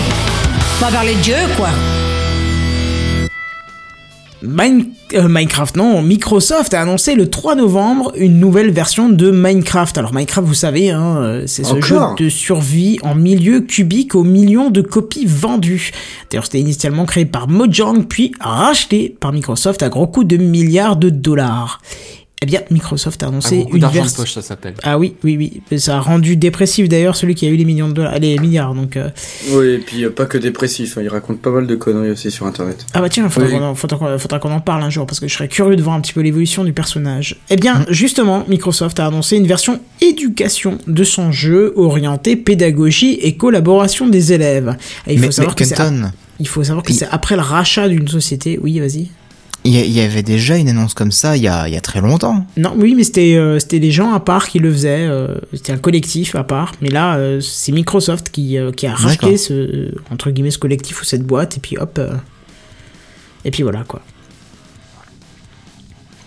On 0.81 0.85
va 0.85 0.91
parler 0.91 1.15
de 1.15 1.21
Dieu, 1.21 1.35
quoi. 1.55 1.69
Mine- 4.41 4.91
euh, 5.13 5.27
Minecraft, 5.27 5.75
non, 5.77 6.01
Microsoft 6.01 6.73
a 6.73 6.81
annoncé 6.81 7.15
le 7.15 7.29
3 7.29 7.55
novembre 7.55 8.11
une 8.15 8.39
nouvelle 8.39 8.71
version 8.71 9.09
de 9.09 9.29
Minecraft. 9.29 9.97
Alors 9.97 10.13
Minecraft, 10.13 10.47
vous 10.47 10.53
savez, 10.53 10.89
hein, 10.89 11.17
euh, 11.17 11.43
c'est 11.45 11.63
ce 11.63 11.79
jeu 11.81 11.99
de 12.17 12.29
survie 12.29 12.97
en 13.03 13.13
milieu 13.13 13.61
cubique 13.61 14.15
aux 14.15 14.23
millions 14.23 14.71
de 14.71 14.81
copies 14.81 15.25
vendues. 15.25 15.91
D'ailleurs, 16.29 16.45
c'était 16.45 16.59
initialement 16.59 17.05
créé 17.05 17.25
par 17.25 17.47
Mojang, 17.47 18.05
puis 18.07 18.31
racheté 18.39 19.15
par 19.19 19.31
Microsoft 19.31 19.83
à 19.83 19.89
gros 19.89 20.07
coût 20.07 20.23
de 20.23 20.37
milliards 20.37 20.97
de 20.97 21.09
dollars. 21.09 21.81
Eh 22.45 22.47
bien, 22.47 22.61
Microsoft 22.69 23.23
a 23.23 23.25
Ah, 23.25 23.29
annoncé 23.29 23.65
une 23.73 23.79
d'argent 23.79 23.95
de 23.95 24.01
version. 24.03 24.21
poche, 24.21 24.33
ça 24.33 24.43
s'appelle. 24.43 24.75
Ah 24.83 24.99
oui, 24.99 25.15
oui, 25.23 25.35
oui. 25.35 25.61
Mais 25.71 25.79
Ça 25.79 25.97
a 25.97 25.99
rendu 25.99 26.37
dépressif 26.37 26.87
d'ailleurs 26.87 27.15
celui 27.15 27.33
qui 27.33 27.47
a 27.47 27.49
eu 27.49 27.55
les 27.55 27.65
millions 27.65 27.87
de 27.87 27.93
dollars, 27.93 28.19
les 28.19 28.37
milliards. 28.37 28.75
Donc, 28.75 28.97
euh, 28.97 29.09
Oui, 29.51 29.69
et 29.69 29.77
puis 29.79 30.05
euh, 30.05 30.11
pas 30.11 30.27
que 30.27 30.37
dépressif, 30.37 30.95
hein, 30.99 31.01
il 31.01 31.09
raconte 31.09 31.39
pas 31.41 31.49
mal 31.49 31.65
de 31.65 31.73
conneries 31.75 32.11
aussi 32.11 32.29
sur 32.29 32.45
internet. 32.45 32.85
Ah 32.93 33.01
bah 33.01 33.09
tiens, 33.09 33.27
faudra 33.29 33.49
Oui. 33.49 33.55
qu'on 33.57 33.63
en- 33.63 33.73
faudra 33.73 33.97
qu'on 33.97 34.19
faudra 34.19 34.37
qu'on 34.37 34.51
en 34.51 34.59
parle 34.59 34.83
un 34.83 34.91
jour 34.91 35.07
parce 35.07 35.19
que 35.19 35.27
je 35.27 35.33
serais 35.33 35.47
curieux 35.47 35.75
de 35.75 35.81
voir 35.81 35.95
un 35.95 36.01
petit 36.01 36.13
peu 36.13 36.21
l'évolution 36.21 36.63
du 36.63 36.71
personnage. 36.73 37.37
Eh 37.49 37.55
bien, 37.55 37.83
justement, 37.89 38.45
Microsoft 38.47 38.99
a 38.99 39.07
annoncé 39.07 39.37
une 39.37 39.47
version 39.47 39.79
éducation 40.01 40.77
de 40.85 41.03
son 41.03 41.31
jeu 41.31 41.73
orienté 41.75 42.35
pédagogie 42.35 43.13
et 43.23 43.35
collaboration 43.37 44.07
des 44.07 44.33
élèves. 44.33 44.77
Et 45.07 45.13
il 45.13 45.19
faut 45.19 45.25
mais, 45.25 45.31
savoir 45.31 45.55
mais 45.57 45.63
que 45.63 45.67
c'est 45.67 45.75
Kenton, 45.75 46.11
il 46.39 46.47
faut 46.47 46.63
savoir 46.63 46.83
que 46.85 46.91
il- 46.91 46.95
c'est 46.95 47.07
après 47.09 47.35
le 47.37 47.41
rachat 47.41 47.89
d'une 47.89 48.07
société. 48.07 48.59
Oui, 48.61 48.79
vas-y. 48.79 49.09
Il 49.65 49.91
y, 49.91 49.99
avait 49.99 50.21
déjà 50.21 50.57
une 50.57 50.69
annonce 50.69 50.93
comme 50.93 51.11
ça 51.11 51.35
il 51.35 51.41
y 51.41 51.47
a, 51.47 51.67
il 51.67 51.73
y 51.73 51.77
a 51.77 51.81
très 51.81 51.99
longtemps. 51.99 52.45
Non, 52.55 52.73
oui, 52.77 52.93
mais 52.93 53.03
c'était 53.03 53.35
euh, 53.35 53.57
c'était 53.57 53.79
les 53.79 53.91
gens 53.91 54.13
à 54.13 54.19
part 54.19 54.47
qui 54.47 54.59
le 54.59 54.71
faisaient. 54.71 55.07
euh, 55.07 55.39
c'était 55.53 55.73
un 55.73 55.77
collectif 55.77 56.35
à 56.35 56.43
part. 56.43 56.73
Mais 56.81 56.89
là, 56.89 57.15
euh, 57.15 57.41
c'est 57.41 57.71
Microsoft 57.71 58.29
qui, 58.29 58.59
euh, 58.59 58.71
qui 58.71 58.85
a 58.85 58.93
racheté 58.93 59.37
ce 59.37 59.91
entre 60.11 60.29
guillemets 60.29 60.51
ce 60.51 60.59
collectif 60.59 61.01
ou 61.01 61.05
cette 61.05 61.23
boîte 61.23 61.57
et 61.57 61.59
puis 61.59 61.77
hop. 61.79 61.99
et 63.43 63.51
puis 63.51 63.63
voilà 63.63 63.83
quoi. 63.87 64.01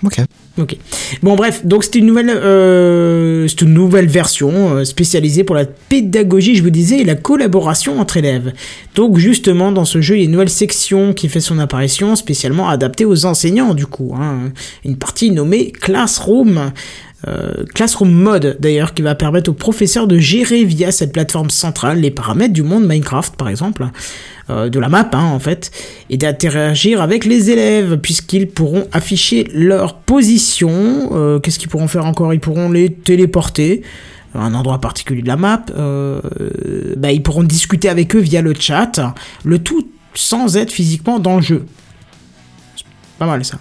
Ok. 0.03 0.21
Ok. 0.59 0.77
Bon 1.23 1.37
bref, 1.37 1.65
donc 1.65 1.85
c'était 1.85 2.01
une 2.01 2.07
nouvelle, 2.07 2.31
euh, 2.31 3.47
c'est 3.47 3.63
une 3.63 3.73
nouvelle 3.73 4.09
version 4.09 4.75
euh, 4.75 4.85
spécialisée 4.85 5.45
pour 5.45 5.55
la 5.55 5.65
pédagogie, 5.65 6.57
je 6.57 6.65
vous 6.65 6.71
disais, 6.71 6.99
et 6.99 7.05
la 7.05 7.15
collaboration 7.15 8.01
entre 8.01 8.17
élèves. 8.17 8.53
Donc 8.97 9.19
justement, 9.19 9.71
dans 9.71 9.85
ce 9.85 10.01
jeu, 10.01 10.17
il 10.17 10.19
y 10.19 10.23
a 10.23 10.25
une 10.25 10.33
nouvelle 10.33 10.49
section 10.49 11.13
qui 11.13 11.29
fait 11.29 11.41
son 11.41 11.61
apparition, 11.61 12.17
spécialement 12.17 12.69
adaptée 12.69 13.05
aux 13.05 13.25
enseignants 13.25 13.73
du 13.73 13.87
coup. 13.87 14.15
Hein. 14.19 14.53
Une 14.85 14.97
partie 14.97 15.31
nommée 15.31 15.71
Classroom. 15.71 16.73
Euh, 17.27 17.65
Classroom 17.75 18.13
Mode 18.13 18.59
d'ailleurs 18.61 18.95
qui 18.95 19.03
va 19.03 19.17
permettre 19.17 19.51
aux 19.51 19.55
professeurs 19.55 20.07
de 20.07 20.19
gérer 20.19 20.63
via 20.65 20.93
cette 20.93 21.13
plateforme 21.13 21.51
centrale 21.51 21.99
les 21.99 22.13
paramètres 22.13 22.53
du 22.53 22.63
monde 22.63 22.87
Minecraft 22.87 23.35
par 23.35 23.49
exemple 23.49 23.89
euh, 24.51 24.71
de 24.71 24.81
la 24.81 24.89
map 24.89 25.11
hein, 25.13 25.25
en 25.25 25.39
fait 25.39 25.71
et 26.09 26.17
d'interagir 26.17 27.03
avec 27.03 27.27
les 27.27 27.51
élèves 27.51 27.99
puisqu'ils 27.99 28.49
pourront 28.49 28.87
afficher 28.93 29.47
leur 29.53 29.97
position. 29.97 31.11
Euh, 31.13 31.39
qu'est-ce 31.39 31.59
qu'ils 31.59 31.69
pourront 31.69 31.89
faire 31.89 32.07
encore? 32.07 32.33
Ils 32.33 32.41
pourront 32.41 32.71
les 32.71 32.91
téléporter 32.91 33.83
à 34.35 34.41
un 34.41 34.55
endroit 34.55 34.81
particulier 34.81 35.23
de 35.23 35.29
la 35.29 35.37
map. 35.37 35.67
Euh, 35.77 36.21
bah, 36.97 37.13
ils 37.13 37.23
pourront 37.23 37.43
discuter 37.43 37.89
avec 37.89 38.17
eux 38.17 38.21
via 38.21 38.41
le 38.41 38.55
chat 38.59 39.01
le 39.45 39.59
tout 39.59 39.87
sans 40.15 40.57
être 40.57 40.73
physiquement 40.73 41.19
dans 41.19 41.37
le 41.37 41.43
jeu. 41.43 41.67
Pas 43.19 43.27
mal 43.27 43.45
ça 43.45 43.59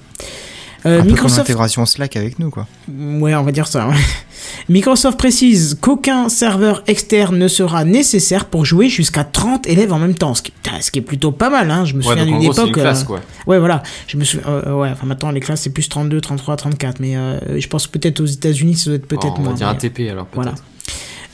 Euh, 0.87 0.95
un 0.95 1.01
peu 1.01 1.01
comme 1.03 1.11
Microsoft 1.11 1.37
l'intégration 1.39 1.85
Slack 1.85 2.15
avec 2.15 2.39
nous, 2.39 2.49
quoi. 2.49 2.67
Ouais, 2.87 3.35
on 3.35 3.43
va 3.43 3.51
dire 3.51 3.67
ça. 3.67 3.87
ouais. 3.87 3.95
Microsoft 4.69 5.17
précise 5.17 5.77
qu'aucun 5.81 6.29
serveur 6.29 6.83
externe 6.87 7.37
ne 7.37 7.47
sera 7.47 7.83
nécessaire 7.83 8.45
pour 8.45 8.65
jouer 8.65 8.89
jusqu'à 8.89 9.23
30 9.23 9.67
élèves 9.67 9.91
en 9.93 9.99
même 9.99 10.15
temps, 10.15 10.33
ce 10.33 10.41
qui, 10.41 10.51
putain, 10.51 10.79
ce 10.81 10.91
qui 10.91 10.99
est 10.99 11.03
plutôt 11.03 11.31
pas 11.31 11.49
mal. 11.49 11.69
Hein. 11.71 11.85
Je 11.85 11.93
me 11.93 11.99
Ouais, 11.99 12.09
souviens 12.09 12.25
d'une 12.25 12.39
c'est 12.41 12.45
une 12.61 12.67
époque. 12.67 12.73
classe, 12.73 13.01
euh, 13.03 13.05
quoi. 13.05 13.19
Ouais, 13.47 13.59
voilà. 13.59 13.83
Je 14.07 14.17
me 14.17 14.23
souviens. 14.23 14.47
euh, 14.47 14.73
ouais, 14.75 14.89
enfin 14.91 15.05
maintenant 15.05 15.31
les 15.31 15.39
classes 15.39 15.61
c'est 15.61 15.69
plus 15.73 15.89
32, 15.89 16.21
33, 16.21 16.55
34, 16.57 16.99
mais 16.99 17.15
euh, 17.17 17.59
je 17.59 17.67
pense 17.67 17.87
peut-être 17.87 18.19
aux 18.21 18.25
États-Unis 18.25 18.75
ça 18.75 18.89
doit 18.89 18.95
être 18.95 19.07
peut-être 19.07 19.25
Oh, 19.27 19.39
on 19.39 19.41
va 19.41 19.49
moins. 19.49 19.53
dire 19.53 19.67
mais- 19.67 19.73
un 19.73 19.75
TP 19.75 20.09
alors, 20.09 20.25
peut-être. 20.25 20.35
Voilà. 20.43 20.55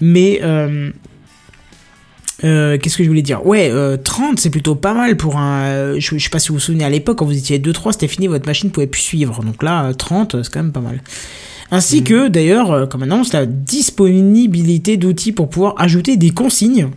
Mais 0.02 0.40
euh, 2.44 2.74
euh, 2.74 2.78
qu'est-ce 2.78 2.98
que 2.98 3.04
je 3.04 3.10
voulais 3.10 3.22
dire 3.22 3.46
Ouais, 3.46 3.70
euh, 3.72 3.98
30 3.98 4.40
c'est 4.40 4.50
plutôt 4.50 4.76
pas 4.76 4.94
mal 4.94 5.18
pour 5.18 5.38
un. 5.38 5.64
euh, 5.64 5.96
je, 6.00 6.18
je 6.18 6.24
sais 6.24 6.30
pas 6.30 6.40
si 6.40 6.50
vous 6.50 6.56
vous 6.56 6.60
souvenez 6.60 6.84
à 6.84 6.90
l'époque 6.90 7.18
quand 7.20 7.26
vous 7.26 7.38
étiez 7.38 7.60
2-3, 7.60 7.94
c'était 7.94 8.08
fini, 8.08 8.28
votre 8.28 8.46
machine 8.46 8.70
pouvait 8.72 8.88
plus 8.88 9.02
suivre. 9.02 9.44
Donc 9.44 9.64
là, 9.64 9.86
euh, 9.86 9.94
30 9.94 10.44
c'est 10.44 10.52
quand 10.52 10.62
même 10.64 10.72
pas 10.72 10.82
mal. 10.82 11.02
Ainsi 11.72 12.04
que 12.04 12.28
d'ailleurs, 12.28 12.72
euh, 12.72 12.86
comme 12.86 13.04
annonce, 13.04 13.34
la 13.34 13.46
disponibilité 13.46 14.98
d'outils 14.98 15.32
pour 15.32 15.50
pouvoir 15.50 15.76
ajouter 15.78 16.18
des 16.18 16.30
consignes, 16.32 16.90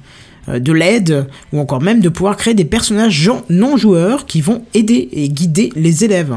euh, 0.49 0.59
de 0.59 0.73
l'aide, 0.73 1.27
ou 1.53 1.59
encore 1.61 1.81
même 1.83 2.01
de 2.01 2.09
pouvoir 2.09 2.37
créer 2.37 2.55
des 2.55 2.65
personnages 2.65 3.31
non 3.49 3.77
joueurs 3.77 4.27
qui 4.27 4.41
vont 4.41 4.63
aider 4.75 5.09
et 5.13 5.29
guider 5.29 5.73
les 5.77 6.05
élèves. 6.05 6.37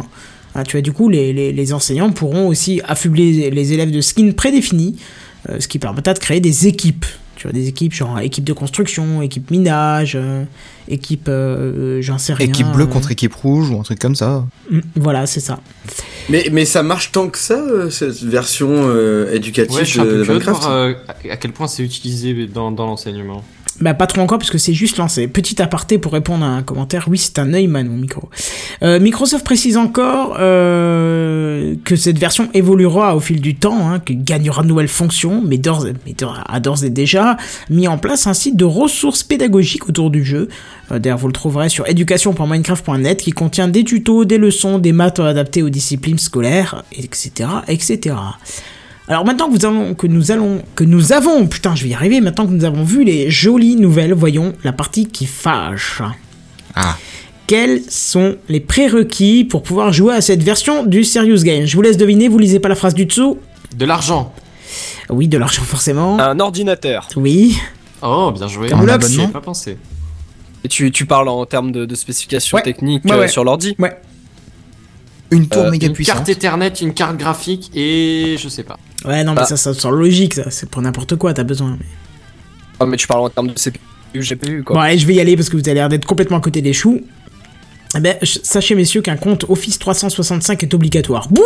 Ah, 0.56 0.64
tu 0.64 0.74
vois, 0.78 0.82
du 0.82 0.92
coup, 0.92 1.10
les, 1.10 1.32
les- 1.34 1.52
les 1.52 1.74
enseignants 1.74 2.10
pourront 2.12 2.48
aussi 2.48 2.82
affubler 2.88 3.50
les 3.52 3.74
élèves 3.74 3.92
de 3.92 4.02
skins 4.02 4.34
prédéfinis, 4.34 4.96
euh, 5.50 5.58
ce 5.60 5.68
qui 5.68 5.78
permettra 5.80 6.14
de 6.14 6.20
créer 6.20 6.40
des 6.40 6.68
équipes. 6.68 7.06
Tu 7.40 7.48
vois, 7.48 7.54
des 7.54 7.70
équipes 7.70 7.94
genre 7.94 8.20
équipe 8.20 8.44
de 8.44 8.52
construction, 8.52 9.22
équipe 9.22 9.50
minage, 9.50 10.18
euh, 10.20 10.44
équipe, 10.90 11.30
euh, 11.30 12.00
euh, 12.00 12.02
j'en 12.02 12.18
sais 12.18 12.34
rien. 12.34 12.46
Équipe 12.50 12.68
bleue 12.74 12.84
euh, 12.84 12.88
contre 12.88 13.12
équipe 13.12 13.34
rouge 13.34 13.70
ou 13.70 13.80
un 13.80 13.84
truc 13.84 13.98
comme 13.98 14.16
ça. 14.16 14.46
mm, 14.70 14.80
Voilà, 14.98 15.26
c'est 15.26 15.40
ça. 15.40 15.62
Mais, 16.28 16.50
mais 16.52 16.66
ça 16.66 16.84
marche 16.84 17.14
tant 17.14 17.30
que 17.30 17.38
ça, 17.38 17.90
cette 17.92 18.22
version 18.24 18.68
euh, 18.72 19.32
éducative 19.34 19.74
Ouais, 19.78 19.86
je 19.86 19.90
suis 19.90 20.00
un 20.02 20.04
de 20.04 20.10
peu 20.10 20.24
curieux 20.24 20.40
de 20.40 20.44
Minecraft 20.46 20.62
voir 20.64 20.74
euh, 20.74 20.94
à 21.30 21.38
quel 21.38 21.54
point 21.54 21.68
c'est 21.68 21.82
utilisé 21.82 22.46
dans, 22.46 22.72
dans 22.74 22.86
l'enseignement. 22.86 23.42
Bah 23.82 23.94
pas 23.94 24.08
trop 24.08 24.22
encore 24.22 24.40
parce 24.40 24.52
que 24.52 24.58
c'est 24.58 24.74
juste 24.74 24.98
lancé. 24.98 25.28
Petit 25.28 25.62
aparté 25.62 25.98
pour 25.98 26.12
répondre 26.12 26.44
à 26.44 26.50
un 26.50 26.64
commentaire. 26.64 27.06
Oui, 27.08 27.18
c'est 27.18 27.40
un 27.40 27.46
Neumann 27.46 27.88
mon 27.88 27.96
micro. 27.98 28.30
Euh, 28.84 29.00
Microsoft 29.00 29.46
précise 29.46 29.78
encore 29.78 30.36
euh, 30.40 31.76
que 31.86 31.96
cette 31.96 32.18
version 32.18 32.50
évoluera 32.54 33.16
au 33.16 33.20
fil 33.22 33.40
du 33.40 33.56
temps, 33.56 33.90
hein, 33.90 34.00
qu'il 34.00 34.24
gagnera 34.24 34.64
de 34.64 34.68
nouvelles 34.68 34.90
fonctions, 34.90 35.42
mais 35.46 35.58
d'ores 35.58 35.86
d'ores- 36.62 36.84
et 36.84 36.90
déjà 36.90 37.38
mis 37.70 37.88
en 37.88 37.98
place 37.98 38.28
un 38.28 38.34
site 38.34 38.58
de 38.58 38.66
ressources 38.66 39.24
pédagogiques 39.24 39.88
autour 39.88 40.10
du 40.10 40.26
jeu. 40.26 40.50
Euh, 40.92 41.00
D'ailleurs, 41.00 41.18
vous 41.20 41.28
le 41.28 41.34
trouverez 41.34 41.70
sur 41.70 41.88
education.minecraft.net 41.88 43.22
qui 43.22 43.32
contient 43.32 43.68
des 43.70 43.84
tutos, 43.84 44.26
des 44.26 44.38
leçons, 44.38 44.80
des 44.80 44.92
maths 44.92 45.20
adaptées 45.20 45.64
aux 45.64 45.70
disciplines 45.70 46.18
scolaires, 46.20 46.84
etc., 46.92 47.50
etc. 47.68 48.16
Alors 49.10 49.26
maintenant 49.26 49.48
que, 49.48 49.54
vous 49.54 49.66
allons, 49.66 49.96
que 49.96 50.06
nous 50.08 50.32
allons, 50.32 50.62
que 50.76 50.84
nous 50.84 51.12
avons, 51.14 51.48
putain, 51.48 51.76
je 51.76 51.84
vais 51.84 51.90
y 51.90 51.94
arriver. 51.96 52.22
Maintenant 52.22 52.46
que 52.46 52.52
nous 52.52 52.64
avons 52.64 52.84
vu 52.84 53.04
les 53.04 53.30
jolies 53.32 53.76
nouvelles, 53.76 54.14
voyons 54.14 54.54
la 54.64 54.72
partie 54.72 55.08
qui 55.08 55.26
fâche. 55.26 56.02
Ah. 56.76 56.96
Quels 57.48 57.82
sont 57.90 58.38
les 58.48 58.60
prérequis 58.60 59.44
pour 59.46 59.64
pouvoir 59.64 59.92
jouer 59.92 60.14
à 60.14 60.22
cette 60.22 60.44
version 60.44 60.86
du 60.86 61.04
Serious 61.04 61.42
Game? 61.44 61.66
Je 61.66 61.76
vous 61.76 61.82
laisse 61.82 61.98
deviner. 61.98 62.28
Vous 62.28 62.38
lisez 62.38 62.60
pas 62.60 62.70
la 62.70 62.76
phrase 62.76 62.94
du 62.94 63.06
dessous? 63.08 63.40
De 63.76 63.86
l'argent 63.86 64.32
Oui, 65.10 65.28
de 65.28 65.40
l'argent 65.40 65.64
forcément. 65.64 66.20
Un 66.20 66.40
ordinateur. 66.40 67.08
Oui. 67.16 67.58
Oh, 68.04 68.32
bien 68.32 68.48
joué. 68.48 68.72
Un 68.72 68.88
abonnement 68.88 69.30
pas 69.30 69.42
pensé. 69.42 69.78
Et 70.64 70.68
tu, 70.68 70.92
tu 70.92 71.08
parles 71.08 71.30
en 71.30 71.44
termes 71.48 71.72
de, 71.72 71.86
de 71.86 71.96
spécifications 71.96 72.58
Ouais. 72.58 72.62
techniques 72.64 73.04
Ouais, 73.06 73.14
euh, 73.14 73.20
ouais. 73.22 73.28
sur 73.28 73.44
l'ordi? 73.44 73.76
Ouais. 73.80 73.98
Une 75.32 75.48
tour 75.48 75.64
Euh, 75.64 75.72
méga 75.72 75.88
Une 75.88 75.94
puissante. 75.94 76.18
carte 76.18 76.30
Ethernet, 76.30 76.74
une 76.82 76.94
carte 76.94 77.18
graphique 77.18 77.72
et 77.74 78.36
je 78.38 78.48
sais 78.50 78.64
pas. 78.64 78.78
Ouais, 79.06 79.24
non, 79.24 79.34
mais 79.34 79.42
Ah. 79.42 79.46
ça, 79.46 79.58
ça 79.58 79.74
sort 79.74 79.92
logique. 79.92 80.34
Ça, 80.34 80.50
c'est 80.52 80.70
pour 80.70 80.82
n'importe 80.82 81.16
quoi. 81.16 81.34
T'as 81.34 81.44
besoin. 81.44 81.78
mais- 81.80 81.86
Ah, 82.80 82.86
mais 82.86 82.98
tu 82.98 83.08
parles 83.08 83.22
en 83.22 83.30
termes 83.30 83.48
de 83.50 83.58
CPU, 83.60 83.80
GPU 84.22 84.64
quoi. 84.64 84.76
Bon, 84.76 84.82
allez, 84.82 84.98
je 84.98 85.06
vais 85.06 85.16
y 85.16 85.20
aller 85.20 85.36
parce 85.36 85.50
que 85.50 85.56
vous 85.58 85.64
avez 85.68 85.74
l'air 85.76 85.90
d'être 85.90 86.06
complètement 86.06 86.38
à 86.38 86.42
côté 86.42 86.62
des 86.62 86.74
choux. 86.74 87.02
Eh 87.96 88.00
ben, 88.00 88.16
ch- 88.22 88.40
sachez 88.44 88.76
messieurs 88.76 89.02
qu'un 89.02 89.18
compte 89.18 89.46
Office 89.50 89.80
365 89.80 90.62
est 90.64 90.74
obligatoire. 90.76 91.28
Bouh 91.30 91.42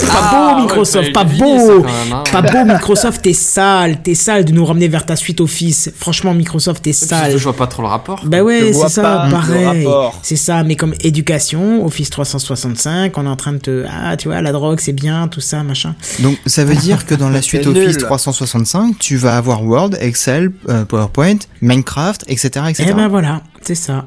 Pas 0.00 0.06
Ah, 0.20 0.54
beau 0.54 0.62
Microsoft, 0.62 0.92
fallait 1.04 1.12
pas 1.12 1.24
beau 1.24 1.82
quand 1.82 1.84
même, 1.84 2.12
hein. 2.12 2.24
Pas 2.30 2.42
beau 2.42 2.64
Microsoft, 2.66 3.22
t'es 3.22 3.32
sale, 3.32 4.02
t'es 4.02 4.14
sale 4.14 4.44
de 4.44 4.52
nous 4.52 4.64
ramener 4.66 4.88
vers 4.88 5.06
ta 5.06 5.16
suite 5.16 5.40
Office. 5.40 5.90
Franchement 5.96 6.34
Microsoft, 6.34 6.82
t'es 6.82 6.92
sale. 6.92 7.32
Je 7.32 7.38
vois 7.42 7.54
pas 7.56 7.66
trop 7.66 7.80
le 7.82 7.88
rapport. 7.88 8.20
Bah 8.26 8.42
ouais, 8.42 8.72
c'est 8.74 8.88
ça, 8.90 9.02
pas 9.02 9.28
pareil. 9.30 9.86
rapport. 9.86 10.18
C'est 10.22 10.36
ça, 10.36 10.62
mais 10.62 10.76
comme 10.76 10.94
éducation, 11.00 11.84
Office 11.86 12.10
365, 12.10 13.16
on 13.16 13.24
est 13.24 13.28
en 13.28 13.36
train 13.36 13.52
de 13.54 13.58
te... 13.58 13.84
Ah, 13.90 14.16
tu 14.18 14.28
vois, 14.28 14.42
la 14.42 14.52
drogue, 14.52 14.80
c'est 14.80 14.92
bien, 14.92 15.26
tout 15.28 15.40
ça, 15.40 15.62
machin. 15.62 15.94
Donc 16.20 16.36
ça 16.44 16.64
veut 16.64 16.76
dire 16.76 17.06
que 17.06 17.14
dans 17.14 17.30
la 17.30 17.40
suite 17.48 17.66
Office 17.66 17.96
nul. 17.96 17.96
365, 17.96 18.98
tu 18.98 19.16
vas 19.16 19.36
avoir 19.38 19.64
Word, 19.64 19.90
Excel, 20.00 20.50
euh, 20.68 20.84
PowerPoint, 20.84 21.38
Minecraft, 21.62 22.24
etc. 22.28 22.48
etc. 22.68 22.88
Eh 22.90 22.92
ben 22.92 23.08
voilà, 23.08 23.40
c'est 23.62 23.74
ça. 23.74 24.04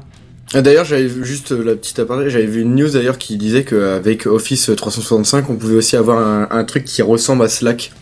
Ah, 0.54 0.60
D'ailleurs, 0.62 0.84
j'avais 0.84 1.06
vu 1.06 1.24
juste 1.24 1.52
euh, 1.52 1.62
la 1.64 1.74
petite 1.76 1.98
aparté, 1.98 2.28
j'avais 2.30 2.46
vu 2.46 2.60
une 2.62 2.74
news 2.74 2.90
d'ailleurs 2.90 3.18
qui 3.18 3.36
disait 3.36 3.64
qu'avec 3.64 4.26
Office 4.26 4.70
365, 4.76 5.48
on 5.50 5.56
pouvait 5.56 5.76
aussi 5.76 5.96
avoir 5.96 6.18
un, 6.18 6.48
un 6.50 6.64
truc 6.64 6.84
qui 6.84 7.00
ressemble 7.02 7.42
à 7.44 7.48
Slack, 7.48 7.92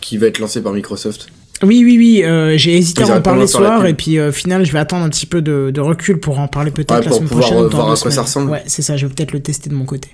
qui 0.00 0.18
va 0.18 0.26
être 0.26 0.38
lancé 0.38 0.60
par 0.62 0.72
Microsoft. 0.72 1.28
Oui, 1.62 1.82
oui, 1.84 1.96
oui, 1.96 2.22
euh, 2.24 2.58
j'ai 2.58 2.76
hésité 2.76 3.04
à 3.04 3.16
en 3.16 3.20
parler 3.22 3.46
ce 3.46 3.54
soir, 3.58 3.86
et 3.86 3.94
puis 3.94 4.18
euh, 4.18 4.32
final, 4.32 4.66
je 4.66 4.72
vais 4.72 4.80
attendre 4.80 5.04
un 5.04 5.08
petit 5.08 5.24
peu 5.24 5.40
de, 5.40 5.70
de 5.72 5.80
recul 5.80 6.18
pour 6.20 6.40
en 6.40 6.48
parler 6.48 6.70
peut-être 6.72 6.90
Ouais, 6.92 7.00
la 7.00 7.08
pour 7.08 7.16
semaine 7.18 7.28
prochaine. 7.30 7.56
ou 7.58 7.68
dans 7.68 7.76
voir 7.78 7.92
à 7.92 7.96
quoi 7.96 8.10
ça 8.10 8.22
ressemble. 8.22 8.50
Ouais, 8.50 8.62
c'est 8.66 8.82
ça, 8.82 8.96
je 8.96 9.06
vais 9.06 9.14
peut-être 9.14 9.32
le 9.32 9.40
tester 9.40 9.70
de 9.70 9.74
mon 9.74 9.84
côté. 9.84 10.10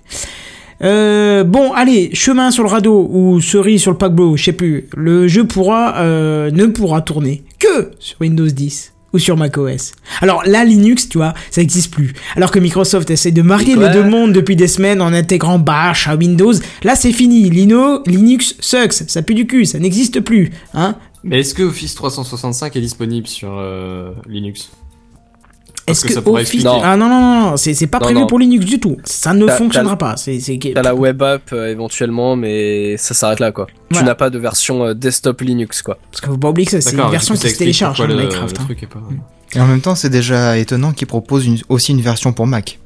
Euh, 0.82 1.44
bon, 1.44 1.72
allez, 1.72 2.10
chemin 2.14 2.50
sur 2.50 2.62
le 2.62 2.68
radeau 2.70 3.08
ou 3.10 3.40
cerise 3.40 3.82
sur 3.82 3.90
le 3.90 3.98
paquebot, 3.98 4.36
je 4.36 4.44
sais 4.44 4.52
plus. 4.52 4.86
Le 4.96 5.28
jeu 5.28 5.44
pourra, 5.46 5.98
euh, 5.98 6.50
ne 6.50 6.66
pourra 6.66 7.02
tourner 7.02 7.42
que 7.58 7.90
sur 7.98 8.16
Windows 8.20 8.46
10 8.46 8.92
ou 9.12 9.18
sur 9.18 9.36
macOS. 9.36 9.92
Alors 10.20 10.42
là, 10.46 10.64
Linux, 10.64 11.08
tu 11.08 11.18
vois, 11.18 11.34
ça 11.50 11.60
n'existe 11.60 11.92
plus. 11.92 12.12
Alors 12.36 12.50
que 12.50 12.58
Microsoft 12.58 13.10
essaie 13.10 13.32
de 13.32 13.42
marier 13.42 13.76
les 13.76 13.88
deux 13.90 14.04
mondes 14.04 14.32
depuis 14.32 14.56
des 14.56 14.68
semaines 14.68 15.00
en 15.02 15.12
intégrant 15.12 15.58
Bash 15.58 16.08
à 16.08 16.16
Windows, 16.16 16.54
là 16.82 16.94
c'est 16.94 17.12
fini. 17.12 17.50
Lino, 17.50 18.02
Linux 18.06 18.56
sucks, 18.60 18.92
ça 18.92 19.22
pue 19.22 19.34
du 19.34 19.46
cul, 19.46 19.66
ça 19.66 19.78
n'existe 19.78 20.20
plus, 20.20 20.50
hein. 20.74 20.96
Mais 21.22 21.40
est-ce 21.40 21.54
que 21.54 21.62
Office 21.62 21.94
365 21.94 22.76
est 22.76 22.80
disponible 22.80 23.26
sur 23.26 23.58
euh, 23.58 24.12
Linux? 24.26 24.70
Est-ce 25.90 26.02
que 26.02 26.08
que, 26.08 26.14
ça 26.14 26.22
pourrait 26.22 26.42
office- 26.42 26.54
expliquer. 26.64 26.80
Ah 26.84 26.96
non, 26.96 27.08
non, 27.08 27.20
non, 27.20 27.50
non, 27.50 27.56
c'est 27.56 27.74
c'est 27.74 27.86
pas 27.86 27.98
Non, 27.98 28.04
prévu 28.04 28.20
non. 28.20 28.26
pour 28.26 28.38
Linux 28.38 28.64
du 28.66 28.78
tout. 28.80 28.96
Ça 29.04 29.32
ne 29.34 29.46
T'as- 29.46 29.56
fonctionnera 29.56 29.96
pas. 29.96 30.16
C'est 30.16 30.38
c'est- 30.40 30.58
T'as 30.74 30.82
la 30.82 30.94
web 30.94 31.22
app 31.22 31.52
euh, 31.52 31.68
éventuellement, 31.70 32.36
mais 32.36 32.96
ça 32.96 33.14
s'arrête 33.14 33.40
là 33.40 33.52
quoi. 33.52 33.66
Voilà. 33.90 34.02
Tu 34.02 34.08
n'as 34.08 34.14
pas 34.14 34.30
de 34.30 34.38
version 34.38 34.84
euh, 34.84 34.94
desktop 34.94 35.40
Linux 35.40 35.82
quoi. 35.82 35.98
Parce 36.10 36.20
qu'il 36.20 36.30
faut 36.30 36.38
pas 36.38 36.48
oublier 36.50 36.66
que 36.66 36.72
ça, 36.72 36.80
c'est 36.80 36.96
une 36.96 37.10
version 37.10 37.34
qui 37.34 37.48
se 37.48 37.58
télécharge 37.58 37.98
dans 37.98 38.06
le, 38.06 38.14
Minecraft. 38.16 38.56
le 38.56 38.62
hein. 38.62 38.64
truc 38.66 38.82
est 38.82 38.86
pas. 38.86 39.00
Et 39.54 39.60
en 39.60 39.66
même 39.66 39.80
temps, 39.80 39.94
c'est 39.96 40.10
déjà 40.10 40.56
étonnant 40.58 40.92
qu'ils 40.92 41.08
proposent 41.08 41.46
une- 41.46 41.58
aussi 41.68 41.92
une 41.92 42.00
version 42.00 42.32
pour 42.32 42.46
Mac. 42.46 42.78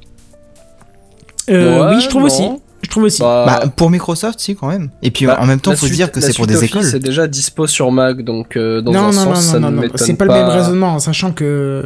Euh, 1.49 1.79
Ouais, 1.89 1.95
oui, 1.95 2.01
je 2.01 2.09
trouve 2.09 2.21
non. 2.23 2.27
aussi. 2.27 2.43
Je 2.85 2.89
trouve 2.91 3.03
aussi. 3.05 3.21
Bah, 3.21 3.45
Bah, 3.63 3.67
pour 3.75 3.89
Microsoft, 3.89 4.39
si, 4.39 4.55
quand 4.55 4.67
même. 4.67 4.89
Et 5.01 5.09
puis 5.11 5.25
bah, 5.25 5.37
en 5.41 5.45
même 5.47 5.59
temps, 5.59 5.71
la 5.71 5.77
faut 5.77 5.87
suite- 5.87 5.95
dire 5.97 6.11
que 6.11 6.21
c'est 6.21 6.33
pour 6.35 6.45
des 6.47 6.55
Office 6.57 6.69
écoles. 6.69 6.83
C'est 6.83 6.99
déjà 6.99 7.27
dispo 7.27 7.65
sur 7.67 7.91
Mac, 7.91 8.21
donc 8.21 8.55
euh, 8.57 8.81
dans 8.81 8.91
non, 8.91 8.99
un 8.99 9.05
non, 9.07 9.11
sens, 9.11 9.25
non, 9.27 9.35
ça 9.35 9.59
non, 9.59 9.71
ne 9.71 9.75
non, 9.75 9.81
m'étonne 9.81 9.97
c'est 9.97 10.13
pas, 10.13 10.25
le 10.25 10.31
même 10.33 10.47
raisonnement, 10.47 10.93
en 10.93 10.99
sachant 10.99 11.31
que, 11.31 11.83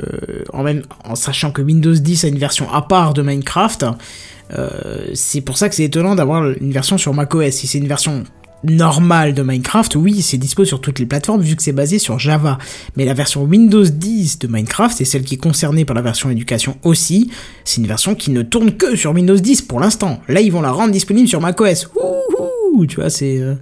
en, 0.54 0.64
même, 0.64 0.82
en 1.06 1.16
sachant 1.16 1.52
que 1.52 1.62
Windows 1.62 1.94
10 1.94 2.26
a 2.26 2.28
une 2.28 2.38
version 2.38 2.70
à 2.72 2.82
part 2.82 3.14
de 3.14 3.22
Minecraft, 3.22 3.86
euh, 4.58 4.70
c'est 5.14 5.42
pour 5.42 5.58
ça 5.58 5.70
que 5.70 5.76
c'est 5.76 5.84
étonnant 5.84 6.16
d'avoir 6.16 6.44
une 6.50 6.72
version 6.72 6.98
sur 6.98 7.14
macOS. 7.14 7.52
Si 7.54 7.68
c'est 7.68 7.78
une 7.78 7.88
version 7.88 8.24
normale 8.64 9.34
de 9.34 9.42
Minecraft, 9.44 9.96
oui, 9.96 10.22
c'est 10.22 10.38
dispo 10.38 10.66
sur 10.66 10.82
toutes 10.82 11.00
les 11.00 11.06
plateformes 11.06 11.42
vu 11.42 11.56
que 11.56 11.64
c'est 11.64 11.72
basé 11.72 11.98
sur 12.00 12.20
Java. 12.20 12.58
Mais 12.98 13.06
la 13.06 13.14
version 13.14 13.44
Windows 13.44 13.84
10 13.86 14.40
de 14.40 14.48
Minecraft, 14.48 15.00
et 15.02 15.06
celle 15.06 15.24
qui 15.24 15.36
est 15.36 15.38
concernée 15.38 15.86
par 15.86 15.96
la 15.96 16.02
version 16.02 16.30
éducation 16.30 16.78
aussi, 16.84 17.30
c'est 17.64 17.80
une 17.82 17.88
version 17.88 18.16
qui 18.16 18.32
ne 18.32 18.42
tourne 18.42 18.72
que 18.74 18.96
sur 18.96 19.12
Windows 19.14 19.38
10 19.38 19.62
pour 19.64 19.80
l'instant. 19.80 20.20
Là, 20.28 20.42
ils 20.42 20.52
vont 20.52 20.62
la 20.62 20.72
rendre 20.72 20.92
disponible 20.92 21.28
sur 21.28 21.40
macOS. 21.42 21.90
Ouh, 22.74 22.86
tu 22.86 22.98
vois, 22.98 23.10
c'est... 23.10 23.40
euh, 23.40 23.56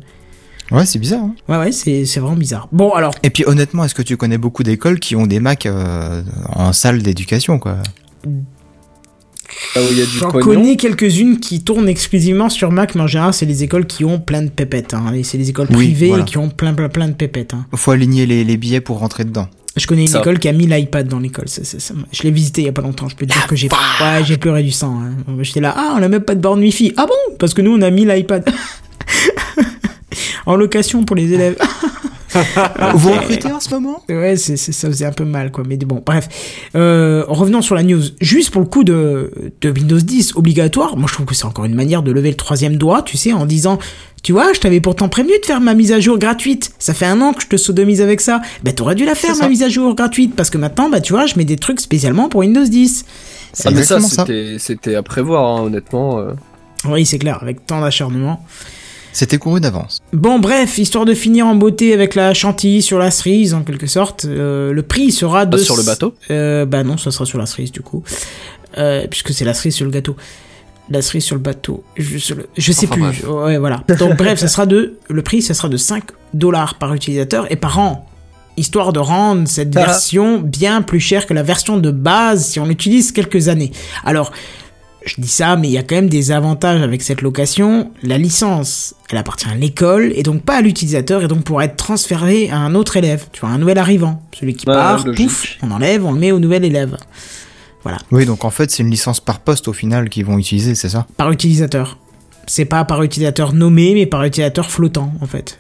Ouais, 0.72 0.86
c'est 0.86 1.00
bizarre. 1.00 1.22
hein. 1.24 1.36
Ouais, 1.48 1.58
ouais, 1.58 1.72
c'est 1.72 2.04
c'est 2.06 2.20
vraiment 2.20 2.36
bizarre. 2.36 2.68
Bon, 2.74 2.92
alors, 2.92 3.14
Et 3.24 3.30
puis 3.30 3.46
honnêtement, 3.48 3.86
est-ce 3.86 3.96
que 3.96 4.02
tu 4.02 4.18
connais 4.18 4.38
beaucoup 4.38 4.64
d'écoles 4.64 5.00
qui 5.00 5.16
ont 5.16 5.26
des 5.26 5.40
Macs 5.40 5.66
euh, 5.66 6.22
en 6.50 6.74
salle 6.74 7.02
d'éducation, 7.02 7.58
quoi? 7.58 7.78
J'en 10.20 10.32
connais 10.32 10.76
quelques-unes 10.76 11.40
qui 11.40 11.62
tournent 11.64 11.88
exclusivement 11.90 12.50
sur 12.50 12.72
Mac, 12.72 12.96
mais 12.96 13.02
en 13.02 13.08
général, 13.08 13.34
c'est 13.34 13.46
les 13.46 13.64
écoles 13.64 13.86
qui 13.86 14.04
ont 14.06 14.20
plein 14.20 14.42
de 14.42 14.50
pépettes. 14.50 14.94
Hein. 14.94 15.14
Et 15.16 15.24
c'est 15.24 15.38
les 15.38 15.50
écoles 15.50 15.68
Oui, 15.72 15.86
privées 15.88 16.08
voilà. 16.10 16.24
qui 16.24 16.38
ont 16.38 16.50
plein, 16.50 16.74
plein, 16.74 16.90
plein 16.90 17.08
de 17.08 17.14
pépettes. 17.14 17.54
Hein. 17.54 17.66
Faut 17.76 17.92
aligner 17.92 18.26
les, 18.26 18.44
les 18.44 18.58
billets 18.58 18.82
pour 18.82 19.00
rentrer 19.00 19.24
dedans. 19.26 19.48
Je 19.76 19.86
connais 19.86 20.02
une 20.02 20.08
Ça. 20.08 20.20
école 20.20 20.40
qui 20.40 20.48
a 20.48 20.54
mis 20.54 20.66
l'iPad 20.66 21.08
dans 21.08 21.20
l'école. 21.20 21.48
Ça- 21.48 21.64
ça- 21.64 21.80
ça- 21.80 21.94
je 22.12 22.24
l'ai 22.24 22.32
visité 22.32 22.62
il 22.62 22.66
y 22.66 22.70
a 22.70 22.72
pas 22.72 22.82
longtemps. 22.82 23.08
Je 23.10 23.16
peux 23.16 23.28
te 23.28 23.32
dire 23.34 23.46
que 23.48 23.56
j'ai 23.56 23.68
ouais, 23.70 24.24
j'ai 24.26 24.38
pleuré 24.38 24.64
du 24.64 24.72
sang. 24.72 25.00
hein. 25.02 25.12
J'étais 25.42 25.62
là, 25.62 25.74
ah, 25.78 25.96
on 26.00 26.02
a 26.04 26.08
même 26.08 26.24
pas 26.24 26.34
de 26.34 26.42
borne 26.42 26.60
Wi-Fi. 26.62 26.94
Ah 26.98 27.06
bon? 27.06 27.36
Parce 27.38 27.54
que 27.54 27.62
nous, 27.62 27.76
on 27.78 27.82
a 27.84 27.92
mis 27.92 28.04
l'iPad. 28.06 28.44
en 30.48 30.56
location 30.56 31.04
pour 31.04 31.16
les 31.16 31.32
élèves. 31.32 31.58
Vous 32.96 33.12
recrutez 33.12 33.52
en 33.52 33.60
ce 33.60 33.70
moment? 33.70 34.04
Ouais, 34.10 34.36
ça 34.38 34.56
faisait 34.90 35.06
un 35.06 35.12
peu 35.12 35.26
mal, 35.26 35.52
quoi. 35.52 35.64
Mais 35.68 35.78
bon, 35.78 36.02
bref. 36.06 36.28
Euh, 36.76 37.24
revenons 37.28 37.62
sur 37.62 37.76
la 37.76 37.84
news. 37.84 38.02
Juste 38.22 38.52
pour 38.52 38.62
le 38.62 38.68
coup 38.68 38.84
de, 38.84 39.32
de 39.62 39.70
Windows 39.70 40.00
10 40.00 40.36
obligatoire, 40.36 40.98
moi 40.98 41.08
je 41.08 41.14
trouve 41.14 41.26
que 41.26 41.36
c'est 41.36 41.46
encore 41.46 41.66
une 41.66 41.76
manière 41.76 42.04
de 42.04 42.12
lever 42.12 42.30
le 42.30 42.36
troisième 42.38 42.76
doigt, 42.78 43.02
tu 43.02 43.18
sais, 43.18 43.34
en 43.34 43.46
disant, 43.46 43.78
tu 44.24 44.32
vois, 44.32 44.54
je 44.54 44.60
t'avais 44.60 44.82
pourtant 44.82 45.10
prévenu 45.10 45.34
de 45.40 45.46
faire 45.46 45.62
ma 45.62 45.74
mise 45.74 45.92
à 45.92 46.00
jour 46.00 46.18
gratuite. 46.18 46.72
Ça 46.80 46.94
fait 46.94 47.06
un 47.06 47.22
an 47.22 47.34
que 47.34 47.42
je 47.42 47.48
te 47.48 47.58
sodomise 47.58 48.02
avec 48.02 48.22
ça. 48.22 48.42
Bah 48.64 48.72
t'aurais 48.72 48.96
dû 48.96 49.06
la 49.06 49.16
faire, 49.16 49.32
ma 49.32 49.44
ça. 49.44 49.50
mise 49.50 49.64
à 49.64 49.70
jour 49.70 49.94
gratuite, 49.96 50.36
parce 50.36 50.50
que 50.50 50.58
maintenant, 50.58 50.90
bah 50.90 51.02
tu 51.02 51.14
vois, 51.14 51.26
je 51.26 51.36
mets 51.38 51.46
des 51.46 51.58
trucs 51.58 51.80
spécialement 51.80 52.30
pour 52.30 52.42
Windows 52.42 52.64
10. 52.66 53.06
C'est 53.54 53.68
Ah, 53.68 53.72
mais 53.72 53.84
ça, 53.84 54.00
c'était 54.60 54.96
à 54.96 55.04
prévoir, 55.04 55.46
hein, 55.58 55.64
honnêtement. 55.64 56.20
euh. 56.20 56.32
Oui, 56.88 57.06
c'est 57.06 57.18
clair, 57.18 57.40
avec 57.42 57.66
tant 57.66 57.82
d'acharnement. 57.82 58.44
C'était 59.18 59.40
couru 59.40 59.60
d'avance. 59.60 60.00
Bon, 60.14 60.38
bref, 60.38 60.78
histoire 60.78 61.04
de 61.06 61.16
finir 61.16 61.48
en 61.48 61.56
beauté 61.56 61.92
avec 61.92 62.14
la 62.14 62.36
chantilly 62.36 62.84
sur 62.84 63.00
la 63.00 63.10
cerise, 63.10 63.56
en 63.56 63.64
quelque 63.64 63.88
sorte, 63.88 64.26
euh, 64.26 64.72
le 64.72 64.84
prix 64.84 65.12
sera 65.12 65.48
de... 65.48 65.58
Pas 65.58 65.64
sur 65.64 65.76
le 65.76 65.82
bateau 65.82 66.14
Euh, 66.30 66.66
bah 66.68 66.84
non, 66.84 66.98
ça 66.98 67.10
sera 67.10 67.26
sur 67.26 67.40
la 67.40 67.48
cerise 67.48 67.72
du 67.72 67.82
coup. 67.82 68.04
Euh, 68.78 69.08
puisque 69.10 69.34
c'est 69.34 69.44
la 69.44 69.56
cerise 69.56 69.74
sur 69.74 69.86
le 69.86 69.92
gâteau. 69.92 70.16
La 70.92 71.02
cerise 71.02 71.24
sur 71.24 71.36
le 71.36 71.42
bateau. 71.42 71.84
Je, 71.98 72.20
sur 72.20 72.36
le- 72.36 72.48
je 72.56 72.72
sais 72.72 72.86
Enfin, 72.86 72.94
plus. 72.94 73.02
bref. 73.24 73.26
Ouais, 73.28 73.58
voilà. 73.58 73.84
Donc 73.98 74.16
bref, 74.18 74.38
ça 74.38 74.48
sera 74.48 74.68
de... 74.68 74.98
Le 75.10 75.22
prix, 75.24 75.42
ça 75.42 75.56
sera 75.56 75.68
de 75.68 75.78
5 75.78 76.04
dollars 76.36 76.76
par 76.76 76.94
utilisateur 76.94 77.52
et 77.52 77.56
par 77.56 77.80
an. 77.80 78.08
Histoire 78.56 78.94
de 78.94 79.00
rendre 79.00 79.48
cette 79.48 79.76
Ah. 79.78 79.86
version 79.86 80.38
bien 80.40 80.84
plus 80.84 81.00
chère 81.00 81.26
que 81.26 81.34
la 81.34 81.42
version 81.44 81.78
de 81.78 81.90
base 81.90 82.46
si 82.46 82.60
on 82.60 82.66
l'utilise 82.68 83.12
quelques 83.12 83.48
années. 83.48 83.72
Alors, 84.06 84.32
je 85.08 85.20
dis 85.20 85.28
ça, 85.28 85.56
mais 85.56 85.68
il 85.68 85.72
y 85.72 85.78
a 85.78 85.84
quand 85.84 85.96
même 85.96 86.10
des 86.10 86.32
avantages 86.32 86.82
avec 86.82 87.02
cette 87.02 87.22
location. 87.22 87.92
La 88.04 88.18
licence, 88.18 88.94
elle 89.10 89.18
appartient 89.18 89.48
à 89.50 89.56
l'école 89.56 90.12
et 90.16 90.24
donc 90.24 90.44
pas 90.44 90.58
à 90.58 90.62
l'utilisateur 90.62 91.24
et 91.24 91.28
donc 91.28 91.44
pourra 91.44 91.66
être 91.66 91.76
transférée 91.78 92.50
à 92.50 92.58
un 92.58 92.76
autre 92.76 92.98
élève. 92.98 93.26
Tu 93.32 93.42
vois, 93.42 93.50
un 93.50 93.58
nouvel 93.58 93.78
arrivant. 93.78 94.22
Celui 94.38 94.54
qui 94.56 94.68
Ouais, 94.68 94.74
part, 94.76 95.06
logique. 95.06 95.28
pouf, 95.28 95.48
on 95.64 95.72
enlève, 95.72 96.06
on 96.06 96.12
le 96.12 96.20
met 96.20 96.32
au 96.32 96.40
nouvel 96.40 96.64
élève. 96.66 96.98
Oui, 98.12 98.26
donc 98.26 98.44
en 98.44 98.50
fait, 98.50 98.70
c'est 98.70 98.84
une 98.84 98.90
licence 98.92 99.22
par 99.22 99.40
poste 99.40 99.70
au 99.70 99.74
final 99.74 100.10
qu'ils 100.10 100.26
vont 100.26 100.38
utiliser, 100.38 100.76
c'est 100.76 100.90
ça? 100.90 101.08
Par 101.16 101.32
utilisateur. 101.32 101.98
C'est 102.46 102.66
pas 102.66 102.84
par 102.84 103.02
utilisateur 103.02 103.54
nommé, 103.54 103.94
mais 103.94 104.06
par 104.06 104.24
utilisateur 104.26 104.70
flottant, 104.70 105.14
en 105.22 105.26
fait. 105.26 105.58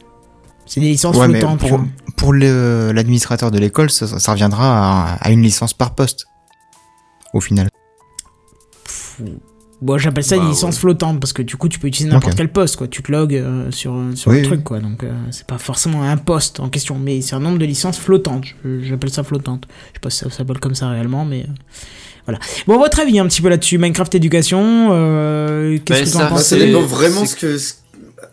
C'est 0.66 0.82
des 0.82 0.88
licences 0.90 1.16
Ouais, 1.16 1.30
flottantes. 1.30 1.60
pour, 1.60 1.80
pour 2.18 2.34
le- 2.34 2.92
l'administrateur 2.94 3.50
de 3.50 3.58
l'école, 3.60 3.90
ça, 3.90 4.08
ça 4.20 4.32
reviendra 4.34 5.14
à, 5.14 5.16
à 5.16 5.32
une 5.32 5.42
licence 5.42 5.74
par 5.74 5.96
poste. 5.96 6.26
Au 7.34 7.40
final. 7.40 7.70
Bon, 9.80 9.98
j'appelle 10.00 10.24
ça 10.24 10.38
Bah, 10.38 10.44
des 10.44 10.50
licences 10.50 10.76
ouais. 10.76 10.80
flottantes 10.82 11.20
parce 11.20 11.34
que 11.34 11.44
du 11.44 11.56
coup, 11.56 11.70
tu 11.70 11.78
peux 11.78 11.88
utiliser 11.88 12.12
n'importe 12.12 12.36
quel 12.36 12.52
poste, 12.52 12.78
quoi. 12.78 12.88
Tu 12.88 13.04
te 13.04 13.12
logs 13.12 13.36
euh, 13.36 13.70
sur, 13.70 13.96
sur 14.16 14.32
Oui, 14.32 14.38
le 14.38 14.42
oui. 14.42 14.48
truc, 14.48 14.64
quoi. 14.64 14.80
Donc, 14.80 15.04
euh, 15.04 15.12
c'est 15.30 15.46
pas 15.46 15.60
forcément 15.60 16.02
un 16.02 16.18
poste 16.18 16.60
en 16.60 16.70
question, 16.70 16.98
mais 16.98 17.22
c'est 17.22 17.36
un 17.36 17.40
nombre 17.40 17.60
de 17.60 17.66
licences 17.66 18.00
flottantes. 18.00 18.46
J'appelle 18.82 19.12
ça 19.12 19.24
flottante. 19.24 19.68
Je 19.90 19.94
sais 19.94 20.00
pas 20.02 20.10
si 20.10 20.18
ça 20.20 20.30
s'appelle 20.32 20.60
comme 20.60 20.74
ça 20.74 20.90
réellement, 20.90 21.26
mais 21.26 21.42
euh, 21.44 21.54
voilà. 22.26 22.40
Bon, 22.66 22.78
votre 22.80 23.00
avis 23.00 23.20
un 23.20 23.28
petit 23.28 23.42
peu 23.44 23.50
là-dessus, 23.50 23.78
Minecraft 23.78 24.16
éducation. 24.16 24.90
Euh, 24.92 25.78
Qu'est-ce 25.86 26.00
Bah, 26.00 26.06
que 26.06 26.12
t'en 26.12 26.20
Bah, 26.20 26.28
penses 26.30 26.44
ça 26.46 26.58
dépend 26.58 26.82
vraiment 26.82 27.26
ce 27.26 27.36
que. 27.36 27.58
ce- 27.60 27.76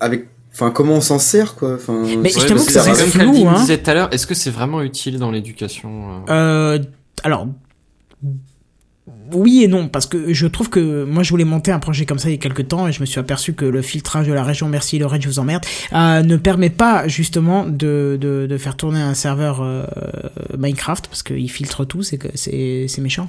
Avec. 0.00 0.28
Enfin, 0.54 0.70
comment 0.70 0.94
on 0.94 1.00
s'en 1.02 1.18
sert, 1.18 1.56
quoi. 1.56 1.74
Enfin, 1.74 2.04
Mais 2.22 2.30
je 2.30 2.38
t'avoue 2.38 2.64
que 2.64 2.72
c'est 2.72 2.78
ça 2.78 2.84
reste 2.84 3.02
flou, 3.08 3.46
hein. 3.48 3.56
disait 3.58 3.76
tout 3.78 3.90
à 3.90 3.94
l'heure, 3.94 4.08
est-ce 4.14 4.26
que 4.26 4.34
c'est 4.34 4.50
vraiment 4.50 4.80
utile 4.82 5.18
dans 5.18 5.30
l'éducation 5.32 6.22
Euh, 6.30 6.78
alors, 7.24 7.48
oui 9.32 9.62
et 9.64 9.68
non, 9.68 9.88
parce 9.88 10.06
que 10.06 10.32
je 10.32 10.46
trouve 10.46 10.68
que 10.70 11.04
moi 11.04 11.22
je 11.22 11.30
voulais 11.30 11.44
monter 11.44 11.72
un 11.72 11.78
projet 11.78 12.04
comme 12.06 12.18
ça 12.18 12.28
il 12.28 12.32
y 12.32 12.34
a 12.34 12.38
quelques 12.38 12.68
temps 12.68 12.86
et 12.88 12.92
je 12.92 13.00
me 13.00 13.06
suis 13.06 13.18
aperçu 13.18 13.54
que 13.54 13.64
le 13.64 13.82
filtrage 13.82 14.26
de 14.26 14.32
la 14.32 14.42
région, 14.44 14.68
merci 14.68 14.98
Lorraine, 14.98 15.22
je 15.22 15.28
vous 15.28 15.38
emmerde, 15.38 15.64
euh, 15.92 16.22
ne 16.22 16.36
permet 16.36 16.70
pas 16.70 17.08
justement 17.08 17.64
de, 17.64 18.18
de, 18.20 18.46
de 18.48 18.58
faire 18.58 18.76
tourner 18.76 19.00
un 19.00 19.14
serveur 19.14 19.60
euh, 19.62 19.84
Minecraft 20.58 21.06
parce 21.08 21.22
qu'il 21.22 21.50
filtre 21.50 21.84
tout, 21.84 22.02
c'est 22.02 22.18
que- 22.18 22.28
c'est 22.34 22.86
c'est 22.88 23.00
méchant. 23.00 23.28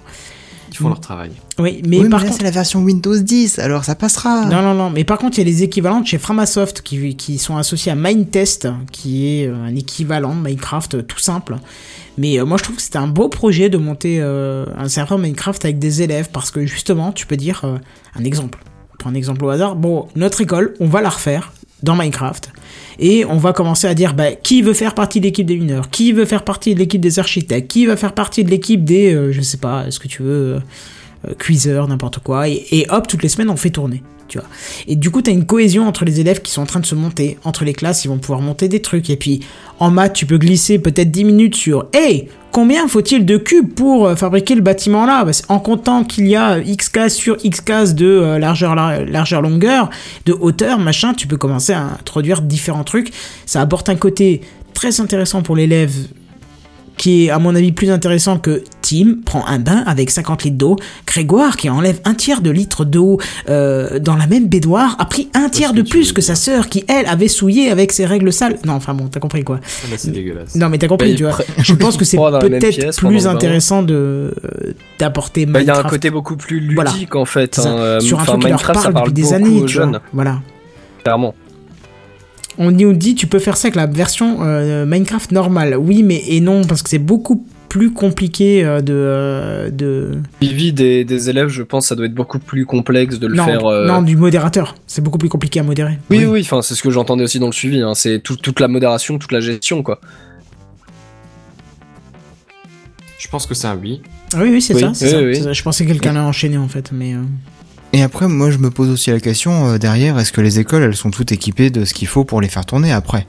Ils 0.72 0.78
font 0.78 0.88
leur 0.90 1.00
travail. 1.00 1.30
Oui, 1.60 1.82
mais 1.88 2.00
oui, 2.00 2.10
par 2.10 2.20
mais 2.20 2.26
là, 2.26 2.30
contre. 2.32 2.38
c'est 2.40 2.44
la 2.44 2.52
version 2.52 2.82
Windows 2.84 3.16
10, 3.18 3.60
alors 3.60 3.86
ça 3.86 3.96
passera. 3.96 4.46
Non, 4.48 4.62
non, 4.62 4.74
non, 4.74 4.90
mais 4.90 5.04
par 5.06 5.20
contre, 5.20 5.38
il 5.38 5.42
y 5.42 5.44
a 5.44 5.46
les 5.50 5.64
équivalents 5.64 6.02
de 6.02 6.08
chez 6.08 6.18
Framasoft 6.18 6.82
qui, 6.82 7.16
qui 7.16 7.38
sont 7.38 7.56
associés 7.56 7.92
à 7.94 7.96
Mindtest, 7.96 8.68
qui 8.92 9.28
est 9.28 9.48
euh, 9.48 9.56
un 9.64 9.74
équivalent 9.76 10.36
de 10.36 10.42
Minecraft 10.42 11.06
tout 11.08 11.20
simple. 11.20 11.58
Mais 12.18 12.40
euh, 12.40 12.46
moi, 12.46 12.58
je 12.58 12.64
trouve 12.64 12.76
que 12.76 12.82
c'était 12.82 12.98
un 12.98 13.08
beau 13.08 13.30
projet 13.30 13.70
de 13.70 13.78
monter 13.78 14.20
euh, 14.20 14.66
un 14.78 14.88
serveur 14.88 15.18
Minecraft 15.18 15.64
avec 15.66 15.80
des 15.80 16.02
élèves 16.02 16.30
parce 16.32 16.52
que 16.52 16.66
justement, 16.66 17.12
tu 17.12 17.26
peux 17.26 17.38
dire 17.38 17.62
euh, 17.64 17.78
un 18.16 18.24
exemple. 18.24 18.60
Prends 19.00 19.10
un 19.10 19.16
exemple 19.16 19.44
au 19.44 19.50
hasard. 19.50 19.76
Bon, 19.76 20.08
notre 20.16 20.42
école, 20.42 20.74
on 20.80 20.88
va 20.88 21.02
la 21.02 21.10
refaire 21.10 21.52
dans 21.84 21.96
Minecraft. 21.96 22.52
Et 23.00 23.26
on 23.26 23.38
va 23.38 23.52
commencer 23.52 23.88
à 23.88 23.94
dire 23.94 24.14
bah, 24.14 24.32
qui 24.32 24.62
veut 24.62 24.74
faire 24.74 24.96
partie 24.96 25.20
de 25.20 25.26
l'équipe 25.26 25.46
des 25.46 25.58
mineurs, 25.58 25.90
qui 25.90 26.14
veut 26.14 26.26
faire 26.26 26.44
partie 26.44 26.74
de 26.74 26.80
l'équipe 26.80 27.02
des 27.02 27.20
architectes, 27.20 27.70
qui 27.70 27.86
va 27.86 27.98
faire 27.98 28.14
partie 28.14 28.44
de 28.44 28.50
l'équipe 28.50 28.84
des, 28.84 29.32
je 29.32 29.42
sais 29.42 29.58
pas, 29.58 29.86
est-ce 29.86 30.00
que 30.00 30.08
tu 30.08 30.24
veux, 30.24 30.62
cuiseurs, 31.38 31.90
n'importe 31.90 32.20
quoi. 32.20 32.48
Et 32.48 32.88
hop, 32.90 33.08
toutes 33.08 33.22
les 33.22 33.30
semaines, 33.30 33.50
on 33.50 33.58
fait 33.58 33.70
tourner. 33.70 34.02
Et 34.88 34.96
du 34.96 35.10
coup, 35.12 35.22
tu 35.22 35.30
as 35.30 35.34
une 35.34 35.46
cohésion 35.46 35.88
entre 35.88 36.04
les 36.06 36.20
élèves 36.20 36.42
qui 36.42 36.52
sont 36.52 36.62
en 36.62 36.66
train 36.66 36.80
de 36.80 36.86
se 36.86 36.96
monter. 36.96 37.38
Entre 37.44 37.64
les 37.64 37.74
classes, 37.74 38.06
ils 38.06 38.08
vont 38.08 38.18
pouvoir 38.18 38.42
monter 38.42 38.68
des 38.68 38.82
trucs. 38.82 39.10
Et 39.10 39.16
puis, 39.16 39.42
en 39.80 39.92
maths, 39.92 40.14
tu 40.14 40.26
peux 40.26 40.38
glisser 40.38 40.80
peut-être 40.80 41.12
10 41.12 41.24
minutes 41.26 41.56
sur 41.56 41.86
Hey, 41.94 42.28
combien 42.52 42.88
faut-il 42.88 43.26
de 43.26 43.38
cubes 43.38 43.74
pour 43.74 44.08
euh, 44.08 44.16
fabriquer 44.16 44.56
le 44.56 44.62
bâtiment 44.62 45.06
là? 45.06 45.26
En 45.50 45.60
comptant 45.60 46.04
qu'il 46.04 46.28
y 46.28 46.36
a 46.36 46.60
X 46.60 46.90
cases 46.90 47.16
sur 47.16 47.38
X 47.44 47.62
cases 47.62 47.94
de 47.96 48.06
euh, 48.06 48.40
largeur, 48.40 48.76
lar- 48.76 49.06
largeur, 49.06 49.42
longueur, 49.42 49.90
de 50.26 50.34
hauteur, 50.34 50.80
machin, 50.80 51.14
tu 51.14 51.28
peux 51.28 51.38
commencer 51.38 51.74
à 51.74 51.82
introduire 51.84 52.42
différents 52.42 52.84
trucs. 52.84 53.12
Ça 53.46 53.62
apporte 53.62 53.90
un 53.90 53.96
côté 53.96 54.42
très 54.74 55.00
intéressant 55.02 55.42
pour 55.42 55.56
l'élève 55.56 55.94
qui 56.98 57.26
est 57.26 57.30
à 57.30 57.40
mon 57.40 57.56
avis 57.56 57.72
plus 57.72 57.90
intéressant 57.92 58.38
que 58.38 58.64
Tim 58.82 59.16
prend 59.26 59.46
un 59.48 59.60
bain 59.60 59.84
avec 59.86 60.12
50 60.12 60.44
litres 60.44 60.58
d'eau, 60.58 60.76
Grégoire 61.08 61.58
qui 61.58 61.70
enlève 61.70 62.00
un 62.06 62.14
tiers 62.14 62.42
de 62.42 62.50
litre 62.52 62.86
d'eau 62.86 63.20
euh, 63.50 64.00
dans 64.00 64.16
la 64.16 64.28
même 64.28 64.48
baignoire 64.48 64.96
a 65.00 65.06
pris 65.06 65.30
un 65.34 65.50
tiers 65.50 65.74
de 65.74 65.82
plus 65.82 66.14
que 66.14 66.22
sa 66.22 66.36
sœur 66.36 66.70
qui 66.70 66.84
elle 66.88 67.06
avait 67.08 67.28
souillé 67.28 67.70
avec 67.72 67.92
ses 67.92 68.06
règles 68.06 68.32
sales. 68.32 68.58
Non 68.66 68.74
enfin 68.74 68.94
bon 68.94 69.08
t'as 69.08 69.20
compris 69.20 69.44
quoi. 69.44 69.60
Ah, 69.64 69.88
là, 69.92 69.98
c'est 69.98 70.12
dégueulasse. 70.12 70.56
Non 70.56 70.70
mais 70.70 70.78
t'as 70.78 70.88
compris 70.88 71.12
Bah, 71.12 71.18
tu 71.18 71.24
vois. 71.24 71.38
Je 71.58 71.74
pense 71.74 71.98
que 71.98 72.06
c'est 72.06 72.18
peut-être 72.18 72.98
plus 72.98 73.28
intéressant 73.28 73.84
de 73.84 73.94
euh, 73.96 74.74
d'apporter 75.00 75.46
Bah, 75.46 75.62
il 75.62 75.68
y 75.68 75.70
a 75.70 75.78
un 75.78 75.84
côté 75.84 76.10
beaucoup 76.10 76.36
plus 76.36 76.60
ludique 76.60 76.76
Voilà. 76.76 77.22
en 77.22 77.26
fait. 77.26 77.60
Hein, 77.60 77.78
euh, 77.78 78.00
sur 78.00 78.20
un 78.20 78.22
enfin, 78.24 78.34
truc 78.34 78.44
qui 78.44 78.50
leur 78.50 78.62
parle 78.62 78.94
parle 78.94 79.10
depuis 79.10 79.14
des 79.14 79.34
années 79.34 79.66
tu 79.66 79.78
vois. 79.78 79.92
Voilà. 80.14 80.40
clairement. 81.04 81.34
On 82.58 82.72
nous 82.72 82.94
dit 82.94 83.16
tu 83.16 83.28
peux 83.28 83.40
faire 83.40 83.58
ça 83.58 83.68
avec 83.68 83.76
la 83.76 83.86
version 83.86 84.38
euh, 84.42 84.86
Minecraft 84.86 85.32
normale. 85.32 85.76
Oui, 85.78 86.04
mais 86.04 86.22
et 86.28 86.40
non 86.40 86.64
parce 86.64 86.82
que 86.82 86.90
c'est 86.90 87.00
beaucoup 87.00 87.46
plus 87.68 87.92
compliqué 87.92 88.64
euh, 88.64 88.80
de 88.80 88.94
euh, 88.96 89.70
de 89.70 90.12
Suivi 90.42 90.72
des, 90.72 91.04
des 91.04 91.30
élèves, 91.30 91.50
je 91.50 91.62
pense, 91.64 91.88
ça 91.88 91.96
doit 91.96 92.06
être 92.06 92.14
beaucoup 92.14 92.40
plus 92.40 92.66
complexe 92.66 93.20
de 93.20 93.28
le 93.28 93.36
non, 93.36 93.44
faire. 93.46 93.66
euh, 93.66 93.86
non 93.88 94.02
du 94.02 94.16
modérateur. 94.16 94.76
C'est 94.88 95.02
beaucoup 95.04 95.18
plus 95.18 95.28
compliqué 95.28 95.60
à 95.60 95.64
modérer. 95.64 95.98
Oui, 96.10 96.24
oui, 96.26 96.40
enfin, 96.42 96.62
c'est 96.62 96.76
ce 96.76 96.82
que 96.84 96.90
j'entendais 96.92 97.24
aussi 97.26 97.40
dans 97.40 97.48
le 97.48 97.52
suivi. 97.52 97.82
Hein. 97.82 97.94
C'est 97.94 98.20
tout- 98.20 98.38
toute 98.38 98.62
la 98.62 98.70
modération, 98.70 99.18
toute 99.18 99.34
la 99.34 99.42
gestion, 99.42 99.84
quoi. 99.84 100.00
Je 103.20 103.28
pense 103.28 103.46
que 103.48 103.54
c'est 103.56 103.68
un 103.68 103.76
oui. 103.76 104.02
Ah 104.34 104.40
oui, 104.42 104.50
oui, 104.52 104.62
c'est 104.62 104.74
Oui, 104.76 104.82
ça. 104.82 104.92
c'est 104.94 105.06
oui, 105.26 105.36
ça, 105.36 105.48
oui. 105.50 105.54
Je 105.54 105.64
pensais 105.64 105.84
que 105.86 105.90
quelqu'un 105.92 106.14
l'a 106.14 106.24
enchaîné 106.24 106.58
en 106.58 106.68
fait, 106.68 106.92
mais. 106.94 107.14
euh, 107.14 107.22
Et 107.96 108.02
après, 108.04 108.28
moi, 108.28 108.52
je 108.52 108.58
me 108.58 108.70
pose 108.70 108.90
aussi 108.90 109.10
la 109.10 109.22
question 109.22 109.68
euh, 109.70 109.78
derrière, 109.78 110.20
est-ce 110.20 110.34
que 110.34 110.42
les 110.42 110.60
écoles, 110.60 110.84
elles 110.84 110.98
sont 110.98 111.12
toutes 111.12 111.32
équipées 111.32 111.70
de 111.70 111.86
ce 111.86 111.94
qu'il 111.94 112.10
faut 112.10 112.26
pour 112.26 112.42
les 112.42 112.50
faire 112.50 112.66
tourner 112.66 112.92
après? 112.92 113.26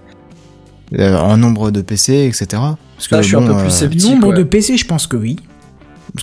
Euh, 0.99 1.17
En 1.17 1.37
nombre 1.37 1.71
de 1.71 1.83
PC, 1.83 2.25
etc. 2.27 2.47
Parce 2.97 3.07
que, 3.09 3.15
Là, 3.15 3.23
je 3.23 3.29
suis 3.29 3.37
un 3.37 3.43
peu 3.43 3.55
plus 3.55 3.67
euh, 3.67 3.71
sceptique. 3.71 4.11
Nombre 4.11 4.31
ouais. 4.31 4.39
de 4.39 4.43
PC, 4.43 4.77
je 4.77 4.85
pense 4.85 5.07
que 5.07 5.17
oui. 5.17 5.37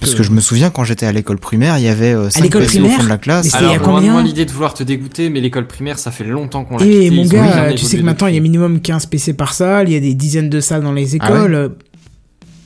Parce 0.02 0.14
que 0.14 0.24
je 0.24 0.32
me 0.32 0.42
souviens 0.42 0.72
quand 0.72 0.84
j'étais 0.84 1.06
à 1.06 1.12
l'école 1.14 1.38
primaire, 1.38 1.78
il 1.78 1.86
y 1.86 1.88
avait 1.88 2.14
euh, 2.14 2.30
5 2.30 2.44
l'école 2.44 2.64
PC 2.64 2.80
au 2.80 2.82
primaire 2.82 2.98
fond 2.98 3.04
de 3.06 3.10
la 3.10 3.18
classe. 3.18 3.46
Mais 3.46 3.52
c'était 3.52 3.64
il 3.64 3.68
y 3.68 3.70
a 3.70 3.74
Alors, 3.76 3.84
combien 3.86 4.22
l'idée 4.24 4.44
de 4.46 4.52
vouloir 4.52 4.74
te 4.74 4.84
dégoûter, 4.84 5.30
mais 5.30 5.40
l'école 5.40 5.68
primaire, 5.68 5.98
ça 5.98 6.12
fait 6.12 6.24
longtemps 6.26 6.66
qu'on 6.66 6.78
l'a 6.78 6.86
Et 6.86 7.06
Eh, 7.06 7.12
mon 7.12 7.26
gars, 7.26 7.72
tu 7.74 7.86
sais 7.86 7.98
que 7.98 8.02
maintenant 8.04 8.28
il 8.28 8.36
y 8.36 8.38
a 8.38 8.42
minimum 8.42 8.82
15 8.82 9.06
PC 9.06 9.34
par 9.34 9.54
salle, 9.54 9.88
il 9.88 9.94
y 9.94 9.96
a 9.96 10.00
des 10.02 10.16
dizaines 10.16 10.50
de 10.50 10.60
salles 10.60 10.84
dans 10.84 10.92
les 10.92 11.16
Ah 11.20 11.32
ouais 11.32 11.38
écoles. 11.40 11.76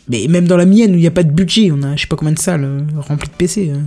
Mais 0.10 0.26
même 0.30 0.48
dans 0.48 0.58
la 0.58 0.66
mienne 0.66 0.92
où 0.92 0.96
il 0.96 1.02
n'y 1.02 1.08
a 1.08 1.12
pas 1.12 1.24
de 1.24 1.32
budget, 1.32 1.70
on 1.72 1.84
a 1.84 1.96
je 1.96 2.02
sais 2.02 2.08
pas 2.08 2.16
combien 2.16 2.34
de 2.34 2.40
salles 2.40 2.86
remplies 3.08 3.30
de 3.30 3.36
PC. 3.36 3.72
euh. 3.76 3.80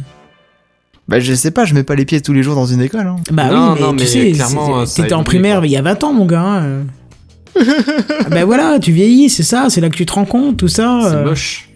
Bah, 1.10 1.18
je 1.20 1.34
sais 1.34 1.50
pas, 1.50 1.64
je 1.64 1.74
mets 1.74 1.82
pas 1.82 1.96
les 1.96 2.04
pieds 2.04 2.20
tous 2.20 2.32
les 2.32 2.42
jours 2.44 2.54
dans 2.54 2.66
une 2.66 2.80
école. 2.80 3.06
Hein. 3.08 3.16
Bah 3.32 3.50
Non, 3.50 3.72
oui, 3.72 3.74
mais 3.74 3.80
non, 3.80 3.90
tu 3.90 3.96
mais 3.96 4.06
sais, 4.06 4.30
clairement, 4.32 4.84
t'étais 4.86 5.12
en 5.12 5.24
primaire 5.24 5.64
il 5.64 5.70
y 5.72 5.76
a 5.76 5.82
20 5.82 6.04
ans, 6.04 6.12
mon 6.12 6.24
gars. 6.24 6.40
hein, 6.40 6.84
bah 8.30 8.44
voilà, 8.44 8.78
tu 8.78 8.92
vieillis, 8.92 9.28
c'est 9.28 9.42
ça, 9.42 9.66
c'est 9.70 9.80
là 9.80 9.90
que 9.90 9.96
tu 9.96 10.06
te 10.06 10.12
rends 10.12 10.24
compte, 10.24 10.56
tout 10.58 10.68
ça. 10.68 11.00
C'est 11.02 11.16
euh. 11.16 11.24
moche. 11.24 11.68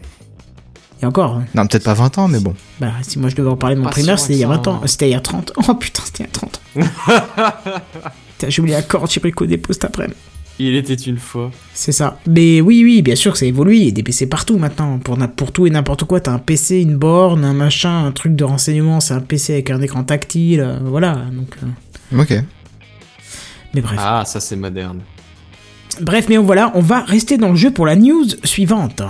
Et 1.02 1.06
encore, 1.06 1.34
hein. 1.34 1.44
Non, 1.54 1.66
peut-être 1.66 1.82
pas 1.82 1.94
20 1.94 2.16
ans, 2.18 2.28
mais 2.28 2.38
bon. 2.38 2.54
bah 2.80 2.92
si 3.02 3.18
moi 3.18 3.28
je 3.28 3.34
devais 3.34 3.50
en 3.50 3.56
parler 3.56 3.74
de 3.74 3.80
mon 3.80 3.86
Pas 3.86 3.90
primaire, 3.92 4.18
c'était 4.20 4.34
il 4.34 4.38
y 4.38 4.44
a 4.44 4.46
loin 4.46 4.54
20 4.56 4.62
que 4.62 4.64
ça, 4.64 4.70
ans. 4.70 4.80
hein. 4.84 4.86
C'était 4.86 5.08
il 5.08 5.12
y 5.12 5.14
a 5.16 5.20
30 5.20 5.50
ans. 5.50 5.62
Oh 5.68 5.74
putain, 5.74 6.02
c'était 6.06 6.22
il 6.22 6.26
y 6.26 6.28
a 6.28 6.32
30 6.32 6.60
ans. 6.76 7.50
Putain, 8.38 8.50
J'ai 8.50 8.60
oublié 8.62 8.76
la 8.76 8.82
corde, 8.82 9.10
j'ai 9.10 9.18
pris 9.20 9.30
le 9.30 9.34
coup 9.34 9.46
des 9.46 9.60
cet 9.70 9.84
après-midi. 9.84 10.16
Il 10.60 10.76
était 10.76 10.94
une 10.94 11.18
fois. 11.18 11.50
C'est 11.72 11.90
ça. 11.92 12.18
Mais 12.28 12.60
oui, 12.60 12.82
oui, 12.84 13.02
bien 13.02 13.16
sûr 13.16 13.32
que 13.32 13.38
ça 13.38 13.46
évolue. 13.46 13.76
Il 13.76 13.84
y 13.86 13.88
a 13.88 13.90
des 13.90 14.02
PC 14.04 14.26
partout 14.28 14.56
maintenant. 14.56 14.98
Pour, 14.98 15.50
tout 15.52 15.66
et 15.66 15.70
n'importe 15.70 16.04
quoi, 16.04 16.20
t'as 16.20 16.30
un 16.32 16.38
PC, 16.38 16.80
une 16.80 16.96
borne, 16.96 17.44
un 17.44 17.52
machin, 17.54 18.04
un 18.06 18.12
truc 18.12 18.36
de 18.36 18.44
renseignement. 18.44 19.00
C'est 19.00 19.14
un 19.14 19.20
PC 19.20 19.54
avec 19.54 19.70
un 19.70 19.82
écran 19.82 20.04
tactile. 20.04 20.60
euh, 20.60 20.78
voilà. 20.84 21.24
Donc, 21.32 21.56
euh, 21.62 22.20
Ok. 22.20 22.32
mais 23.74 23.80
bref. 23.80 23.98
Ah, 24.00 24.22
ça 24.24 24.38
c'est 24.38 24.54
moderne. 24.56 25.00
Bref, 26.00 26.26
mais 26.28 26.36
voilà, 26.36 26.70
on 26.74 26.80
va 26.80 27.00
rester 27.00 27.36
dans 27.36 27.50
le 27.50 27.56
jeu 27.56 27.72
pour 27.72 27.86
la 27.86 27.96
news 27.96 28.24
suivante. 28.44 29.02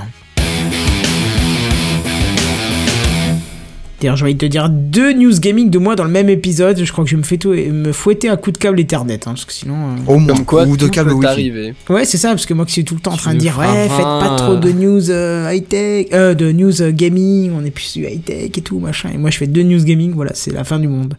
D'ailleurs, 4.04 4.16
j'ai 4.16 4.24
envie 4.26 4.34
de 4.34 4.38
te 4.38 4.44
dire 4.44 4.68
deux 4.68 5.14
news 5.14 5.32
gaming 5.40 5.70
de 5.70 5.78
moi 5.78 5.96
dans 5.96 6.04
le 6.04 6.10
même 6.10 6.28
épisode. 6.28 6.78
Je 6.84 6.92
crois 6.92 7.04
que 7.04 7.10
je 7.10 7.16
vais 7.16 7.20
me, 7.20 7.26
fais 7.26 7.38
tout, 7.38 7.52
me 7.54 7.90
fouetter 7.90 8.28
à 8.28 8.36
coup 8.36 8.52
de 8.52 8.58
câble 8.58 8.78
Ethernet. 8.78 9.14
hein, 9.14 9.18
parce 9.32 9.46
que 9.46 9.52
sinon. 9.54 9.74
euh, 9.76 10.12
Au 10.12 10.18
moins. 10.18 10.34
Comme 10.34 10.44
quoi, 10.44 10.64
Ou 10.66 10.76
de 10.76 10.88
câble 10.88 11.12
wifi. 11.14 11.26
arriver. 11.26 11.74
Ouais, 11.88 12.04
c'est 12.04 12.18
ça, 12.18 12.28
parce 12.28 12.44
que 12.44 12.52
moi 12.52 12.66
qui 12.66 12.72
suis 12.72 12.84
tout 12.84 12.94
le 12.94 13.00
temps 13.00 13.14
en 13.14 13.16
train 13.16 13.32
de 13.32 13.38
dire, 13.38 13.58
ouais, 13.58 13.88
faites 13.88 14.04
pas 14.04 14.34
trop 14.36 14.56
de 14.56 14.70
news 14.72 15.10
euh, 15.10 15.50
high-tech, 15.50 16.08
euh, 16.12 16.34
de 16.34 16.52
news 16.52 16.82
euh, 16.82 16.90
gaming, 16.90 17.50
on 17.58 17.64
est 17.64 17.70
plus 17.70 17.94
du 17.94 18.04
high-tech 18.06 18.50
et 18.58 18.60
tout, 18.60 18.78
machin. 18.78 19.08
Et 19.14 19.16
moi 19.16 19.30
je 19.30 19.38
fais 19.38 19.46
deux 19.46 19.62
news 19.62 19.82
gaming, 19.82 20.12
voilà, 20.14 20.32
c'est 20.34 20.52
la 20.52 20.64
fin 20.64 20.78
du 20.78 20.88
monde. 20.88 21.14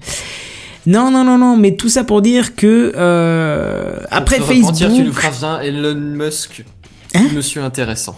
Non, 0.85 1.09
non, 1.09 1.23
non, 1.23 1.39
non, 1.39 1.57
mais 1.57 1.75
tout 1.75 1.89
ça 1.89 2.03
pour 2.03 2.21
dire 2.21 2.55
que 2.55 2.93
euh, 2.95 3.95
après 4.11 4.37
repentir, 4.37 4.89
tu 4.91 5.01
nous 5.03 5.11
Facebook. 5.11 5.13
feras 5.15 5.47
un 5.57 5.61
Elon 5.61 5.95
Musk. 5.95 6.63
Hein 7.15 7.25
Monsieur 7.33 7.63
intéressant. 7.63 8.15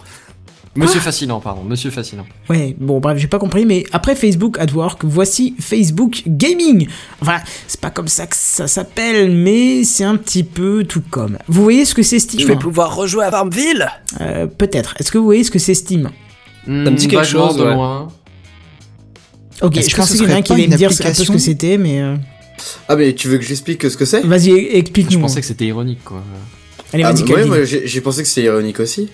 Monsieur 0.77 0.99
fascinant, 0.99 1.39
pardon. 1.39 1.63
Monsieur 1.63 1.89
fascinant. 1.91 2.25
Ouais, 2.49 2.75
bon, 2.79 2.99
bref, 2.99 3.17
j'ai 3.17 3.27
pas 3.27 3.39
compris, 3.39 3.65
mais 3.65 3.83
après 3.91 4.15
Facebook 4.15 4.57
at 4.59 4.71
Work, 4.73 5.03
voici 5.03 5.55
Facebook 5.59 6.23
Gaming. 6.27 6.87
Enfin, 7.21 7.39
c'est 7.67 7.79
pas 7.81 7.89
comme 7.89 8.07
ça 8.07 8.27
que 8.27 8.35
ça 8.37 8.67
s'appelle, 8.67 9.31
mais 9.31 9.83
c'est 9.83 10.03
un 10.03 10.15
petit 10.15 10.43
peu 10.43 10.83
tout 10.83 11.01
comme. 11.09 11.37
Vous 11.47 11.63
voyez 11.63 11.83
ce 11.85 11.93
que 11.95 12.03
c'est 12.03 12.19
Steam 12.19 12.57
pouvoir 12.59 12.95
rejouer 12.95 13.25
à 13.25 13.31
Farmville 13.31 13.87
Euh, 14.21 14.45
Peut-être. 14.47 14.95
Est-ce 14.99 15.11
que 15.11 15.17
vous 15.17 15.25
voyez 15.25 15.43
ce 15.43 15.51
que 15.51 15.59
c'est 15.59 15.73
Steam 15.73 16.09
Ça 16.65 16.71
me 16.71 16.91
dit 16.91 17.07
quelque 17.07 17.23
chose, 17.25 17.57
de 17.57 17.63
ouais. 17.63 17.73
loin. 17.73 18.07
Ok, 19.61 19.79
je 19.81 19.95
pensais 19.95 20.17
qu'il 20.17 20.27
y 20.27 20.31
en 20.31 20.35
a 20.35 20.37
un 20.37 20.41
qui 20.41 20.53
allait 20.53 20.67
me 20.67 20.75
dire 20.77 20.91
un 20.91 20.95
peu 20.95 21.13
ce 21.13 21.31
que 21.31 21.37
c'était, 21.39 21.77
mais. 21.77 21.99
euh, 22.01 22.15
Ah, 22.87 22.95
mais 22.95 23.13
tu 23.13 23.27
veux 23.27 23.37
que 23.37 23.43
j'explique 23.43 23.89
ce 23.89 23.97
que 23.97 24.05
c'est? 24.05 24.21
Vas-y, 24.21 24.51
Je 24.51 24.75
explique-nous. 24.77 25.19
pensais 25.19 25.41
que 25.41 25.47
c'était 25.47 25.65
ironique, 25.65 26.03
quoi. 26.03 26.21
Allez, 26.93 27.03
Ah, 27.03 27.11
vas-y, 27.13 27.49
ouais, 27.49 27.65
j'ai 27.65 28.01
pensé 28.01 28.21
que 28.21 28.27
c'était 28.27 28.47
ironique 28.47 28.79
aussi. 28.79 29.09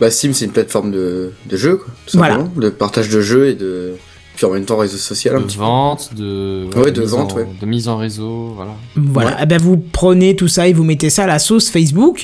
Bah, 0.00 0.10
Steam, 0.10 0.32
c'est 0.34 0.44
une 0.46 0.52
plateforme 0.52 0.90
de, 0.90 1.32
de 1.48 1.56
jeux, 1.56 1.76
quoi. 1.76 1.92
Tout 2.06 2.18
Voilà. 2.18 2.34
simplement. 2.36 2.60
De 2.60 2.68
partage 2.70 3.08
de 3.08 3.20
jeux 3.20 3.48
et 3.48 3.54
de. 3.54 3.94
Puis 4.36 4.44
en 4.44 4.50
même 4.50 4.66
temps, 4.66 4.76
réseau 4.76 4.98
social 4.98 5.34
un 5.36 5.40
De 5.40 5.44
petit 5.44 5.56
peu. 5.56 5.62
vente, 5.62 6.10
de. 6.14 6.66
Ouais, 6.76 6.90
de 6.92 7.00
mise 7.00 7.10
vente, 7.10 7.32
en- 7.32 7.36
ouais. 7.36 7.46
De 7.60 7.66
mise 7.66 7.88
en 7.88 7.96
réseau, 7.96 8.52
voilà. 8.54 8.72
Voilà, 8.94 9.30
Ouais. 9.30 9.36
Eh 9.42 9.46
ben 9.46 9.58
vous 9.60 9.78
prenez 9.78 10.36
tout 10.36 10.48
ça 10.48 10.68
et 10.68 10.74
vous 10.74 10.84
mettez 10.84 11.08
ça 11.08 11.24
à 11.24 11.26
la 11.26 11.38
sauce 11.38 11.70
Facebook, 11.70 12.22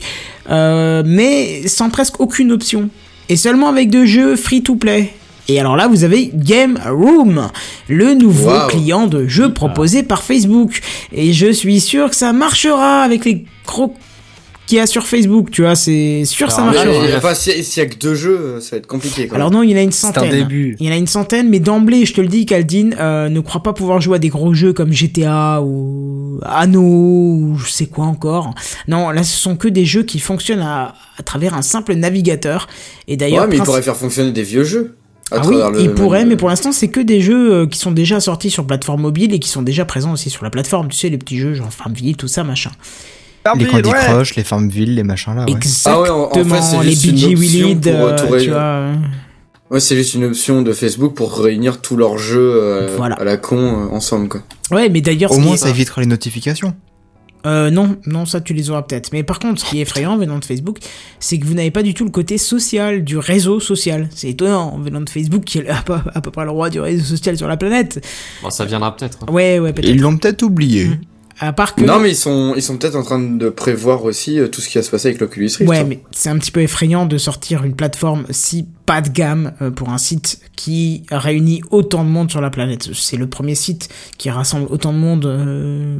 euh, 0.50 1.02
mais 1.06 1.66
sans 1.68 1.88
presque 1.88 2.20
aucune 2.20 2.52
option. 2.52 2.90
Et 3.30 3.36
seulement 3.36 3.68
avec 3.70 3.88
deux 3.88 4.04
jeux 4.04 4.36
free-to-play. 4.36 5.10
Et 5.48 5.58
alors 5.58 5.74
là, 5.76 5.88
vous 5.88 6.04
avez 6.04 6.30
Game 6.34 6.78
Room, 6.86 7.48
le 7.88 8.14
nouveau 8.14 8.52
client 8.68 9.06
de 9.06 9.26
jeu 9.26 9.52
proposé 9.52 10.02
par 10.02 10.22
Facebook. 10.22 10.80
Et 11.12 11.32
je 11.32 11.50
suis 11.50 11.80
sûr 11.80 12.10
que 12.10 12.16
ça 12.16 12.32
marchera 12.32 13.02
avec 13.02 13.24
les 13.24 13.44
gros 13.66 13.94
qu'il 14.66 14.78
y 14.78 14.80
a 14.80 14.86
sur 14.86 15.06
Facebook, 15.06 15.50
tu 15.50 15.62
vois, 15.62 15.74
c'est 15.74 16.24
sûr 16.24 16.50
ça 16.50 16.64
enfin, 16.64 17.34
s'il 17.34 17.56
y, 17.56 17.60
a- 17.60 17.62
s'il 17.62 17.82
y 17.82 17.86
a 17.86 17.88
que 17.88 17.96
deux 17.98 18.14
jeux, 18.14 18.58
ça 18.60 18.70
va 18.72 18.76
être 18.78 18.86
compliqué, 18.86 19.26
quoi. 19.26 19.36
Alors 19.36 19.50
non, 19.50 19.62
il 19.62 19.70
y 19.70 19.74
en 19.74 19.78
a 19.78 19.82
une 19.82 19.92
C'est 19.92 20.06
un 20.06 20.12
centaine. 20.14 20.30
début. 20.30 20.76
Il 20.80 20.86
y 20.86 20.88
en 20.88 20.92
a 20.92 20.96
une 20.96 21.06
centaine, 21.06 21.48
mais 21.50 21.58
d'emblée, 21.60 22.06
je 22.06 22.14
te 22.14 22.20
le 22.20 22.28
dis, 22.28 22.46
Caldine, 22.46 22.94
euh, 22.98 23.28
ne 23.28 23.40
crois 23.40 23.62
pas 23.62 23.72
pouvoir 23.72 24.00
jouer 24.00 24.16
à 24.16 24.18
des 24.18 24.28
gros 24.28 24.54
jeux 24.54 24.72
comme 24.72 24.92
GTA 24.92 25.60
ou 25.62 26.40
Anno 26.44 26.80
ou 26.80 27.56
je 27.58 27.70
sais 27.70 27.86
quoi 27.86 28.06
encore. 28.06 28.54
Non, 28.88 29.10
là, 29.10 29.22
ce 29.24 29.36
sont 29.36 29.56
que 29.56 29.68
des 29.68 29.84
jeux 29.84 30.04
qui 30.04 30.18
fonctionnent 30.20 30.60
à, 30.62 30.94
à 31.18 31.22
travers 31.22 31.54
un 31.54 31.62
simple 31.62 31.94
navigateur. 31.94 32.68
Et 33.08 33.16
d'ailleurs, 33.16 33.42
ouais, 33.42 33.48
mais 33.50 33.56
il 33.56 33.62
pourrait 33.62 33.82
faire 33.82 33.96
fonctionner 33.96 34.32
des 34.32 34.42
vieux 34.44 34.64
jeux. 34.64 34.96
ah 35.32 35.40
oui, 35.46 35.56
le 35.74 35.80
il 35.82 35.90
pourrait, 35.92 36.24
mais 36.24 36.36
pour 36.36 36.48
l'instant, 36.48 36.72
c'est 36.72 36.88
que 36.88 37.00
des 37.00 37.20
jeux 37.20 37.52
euh, 37.52 37.66
qui 37.66 37.78
sont 37.78 37.92
déjà 37.92 38.20
sortis 38.20 38.50
sur 38.50 38.66
plateforme 38.66 39.02
mobile 39.02 39.34
et 39.34 39.38
qui 39.38 39.48
sont 39.48 39.62
déjà 39.62 39.84
présents 39.84 40.12
aussi 40.12 40.30
sur 40.30 40.44
la 40.44 40.50
plateforme. 40.50 40.88
Tu 40.88 40.96
sais, 40.98 41.08
les 41.08 41.18
petits 41.18 41.38
jeux 41.38 41.54
genre 41.54 41.72
Farmville, 41.72 42.16
tout 42.16 42.28
ça, 42.28 42.44
machin. 42.44 42.70
Les 43.58 43.66
Candy 43.66 43.90
Crush, 43.90 44.36
les 44.36 44.44
Farmville, 44.44 44.94
les 44.94 45.02
machins 45.02 45.34
là. 45.34 45.44
Ouais. 45.46 45.54
Ah 45.84 46.00
ouais, 46.00 46.08
en- 46.10 46.24
en 46.24 46.30
fait, 46.32 46.40
Exactement, 46.40 46.82
c'est 46.82 46.84
les 46.84 47.12
BG 47.12 47.26
option 47.26 47.28
Willid, 47.38 47.86
euh. 47.88 48.94
Ouais, 49.70 49.80
c'est 49.80 49.96
juste 49.96 50.14
une 50.14 50.24
option 50.24 50.60
de 50.62 50.72
Facebook 50.72 51.14
pour 51.14 51.36
réunir 51.38 51.80
tous 51.80 51.96
leurs 51.96 52.18
jeux 52.18 52.38
euh, 52.62 52.94
Voilà. 52.96 53.14
à 53.16 53.24
la 53.24 53.38
con 53.38 53.56
euh, 53.56 53.94
ensemble, 53.94 54.28
quoi. 54.28 54.42
Ouais, 54.70 54.88
mais 54.90 55.00
d'ailleurs, 55.00 55.32
Au 55.32 55.38
moins, 55.38 55.54
est- 55.54 55.58
ça 55.58 55.70
évitera 55.70 56.02
les 56.02 56.06
notifications. 56.06 56.74
Euh, 57.44 57.70
non, 57.70 57.96
non, 58.06 58.24
ça 58.24 58.40
tu 58.40 58.52
les 58.54 58.70
auras 58.70 58.82
peut-être. 58.82 59.10
Mais 59.12 59.24
par 59.24 59.40
contre, 59.40 59.60
ce 59.60 59.64
qui 59.68 59.78
est 59.78 59.82
effrayant 59.82 60.16
venant 60.16 60.38
de 60.38 60.44
Facebook, 60.44 60.78
c'est 61.18 61.38
que 61.38 61.44
vous 61.46 61.54
n'avez 61.54 61.72
pas 61.72 61.82
du 61.82 61.92
tout 61.92 62.04
le 62.04 62.10
côté 62.10 62.38
social 62.38 63.02
du 63.02 63.16
réseau 63.18 63.58
social. 63.58 64.08
C'est 64.14 64.28
étonnant 64.28 64.78
venant 64.78 65.00
de 65.00 65.10
Facebook 65.10 65.42
qui 65.42 65.58
est 65.58 65.68
à 65.68 65.82
peu, 65.82 65.94
à 66.14 66.20
peu 66.20 66.30
près 66.30 66.44
le 66.44 66.50
roi 66.52 66.70
du 66.70 66.78
réseau 66.78 67.02
social 67.04 67.36
sur 67.36 67.48
la 67.48 67.56
planète. 67.56 68.06
Bon, 68.44 68.50
ça 68.50 68.64
viendra 68.64 68.94
peut-être. 68.96 69.18
hein. 69.26 69.32
Ouais, 69.32 69.58
ouais, 69.58 69.72
peut-être. 69.72 69.88
Ils 69.90 70.00
l'ont 70.00 70.16
peut-être 70.18 70.42
oublié. 70.42 70.86
Mm. 70.86 70.98
À 71.44 71.52
part 71.52 71.74
que. 71.74 71.82
Non, 71.82 71.98
mais 71.98 72.10
ils 72.10 72.16
sont, 72.16 72.54
ils 72.56 72.62
sont 72.62 72.76
peut-être 72.76 72.94
en 72.94 73.02
train 73.02 73.18
de 73.18 73.48
prévoir 73.48 74.04
aussi 74.04 74.38
euh, 74.38 74.46
tout 74.46 74.60
ce 74.60 74.68
qui 74.68 74.78
va 74.78 74.82
se 74.82 74.90
passer 74.90 75.08
avec 75.08 75.20
l'Oculus 75.20 75.46
Rift. 75.58 75.68
Ouais, 75.68 75.78
hein. 75.78 75.86
mais 75.88 75.98
c'est 76.12 76.28
un 76.28 76.38
petit 76.38 76.52
peu 76.52 76.60
effrayant 76.60 77.04
de 77.04 77.18
sortir 77.18 77.64
une 77.64 77.74
plateforme 77.74 78.24
si 78.30 78.64
pas 78.86 79.00
de 79.00 79.08
gamme 79.08 79.50
euh, 79.60 79.72
pour 79.72 79.88
un 79.88 79.98
site 79.98 80.38
qui 80.54 81.02
réunit 81.10 81.60
autant 81.72 82.04
de 82.04 82.08
monde 82.10 82.30
sur 82.30 82.40
la 82.40 82.50
planète. 82.50 82.90
C'est 82.94 83.16
le 83.16 83.26
premier 83.26 83.56
site 83.56 83.88
qui 84.18 84.30
rassemble 84.30 84.66
autant 84.70 84.92
de 84.92 84.98
monde. 84.98 85.26
Euh... 85.26 85.96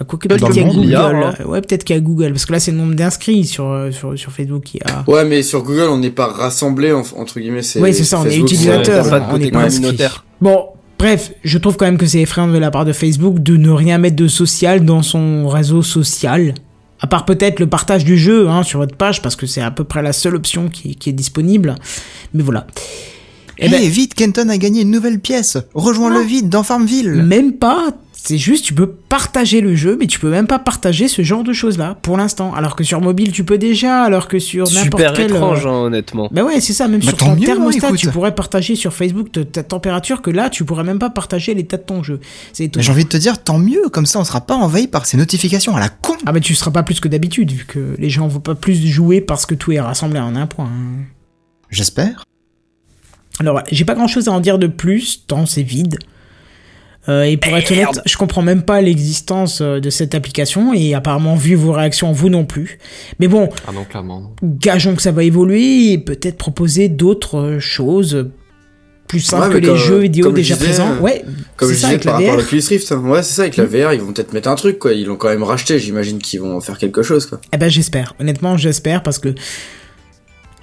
À 0.00 0.04
quoi 0.04 0.18
que 0.18 0.28
Dans 0.28 0.36
peut-être 0.36 0.52
qu'il 0.52 0.62
y 0.62 0.94
a 0.94 1.08
Google. 1.08 1.22
hein. 1.24 1.34
Ouais, 1.46 1.60
peut-être 1.60 1.82
qu'il 1.82 1.96
y 1.96 1.98
a 1.98 2.02
Google. 2.02 2.32
Parce 2.32 2.44
que 2.46 2.52
là, 2.52 2.60
c'est 2.60 2.70
le 2.70 2.76
nombre 2.76 2.94
d'inscrits 2.94 3.44
sur, 3.46 3.68
euh, 3.68 3.90
sur, 3.90 4.16
sur 4.18 4.30
Facebook 4.30 4.62
qui 4.64 4.78
a. 4.84 5.02
Ouais, 5.10 5.24
mais 5.24 5.42
sur 5.42 5.62
Google, 5.62 5.88
on 5.88 5.98
n'est 5.98 6.10
pas 6.10 6.26
rassemblés, 6.26 6.92
en- 6.92 7.02
entre 7.16 7.40
guillemets. 7.40 7.62
C'est, 7.62 7.80
Ouais, 7.80 7.92
c'est 7.92 8.04
ça, 8.04 8.20
on 8.20 8.24
est 8.26 8.36
utilisateur. 8.36 9.08
Pas 9.08 9.26
on 9.28 9.32
côté 9.32 9.46
est 9.46 9.50
pas 9.50 9.60
inscrit. 9.62 9.80
communautaire. 9.80 10.24
Bon, 10.40 10.66
bref, 10.98 11.32
je 11.44 11.58
trouve 11.58 11.76
quand 11.76 11.86
même 11.86 11.98
que 11.98 12.06
c'est 12.06 12.20
effrayant 12.20 12.48
de 12.48 12.58
la 12.58 12.70
part 12.70 12.84
de 12.84 12.92
Facebook 12.92 13.38
de 13.40 13.56
ne 13.56 13.70
rien 13.70 13.98
mettre 13.98 14.16
de 14.16 14.28
social 14.28 14.84
dans 14.84 15.02
son 15.02 15.48
réseau 15.48 15.82
social. 15.82 16.54
À 17.00 17.06
part 17.06 17.24
peut-être 17.24 17.60
le 17.60 17.68
partage 17.68 18.04
du 18.04 18.18
jeu 18.18 18.48
hein, 18.48 18.64
sur 18.64 18.80
votre 18.80 18.96
page, 18.96 19.22
parce 19.22 19.36
que 19.36 19.46
c'est 19.46 19.60
à 19.62 19.70
peu 19.70 19.84
près 19.84 20.02
la 20.02 20.12
seule 20.12 20.34
option 20.34 20.68
qui, 20.68 20.96
qui 20.96 21.10
est 21.10 21.12
disponible. 21.12 21.76
Mais 22.34 22.42
voilà. 22.42 22.66
Eh 23.58 23.66
Eh 23.66 23.68
ben, 23.68 23.88
vite, 23.88 24.14
Kenton 24.14 24.48
a 24.48 24.56
gagné 24.56 24.82
une 24.82 24.90
nouvelle 24.90 25.20
pièce. 25.20 25.58
Rejoins-le 25.74 26.20
vite 26.20 26.48
dans 26.48 26.62
Farmville. 26.62 27.10
même 27.10 27.52
pas. 27.54 27.90
C'est 28.28 28.36
juste, 28.36 28.66
tu 28.66 28.74
peux 28.74 28.86
partager 28.90 29.62
le 29.62 29.74
jeu, 29.74 29.96
mais 29.98 30.06
tu 30.06 30.20
peux 30.20 30.28
même 30.28 30.46
pas 30.46 30.58
partager 30.58 31.08
ce 31.08 31.22
genre 31.22 31.44
de 31.44 31.54
choses-là, 31.54 31.96
pour 32.02 32.18
l'instant. 32.18 32.52
Alors 32.54 32.76
que 32.76 32.84
sur 32.84 33.00
mobile, 33.00 33.32
tu 33.32 33.42
peux 33.42 33.56
déjà, 33.56 34.02
alors 34.02 34.28
que 34.28 34.38
sur 34.38 34.64
n'importe 34.66 35.02
Super 35.02 35.12
quel... 35.14 35.30
étrange, 35.30 35.64
euh, 35.64 35.70
hein, 35.70 35.84
honnêtement. 35.84 36.28
Bah 36.30 36.42
ouais, 36.44 36.60
c'est 36.60 36.74
ça, 36.74 36.88
même 36.88 37.00
Bah 37.00 37.06
sur 37.06 37.16
ton 37.16 37.34
mieux, 37.34 37.44
hein, 37.44 37.46
thermostat, 37.46 37.92
tu 37.92 38.10
pourrais 38.10 38.34
partager 38.34 38.76
sur 38.76 38.92
Facebook 38.92 39.32
ta, 39.32 39.46
ta 39.46 39.62
température, 39.62 40.20
que 40.20 40.30
là, 40.30 40.50
tu 40.50 40.62
pourrais 40.66 40.84
même 40.84 40.98
pas 40.98 41.08
partager 41.08 41.54
l'état 41.54 41.78
de 41.78 41.84
ton 41.84 42.02
jeu. 42.02 42.20
C'est 42.52 42.70
j'ai 42.78 42.92
envie 42.92 43.04
de 43.04 43.08
te 43.08 43.16
dire, 43.16 43.42
tant 43.42 43.58
mieux, 43.58 43.88
comme 43.90 44.04
ça 44.04 44.20
on 44.20 44.24
sera 44.24 44.42
pas 44.42 44.56
envahi 44.56 44.88
par 44.88 45.06
ces 45.06 45.16
notifications 45.16 45.74
à 45.74 45.80
la 45.80 45.88
con. 45.88 46.12
Ah 46.26 46.32
bah 46.32 46.40
tu 46.40 46.54
seras 46.54 46.70
pas 46.70 46.82
plus 46.82 47.00
que 47.00 47.08
d'habitude, 47.08 47.50
vu 47.50 47.64
que 47.64 47.96
les 47.98 48.10
gens 48.10 48.28
vont 48.28 48.40
pas 48.40 48.54
plus 48.54 48.76
jouer 48.86 49.22
parce 49.22 49.46
que 49.46 49.54
tout 49.54 49.72
est 49.72 49.80
rassemblé 49.80 50.20
en 50.20 50.36
un 50.36 50.46
point. 50.46 50.66
hein. 50.66 51.04
J'espère. 51.70 52.24
Alors, 53.40 53.62
j'ai 53.70 53.86
pas 53.86 53.94
grand 53.94 54.08
chose 54.08 54.28
à 54.28 54.32
en 54.32 54.40
dire 54.40 54.58
de 54.58 54.66
plus, 54.66 55.24
tant 55.26 55.46
c'est 55.46 55.62
vide. 55.62 55.98
Euh, 57.08 57.22
et 57.22 57.36
pour 57.38 57.56
être 57.56 57.70
honnête, 57.72 58.00
je 58.04 58.16
comprends 58.16 58.42
même 58.42 58.62
pas 58.62 58.80
l'existence 58.82 59.60
euh, 59.62 59.80
de 59.80 59.88
cette 59.90 60.14
application 60.14 60.74
et 60.74 60.94
apparemment, 60.94 61.36
vu 61.36 61.54
vos 61.54 61.72
réactions, 61.72 62.12
vous 62.12 62.28
non 62.28 62.44
plus. 62.44 62.78
Mais 63.18 63.28
bon, 63.28 63.48
Ah 63.66 63.72
non, 63.72 63.84
clairement. 63.84 64.20
non. 64.20 64.30
gageons 64.42 64.94
que 64.94 65.02
ça 65.02 65.10
va 65.12 65.24
évoluer 65.24 65.92
et 65.92 65.98
peut-être 65.98 66.36
proposer 66.36 66.88
d'autres 66.88 67.38
euh, 67.38 67.60
choses 67.60 68.28
plus 69.06 69.20
simples 69.20 69.46
Ouais, 69.48 69.54
que 69.54 69.58
les 69.60 69.66
comme- 69.68 69.76
jeux 69.78 69.98
vidéo 70.00 70.24
comme 70.26 70.32
je 70.36 70.40
déjà 70.42 70.54
disais, 70.56 70.66
présents. 70.66 70.98
Ouais, 71.00 71.24
Comme 71.56 71.70
je 71.70 71.74
ça 71.74 71.86
disais 71.86 71.86
avec 71.94 72.04
la 72.04 72.10
par 72.12 72.20
rapport 72.20 72.32
à 72.34 72.36
VR. 72.36 72.42
l'Oculus 72.42 72.62
Rift, 72.68 72.92
hein. 72.92 73.02
ouais, 73.06 73.22
c'est 73.22 73.32
ça, 73.36 73.42
avec 73.42 73.56
la 73.56 73.64
VR, 73.64 73.94
ils 73.94 74.00
vont 74.02 74.12
peut-être 74.12 74.34
mettre 74.34 74.50
un 74.50 74.54
truc, 74.54 74.78
quoi. 74.78 74.92
Ils 74.92 75.06
l'ont 75.06 75.16
quand 75.16 75.30
même 75.30 75.42
racheté, 75.44 75.78
j'imagine 75.78 76.18
qu'ils 76.18 76.40
vont 76.42 76.54
en 76.56 76.60
faire 76.60 76.76
quelque 76.76 77.02
chose, 77.02 77.24
quoi. 77.24 77.40
Eh 77.54 77.56
ben 77.56 77.70
j'espère. 77.70 78.14
Honnêtement, 78.20 78.58
j'espère 78.58 79.02
parce 79.02 79.18
que 79.18 79.34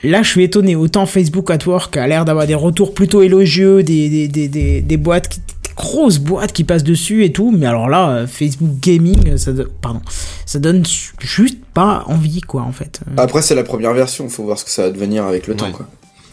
là, 0.03 0.21
je 0.21 0.29
suis 0.29 0.43
étonné. 0.43 0.75
Autant 0.75 1.07
Facebook 1.07 1.49
at 1.49 1.57
Work 1.65 1.97
a 1.97 2.07
l'air 2.07 2.23
d'avoir 2.25 2.45
des 2.45 2.53
retours 2.53 2.93
plutôt 2.93 3.23
élogieux, 3.23 3.81
des, 3.81 4.09
des, 4.09 4.27
des, 4.27 4.47
des, 4.47 4.81
des 4.81 4.97
boîtes, 4.97 5.27
qui- 5.29 5.41
grosses 5.75 6.19
boîtes 6.19 6.53
qui 6.53 6.63
passent 6.63 6.83
dessus 6.83 7.23
et 7.25 7.31
tout. 7.31 7.51
Mais 7.55 7.65
alors 7.65 7.89
là, 7.89 8.09
euh, 8.09 8.27
Facebook 8.27 8.71
Gaming, 8.79 9.37
ça, 9.37 9.51
do- 9.53 9.67
pardon, 9.81 10.01
ça 10.45 10.59
donne 10.59 10.83
juste 11.19 11.57
pas 11.73 12.03
envie, 12.07 12.41
quoi, 12.41 12.61
en 12.63 12.71
fait. 12.71 13.01
Euh, 13.07 13.21
Après, 13.21 13.41
c'est 13.41 13.55
la 13.55 13.63
première 13.63 13.93
version, 13.93 14.27
faut 14.29 14.43
voir 14.43 14.57
ce 14.59 14.65
que 14.65 14.71
ça 14.71 14.83
va 14.83 14.89
devenir 14.91 15.25
avec 15.25 15.47
le 15.47 15.55
temps, 15.55 15.71
quoi. 15.71 15.87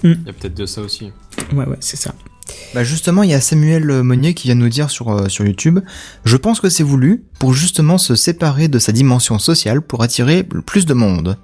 Il 0.04 0.10
y 0.26 0.30
a 0.30 0.32
peut-être 0.32 0.54
de 0.56 0.66
ça 0.66 0.80
aussi. 0.80 1.12
Ouais, 1.54 1.64
ouais, 1.66 1.76
c'est 1.80 1.96
ça. 1.96 2.12
Bah 2.74 2.82
justement, 2.84 3.22
il 3.22 3.30
y 3.30 3.34
a 3.34 3.40
Samuel 3.40 3.88
euh, 3.88 4.02
Monnier 4.02 4.34
qui 4.34 4.48
vient 4.48 4.56
nous 4.56 4.68
dire 4.68 4.90
sur, 4.90 5.10
euh, 5.10 5.28
sur 5.28 5.44
YouTube, 5.46 5.78
je 6.24 6.36
pense 6.36 6.58
que 6.60 6.68
c'est 6.68 6.82
voulu 6.82 7.22
pour 7.38 7.52
justement 7.54 7.98
se 7.98 8.14
séparer 8.16 8.66
de 8.68 8.78
sa 8.80 8.90
dimension 8.92 9.38
sociale 9.38 9.80
pour 9.80 10.02
attirer 10.02 10.42
plus 10.42 10.84
de 10.86 10.92
monde. 10.94 11.38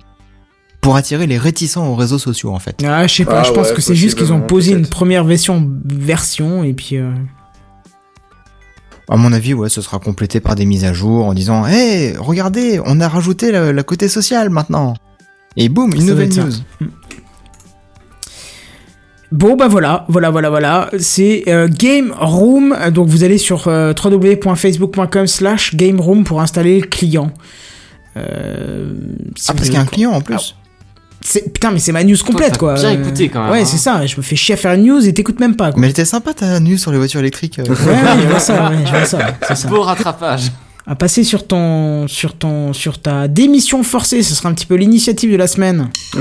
Pour 0.80 0.96
attirer 0.96 1.26
les 1.26 1.38
réticents 1.38 1.86
aux 1.86 1.94
réseaux 1.94 2.18
sociaux 2.18 2.50
en 2.52 2.58
fait. 2.58 2.82
Ah, 2.84 3.06
je 3.06 3.14
sais 3.14 3.24
pas, 3.24 3.40
Ah 3.40 3.44
je 3.44 3.52
pense 3.52 3.68
ouais, 3.68 3.74
que 3.74 3.80
c'est 3.80 3.94
juste 3.94 4.18
qu'ils 4.18 4.32
ont 4.32 4.40
posé 4.40 4.72
une 4.72 4.86
première 4.86 5.24
version, 5.24 5.70
version 5.84 6.64
et 6.64 6.72
puis. 6.72 6.96
euh, 6.96 7.12
À 9.08 9.16
mon 9.16 9.32
avis, 9.32 9.54
ouais, 9.54 9.68
ce 9.68 9.80
sera 9.80 9.98
complété 9.98 10.40
par 10.40 10.54
des 10.54 10.66
mises 10.66 10.84
à 10.84 10.92
jour 10.92 11.26
en 11.26 11.34
disant, 11.34 11.66
hé, 11.66 12.14
regardez, 12.18 12.80
on 12.84 13.00
a 13.00 13.08
rajouté 13.08 13.50
le 13.52 13.82
côté 13.82 14.08
social 14.08 14.50
maintenant. 14.50 14.94
Et 15.56 15.68
boum, 15.68 15.92
une 15.92 16.00
Ça 16.00 16.06
nouvelle 16.06 16.28
news. 16.28 16.52
Bon 19.30 19.56
bah 19.56 19.68
voilà, 19.68 20.06
voilà, 20.08 20.30
voilà, 20.30 20.48
voilà. 20.48 20.90
C'est 20.98 21.44
euh, 21.48 21.68
Game 21.68 22.14
Room. 22.18 22.74
Donc 22.92 23.08
vous 23.08 23.24
allez 23.24 23.36
sur 23.36 23.68
euh, 23.68 23.92
www.facebook.com 23.92 25.26
slash 25.26 25.74
Game 25.74 26.00
Room 26.00 26.24
pour 26.24 26.40
installer 26.40 26.80
le 26.80 26.86
client. 26.86 27.30
Euh, 28.16 28.94
si 29.36 29.50
Ah, 29.50 29.54
parce 29.54 29.66
qu'il 29.66 29.74
y 29.74 29.76
a 29.76 29.82
un 29.82 29.86
client 29.86 30.12
en 30.12 30.22
plus. 30.22 30.54
Putain, 31.52 31.70
mais 31.72 31.78
c'est 31.78 31.92
ma 31.92 32.04
news 32.04 32.16
complète 32.24 32.52
t'as 32.52 32.58
quoi. 32.58 32.74
bien 32.74 32.90
écouté, 32.92 33.28
quand 33.28 33.42
même, 33.42 33.50
Ouais, 33.52 33.60
hein. 33.62 33.64
c'est 33.64 33.76
ça. 33.76 34.06
Je 34.06 34.16
me 34.16 34.22
fais 34.22 34.36
chier 34.36 34.54
à 34.54 34.56
faire 34.56 34.72
une 34.72 34.84
news 34.86 35.06
et 35.06 35.12
t'écoutes 35.12 35.40
même 35.40 35.56
pas. 35.56 35.72
Quoi. 35.72 35.80
Mais 35.80 35.90
était 35.90 36.04
sympa 36.04 36.32
ta 36.32 36.58
news 36.60 36.78
sur 36.78 36.90
les 36.92 36.98
voitures 36.98 37.20
électriques. 37.20 37.58
euh. 37.58 37.64
Ouais, 37.64 37.92
ouais, 37.92 38.22
je 38.22 38.26
vois 38.28 38.40
ça. 38.40 38.70
Ouais, 38.70 38.76
je 38.84 38.90
vois 38.90 39.04
ça. 39.04 39.18
C'est 39.48 39.56
ça. 39.56 39.68
Beau 39.68 39.82
rattrapage. 39.82 40.52
À 40.86 40.94
passer 40.94 41.22
sur 41.24 41.46
ton, 41.46 42.08
sur 42.08 42.34
ton, 42.34 42.72
sur 42.72 42.98
ta 43.00 43.28
démission 43.28 43.82
forcée. 43.82 44.22
Ce 44.22 44.34
sera 44.34 44.48
un 44.48 44.54
petit 44.54 44.64
peu 44.66 44.76
l'initiative 44.76 45.30
de 45.32 45.36
la 45.36 45.46
semaine. 45.46 45.90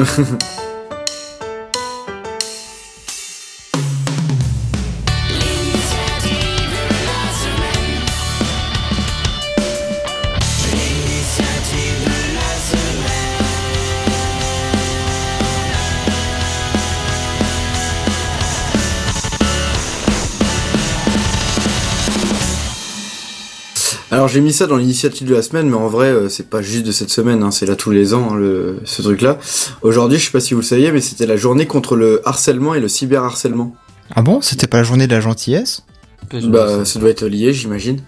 Alors 24.17 24.27
j'ai 24.27 24.41
mis 24.41 24.51
ça 24.51 24.65
dans 24.65 24.77
l'initiative 24.77 25.27
de 25.27 25.35
la 25.35 25.43
semaine, 25.43 25.69
mais 25.69 25.75
en 25.75 25.89
vrai 25.89 26.07
euh, 26.07 26.27
c'est 26.27 26.49
pas 26.49 26.63
juste 26.63 26.87
de 26.87 26.91
cette 26.91 27.11
semaine, 27.11 27.43
hein, 27.43 27.51
c'est 27.51 27.67
là 27.67 27.75
tous 27.75 27.91
les 27.91 28.15
ans 28.15 28.29
hein, 28.31 28.73
ce 28.83 29.03
truc-là. 29.03 29.37
Aujourd'hui, 29.83 30.17
je 30.17 30.25
sais 30.25 30.31
pas 30.31 30.39
si 30.39 30.55
vous 30.55 30.61
le 30.61 30.65
saviez, 30.65 30.91
mais 30.91 31.01
c'était 31.01 31.27
la 31.27 31.37
journée 31.37 31.67
contre 31.67 31.95
le 31.95 32.27
harcèlement 32.27 32.73
et 32.73 32.79
le 32.79 32.87
cyberharcèlement. 32.87 33.75
Ah 34.15 34.23
bon? 34.23 34.41
C'était 34.41 34.65
pas 34.65 34.77
la 34.77 34.83
journée 34.83 35.05
de 35.05 35.13
la 35.13 35.21
gentillesse? 35.21 35.83
Bah 36.31 36.83
ça 36.85 36.99
doit 36.99 37.09
être 37.09 37.25
lié, 37.25 37.53
j'imagine. 37.53 37.99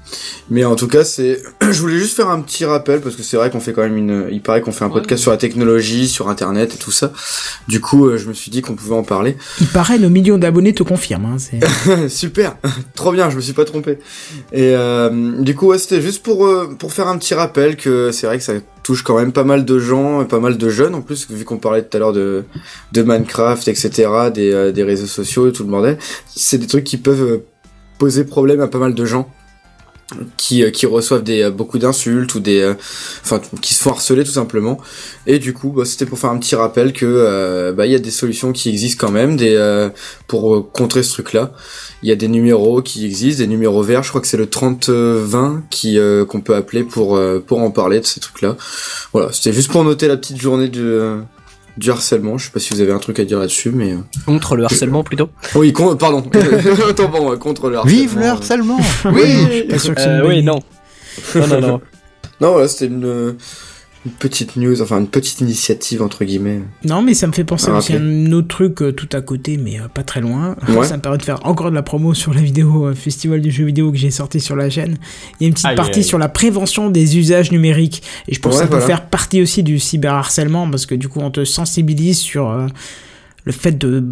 Mais 0.50 0.66
en 0.66 0.76
tout 0.76 0.88
cas, 0.88 1.04
c'est. 1.04 1.42
je 1.62 1.80
voulais 1.82 1.98
juste 1.98 2.16
faire 2.16 2.30
un 2.30 2.42
petit 2.42 2.66
rappel 2.66 3.00
parce 3.02 3.16
que 3.16 3.24
c'est 3.24 3.38
vrai 3.38 3.50
qu'on 3.50 3.60
fait 3.60 3.74
quand 3.74 3.82
même 3.84 3.98
une. 3.98 4.28
Il 4.32 4.42
paraît 4.42 4.62
qu'on 4.62 4.72
fait 4.72 4.84
un 4.84 4.88
Ouais. 4.90 4.94
podcast 4.96 5.22
sur 5.22 5.32
la 5.32 5.38
technologie, 5.38 6.08
sur 6.08 6.28
Internet 6.30 6.74
et 6.76 6.78
tout 6.78 6.92
ça. 6.92 7.14
Du 7.68 7.80
coup, 7.80 8.08
euh, 8.08 8.18
je 8.18 8.28
me 8.28 8.34
suis 8.34 8.52
dit 8.52 8.62
qu'on 8.62 8.76
pouvait 8.76 8.96
en 8.96 9.04
parler. 9.04 9.38
Il 9.62 9.68
paraît, 9.68 10.00
nos 10.00 10.10
millions 10.10 10.38
d'abonnés 10.38 10.74
te 10.74 10.84
confirment. 10.84 11.26
Hein, 11.26 11.38
c'est- 11.38 12.08
Super, 12.10 12.58
trop 12.96 13.12
bien, 13.12 13.30
je 13.30 13.36
me 13.36 13.42
suis 13.42 13.54
pas 13.54 13.66
trompé. 13.66 14.00
Et 14.52 14.74
euh, 14.76 15.42
du 15.42 15.56
coup, 15.56 15.68
ouais, 15.68 15.78
c'était 15.78 16.02
juste 16.02 16.24
pour 16.24 16.46
euh, 16.46 16.68
pour 16.78 16.92
faire 16.94 17.08
un 17.08 17.18
petit 17.18 17.34
rappel 17.34 17.78
que 17.78 18.12
c'est 18.12 18.28
vrai 18.28 18.38
que 18.38 18.44
ça 18.44 18.54
touche 18.84 19.04
quand 19.04 19.18
même 19.20 19.32
pas 19.32 19.44
mal 19.44 19.66
de 19.66 19.78
gens, 19.80 20.26
pas 20.26 20.40
mal 20.40 20.58
de 20.58 20.70
jeunes 20.70 20.96
en 20.96 21.02
plus, 21.02 21.28
vu 21.30 21.46
qu'on 21.46 21.58
parlait 21.58 21.84
tout 21.84 21.96
à 21.96 22.00
l'heure 22.00 22.14
de 22.14 22.44
de 22.92 23.02
Minecraft, 23.04 23.68
etc., 23.68 24.10
des 24.34 24.52
euh, 24.52 24.72
des 24.72 24.84
réseaux 24.84 25.06
sociaux 25.08 25.48
et 25.48 25.52
tout 25.52 25.64
le 25.64 25.70
bordel. 25.70 25.98
C'est 26.36 26.58
des 26.58 26.68
trucs 26.68 26.84
qui 26.86 26.98
peuvent 26.98 27.42
poser 28.00 28.24
problème 28.24 28.62
à 28.62 28.68
pas 28.68 28.80
mal 28.80 28.96
de 28.96 29.06
gens 29.06 29.30
qui 30.38 30.64
euh, 30.64 30.72
qui 30.72 30.86
reçoivent 30.86 31.24
des 31.24 31.44
euh, 31.44 31.52
beaucoup 31.52 31.78
d'insultes 31.78 32.34
ou 32.36 32.40
des 32.40 32.62
euh, 32.62 32.74
enfin 33.22 33.40
qui 33.62 33.74
se 33.74 33.84
font 33.84 33.92
harceler 33.92 34.24
tout 34.24 34.32
simplement. 34.32 34.80
Et 35.28 35.40
du 35.40 35.54
coup 35.54 35.70
bah, 35.70 35.86
c'était 35.86 36.06
pour 36.06 36.18
faire 36.18 36.32
un 36.32 36.38
petit 36.38 36.56
rappel 36.56 36.94
que 36.94 37.06
euh, 37.06 37.74
bah 37.74 37.86
il 37.86 37.92
y 37.92 37.96
a 37.96 38.00
des 38.00 38.12
solutions 38.12 38.52
qui 38.52 38.70
existent 38.70 39.06
quand 39.06 39.14
même 39.14 39.36
des 39.36 39.54
euh, 39.56 39.90
pour 40.28 40.72
contrer 40.72 41.04
ce 41.04 41.12
truc 41.12 41.34
là 41.34 41.52
il 42.02 42.10
y 42.10 42.12
a 42.12 42.16
des 42.16 42.28
numéros 42.28 42.82
qui 42.82 43.06
existent 43.06 43.42
des 43.42 43.48
numéros 43.48 43.84
verts. 43.84 44.04
Je 44.04 44.10
crois 44.10 44.22
que 44.22 44.28
c'est 44.28 44.38
le 44.38 44.50
30 44.50 44.90
euh, 44.90 45.22
20 45.26 45.64
qui 45.70 45.98
euh, 45.98 46.26
qu'on 46.26 46.42
peut 46.42 46.56
appeler 46.56 46.84
pour 46.84 47.20
pour 47.46 47.60
en 47.62 47.72
parler 47.72 48.00
de 48.00 48.06
ces 48.06 48.20
trucs 48.20 48.42
là 48.42 48.56
voilà 49.14 49.32
c'était 49.32 49.54
juste 49.54 49.72
pour 49.72 49.84
noter 49.84 50.08
la 50.08 50.18
petite 50.18 50.40
journée 50.40 50.72
euh, 50.78 51.22
du 51.78 51.92
harcèlement 51.92 52.38
je 52.38 52.46
sais 52.46 52.52
pas 52.52 52.60
si 52.60 52.74
vous 52.74 52.82
avez 52.82 52.92
un 52.92 53.00
truc 53.00 53.20
à 53.20 53.26
dire 53.26 53.40
là-dessus 53.40 53.72
mais 53.72 53.94
euh, 53.94 53.98
Contre 54.26 54.56
le 54.56 54.64
harcèlement 54.66 55.04
plutôt. 55.04 55.30
oui 55.56 55.72
con- 55.74 55.96
pardon 55.96 56.24
Autant 56.90 57.08
pour 57.10 57.22
moi, 57.24 57.38
contre 57.38 57.70
le 57.70 57.78
harcèlement 57.78 58.00
Vive 58.02 58.20
le 58.20 58.26
harcèlement 58.26 58.80
Oui, 59.06 59.22
je 59.48 59.52
suis 59.54 59.64
pas 59.64 59.78
sûr 59.80 59.96
que 59.96 60.02
c'est 60.02 60.08
une 60.08 60.22
Euh, 60.22 60.28
oui, 60.28 60.44
non. 60.44 60.60
Non, 61.36 61.48
non, 61.48 61.62
non. 61.62 61.82
Non, 62.42 62.52
voilà, 62.54 62.68
c'était 62.70 62.86
une, 62.86 63.36
une 64.06 64.12
petite 64.14 64.56
news, 64.56 64.82
enfin 64.82 65.00
une 65.00 65.08
petite 65.08 65.42
initiative 65.42 66.02
entre 66.02 66.24
guillemets. 66.24 66.62
Non, 66.86 67.02
mais 67.02 67.14
ça 67.14 67.28
me 67.28 67.34
fait 67.34 67.44
penser 67.44 67.68
Ah, 67.70 67.78
aussi 67.80 67.94
à 67.94 67.98
un 68.00 68.32
autre 68.32 68.48
truc 68.48 68.82
euh, 68.82 68.92
tout 68.94 69.10
à 69.12 69.20
côté, 69.22 69.58
mais 69.58 69.80
euh, 69.80 69.88
pas 69.94 70.04
très 70.04 70.22
loin. 70.22 70.56
Ouais. 70.70 70.86
Ça 70.86 70.96
me 70.96 71.02
permet 71.02 71.18
de 71.18 71.24
faire 71.24 71.46
encore 71.46 71.70
de 71.70 71.76
la 71.76 71.82
promo 71.84 72.14
sur 72.14 72.34
la 72.34 72.42
vidéo 72.42 72.88
euh, 72.88 72.94
Festival 72.96 73.42
du 73.42 73.52
jeu 73.52 73.66
vidéo 73.66 73.92
que 73.92 73.98
j'ai 73.98 74.12
sorti 74.12 74.40
sur 74.40 74.56
la 74.56 74.70
chaîne. 74.70 74.98
Il 75.40 75.44
y 75.44 75.46
a 75.46 75.48
une 75.48 75.54
petite 75.54 75.66
Aïe, 75.66 75.76
partie 75.76 76.00
aïe. 76.00 76.06
sur 76.06 76.18
la 76.18 76.30
prévention 76.30 76.90
des 76.90 77.18
usages 77.18 77.52
numériques. 77.52 78.02
Et 78.30 78.34
je 78.34 78.40
pense 78.40 78.56
Ouais, 78.56 78.62
que 78.62 78.70
ça 78.74 78.80
peut 78.80 78.86
faire 78.86 79.06
partie 79.08 79.42
aussi 79.42 79.64
du 79.64 79.80
cyberharcèlement, 79.80 80.70
parce 80.70 80.86
que 80.86 80.96
du 80.96 81.10
coup, 81.10 81.20
on 81.20 81.32
te 81.32 81.44
sensibilise 81.44 82.20
sur 82.20 82.68
le 83.44 83.52
fait 83.52 83.78
de- 83.78 84.06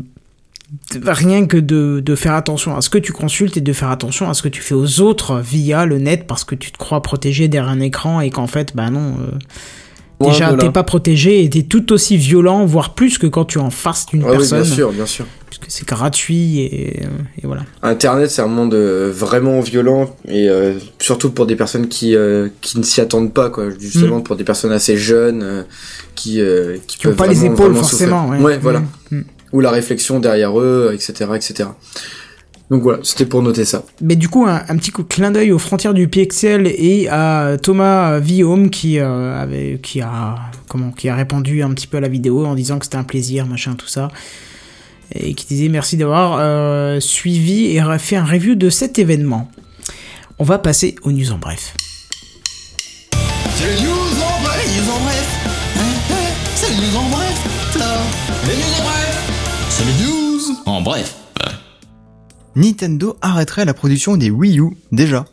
rien 1.03 1.45
que 1.45 1.57
de, 1.57 2.01
de 2.03 2.15
faire 2.15 2.33
attention 2.33 2.75
à 2.75 2.81
ce 2.81 2.89
que 2.89 2.97
tu 2.97 3.13
consultes 3.13 3.55
et 3.57 3.61
de 3.61 3.73
faire 3.73 3.89
attention 3.89 4.29
à 4.29 4.33
ce 4.33 4.41
que 4.41 4.49
tu 4.49 4.61
fais 4.61 4.73
aux 4.75 4.99
autres 5.01 5.39
via 5.39 5.85
le 5.85 5.97
net 5.97 6.25
parce 6.27 6.43
que 6.43 6.55
tu 6.55 6.71
te 6.71 6.77
crois 6.77 7.01
protégé 7.01 7.47
derrière 7.47 7.71
un 7.71 7.79
écran 7.79 8.19
et 8.21 8.29
qu'en 8.29 8.47
fait 8.47 8.75
bah 8.75 8.89
non 8.89 9.15
euh, 9.21 9.37
Ouais, 10.19 10.31
déjà 10.31 10.47
voilà. 10.47 10.63
t'es 10.63 10.71
pas 10.71 10.81
protégé 10.83 11.43
et 11.43 11.49
t'es 11.49 11.61
tout 11.61 11.93
aussi 11.93 12.17
violent 12.17 12.65
voire 12.65 12.95
plus 12.95 13.19
que 13.19 13.27
quand 13.27 13.45
tu 13.45 13.59
es 13.59 13.61
en 13.61 13.69
face 13.69 14.07
d'une 14.07 14.23
Ah 14.23 14.31
oui, 14.31 14.37
personne 14.37 14.63
bien 14.63 14.73
sûr, 14.73 14.91
bien 14.91 15.05
sûr. 15.05 15.25
puisque 15.45 15.65
c'est 15.67 15.87
gratuit 15.87 16.61
et, 16.61 17.01
et 17.03 17.43
voilà 17.43 17.61
Internet, 17.83 18.31
c'est 18.31 18.41
un 18.41 18.47
monde 18.47 18.73
euh, 18.73 19.11
vraiment 19.15 19.59
violent 19.59 20.09
et 20.27 20.49
euh, 20.49 20.73
surtout 20.97 21.29
pour 21.29 21.45
des 21.45 21.55
personnes 21.55 21.87
qui 21.87 22.15
euh, 22.15 22.49
qui 22.61 22.79
ne 22.79 22.83
s'y 22.83 22.99
attendent 22.99 23.31
pas, 23.31 23.51
quoi. 23.51 23.65
Justement 23.79 24.21
pour 24.21 24.35
des 24.35 24.43
personnes 24.43 24.71
assez 24.71 24.97
jeunes 24.97 25.65
qui 26.15 26.37
qui, 26.37 26.41
Mm. 26.41 26.79
qui 26.87 27.07
ont 27.07 27.13
pas 27.13 27.27
les 27.27 27.45
épaules 27.45 27.75
forcément 27.75 28.23
souffrir. 28.25 28.43
ouais, 28.43 28.57
voilà. 28.57 28.79
Mm, 29.11 29.17
mm. 29.17 29.23
Ou 29.53 29.61
la 29.61 29.71
réflexion 29.71 30.19
derrière 30.19 30.59
eux, 30.59 30.91
etc., 30.93 31.31
etc. 31.35 31.69
Donc 32.69 32.83
voilà, 32.83 32.99
c'était 33.03 33.25
pour 33.25 33.41
noter 33.41 33.63
ça. 33.63 33.83
Mais 34.01 34.17
du 34.17 34.27
coup, 34.27 34.45
un, 34.45 34.61
un 34.67 34.77
petit 34.77 34.91
coup 34.91 35.03
de 35.03 35.07
clin 35.07 35.31
d'œil 35.31 35.53
aux 35.53 35.59
frontières 35.59 35.93
du 35.93 36.09
Pixel 36.09 36.67
et 36.67 37.07
à 37.07 37.55
Thomas 37.61 38.19
Villaume 38.19 38.69
qui 38.69 38.99
euh, 38.99 39.41
avait, 39.41 39.79
qui 39.81 40.01
a, 40.01 40.35
comment, 40.67 40.91
qui 40.91 41.07
a 41.07 41.15
répondu 41.15 41.63
un 41.63 41.73
petit 41.73 41.87
peu 41.87 41.97
à 41.97 42.01
la 42.01 42.09
vidéo 42.09 42.45
en 42.45 42.55
disant 42.55 42.77
que 42.77 42.85
c'était 42.85 42.97
un 42.97 43.05
plaisir, 43.05 43.45
machin, 43.45 43.75
tout 43.75 43.87
ça, 43.87 44.09
et 45.15 45.33
qui 45.33 45.45
disait 45.45 45.69
merci 45.69 45.95
d'avoir 45.95 46.39
euh, 46.39 46.99
suivi 46.99 47.77
et 47.77 47.81
fait 47.99 48.17
un 48.17 48.25
review 48.25 48.55
de 48.55 48.69
cet 48.69 48.99
événement. 48.99 49.49
On 50.37 50.43
va 50.43 50.59
passer 50.59 50.95
aux 51.03 51.11
news 51.13 51.31
en 51.31 51.37
bref. 51.37 51.73
C'est 53.55 53.65
les 53.65 53.81
news 53.81 53.91
en 53.91 54.43
bref, 54.43 54.65
les 54.65 54.81
news 54.81 54.91
en 54.91 54.99
bref. 54.99 55.47
Hein, 55.77 55.81
hein, 56.11 56.15
c'est 56.53 56.69
les 56.69 56.75
news 56.75 56.97
en 56.97 57.09
bref, 57.09 57.75
là. 57.79 57.97
Les 58.45 58.55
news 58.55 58.81
en 58.81 58.83
bref. 58.83 59.06
C'est 59.77 59.85
les 59.85 60.05
news 60.05 60.39
en 60.65 60.81
bref. 60.81 61.15
Nintendo 62.55 63.15
arrêterait 63.21 63.65
la 63.65 63.73
production 63.75 64.17
des 64.17 64.31
Wii 64.31 64.59
U, 64.59 64.69
déjà. 64.91 65.25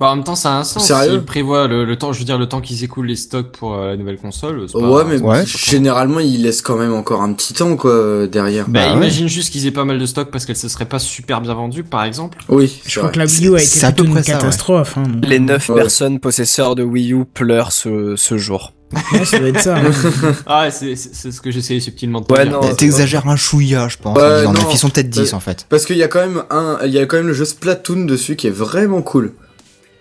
Bah, 0.00 0.08
en 0.10 0.16
même 0.16 0.24
temps, 0.24 0.34
ça 0.34 0.56
a 0.56 0.58
un 0.58 0.64
sens. 0.64 0.84
Sérieux 0.88 1.12
S'ils 1.12 1.22
prévoient 1.24 1.68
le, 1.68 1.84
le 1.84 1.96
temps, 1.96 2.12
je 2.12 2.18
veux 2.18 2.24
dire, 2.24 2.36
le 2.36 2.48
temps 2.48 2.60
qu'ils 2.60 2.82
écoulent 2.82 3.06
les 3.06 3.14
stocks 3.14 3.52
pour 3.52 3.74
euh, 3.74 3.90
la 3.90 3.96
nouvelle 3.96 4.16
console. 4.18 4.66
pas- 4.72 4.78
Ouais, 4.80 5.04
mais 5.06 5.20
Ouais. 5.20 5.44
généralement, 5.46 6.18
ils 6.18 6.42
laissent 6.42 6.62
quand 6.62 6.76
même 6.76 6.92
encore 6.92 7.22
un 7.22 7.32
petit 7.32 7.54
temps, 7.54 7.76
quoi, 7.76 7.92
euh, 7.92 8.26
derrière. 8.26 8.66
Bah, 8.68 8.80
Bah 8.80 8.90
ouais. 8.90 8.96
imagine 8.96 9.28
juste 9.28 9.52
qu'ils 9.52 9.66
aient 9.68 9.70
pas 9.70 9.84
mal 9.84 10.00
de 10.00 10.06
stocks 10.06 10.32
parce 10.32 10.46
qu'elle 10.46 10.56
se 10.56 10.68
serait 10.68 10.86
pas 10.88 10.98
super 10.98 11.40
bien 11.40 11.54
vendue, 11.54 11.84
par 11.84 12.02
exemple. 12.02 12.38
Oui, 12.48 12.80
Je 12.84 12.90
crois 12.98 13.04
vrai. 13.10 13.12
que 13.12 13.18
la 13.20 13.26
Wii 13.26 13.46
U 13.48 13.54
a 13.56 13.62
été 13.62 13.80
plutôt 13.86 14.04
une 14.04 14.10
près 14.10 14.22
ça, 14.24 14.32
ouais. 14.32 14.38
catastrophe. 14.40 14.98
hein, 14.98 15.04
Les 15.22 15.38
9 15.38 15.68
Ouais. 15.68 15.76
personnes 15.76 16.18
possesseurs 16.18 16.74
de 16.74 16.82
Wii 16.82 17.12
U 17.12 17.24
pleurent 17.24 17.70
ce, 17.70 18.16
ce 18.16 18.36
jour. 18.36 18.72
Ouais, 19.12 19.24
ça 19.24 19.38
doit 19.38 19.48
être 19.48 19.60
ça. 19.60 19.76
hein. 19.76 19.90
Ah, 20.46 20.70
c'est, 20.70 20.96
c'est, 20.96 21.30
ce 21.32 21.40
que 21.40 21.50
j'essayais 21.50 21.80
subtilement 21.80 22.20
de 22.20 22.26
te 22.26 22.32
Ouais, 22.32 22.44
dire. 22.46 22.60
non, 22.60 22.74
T'exagères 22.74 23.28
un 23.28 23.36
chouïa, 23.36 23.88
je 23.88 23.96
pense. 23.98 24.16
Ouais, 24.16 24.24
en 24.24 24.38
disant, 24.38 24.52
non. 24.52 24.60
mais 24.66 24.72
ils 24.74 24.78
sont 24.78 24.90
peut-être 24.90 25.10
10 25.10 25.32
Euh, 25.32 25.36
en 25.36 25.40
fait. 25.40 25.66
Parce 25.68 25.86
qu'il 25.86 25.96
y 25.96 26.02
a 26.02 26.08
quand 26.08 26.20
même 26.20 26.42
un, 26.50 26.78
il 26.84 26.92
y 26.92 26.98
a 26.98 27.06
quand 27.06 27.16
même 27.16 27.26
le 27.26 27.34
jeu 27.34 27.44
Splatoon 27.44 28.04
dessus 28.04 28.36
qui 28.36 28.46
est 28.46 28.50
vraiment 28.50 29.02
cool. 29.02 29.32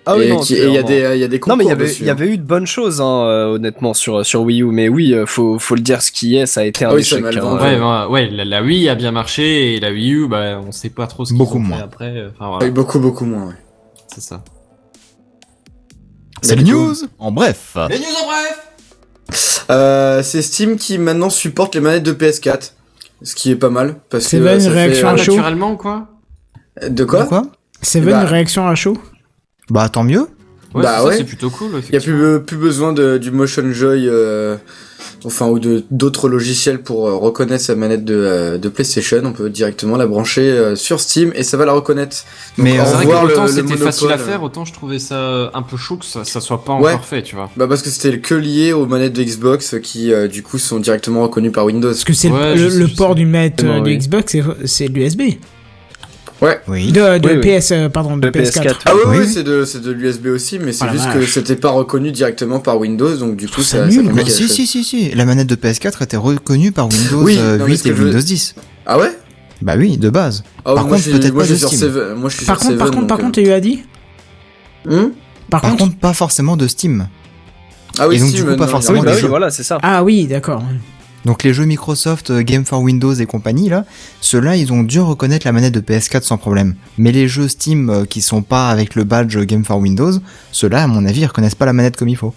Ah 0.06 0.18
oui, 0.18 0.26
et 0.26 0.30
non, 0.32 0.42
qui- 0.42 0.56
et 0.56 0.66
il 0.68 0.74
y 0.74 0.78
a 0.78 0.84
clairement. 0.84 0.88
des, 1.12 1.16
il 1.16 1.22
y 1.22 1.24
a 1.24 1.28
des 1.30 1.40
Non, 1.48 1.56
mais 1.56 1.64
il 1.64 1.68
y 1.68 1.70
concours 1.70 1.72
avait, 1.72 1.86
dessus, 1.86 2.02
il 2.02 2.08
y 2.08 2.10
hein. 2.10 2.12
avait 2.14 2.28
eu 2.28 2.38
de 2.38 2.44
bonnes 2.44 2.68
choses, 2.68 3.00
hein, 3.00 3.24
euh, 3.26 3.54
honnêtement, 3.56 3.94
sur, 3.94 4.26
sur 4.26 4.42
Wii 4.42 4.62
U. 4.62 4.66
Mais 4.66 4.90
oui, 4.90 5.14
euh, 5.14 5.26
faut, 5.26 5.58
faut 5.60 5.76
le 5.76 5.82
dire 5.82 6.02
ce 6.02 6.12
qui 6.12 6.36
est, 6.36 6.46
ça 6.46 6.60
a 6.60 6.64
été 6.66 6.84
un 6.84 6.90
Ah 6.90 6.96
oui, 6.96 7.06
ça 7.06 7.16
échec. 7.16 7.24
m'a 7.24 7.32
le 7.32 7.38
hein. 7.38 7.42
vendu. 7.42 7.64
Ouais, 7.64 7.80
ouais, 7.80 8.06
ouais, 8.10 8.30
la, 8.30 8.44
la 8.44 8.62
Wii 8.62 8.90
a 8.90 8.96
bien 8.96 9.12
marché 9.12 9.76
et 9.76 9.80
la 9.80 9.92
Wii 9.92 10.14
U, 10.14 10.28
bah, 10.28 10.60
on 10.68 10.74
sait 10.74 10.90
pas 10.90 11.08
trop 11.08 11.24
ce 11.24 11.30
qu'ils 11.30 11.38
Beaucoup 11.38 11.56
ont 11.58 11.62
moins. 11.62 11.78
fait 11.78 11.84
après. 11.84 12.18
euh, 12.18 12.30
Enfin, 12.38 12.60
oui, 12.66 12.70
beaucoup, 12.72 13.00
beaucoup 13.00 13.24
moins, 13.24 13.48
ouais. 13.48 13.54
c'est 14.14 14.20
ça. 14.22 14.44
C'est 16.42 16.56
Mais 16.58 16.64
le 16.64 16.68
du 16.68 16.74
coup- 16.74 16.80
news 16.80 16.96
En 17.20 17.32
bref. 17.32 17.78
Les 17.90 17.98
news 18.00 18.04
en 18.22 18.26
bref! 18.26 18.60
Euh, 19.70 20.22
c'est 20.24 20.42
Steam 20.42 20.78
qui 20.78 20.98
maintenant 20.98 21.30
supporte 21.30 21.76
les 21.76 21.82
manettes 21.82 22.04
de 22.04 22.14
PS4. 22.14 22.74
Ce 23.22 23.36
qui 23.36 23.52
est 23.52 23.56
pas 23.56 23.70
mal. 23.70 23.96
Parce 24.10 24.28
que 24.28 24.38
euh, 24.38 24.60
ça 24.60 24.68
une 24.68 24.74
réaction 24.74 25.08
fait, 25.08 25.08
à 25.08 25.12
Ah, 25.14 25.18
chaud. 25.18 25.32
naturellement 25.36 25.72
ou 25.72 25.78
quoi? 25.78 26.08
euh, 26.84 26.90
De 26.90 27.06
quoi? 27.06 27.24
De 27.24 27.28
quoi 27.30 27.44
Seven, 27.82 28.10
Bah- 28.14 28.26
réaction 28.26 28.68
à 28.68 28.76
chaud 28.76 28.98
Bah 29.70 29.88
tant 29.90 30.04
mieux. 30.04 30.28
Ouais, 30.74 30.82
Bah 30.84 30.94
c'est 30.96 30.98
ça, 30.98 31.06
ouais. 31.06 31.18
c'est 31.18 31.24
plutôt 31.24 31.50
cool, 31.50 31.70
Il 31.90 31.94
y 31.94 31.98
a 31.98 32.02
plus, 32.02 32.42
plus 32.44 32.58
besoin 32.58 32.94
de, 32.94 33.18
du 33.18 33.30
Motion 33.32 33.72
Joy, 33.72 34.08
euh, 34.10 34.58
enfin, 35.26 35.48
ou 35.48 35.60
de, 35.60 35.84
d'autres 35.92 36.28
logiciels 36.30 36.82
pour 36.82 37.08
euh, 37.08 37.16
reconnaître 37.16 37.64
sa 37.64 37.76
manette 37.76 38.04
de, 38.06 38.14
euh, 38.16 38.58
de 38.58 38.70
PlayStation. 38.70 39.22
On 39.24 39.32
peut 39.34 39.50
directement 39.50 39.98
la 39.98 40.08
brancher 40.08 40.42
euh, 40.42 40.76
sur 40.76 41.00
Steam 41.00 41.32
et 41.36 41.44
ça 41.44 41.58
va 41.58 41.66
la 41.66 41.74
reconnaître. 41.74 42.18
Donc, 42.58 42.66
Mais, 42.66 42.72
C'est 42.78 43.06
vrai 43.06 43.24
autant 43.24 43.48
c'était 43.48 43.78
facile 43.78 44.12
à 44.12 44.18
faire, 44.18 44.44
autant 44.44 44.66
je 44.66 44.74
trouvais 44.74 45.00
ça 45.00 45.50
un 45.54 45.62
peu 45.62 45.78
chou 45.78 45.98
que 45.98 46.06
ça, 46.06 46.24
ça 46.24 46.42
soit 46.42 46.64
pas 46.64 46.74
Ouais. 46.76 46.94
encore 46.94 47.06
fait, 47.06 47.22
tu 47.24 47.36
vois. 47.36 47.50
Bah 47.56 47.68
parce 47.68 47.82
que 47.82 47.90
c'était 47.90 48.20
que 48.20 48.36
lié 48.36 48.74
aux 48.74 48.86
manettes 48.86 49.14
de 49.14 49.24
Xbox 49.24 49.76
qui 49.82 50.12
euh, 50.12 50.28
du 50.28 50.44
coup 50.44 50.58
sont 50.58 50.80
directement 50.80 51.24
reconnues 51.24 51.52
par 51.52 51.66
Windows. 51.66 51.90
Parce 51.90 52.04
que 52.04 52.14
c'est 52.14 52.30
le- 52.30 52.34
Ouais, 52.36 52.56
le, 52.56 52.58
je 52.64 52.70
sais, 52.70 52.80
le 52.80 52.88
je 52.88 52.96
port 52.96 53.10
sais. 53.10 53.16
du 53.16 53.26
manette 53.26 53.64
euh, 53.64 53.80
Oui. 53.82 53.92
du 53.92 53.98
Xbox, 53.98 54.32
c'est- 54.32 54.44
c'est 54.66 54.88
l'USB. 56.48 56.60
Oui. 56.68 56.92
De, 56.92 57.18
de 57.20 57.30
Oui, 57.30 57.40
oui. 57.44 57.58
PS, 57.60 57.72
euh, 57.72 57.90
pardon, 57.90 58.18
de 58.18 58.30
De 58.30 58.40
PS4. 58.40 58.62
PS4. 58.64 58.76
Ah 58.86 58.92
oui, 58.96 59.02
Oui. 59.08 59.18
oui, 59.20 59.28
c'est 59.34 59.44
de 59.44 59.66
c'est 59.66 59.82
de 59.82 59.92
l'USB 59.92 60.28
aussi, 60.28 60.60
mais 60.60 60.72
c'est 60.74 60.86
Oh 60.88 60.92
juste 60.92 61.12
que 61.14 61.26
c'était 61.26 61.56
pas 61.56 61.70
reconnu 61.72 62.12
directement 62.12 62.60
par 62.60 62.78
Windows, 62.80 63.16
donc 63.18 63.36
du 63.38 63.48
coup 63.48 63.62
ça 63.62 63.80
ça, 63.80 63.86
nul, 63.88 64.12
ça 64.16 64.26
si, 64.30 64.48
si, 64.50 64.68
si, 64.68 64.84
si. 64.84 65.10
La 65.12 65.26
manette 65.26 65.48
de 65.48 65.56
PS4 65.56 66.04
était 66.04 66.18
reconnue 66.18 66.72
par 66.72 66.88
Windows 66.90 67.22
Oui, 67.24 67.38
euh, 67.40 67.58
non, 67.58 67.66
mais 67.66 67.72
8 67.72 67.78
ce 67.78 67.84
que 67.84 67.90
et 67.90 67.96
je 67.96 68.04
Windows 68.04 68.20
10. 68.20 68.56
Ah 68.86 68.98
ouais? 69.00 69.18
Bah 69.62 69.76
oui, 69.78 69.98
de 69.98 70.10
base. 70.10 70.44
Ah, 70.66 70.74
Par 70.76 70.86
moi, 70.88 70.98
contre, 70.98 71.10
peut-être 71.12 71.34
pas 71.36 71.44
je 71.44 71.50
de 71.54 71.56
suis 71.56 71.60
sur 71.60 71.68
Steam. 71.70 71.80
Seven- 71.80 72.14
Moi 72.16 72.30
je 72.30 72.36
suis 72.38 72.46
Par 72.46 72.60
sur 72.60 72.68
contre, 72.70 72.80
par 72.80 72.92
contre, 72.92 73.08
par 73.08 73.18
contre, 73.20 73.42
tu 73.42 73.52
as 73.52 73.60
dit 73.62 73.84
euh, 74.90 75.08
Par, 75.50 75.62
contre, 75.62 75.96
pas 75.98 76.14
forcément 76.14 76.58
de 76.58 76.68
Steam. 76.68 77.08
ah 78.00 78.08
oui, 78.10 78.18
Et 78.18 78.20
donc, 78.20 78.32
du 78.34 78.44
coup, 78.44 78.56
pas 78.58 78.68
forcément 78.68 79.02
voilà, 79.30 79.50
c'est 79.52 79.64
ça. 79.64 79.78
Ah 79.82 80.04
oui, 80.04 80.26
d'accord. 80.28 80.62
Donc 81.26 81.44
les 81.44 81.54
jeux 81.54 81.66
Microsoft, 81.66 82.32
euh, 82.32 82.42
Game 82.42 82.66
for 82.66 82.82
Windows 82.82 83.14
et 83.14 83.26
compagnie, 83.26 83.70
là, 83.70 83.86
ceux-là, 84.22 84.56
ils 84.58 84.74
ont 84.74 84.84
dû 84.84 85.00
reconnaître 85.00 85.46
la 85.48 85.52
manette 85.54 85.74
de 85.74 85.80
PS4 85.80 86.24
sans 86.24 86.38
problème. 86.38 86.76
Mais 86.98 87.12
les 87.12 87.28
jeux 87.28 87.48
Steam 87.48 87.90
euh, 87.90 88.06
qui 88.06 88.22
sont 88.22 88.42
pas 88.42 88.70
avec 88.70 88.96
le 88.96 89.04
badge 89.04 89.38
Game 89.46 89.64
for 89.64 89.78
Windows, 89.80 90.12
ceux-là, 90.52 90.84
à 90.84 90.88
mon 90.88 91.06
avis, 91.06 91.22
ils 91.22 91.26
reconnaissent 91.26 91.56
pas 91.56 91.66
la 91.66 91.74
manette 91.74 91.96
comme 91.96 92.10
il 92.10 92.18
faut. 92.18 92.34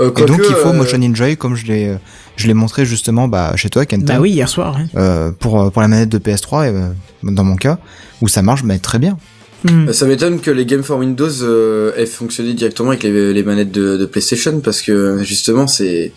Euh, 0.00 0.10
Et 0.16 0.24
donc 0.24 0.40
il 0.48 0.54
faut 0.54 0.68
euh, 0.68 0.72
Motion 0.72 1.00
Enjoy, 1.02 1.36
comme 1.36 1.54
je 1.54 1.66
l'ai, 1.66 1.96
je 2.36 2.46
l'ai 2.46 2.54
montré 2.54 2.84
justement 2.84 3.28
bah, 3.28 3.52
chez 3.56 3.70
toi, 3.70 3.86
Kenton, 3.86 4.14
Bah 4.14 4.20
oui, 4.20 4.30
hier 4.32 4.48
soir. 4.48 4.76
hein. 4.78 4.86
euh, 4.96 5.30
pour, 5.32 5.70
pour 5.72 5.82
la 5.82 5.88
manette 5.88 6.08
de 6.08 6.18
PS3, 6.18 6.66
euh, 6.72 6.88
dans 7.22 7.44
mon 7.44 7.56
cas, 7.56 7.78
où 8.20 8.28
ça 8.28 8.42
marche 8.42 8.62
mais 8.64 8.78
très 8.78 8.98
bien. 8.98 9.16
Hmm. 9.64 9.92
Ça 9.92 10.06
m'étonne 10.06 10.40
que 10.40 10.50
les 10.50 10.66
Game 10.66 10.82
for 10.82 10.98
Windows 10.98 11.30
euh, 11.42 11.92
aient 11.96 12.04
fonctionné 12.06 12.52
directement 12.52 12.90
avec 12.90 13.02
les, 13.02 13.32
les 13.32 13.42
manettes 13.42 13.72
de, 13.72 13.96
de 13.96 14.04
PlayStation 14.06 14.60
parce 14.60 14.82
que 14.82 15.22
justement 15.22 15.66
c'est 15.66 16.12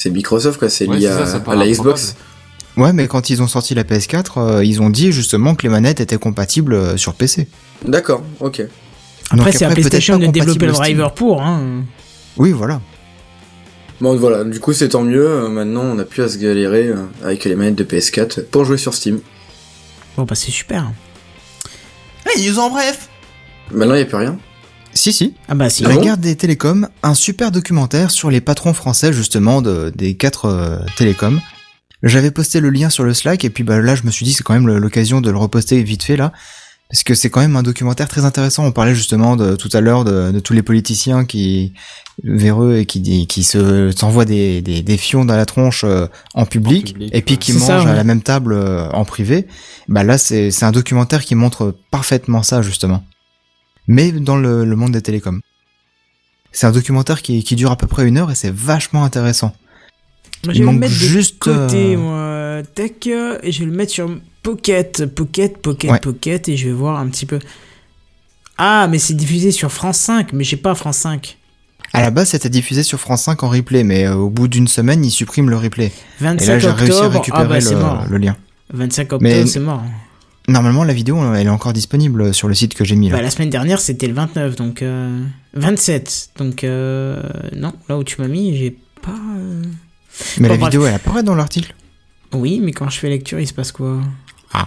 c'est 0.00 0.10
Microsoft 0.10 0.58
quoi, 0.58 0.68
c'est 0.70 0.88
Ouais, 0.88 0.96
lié 0.98 1.06
à, 1.08 1.26
ça 1.26 1.36
à 1.36 1.40
paraît 1.40 1.58
la 1.58 1.68
Xbox. 1.70 2.16
Ouais, 2.76 2.92
mais 2.92 3.06
quand 3.08 3.28
ils 3.30 3.42
ont 3.42 3.48
sorti 3.48 3.74
la 3.74 3.82
PS4, 3.84 4.24
euh, 4.38 4.64
ils 4.64 4.80
ont 4.80 4.88
dit 4.90 5.12
justement 5.12 5.54
que 5.54 5.62
les 5.64 5.68
manettes 5.68 6.00
étaient 6.00 6.16
compatibles 6.18 6.72
euh, 6.74 6.96
sur 6.96 7.14
PC. 7.14 7.48
D'accord, 7.84 8.22
ok. 8.38 8.62
Après, 9.30 9.52
c'est 9.52 9.64
à 9.64 9.70
PlayStation 9.70 10.18
de 10.18 10.26
développer 10.26 10.66
le 10.66 10.72
driver 10.72 11.12
pour. 11.12 11.42
Hein. 11.42 11.84
Oui, 12.36 12.52
voilà. 12.52 12.80
Bon 14.00 14.16
voilà, 14.16 14.44
du 14.44 14.58
coup 14.60 14.72
c'est 14.72 14.88
tant 14.88 15.02
mieux. 15.02 15.26
euh, 15.28 15.48
Maintenant 15.50 15.82
on 15.82 15.98
a 15.98 16.04
plus 16.04 16.22
à 16.22 16.28
se 16.30 16.38
galérer 16.38 16.90
avec 17.22 17.44
les 17.44 17.54
manettes 17.54 17.74
de 17.74 17.84
PS4 17.84 18.44
pour 18.44 18.64
jouer 18.64 18.78
sur 18.78 18.94
Steam. 18.94 19.20
Bon, 20.16 20.22
bah 20.22 20.34
c'est 20.34 20.50
super. 20.50 20.90
Les 22.34 22.48
news 22.48 22.58
en 22.58 22.70
bref 22.70 23.08
Maintenant 23.70 23.94
il 23.94 23.98
y 23.98 24.02
a 24.02 24.06
plus 24.06 24.16
rien. 24.16 24.38
Si, 24.92 25.12
si. 25.12 25.34
Ah 25.48 25.54
bah 25.54 25.70
si. 25.70 25.82
La 25.84 25.94
bon 25.94 26.02
guerre 26.02 26.18
des 26.18 26.36
télécoms, 26.36 26.88
un 27.02 27.14
super 27.14 27.50
documentaire 27.52 28.10
sur 28.10 28.30
les 28.30 28.40
patrons 28.40 28.74
français 28.74 29.12
justement 29.12 29.62
de, 29.62 29.92
des 29.94 30.16
quatre 30.16 30.46
euh, 30.46 30.78
télécoms. 30.96 31.40
J'avais 32.02 32.30
posté 32.30 32.60
le 32.60 32.70
lien 32.70 32.90
sur 32.90 33.04
le 33.04 33.14
Slack 33.14 33.44
et 33.44 33.50
puis 33.50 33.62
bah 33.62 33.78
là 33.80 33.94
je 33.94 34.04
me 34.04 34.10
suis 34.10 34.24
dit 34.24 34.32
c'est 34.32 34.42
quand 34.42 34.54
même 34.54 34.66
l'occasion 34.66 35.20
de 35.20 35.30
le 35.30 35.36
reposter 35.36 35.82
vite 35.82 36.02
fait 36.02 36.16
là 36.16 36.32
parce 36.88 37.04
que 37.04 37.14
c'est 37.14 37.30
quand 37.30 37.40
même 37.40 37.54
un 37.56 37.62
documentaire 37.62 38.08
très 38.08 38.24
intéressant. 38.24 38.64
On 38.64 38.72
parlait 38.72 38.94
justement 38.96 39.36
de 39.36 39.54
tout 39.54 39.68
à 39.74 39.80
l'heure 39.80 40.04
de, 40.04 40.32
de 40.32 40.40
tous 40.40 40.54
les 40.54 40.62
politiciens 40.62 41.24
qui 41.24 41.72
véreux 42.24 42.78
et 42.78 42.86
qui 42.86 43.00
dit- 43.00 43.26
qui 43.28 43.44
se 43.44 43.92
s'envoient 43.92 44.24
des, 44.24 44.60
des 44.60 44.82
des 44.82 44.96
fions 44.96 45.24
dans 45.24 45.36
la 45.36 45.46
tronche 45.46 45.84
euh, 45.84 46.06
en 46.34 46.46
public, 46.46 46.94
public, 46.94 47.10
et 47.14 47.22
puis 47.22 47.34
ouais. 47.34 47.38
qui 47.38 47.52
mangent 47.52 47.84
ça, 47.84 47.88
à 47.88 47.94
la 47.94 48.02
même 48.04 48.22
table 48.22 48.54
euh, 48.54 48.88
en 48.90 49.04
privé. 49.04 49.46
Bah 49.86 50.02
là 50.02 50.18
c'est 50.18 50.50
c'est 50.50 50.64
un 50.64 50.72
documentaire 50.72 51.24
qui 51.24 51.34
montre 51.36 51.76
parfaitement 51.90 52.42
ça 52.42 52.60
justement, 52.62 53.04
mais 53.90 54.12
dans 54.12 54.36
le, 54.36 54.64
le 54.64 54.76
monde 54.76 54.92
des 54.92 55.02
télécoms. 55.02 55.40
C'est 56.52 56.66
un 56.66 56.72
documentaire 56.72 57.22
qui, 57.22 57.42
qui 57.44 57.56
dure 57.56 57.70
à 57.72 57.76
peu 57.76 57.86
près 57.86 58.06
une 58.06 58.16
heure 58.18 58.30
et 58.30 58.34
c'est 58.34 58.52
vachement 58.52 59.04
intéressant. 59.04 59.52
Moi, 60.44 60.54
il 60.54 60.54
je 60.54 60.58
vais 60.58 60.58
le 60.60 60.64
manque 60.66 60.78
mettre 60.80 60.92
juste, 60.94 61.34
de 61.34 61.38
côté, 61.52 61.94
euh, 61.94 61.98
moi. 61.98 62.62
Tac, 62.74 63.06
et 63.06 63.52
je 63.52 63.58
vais 63.60 63.66
le 63.66 63.72
mettre 63.72 63.92
sur 63.92 64.08
Pocket, 64.42 65.06
Pocket, 65.06 65.58
Pocket, 65.60 65.90
Ouais. 65.90 65.98
Pocket, 66.00 66.48
et 66.48 66.56
je 66.56 66.66
vais 66.68 66.72
voir 66.74 66.98
un 66.98 67.08
petit 67.08 67.26
peu. 67.26 67.38
Ah, 68.58 68.86
mais 68.90 68.98
c'est 68.98 69.14
diffusé 69.14 69.50
sur 69.50 69.70
France 69.72 69.98
5, 69.98 70.32
mais 70.32 70.44
j'ai 70.44 70.56
pas 70.56 70.74
France 70.74 70.98
5. 70.98 71.36
À 71.92 72.00
la 72.00 72.10
base, 72.10 72.28
c'était 72.30 72.48
diffusé 72.50 72.82
sur 72.82 73.00
France 73.00 73.22
5 73.24 73.42
en 73.42 73.48
replay, 73.48 73.82
mais 73.84 74.06
euh, 74.06 74.14
au 74.14 74.30
bout 74.30 74.48
d'une 74.48 74.68
semaine, 74.68 75.04
ils 75.04 75.10
suppriment 75.10 75.50
le 75.50 75.56
replay. 75.56 75.86
Et 75.86 75.92
25 76.20 76.46
là, 76.46 76.58
j'ai 76.58 76.68
octobre. 76.68 76.78
réussi 76.80 77.30
à 77.32 77.34
ah 77.34 77.44
bah 77.44 77.60
c'est 77.60 77.74
mort. 77.74 78.04
le, 78.08 78.12
le 78.12 78.18
lien. 78.24 78.36
25 78.72 79.02
octobre, 79.04 79.22
Mais- 79.22 79.46
c'est 79.46 79.60
mort. 79.60 79.82
Normalement, 80.50 80.84
la 80.84 80.92
vidéo, 80.92 81.18
elle 81.34 81.46
est 81.46 81.50
encore 81.50 81.72
disponible 81.72 82.34
sur 82.34 82.48
le 82.48 82.54
site 82.54 82.74
que 82.74 82.84
j'ai 82.84 82.96
mis 82.96 83.08
là. 83.08 83.16
Bah, 83.16 83.22
la 83.22 83.30
semaine 83.30 83.50
dernière, 83.50 83.78
c'était 83.80 84.08
le 84.08 84.14
29, 84.14 84.56
donc. 84.56 84.82
Euh, 84.82 85.22
27. 85.54 86.30
Donc, 86.38 86.64
euh, 86.64 87.22
non, 87.56 87.72
là 87.88 87.96
où 87.96 88.04
tu 88.04 88.20
m'as 88.20 88.28
mis, 88.28 88.56
j'ai 88.56 88.76
pas. 89.02 89.10
euh, 89.38 89.62
mais 90.38 90.48
la 90.48 90.56
bref. 90.56 90.68
vidéo, 90.70 90.86
elle 90.86 90.94
apparaît 90.94 91.22
dans 91.22 91.34
l'article. 91.36 91.74
Oui, 92.32 92.60
mais 92.62 92.72
quand 92.72 92.88
je 92.90 92.98
fais 92.98 93.08
lecture, 93.08 93.38
il 93.40 93.46
se 93.46 93.52
passe 93.54 93.70
quoi? 93.72 94.00
Ah. 94.52 94.66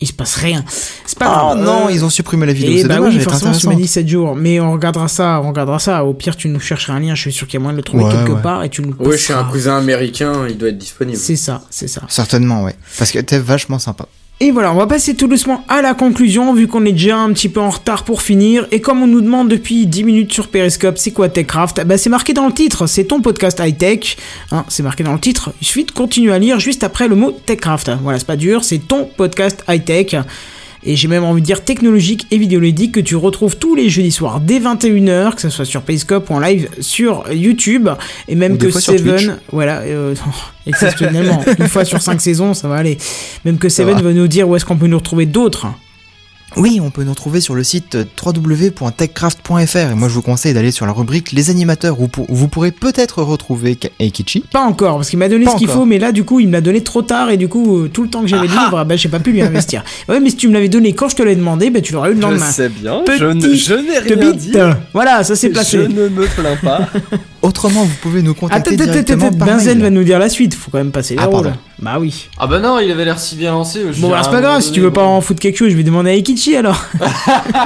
Il 0.00 0.06
se 0.08 0.12
passe 0.12 0.36
rien. 0.36 0.64
C'est 0.68 1.18
pas 1.18 1.26
Ah 1.28 1.54
grave. 1.54 1.64
non, 1.64 1.86
Euh, 1.88 1.92
ils 1.92 2.04
ont 2.04 2.10
supprimé 2.10 2.46
la 2.46 2.52
vidéo. 2.52 2.72
Et 2.72 2.82
C'est 2.82 2.88
bah 2.88 2.96
dommage, 2.96 3.14
oui, 3.16 3.20
forcément, 3.22 3.52
tu 3.56 3.68
m'as 3.68 3.74
dit 3.74 3.86
7 3.86 4.06
jours. 4.08 4.34
Mais 4.36 4.60
on 4.60 4.72
regardera 4.72 5.08
ça, 5.08 5.40
on 5.42 5.48
regardera 5.48 5.78
ça. 5.78 6.04
Au 6.04 6.14
pire, 6.14 6.36
tu 6.36 6.48
nous 6.48 6.60
chercheras 6.60 6.94
un 6.94 7.00
lien. 7.00 7.14
Je 7.14 7.20
suis 7.22 7.32
sûr 7.32 7.46
qu'il 7.46 7.54
y 7.54 7.56
a 7.58 7.60
moyen 7.62 7.74
de 7.74 7.78
le 7.78 7.84
trouver 7.84 8.04
Ouais, 8.04 8.10
quelque 8.12 8.32
ouais. 8.32 8.42
part 8.42 8.62
et 8.64 8.68
tu 8.68 8.82
nous 8.82 8.94
Oui, 8.98 9.12
je 9.16 9.22
suis 9.22 9.32
un 9.32 9.44
cousin 9.44 9.78
américain, 9.78 10.46
il 10.48 10.58
doit 10.58 10.68
être 10.68 10.78
disponible. 10.78 11.16
C'est 11.18 11.36
ça, 11.36 11.62
c'est 11.70 11.88
ça. 11.88 12.02
Certainement, 12.08 12.64
ouais. 12.64 12.74
Parce 12.98 13.10
qu'elle 13.12 13.22
était 13.22 13.38
vachement 13.38 13.78
sympa. 13.78 14.06
Et 14.40 14.50
voilà, 14.50 14.72
on 14.72 14.76
va 14.76 14.88
passer 14.88 15.14
tout 15.14 15.28
doucement 15.28 15.64
à 15.68 15.80
la 15.80 15.94
conclusion, 15.94 16.52
vu 16.54 16.66
qu'on 16.66 16.84
est 16.84 16.92
déjà 16.92 17.16
un 17.16 17.32
petit 17.32 17.48
peu 17.48 17.60
en 17.60 17.70
retard 17.70 18.02
pour 18.02 18.20
finir. 18.20 18.66
Et 18.72 18.80
comme 18.80 19.00
on 19.00 19.06
nous 19.06 19.20
demande 19.20 19.48
depuis 19.48 19.86
10 19.86 20.02
minutes 20.02 20.32
sur 20.32 20.48
Periscope, 20.48 20.98
c'est 20.98 21.12
quoi 21.12 21.28
TechCraft? 21.28 21.84
Bah 21.86 21.96
c'est 21.98 22.10
marqué 22.10 22.32
dans 22.32 22.46
le 22.46 22.52
titre, 22.52 22.88
c'est 22.88 23.04
ton 23.04 23.20
podcast 23.20 23.60
high-tech. 23.64 24.16
Hein, 24.50 24.64
c'est 24.68 24.82
marqué 24.82 25.04
dans 25.04 25.12
le 25.12 25.20
titre. 25.20 25.52
Il 25.60 25.66
suffit 25.66 25.84
de 25.84 25.92
continuer 25.92 26.32
à 26.32 26.40
lire 26.40 26.58
juste 26.58 26.82
après 26.82 27.06
le 27.06 27.14
mot 27.14 27.30
TechCraft. 27.30 27.92
Voilà, 28.02 28.18
c'est 28.18 28.26
pas 28.26 28.36
dur, 28.36 28.64
c'est 28.64 28.78
ton 28.78 29.04
podcast 29.04 29.62
high-tech. 29.68 30.16
Et 30.84 30.96
j'ai 30.96 31.08
même 31.08 31.24
envie 31.24 31.40
de 31.40 31.46
dire 31.46 31.64
technologique 31.64 32.26
et 32.30 32.38
vidéoludique 32.38 32.92
que 32.92 33.00
tu 33.00 33.16
retrouves 33.16 33.56
tous 33.56 33.74
les 33.74 33.88
jeudis 33.88 34.12
soirs 34.12 34.40
dès 34.40 34.60
21h, 34.60 35.34
que 35.34 35.40
ce 35.40 35.48
soit 35.48 35.64
sur 35.64 35.82
Periscope 35.82 36.28
ou 36.30 36.34
en 36.34 36.40
live 36.40 36.68
sur 36.80 37.24
YouTube, 37.32 37.88
et 38.28 38.34
même 38.34 38.54
Ou 38.54 38.58
que. 38.58 38.70
Seven, 38.70 39.38
voilà, 39.50 39.80
euh, 39.80 40.14
exceptionnellement, 40.66 41.42
une 41.58 41.68
fois 41.68 41.84
sur 41.84 42.02
cinq 42.02 42.20
saisons, 42.20 42.54
ça 42.54 42.68
va 42.68 42.76
aller. 42.76 42.98
Même 43.44 43.58
que 43.58 43.68
Seven 43.68 43.94
va. 43.94 44.02
va 44.02 44.12
nous 44.12 44.28
dire 44.28 44.48
où 44.48 44.56
est-ce 44.56 44.64
qu'on 44.64 44.76
peut 44.76 44.86
nous 44.86 44.98
retrouver 44.98 45.26
d'autres. 45.26 45.66
Oui, 46.56 46.80
on 46.80 46.90
peut 46.90 47.02
nous 47.02 47.10
retrouver 47.10 47.40
sur 47.40 47.54
le 47.54 47.64
site 47.64 47.96
www.techcraft.fr 48.24 49.76
et 49.90 49.94
moi 49.94 50.08
je 50.08 50.14
vous 50.14 50.22
conseille 50.22 50.54
d'aller 50.54 50.70
sur 50.70 50.86
la 50.86 50.92
rubrique 50.92 51.32
Les 51.32 51.50
animateurs 51.50 52.00
où, 52.00 52.06
pour- 52.08 52.30
où 52.30 52.34
vous 52.36 52.46
pourrez 52.48 52.70
peut-être 52.70 53.22
retrouver 53.22 53.76
Eikichi. 53.98 54.44
Pas 54.52 54.60
encore, 54.60 54.96
parce 54.96 55.10
qu'il 55.10 55.18
m'a 55.18 55.28
donné 55.28 55.44
Pas 55.46 55.52
ce 55.52 55.56
qu'il 55.56 55.68
faut, 55.68 55.84
mais 55.84 55.98
là, 55.98 56.12
du 56.12 56.24
coup, 56.24 56.38
il 56.40 56.46
me 56.46 56.52
l'a 56.52 56.60
donné 56.60 56.82
trop 56.82 57.02
tard, 57.02 57.30
et 57.30 57.36
du 57.36 57.48
coup, 57.48 57.78
euh, 57.78 57.88
tout 57.88 58.02
le 58.02 58.08
temps 58.08 58.20
que 58.22 58.28
j'avais 58.28 58.46
de 58.46 58.52
Ah 58.56 58.64
livre, 58.66 58.84
bah, 58.84 58.96
j'ai 58.96 59.08
pas 59.08 59.18
pu 59.20 59.32
lui 59.32 59.42
investir. 59.42 59.82
Ouais, 60.08 60.20
mais 60.20 60.30
si 60.30 60.36
tu 60.36 60.48
me 60.48 60.52
l'avais 60.54 60.68
donné 60.68 60.92
quand 60.92 61.08
je 61.08 61.16
te 61.16 61.22
l'ai 61.22 61.34
demandé, 61.34 61.70
bah, 61.70 61.80
tu 61.80 61.92
l'aurais 61.92 62.10
eu 62.10 62.14
le 62.14 62.18
Je 62.20 62.26
lendemain. 62.26 62.50
sais 62.50 62.68
bien, 62.68 63.02
Petit 63.04 63.18
je 63.18 63.24
ne- 63.26 63.54
je 63.54 63.74
n'ai 63.74 64.00
te 64.08 64.18
rien 64.18 64.32
dit. 64.32 64.52
Voilà, 64.92 65.24
ça 65.24 65.34
s'est 65.34 65.48
placé. 65.50 65.78
Je 65.78 65.86
ne 65.88 66.08
me 66.08 66.26
plains 66.26 66.56
pas. 66.62 66.88
Autrement, 67.44 67.84
vous 67.84 67.94
pouvez 68.00 68.22
nous 68.22 68.30
Attends, 68.32 68.40
contacter 68.40 68.74
attends, 68.74 68.82
attends, 68.84 68.92
directement 68.92 69.26
attends, 69.28 69.36
par 69.38 69.48
Benzen 69.48 69.74
mail. 69.74 69.82
va 69.82 69.90
nous 69.90 70.02
dire 70.04 70.18
la 70.18 70.28
suite, 70.28 70.54
faut 70.54 70.70
quand 70.70 70.78
même 70.78 70.90
passer 70.92 71.14
les 71.14 71.20
Ah, 71.22 71.26
rôles. 71.26 71.42
pardon. 71.44 71.58
Bah 71.80 71.96
oui. 72.00 72.28
Ah 72.38 72.46
bah 72.46 72.58
non, 72.60 72.78
il 72.78 72.90
avait 72.90 73.04
l'air 73.04 73.18
si 73.18 73.36
bien 73.36 73.52
lancé. 73.52 73.82
je 73.92 74.00
Bon, 74.00 74.08
bah, 74.08 74.20
c'est 74.24 74.30
pas 74.30 74.40
grave, 74.40 74.62
si 74.62 74.72
tu 74.72 74.80
veux 74.80 74.92
pas 74.92 75.02
en 75.04 75.20
foutre 75.20 75.40
quelque 75.40 75.56
chose, 75.58 75.70
je 75.70 75.76
vais 75.76 75.82
demander 75.82 76.10
à 76.10 76.14
Ikichi 76.14 76.56
alors. 76.56 76.82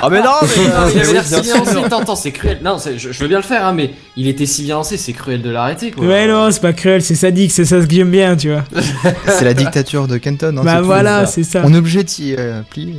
Ah 0.01 0.09
mais 0.11 0.21
non, 0.21 0.31
mais, 0.43 0.49
euh, 0.67 0.91
il 0.95 1.01
avait 1.01 1.13
l'air 1.13 1.25
si 1.25 1.41
bien 1.41 1.57
lancé. 1.59 1.77
Attends, 1.85 2.01
attends, 2.01 2.17
c'est 2.17 2.33
cruel. 2.33 2.59
Non, 2.65 2.79
c'est- 2.79 2.99
je, 2.99 3.13
je 3.13 3.19
veux 3.21 3.29
bien 3.29 3.39
le 3.39 3.43
faire, 3.45 3.65
hein, 3.67 3.73
mais 3.73 3.91
il 4.17 4.27
était 4.29 4.47
si 4.47 4.63
bien 4.65 4.75
lancé, 4.77 4.97
c'est 4.97 5.13
cruel 5.13 5.43
de 5.43 5.51
l'arrêter, 5.51 5.91
quoi. 5.93 6.05
Ouais, 6.07 6.27
non, 6.27 6.51
c'est 6.51 6.61
pas 6.63 6.73
cruel, 6.73 7.03
c'est 7.03 7.15
sadique, 7.15 7.53
c'est 7.53 7.65
ça 7.65 7.81
ce 7.81 7.87
que 7.87 7.95
j'aime 7.95 8.11
bien, 8.11 8.37
tu 8.37 8.51
vois. 8.51 8.65
C'est 9.29 9.45
la 9.45 9.55
dictature 9.55 10.07
de 10.09 10.17
Kenton. 10.19 10.57
hein, 10.59 10.63
bah 10.65 10.73
c'est 10.75 10.79
tout. 10.81 10.85
voilà, 10.87 11.27
c'est 11.27 11.43
ça. 11.45 11.63
On 11.65 11.73
est 11.73 11.79
obligé 11.79 12.03
de 12.03 12.09
s'y 12.11 12.35
euh, 12.37 12.63
plier. 12.69 12.97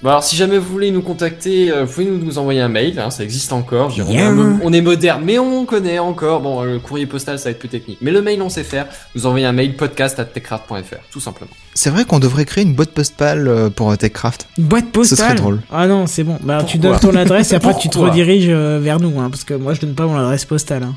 Bon, 0.00 0.10
alors, 0.10 0.22
si 0.22 0.36
jamais 0.36 0.58
vous 0.58 0.68
voulez 0.70 0.92
nous 0.92 1.02
contacter, 1.02 1.72
euh, 1.72 1.84
vous 1.84 1.92
pouvez 1.92 2.06
nous, 2.06 2.18
nous 2.24 2.38
envoyer 2.38 2.60
un 2.60 2.68
mail, 2.68 3.00
hein, 3.00 3.10
ça 3.10 3.24
existe 3.24 3.52
encore. 3.52 3.88
Dire, 3.88 4.06
Yeah. 4.08 4.30
on, 4.30 4.38
est- 4.38 4.60
on 4.62 4.72
est 4.72 4.80
moderne, 4.80 5.22
mais 5.24 5.40
on 5.40 5.64
connaît 5.64 5.98
encore. 5.98 6.40
Bon, 6.40 6.62
le 6.62 6.78
courrier 6.78 7.06
postal, 7.06 7.36
ça 7.40 7.46
va 7.46 7.50
être 7.50 7.58
plus 7.58 7.68
technique. 7.68 7.98
Mais 8.00 8.12
le 8.12 8.22
mail, 8.22 8.40
on 8.40 8.48
sait 8.48 8.62
faire. 8.62 8.86
Vous 9.16 9.26
envoyez 9.26 9.44
un 9.46 9.52
mail 9.52 9.74
podcast 9.76 10.20
at 10.20 10.26
techcraft.fr, 10.26 10.96
tout 11.10 11.18
simplement. 11.18 11.50
C'est 11.74 11.90
vrai 11.90 12.04
qu'on 12.04 12.20
devrait 12.20 12.44
créer 12.44 12.62
une 12.62 12.74
boîte 12.74 12.90
postale 12.90 13.48
euh, 13.48 13.70
pour 13.70 13.90
euh, 13.90 13.96
TechCraft. 13.96 14.46
Une 14.56 14.64
boîte 14.64 14.86
postale. 14.92 15.18
Ce 15.18 15.24
serait 15.24 15.34
drôle. 15.34 15.60
Ah 15.72 15.88
non, 15.88 16.06
c'est 16.06 16.22
bon. 16.22 16.38
Bah, 16.42 16.62
tu 16.64 16.78
donnes 16.78 17.00
ton 17.00 17.16
adresse 17.16 17.50
et 17.52 17.56
après 17.56 17.76
tu 17.76 17.88
te 17.88 17.98
rediriges 17.98 18.48
vers 18.50 19.00
nous, 19.00 19.18
hein, 19.20 19.30
parce 19.30 19.42
que 19.42 19.54
moi 19.54 19.74
je 19.74 19.80
donne 19.80 19.94
pas 19.94 20.06
mon 20.06 20.16
adresse 20.16 20.44
postale. 20.44 20.84
hein. 20.84 20.94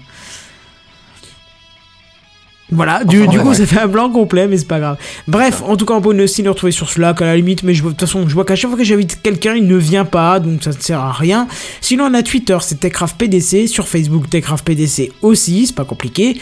Voilà, 2.71 3.03
du, 3.03 3.21
Enfin, 3.23 3.29
du 3.31 3.37
ouais, 3.37 3.43
coup 3.43 3.49
ouais. 3.49 3.55
ça 3.55 3.65
fait 3.65 3.79
un 3.79 3.87
blanc 3.87 4.09
complet, 4.09 4.47
mais 4.47 4.57
c'est 4.57 4.67
pas 4.67 4.79
grave. 4.79 4.97
Bref, 5.27 5.61
en 5.67 5.75
tout 5.75 5.85
cas, 5.85 5.93
on 5.93 6.01
peut 6.01 6.23
aussi 6.23 6.41
le 6.41 6.49
retrouver 6.49 6.71
sur 6.71 6.89
Slack 6.89 7.21
à 7.21 7.25
la 7.25 7.35
limite, 7.35 7.63
mais 7.63 7.73
je, 7.73 7.83
de 7.83 7.89
toute 7.89 7.99
façon, 7.99 8.27
je 8.29 8.33
vois 8.33 8.45
qu'à 8.45 8.55
chaque 8.55 8.69
fois 8.69 8.77
que 8.77 8.85
j'invite 8.85 9.21
quelqu'un, 9.21 9.55
il 9.55 9.67
ne 9.67 9.75
vient 9.75 10.05
pas, 10.05 10.39
donc 10.39 10.63
ça 10.63 10.69
ne 10.71 10.75
sert 10.79 10.99
à 10.99 11.11
rien. 11.11 11.47
Sinon, 11.81 12.05
on 12.05 12.13
a 12.13 12.23
Twitter, 12.23 12.57
c'est 12.61 12.79
Techcraft 12.79 13.17
PDC, 13.17 13.67
sur 13.67 13.87
Facebook, 13.87 14.29
Techcraft 14.29 14.63
PDC 14.65 15.11
aussi, 15.21 15.67
c'est 15.67 15.75
pas 15.75 15.83
compliqué. 15.85 16.39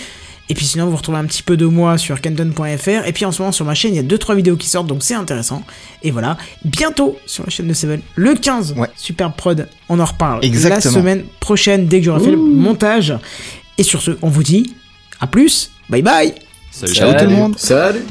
Et 0.51 0.55
puis 0.55 0.65
sinon, 0.65 0.87
vous 0.87 0.95
retrouvez 0.97 1.19
un 1.19 1.25
petit 1.25 1.43
peu 1.43 1.57
de 1.57 1.65
moi 1.67 1.99
sur 1.99 2.19
canton.fr. 2.21 3.05
Et 3.07 3.11
puis 3.13 3.23
en 3.25 3.31
ce 3.31 3.39
moment, 3.39 3.51
sur 3.51 3.65
ma 3.65 3.75
chaîne, 3.75 3.93
il 3.93 3.97
y 3.97 3.99
a 3.99 4.03
2-3 4.17 4.35
vidéos 4.35 4.55
qui 4.57 4.67
sortent, 4.67 4.87
donc 4.87 5.03
c'est 5.03 5.13
intéressant. 5.13 5.61
Et 6.01 6.09
voilà, 6.09 6.37
bientôt 6.65 7.17
sur 7.27 7.43
la 7.43 7.51
chaîne 7.51 7.67
de 7.67 7.73
Seven, 7.73 8.01
le 8.15 8.33
15, 8.33 8.73
Ouais. 8.75 8.87
Super 8.95 9.31
Prod, 9.33 9.67
on 9.89 9.99
en 9.99 10.05
reparle 10.05 10.43
Exactement. 10.43 10.93
la 10.95 10.99
semaine 11.01 11.23
prochaine, 11.39 11.85
dès 11.85 11.99
que 11.99 12.05
j'aurai 12.05 12.21
fait 12.23 12.31
le 12.31 12.37
montage. 12.37 13.13
Et 13.77 13.83
sur 13.83 14.01
ce, 14.01 14.11
on 14.23 14.29
vous 14.29 14.41
dit 14.43 14.73
à 15.19 15.27
plus, 15.27 15.69
bye 15.89 16.01
bye. 16.01 16.33
Salut, 16.71 16.93
Ciao 16.93 17.13
tout 17.13 17.25
le 17.25 17.31
monde. 17.31 17.57
Salut 17.57 18.05